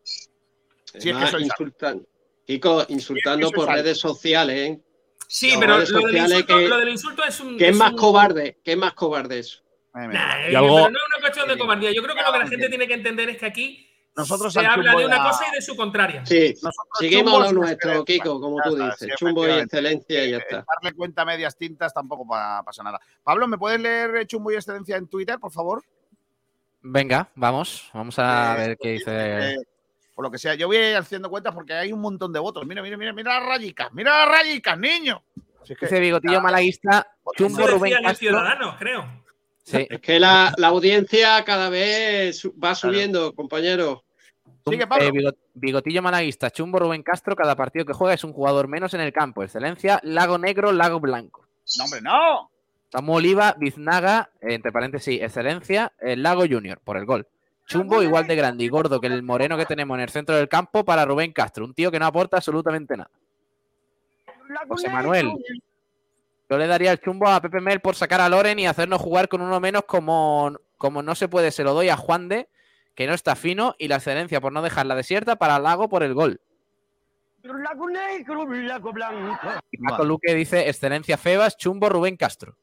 Si 0.85 1.11
es 1.11 1.17
que 1.17 1.27
sois 1.27 1.47
insultan- 1.47 2.07
Kiko, 2.47 2.87
insultando 2.89 3.51
por 3.51 3.69
redes 3.69 3.99
sociales, 3.99 4.57
¿eh? 4.57 4.81
Sí, 5.27 5.55
pero 5.61 5.77
redes 5.77 5.91
lo 5.91 6.01
del, 6.01 6.17
insulto, 6.17 6.57
que, 6.57 6.69
lo 6.69 6.79
del 6.79 6.89
insulto 6.89 7.23
es 7.25 7.41
un. 7.41 7.59
que 7.59 7.69
es 7.69 7.77
más 7.77 7.93
un- 7.93 7.99
cobarde, 7.99 8.59
que 8.65 8.73
es 8.73 8.79
más 8.79 8.95
cobarde 8.95 9.41
eso. 9.41 9.61
Nah, 9.95 10.49
Y 10.49 10.53
eh, 10.53 10.57
algo- 10.57 10.75
pero 10.77 10.91
no 10.91 10.99
es 10.99 11.05
una 11.09 11.21
cuestión 11.21 11.49
de 11.49 11.59
cobardía. 11.59 11.93
Yo 11.93 12.03
creo 12.03 12.15
que 12.15 12.23
lo 12.23 12.33
que 12.33 12.39
la 12.39 12.47
gente 12.47 12.69
tiene 12.69 12.87
que 12.87 12.95
entender 12.95 13.29
es 13.31 13.39
que 13.39 13.47
aquí 13.47 13.85
Nosotros 14.17 14.53
se 14.53 14.61
habla 14.67 14.95
de 14.97 15.07
una 15.07 15.17
la- 15.17 15.23
cosa 15.31 15.45
y 15.51 15.55
de 15.55 15.63
su 15.63 15.77
contraria. 15.77 16.25
Sí, 16.27 16.55
seguimos 16.99 17.33
chumbos 17.33 17.53
lo 17.53 17.61
nuestro. 17.61 18.05
Kiko, 18.05 18.41
como 18.41 18.61
tú 18.63 18.77
dices. 18.77 18.97
sí, 18.99 19.09
Chumbo 19.17 19.47
y 19.47 19.51
excelencia 19.53 20.25
y 20.25 20.31
ya 20.33 20.37
Eh, 20.39 20.41
está. 20.41 20.65
Darle 20.83 20.97
cuenta 20.97 21.23
a 21.23 21.25
medias 21.25 21.57
tintas 21.57 21.93
tampoco 21.95 22.27
pa- 22.27 22.63
pasa 22.65 22.83
nada. 22.83 23.01
Pablo, 23.23 23.47
¿me 23.47 23.57
puedes 23.59 23.81
leer 23.81 24.27
Chumbo 24.27 24.51
y 24.53 24.57
Excelencia 24.57 24.97
en 24.97 25.07
Twitter, 25.09 25.39
por 25.39 25.53
favor? 25.53 25.83
Venga, 26.83 27.29
vamos. 27.35 27.91
Vamos 27.93 28.19
a 28.19 28.55
Eh, 28.55 28.59
ver 28.69 28.79
qué 28.81 28.89
dice. 28.93 29.11
Eh, 29.53 29.57
o 30.15 30.23
lo 30.23 30.31
que 30.31 30.39
sea. 30.39 30.55
Yo 30.55 30.67
voy 30.67 30.77
a 30.77 30.91
ir 30.91 30.97
haciendo 30.97 31.31
cuentas 31.31 31.55
porque 31.55 31.73
hay 31.75 31.93
un 31.93 32.01
montón 32.01 32.33
de 32.33 32.41
votos. 32.41 32.67
Mira, 32.67 32.83
mira, 32.83 32.97
mira, 32.97 33.13
mira 33.13 33.39
las 33.39 33.49
rayicas. 33.49 33.93
Mira 33.93 34.19
las 34.27 34.29
rayicas, 34.29 34.79
niño. 34.79 35.23
Si 35.65 35.73
es 35.75 35.79
que- 35.79 35.87
Dice 35.87 36.01
Bigotillo 36.01 36.41
Malaguista, 36.41 37.07
Chumbo 37.37 37.67
Rubén 37.67 37.93
Castro. 38.03 38.15
Ciudadanos, 38.17 38.77
creo. 38.79 39.25
Sí. 39.71 39.87
Es 39.91 40.01
que 40.01 40.19
la, 40.19 40.55
la 40.57 40.69
audiencia 40.69 41.45
cada 41.45 41.69
vez 41.69 42.43
va 42.63 42.75
subiendo, 42.75 43.35
compañero. 43.35 44.03
Sigue, 44.67 44.83
Eh, 44.85 45.11
Bigot- 45.13 45.37
Bigotillo 45.55 46.03
Malaguista, 46.03 46.51
Chumbo 46.51 46.79
Rubén 46.79 47.03
Castro, 47.03 47.37
cada 47.37 47.55
partido 47.57 47.85
que 47.85 47.93
juega 47.93 48.15
es 48.15 48.25
un 48.25 48.33
jugador 48.33 48.69
menos 48.69 48.95
en 48.95 49.01
el 49.01 49.13
campo. 49.13 49.43
Excelencia, 49.43 50.01
Lago 50.03 50.39
Negro, 50.39 50.73
Lago 50.73 51.01
Blanco. 51.01 51.47
No, 51.77 51.85
hombre, 51.85 52.01
no. 52.01 52.51
Samu 52.91 53.15
Oliva, 53.17 53.55
Biznaga, 53.59 54.31
eh, 54.41 54.55
entre 54.55 54.73
paréntesis, 54.73 55.21
Excelencia, 55.21 55.93
el 56.01 56.23
Lago 56.23 56.45
Junior, 56.49 56.81
por 56.83 56.97
el 56.97 57.05
gol. 57.05 57.27
Chumbo 57.67 58.03
igual 58.03 58.27
de 58.27 58.37
grande 58.37 58.65
y 58.65 58.69
gordo 58.71 58.99
que 59.01 59.09
el 59.09 59.23
moreno 59.23 59.59
que 59.59 59.67
tenemos 59.67 59.95
en 59.97 60.01
el 60.03 60.09
centro 60.09 60.35
del 60.37 60.49
campo 60.49 60.85
para 60.87 61.05
Rubén 61.05 61.33
Castro, 61.33 61.67
un 61.67 61.75
tío 61.75 61.91
que 61.91 61.99
no 61.99 62.07
aporta 62.07 62.39
absolutamente 62.39 62.97
nada. 62.97 63.11
José 64.67 64.89
Manuel, 64.89 65.31
yo 66.51 66.57
le 66.57 66.67
daría 66.67 66.93
el 66.93 67.01
chumbo 67.01 67.29
a 67.29 67.41
Pepe 67.43 67.61
Mel 67.61 67.81
por 67.81 67.95
sacar 67.95 68.21
a 68.21 68.29
Loren 68.29 68.59
y 68.59 68.67
hacernos 68.67 69.01
jugar 69.01 69.29
con 69.29 69.43
uno 69.43 69.61
menos 69.61 69.85
como, 69.85 70.59
como 70.79 71.03
no 71.03 71.15
se 71.15 71.29
puede. 71.29 71.51
Se 71.51 71.63
lo 71.63 71.75
doy 71.75 71.91
a 71.91 71.97
Juan 71.97 72.29
de, 72.29 72.49
que 72.95 73.07
no 73.07 73.13
está 73.13 73.37
fino, 73.37 73.75
y 73.79 73.89
la 73.89 73.97
excelencia 73.97 74.41
por 74.41 74.53
no 74.53 74.63
dejarla 74.63 74.95
desierta 74.95 75.37
para 75.37 75.59
Lago 75.59 75.89
por 75.89 76.03
el 76.03 76.15
gol. 76.15 76.41
Y 79.71 79.79
Marco. 79.79 80.05
Luque 80.05 80.35
dice 80.35 80.69
excelencia 80.69 81.17
Febas, 81.17 81.57
chumbo 81.57 81.89
Rubén 81.89 82.17
Castro. 82.17 82.57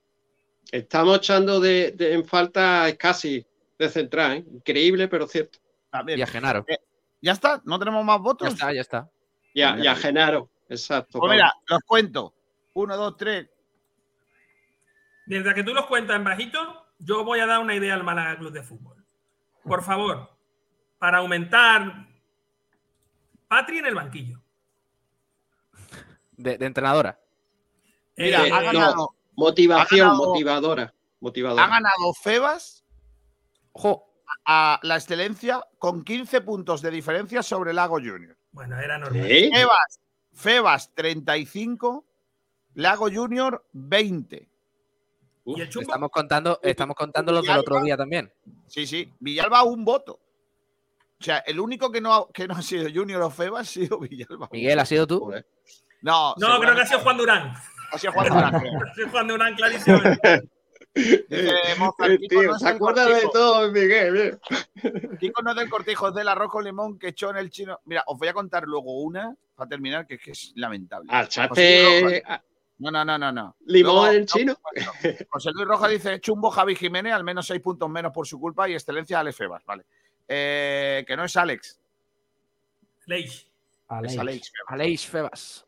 Estamos 0.71 1.17
echando 1.17 1.59
de, 1.59 1.95
en 1.97 2.25
falta 2.25 2.87
casi 2.97 3.45
de 3.77 3.89
central, 3.89 4.37
¿eh? 4.37 4.45
increíble 4.51 5.07
pero 5.07 5.27
cierto. 5.27 5.59
Y 6.07 6.21
a 6.21 6.27
Genaro. 6.27 6.65
Eh, 6.67 6.79
ya 7.21 7.33
está, 7.33 7.61
no 7.65 7.79
tenemos 7.79 8.03
más 8.03 8.19
votos. 8.19 8.49
Ya 8.49 8.53
está, 8.53 8.73
ya 8.73 8.81
está. 8.81 9.09
Ya, 9.53 9.77
y 9.79 9.87
a 9.87 9.95
Genaro, 9.95 10.49
exacto. 10.67 11.19
Pues 11.19 11.31
mira, 11.31 11.53
los 11.67 11.79
cuento. 11.85 12.33
1, 12.73 12.97
2, 12.97 13.17
3, 13.17 13.47
desde 15.25 15.53
que 15.53 15.63
tú 15.63 15.73
los 15.73 15.85
cuentas 15.87 16.15
en 16.15 16.23
bajito, 16.23 16.87
yo 16.99 17.23
voy 17.23 17.39
a 17.39 17.45
dar 17.45 17.59
una 17.59 17.75
idea 17.75 17.93
al 17.93 18.03
Málaga 18.03 18.37
Club 18.37 18.51
de 18.51 18.63
Fútbol. 18.63 19.03
Por 19.63 19.83
favor, 19.83 20.37
para 20.99 21.19
aumentar 21.19 22.07
Patri 23.47 23.79
en 23.79 23.85
el 23.85 23.95
banquillo. 23.95 24.41
De, 26.37 26.53
entrenadora. 26.53 27.19
Eh, 28.17 28.31
no, 28.73 29.15
motivación, 29.35 30.17
motivadora, 30.17 30.93
motivadora. 31.19 31.63
Ha 31.63 31.67
ganado 31.67 32.13
Febas 32.21 32.85
ojo, 33.75 34.21
a 34.45 34.79
la 34.83 34.95
excelencia 34.95 35.65
con 35.79 36.03
15 36.03 36.41
puntos 36.41 36.81
de 36.81 36.91
diferencia 36.91 37.43
sobre 37.43 37.73
Lago 37.73 37.95
Junior. 37.95 38.37
Bueno, 38.51 38.79
era 38.79 38.97
normal. 38.97 39.25
¿Eh? 39.29 39.49
Febas, 39.53 39.99
Febas 40.33 40.95
35, 40.95 42.05
Lago 42.75 43.09
Junior 43.11 43.65
20. 43.73 44.49
¿Y 45.45 45.61
el 45.61 45.69
chumbo? 45.69 45.81
Estamos 45.89 46.09
contando, 46.11 46.59
estamos 46.63 46.95
contando 46.95 47.31
los 47.31 47.45
del 47.45 47.57
otro 47.57 47.81
día 47.81 47.95
también. 47.95 48.31
Sí, 48.67 48.85
sí. 48.87 49.11
Villalba 49.19 49.63
un 49.63 49.85
voto. 49.85 50.19
O 51.19 51.23
sea, 51.23 51.37
el 51.39 51.59
único 51.59 51.91
que 51.91 52.01
no 52.01 52.13
ha, 52.13 52.31
que 52.31 52.47
no 52.47 52.55
ha 52.55 52.61
sido 52.61 52.89
Junior 52.93 53.21
o 53.21 53.29
Febas 53.29 53.61
ha 53.61 53.71
sido 53.71 53.99
Villalba. 54.01 54.49
Miguel, 54.51 54.79
¿ha 54.79 54.85
sido 54.85 55.05
tú? 55.07 55.31
No, 56.01 56.33
No, 56.37 56.59
creo 56.59 56.75
que 56.75 56.81
ha 56.81 56.85
sido 56.85 56.99
Juan 56.99 57.17
Durán. 57.17 57.53
Ha 57.91 57.97
sido 57.99 58.13
Juan 58.13 58.27
Durán. 58.27 58.55
Ha 58.91 58.93
sido 58.95 59.09
Juan 59.09 59.27
Durán, 59.27 59.55
clarísimamente. 59.55 60.49
Dice 60.93 61.25
Eh, 61.29 62.17
Kiko, 62.19 62.41
tío, 62.41 62.43
no 62.51 62.57
se 62.59 62.65
del 62.65 62.75
acuerda 62.75 63.03
de 63.05 63.11
cortijo. 63.11 63.31
todo, 63.31 63.71
Miguel. 63.71 64.39
Kiko 65.19 65.41
no 65.43 65.51
es 65.51 65.55
del 65.57 65.69
cortijo, 65.69 66.07
es 66.09 66.15
del 66.15 66.27
arroz 66.27 66.49
con 66.49 66.63
limón 66.63 66.97
que 66.97 67.09
echó 67.09 67.29
en 67.29 67.37
el 67.37 67.49
chino. 67.49 67.79
Mira, 67.85 68.03
os 68.07 68.17
voy 68.17 68.27
a 68.29 68.33
contar 68.33 68.63
luego 68.63 69.01
una 69.01 69.35
para 69.55 69.69
terminar, 69.69 70.07
que 70.07 70.15
es 70.15 70.21
que 70.21 70.31
es 70.31 70.51
lamentable. 70.55 71.07
Ah, 71.11 71.23
echaste 71.23 72.01
Rojas- 72.23 72.41
No, 72.77 72.91
no, 72.91 73.05
no, 73.05 73.17
no, 73.17 73.31
no. 73.31 73.55
limón 73.67 74.13
el 74.13 74.25
chino. 74.25 74.55
José 75.29 75.51
Luis 75.53 75.67
Rojas 75.67 75.91
dice: 75.91 76.19
Chumbo 76.19 76.51
Javi 76.51 76.75
Jiménez, 76.75 77.13
al 77.13 77.23
menos 77.23 77.47
seis 77.47 77.61
puntos 77.61 77.89
menos 77.89 78.11
por 78.11 78.27
su 78.27 78.39
culpa 78.39 78.67
y 78.67 78.73
excelencia 78.73 79.19
Alex 79.19 79.37
Febas. 79.37 79.65
Vale. 79.65 79.85
Eh, 80.27 81.05
que 81.07 81.15
no 81.15 81.23
es 81.23 81.37
Alex, 81.37 81.79
Leish. 83.05 83.47
es 84.03 84.17
Alex 84.17 84.51
Febas. 84.51 84.67
Aleix 84.67 85.07
Febas. 85.07 85.65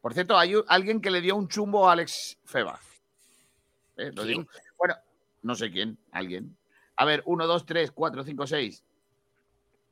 Por 0.00 0.14
cierto, 0.14 0.38
hay 0.38 0.54
alguien 0.68 1.00
que 1.00 1.10
le 1.10 1.20
dio 1.20 1.36
un 1.36 1.48
chumbo 1.48 1.88
a 1.88 1.92
Alex 1.92 2.38
Febas. 2.44 2.80
Eh, 3.96 4.12
lo 4.14 4.24
digo. 4.24 4.46
Bueno, 4.78 4.94
no 5.42 5.54
sé 5.54 5.70
quién, 5.70 5.98
alguien. 6.12 6.56
A 6.96 7.04
ver, 7.04 7.22
uno, 7.26 7.46
dos, 7.46 7.66
tres, 7.66 7.90
cuatro, 7.90 8.24
cinco, 8.24 8.46
seis. 8.46 8.84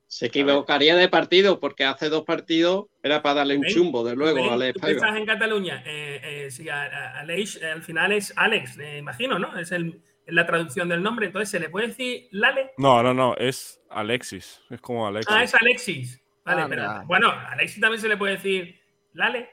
Se 0.09 0.27
equivocaría 0.27 0.95
de 0.95 1.09
partido 1.09 1.59
porque 1.59 1.85
hace 1.85 2.09
dos 2.09 2.25
partidos 2.25 2.87
era 3.03 3.23
para 3.23 3.37
darle 3.37 3.57
un 3.57 3.63
Ven, 3.63 3.75
chumbo, 3.75 4.05
de 4.05 4.15
luego, 4.15 4.37
ven, 4.37 4.51
a 4.51 4.55
Alex 4.55 4.81
tú 4.81 4.87
estás 4.87 5.17
en 5.17 5.27
Cataluña. 5.27 5.83
Eh, 5.85 6.21
eh, 6.47 6.51
sí, 6.51 6.69
a, 6.69 6.83
a- 6.85 7.19
Aleix, 7.21 7.57
eh, 7.61 7.67
al 7.73 7.83
final 7.83 8.13
es 8.13 8.33
Alex, 8.37 8.79
eh, 8.79 8.99
imagino, 8.99 9.39
¿no? 9.39 9.59
Es 9.59 9.73
el, 9.73 10.01
la 10.27 10.47
traducción 10.47 10.89
del 10.89 11.03
nombre. 11.03 11.27
Entonces, 11.27 11.51
¿se 11.51 11.59
le 11.59 11.69
puede 11.71 11.89
decir 11.89 12.29
Lale? 12.31 12.71
No, 12.79 13.03
no, 13.03 13.13
no, 13.13 13.35
es 13.37 13.81
Alexis. 13.91 14.61
Es 14.71 14.81
como 14.81 15.07
Alexis. 15.09 15.35
Ah, 15.37 15.43
es 15.43 15.55
Alexis. 15.55 16.23
Vale, 16.45 16.67
pero 16.69 17.03
bueno, 17.07 17.29
a 17.29 17.53
Alexis 17.53 17.81
también 17.81 18.01
se 18.01 18.09
le 18.09 18.17
puede 18.17 18.35
decir 18.35 18.81
Lale. 19.15 19.51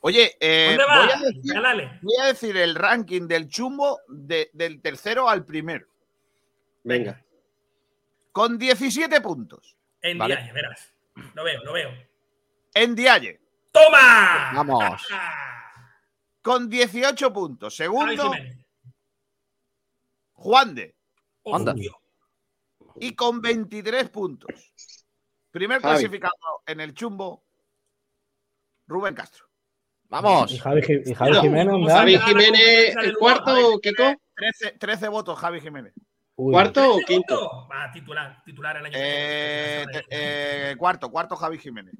Oye, 0.00 0.36
eh, 0.38 0.76
¿Dónde 0.76 0.84
va? 0.84 1.00
voy, 1.02 1.10
a 1.12 1.18
decir, 1.32 1.54
Lale. 1.60 1.98
voy 2.02 2.14
a 2.22 2.26
decir 2.26 2.56
el 2.58 2.74
ranking 2.74 3.26
del 3.26 3.48
chumbo 3.48 3.98
de- 4.08 4.50
del 4.52 4.82
tercero 4.82 5.28
al 5.30 5.46
primero. 5.46 5.86
Venga. 6.84 7.24
Con 8.32 8.58
17 8.58 9.20
puntos. 9.22 9.76
En 10.02 10.18
Vale. 10.18 10.36
Dialle, 10.36 10.52
verás. 10.52 10.94
Lo 11.34 11.44
veo, 11.44 11.64
lo 11.64 11.72
veo. 11.72 11.90
En 12.74 12.94
Dialle, 12.94 13.40
¡Toma! 13.72 14.52
Vamos. 14.54 15.02
con 16.42 16.68
18 16.68 17.32
puntos. 17.32 17.76
Segundo. 17.76 18.32
Juan 20.32 20.74
de. 20.74 20.96
Anda. 21.44 21.72
Obvio. 21.72 22.00
Y 23.00 23.14
con 23.14 23.40
23 23.40 24.08
puntos. 24.10 24.50
Primer 25.50 25.80
Javi. 25.80 25.94
clasificado 25.94 26.62
en 26.66 26.80
el 26.80 26.94
chumbo, 26.94 27.44
Rubén 28.86 29.14
Castro. 29.14 29.46
Vamos. 30.04 30.52
Y 30.52 30.58
Javi, 30.58 30.80
y 30.80 31.14
Jiménez, 31.14 31.66
¿cómo 31.66 31.88
¿dónde 31.88 31.92
Javi? 31.92 32.18
Jiménez, 32.18 32.96
el 32.96 33.16
cuarto, 33.16 33.78
Kiko. 33.80 34.14
13, 34.34 34.72
13 34.72 35.08
votos, 35.08 35.38
Javi 35.38 35.60
Jiménez. 35.60 35.92
Uy, 36.40 36.52
¿Cuarto 36.52 36.80
o 36.92 36.96
¿Trece 36.98 37.04
quinto? 37.06 37.66
Va, 37.68 37.90
titular, 37.90 38.42
titular 38.44 38.76
el 38.76 38.84
año 38.86 38.92
que 38.92 39.00
Eh, 39.02 39.84
viene. 39.88 40.04
eh, 40.08 40.76
cuarto, 40.78 41.10
cuarto 41.10 41.34
Javi 41.34 41.58
Jiménez. 41.58 41.92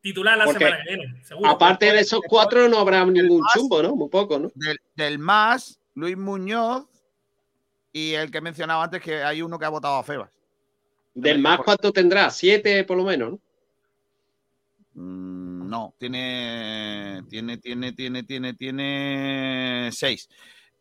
Titular 0.00 0.38
la 0.38 0.46
Porque, 0.46 0.64
semana 0.64 0.82
que 0.82 0.96
viene, 0.96 1.22
seguro. 1.22 1.50
Aparte 1.50 1.92
de 1.92 2.00
esos 2.00 2.20
cuatro, 2.26 2.66
no 2.68 2.78
habrá 2.78 3.04
ningún 3.04 3.40
más- 3.42 3.52
chumbo, 3.52 3.82
¿no? 3.82 3.94
Muy 3.94 4.08
poco, 4.08 4.38
¿no? 4.38 4.50
Del, 4.54 4.78
del 4.94 5.18
más, 5.18 5.78
Luis 5.94 6.16
Muñoz 6.16 6.86
y 7.92 8.14
el 8.14 8.30
que 8.30 8.38
he 8.38 8.40
mencionado 8.40 8.80
antes, 8.80 9.02
que 9.02 9.22
hay 9.22 9.42
uno 9.42 9.58
que 9.58 9.66
ha 9.66 9.68
votado 9.68 9.96
a 9.96 10.02
Febas. 10.02 10.30
Del 11.12 11.38
más, 11.38 11.58
¿cuánto 11.62 11.92
tendrá? 11.92 12.30
Siete 12.30 12.82
por 12.84 12.96
lo 12.96 13.04
menos, 13.04 13.32
¿no? 13.32 13.40
Mm, 14.94 15.68
no, 15.68 15.94
tiene, 15.98 17.24
tiene, 17.28 17.58
tiene, 17.58 17.92
tiene, 17.92 18.22
tiene, 18.22 18.54
tiene 18.54 19.90
seis. 19.92 20.30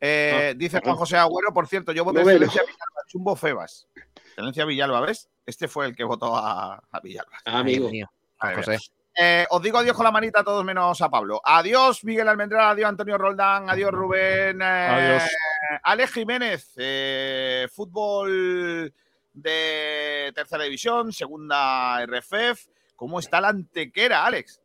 Eh, 0.01 0.51
Ah, 0.51 0.53
dice. 0.57 0.80
Juan 0.84 0.95
José 0.95 1.17
Agüero, 1.17 1.53
por 1.53 1.67
cierto, 1.67 1.91
yo 1.91 2.03
voté 2.05 2.19
Noveno. 2.19 2.45
excelencia 2.45 2.61
Villalba, 2.63 3.01
chumbo 3.07 3.35
Febas. 3.35 3.88
Excelencia 4.27 4.65
Villalba, 4.65 5.01
¿ves? 5.01 5.30
Este 5.45 5.67
fue 5.67 5.88
el 5.88 5.95
que 5.95 6.03
votó 6.03 6.35
a, 6.35 6.76
a 6.91 6.99
Villalba. 7.01 7.38
Ah, 7.45 7.59
amigo. 7.59 7.89
Mío. 7.89 8.09
Vale, 8.41 8.55
José. 8.55 8.77
Eh, 9.21 9.45
os 9.49 9.61
digo 9.61 9.77
adiós 9.77 9.95
con 9.97 10.05
la 10.05 10.11
manita 10.11 10.39
a 10.39 10.43
todos 10.45 10.63
menos 10.63 11.01
a 11.01 11.09
Pablo. 11.09 11.41
Adiós, 11.43 12.05
Miguel 12.05 12.30
Almendral, 12.30 12.69
adiós, 12.69 12.88
Antonio 12.88 13.17
Roldán, 13.17 13.69
adiós, 13.69 13.91
Rubén. 13.91 14.61
eh, 14.61 14.63
Adiós. 14.63 15.23
Alex 15.84 16.13
Jiménez, 16.13 16.73
eh, 16.77 17.67
fútbol 17.73 18.93
de 19.34 20.31
tercera 20.34 20.63
división, 20.63 21.11
segunda 21.11 22.01
RFF. 22.05 22.69
¿Cómo 22.95 23.19
está 23.19 23.41
la 23.41 23.49
antequera, 23.49 24.26
Alex? 24.26 24.61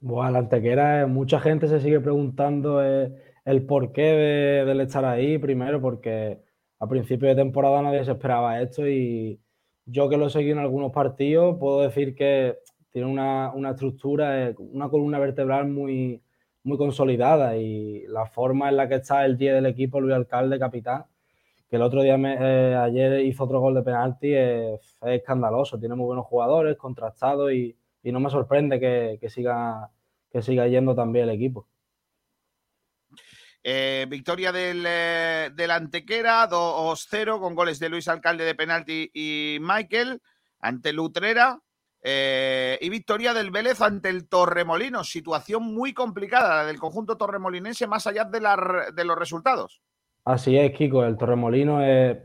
Bueno, 0.00 0.30
la 0.30 0.38
Antequera, 0.38 1.00
eh, 1.02 1.06
mucha 1.06 1.40
gente 1.40 1.66
se 1.68 1.80
sigue 1.80 1.98
preguntando 2.00 2.82
eh, 2.84 3.27
el 3.50 3.64
porqué 3.66 4.02
de, 4.02 4.64
del 4.64 4.80
estar 4.80 5.04
ahí, 5.04 5.38
primero 5.38 5.80
porque 5.80 6.40
a 6.78 6.86
principio 6.88 7.28
de 7.28 7.34
temporada 7.36 7.82
nadie 7.82 8.04
se 8.04 8.12
esperaba 8.12 8.60
esto 8.60 8.86
y 8.88 9.40
yo 9.86 10.08
que 10.08 10.16
lo 10.16 10.28
seguido 10.30 10.52
en 10.56 10.58
algunos 10.62 10.92
partidos 10.92 11.56
puedo 11.58 11.80
decir 11.82 12.14
que 12.14 12.58
tiene 12.90 13.08
una, 13.10 13.52
una 13.54 13.70
estructura, 13.70 14.48
eh, 14.50 14.54
una 14.58 14.88
columna 14.88 15.18
vertebral 15.18 15.68
muy, 15.68 16.22
muy 16.62 16.76
consolidada 16.78 17.56
y 17.56 18.06
la 18.08 18.26
forma 18.26 18.68
en 18.68 18.76
la 18.76 18.88
que 18.88 18.96
está 18.96 19.24
el 19.24 19.36
10 19.38 19.54
del 19.54 19.66
equipo, 19.66 20.00
Luis 20.00 20.14
Alcalde, 20.14 20.58
capitán, 20.58 21.04
que 21.68 21.76
el 21.76 21.82
otro 21.82 22.02
día, 22.02 22.16
me- 22.18 22.36
eh, 22.40 22.74
ayer 22.76 23.20
hizo 23.26 23.44
otro 23.44 23.60
gol 23.60 23.74
de 23.74 23.82
penalti, 23.82 24.28
eh, 24.34 24.74
es 24.76 24.96
escandaloso, 25.02 25.78
tiene 25.78 25.94
muy 25.94 26.06
buenos 26.06 26.26
jugadores, 26.26 26.76
contrastados 26.76 27.52
y, 27.52 27.76
y 28.02 28.12
no 28.12 28.20
me 28.20 28.30
sorprende 28.30 28.80
que, 28.80 29.18
que 29.20 29.28
siga, 29.30 29.90
que 30.30 30.42
siga 30.42 30.66
yendo 30.68 30.94
también 30.94 31.28
el 31.28 31.34
equipo. 31.36 31.66
Eh, 33.70 34.06
victoria 34.08 34.50
del, 34.50 34.82
eh, 34.88 35.50
del 35.54 35.70
Antequera, 35.70 36.48
2-0, 36.48 37.38
con 37.38 37.54
goles 37.54 37.78
de 37.78 37.90
Luis 37.90 38.08
Alcalde 38.08 38.46
de 38.46 38.54
penalti 38.54 39.10
y 39.12 39.58
Michael 39.60 40.22
ante 40.60 40.94
Lutrera. 40.94 41.60
eh, 42.02 42.78
y 42.80 42.88
victoria 42.88 43.34
del 43.34 43.50
Vélez 43.50 43.82
ante 43.82 44.08
el 44.08 44.26
Torremolinos. 44.28 45.10
Situación 45.10 45.64
muy 45.64 45.92
complicada 45.92 46.56
la 46.62 46.64
del 46.64 46.78
conjunto 46.78 47.16
torremolinense, 47.18 47.86
más 47.88 48.06
allá 48.06 48.24
de, 48.24 48.40
la- 48.40 48.86
de 48.94 49.04
los 49.04 49.18
resultados. 49.18 49.82
Así 50.24 50.56
es, 50.56 50.72
Kiko, 50.72 51.04
el 51.04 51.18
Torremolino 51.18 51.82
es... 51.82 52.18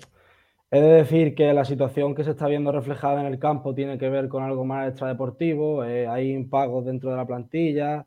He 0.72 0.80
de 0.80 0.88
decir 0.94 1.36
que 1.36 1.52
la 1.54 1.66
situación 1.66 2.16
que 2.16 2.24
se 2.24 2.32
está 2.32 2.48
viendo 2.48 2.72
reflejada 2.72 3.20
en 3.20 3.28
el 3.28 3.38
campo 3.40 3.74
tiene 3.76 3.98
que 3.98 4.10
ver 4.10 4.30
con 4.30 4.44
algo 4.44 4.64
más 4.64 4.88
extradeportivo, 4.90 5.82
hay 5.82 6.32
impagos 6.32 6.86
dentro 6.86 7.10
de 7.10 7.18
la 7.18 7.26
plantilla, 7.28 8.06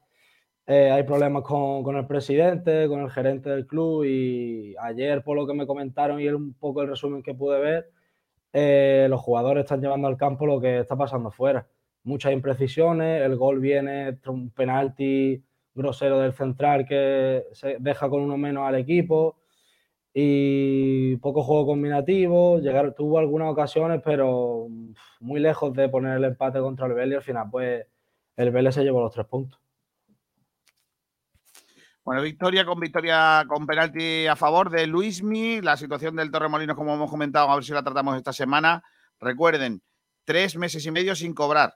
eh, 0.68 0.90
hay 0.90 1.04
problemas 1.04 1.44
con, 1.44 1.96
el 1.96 2.06
presidente, 2.06 2.88
con 2.88 3.00
el 3.00 3.10
gerente 3.10 3.50
del 3.50 3.66
club 3.66 4.04
y 4.04 4.74
ayer 4.80 5.22
por 5.22 5.36
lo 5.36 5.46
que 5.46 5.54
me 5.54 5.66
comentaron 5.66 6.20
y 6.20 6.28
un 6.28 6.54
poco 6.54 6.82
el 6.82 6.88
resumen 6.88 7.22
que 7.22 7.34
pude 7.34 7.60
ver, 7.60 7.90
eh, 8.52 9.06
los 9.08 9.20
jugadores 9.20 9.64
están 9.64 9.80
llevando 9.80 10.08
al 10.08 10.16
campo 10.16 10.46
lo 10.46 10.60
que 10.60 10.80
está 10.80 10.96
pasando 10.96 11.30
fuera. 11.30 11.68
Muchas 12.02 12.32
imprecisiones, 12.32 13.22
el 13.22 13.36
gol 13.36 13.60
viene 13.60 14.18
un 14.26 14.50
penalti 14.50 15.44
grosero 15.74 16.20
del 16.20 16.32
central 16.32 16.86
que 16.86 17.44
se 17.52 17.76
deja 17.80 18.08
con 18.08 18.22
uno 18.22 18.36
menos 18.36 18.66
al 18.66 18.76
equipo 18.76 19.38
y 20.14 21.16
poco 21.18 21.42
juego 21.42 21.66
combinativo. 21.66 22.58
Llegar, 22.60 22.94
tuvo 22.94 23.18
algunas 23.18 23.52
ocasiones, 23.52 24.00
pero 24.04 24.66
mm, 24.70 24.94
muy 25.20 25.40
lejos 25.40 25.72
de 25.74 25.88
poner 25.88 26.16
el 26.16 26.24
empate 26.24 26.60
contra 26.60 26.86
el 26.86 26.94
Vélez 26.94 27.18
al 27.18 27.22
final 27.22 27.48
pues 27.50 27.86
el 28.36 28.50
Vélez 28.50 28.74
se 28.74 28.84
llevó 28.84 29.00
los 29.02 29.12
tres 29.12 29.26
puntos. 29.26 29.65
Bueno, 32.06 32.22
victoria 32.22 32.64
con 32.64 32.78
victoria 32.78 33.44
con 33.48 33.66
penalti 33.66 34.28
a 34.28 34.36
favor 34.36 34.70
de 34.70 34.86
Luismi. 34.86 35.60
La 35.60 35.76
situación 35.76 36.14
del 36.14 36.30
Torremolinos, 36.30 36.76
como 36.76 36.94
hemos 36.94 37.10
comentado, 37.10 37.50
a 37.50 37.54
ver 37.56 37.64
si 37.64 37.72
la 37.72 37.82
tratamos 37.82 38.16
esta 38.16 38.32
semana. 38.32 38.80
Recuerden, 39.18 39.82
tres 40.24 40.56
meses 40.56 40.86
y 40.86 40.92
medio 40.92 41.16
sin 41.16 41.34
cobrar. 41.34 41.74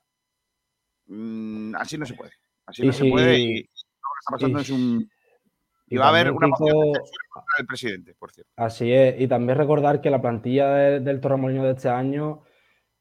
Mm, 1.07 1.75
así 1.75 1.99
no 1.99 2.07
se 2.07 2.15
puede. 2.15 2.31
Así 2.65 2.87
no 2.87 2.93
se 2.93 3.11
puede. 3.11 3.39
Y 3.41 3.59
está 3.59 4.31
pasando 4.31 4.59
y- 4.61 4.63
es 4.63 4.71
un. 4.71 5.11
Y 5.89 5.97
va 5.97 6.07
a 6.07 6.09
haber 6.11 6.31
una 6.31 6.47
moción 6.47 6.69
de 6.69 6.75
Kiko, 6.75 6.95
censura 6.95 7.25
contra 7.31 7.55
el 7.59 7.67
presidente, 7.67 8.15
por 8.17 8.31
cierto. 8.31 8.53
Así 8.55 8.93
es, 8.93 9.21
y 9.21 9.27
también 9.27 9.59
recordar 9.59 10.01
que 10.01 10.11
la 10.11 10.23
plantilla 10.23 10.69
de- 10.71 11.01
del 11.01 11.21
Torremolinos 11.21 11.65
de 11.65 11.73
este 11.73 11.89
año, 11.89 12.43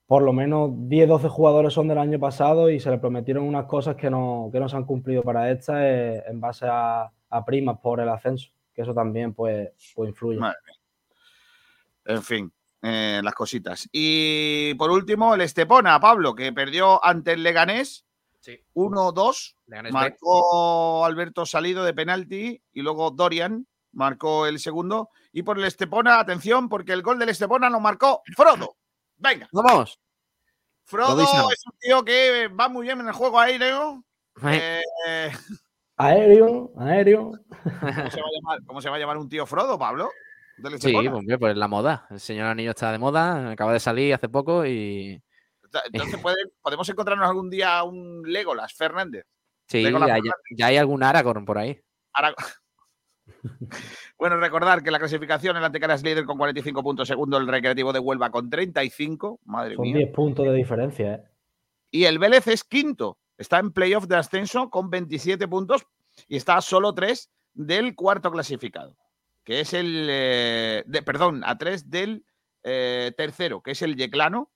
por 0.07 0.23
lo 0.23 0.33
menos 0.33 0.71
10-12 0.89 1.29
jugadores 1.29 1.73
son 1.73 1.87
del 1.87 1.99
año 1.99 2.17
pasado 2.19 2.71
y 2.71 2.79
se 2.79 2.89
le 2.89 2.97
prometieron 2.97 3.43
unas 3.43 3.65
cosas 3.67 3.95
que 3.95 4.09
no, 4.09 4.49
que 4.51 4.59
no 4.59 4.67
se 4.67 4.75
han 4.77 4.85
cumplido 4.85 5.21
para 5.21 5.51
esta 5.51 5.87
eh, 5.87 6.23
en 6.27 6.41
base 6.41 6.65
a, 6.67 7.11
a 7.29 7.45
primas 7.45 7.79
por 7.79 7.99
el 7.99 8.09
ascenso, 8.09 8.49
que 8.73 8.81
eso 8.81 8.93
también 8.93 9.33
pues, 9.33 9.69
pues 9.95 10.09
influye. 10.09 10.39
Madre 10.39 10.57
mía. 10.65 10.75
En 12.05 12.23
fin, 12.23 12.51
eh, 12.81 13.21
las 13.23 13.33
cositas. 13.33 13.87
Y 13.91 14.73
por 14.75 14.89
último, 14.91 15.35
el 15.35 15.41
Estepona, 15.41 15.99
Pablo, 15.99 16.33
que 16.33 16.51
perdió 16.53 17.03
ante 17.03 17.33
el 17.33 17.43
Leganés. 17.43 18.05
1-2. 18.73 19.55
Leganés 19.67 19.93
Marcó 19.93 21.05
Alberto 21.05 21.45
Salido 21.45 21.83
de 21.83 21.93
penalti 21.93 22.59
y 22.73 22.81
luego 22.81 23.11
Dorian 23.11 23.67
marcó 23.91 24.47
el 24.47 24.59
segundo. 24.59 25.09
Y 25.31 25.43
por 25.43 25.59
el 25.59 25.65
Estepona, 25.65 26.19
atención, 26.19 26.69
porque 26.69 26.93
el 26.93 27.03
gol 27.03 27.19
del 27.19 27.29
Estepona 27.29 27.69
lo 27.69 27.79
marcó 27.79 28.23
Frodo. 28.35 28.77
Venga. 29.17 29.47
Vamos. 29.51 29.99
Frodo 30.85 31.21
es 31.21 31.65
un 31.65 31.77
tío 31.79 32.03
que 32.03 32.47
va 32.47 32.69
muy 32.69 32.87
bien 32.87 32.99
en 33.01 33.07
el 33.07 33.13
juego 33.13 33.39
aéreo. 33.39 34.03
Eh, 34.43 34.81
Aéreo, 36.01 36.71
aéreo. 36.77 37.31
¿cómo, 37.51 38.09
se 38.09 38.21
va 38.21 38.27
a 38.27 38.31
llamar, 38.33 38.59
cómo 38.65 38.81
se 38.81 38.89
va 38.89 38.95
a 38.95 38.99
llamar 38.99 39.17
un 39.17 39.27
tío 39.27 39.45
Frodo, 39.45 39.77
Pablo? 39.77 40.09
Sí, 40.79 40.95
hombre, 40.95 41.37
pues 41.37 41.55
la 41.57 41.67
moda. 41.67 42.07
El 42.09 42.19
señor 42.21 42.47
Anillo 42.47 42.71
está 42.71 42.91
de 42.91 42.97
moda, 42.99 43.51
acaba 43.51 43.73
de 43.73 43.79
salir 43.81 44.13
hace 44.13 44.29
poco 44.29 44.65
y. 44.65 45.21
Entonces 45.91 46.17
puede- 46.21 46.37
podemos 46.61 46.87
encontrarnos 46.89 47.27
algún 47.27 47.49
día 47.49 47.83
un 47.83 48.23
Legolas 48.25 48.73
Fernández. 48.73 49.25
Sí, 49.67 49.83
Legolas 49.83 50.07
ya, 50.07 50.15
ya- 50.15 50.21
Fernández. 50.21 50.57
ya 50.57 50.65
hay 50.67 50.77
algún 50.77 51.03
Aragorn 51.03 51.45
por 51.45 51.57
ahí. 51.57 51.79
Bueno, 54.17 54.37
recordar 54.37 54.83
que 54.83 54.91
la 54.91 54.99
clasificación 54.99 55.55
el 55.55 55.63
Antequera 55.63 55.93
es 55.93 56.03
líder 56.03 56.25
con 56.25 56.37
45 56.37 56.83
puntos, 56.83 57.07
segundo 57.07 57.37
el 57.37 57.47
Recreativo 57.47 57.93
de 57.93 57.99
Huelva 57.99 58.31
con 58.31 58.49
35, 58.49 59.39
madre 59.45 59.75
Son 59.75 59.83
mía. 59.83 59.97
10 59.97 60.11
puntos 60.11 60.45
de 60.45 60.53
diferencia, 60.53 61.13
¿eh? 61.13 61.23
Y 61.91 62.03
el 62.05 62.19
Vélez 62.19 62.47
es 62.47 62.63
quinto, 62.63 63.17
está 63.39 63.57
en 63.59 63.71
playoff 63.71 64.05
de 64.05 64.17
ascenso 64.17 64.69
con 64.69 64.89
27 64.89 65.47
puntos 65.47 65.87
y 66.27 66.35
está 66.37 66.57
a 66.57 66.61
solo 66.61 66.93
3 66.93 67.31
del 67.53 67.95
cuarto 67.95 68.29
clasificado, 68.31 68.95
que 69.43 69.61
es 69.61 69.73
el, 69.73 70.07
eh, 70.09 70.83
de- 70.85 71.01
perdón, 71.01 71.41
a 71.45 71.57
3 71.57 71.89
del 71.89 72.23
eh, 72.63 73.11
tercero, 73.17 73.61
que 73.61 73.71
es 73.71 73.81
el 73.81 73.95
Yeclano, 73.95 74.51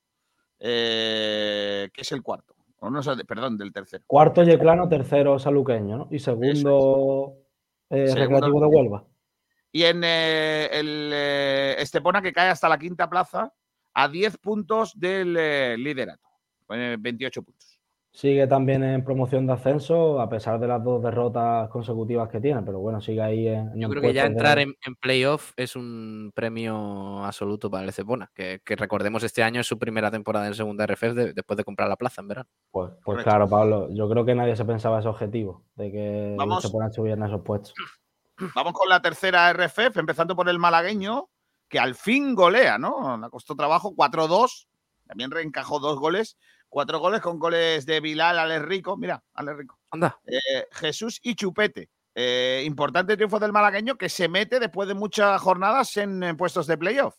eh, 0.59 1.89
que 1.93 2.01
es 2.01 2.11
el 2.11 2.21
cuarto. 2.21 2.55
O 2.79 2.89
no, 2.89 3.01
sé, 3.01 3.11
perdón, 3.25 3.57
del 3.57 3.71
tercero. 3.71 4.03
Cuarto 4.05 4.43
Yeclano, 4.43 4.89
tercero 4.89 5.39
Saluqueño, 5.39 5.97
¿no? 5.97 6.07
Y 6.11 6.19
segundo 6.19 7.37
Segundo 7.89 8.15
Recreativo 8.15 8.59
de 8.59 8.65
Huelva. 8.67 9.05
Y 9.71 9.83
en 9.83 10.03
el 10.03 11.11
Estepona 11.77 12.21
que 12.21 12.33
cae 12.33 12.49
hasta 12.49 12.67
la 12.69 12.77
quinta 12.77 13.09
plaza 13.09 13.53
a 13.93 14.07
10 14.07 14.37
puntos 14.37 14.99
del 14.99 15.33
liderato, 15.81 16.27
eh, 16.69 16.97
28 16.99 17.41
puntos. 17.43 17.72
Sigue 18.15 18.45
también 18.45 18.83
en 18.83 19.03
promoción 19.03 19.47
de 19.47 19.53
ascenso, 19.53 20.21
a 20.21 20.29
pesar 20.29 20.59
de 20.59 20.67
las 20.67 20.83
dos 20.83 21.01
derrotas 21.01 21.67
consecutivas 21.69 22.29
que 22.29 22.39
tiene, 22.39 22.61
pero 22.61 22.77
bueno, 22.79 23.01
sigue 23.01 23.23
ahí 23.23 23.47
en, 23.47 23.69
en 23.73 23.79
Yo 23.79 23.87
el 23.87 23.89
creo 23.89 24.01
que 24.03 24.13
ya 24.13 24.21
de- 24.21 24.27
entrar 24.27 24.59
en, 24.59 24.75
en 24.85 24.95
playoff 24.95 25.51
es 25.57 25.75
un 25.75 26.31
premio 26.35 27.25
absoluto 27.25 27.71
para 27.71 27.83
el 27.85 27.91
Cepona, 27.91 28.29
que, 28.35 28.61
que 28.63 28.75
recordemos 28.75 29.23
este 29.23 29.41
año 29.41 29.61
es 29.61 29.67
su 29.67 29.79
primera 29.79 30.11
temporada 30.11 30.45
en 30.45 30.53
segunda 30.53 30.85
RFF 30.85 31.13
de- 31.15 31.33
después 31.33 31.57
de 31.57 31.63
comprar 31.63 31.89
la 31.89 31.95
plaza 31.95 32.21
en 32.21 32.27
verano. 32.27 32.49
Pues, 32.69 32.91
pues 33.03 33.23
claro, 33.23 33.49
Pablo, 33.49 33.89
yo 33.91 34.07
creo 34.07 34.23
que 34.23 34.35
nadie 34.35 34.55
se 34.55 34.63
pensaba 34.65 34.99
ese 34.99 35.07
objetivo, 35.07 35.63
de 35.73 35.91
que 35.91 36.35
Vamos. 36.37 36.61
se 36.61 36.67
Estepona 36.67 36.89
estuviera 36.89 37.17
en 37.17 37.23
esos 37.27 37.41
puestos. 37.41 37.73
Vamos 38.55 38.73
con 38.73 38.89
la 38.89 39.01
tercera 39.01 39.51
RFF, 39.53 39.97
empezando 39.97 40.35
por 40.35 40.47
el 40.49 40.59
malagueño, 40.59 41.29
que 41.67 41.79
al 41.79 41.95
fin 41.95 42.35
golea, 42.35 42.77
¿no? 42.77 43.17
Le 43.17 43.27
costó 43.31 43.55
trabajo, 43.55 43.95
4-2, 43.95 44.67
también 45.07 45.31
reencajó 45.31 45.79
dos 45.79 45.97
goles, 45.99 46.37
cuatro 46.73 46.99
goles 46.99 47.21
con 47.21 47.37
goles 47.37 47.85
de 47.85 47.99
Bilal, 47.99 48.39
Alex 48.39 48.65
Rico, 48.65 48.97
mira, 48.97 49.23
Alex 49.35 49.57
Rico. 49.57 49.77
Anda. 49.91 50.19
Eh, 50.25 50.65
Jesús 50.71 51.19
y 51.23 51.35
Chupete. 51.35 51.89
Eh, 52.15 52.63
importante 52.65 53.15
triunfo 53.15 53.39
del 53.39 53.53
malagueño 53.53 53.95
que 53.95 54.09
se 54.09 54.27
mete 54.27 54.59
después 54.59 54.87
de 54.87 54.95
muchas 54.95 55.39
jornadas 55.39 55.95
en, 55.97 56.35
puestos 56.35 56.65
de 56.65 56.77
playoff. 56.77 57.15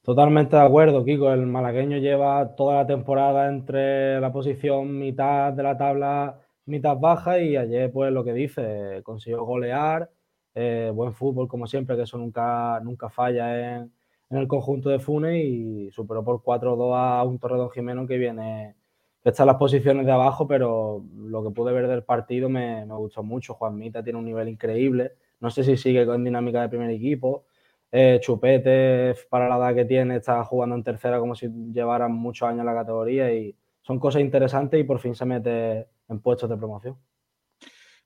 Totalmente 0.00 0.56
de 0.56 0.62
acuerdo, 0.62 1.04
Kiko. 1.04 1.30
El 1.32 1.46
malagueño 1.46 1.98
lleva 1.98 2.56
toda 2.56 2.76
la 2.76 2.86
temporada 2.86 3.46
entre 3.48 4.18
la 4.20 4.32
posición 4.32 4.98
mitad 4.98 5.52
de 5.52 5.62
la 5.62 5.76
tabla, 5.76 6.40
mitad 6.64 6.96
baja, 6.96 7.38
y 7.40 7.56
ayer, 7.56 7.92
pues 7.92 8.10
lo 8.10 8.24
que 8.24 8.32
dice, 8.32 9.02
consiguió 9.02 9.44
golear, 9.44 10.10
eh, 10.54 10.90
buen 10.94 11.12
fútbol, 11.12 11.46
como 11.46 11.66
siempre, 11.66 11.94
que 11.94 12.02
eso 12.02 12.16
nunca, 12.16 12.80
nunca 12.82 13.10
falla 13.10 13.76
en, 13.76 13.92
en 14.32 14.38
el 14.38 14.48
conjunto 14.48 14.88
de 14.88 14.98
Funes, 14.98 15.44
y 15.44 15.90
superó 15.90 16.24
por 16.24 16.42
4-2 16.42 16.96
a 16.96 17.22
un 17.22 17.38
Torredón 17.38 17.70
Jimeno 17.70 18.06
que 18.06 18.16
viene, 18.16 18.74
que 19.22 19.28
está 19.28 19.42
en 19.42 19.48
las 19.48 19.56
posiciones 19.56 20.06
de 20.06 20.12
abajo, 20.12 20.46
pero 20.48 21.04
lo 21.16 21.44
que 21.44 21.50
pude 21.50 21.70
ver 21.72 21.86
del 21.86 22.02
partido 22.02 22.48
me, 22.48 22.86
gustó 22.86 23.22
mucho. 23.22 23.52
Juan 23.52 23.76
Mita 23.76 24.02
tiene 24.02 24.18
un 24.18 24.24
nivel 24.24 24.48
increíble. 24.48 25.12
No 25.40 25.50
sé 25.50 25.62
si 25.64 25.76
sigue 25.76 26.06
con 26.06 26.24
dinámica 26.24 26.62
de 26.62 26.70
primer 26.70 26.88
equipo. 26.90 27.44
Eh, 27.90 28.20
Chupete, 28.22 29.14
para 29.28 29.50
la 29.50 29.56
edad 29.58 29.74
que 29.74 29.84
tiene, 29.84 30.16
está 30.16 30.42
jugando 30.44 30.76
en 30.76 30.82
tercera 30.82 31.20
como 31.20 31.34
si 31.34 31.48
llevara 31.70 32.08
muchos 32.08 32.48
años 32.48 32.60
en 32.60 32.66
la 32.66 32.74
categoría 32.74 33.34
y 33.34 33.54
son 33.82 33.98
cosas 33.98 34.22
interesantes 34.22 34.80
y 34.80 34.84
por 34.84 34.98
fin 34.98 35.14
se 35.14 35.26
mete 35.26 35.88
en 36.08 36.20
puestos 36.20 36.48
de 36.48 36.56
promoción. 36.56 36.96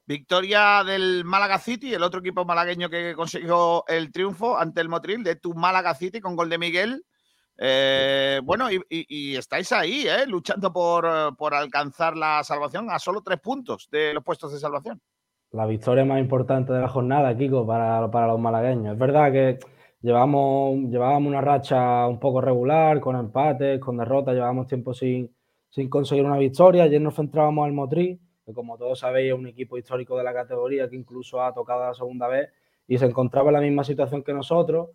Victoria 0.06 0.84
del 0.84 1.24
Málaga 1.24 1.58
City, 1.58 1.92
el 1.92 2.02
otro 2.02 2.20
equipo 2.20 2.44
malagueño 2.44 2.88
que 2.88 3.14
consiguió 3.14 3.84
el 3.88 4.12
triunfo 4.12 4.56
ante 4.56 4.80
el 4.80 4.88
Motril 4.88 5.24
de 5.24 5.34
tu 5.36 5.52
Málaga 5.54 5.94
City 5.94 6.20
con 6.20 6.36
gol 6.36 6.48
de 6.48 6.58
Miguel. 6.58 7.04
Eh, 7.58 8.40
bueno, 8.44 8.68
y, 8.70 9.34
estáis 9.34 9.72
ahí, 9.72 10.06
¿eh? 10.06 10.26
luchando 10.26 10.72
por, 10.72 11.36
por 11.36 11.54
alcanzar 11.54 12.16
la 12.16 12.44
salvación 12.44 12.88
a 12.90 12.98
solo 12.98 13.22
tres 13.22 13.40
puntos 13.40 13.88
de 13.90 14.14
los 14.14 14.22
puestos 14.22 14.52
de 14.52 14.60
salvación. 14.60 15.00
La 15.50 15.66
victoria 15.66 16.04
más 16.04 16.20
importante 16.20 16.72
de 16.72 16.80
la 16.80 16.88
jornada, 16.88 17.36
Kiko, 17.36 17.66
para, 17.66 18.08
para 18.10 18.28
los 18.28 18.38
malagueños. 18.38 18.92
Es 18.92 18.98
verdad 18.98 19.32
que 19.32 19.58
llevamos, 20.02 20.88
llevábamos 20.88 21.28
una 21.28 21.40
racha 21.40 22.06
un 22.06 22.20
poco 22.20 22.40
regular, 22.40 23.00
con 23.00 23.16
empates, 23.16 23.80
con 23.80 23.96
derrotas, 23.96 24.34
llevábamos 24.34 24.68
tiempo 24.68 24.94
sin, 24.94 25.34
sin 25.70 25.88
conseguir 25.88 26.24
una 26.24 26.38
victoria. 26.38 26.84
Ayer 26.84 27.00
nos 27.00 27.16
centrábamos 27.16 27.64
al 27.64 27.72
Motriz, 27.72 28.20
que 28.46 28.54
como 28.54 28.78
todos 28.78 29.00
sabéis 29.00 29.32
es 29.32 29.38
un 29.38 29.46
equipo 29.48 29.76
histórico 29.76 30.16
de 30.16 30.22
la 30.24 30.32
categoría 30.32 30.88
que 30.88 30.94
incluso 30.96 31.42
ha 31.42 31.52
tocado 31.52 31.84
la 31.84 31.94
segunda 31.94 32.28
vez 32.28 32.48
y 32.86 32.96
se 32.96 33.04
encontraba 33.06 33.48
en 33.48 33.54
la 33.54 33.60
misma 33.60 33.82
situación 33.84 34.22
que 34.22 34.32
nosotros. 34.32 34.90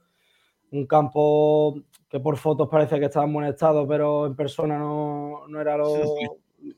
Un 0.71 0.87
campo 0.87 1.75
que 2.09 2.21
por 2.21 2.37
fotos 2.37 2.69
parecía 2.69 2.97
que 2.97 3.05
estaba 3.05 3.25
en 3.25 3.33
buen 3.33 3.45
estado, 3.47 3.85
pero 3.85 4.25
en 4.25 4.35
persona 4.37 4.77
no, 4.79 5.45
no 5.49 5.59
era 5.59 5.75
lo, 5.75 5.85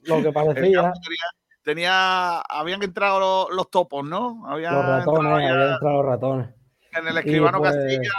lo 0.03 0.21
que 0.23 0.31
parecía. 0.33 0.53
tenía, 0.55 0.93
tenía- 1.61 2.39
habían 2.41 2.81
entrado 2.81 3.19
los, 3.19 3.55
los 3.55 3.69
topos, 3.69 4.03
¿no? 4.03 4.43
Habían 4.47 4.73
Los 4.73 4.83
ratones, 4.83 5.19
entrado 5.19 5.35
habían 5.35 5.73
entrado 5.73 5.95
los 5.97 6.05
ratones. 6.07 6.49
en 6.97 7.07
el 7.07 7.17
escribano 7.19 7.59
pues, 7.59 7.71
Castilla 7.75 8.09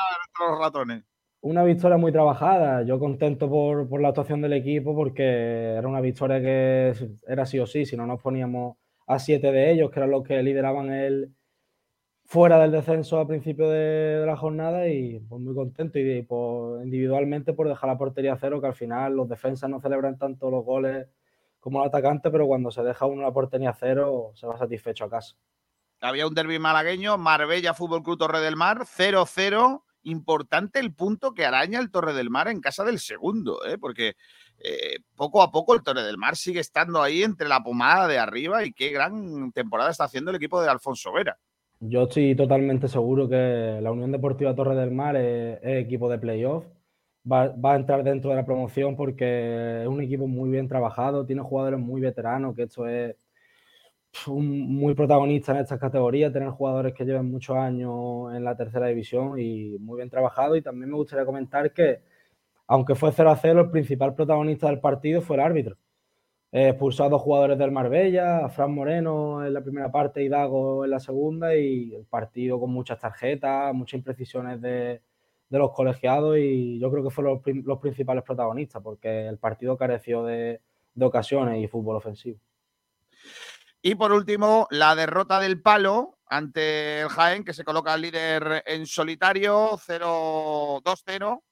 los 0.49 0.59
ratones. 0.61 1.03
Una 1.45 1.63
victoria 1.63 1.99
muy 1.99 2.11
trabajada. 2.11 2.85
Yo 2.85 2.99
contento 2.99 3.51
por, 3.51 3.87
por 3.87 4.01
la 4.01 4.09
actuación 4.09 4.41
del 4.41 4.55
equipo 4.55 4.95
porque 4.97 5.75
era 5.75 5.87
una 5.87 6.01
victoria 6.01 6.41
que 6.41 6.95
era 7.29 7.45
sí 7.45 7.59
o 7.59 7.67
sí. 7.67 7.85
Si 7.85 7.99
no 7.99 8.07
nos 8.07 8.23
poníamos 8.23 8.79
a 9.07 9.19
siete 9.19 9.53
de 9.53 9.71
ellos, 9.71 9.91
que 9.91 10.01
eran 10.01 10.11
los 10.11 10.23
que 10.25 10.43
lideraban 10.43 10.91
el 10.91 11.35
fuera 12.25 12.59
del 12.59 12.73
descenso 12.73 13.19
al 13.19 13.27
principio 13.27 13.69
de, 13.69 14.25
la 14.25 14.39
jornada 14.39 14.89
y 14.89 15.21
pues 15.21 15.39
muy 15.39 15.55
contento 15.55 15.99
y, 15.99 16.27
individualmente 16.83 17.53
por 17.53 17.69
dejar 17.69 17.91
la 17.91 17.99
portería 17.99 18.33
a 18.33 18.39
cero, 18.39 18.63
que 18.63 18.69
al 18.69 18.75
final 18.75 19.15
los 19.15 19.29
defensas 19.29 19.69
no 19.69 19.83
celebran 19.83 20.17
tanto 20.17 20.51
los 20.51 20.65
goles 20.65 21.09
como 21.61 21.83
el 21.83 21.89
atacante, 21.89 22.31
pero 22.31 22.47
cuando 22.47 22.71
se 22.71 22.83
deja 22.83 23.05
uno 23.05 23.21
la 23.21 23.35
portería 23.35 23.69
a 23.69 23.75
cero 23.75 24.33
se 24.35 24.47
va 24.47 24.57
satisfecho 24.57 25.05
a 25.05 25.11
casa. 25.11 25.37
Había 26.01 26.27
un 26.27 26.35
derby 26.35 26.59
malagueño, 26.59 27.19
Marbella 27.19 27.75
Fútbol 27.75 28.03
Club 28.03 28.17
Torre 28.17 28.41
del 28.41 28.57
Mar, 28.57 28.87
0-0. 28.87 29.83
Importante 30.05 30.79
el 30.79 30.93
punto 30.93 31.35
que 31.35 31.45
araña 31.45 31.81
el 31.81 31.91
Torre 31.91 32.13
del 32.13 32.31
Mar 32.31 32.49
en 32.49 32.61
casa 32.61 32.85
del 32.85 32.99
segundo, 32.99 33.65
¿eh? 33.67 33.79
porque 33.79 34.15
eh, 34.59 34.99
poco 35.17 35.43
a 35.43 35.51
poco 35.51 35.75
el 35.75 35.83
Torre 35.83 36.03
del 36.03 36.19
Mar 36.19 36.37
sigue 36.37 36.61
estando 36.61 37.03
ahí 37.03 37.23
entre 37.23 37.49
la 37.49 37.63
pomada 37.63 38.07
de 38.07 38.19
arriba 38.19 38.65
y 38.65 38.73
qué 38.73 38.91
gran 38.91 39.53
temporada 39.53 39.91
está 39.91 40.05
haciendo 40.05 40.31
el 40.31 40.37
equipo 40.37 40.61
de 40.63 40.69
Alfonso 40.69 41.13
Vera. 41.13 41.39
Yo 41.81 42.05
estoy 42.05 42.35
totalmente 42.35 42.89
seguro 42.89 43.29
que 43.29 43.79
la 43.83 43.93
Unión 43.93 44.13
Deportiva 44.13 44.55
Torre 44.55 44.75
del 44.75 44.91
Mar 44.91 45.17
es, 45.17 45.59
equipo 45.63 46.09
de 46.09 46.19
playoff. 46.19 46.65
Va, 47.31 47.55
a 47.63 47.77
entrar 47.77 48.05
dentro 48.05 48.31
de 48.31 48.37
la 48.37 48.45
promoción 48.45 48.97
porque 48.97 49.83
es 49.83 49.89
un 49.89 50.03
equipo 50.03 50.27
muy 50.27 50.51
bien 50.51 50.69
trabajado, 50.69 51.25
tiene 51.25 51.41
jugadores 51.41 51.81
muy 51.81 52.01
veteranos, 52.01 52.55
que 52.55 52.65
esto 52.65 52.87
es 52.87 53.17
un- 54.27 54.75
muy 54.75 54.95
protagonista 54.95 55.53
en 55.53 55.59
estas 55.59 55.79
categorías, 55.81 56.33
tener 56.33 56.49
jugadores 56.51 56.95
que 56.95 57.05
lleven 57.05 57.31
muchos 57.31 57.57
años 57.57 58.35
en 58.35 58.45
la 58.45 58.57
tercera 58.57 58.87
división 58.87 59.39
y 59.39 59.77
muy 59.79 59.97
bien 59.99 60.11
trabajado. 60.11 60.57
Y 60.57 60.63
también 60.63 60.91
me 60.91 60.97
gustaría 60.97 61.25
comentar 61.27 61.73
que, 61.73 62.01
aunque 62.67 62.95
fue 62.95 63.13
0 63.13 63.31
a 63.31 63.37
0, 63.37 63.61
el 63.63 63.71
principal 63.71 64.15
protagonista 64.15 64.69
del 64.69 64.81
partido 64.81 65.21
fue 65.23 65.37
el 65.37 65.43
árbitro. 65.43 65.77
Eh, 66.53 66.69
expulsó 66.69 67.05
a 67.05 67.09
dos 67.09 67.21
jugadores 67.23 67.59
del 67.59 67.73
Marbella, 67.73 68.45
a 68.45 68.49
Fran 68.49 68.73
Moreno 68.75 69.45
en 69.45 69.53
la 69.55 69.61
primera 69.63 69.91
parte 69.91 70.23
y 70.23 70.29
Dago 70.29 70.85
en 70.85 70.91
la 70.93 71.01
segunda, 71.01 71.57
y 71.57 71.95
el 71.95 72.05
partido 72.05 72.61
con 72.61 72.71
muchas 72.71 73.01
tarjetas, 73.01 73.75
muchas 73.75 73.99
imprecisiones 73.99 74.61
de, 74.61 75.01
de 75.49 75.59
los 75.59 75.73
colegiados, 75.73 76.39
y 76.39 76.79
yo 76.79 76.91
creo 76.93 77.03
que 77.03 77.11
fueron 77.11 77.43
los, 77.45 77.57
los 77.65 77.79
principales 77.81 78.23
protagonistas, 78.23 78.81
porque 78.83 79.27
el 79.27 79.39
partido 79.39 79.77
careció 79.77 80.25
de, 80.25 80.61
de 80.95 81.05
ocasiones 81.05 81.63
y 81.63 81.67
fútbol 81.67 81.97
ofensivo. 81.97 82.39
Y 83.87 83.97
por 83.97 84.13
último, 84.13 84.67
la 84.71 84.95
derrota 84.95 85.39
del 85.39 85.61
Palo 85.61 86.17
ante 86.27 87.03
el 87.03 87.09
Jaén, 87.11 87.45
que 87.45 87.53
se 87.53 87.65
coloca 87.65 87.95
líder 87.99 88.63
en 88.65 88.87
solitario, 88.87 89.73
0-2-0. 89.77 91.43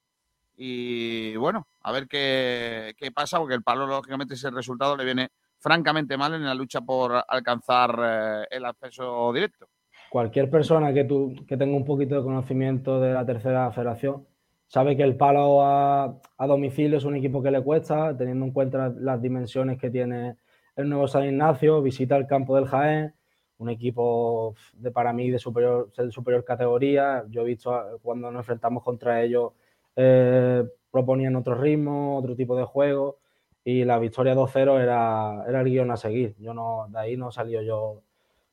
Y 0.57 1.35
bueno, 1.35 1.67
a 1.83 1.91
ver 1.91 2.07
qué, 2.07 2.95
qué 2.97 3.11
pasa, 3.11 3.37
porque 3.37 3.53
el 3.53 3.61
Palo, 3.61 3.85
lógicamente, 3.85 4.33
ese 4.33 4.49
resultado 4.49 4.97
le 4.97 5.05
viene 5.05 5.29
francamente 5.59 6.17
mal 6.17 6.33
en 6.33 6.43
la 6.43 6.55
lucha 6.55 6.81
por 6.81 7.23
alcanzar 7.27 7.99
eh, 8.03 8.47
el 8.49 8.65
acceso 8.65 9.31
directo. 9.31 9.67
Cualquier 10.09 10.49
persona 10.49 10.91
que, 10.91 11.03
tú, 11.03 11.35
que 11.47 11.55
tenga 11.55 11.77
un 11.77 11.85
poquito 11.85 12.15
de 12.15 12.23
conocimiento 12.23 12.99
de 12.99 13.13
la 13.13 13.27
tercera 13.27 13.71
federación 13.71 14.25
sabe 14.65 14.97
que 14.97 15.03
el 15.03 15.17
Palo 15.17 15.63
a, 15.63 16.05
a 16.05 16.47
domicilio 16.47 16.97
es 16.97 17.03
un 17.03 17.15
equipo 17.15 17.43
que 17.43 17.51
le 17.51 17.61
cuesta, 17.61 18.17
teniendo 18.17 18.43
en 18.43 18.51
cuenta 18.53 18.79
las, 18.79 18.95
las 18.95 19.21
dimensiones 19.21 19.77
que 19.77 19.91
tiene 19.91 20.37
el 20.75 20.89
nuevo 20.89 21.07
San 21.07 21.25
Ignacio, 21.25 21.81
visita 21.81 22.15
el 22.17 22.27
campo 22.27 22.55
del 22.55 22.65
Jaén, 22.65 23.13
un 23.57 23.69
equipo 23.69 24.55
de 24.73 24.91
para 24.91 25.13
mí 25.13 25.29
de 25.29 25.39
superior, 25.39 25.91
superior 26.09 26.43
categoría. 26.43 27.23
Yo 27.29 27.41
he 27.41 27.45
visto 27.45 27.99
cuando 28.01 28.31
nos 28.31 28.41
enfrentamos 28.41 28.83
contra 28.83 29.21
ellos, 29.21 29.53
eh, 29.95 30.63
proponían 30.91 31.35
otro 31.35 31.55
ritmo, 31.55 32.17
otro 32.17 32.35
tipo 32.35 32.55
de 32.55 32.63
juego, 32.63 33.19
y 33.63 33.85
la 33.85 33.99
victoria 33.99 34.35
2-0 34.35 34.81
era, 34.81 35.45
era 35.47 35.61
el 35.61 35.69
guion 35.69 35.91
a 35.91 35.97
seguir. 35.97 36.35
Yo 36.39 36.53
no, 36.53 36.87
de 36.89 36.99
ahí 36.99 37.17
no 37.17 37.31
salió 37.31 37.61
yo 37.61 38.01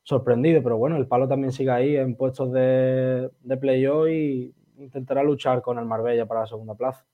sorprendido, 0.03 0.63
pero 0.63 0.77
bueno, 0.77 0.97
el 0.97 1.07
palo 1.07 1.27
también 1.27 1.51
sigue 1.51 1.71
ahí 1.71 1.95
en 1.97 2.15
puestos 2.15 2.51
de, 2.51 3.29
de 3.41 3.57
playoff 3.57 4.07
y 4.09 4.53
intentará 4.77 5.23
luchar 5.23 5.61
con 5.61 5.77
el 5.79 5.85
Marbella 5.85 6.25
para 6.25 6.41
la 6.41 6.47
segunda 6.47 6.75
plaza. 6.75 7.05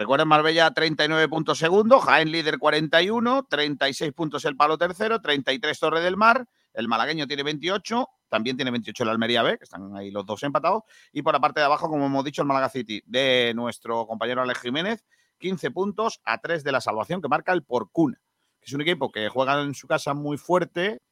Recuerden, 0.00 0.28
Marbella 0.28 0.70
39 0.70 1.28
puntos 1.28 1.58
segundo, 1.58 1.98
Jaén 2.00 2.32
líder 2.32 2.58
41, 2.58 3.46
36 3.50 4.14
puntos 4.14 4.46
el 4.46 4.56
Palo 4.56 4.78
tercero, 4.78 5.20
33 5.20 5.78
Torre 5.78 6.00
del 6.00 6.16
Mar, 6.16 6.48
el 6.72 6.88
malagueño 6.88 7.26
tiene 7.26 7.42
28, 7.42 8.08
también 8.30 8.56
tiene 8.56 8.70
28 8.70 9.02
el 9.02 9.10
Almería 9.10 9.42
B, 9.42 9.58
que 9.58 9.64
están 9.64 9.94
ahí 9.94 10.10
los 10.10 10.24
dos 10.24 10.42
empatados, 10.42 10.84
y 11.12 11.20
por 11.20 11.34
la 11.34 11.40
parte 11.40 11.60
de 11.60 11.66
abajo, 11.66 11.90
como 11.90 12.06
hemos 12.06 12.24
dicho, 12.24 12.40
el 12.40 12.48
Málaga 12.48 12.70
City 12.70 13.02
de 13.04 13.52
nuestro 13.54 14.06
compañero 14.06 14.40
Alex 14.40 14.60
Jiménez, 14.60 15.04
15 15.38 15.70
puntos 15.70 16.22
a 16.24 16.38
3 16.38 16.64
de 16.64 16.72
la 16.72 16.80
salvación 16.80 17.20
que 17.20 17.28
marca 17.28 17.52
el 17.52 17.62
Porcuna, 17.62 18.18
que 18.58 18.68
es 18.68 18.72
un 18.72 18.80
equipo 18.80 19.12
que 19.12 19.28
juega 19.28 19.60
en 19.60 19.74
su 19.74 19.86
casa 19.86 20.14
muy 20.14 20.38
fuerte, 20.38 21.02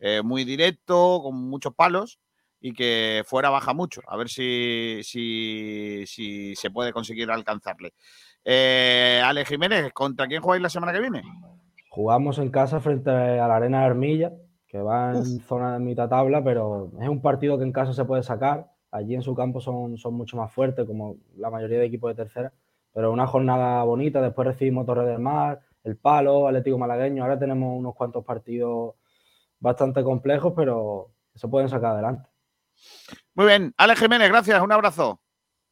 eh, 0.00 0.20
muy 0.22 0.44
directo, 0.44 1.20
con 1.22 1.34
muchos 1.34 1.74
palos 1.74 2.18
y 2.60 2.72
que 2.72 3.24
fuera 3.26 3.50
baja 3.50 3.74
mucho. 3.74 4.00
A 4.06 4.16
ver 4.16 4.30
si, 4.30 5.00
si, 5.02 6.04
si 6.06 6.54
se 6.56 6.70
puede 6.70 6.94
conseguir 6.94 7.30
alcanzarle. 7.30 7.92
Eh, 8.44 9.22
Ale 9.24 9.44
Jiménez, 9.44 9.92
¿contra 9.92 10.26
quién 10.26 10.42
jugáis 10.42 10.62
la 10.62 10.68
semana 10.68 10.92
que 10.92 11.00
viene? 11.00 11.22
Jugamos 11.88 12.38
en 12.38 12.50
casa 12.50 12.80
frente 12.80 13.10
a 13.10 13.48
la 13.48 13.56
Arena 13.56 13.80
de 13.80 13.86
Armilla, 13.86 14.32
que 14.66 14.78
va 14.82 15.12
en 15.12 15.40
zona 15.40 15.74
de 15.74 15.78
mitad 15.78 16.08
tabla, 16.08 16.42
pero 16.42 16.90
es 17.00 17.08
un 17.08 17.22
partido 17.22 17.56
que 17.56 17.64
en 17.64 17.72
casa 17.72 17.92
se 17.92 18.04
puede 18.04 18.22
sacar. 18.22 18.70
Allí 18.90 19.14
en 19.14 19.22
su 19.22 19.34
campo 19.34 19.60
son, 19.60 19.96
son 19.96 20.14
mucho 20.14 20.36
más 20.36 20.52
fuertes, 20.52 20.86
como 20.86 21.16
la 21.36 21.50
mayoría 21.50 21.78
de 21.78 21.86
equipos 21.86 22.10
de 22.10 22.22
tercera. 22.22 22.52
Pero 22.92 23.12
una 23.12 23.26
jornada 23.26 23.82
bonita. 23.82 24.20
Después 24.20 24.46
recibimos 24.46 24.86
Torre 24.86 25.06
del 25.06 25.18
Mar, 25.18 25.60
El 25.82 25.96
Palo, 25.96 26.46
Atlético 26.46 26.78
Malagueño. 26.78 27.22
Ahora 27.22 27.38
tenemos 27.38 27.76
unos 27.76 27.94
cuantos 27.94 28.24
partidos 28.24 28.94
bastante 29.58 30.04
complejos, 30.04 30.52
pero 30.54 31.10
se 31.34 31.48
pueden 31.48 31.68
sacar 31.68 31.92
adelante. 31.92 32.28
Muy 33.34 33.46
bien, 33.46 33.74
Ale 33.76 33.96
Jiménez, 33.96 34.28
gracias, 34.28 34.60
un 34.60 34.70
abrazo. 34.70 35.20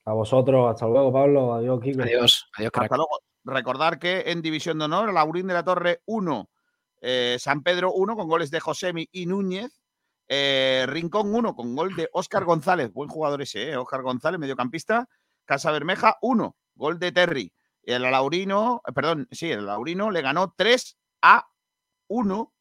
A 0.04 0.12
vosotros, 0.12 0.70
hasta 0.70 0.86
luego, 0.86 1.12
Pablo. 1.12 1.54
Adiós, 1.54 1.80
Kiko. 1.80 2.02
Adiós, 2.02 2.46
adiós, 2.56 2.72
Hasta 2.74 2.96
luego. 2.96 3.20
Recordar 3.44 3.98
que 3.98 4.24
en 4.26 4.42
División 4.42 4.78
de 4.78 4.84
Honor, 4.86 5.12
Laurín 5.12 5.46
de 5.46 5.54
la 5.54 5.64
Torre 5.64 6.00
1, 6.06 6.50
eh, 7.00 7.36
San 7.40 7.62
Pedro 7.62 7.92
1 7.92 8.16
con 8.16 8.28
goles 8.28 8.50
de 8.50 8.60
Josemi 8.60 9.08
y 9.12 9.26
Núñez. 9.26 9.70
eh, 10.28 10.86
Rincón 10.88 11.34
1 11.34 11.54
con 11.54 11.74
gol 11.76 11.94
de 11.94 12.08
Óscar 12.12 12.44
González. 12.44 12.90
Buen 12.92 13.08
jugador 13.10 13.42
ese, 13.42 13.70
¿eh? 13.70 13.76
Óscar 13.76 14.02
González, 14.02 14.40
mediocampista. 14.40 15.08
Casa 15.44 15.70
Bermeja 15.72 16.16
1, 16.22 16.56
gol 16.74 16.98
de 16.98 17.12
Terry. 17.12 17.52
El 17.82 18.02
Laurino, 18.02 18.80
eh, 18.86 18.92
perdón, 18.92 19.28
sí, 19.30 19.50
el 19.50 19.66
Laurino 19.66 20.10
le 20.10 20.22
ganó 20.22 20.54
3 20.56 20.96
a 21.22 21.48
1 22.08 22.52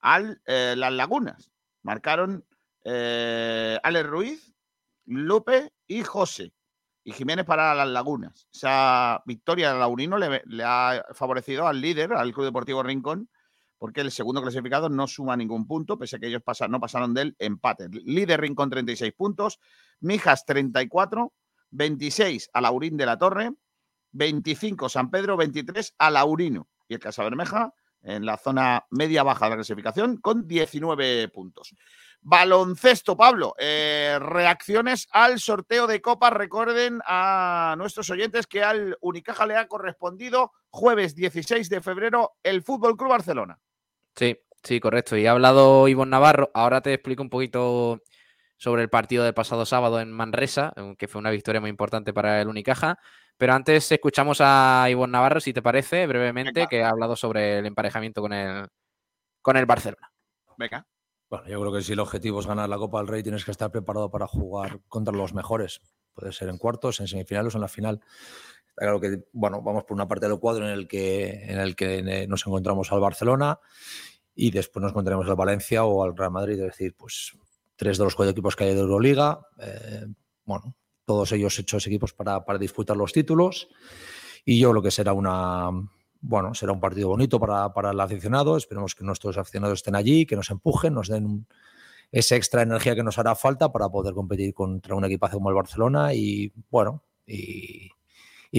al 0.00 0.40
eh, 0.46 0.74
Las 0.76 0.92
Lagunas. 0.92 1.50
Marcaron 1.82 2.44
eh, 2.84 3.78
Alex 3.82 4.08
Ruiz, 4.08 4.54
Lupe 5.04 5.72
y 5.86 6.02
José. 6.02 6.52
Y 7.04 7.12
Jiménez 7.12 7.44
para 7.44 7.74
las 7.74 7.88
Lagunas. 7.88 8.46
Esa 8.52 9.22
victoria 9.26 9.72
de 9.72 9.78
Laurino 9.78 10.18
le, 10.18 10.64
ha 10.64 11.04
favorecido 11.14 11.66
al 11.66 11.80
líder, 11.80 12.12
al 12.12 12.32
Club 12.32 12.46
Deportivo 12.46 12.82
Rincón, 12.82 13.28
porque 13.78 14.00
el 14.00 14.12
segundo 14.12 14.40
clasificado 14.40 14.88
no 14.88 15.08
suma 15.08 15.36
ningún 15.36 15.66
punto, 15.66 15.98
pese 15.98 16.16
a 16.16 16.18
que 16.20 16.28
ellos 16.28 16.42
no 16.68 16.80
pasaron 16.80 17.14
del 17.14 17.34
empate. 17.40 17.88
Líder 17.90 18.40
Rincón 18.40 18.70
36 18.70 19.12
puntos, 19.14 19.58
Mijas 20.00 20.46
34, 20.46 21.32
26 21.70 22.50
a 22.52 22.60
Laurín 22.60 22.96
de 22.96 23.06
la 23.06 23.18
Torre, 23.18 23.52
25 24.12 24.88
San 24.88 25.10
Pedro, 25.10 25.36
23 25.36 25.94
a 25.98 26.10
Laurino. 26.10 26.68
Y 26.86 26.94
el 26.94 27.00
Casa 27.00 27.24
Bermeja 27.24 27.74
en 28.02 28.26
la 28.26 28.36
zona 28.36 28.86
media-baja 28.90 29.46
de 29.46 29.50
la 29.50 29.56
clasificación 29.56 30.16
con 30.18 30.46
19 30.46 31.28
puntos. 31.28 31.74
Baloncesto, 32.22 33.16
Pablo. 33.16 33.54
eh, 33.58 34.16
reacciones 34.20 35.08
al 35.10 35.40
sorteo 35.40 35.86
de 35.86 36.00
Copa. 36.00 36.30
Recuerden 36.30 37.00
a 37.04 37.74
nuestros 37.76 38.08
oyentes 38.10 38.46
que 38.46 38.62
al 38.62 38.96
Unicaja 39.00 39.44
le 39.44 39.56
ha 39.56 39.66
correspondido 39.66 40.52
jueves 40.70 41.14
16 41.14 41.68
de 41.68 41.80
febrero 41.80 42.32
el 42.42 42.62
Fútbol 42.62 42.96
Club 42.96 43.10
Barcelona. 43.10 43.58
Sí, 44.14 44.38
sí, 44.62 44.78
correcto. 44.78 45.16
Y 45.16 45.26
ha 45.26 45.32
hablado 45.32 45.88
Ivonne 45.88 46.10
Navarro. 46.10 46.50
Ahora 46.54 46.80
te 46.80 46.94
explico 46.94 47.22
un 47.22 47.30
poquito 47.30 48.00
sobre 48.56 48.82
el 48.82 48.88
partido 48.88 49.24
del 49.24 49.34
pasado 49.34 49.66
sábado 49.66 50.00
en 50.00 50.12
Manresa, 50.12 50.72
que 50.96 51.08
fue 51.08 51.18
una 51.18 51.30
victoria 51.30 51.60
muy 51.60 51.70
importante 51.70 52.12
para 52.12 52.40
el 52.40 52.46
Unicaja. 52.46 52.98
Pero 53.36 53.54
antes 53.54 53.90
escuchamos 53.90 54.38
a 54.40 54.86
Ivonne 54.88 55.10
Navarro, 55.10 55.40
si 55.40 55.52
te 55.52 55.62
parece, 55.62 56.06
brevemente, 56.06 56.68
que 56.68 56.84
ha 56.84 56.90
hablado 56.90 57.16
sobre 57.16 57.58
el 57.58 57.66
emparejamiento 57.66 58.20
con 58.22 58.32
el, 58.32 58.68
con 59.40 59.56
el 59.56 59.66
Barcelona. 59.66 60.12
Venga. 60.56 60.86
Bueno, 61.32 61.48
yo 61.48 61.60
creo 61.60 61.72
que 61.72 61.80
si 61.80 61.94
el 61.94 62.00
objetivo 62.00 62.40
es 62.40 62.46
ganar 62.46 62.68
la 62.68 62.76
Copa 62.76 62.98
del 62.98 63.08
Rey, 63.08 63.22
tienes 63.22 63.42
que 63.42 63.52
estar 63.52 63.70
preparado 63.70 64.10
para 64.10 64.26
jugar 64.26 64.82
contra 64.86 65.14
los 65.14 65.32
mejores. 65.32 65.80
Puede 66.12 66.30
ser 66.30 66.50
en 66.50 66.58
cuartos, 66.58 67.00
en 67.00 67.08
semifinales 67.08 67.54
o 67.54 67.56
en 67.56 67.62
la 67.62 67.68
final. 67.68 68.02
Está 68.68 68.82
claro 68.82 69.00
que, 69.00 69.24
bueno, 69.32 69.62
vamos 69.62 69.84
por 69.84 69.94
una 69.94 70.06
parte 70.06 70.28
del 70.28 70.38
cuadro 70.38 70.66
en 70.66 70.74
el 70.74 70.86
que, 70.86 71.50
en 71.50 71.58
el 71.58 71.74
que 71.74 72.26
nos 72.28 72.46
encontramos 72.46 72.92
al 72.92 73.00
Barcelona 73.00 73.58
y 74.34 74.50
después 74.50 74.82
nos 74.82 74.92
encontraremos 74.92 75.26
al 75.26 75.36
Valencia 75.36 75.84
o 75.84 76.04
al 76.04 76.14
Real 76.14 76.32
Madrid. 76.32 76.60
Es 76.60 76.66
decir, 76.66 76.94
pues 76.98 77.32
tres 77.76 77.96
de 77.96 78.04
los 78.04 78.14
cuatro 78.14 78.32
equipos 78.32 78.54
que 78.54 78.64
hay 78.64 78.74
de 78.74 78.80
Euroliga. 78.80 79.40
eh, 79.58 80.04
bueno, 80.44 80.76
todos 81.06 81.32
ellos 81.32 81.58
hechos 81.58 81.86
equipos 81.86 82.12
para, 82.12 82.44
para 82.44 82.58
disputar 82.58 82.94
los 82.94 83.10
títulos. 83.10 83.68
Y 84.44 84.60
yo 84.60 84.70
creo 84.72 84.82
que 84.82 84.90
será 84.90 85.14
una, 85.14 85.70
bueno, 86.22 86.54
será 86.54 86.72
un 86.72 86.80
partido 86.80 87.08
bonito 87.08 87.38
para, 87.38 87.72
para 87.74 87.90
el 87.90 88.00
aficionado. 88.00 88.56
Esperemos 88.56 88.94
que 88.94 89.04
nuestros 89.04 89.36
aficionados 89.36 89.80
estén 89.80 89.96
allí, 89.96 90.24
que 90.24 90.36
nos 90.36 90.48
empujen, 90.50 90.94
nos 90.94 91.08
den 91.08 91.46
esa 92.10 92.36
extra 92.36 92.62
energía 92.62 92.94
que 92.94 93.02
nos 93.02 93.18
hará 93.18 93.34
falta 93.34 93.70
para 93.72 93.88
poder 93.88 94.14
competir 94.14 94.54
contra 94.54 94.94
un 94.94 95.04
equipazo 95.04 95.36
como 95.38 95.48
el 95.50 95.54
Barcelona. 95.56 96.14
Y 96.14 96.52
bueno, 96.70 97.02
y, 97.26 97.90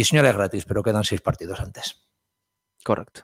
señores 0.03 0.35
gratis, 0.35 0.65
pero 0.65 0.84
quedan 0.84 1.03
seis 1.03 1.22
partidos 1.22 1.60
antes. 1.60 2.06
Correcto. 2.84 3.22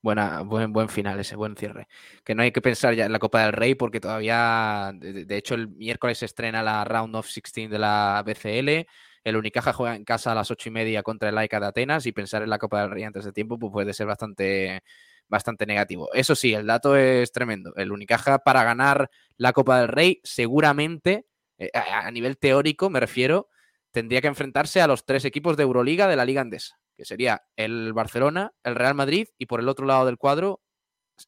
Buena, 0.00 0.42
buen, 0.42 0.72
buen 0.72 0.88
final 0.88 1.18
ese, 1.18 1.34
buen 1.36 1.56
cierre. 1.56 1.88
Que 2.24 2.34
no 2.34 2.42
hay 2.42 2.52
que 2.52 2.62
pensar 2.62 2.94
ya 2.94 3.04
en 3.04 3.12
la 3.12 3.18
Copa 3.18 3.42
del 3.42 3.52
Rey 3.52 3.74
porque 3.74 4.00
todavía, 4.00 4.92
de- 4.94 5.24
de 5.24 5.36
hecho, 5.36 5.56
el 5.56 5.68
miércoles 5.68 6.18
se 6.18 6.26
estrena 6.26 6.62
la 6.62 6.84
Round 6.84 7.16
of 7.16 7.26
16 7.26 7.68
de 7.68 7.78
la 7.78 8.22
BCL. 8.24 8.86
El 9.24 9.36
Unicaja 9.36 9.72
juega 9.72 9.94
en 9.96 10.04
casa 10.04 10.32
a 10.32 10.34
las 10.34 10.50
ocho 10.50 10.68
y 10.68 10.72
media 10.72 11.02
contra 11.02 11.28
el 11.28 11.34
Laika 11.34 11.60
de 11.60 11.66
Atenas 11.66 12.06
y 12.06 12.12
pensar 12.12 12.42
en 12.42 12.50
la 12.50 12.58
Copa 12.58 12.80
del 12.80 12.90
Rey 12.90 13.02
antes 13.04 13.24
de 13.24 13.32
tiempo 13.32 13.58
pues 13.58 13.72
puede 13.72 13.92
ser 13.92 14.06
bastante, 14.06 14.82
bastante 15.28 15.66
negativo. 15.66 16.08
Eso 16.14 16.34
sí, 16.34 16.54
el 16.54 16.66
dato 16.66 16.96
es 16.96 17.32
tremendo. 17.32 17.74
El 17.76 17.92
Unicaja 17.92 18.38
para 18.38 18.64
ganar 18.64 19.10
la 19.36 19.52
Copa 19.52 19.80
del 19.80 19.88
Rey 19.88 20.20
seguramente, 20.24 21.26
eh, 21.58 21.70
a, 21.74 22.10
nivel 22.10 22.38
teórico 22.38 22.90
me 22.90 23.00
refiero, 23.00 23.48
tendría 23.90 24.20
que 24.20 24.28
enfrentarse 24.28 24.80
a 24.80 24.86
los 24.86 25.04
tres 25.04 25.24
equipos 25.24 25.56
de 25.56 25.64
Euroliga 25.64 26.06
de 26.08 26.16
la 26.16 26.24
Liga 26.24 26.40
Andesa, 26.40 26.78
que 26.96 27.04
sería 27.04 27.42
el 27.56 27.92
Barcelona, 27.92 28.52
el 28.62 28.74
Real 28.76 28.94
Madrid 28.94 29.28
y 29.38 29.46
por 29.46 29.60
el 29.60 29.68
otro 29.68 29.84
lado 29.86 30.06
del 30.06 30.18
cuadro, 30.18 30.62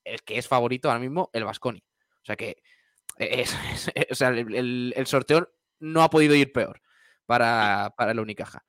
el 0.04 0.22
que 0.22 0.38
es 0.38 0.46
favorito 0.46 0.88
ahora 0.88 1.00
mismo, 1.00 1.30
el 1.32 1.44
Vasconi. 1.44 1.82
O 2.22 2.24
sea 2.24 2.36
que 2.36 2.62
es- 3.18 3.56
o 4.10 4.14
sea, 4.14 4.28
el- 4.28 4.92
el 4.96 5.06
sorteo 5.06 5.50
no 5.80 6.02
ha 6.02 6.10
podido 6.10 6.34
ir 6.34 6.52
peor 6.52 6.80
para, 7.30 7.94
para 7.96 8.10
el 8.10 8.18
Unicaja. 8.18 8.64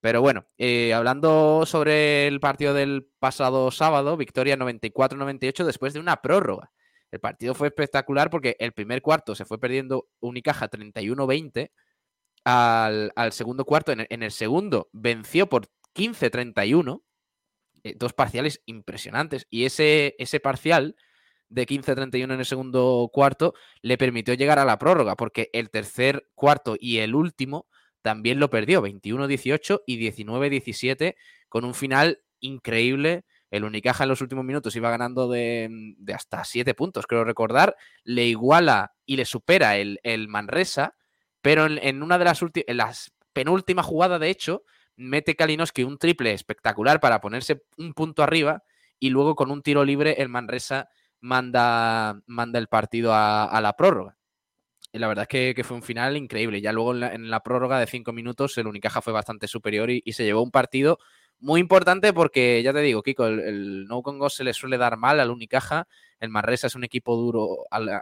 Pero 0.00 0.22
bueno, 0.22 0.46
eh, 0.56 0.94
hablando 0.94 1.66
sobre 1.66 2.26
el 2.26 2.40
partido 2.40 2.72
del 2.72 3.06
pasado 3.18 3.70
sábado, 3.70 4.16
victoria 4.16 4.56
94-98 4.56 5.64
después 5.64 5.92
de 5.92 6.00
una 6.00 6.22
prórroga. 6.22 6.72
El 7.10 7.20
partido 7.20 7.54
fue 7.54 7.68
espectacular 7.68 8.30
porque 8.30 8.56
el 8.58 8.72
primer 8.72 9.02
cuarto 9.02 9.34
se 9.34 9.44
fue 9.44 9.58
perdiendo 9.58 10.08
Unicaja 10.20 10.70
31-20 10.70 11.72
al, 12.44 13.12
al 13.16 13.32
segundo 13.32 13.66
cuarto. 13.66 13.92
En 13.92 14.00
el, 14.00 14.06
en 14.08 14.22
el 14.22 14.30
segundo 14.30 14.88
venció 14.94 15.46
por 15.46 15.66
15-31. 15.94 17.02
eh, 17.84 17.94
dos 17.98 18.14
parciales 18.14 18.62
impresionantes. 18.64 19.46
Y 19.50 19.66
ese, 19.66 20.14
ese 20.18 20.40
parcial 20.40 20.96
de 21.50 21.66
15-31 21.66 22.24
en 22.24 22.40
el 22.40 22.46
segundo 22.46 23.10
cuarto 23.12 23.52
le 23.82 23.98
permitió 23.98 24.32
llegar 24.32 24.58
a 24.58 24.64
la 24.64 24.78
prórroga, 24.78 25.16
porque 25.16 25.50
el 25.52 25.68
tercer 25.68 26.30
cuarto 26.34 26.76
y 26.80 26.98
el 26.98 27.14
último 27.14 27.66
también 28.06 28.38
lo 28.38 28.50
perdió, 28.50 28.82
21-18 28.82 29.82
y 29.84 29.98
19-17, 29.98 31.16
con 31.48 31.64
un 31.64 31.74
final 31.74 32.20
increíble. 32.38 33.24
El 33.50 33.64
Unicaja 33.64 34.04
en 34.04 34.10
los 34.10 34.20
últimos 34.20 34.44
minutos 34.44 34.76
iba 34.76 34.90
ganando 34.90 35.28
de, 35.28 35.68
de 35.98 36.14
hasta 36.14 36.44
7 36.44 36.72
puntos, 36.74 37.08
creo 37.08 37.24
recordar. 37.24 37.74
Le 38.04 38.26
iguala 38.26 38.92
y 39.06 39.16
le 39.16 39.24
supera 39.24 39.76
el, 39.76 39.98
el 40.04 40.28
Manresa, 40.28 40.94
pero 41.42 41.66
en, 41.66 42.00
una 42.00 42.16
de 42.16 42.24
las, 42.26 42.40
en 42.54 42.76
las 42.76 43.12
penúltimas 43.32 43.86
jugadas, 43.86 44.20
de 44.20 44.30
hecho, 44.30 44.62
mete 44.94 45.34
Kalinowski 45.34 45.82
un 45.82 45.98
triple 45.98 46.32
espectacular 46.32 47.00
para 47.00 47.20
ponerse 47.20 47.64
un 47.76 47.92
punto 47.92 48.22
arriba 48.22 48.62
y 49.00 49.10
luego 49.10 49.34
con 49.34 49.50
un 49.50 49.62
tiro 49.62 49.84
libre 49.84 50.22
el 50.22 50.28
Manresa 50.28 50.90
manda, 51.20 52.20
manda 52.26 52.60
el 52.60 52.68
partido 52.68 53.12
a 53.12 53.60
la 53.60 53.72
prórroga. 53.72 54.16
Y 54.96 54.98
la 54.98 55.08
verdad 55.08 55.28
es 55.30 55.54
que, 55.54 55.62
fue 55.62 55.76
un 55.76 55.82
final 55.82 56.16
increíble. 56.16 56.62
Ya 56.62 56.72
luego 56.72 56.94
en 56.94 57.28
la, 57.30 57.42
prórroga 57.42 57.78
de 57.78 57.86
cinco 57.86 58.14
minutos 58.14 58.56
el 58.56 58.66
Unicaja 58.66 59.02
fue 59.02 59.12
bastante 59.12 59.46
superior 59.46 59.90
y, 59.90 60.02
se 60.14 60.24
llevó 60.24 60.42
un 60.42 60.50
partido 60.50 60.98
muy 61.38 61.60
importante 61.60 62.14
porque, 62.14 62.62
ya 62.62 62.72
te 62.72 62.80
digo, 62.80 63.02
Kiko, 63.02 63.26
el, 63.26 63.40
el 63.40 63.84
No 63.88 64.00
Congo 64.00 64.30
se 64.30 64.42
le 64.42 64.54
suele 64.54 64.78
dar 64.78 64.96
mal 64.96 65.20
al 65.20 65.30
Unicaja. 65.30 65.86
El 66.18 66.30
Manresa 66.30 66.68
es 66.68 66.74
un 66.74 66.84
equipo 66.84 67.14
duro 67.14 67.66
a- 67.70 68.00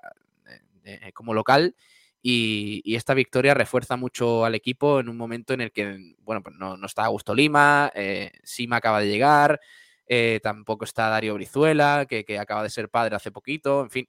eh, 0.85 1.13
como 1.15 1.35
local 1.35 1.75
y, 2.23 2.95
esta 2.95 3.15
victoria 3.15 3.55
refuerza 3.55 3.97
mucho 3.97 4.45
al 4.45 4.55
equipo 4.55 5.01
en 5.01 5.09
un 5.09 5.17
momento 5.17 5.53
en 5.53 5.63
el 5.63 5.73
que, 5.73 6.15
bueno, 6.21 6.45
pues 6.45 6.55
no, 6.57 6.77
no 6.77 6.87
está 6.87 7.07
Augusto 7.07 7.35
Lima, 7.35 7.91
eh, 7.97 8.31
Sima 8.45 8.77
acaba 8.77 9.01
de 9.01 9.09
llegar, 9.09 9.61
eh, 10.07 10.39
tampoco 10.45 10.85
está 10.85 11.09
Darío 11.09 11.35
Brizuela, 11.35 12.07
que, 12.09 12.25
que 12.25 12.39
acaba 12.39 12.63
de 12.63 12.71
ser 12.71 12.89
padre 12.89 13.17
hace 13.17 13.33
poquito, 13.33 13.83
en 13.83 13.91
fin, 13.91 14.09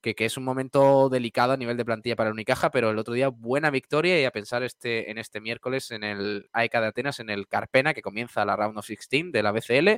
que, 0.00 0.14
que 0.14 0.24
es 0.24 0.36
un 0.36 0.44
momento 0.44 1.08
delicado 1.08 1.52
a 1.52 1.56
nivel 1.56 1.76
de 1.76 1.84
plantilla 1.84 2.16
para 2.16 2.28
el 2.28 2.34
Unicaja, 2.34 2.70
pero 2.70 2.90
el 2.90 2.98
otro 2.98 3.14
día 3.14 3.28
buena 3.28 3.70
victoria 3.70 4.20
y 4.20 4.24
a 4.24 4.30
pensar 4.30 4.62
este, 4.62 5.10
en 5.10 5.18
este 5.18 5.40
miércoles 5.40 5.90
en 5.90 6.04
el 6.04 6.48
AEK 6.52 6.72
de 6.72 6.86
Atenas, 6.86 7.20
en 7.20 7.30
el 7.30 7.48
Carpena, 7.48 7.94
que 7.94 8.02
comienza 8.02 8.44
la 8.44 8.56
Round 8.56 8.78
of 8.78 8.86
16 8.86 9.32
de 9.32 9.42
la 9.42 9.52
BCL 9.52 9.88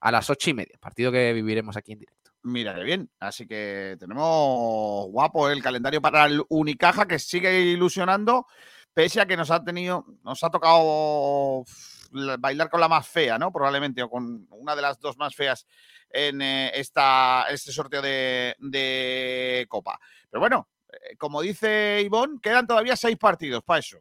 a 0.00 0.12
las 0.12 0.30
ocho 0.30 0.50
y 0.50 0.54
media, 0.54 0.78
partido 0.80 1.10
que 1.10 1.32
viviremos 1.32 1.76
aquí 1.76 1.92
en 1.92 2.00
directo. 2.00 2.30
Mira 2.42 2.74
qué 2.74 2.84
bien. 2.84 3.10
Así 3.18 3.46
que 3.46 3.96
tenemos 3.98 5.06
guapo 5.10 5.50
el 5.50 5.62
calendario 5.62 6.00
para 6.00 6.26
el 6.26 6.42
Unicaja 6.48 7.06
que 7.06 7.18
sigue 7.18 7.60
ilusionando, 7.60 8.46
pese 8.94 9.20
a 9.20 9.26
que 9.26 9.36
nos 9.36 9.50
ha 9.50 9.62
tenido, 9.64 10.06
nos 10.22 10.42
ha 10.44 10.50
tocado 10.50 11.64
bailar 12.10 12.70
con 12.70 12.80
la 12.80 12.88
más 12.88 13.06
fea, 13.06 13.38
¿no? 13.38 13.52
Probablemente, 13.52 14.02
o 14.02 14.10
con 14.10 14.46
una 14.50 14.74
de 14.76 14.82
las 14.82 14.98
dos 15.00 15.16
más 15.18 15.34
feas 15.34 15.66
en 16.10 16.40
eh, 16.42 16.70
esta, 16.74 17.46
este 17.50 17.72
sorteo 17.72 18.00
de, 18.02 18.54
de 18.58 19.66
Copa. 19.68 19.98
Pero 20.30 20.40
bueno, 20.40 20.68
eh, 20.90 21.16
como 21.16 21.42
dice 21.42 22.00
Ivonne, 22.02 22.38
quedan 22.42 22.66
todavía 22.66 22.96
seis 22.96 23.16
partidos 23.16 23.62
para 23.62 23.80
eso. 23.80 23.98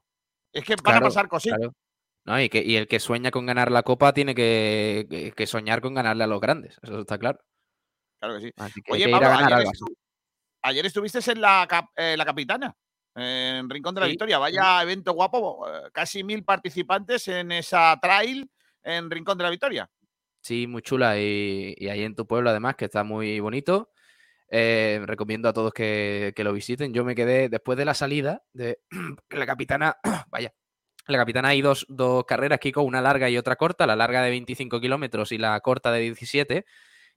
Es 0.54 0.64
que 0.64 0.76
van 0.76 0.84
Claro, 0.84 1.06
a 1.06 1.10
pasar 1.10 1.28
cositas. 1.28 1.58
claro. 1.58 1.74
No, 2.26 2.42
y, 2.42 2.50
que, 2.50 2.62
y 2.62 2.76
el 2.76 2.88
que 2.90 3.00
sueña 3.00 3.32
con 3.32 3.46
ganar 3.46 3.72
la 3.72 3.84
Copa 3.84 4.12
tiene 4.14 4.36
que, 4.36 5.08
que- 5.10 5.32
que 5.32 5.48
soñar 5.48 5.80
con 5.82 5.94
ganarle 5.94 6.26
a 6.26 6.28
los 6.28 6.42
grandes, 6.42 6.78
eso 6.82 7.00
está 7.00 7.18
claro. 7.18 7.40
Claro 8.20 8.36
que 8.36 8.48
sí. 8.48 8.54
Así 8.58 8.82
que 8.82 8.94
hay 8.94 8.96
Oye, 8.96 9.04
que 9.06 9.10
ir 9.12 9.16
a 9.16 9.20
Pablo, 9.20 9.30
ganar 9.30 9.54
ayer, 10.64 10.86
estu- 10.86 10.88
estuviste 10.88 11.32
en 11.32 11.40
la, 11.40 11.66
cap- 11.70 11.92
eh, 11.96 12.16
la 12.18 12.26
capitana, 12.26 12.76
en 13.18 13.70
Rincón 13.70 13.96
de 13.96 14.02
la 14.02 14.08
Sí, 14.08 14.12
Victoria. 14.12 14.38
Vaya 14.38 14.82
evento 14.84 15.14
guapo, 15.14 15.68
eh, 15.68 15.90
casi 15.92 16.24
mil 16.24 16.44
participantes 16.44 17.28
en 17.28 17.52
esa 17.52 17.98
trail 18.00 18.50
en 18.84 19.10
Rincón 19.10 19.38
de 19.38 19.44
la 19.44 19.50
Victoria. 19.50 19.90
Sí, 20.42 20.68
muy 20.68 20.82
chula. 20.82 21.20
Y, 21.20 21.76
y 21.78 21.90
ahí 21.90 22.04
en 22.04 22.16
tu 22.16 22.28
pueblo, 22.28 22.52
además, 22.52 22.76
que 22.76 22.86
está 22.86 23.04
muy 23.04 23.40
bonito. 23.40 23.92
Eh, 24.50 25.02
recomiendo 25.06 25.50
a 25.50 25.54
todos 25.54 25.74
que, 25.74 26.32
que 26.36 26.44
lo 26.44 26.54
visiten. 26.54 26.94
Yo 26.94 27.04
me 27.04 27.16
quedé 27.16 27.50
después 27.50 27.78
de 27.78 27.86
la 27.86 27.94
salida 27.94 28.44
de 28.54 28.80
la 29.30 29.46
capitana. 29.46 29.98
vaya. 30.30 30.54
La 31.08 31.18
capitana 31.18 31.50
hay 31.50 31.62
dos, 31.62 31.86
dos 31.90 32.26
carreras, 32.26 32.60
Kiko, 32.60 32.82
una 32.82 33.02
larga 33.02 33.30
y 33.30 33.38
otra 33.38 33.56
corta. 33.56 33.88
La 33.88 33.96
larga 33.96 34.22
de 34.22 34.30
25 34.30 34.80
kilómetros 34.80 35.32
y 35.32 35.38
la 35.38 35.60
corta 35.62 35.92
de 35.92 36.02
17. 36.02 36.66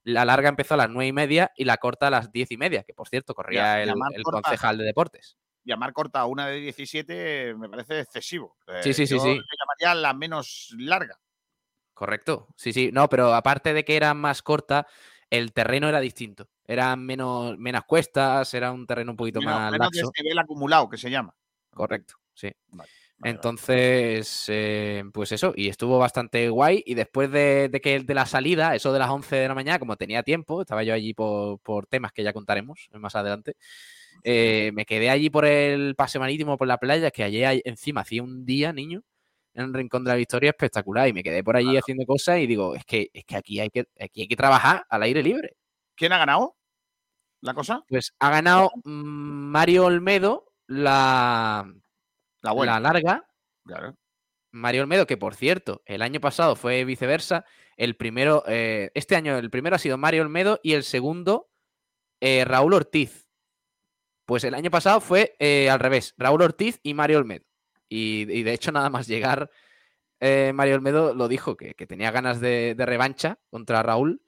La 0.04 0.24
larga 0.24 0.48
empezó 0.48 0.74
a 0.74 0.76
las 0.78 0.88
9 0.88 1.08
y 1.08 1.12
media 1.12 1.52
y 1.56 1.64
la 1.64 1.76
corta 1.76 2.06
a 2.06 2.10
las 2.10 2.32
10 2.32 2.52
y 2.52 2.56
media, 2.56 2.84
que 2.84 2.94
por 2.94 3.08
cierto 3.08 3.34
corría 3.34 3.62
Ya, 3.62 3.82
el, 3.82 3.90
el 4.14 4.22
concejal 4.22 4.78
de 4.78 4.84
deportes. 4.84 5.36
Llamar 5.70 5.92
corta 5.92 6.20
a 6.20 6.26
una 6.26 6.46
de 6.48 6.56
17 6.60 7.54
me 7.56 7.68
parece 7.68 8.00
excesivo. 8.00 8.56
Eh, 8.66 8.80
Sí, 8.82 8.92
sí, 8.92 9.06
sí, 9.06 9.14
yo 9.14 9.20
sí. 9.22 9.28
llamaría 9.58 9.94
la 10.00 10.12
menos 10.12 10.74
larga. 10.78 11.18
Correcto. 11.94 12.48
Sí, 12.56 12.72
sí. 12.72 12.90
No, 12.92 13.08
pero 13.08 13.34
aparte 13.34 13.72
de 13.72 13.84
que 13.84 13.96
era 13.96 14.12
más 14.14 14.42
corta, 14.42 14.86
el 15.28 15.52
terreno 15.52 15.88
era 15.88 16.00
distinto. 16.00 16.48
Eran 16.66 17.04
menos, 17.04 17.58
menos 17.58 17.84
cuestas, 17.84 18.52
era 18.54 18.72
un 18.72 18.86
terreno 18.86 19.12
un 19.12 19.16
poquito 19.16 19.40
Menos, 19.40 19.54
más 19.54 19.72
menos 19.72 19.86
laxo. 19.94 20.10
desnivel 20.14 20.38
acumulado, 20.38 20.88
que 20.88 20.96
se 20.96 21.10
llama. 21.10 21.34
Correcto, 21.74 22.14
sí. 22.34 22.50
Entonces, 23.22 24.46
eh, 24.48 25.04
pues 25.12 25.32
eso, 25.32 25.52
y 25.54 25.68
estuvo 25.68 25.98
bastante 25.98 26.48
guay. 26.48 26.82
Y 26.86 26.94
después 26.94 27.30
de, 27.30 27.68
de 27.68 27.80
que 27.80 28.00
de 28.00 28.14
la 28.14 28.24
salida, 28.24 28.74
eso 28.74 28.92
de 28.92 28.98
las 28.98 29.10
11 29.10 29.36
de 29.36 29.48
la 29.48 29.54
mañana, 29.54 29.78
como 29.78 29.96
tenía 29.96 30.22
tiempo, 30.22 30.62
estaba 30.62 30.82
yo 30.82 30.94
allí 30.94 31.12
por, 31.12 31.58
por 31.60 31.86
temas 31.86 32.12
que 32.12 32.22
ya 32.22 32.32
contaremos 32.32 32.88
más 32.94 33.14
adelante. 33.14 33.56
Eh, 34.24 34.70
me 34.74 34.84
quedé 34.84 35.10
allí 35.10 35.30
por 35.30 35.44
el 35.44 35.94
paseo 35.96 36.20
marítimo, 36.20 36.56
por 36.58 36.68
la 36.68 36.78
playa, 36.78 37.10
que 37.10 37.22
allí 37.24 37.42
encima 37.64 38.02
hacía 38.02 38.22
un 38.22 38.44
día, 38.44 38.72
niño, 38.72 39.02
en 39.54 39.64
el 39.64 39.74
Rincón 39.74 40.04
de 40.04 40.10
la 40.10 40.16
Victoria 40.16 40.50
espectacular. 40.50 41.08
Y 41.08 41.12
me 41.12 41.22
quedé 41.22 41.42
por 41.44 41.56
allí 41.56 41.76
haciendo 41.76 42.04
cosas 42.06 42.38
y 42.38 42.46
digo, 42.46 42.74
es 42.74 42.84
que, 42.84 43.10
es 43.12 43.24
que 43.24 43.36
aquí 43.36 43.60
hay 43.60 43.70
que, 43.70 43.86
aquí 43.98 44.22
hay 44.22 44.28
que 44.28 44.36
trabajar 44.36 44.84
al 44.88 45.02
aire 45.02 45.22
libre. 45.22 45.56
¿Quién 45.96 46.12
ha 46.12 46.18
ganado 46.18 46.56
la 47.40 47.54
cosa? 47.54 47.82
Pues 47.88 48.14
ha 48.18 48.30
ganado 48.30 48.70
Mario 48.84 49.86
Olmedo 49.86 50.52
la, 50.66 51.72
La 52.42 52.52
buena. 52.52 52.78
larga. 52.80 53.26
Claro. 53.64 53.96
Mario 54.52 54.82
Olmedo, 54.82 55.06
que 55.06 55.16
por 55.16 55.34
cierto, 55.34 55.82
el 55.86 56.02
año 56.02 56.20
pasado 56.20 56.56
fue 56.56 56.84
viceversa. 56.84 57.44
El 57.76 57.96
primero, 57.96 58.42
eh, 58.48 58.90
este 58.94 59.14
año 59.16 59.38
el 59.38 59.50
primero 59.50 59.76
ha 59.76 59.78
sido 59.78 59.96
Mario 59.96 60.22
Olmedo 60.22 60.58
y 60.62 60.72
el 60.72 60.82
segundo 60.82 61.48
eh, 62.20 62.44
Raúl 62.44 62.74
Ortiz. 62.74 63.29
Pues 64.30 64.44
el 64.44 64.54
año 64.54 64.70
pasado 64.70 65.00
fue 65.00 65.34
eh, 65.40 65.68
al 65.68 65.80
revés, 65.80 66.14
Raúl 66.16 66.42
Ortiz 66.42 66.78
y 66.84 66.94
Mario 66.94 67.18
Olmedo. 67.18 67.44
Y, 67.88 68.30
y 68.30 68.44
de 68.44 68.52
hecho, 68.52 68.70
nada 68.70 68.88
más 68.88 69.08
llegar, 69.08 69.50
eh, 70.20 70.52
Mario 70.54 70.76
Olmedo 70.76 71.16
lo 71.16 71.26
dijo, 71.26 71.56
que, 71.56 71.74
que 71.74 71.88
tenía 71.88 72.12
ganas 72.12 72.40
de, 72.40 72.76
de 72.76 72.86
revancha 72.86 73.40
contra 73.50 73.82
Raúl. 73.82 74.22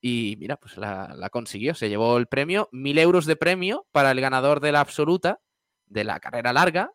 Y 0.00 0.34
mira, 0.40 0.56
pues 0.56 0.76
la, 0.76 1.14
la 1.16 1.30
consiguió. 1.30 1.76
Se 1.76 1.88
llevó 1.88 2.16
el 2.16 2.26
premio, 2.26 2.68
mil 2.72 2.98
euros 2.98 3.26
de 3.26 3.36
premio 3.36 3.86
para 3.92 4.10
el 4.10 4.20
ganador 4.20 4.58
de 4.58 4.72
la 4.72 4.80
absoluta, 4.80 5.40
de 5.86 6.02
la 6.02 6.18
carrera 6.18 6.52
larga. 6.52 6.92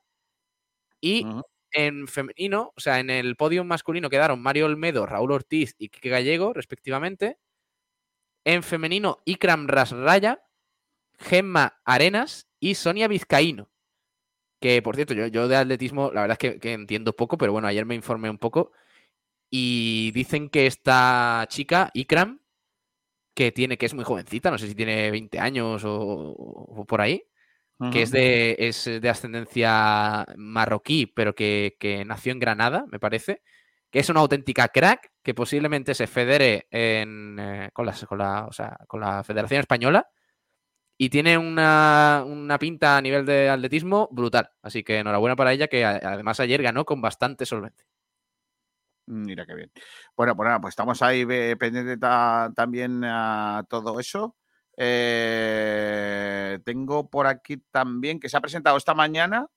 Y 1.00 1.26
en 1.72 2.10
femenino, 2.10 2.74
o 2.76 2.80
sea, 2.82 3.00
en 3.00 3.10
el 3.10 3.38
podio 3.38 3.64
masculino 3.64 4.10
quedaron 4.10 4.42
Mario 4.42 4.66
Olmedo, 4.66 5.06
Raúl 5.06 5.32
Ortiz 5.32 5.76
y 5.78 5.88
Quique 5.88 6.10
Gallego, 6.10 6.52
respectivamente. 6.52 7.38
En 8.44 8.64
femenino, 8.64 9.20
Ikram 9.24 9.70
Rasraya, 9.70 10.44
Gemma 11.20 11.80
Arenas 11.86 12.48
y 12.60 12.76
Sonia 12.76 13.08
Vizcaíno. 13.08 13.70
Que, 14.62 14.82
por 14.82 14.96
cierto, 14.96 15.14
yo, 15.14 15.28
yo 15.28 15.48
de 15.48 15.56
atletismo, 15.56 16.12
la 16.14 16.22
verdad 16.22 16.38
es 16.42 16.52
que, 16.54 16.60
que 16.60 16.74
entiendo 16.74 17.16
poco, 17.16 17.38
pero 17.38 17.52
bueno, 17.54 17.68
ayer 17.68 17.86
me 17.86 17.96
informé 17.96 18.30
un 18.30 18.38
poco. 18.38 18.72
Y 19.50 20.12
dicen 20.12 20.50
que 20.50 20.68
esta 20.68 21.46
chica, 21.50 21.92
Ikram, 21.94 22.40
que 23.36 23.52
tiene, 23.52 23.78
que 23.78 23.86
es 23.86 23.94
muy 23.94 24.04
jovencita, 24.04 24.52
no 24.52 24.58
sé 24.58 24.68
si 24.68 24.76
tiene 24.76 25.12
20 25.12 25.40
años 25.40 25.84
o, 25.86 25.92
o 25.94 26.86
por 26.86 27.02
ahí, 27.02 27.24
que 27.92 28.02
es 28.04 28.12
de, 28.12 28.56
es 28.60 28.86
de 29.02 29.10
ascendencia 29.10 30.26
marroquí, 30.36 31.06
pero 31.08 31.34
que, 31.36 31.78
que 31.80 32.04
nació 32.06 32.34
en 32.34 32.40
Granada, 32.40 32.86
me 32.92 33.00
parece, 33.00 33.42
que 33.90 34.00
es 34.00 34.10
una 34.10 34.20
auténtica 34.20 34.68
crack, 34.68 35.12
que 35.24 35.34
posiblemente 35.34 35.94
se 35.96 36.08
federe 36.08 36.68
en, 36.72 37.38
eh, 37.40 37.70
con, 37.74 37.86
las- 37.86 38.06
con 38.06 38.18
la, 38.18 38.46
o 38.48 38.52
sea, 38.52 38.78
con 38.88 39.00
la 39.02 39.24
Federación 39.24 39.62
Española 39.62 40.10
y 41.02 41.10
tiene 41.10 41.38
una, 41.38 42.26
una 42.28 42.60
pinta 42.60 42.98
a 42.98 43.02
nivel 43.02 43.26
de 43.26 43.50
atletismo 43.50 44.10
brutal. 44.12 44.52
Así 44.62 44.84
que 44.84 45.00
enhorabuena 45.00 45.38
para 45.38 45.54
ella, 45.54 45.70
que 45.70 45.86
además 45.86 46.42
ayer 46.42 46.62
ganó 46.62 46.84
con 46.84 47.00
bastante 47.00 47.46
solvencia. 47.46 47.88
Mira 49.06 49.46
qué 49.46 49.56
bien. 49.56 49.72
Bueno, 50.18 50.36
pues 50.36 50.46
nada, 50.46 50.60
pues 50.60 50.74
estamos 50.74 51.02
ahí 51.02 51.26
pendientes 51.56 51.98
ta- 52.02 52.52
también 52.54 53.02
a 53.06 53.66
todo 53.70 53.98
eso. 53.98 54.36
Eh, 54.76 56.60
tengo 56.66 57.10
por 57.10 57.28
aquí 57.28 57.64
también 57.72 58.20
que 58.20 58.28
se 58.28 58.36
ha 58.36 58.42
presentado 58.42 58.76
esta 58.76 58.94
mañana, 58.94 59.48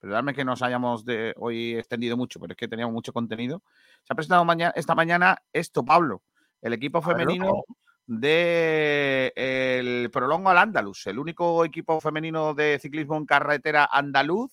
perdonadme 0.00 0.34
que 0.34 0.44
nos 0.44 0.60
hayamos 0.60 1.04
de, 1.04 1.34
hoy 1.36 1.76
extendido 1.76 2.16
mucho, 2.16 2.40
pero 2.40 2.54
es 2.54 2.56
que 2.56 2.66
teníamos 2.66 2.92
mucho 2.92 3.12
contenido. 3.12 3.62
Se 4.02 4.12
ha 4.12 4.16
presentado 4.16 4.44
mañana, 4.44 4.72
esta 4.74 4.96
mañana 4.96 5.40
esto, 5.52 5.84
Pablo, 5.84 6.24
el 6.60 6.72
equipo 6.72 7.00
femenino 7.00 7.62
de 8.10 9.32
el 9.36 10.10
Prolongo 10.10 10.50
al 10.50 10.58
Andaluz, 10.58 11.06
el 11.06 11.20
único 11.20 11.64
equipo 11.64 12.00
femenino 12.00 12.54
de 12.54 12.80
ciclismo 12.80 13.16
en 13.16 13.24
carretera 13.24 13.88
andaluz 13.90 14.50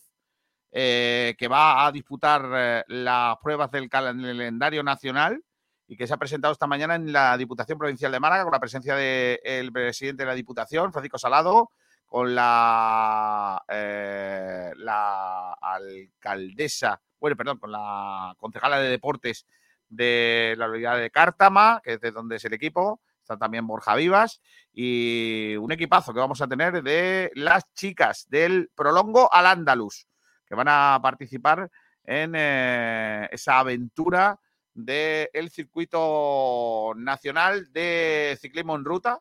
eh, 0.72 1.34
que 1.40 1.48
va 1.48 1.88
a 1.88 1.92
disputar 1.92 2.48
eh, 2.54 2.84
las 2.88 3.38
pruebas 3.38 3.72
del 3.72 3.90
calendario 3.90 4.84
nacional 4.84 5.44
y 5.88 5.98
que 5.98 6.06
se 6.06 6.14
ha 6.14 6.18
presentado 6.18 6.52
esta 6.52 6.68
mañana 6.68 6.94
en 6.94 7.12
la 7.12 7.36
Diputación 7.36 7.80
Provincial 7.80 8.12
de 8.12 8.20
Málaga 8.20 8.44
con 8.44 8.52
la 8.52 8.60
presencia 8.60 8.96
del 8.96 9.72
presidente 9.72 10.22
de 10.22 10.28
la 10.28 10.36
Diputación, 10.36 10.94
Francisco 10.94 11.18
Salado, 11.18 11.72
con 12.06 12.36
la, 12.36 13.64
eh, 13.70 14.72
la 14.76 15.54
alcaldesa, 15.54 17.02
bueno, 17.20 17.36
perdón, 17.36 17.58
con 17.58 17.72
la 17.72 18.36
concejala 18.38 18.80
de 18.80 18.90
deportes 18.90 19.48
de 19.90 20.54
la 20.60 20.68
localidad 20.68 21.00
de 21.00 21.10
Cártama, 21.10 21.82
que 21.84 21.94
es 21.94 22.02
de 22.02 22.12
donde 22.12 22.36
es 22.36 22.46
el 22.46 22.54
equipo, 22.54 23.02
está 23.28 23.38
también 23.38 23.68
Borja 23.68 23.96
Vivas, 23.96 24.42
y 24.72 25.56
un 25.58 25.72
equipazo 25.72 26.14
que 26.14 26.20
vamos 26.20 26.42
a 26.42 26.48
tener 26.48 26.82
de 26.82 27.30
las 27.36 27.64
chicas 27.74 28.26
del 28.30 28.72
Prolongo 28.74 29.32
al 29.34 29.48
Andaluz, 29.48 30.08
que 30.46 30.56
van 30.56 30.68
a 30.70 30.98
participar 31.02 31.70
en 32.04 32.34
eh, 32.36 33.28
esa 33.32 33.60
aventura 33.60 34.40
del 34.74 35.50
circuito 35.50 36.94
nacional 36.96 37.72
de 37.74 38.38
ciclismo 38.40 38.76
en 38.76 38.86
ruta 38.86 39.20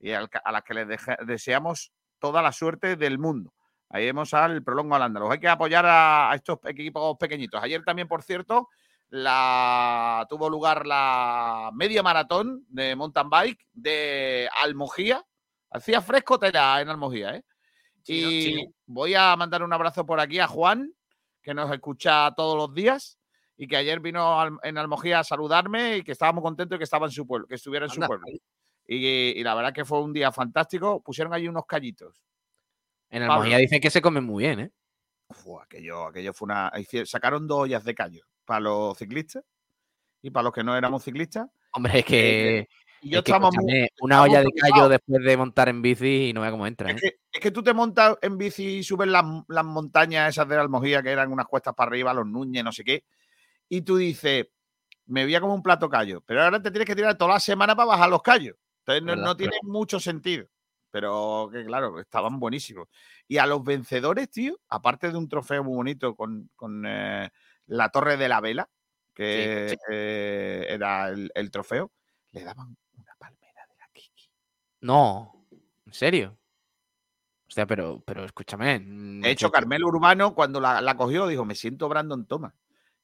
y 0.00 0.12
a 0.12 0.26
las 0.50 0.62
que 0.62 0.74
les 0.74 0.88
deseamos 1.26 1.92
toda 2.18 2.42
la 2.42 2.50
suerte 2.50 2.96
del 2.96 3.18
mundo. 3.18 3.52
Ahí 3.90 4.06
vemos 4.06 4.34
al 4.34 4.62
Prolongo 4.64 4.96
al 4.96 5.02
Andaluz. 5.02 5.30
Hay 5.32 5.40
que 5.40 5.48
apoyar 5.48 5.86
a, 5.86 6.30
a 6.30 6.34
estos 6.34 6.58
equipos 6.64 7.16
pequeñitos. 7.18 7.62
Ayer 7.62 7.84
también, 7.84 8.08
por 8.08 8.22
cierto, 8.22 8.68
la, 9.10 10.26
tuvo 10.28 10.50
lugar 10.50 10.86
la 10.86 11.70
media 11.74 12.02
maratón 12.02 12.64
de 12.68 12.94
mountain 12.94 13.30
bike 13.30 13.66
de 13.72 14.48
Almojía. 14.62 15.24
Hacía 15.70 16.00
fresco 16.00 16.38
tela 16.38 16.80
en 16.80 16.88
Almojía, 16.88 17.36
¿eh? 17.36 17.44
Y 18.06 18.66
voy 18.86 19.14
a 19.14 19.36
mandar 19.36 19.62
un 19.62 19.72
abrazo 19.72 20.06
por 20.06 20.18
aquí 20.18 20.38
a 20.38 20.46
Juan, 20.46 20.94
que 21.42 21.52
nos 21.52 21.70
escucha 21.70 22.32
todos 22.34 22.56
los 22.56 22.72
días 22.74 23.18
y 23.56 23.66
que 23.68 23.76
ayer 23.76 24.00
vino 24.00 24.48
en 24.62 24.78
Almojía 24.78 25.20
a 25.20 25.24
saludarme 25.24 25.98
y 25.98 26.02
que 26.02 26.12
estaba 26.12 26.32
muy 26.32 26.42
contento 26.42 26.74
de 26.74 26.78
que 26.78 26.84
estaba 26.84 27.06
en 27.06 27.12
su 27.12 27.26
pueblo, 27.26 27.46
que 27.46 27.56
estuviera 27.56 27.84
en 27.84 27.90
su 27.90 28.00
pueblo. 28.00 28.24
Y, 28.86 28.96
y 28.96 29.42
la 29.42 29.54
verdad 29.54 29.74
que 29.74 29.84
fue 29.84 30.00
un 30.00 30.14
día 30.14 30.32
fantástico. 30.32 31.02
Pusieron 31.02 31.34
allí 31.34 31.48
unos 31.48 31.66
callitos. 31.66 32.22
En 33.10 33.20
Pablo. 33.20 33.34
Almojía 33.34 33.58
dicen 33.58 33.80
que 33.80 33.90
se 33.90 34.00
come 34.00 34.22
muy 34.22 34.44
bien, 34.44 34.60
¿eh? 34.60 34.72
Aquello, 35.62 36.06
aquello 36.06 36.32
fue 36.32 36.46
una. 36.46 36.72
Sacaron 37.04 37.46
dos 37.46 37.58
ollas 37.60 37.84
de 37.84 37.94
callo 37.94 38.24
para 38.48 38.60
los 38.60 38.96
ciclistas 38.96 39.44
y 40.22 40.30
para 40.30 40.44
los 40.44 40.52
que 40.54 40.64
no 40.64 40.74
éramos 40.74 41.04
ciclistas. 41.04 41.48
Hombre, 41.72 41.98
es 41.98 42.04
que, 42.06 42.68
y 43.02 43.10
yo 43.10 43.18
es 43.18 43.24
que, 43.24 43.38
muy- 43.38 43.88
una 44.00 44.22
olla 44.22 44.40
de 44.40 44.50
callo 44.58 44.88
después 44.88 45.22
de 45.22 45.36
montar 45.36 45.68
en 45.68 45.82
bici 45.82 46.30
y 46.30 46.32
no 46.32 46.40
vea 46.40 46.50
cómo 46.50 46.66
entra, 46.66 46.90
¿eh? 46.90 46.94
Es 46.94 47.00
que, 47.02 47.18
es 47.30 47.40
que 47.40 47.50
tú 47.50 47.62
te 47.62 47.74
montas 47.74 48.16
en 48.22 48.38
bici 48.38 48.78
y 48.78 48.82
subes 48.82 49.06
las, 49.06 49.22
las 49.48 49.64
montañas 49.66 50.30
esas 50.30 50.48
de 50.48 50.56
la 50.56 50.62
Almojía, 50.62 51.02
que 51.02 51.10
eran 51.10 51.30
unas 51.30 51.46
cuestas 51.46 51.74
para 51.74 51.88
arriba, 51.90 52.14
los 52.14 52.26
Núñez, 52.26 52.64
no 52.64 52.72
sé 52.72 52.84
qué, 52.84 53.04
y 53.68 53.82
tú 53.82 53.98
dices, 53.98 54.46
me 55.04 55.26
veía 55.26 55.42
como 55.42 55.54
un 55.54 55.62
plato 55.62 55.90
callo, 55.90 56.22
pero 56.22 56.42
ahora 56.42 56.62
te 56.62 56.70
tienes 56.70 56.86
que 56.86 56.96
tirar 56.96 57.18
toda 57.18 57.34
la 57.34 57.40
semana 57.40 57.76
para 57.76 57.88
bajar 57.88 58.08
los 58.08 58.22
callos. 58.22 58.56
Entonces 58.86 59.22
no, 59.22 59.36
tiene 59.36 59.56
mucho 59.62 60.00
sentido. 60.00 60.46
Pero 60.90 61.50
que 61.52 61.66
claro, 61.66 62.00
estaban 62.00 62.40
buenísimos. 62.40 62.88
Y 63.26 63.36
a 63.36 63.44
los 63.44 63.62
vencedores, 63.62 64.30
tío, 64.30 64.58
aparte 64.70 65.10
de 65.10 65.18
un 65.18 65.28
trofeo 65.28 65.62
muy 65.62 65.76
bonito 65.76 66.16
con, 66.16 66.48
con, 66.56 66.84
eh, 66.86 67.30
la 67.68 67.88
Torre 67.90 68.16
de 68.16 68.28
la 68.28 68.40
Vela, 68.40 68.68
que 69.14 69.76
eh, 69.90 70.66
era 70.68 71.08
el, 71.08 71.30
el 71.34 71.50
trofeo, 71.50 71.90
le 72.32 72.44
daban 72.44 72.76
No, 74.80 75.46
¿en 75.86 75.92
serio? 75.92 76.38
O 77.48 77.50
sea, 77.50 77.66
pero, 77.66 78.02
pero 78.04 78.24
escúchame. 78.24 78.78
mm, 78.78 79.20
De 79.22 79.30
hecho, 79.30 79.50
Carmelo 79.50 79.88
Urbano, 79.88 80.34
cuando 80.34 80.60
la, 80.60 80.80
la 80.80 80.96
cogió, 80.96 81.26
dijo: 81.26 81.44
Me 81.44 81.54
siento 81.54 81.88
Brandon 81.88 82.26
Thomas. 82.26 82.52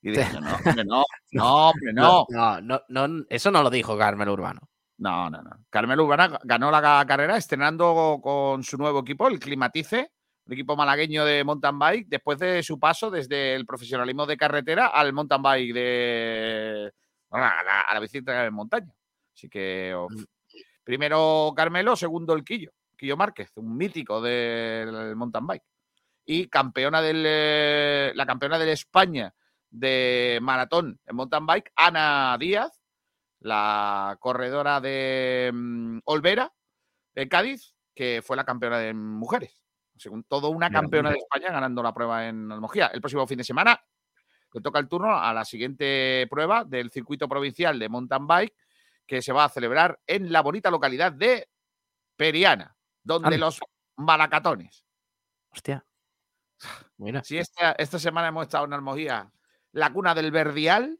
Y 0.02 0.10
dije: 0.10 0.24
No, 0.44 0.56
hombre, 0.56 0.84
no, 0.84 1.04
no, 1.32 1.70
hombre, 1.70 1.92
no. 1.92 2.26
No, 2.28 2.60
no, 2.60 2.82
no, 2.88 3.24
eso 3.28 3.50
no 3.50 3.62
lo 3.62 3.70
dijo 3.70 3.96
Carmelo 3.96 4.32
Urbano. 4.34 4.60
No, 4.98 5.28
no, 5.30 5.42
no. 5.42 5.50
Carmelo 5.70 6.04
Urbano 6.04 6.38
ganó 6.44 6.70
la 6.70 6.80
ca- 6.80 7.04
carrera 7.06 7.36
estrenando 7.36 8.20
con 8.22 8.62
su 8.62 8.76
nuevo 8.76 9.00
equipo, 9.00 9.26
el 9.28 9.40
Climatice, 9.40 10.12
un 10.46 10.52
equipo 10.52 10.76
malagueño 10.76 11.24
de 11.24 11.42
mountain 11.44 11.78
bike, 11.78 12.08
después 12.08 12.38
de 12.38 12.62
su 12.62 12.78
paso 12.78 13.10
desde 13.10 13.54
el 13.54 13.64
profesionalismo 13.64 14.26
de 14.26 14.36
carretera 14.36 14.86
al 14.88 15.12
mountain 15.12 15.42
bike 15.42 15.74
de. 15.74 16.92
a 17.30 17.38
la, 17.38 17.80
a 17.80 17.94
la 17.94 18.00
bicicleta 18.00 18.42
de 18.42 18.50
montaña. 18.50 18.92
Así 19.34 19.48
que. 19.48 19.94
oh, 19.94 20.08
primero 20.84 21.52
Carmelo, 21.56 21.96
segundo 21.96 22.34
el 22.34 22.44
Quillo. 22.44 22.72
Quillo 22.96 23.16
Márquez, 23.16 23.50
un 23.56 23.76
mítico 23.76 24.20
del 24.20 25.16
mountain 25.16 25.46
bike. 25.46 25.64
Y 26.26 26.48
campeona 26.48 27.02
del, 27.02 27.24
eh, 27.26 28.12
la 28.14 28.24
campeona 28.24 28.58
de 28.58 28.72
España 28.72 29.34
de 29.70 30.38
maratón 30.40 31.00
en 31.04 31.16
mountain 31.16 31.46
bike, 31.46 31.72
Ana 31.74 32.36
Díaz, 32.38 32.80
la 33.40 34.16
corredora 34.20 34.80
de 34.80 35.50
mm, 35.52 35.98
Olvera, 36.04 36.52
de 37.14 37.28
Cádiz, 37.28 37.74
que 37.94 38.22
fue 38.22 38.36
la 38.36 38.44
campeona 38.44 38.78
de 38.78 38.94
mujeres. 38.94 39.63
Según 39.96 40.24
todo, 40.24 40.50
una 40.50 40.70
campeona 40.70 41.10
de. 41.10 41.18
España 41.18 41.50
ganando 41.50 41.82
la 41.82 41.94
prueba 41.94 42.26
en 42.26 42.50
Almojía. 42.50 42.86
El 42.88 43.00
próximo 43.00 43.26
fin 43.26 43.38
de 43.38 43.44
semana 43.44 43.80
le 44.52 44.60
toca 44.60 44.78
el 44.78 44.88
turno 44.88 45.16
a 45.16 45.32
la 45.32 45.44
siguiente 45.44 46.26
prueba 46.30 46.64
del 46.64 46.90
circuito 46.90 47.28
provincial 47.28 47.78
de 47.78 47.88
mountain 47.88 48.26
bike 48.26 48.54
que 49.06 49.20
se 49.20 49.32
va 49.32 49.44
a 49.44 49.48
celebrar 49.48 50.00
en 50.06 50.32
la 50.32 50.40
bonita 50.42 50.70
localidad 50.70 51.12
de 51.12 51.48
Periana, 52.16 52.76
donde 53.02 53.28
Anda. 53.28 53.38
los 53.38 53.60
Malacatones. 53.96 54.84
Hostia. 55.50 55.84
Mira. 56.96 57.22
Si 57.22 57.38
esta, 57.38 57.72
esta 57.72 57.98
semana 57.98 58.28
hemos 58.28 58.44
estado 58.44 58.64
en 58.64 58.72
Almojía, 58.72 59.30
la 59.72 59.92
cuna 59.92 60.14
del 60.14 60.30
Verdial, 60.30 60.98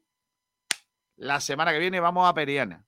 la 1.16 1.40
semana 1.40 1.72
que 1.72 1.78
viene 1.78 2.00
vamos 2.00 2.28
a 2.28 2.34
Periana. 2.34 2.84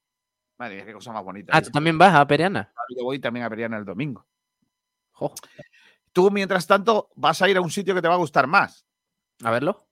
Madre 0.58 0.76
mía, 0.76 0.86
qué 0.86 0.92
cosa 0.92 1.12
más 1.12 1.24
bonita. 1.24 1.52
Ah, 1.54 1.62
¿tú 1.62 1.70
también 1.70 1.98
vas 1.98 2.14
a 2.14 2.26
Periana? 2.26 2.72
Yo 2.96 3.04
voy 3.04 3.18
también 3.18 3.44
a 3.44 3.50
Periana 3.50 3.76
el 3.76 3.84
domingo. 3.84 4.26
Tú, 6.16 6.30
mientras 6.30 6.66
tanto, 6.66 7.10
vas 7.14 7.42
a 7.42 7.48
ir 7.50 7.58
a 7.58 7.60
un 7.60 7.70
sitio 7.70 7.94
que 7.94 8.00
te 8.00 8.08
va 8.08 8.14
a 8.14 8.16
gustar 8.16 8.46
más. 8.46 8.86
A 9.44 9.50
verlo. 9.50 9.86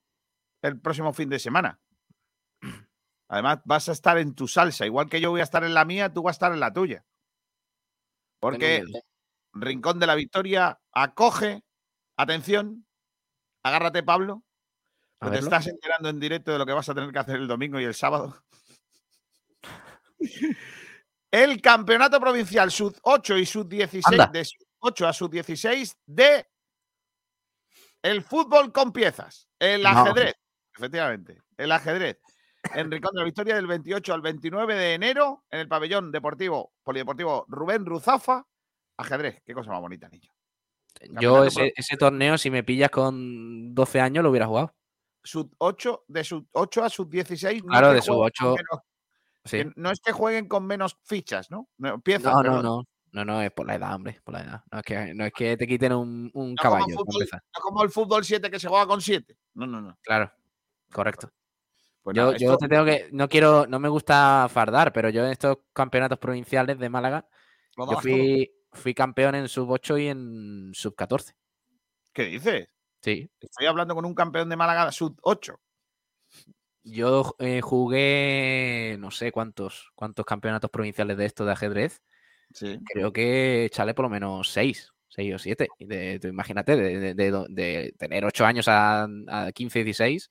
El 0.63 0.81
próximo 0.81 1.13
fin 1.13 1.29
de 1.29 1.39
semana. 1.39 1.79
Además, 3.29 3.59
vas 3.67 3.91
a 3.91 3.93
estar 3.93 4.17
en 4.17 4.35
tu 4.35 4.49
salsa. 4.49 4.87
Igual 4.87 5.11
que 5.11 5.21
yo 5.21 5.33
voy 5.33 5.41
a 5.41 5.45
estar 5.45 5.65
en 5.65 5.75
la 5.75 5.85
mía, 5.85 6.11
tú 6.15 6.23
vas 6.23 6.33
a 6.33 6.37
estar 6.37 6.53
en 6.55 6.61
la 6.61 6.73
tuya. 6.73 7.05
Porque. 8.41 8.85
Rincón 9.53 9.99
de 9.99 10.07
la 10.07 10.15
Victoria 10.15 10.81
acoge, 10.93 11.63
atención, 12.17 12.87
agárrate 13.63 14.03
Pablo, 14.03 14.45
que 15.21 15.29
te 15.29 15.41
estás 15.41 15.67
enterando 15.67 16.09
en 16.09 16.21
directo 16.21 16.53
de 16.53 16.59
lo 16.59 16.65
que 16.65 16.73
vas 16.73 16.89
a 16.89 16.95
tener 16.95 17.13
que 17.13 17.19
hacer 17.19 17.37
el 17.37 17.49
domingo 17.49 17.79
y 17.79 17.85
el 17.85 17.95
sábado. 17.95 18.43
el 21.31 21.61
campeonato 21.61 22.19
provincial 22.19 22.71
sub 22.71 22.97
8 23.03 23.37
y 23.37 23.45
sub 23.45 23.69
16 23.69 24.07
Anda. 24.07 24.27
de 24.29 24.47
8 24.87 25.09
a 25.09 25.13
sub 25.15 25.31
16 25.31 25.97
de 26.07 26.47
el 28.03 28.23
fútbol 28.23 28.71
con 28.73 28.93
piezas, 28.93 29.49
el 29.59 29.83
No. 29.83 29.89
ajedrez, 29.89 30.35
efectivamente, 30.77 31.41
el 31.57 31.73
ajedrez. 31.73 32.19
En 32.75 32.91
Rincón 32.91 33.13
de 33.15 33.21
la 33.21 33.25
Victoria 33.25 33.55
del 33.57 33.67
28 33.67 34.13
al 34.15 34.21
29 34.23 34.75
de 34.75 34.95
enero 34.95 35.45
en 35.51 35.61
el 35.61 35.69
pabellón 35.69 36.11
deportivo 36.13 36.73
polideportivo 36.83 37.45
Rubén 37.49 37.85
Ruzafa, 37.87 38.47
ajedrez, 38.99 39.43
qué 39.45 39.55
cosa 39.55 39.71
más 39.71 39.81
bonita, 39.81 40.09
niño. 40.09 40.31
Yo 41.21 41.45
ese, 41.45 41.73
ese 41.77 41.97
torneo, 41.97 42.39
si 42.39 42.51
me 42.51 42.63
pillas 42.63 42.91
con 42.91 43.75
12 43.75 44.01
años, 44.01 44.23
lo 44.23 44.31
hubiera 44.31 44.47
jugado. 44.47 44.75
sub 45.23 45.55
8, 45.59 46.05
de 46.09 46.23
sub 46.25 46.47
8 46.53 46.85
a 46.85 46.91
sub 46.91 47.09
16. 47.11 47.63
no 47.65 47.71
Claro, 47.71 47.89
que 47.89 47.95
de 47.95 48.03
sub 48.03 48.15
jueguen 48.17 48.33
con 48.39 48.49
8. 48.53 48.57
menos- 48.71 48.85
Sí. 49.47 49.73
no 49.77 49.91
es 49.91 50.01
que 50.01 50.13
jueguen 50.13 50.49
con 50.49 50.67
menos 50.67 50.99
fichas, 51.05 51.51
¿no? 51.51 51.69
No, 51.79 51.99
piezas, 52.01 52.33
No, 52.35 52.43
no, 52.43 52.63
no. 52.63 52.85
No, 53.15 53.25
no, 53.25 53.41
es 53.41 53.53
por 53.53 53.65
la 53.67 53.77
edad, 53.77 53.95
hombre. 53.95 54.21
Por 54.25 54.35
la 54.35 54.41
edad. 54.43 54.65
No 54.73 54.79
es 54.81 54.85
que, 54.85 55.15
no 55.15 55.25
es 55.25 55.33
que 55.33 55.57
te 55.57 55.69
quiten 55.69 55.93
un, 55.93 56.31
un 56.35 56.55
No 56.55 56.57
como, 56.61 56.75
caballo. 56.75 56.97
fútbol, 56.97 57.23
empezar. 57.23 57.43
no 57.57 57.61
como 57.63 57.83
el 57.85 57.91
fútbol 57.91 58.25
7 58.25 58.51
que 58.51 58.59
se 58.59 58.67
juega 58.69 58.87
con 58.89 59.01
7. 59.01 59.37
No, 59.55 59.67
no, 59.69 59.81
no. 59.81 59.97
Claro, 60.03 60.33
correcto. 60.93 61.31
Pues 62.03 62.17
yo, 62.17 62.25
nada, 62.27 62.37
yo 62.37 62.53
esto- 62.55 62.59
te 62.59 62.69
tengo 62.69 62.85
que. 62.85 63.09
No 63.13 63.29
quiero. 63.29 63.67
No 63.69 63.79
me 63.79 63.89
gusta 63.89 64.49
fardar, 64.51 64.93
pero 64.93 65.11
yo 65.11 65.25
en 65.25 65.31
estos 65.31 65.59
campeonatos 65.73 66.19
provinciales 66.19 66.77
de 66.79 66.89
Málaga. 66.89 67.27
Yo 67.77 68.01
fui, 68.01 68.53
fui 68.73 68.95
campeón 68.95 69.37
en 69.37 69.49
sub 69.49 69.71
8 69.71 69.97
y 69.97 70.09
en 70.09 70.73
sub 70.75 70.95
14. 70.97 71.35
¿Qué 72.13 72.25
dices? 72.25 72.69
Sí. 73.01 73.31
Estoy 73.41 73.67
hablando 73.67 73.95
con 73.95 74.05
un 74.05 74.15
campeón 74.15 74.49
de 74.49 74.57
Málaga 74.57 74.91
sub 74.91 75.17
8. 75.23 75.61
Yo 76.83 77.35
eh, 77.39 77.61
jugué. 77.61 78.97
No 78.99 79.11
sé 79.13 79.31
cuántos, 79.33 79.93
cuántos 79.95 80.27
campeonatos 80.27 80.71
provinciales 80.71 81.17
de 81.17 81.27
esto 81.27 81.45
de 81.45 81.53
ajedrez. 81.53 82.03
Sí. 82.55 82.79
Creo 82.87 83.13
que 83.13 83.67
echale 83.67 83.93
por 83.95 84.05
lo 84.05 84.09
menos 84.11 84.49
6. 84.51 84.91
6 85.09 85.35
o 85.35 85.39
7. 85.39 85.69
imagínate, 86.25 86.77
de, 86.77 86.99
de- 86.99 87.15
de 87.15 87.31
do- 87.31 87.47
de 87.49 87.95
tener 87.99 88.25
8 88.25 88.47
años 88.47 88.67
a, 88.69 89.07
a 89.29 89.53
15, 89.53 89.85
16, 89.85 90.31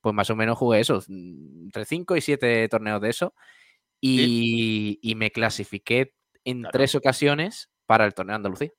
pues 0.00 0.14
más 0.14 0.30
o 0.30 0.36
menos 0.36 0.56
jugué 0.58 0.80
eso, 0.80 1.00
mm, 1.08 1.64
entre 1.64 1.84
5 1.84 2.16
y 2.16 2.20
7 2.20 2.68
torneos 2.68 3.00
de 3.00 3.10
eso. 3.10 3.34
Y, 4.00 4.98
y 5.02 5.14
me 5.14 5.30
clasifiqué 5.30 6.14
en 6.44 6.62
tres 6.72 6.94
ocasiones 6.94 7.70
para 7.86 8.04
el 8.06 8.14
torneo 8.14 8.32
de 8.34 8.36
Andalucía. 8.36 8.70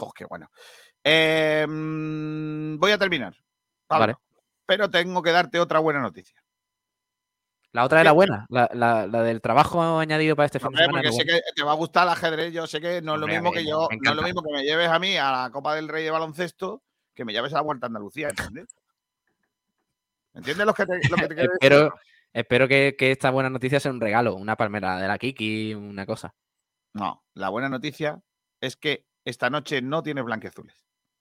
Oh, 0.00 0.10
qué 0.12 0.24
bueno. 0.24 0.50
Eh, 1.04 1.66
mm, 1.68 2.78
voy 2.78 2.90
a 2.92 2.98
terminar. 2.98 3.36
Pablo, 3.86 4.06
Vale. 4.06 4.16
Pero 4.66 4.90
tengo 4.90 5.22
que 5.22 5.30
darte 5.32 5.60
otra 5.60 5.78
buena 5.78 6.00
noticia. 6.00 6.42
La 7.74 7.84
otra 7.84 8.00
era 8.00 8.10
¿Qué- 8.10 8.14
buena, 8.14 8.46
la, 8.50 8.70
la- 8.72 9.06
la 9.08 9.22
del 9.22 9.40
trabajo 9.40 9.98
añadido 9.98 10.36
para 10.36 10.46
este 10.46 10.60
fin 10.60 10.70
de 10.70 10.78
semana. 10.84 11.02
porque 11.02 11.12
sé 11.12 11.24
que 11.24 11.40
te 11.56 11.62
va 11.64 11.72
a 11.72 11.74
gustar 11.74 12.04
el 12.04 12.12
ajedrez. 12.12 12.52
Yo 12.52 12.66
sé 12.68 12.80
que 12.80 13.02
no 13.02 13.14
es 13.14 13.20
lo 13.20 13.26
mismo 13.26 13.50
que 13.52 13.66
yo, 13.66 13.88
no 14.00 14.10
es 14.10 14.16
lo 14.16 14.22
mismo 14.22 14.42
que 14.42 14.52
me 14.52 14.62
lleves 14.62 14.88
a 14.88 14.98
mí 15.00 15.16
a 15.16 15.30
la 15.32 15.50
Copa 15.50 15.74
del 15.74 15.88
Rey 15.88 16.04
de 16.04 16.10
baloncesto 16.12 16.82
que 17.14 17.24
me 17.24 17.32
lleves 17.32 17.52
a 17.52 17.56
la 17.56 17.62
Vuelta 17.62 17.86
a 17.86 17.88
Andalucía, 17.88 18.28
¿entiendes? 18.28 18.68
¿Entiendes 20.34 20.66
lo 20.66 20.74
que 20.74 20.86
te, 20.86 21.08
lo 21.08 21.16
que 21.16 21.28
te 21.28 21.34
quiero 21.34 21.52
decir? 21.52 21.58
Espero, 21.60 21.94
espero 22.32 22.68
que, 22.68 22.96
que 22.98 23.10
esta 23.10 23.30
buena 23.30 23.50
noticia 23.50 23.80
sea 23.80 23.90
un 23.92 24.00
regalo, 24.00 24.34
una 24.36 24.56
palmera 24.56 24.98
de 25.00 25.08
la 25.08 25.18
Kiki, 25.18 25.74
una 25.74 26.06
cosa. 26.06 26.34
No, 26.92 27.24
la 27.34 27.48
buena 27.48 27.68
noticia 27.68 28.20
es 28.60 28.76
que 28.76 29.04
esta 29.24 29.50
noche 29.50 29.82
no 29.82 30.02
tienes 30.02 30.24
blanqueazules. 30.24 30.74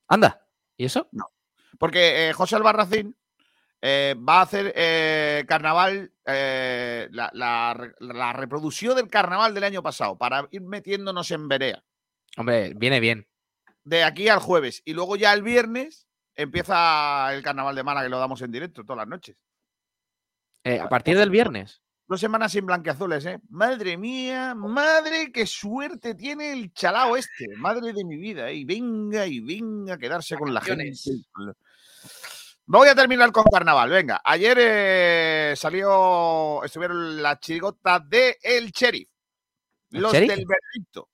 Anda, 0.08 0.46
¿y 0.78 0.86
eso? 0.86 1.08
No. 1.12 1.32
Porque 1.80 2.30
eh, 2.30 2.34
José 2.34 2.56
Albarracín 2.56 3.16
eh, 3.86 4.16
va 4.18 4.40
a 4.40 4.44
hacer 4.44 4.72
eh, 4.78 5.44
carnaval, 5.46 6.14
eh, 6.26 7.10
la, 7.12 7.30
la 7.34 7.74
re- 7.74 7.94
la 8.00 8.32
reproducción 8.32 8.96
del 8.96 9.10
carnaval 9.10 9.54
del 9.54 9.66
año 9.66 9.84
pasado, 9.84 10.18
para 10.18 10.48
ir 10.52 10.62
metiéndonos 10.62 11.30
en 11.32 11.50
verea. 11.50 11.84
Hombre, 12.38 12.74
viene 12.76 13.02
bien. 13.02 13.28
De 13.84 14.06
aquí 14.06 14.30
al 14.30 14.40
jueves. 14.40 14.82
Y 14.86 14.94
luego 14.94 15.18
ya 15.18 15.34
el 15.34 15.44
viernes 15.44 16.08
empieza 16.34 17.34
el 17.34 17.44
carnaval 17.44 17.76
de 17.76 17.84
Málaga, 17.84 18.06
que 18.06 18.12
lo 18.12 18.20
damos 18.20 18.42
en 18.42 18.52
directo 18.54 18.86
todas 18.86 19.00
las 19.00 19.08
noches. 19.10 19.36
A 20.64 20.88
partir 20.88 21.18
del 21.18 21.30
viernes. 21.30 21.82
Dos 22.08 22.22
semanas 22.22 22.54
sin 22.54 22.66
blanqueazules, 22.66 23.26
¿eh? 23.26 23.40
Madre 23.50 23.98
mía, 23.98 24.56
madre, 24.56 25.32
qué 25.34 25.46
suerte 25.46 26.16
tiene 26.16 26.54
el 26.54 26.74
chalao 26.74 27.18
este. 27.18 27.48
Madre 27.58 27.92
de 27.92 28.06
mi 28.06 28.16
vida. 28.16 28.50
Y 28.50 28.64
venga, 28.64 29.26
y 29.28 29.42
venga 29.42 29.96
a 29.96 29.98
quedarse 29.98 30.38
con 30.38 30.54
la 30.54 30.62
gente. 30.62 30.94
Voy 32.66 32.88
a 32.88 32.96
terminar 32.96 33.32
con 33.32 33.44
carnaval. 33.46 33.90
Venga, 33.90 34.22
ayer 34.24 34.58
eh, 34.60 35.54
salió, 35.56 36.64
estuvieron 36.64 37.22
las 37.22 37.40
chirigotas 37.40 38.08
de 38.10 38.38
El 38.42 38.72
Sheriff. 38.72 39.10
¿El 39.92 40.02
Los 40.02 40.14
Sheriff? 40.14 40.30
del 40.30 40.46
Verdicto. 40.46 41.10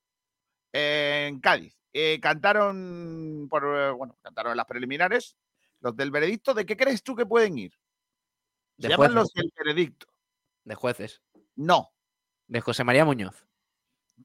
En 0.72 1.40
Cádiz. 1.40 1.76
Eh, 1.92 2.20
cantaron, 2.22 3.48
por, 3.50 3.64
eh, 3.66 3.92
bueno, 3.92 4.16
cantaron 4.22 4.52
en 4.52 4.58
las 4.58 4.68
preliminares. 4.68 5.36
Los 5.82 5.96
del 5.96 6.12
veredicto, 6.12 6.54
¿de 6.54 6.66
qué 6.66 6.78
crees 6.78 7.02
tú 7.02 7.16
que 7.16 7.26
pueden 7.26 7.58
ir? 7.58 7.72
Se 8.78 8.88
De 8.88 8.90
llaman 8.90 9.16
los 9.16 9.34
del 9.34 9.52
veredicto. 9.58 10.06
De 10.66 10.76
jueces. 10.76 11.22
No, 11.56 11.92
De 12.48 12.62
José 12.62 12.84
María 12.84 13.06
Muñoz. 13.06 13.44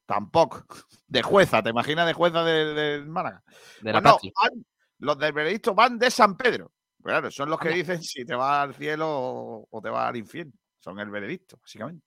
tampoco. 0.04 0.64
De 1.06 1.22
jueza, 1.22 1.62
¿te 1.62 1.70
imaginas 1.70 2.06
de 2.06 2.12
jueza 2.12 2.44
de, 2.44 2.74
de 2.74 3.00
Málaga? 3.04 3.42
De 3.80 3.92
la 3.92 4.02
Pues 4.02 4.14
no, 4.22 4.30
van- 4.42 4.66
los 4.98 5.18
del 5.18 5.32
veredicto 5.32 5.74
van 5.74 5.98
de 5.98 6.10
San 6.10 6.36
Pedro. 6.36 6.70
Claro, 7.04 7.30
son 7.30 7.50
los 7.50 7.58
que 7.60 7.68
dicen 7.68 8.02
si 8.02 8.24
te 8.24 8.34
vas 8.34 8.64
al 8.64 8.74
cielo 8.74 9.06
o, 9.08 9.68
o 9.70 9.82
te 9.82 9.90
vas 9.90 10.08
al 10.08 10.16
infierno. 10.16 10.52
Son 10.80 10.98
el 10.98 11.10
veredicto, 11.10 11.58
básicamente. 11.60 12.04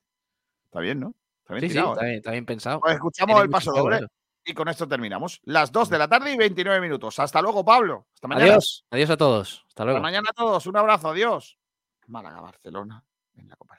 Está 0.66 0.80
bien, 0.80 1.00
¿no? 1.00 1.14
Está 1.42 1.54
bien 1.54 1.62
Sí, 1.62 1.68
sí, 1.70 1.74
tirado, 1.76 1.94
está 1.94 2.06
¿eh? 2.06 2.08
bien, 2.08 2.18
está 2.18 2.32
bien 2.32 2.46
pensado. 2.46 2.80
Pues 2.80 2.96
escuchamos 2.96 3.42
el 3.44 3.50
paso 3.50 3.72
doble. 3.72 4.08
Y 4.44 4.54
con 4.54 4.68
esto 4.70 4.88
terminamos. 4.88 5.40
Las 5.44 5.72
2 5.72 5.90
de 5.90 5.98
la 6.00 6.08
tarde 6.08 6.34
y 6.34 6.38
29 6.38 6.82
minutos. 6.82 7.20
Hasta 7.20 7.42
luego, 7.42 7.64
Pablo. 7.64 8.08
Hasta 8.14 8.28
mañana. 8.28 8.46
Adiós, 8.54 8.86
adiós 8.90 9.10
a 9.10 9.18
todos. 9.18 9.66
Hasta 9.68 9.84
luego. 9.84 9.98
Hasta 9.98 10.08
mañana 10.08 10.30
a 10.30 10.34
todos. 10.34 10.66
Un 10.66 10.78
abrazo. 10.78 11.10
Adiós. 11.10 11.60
Málaga, 12.08 12.42
Barcelona 12.42 13.04
en 13.36 13.50
la 13.50 13.56
Copa. 13.56 13.78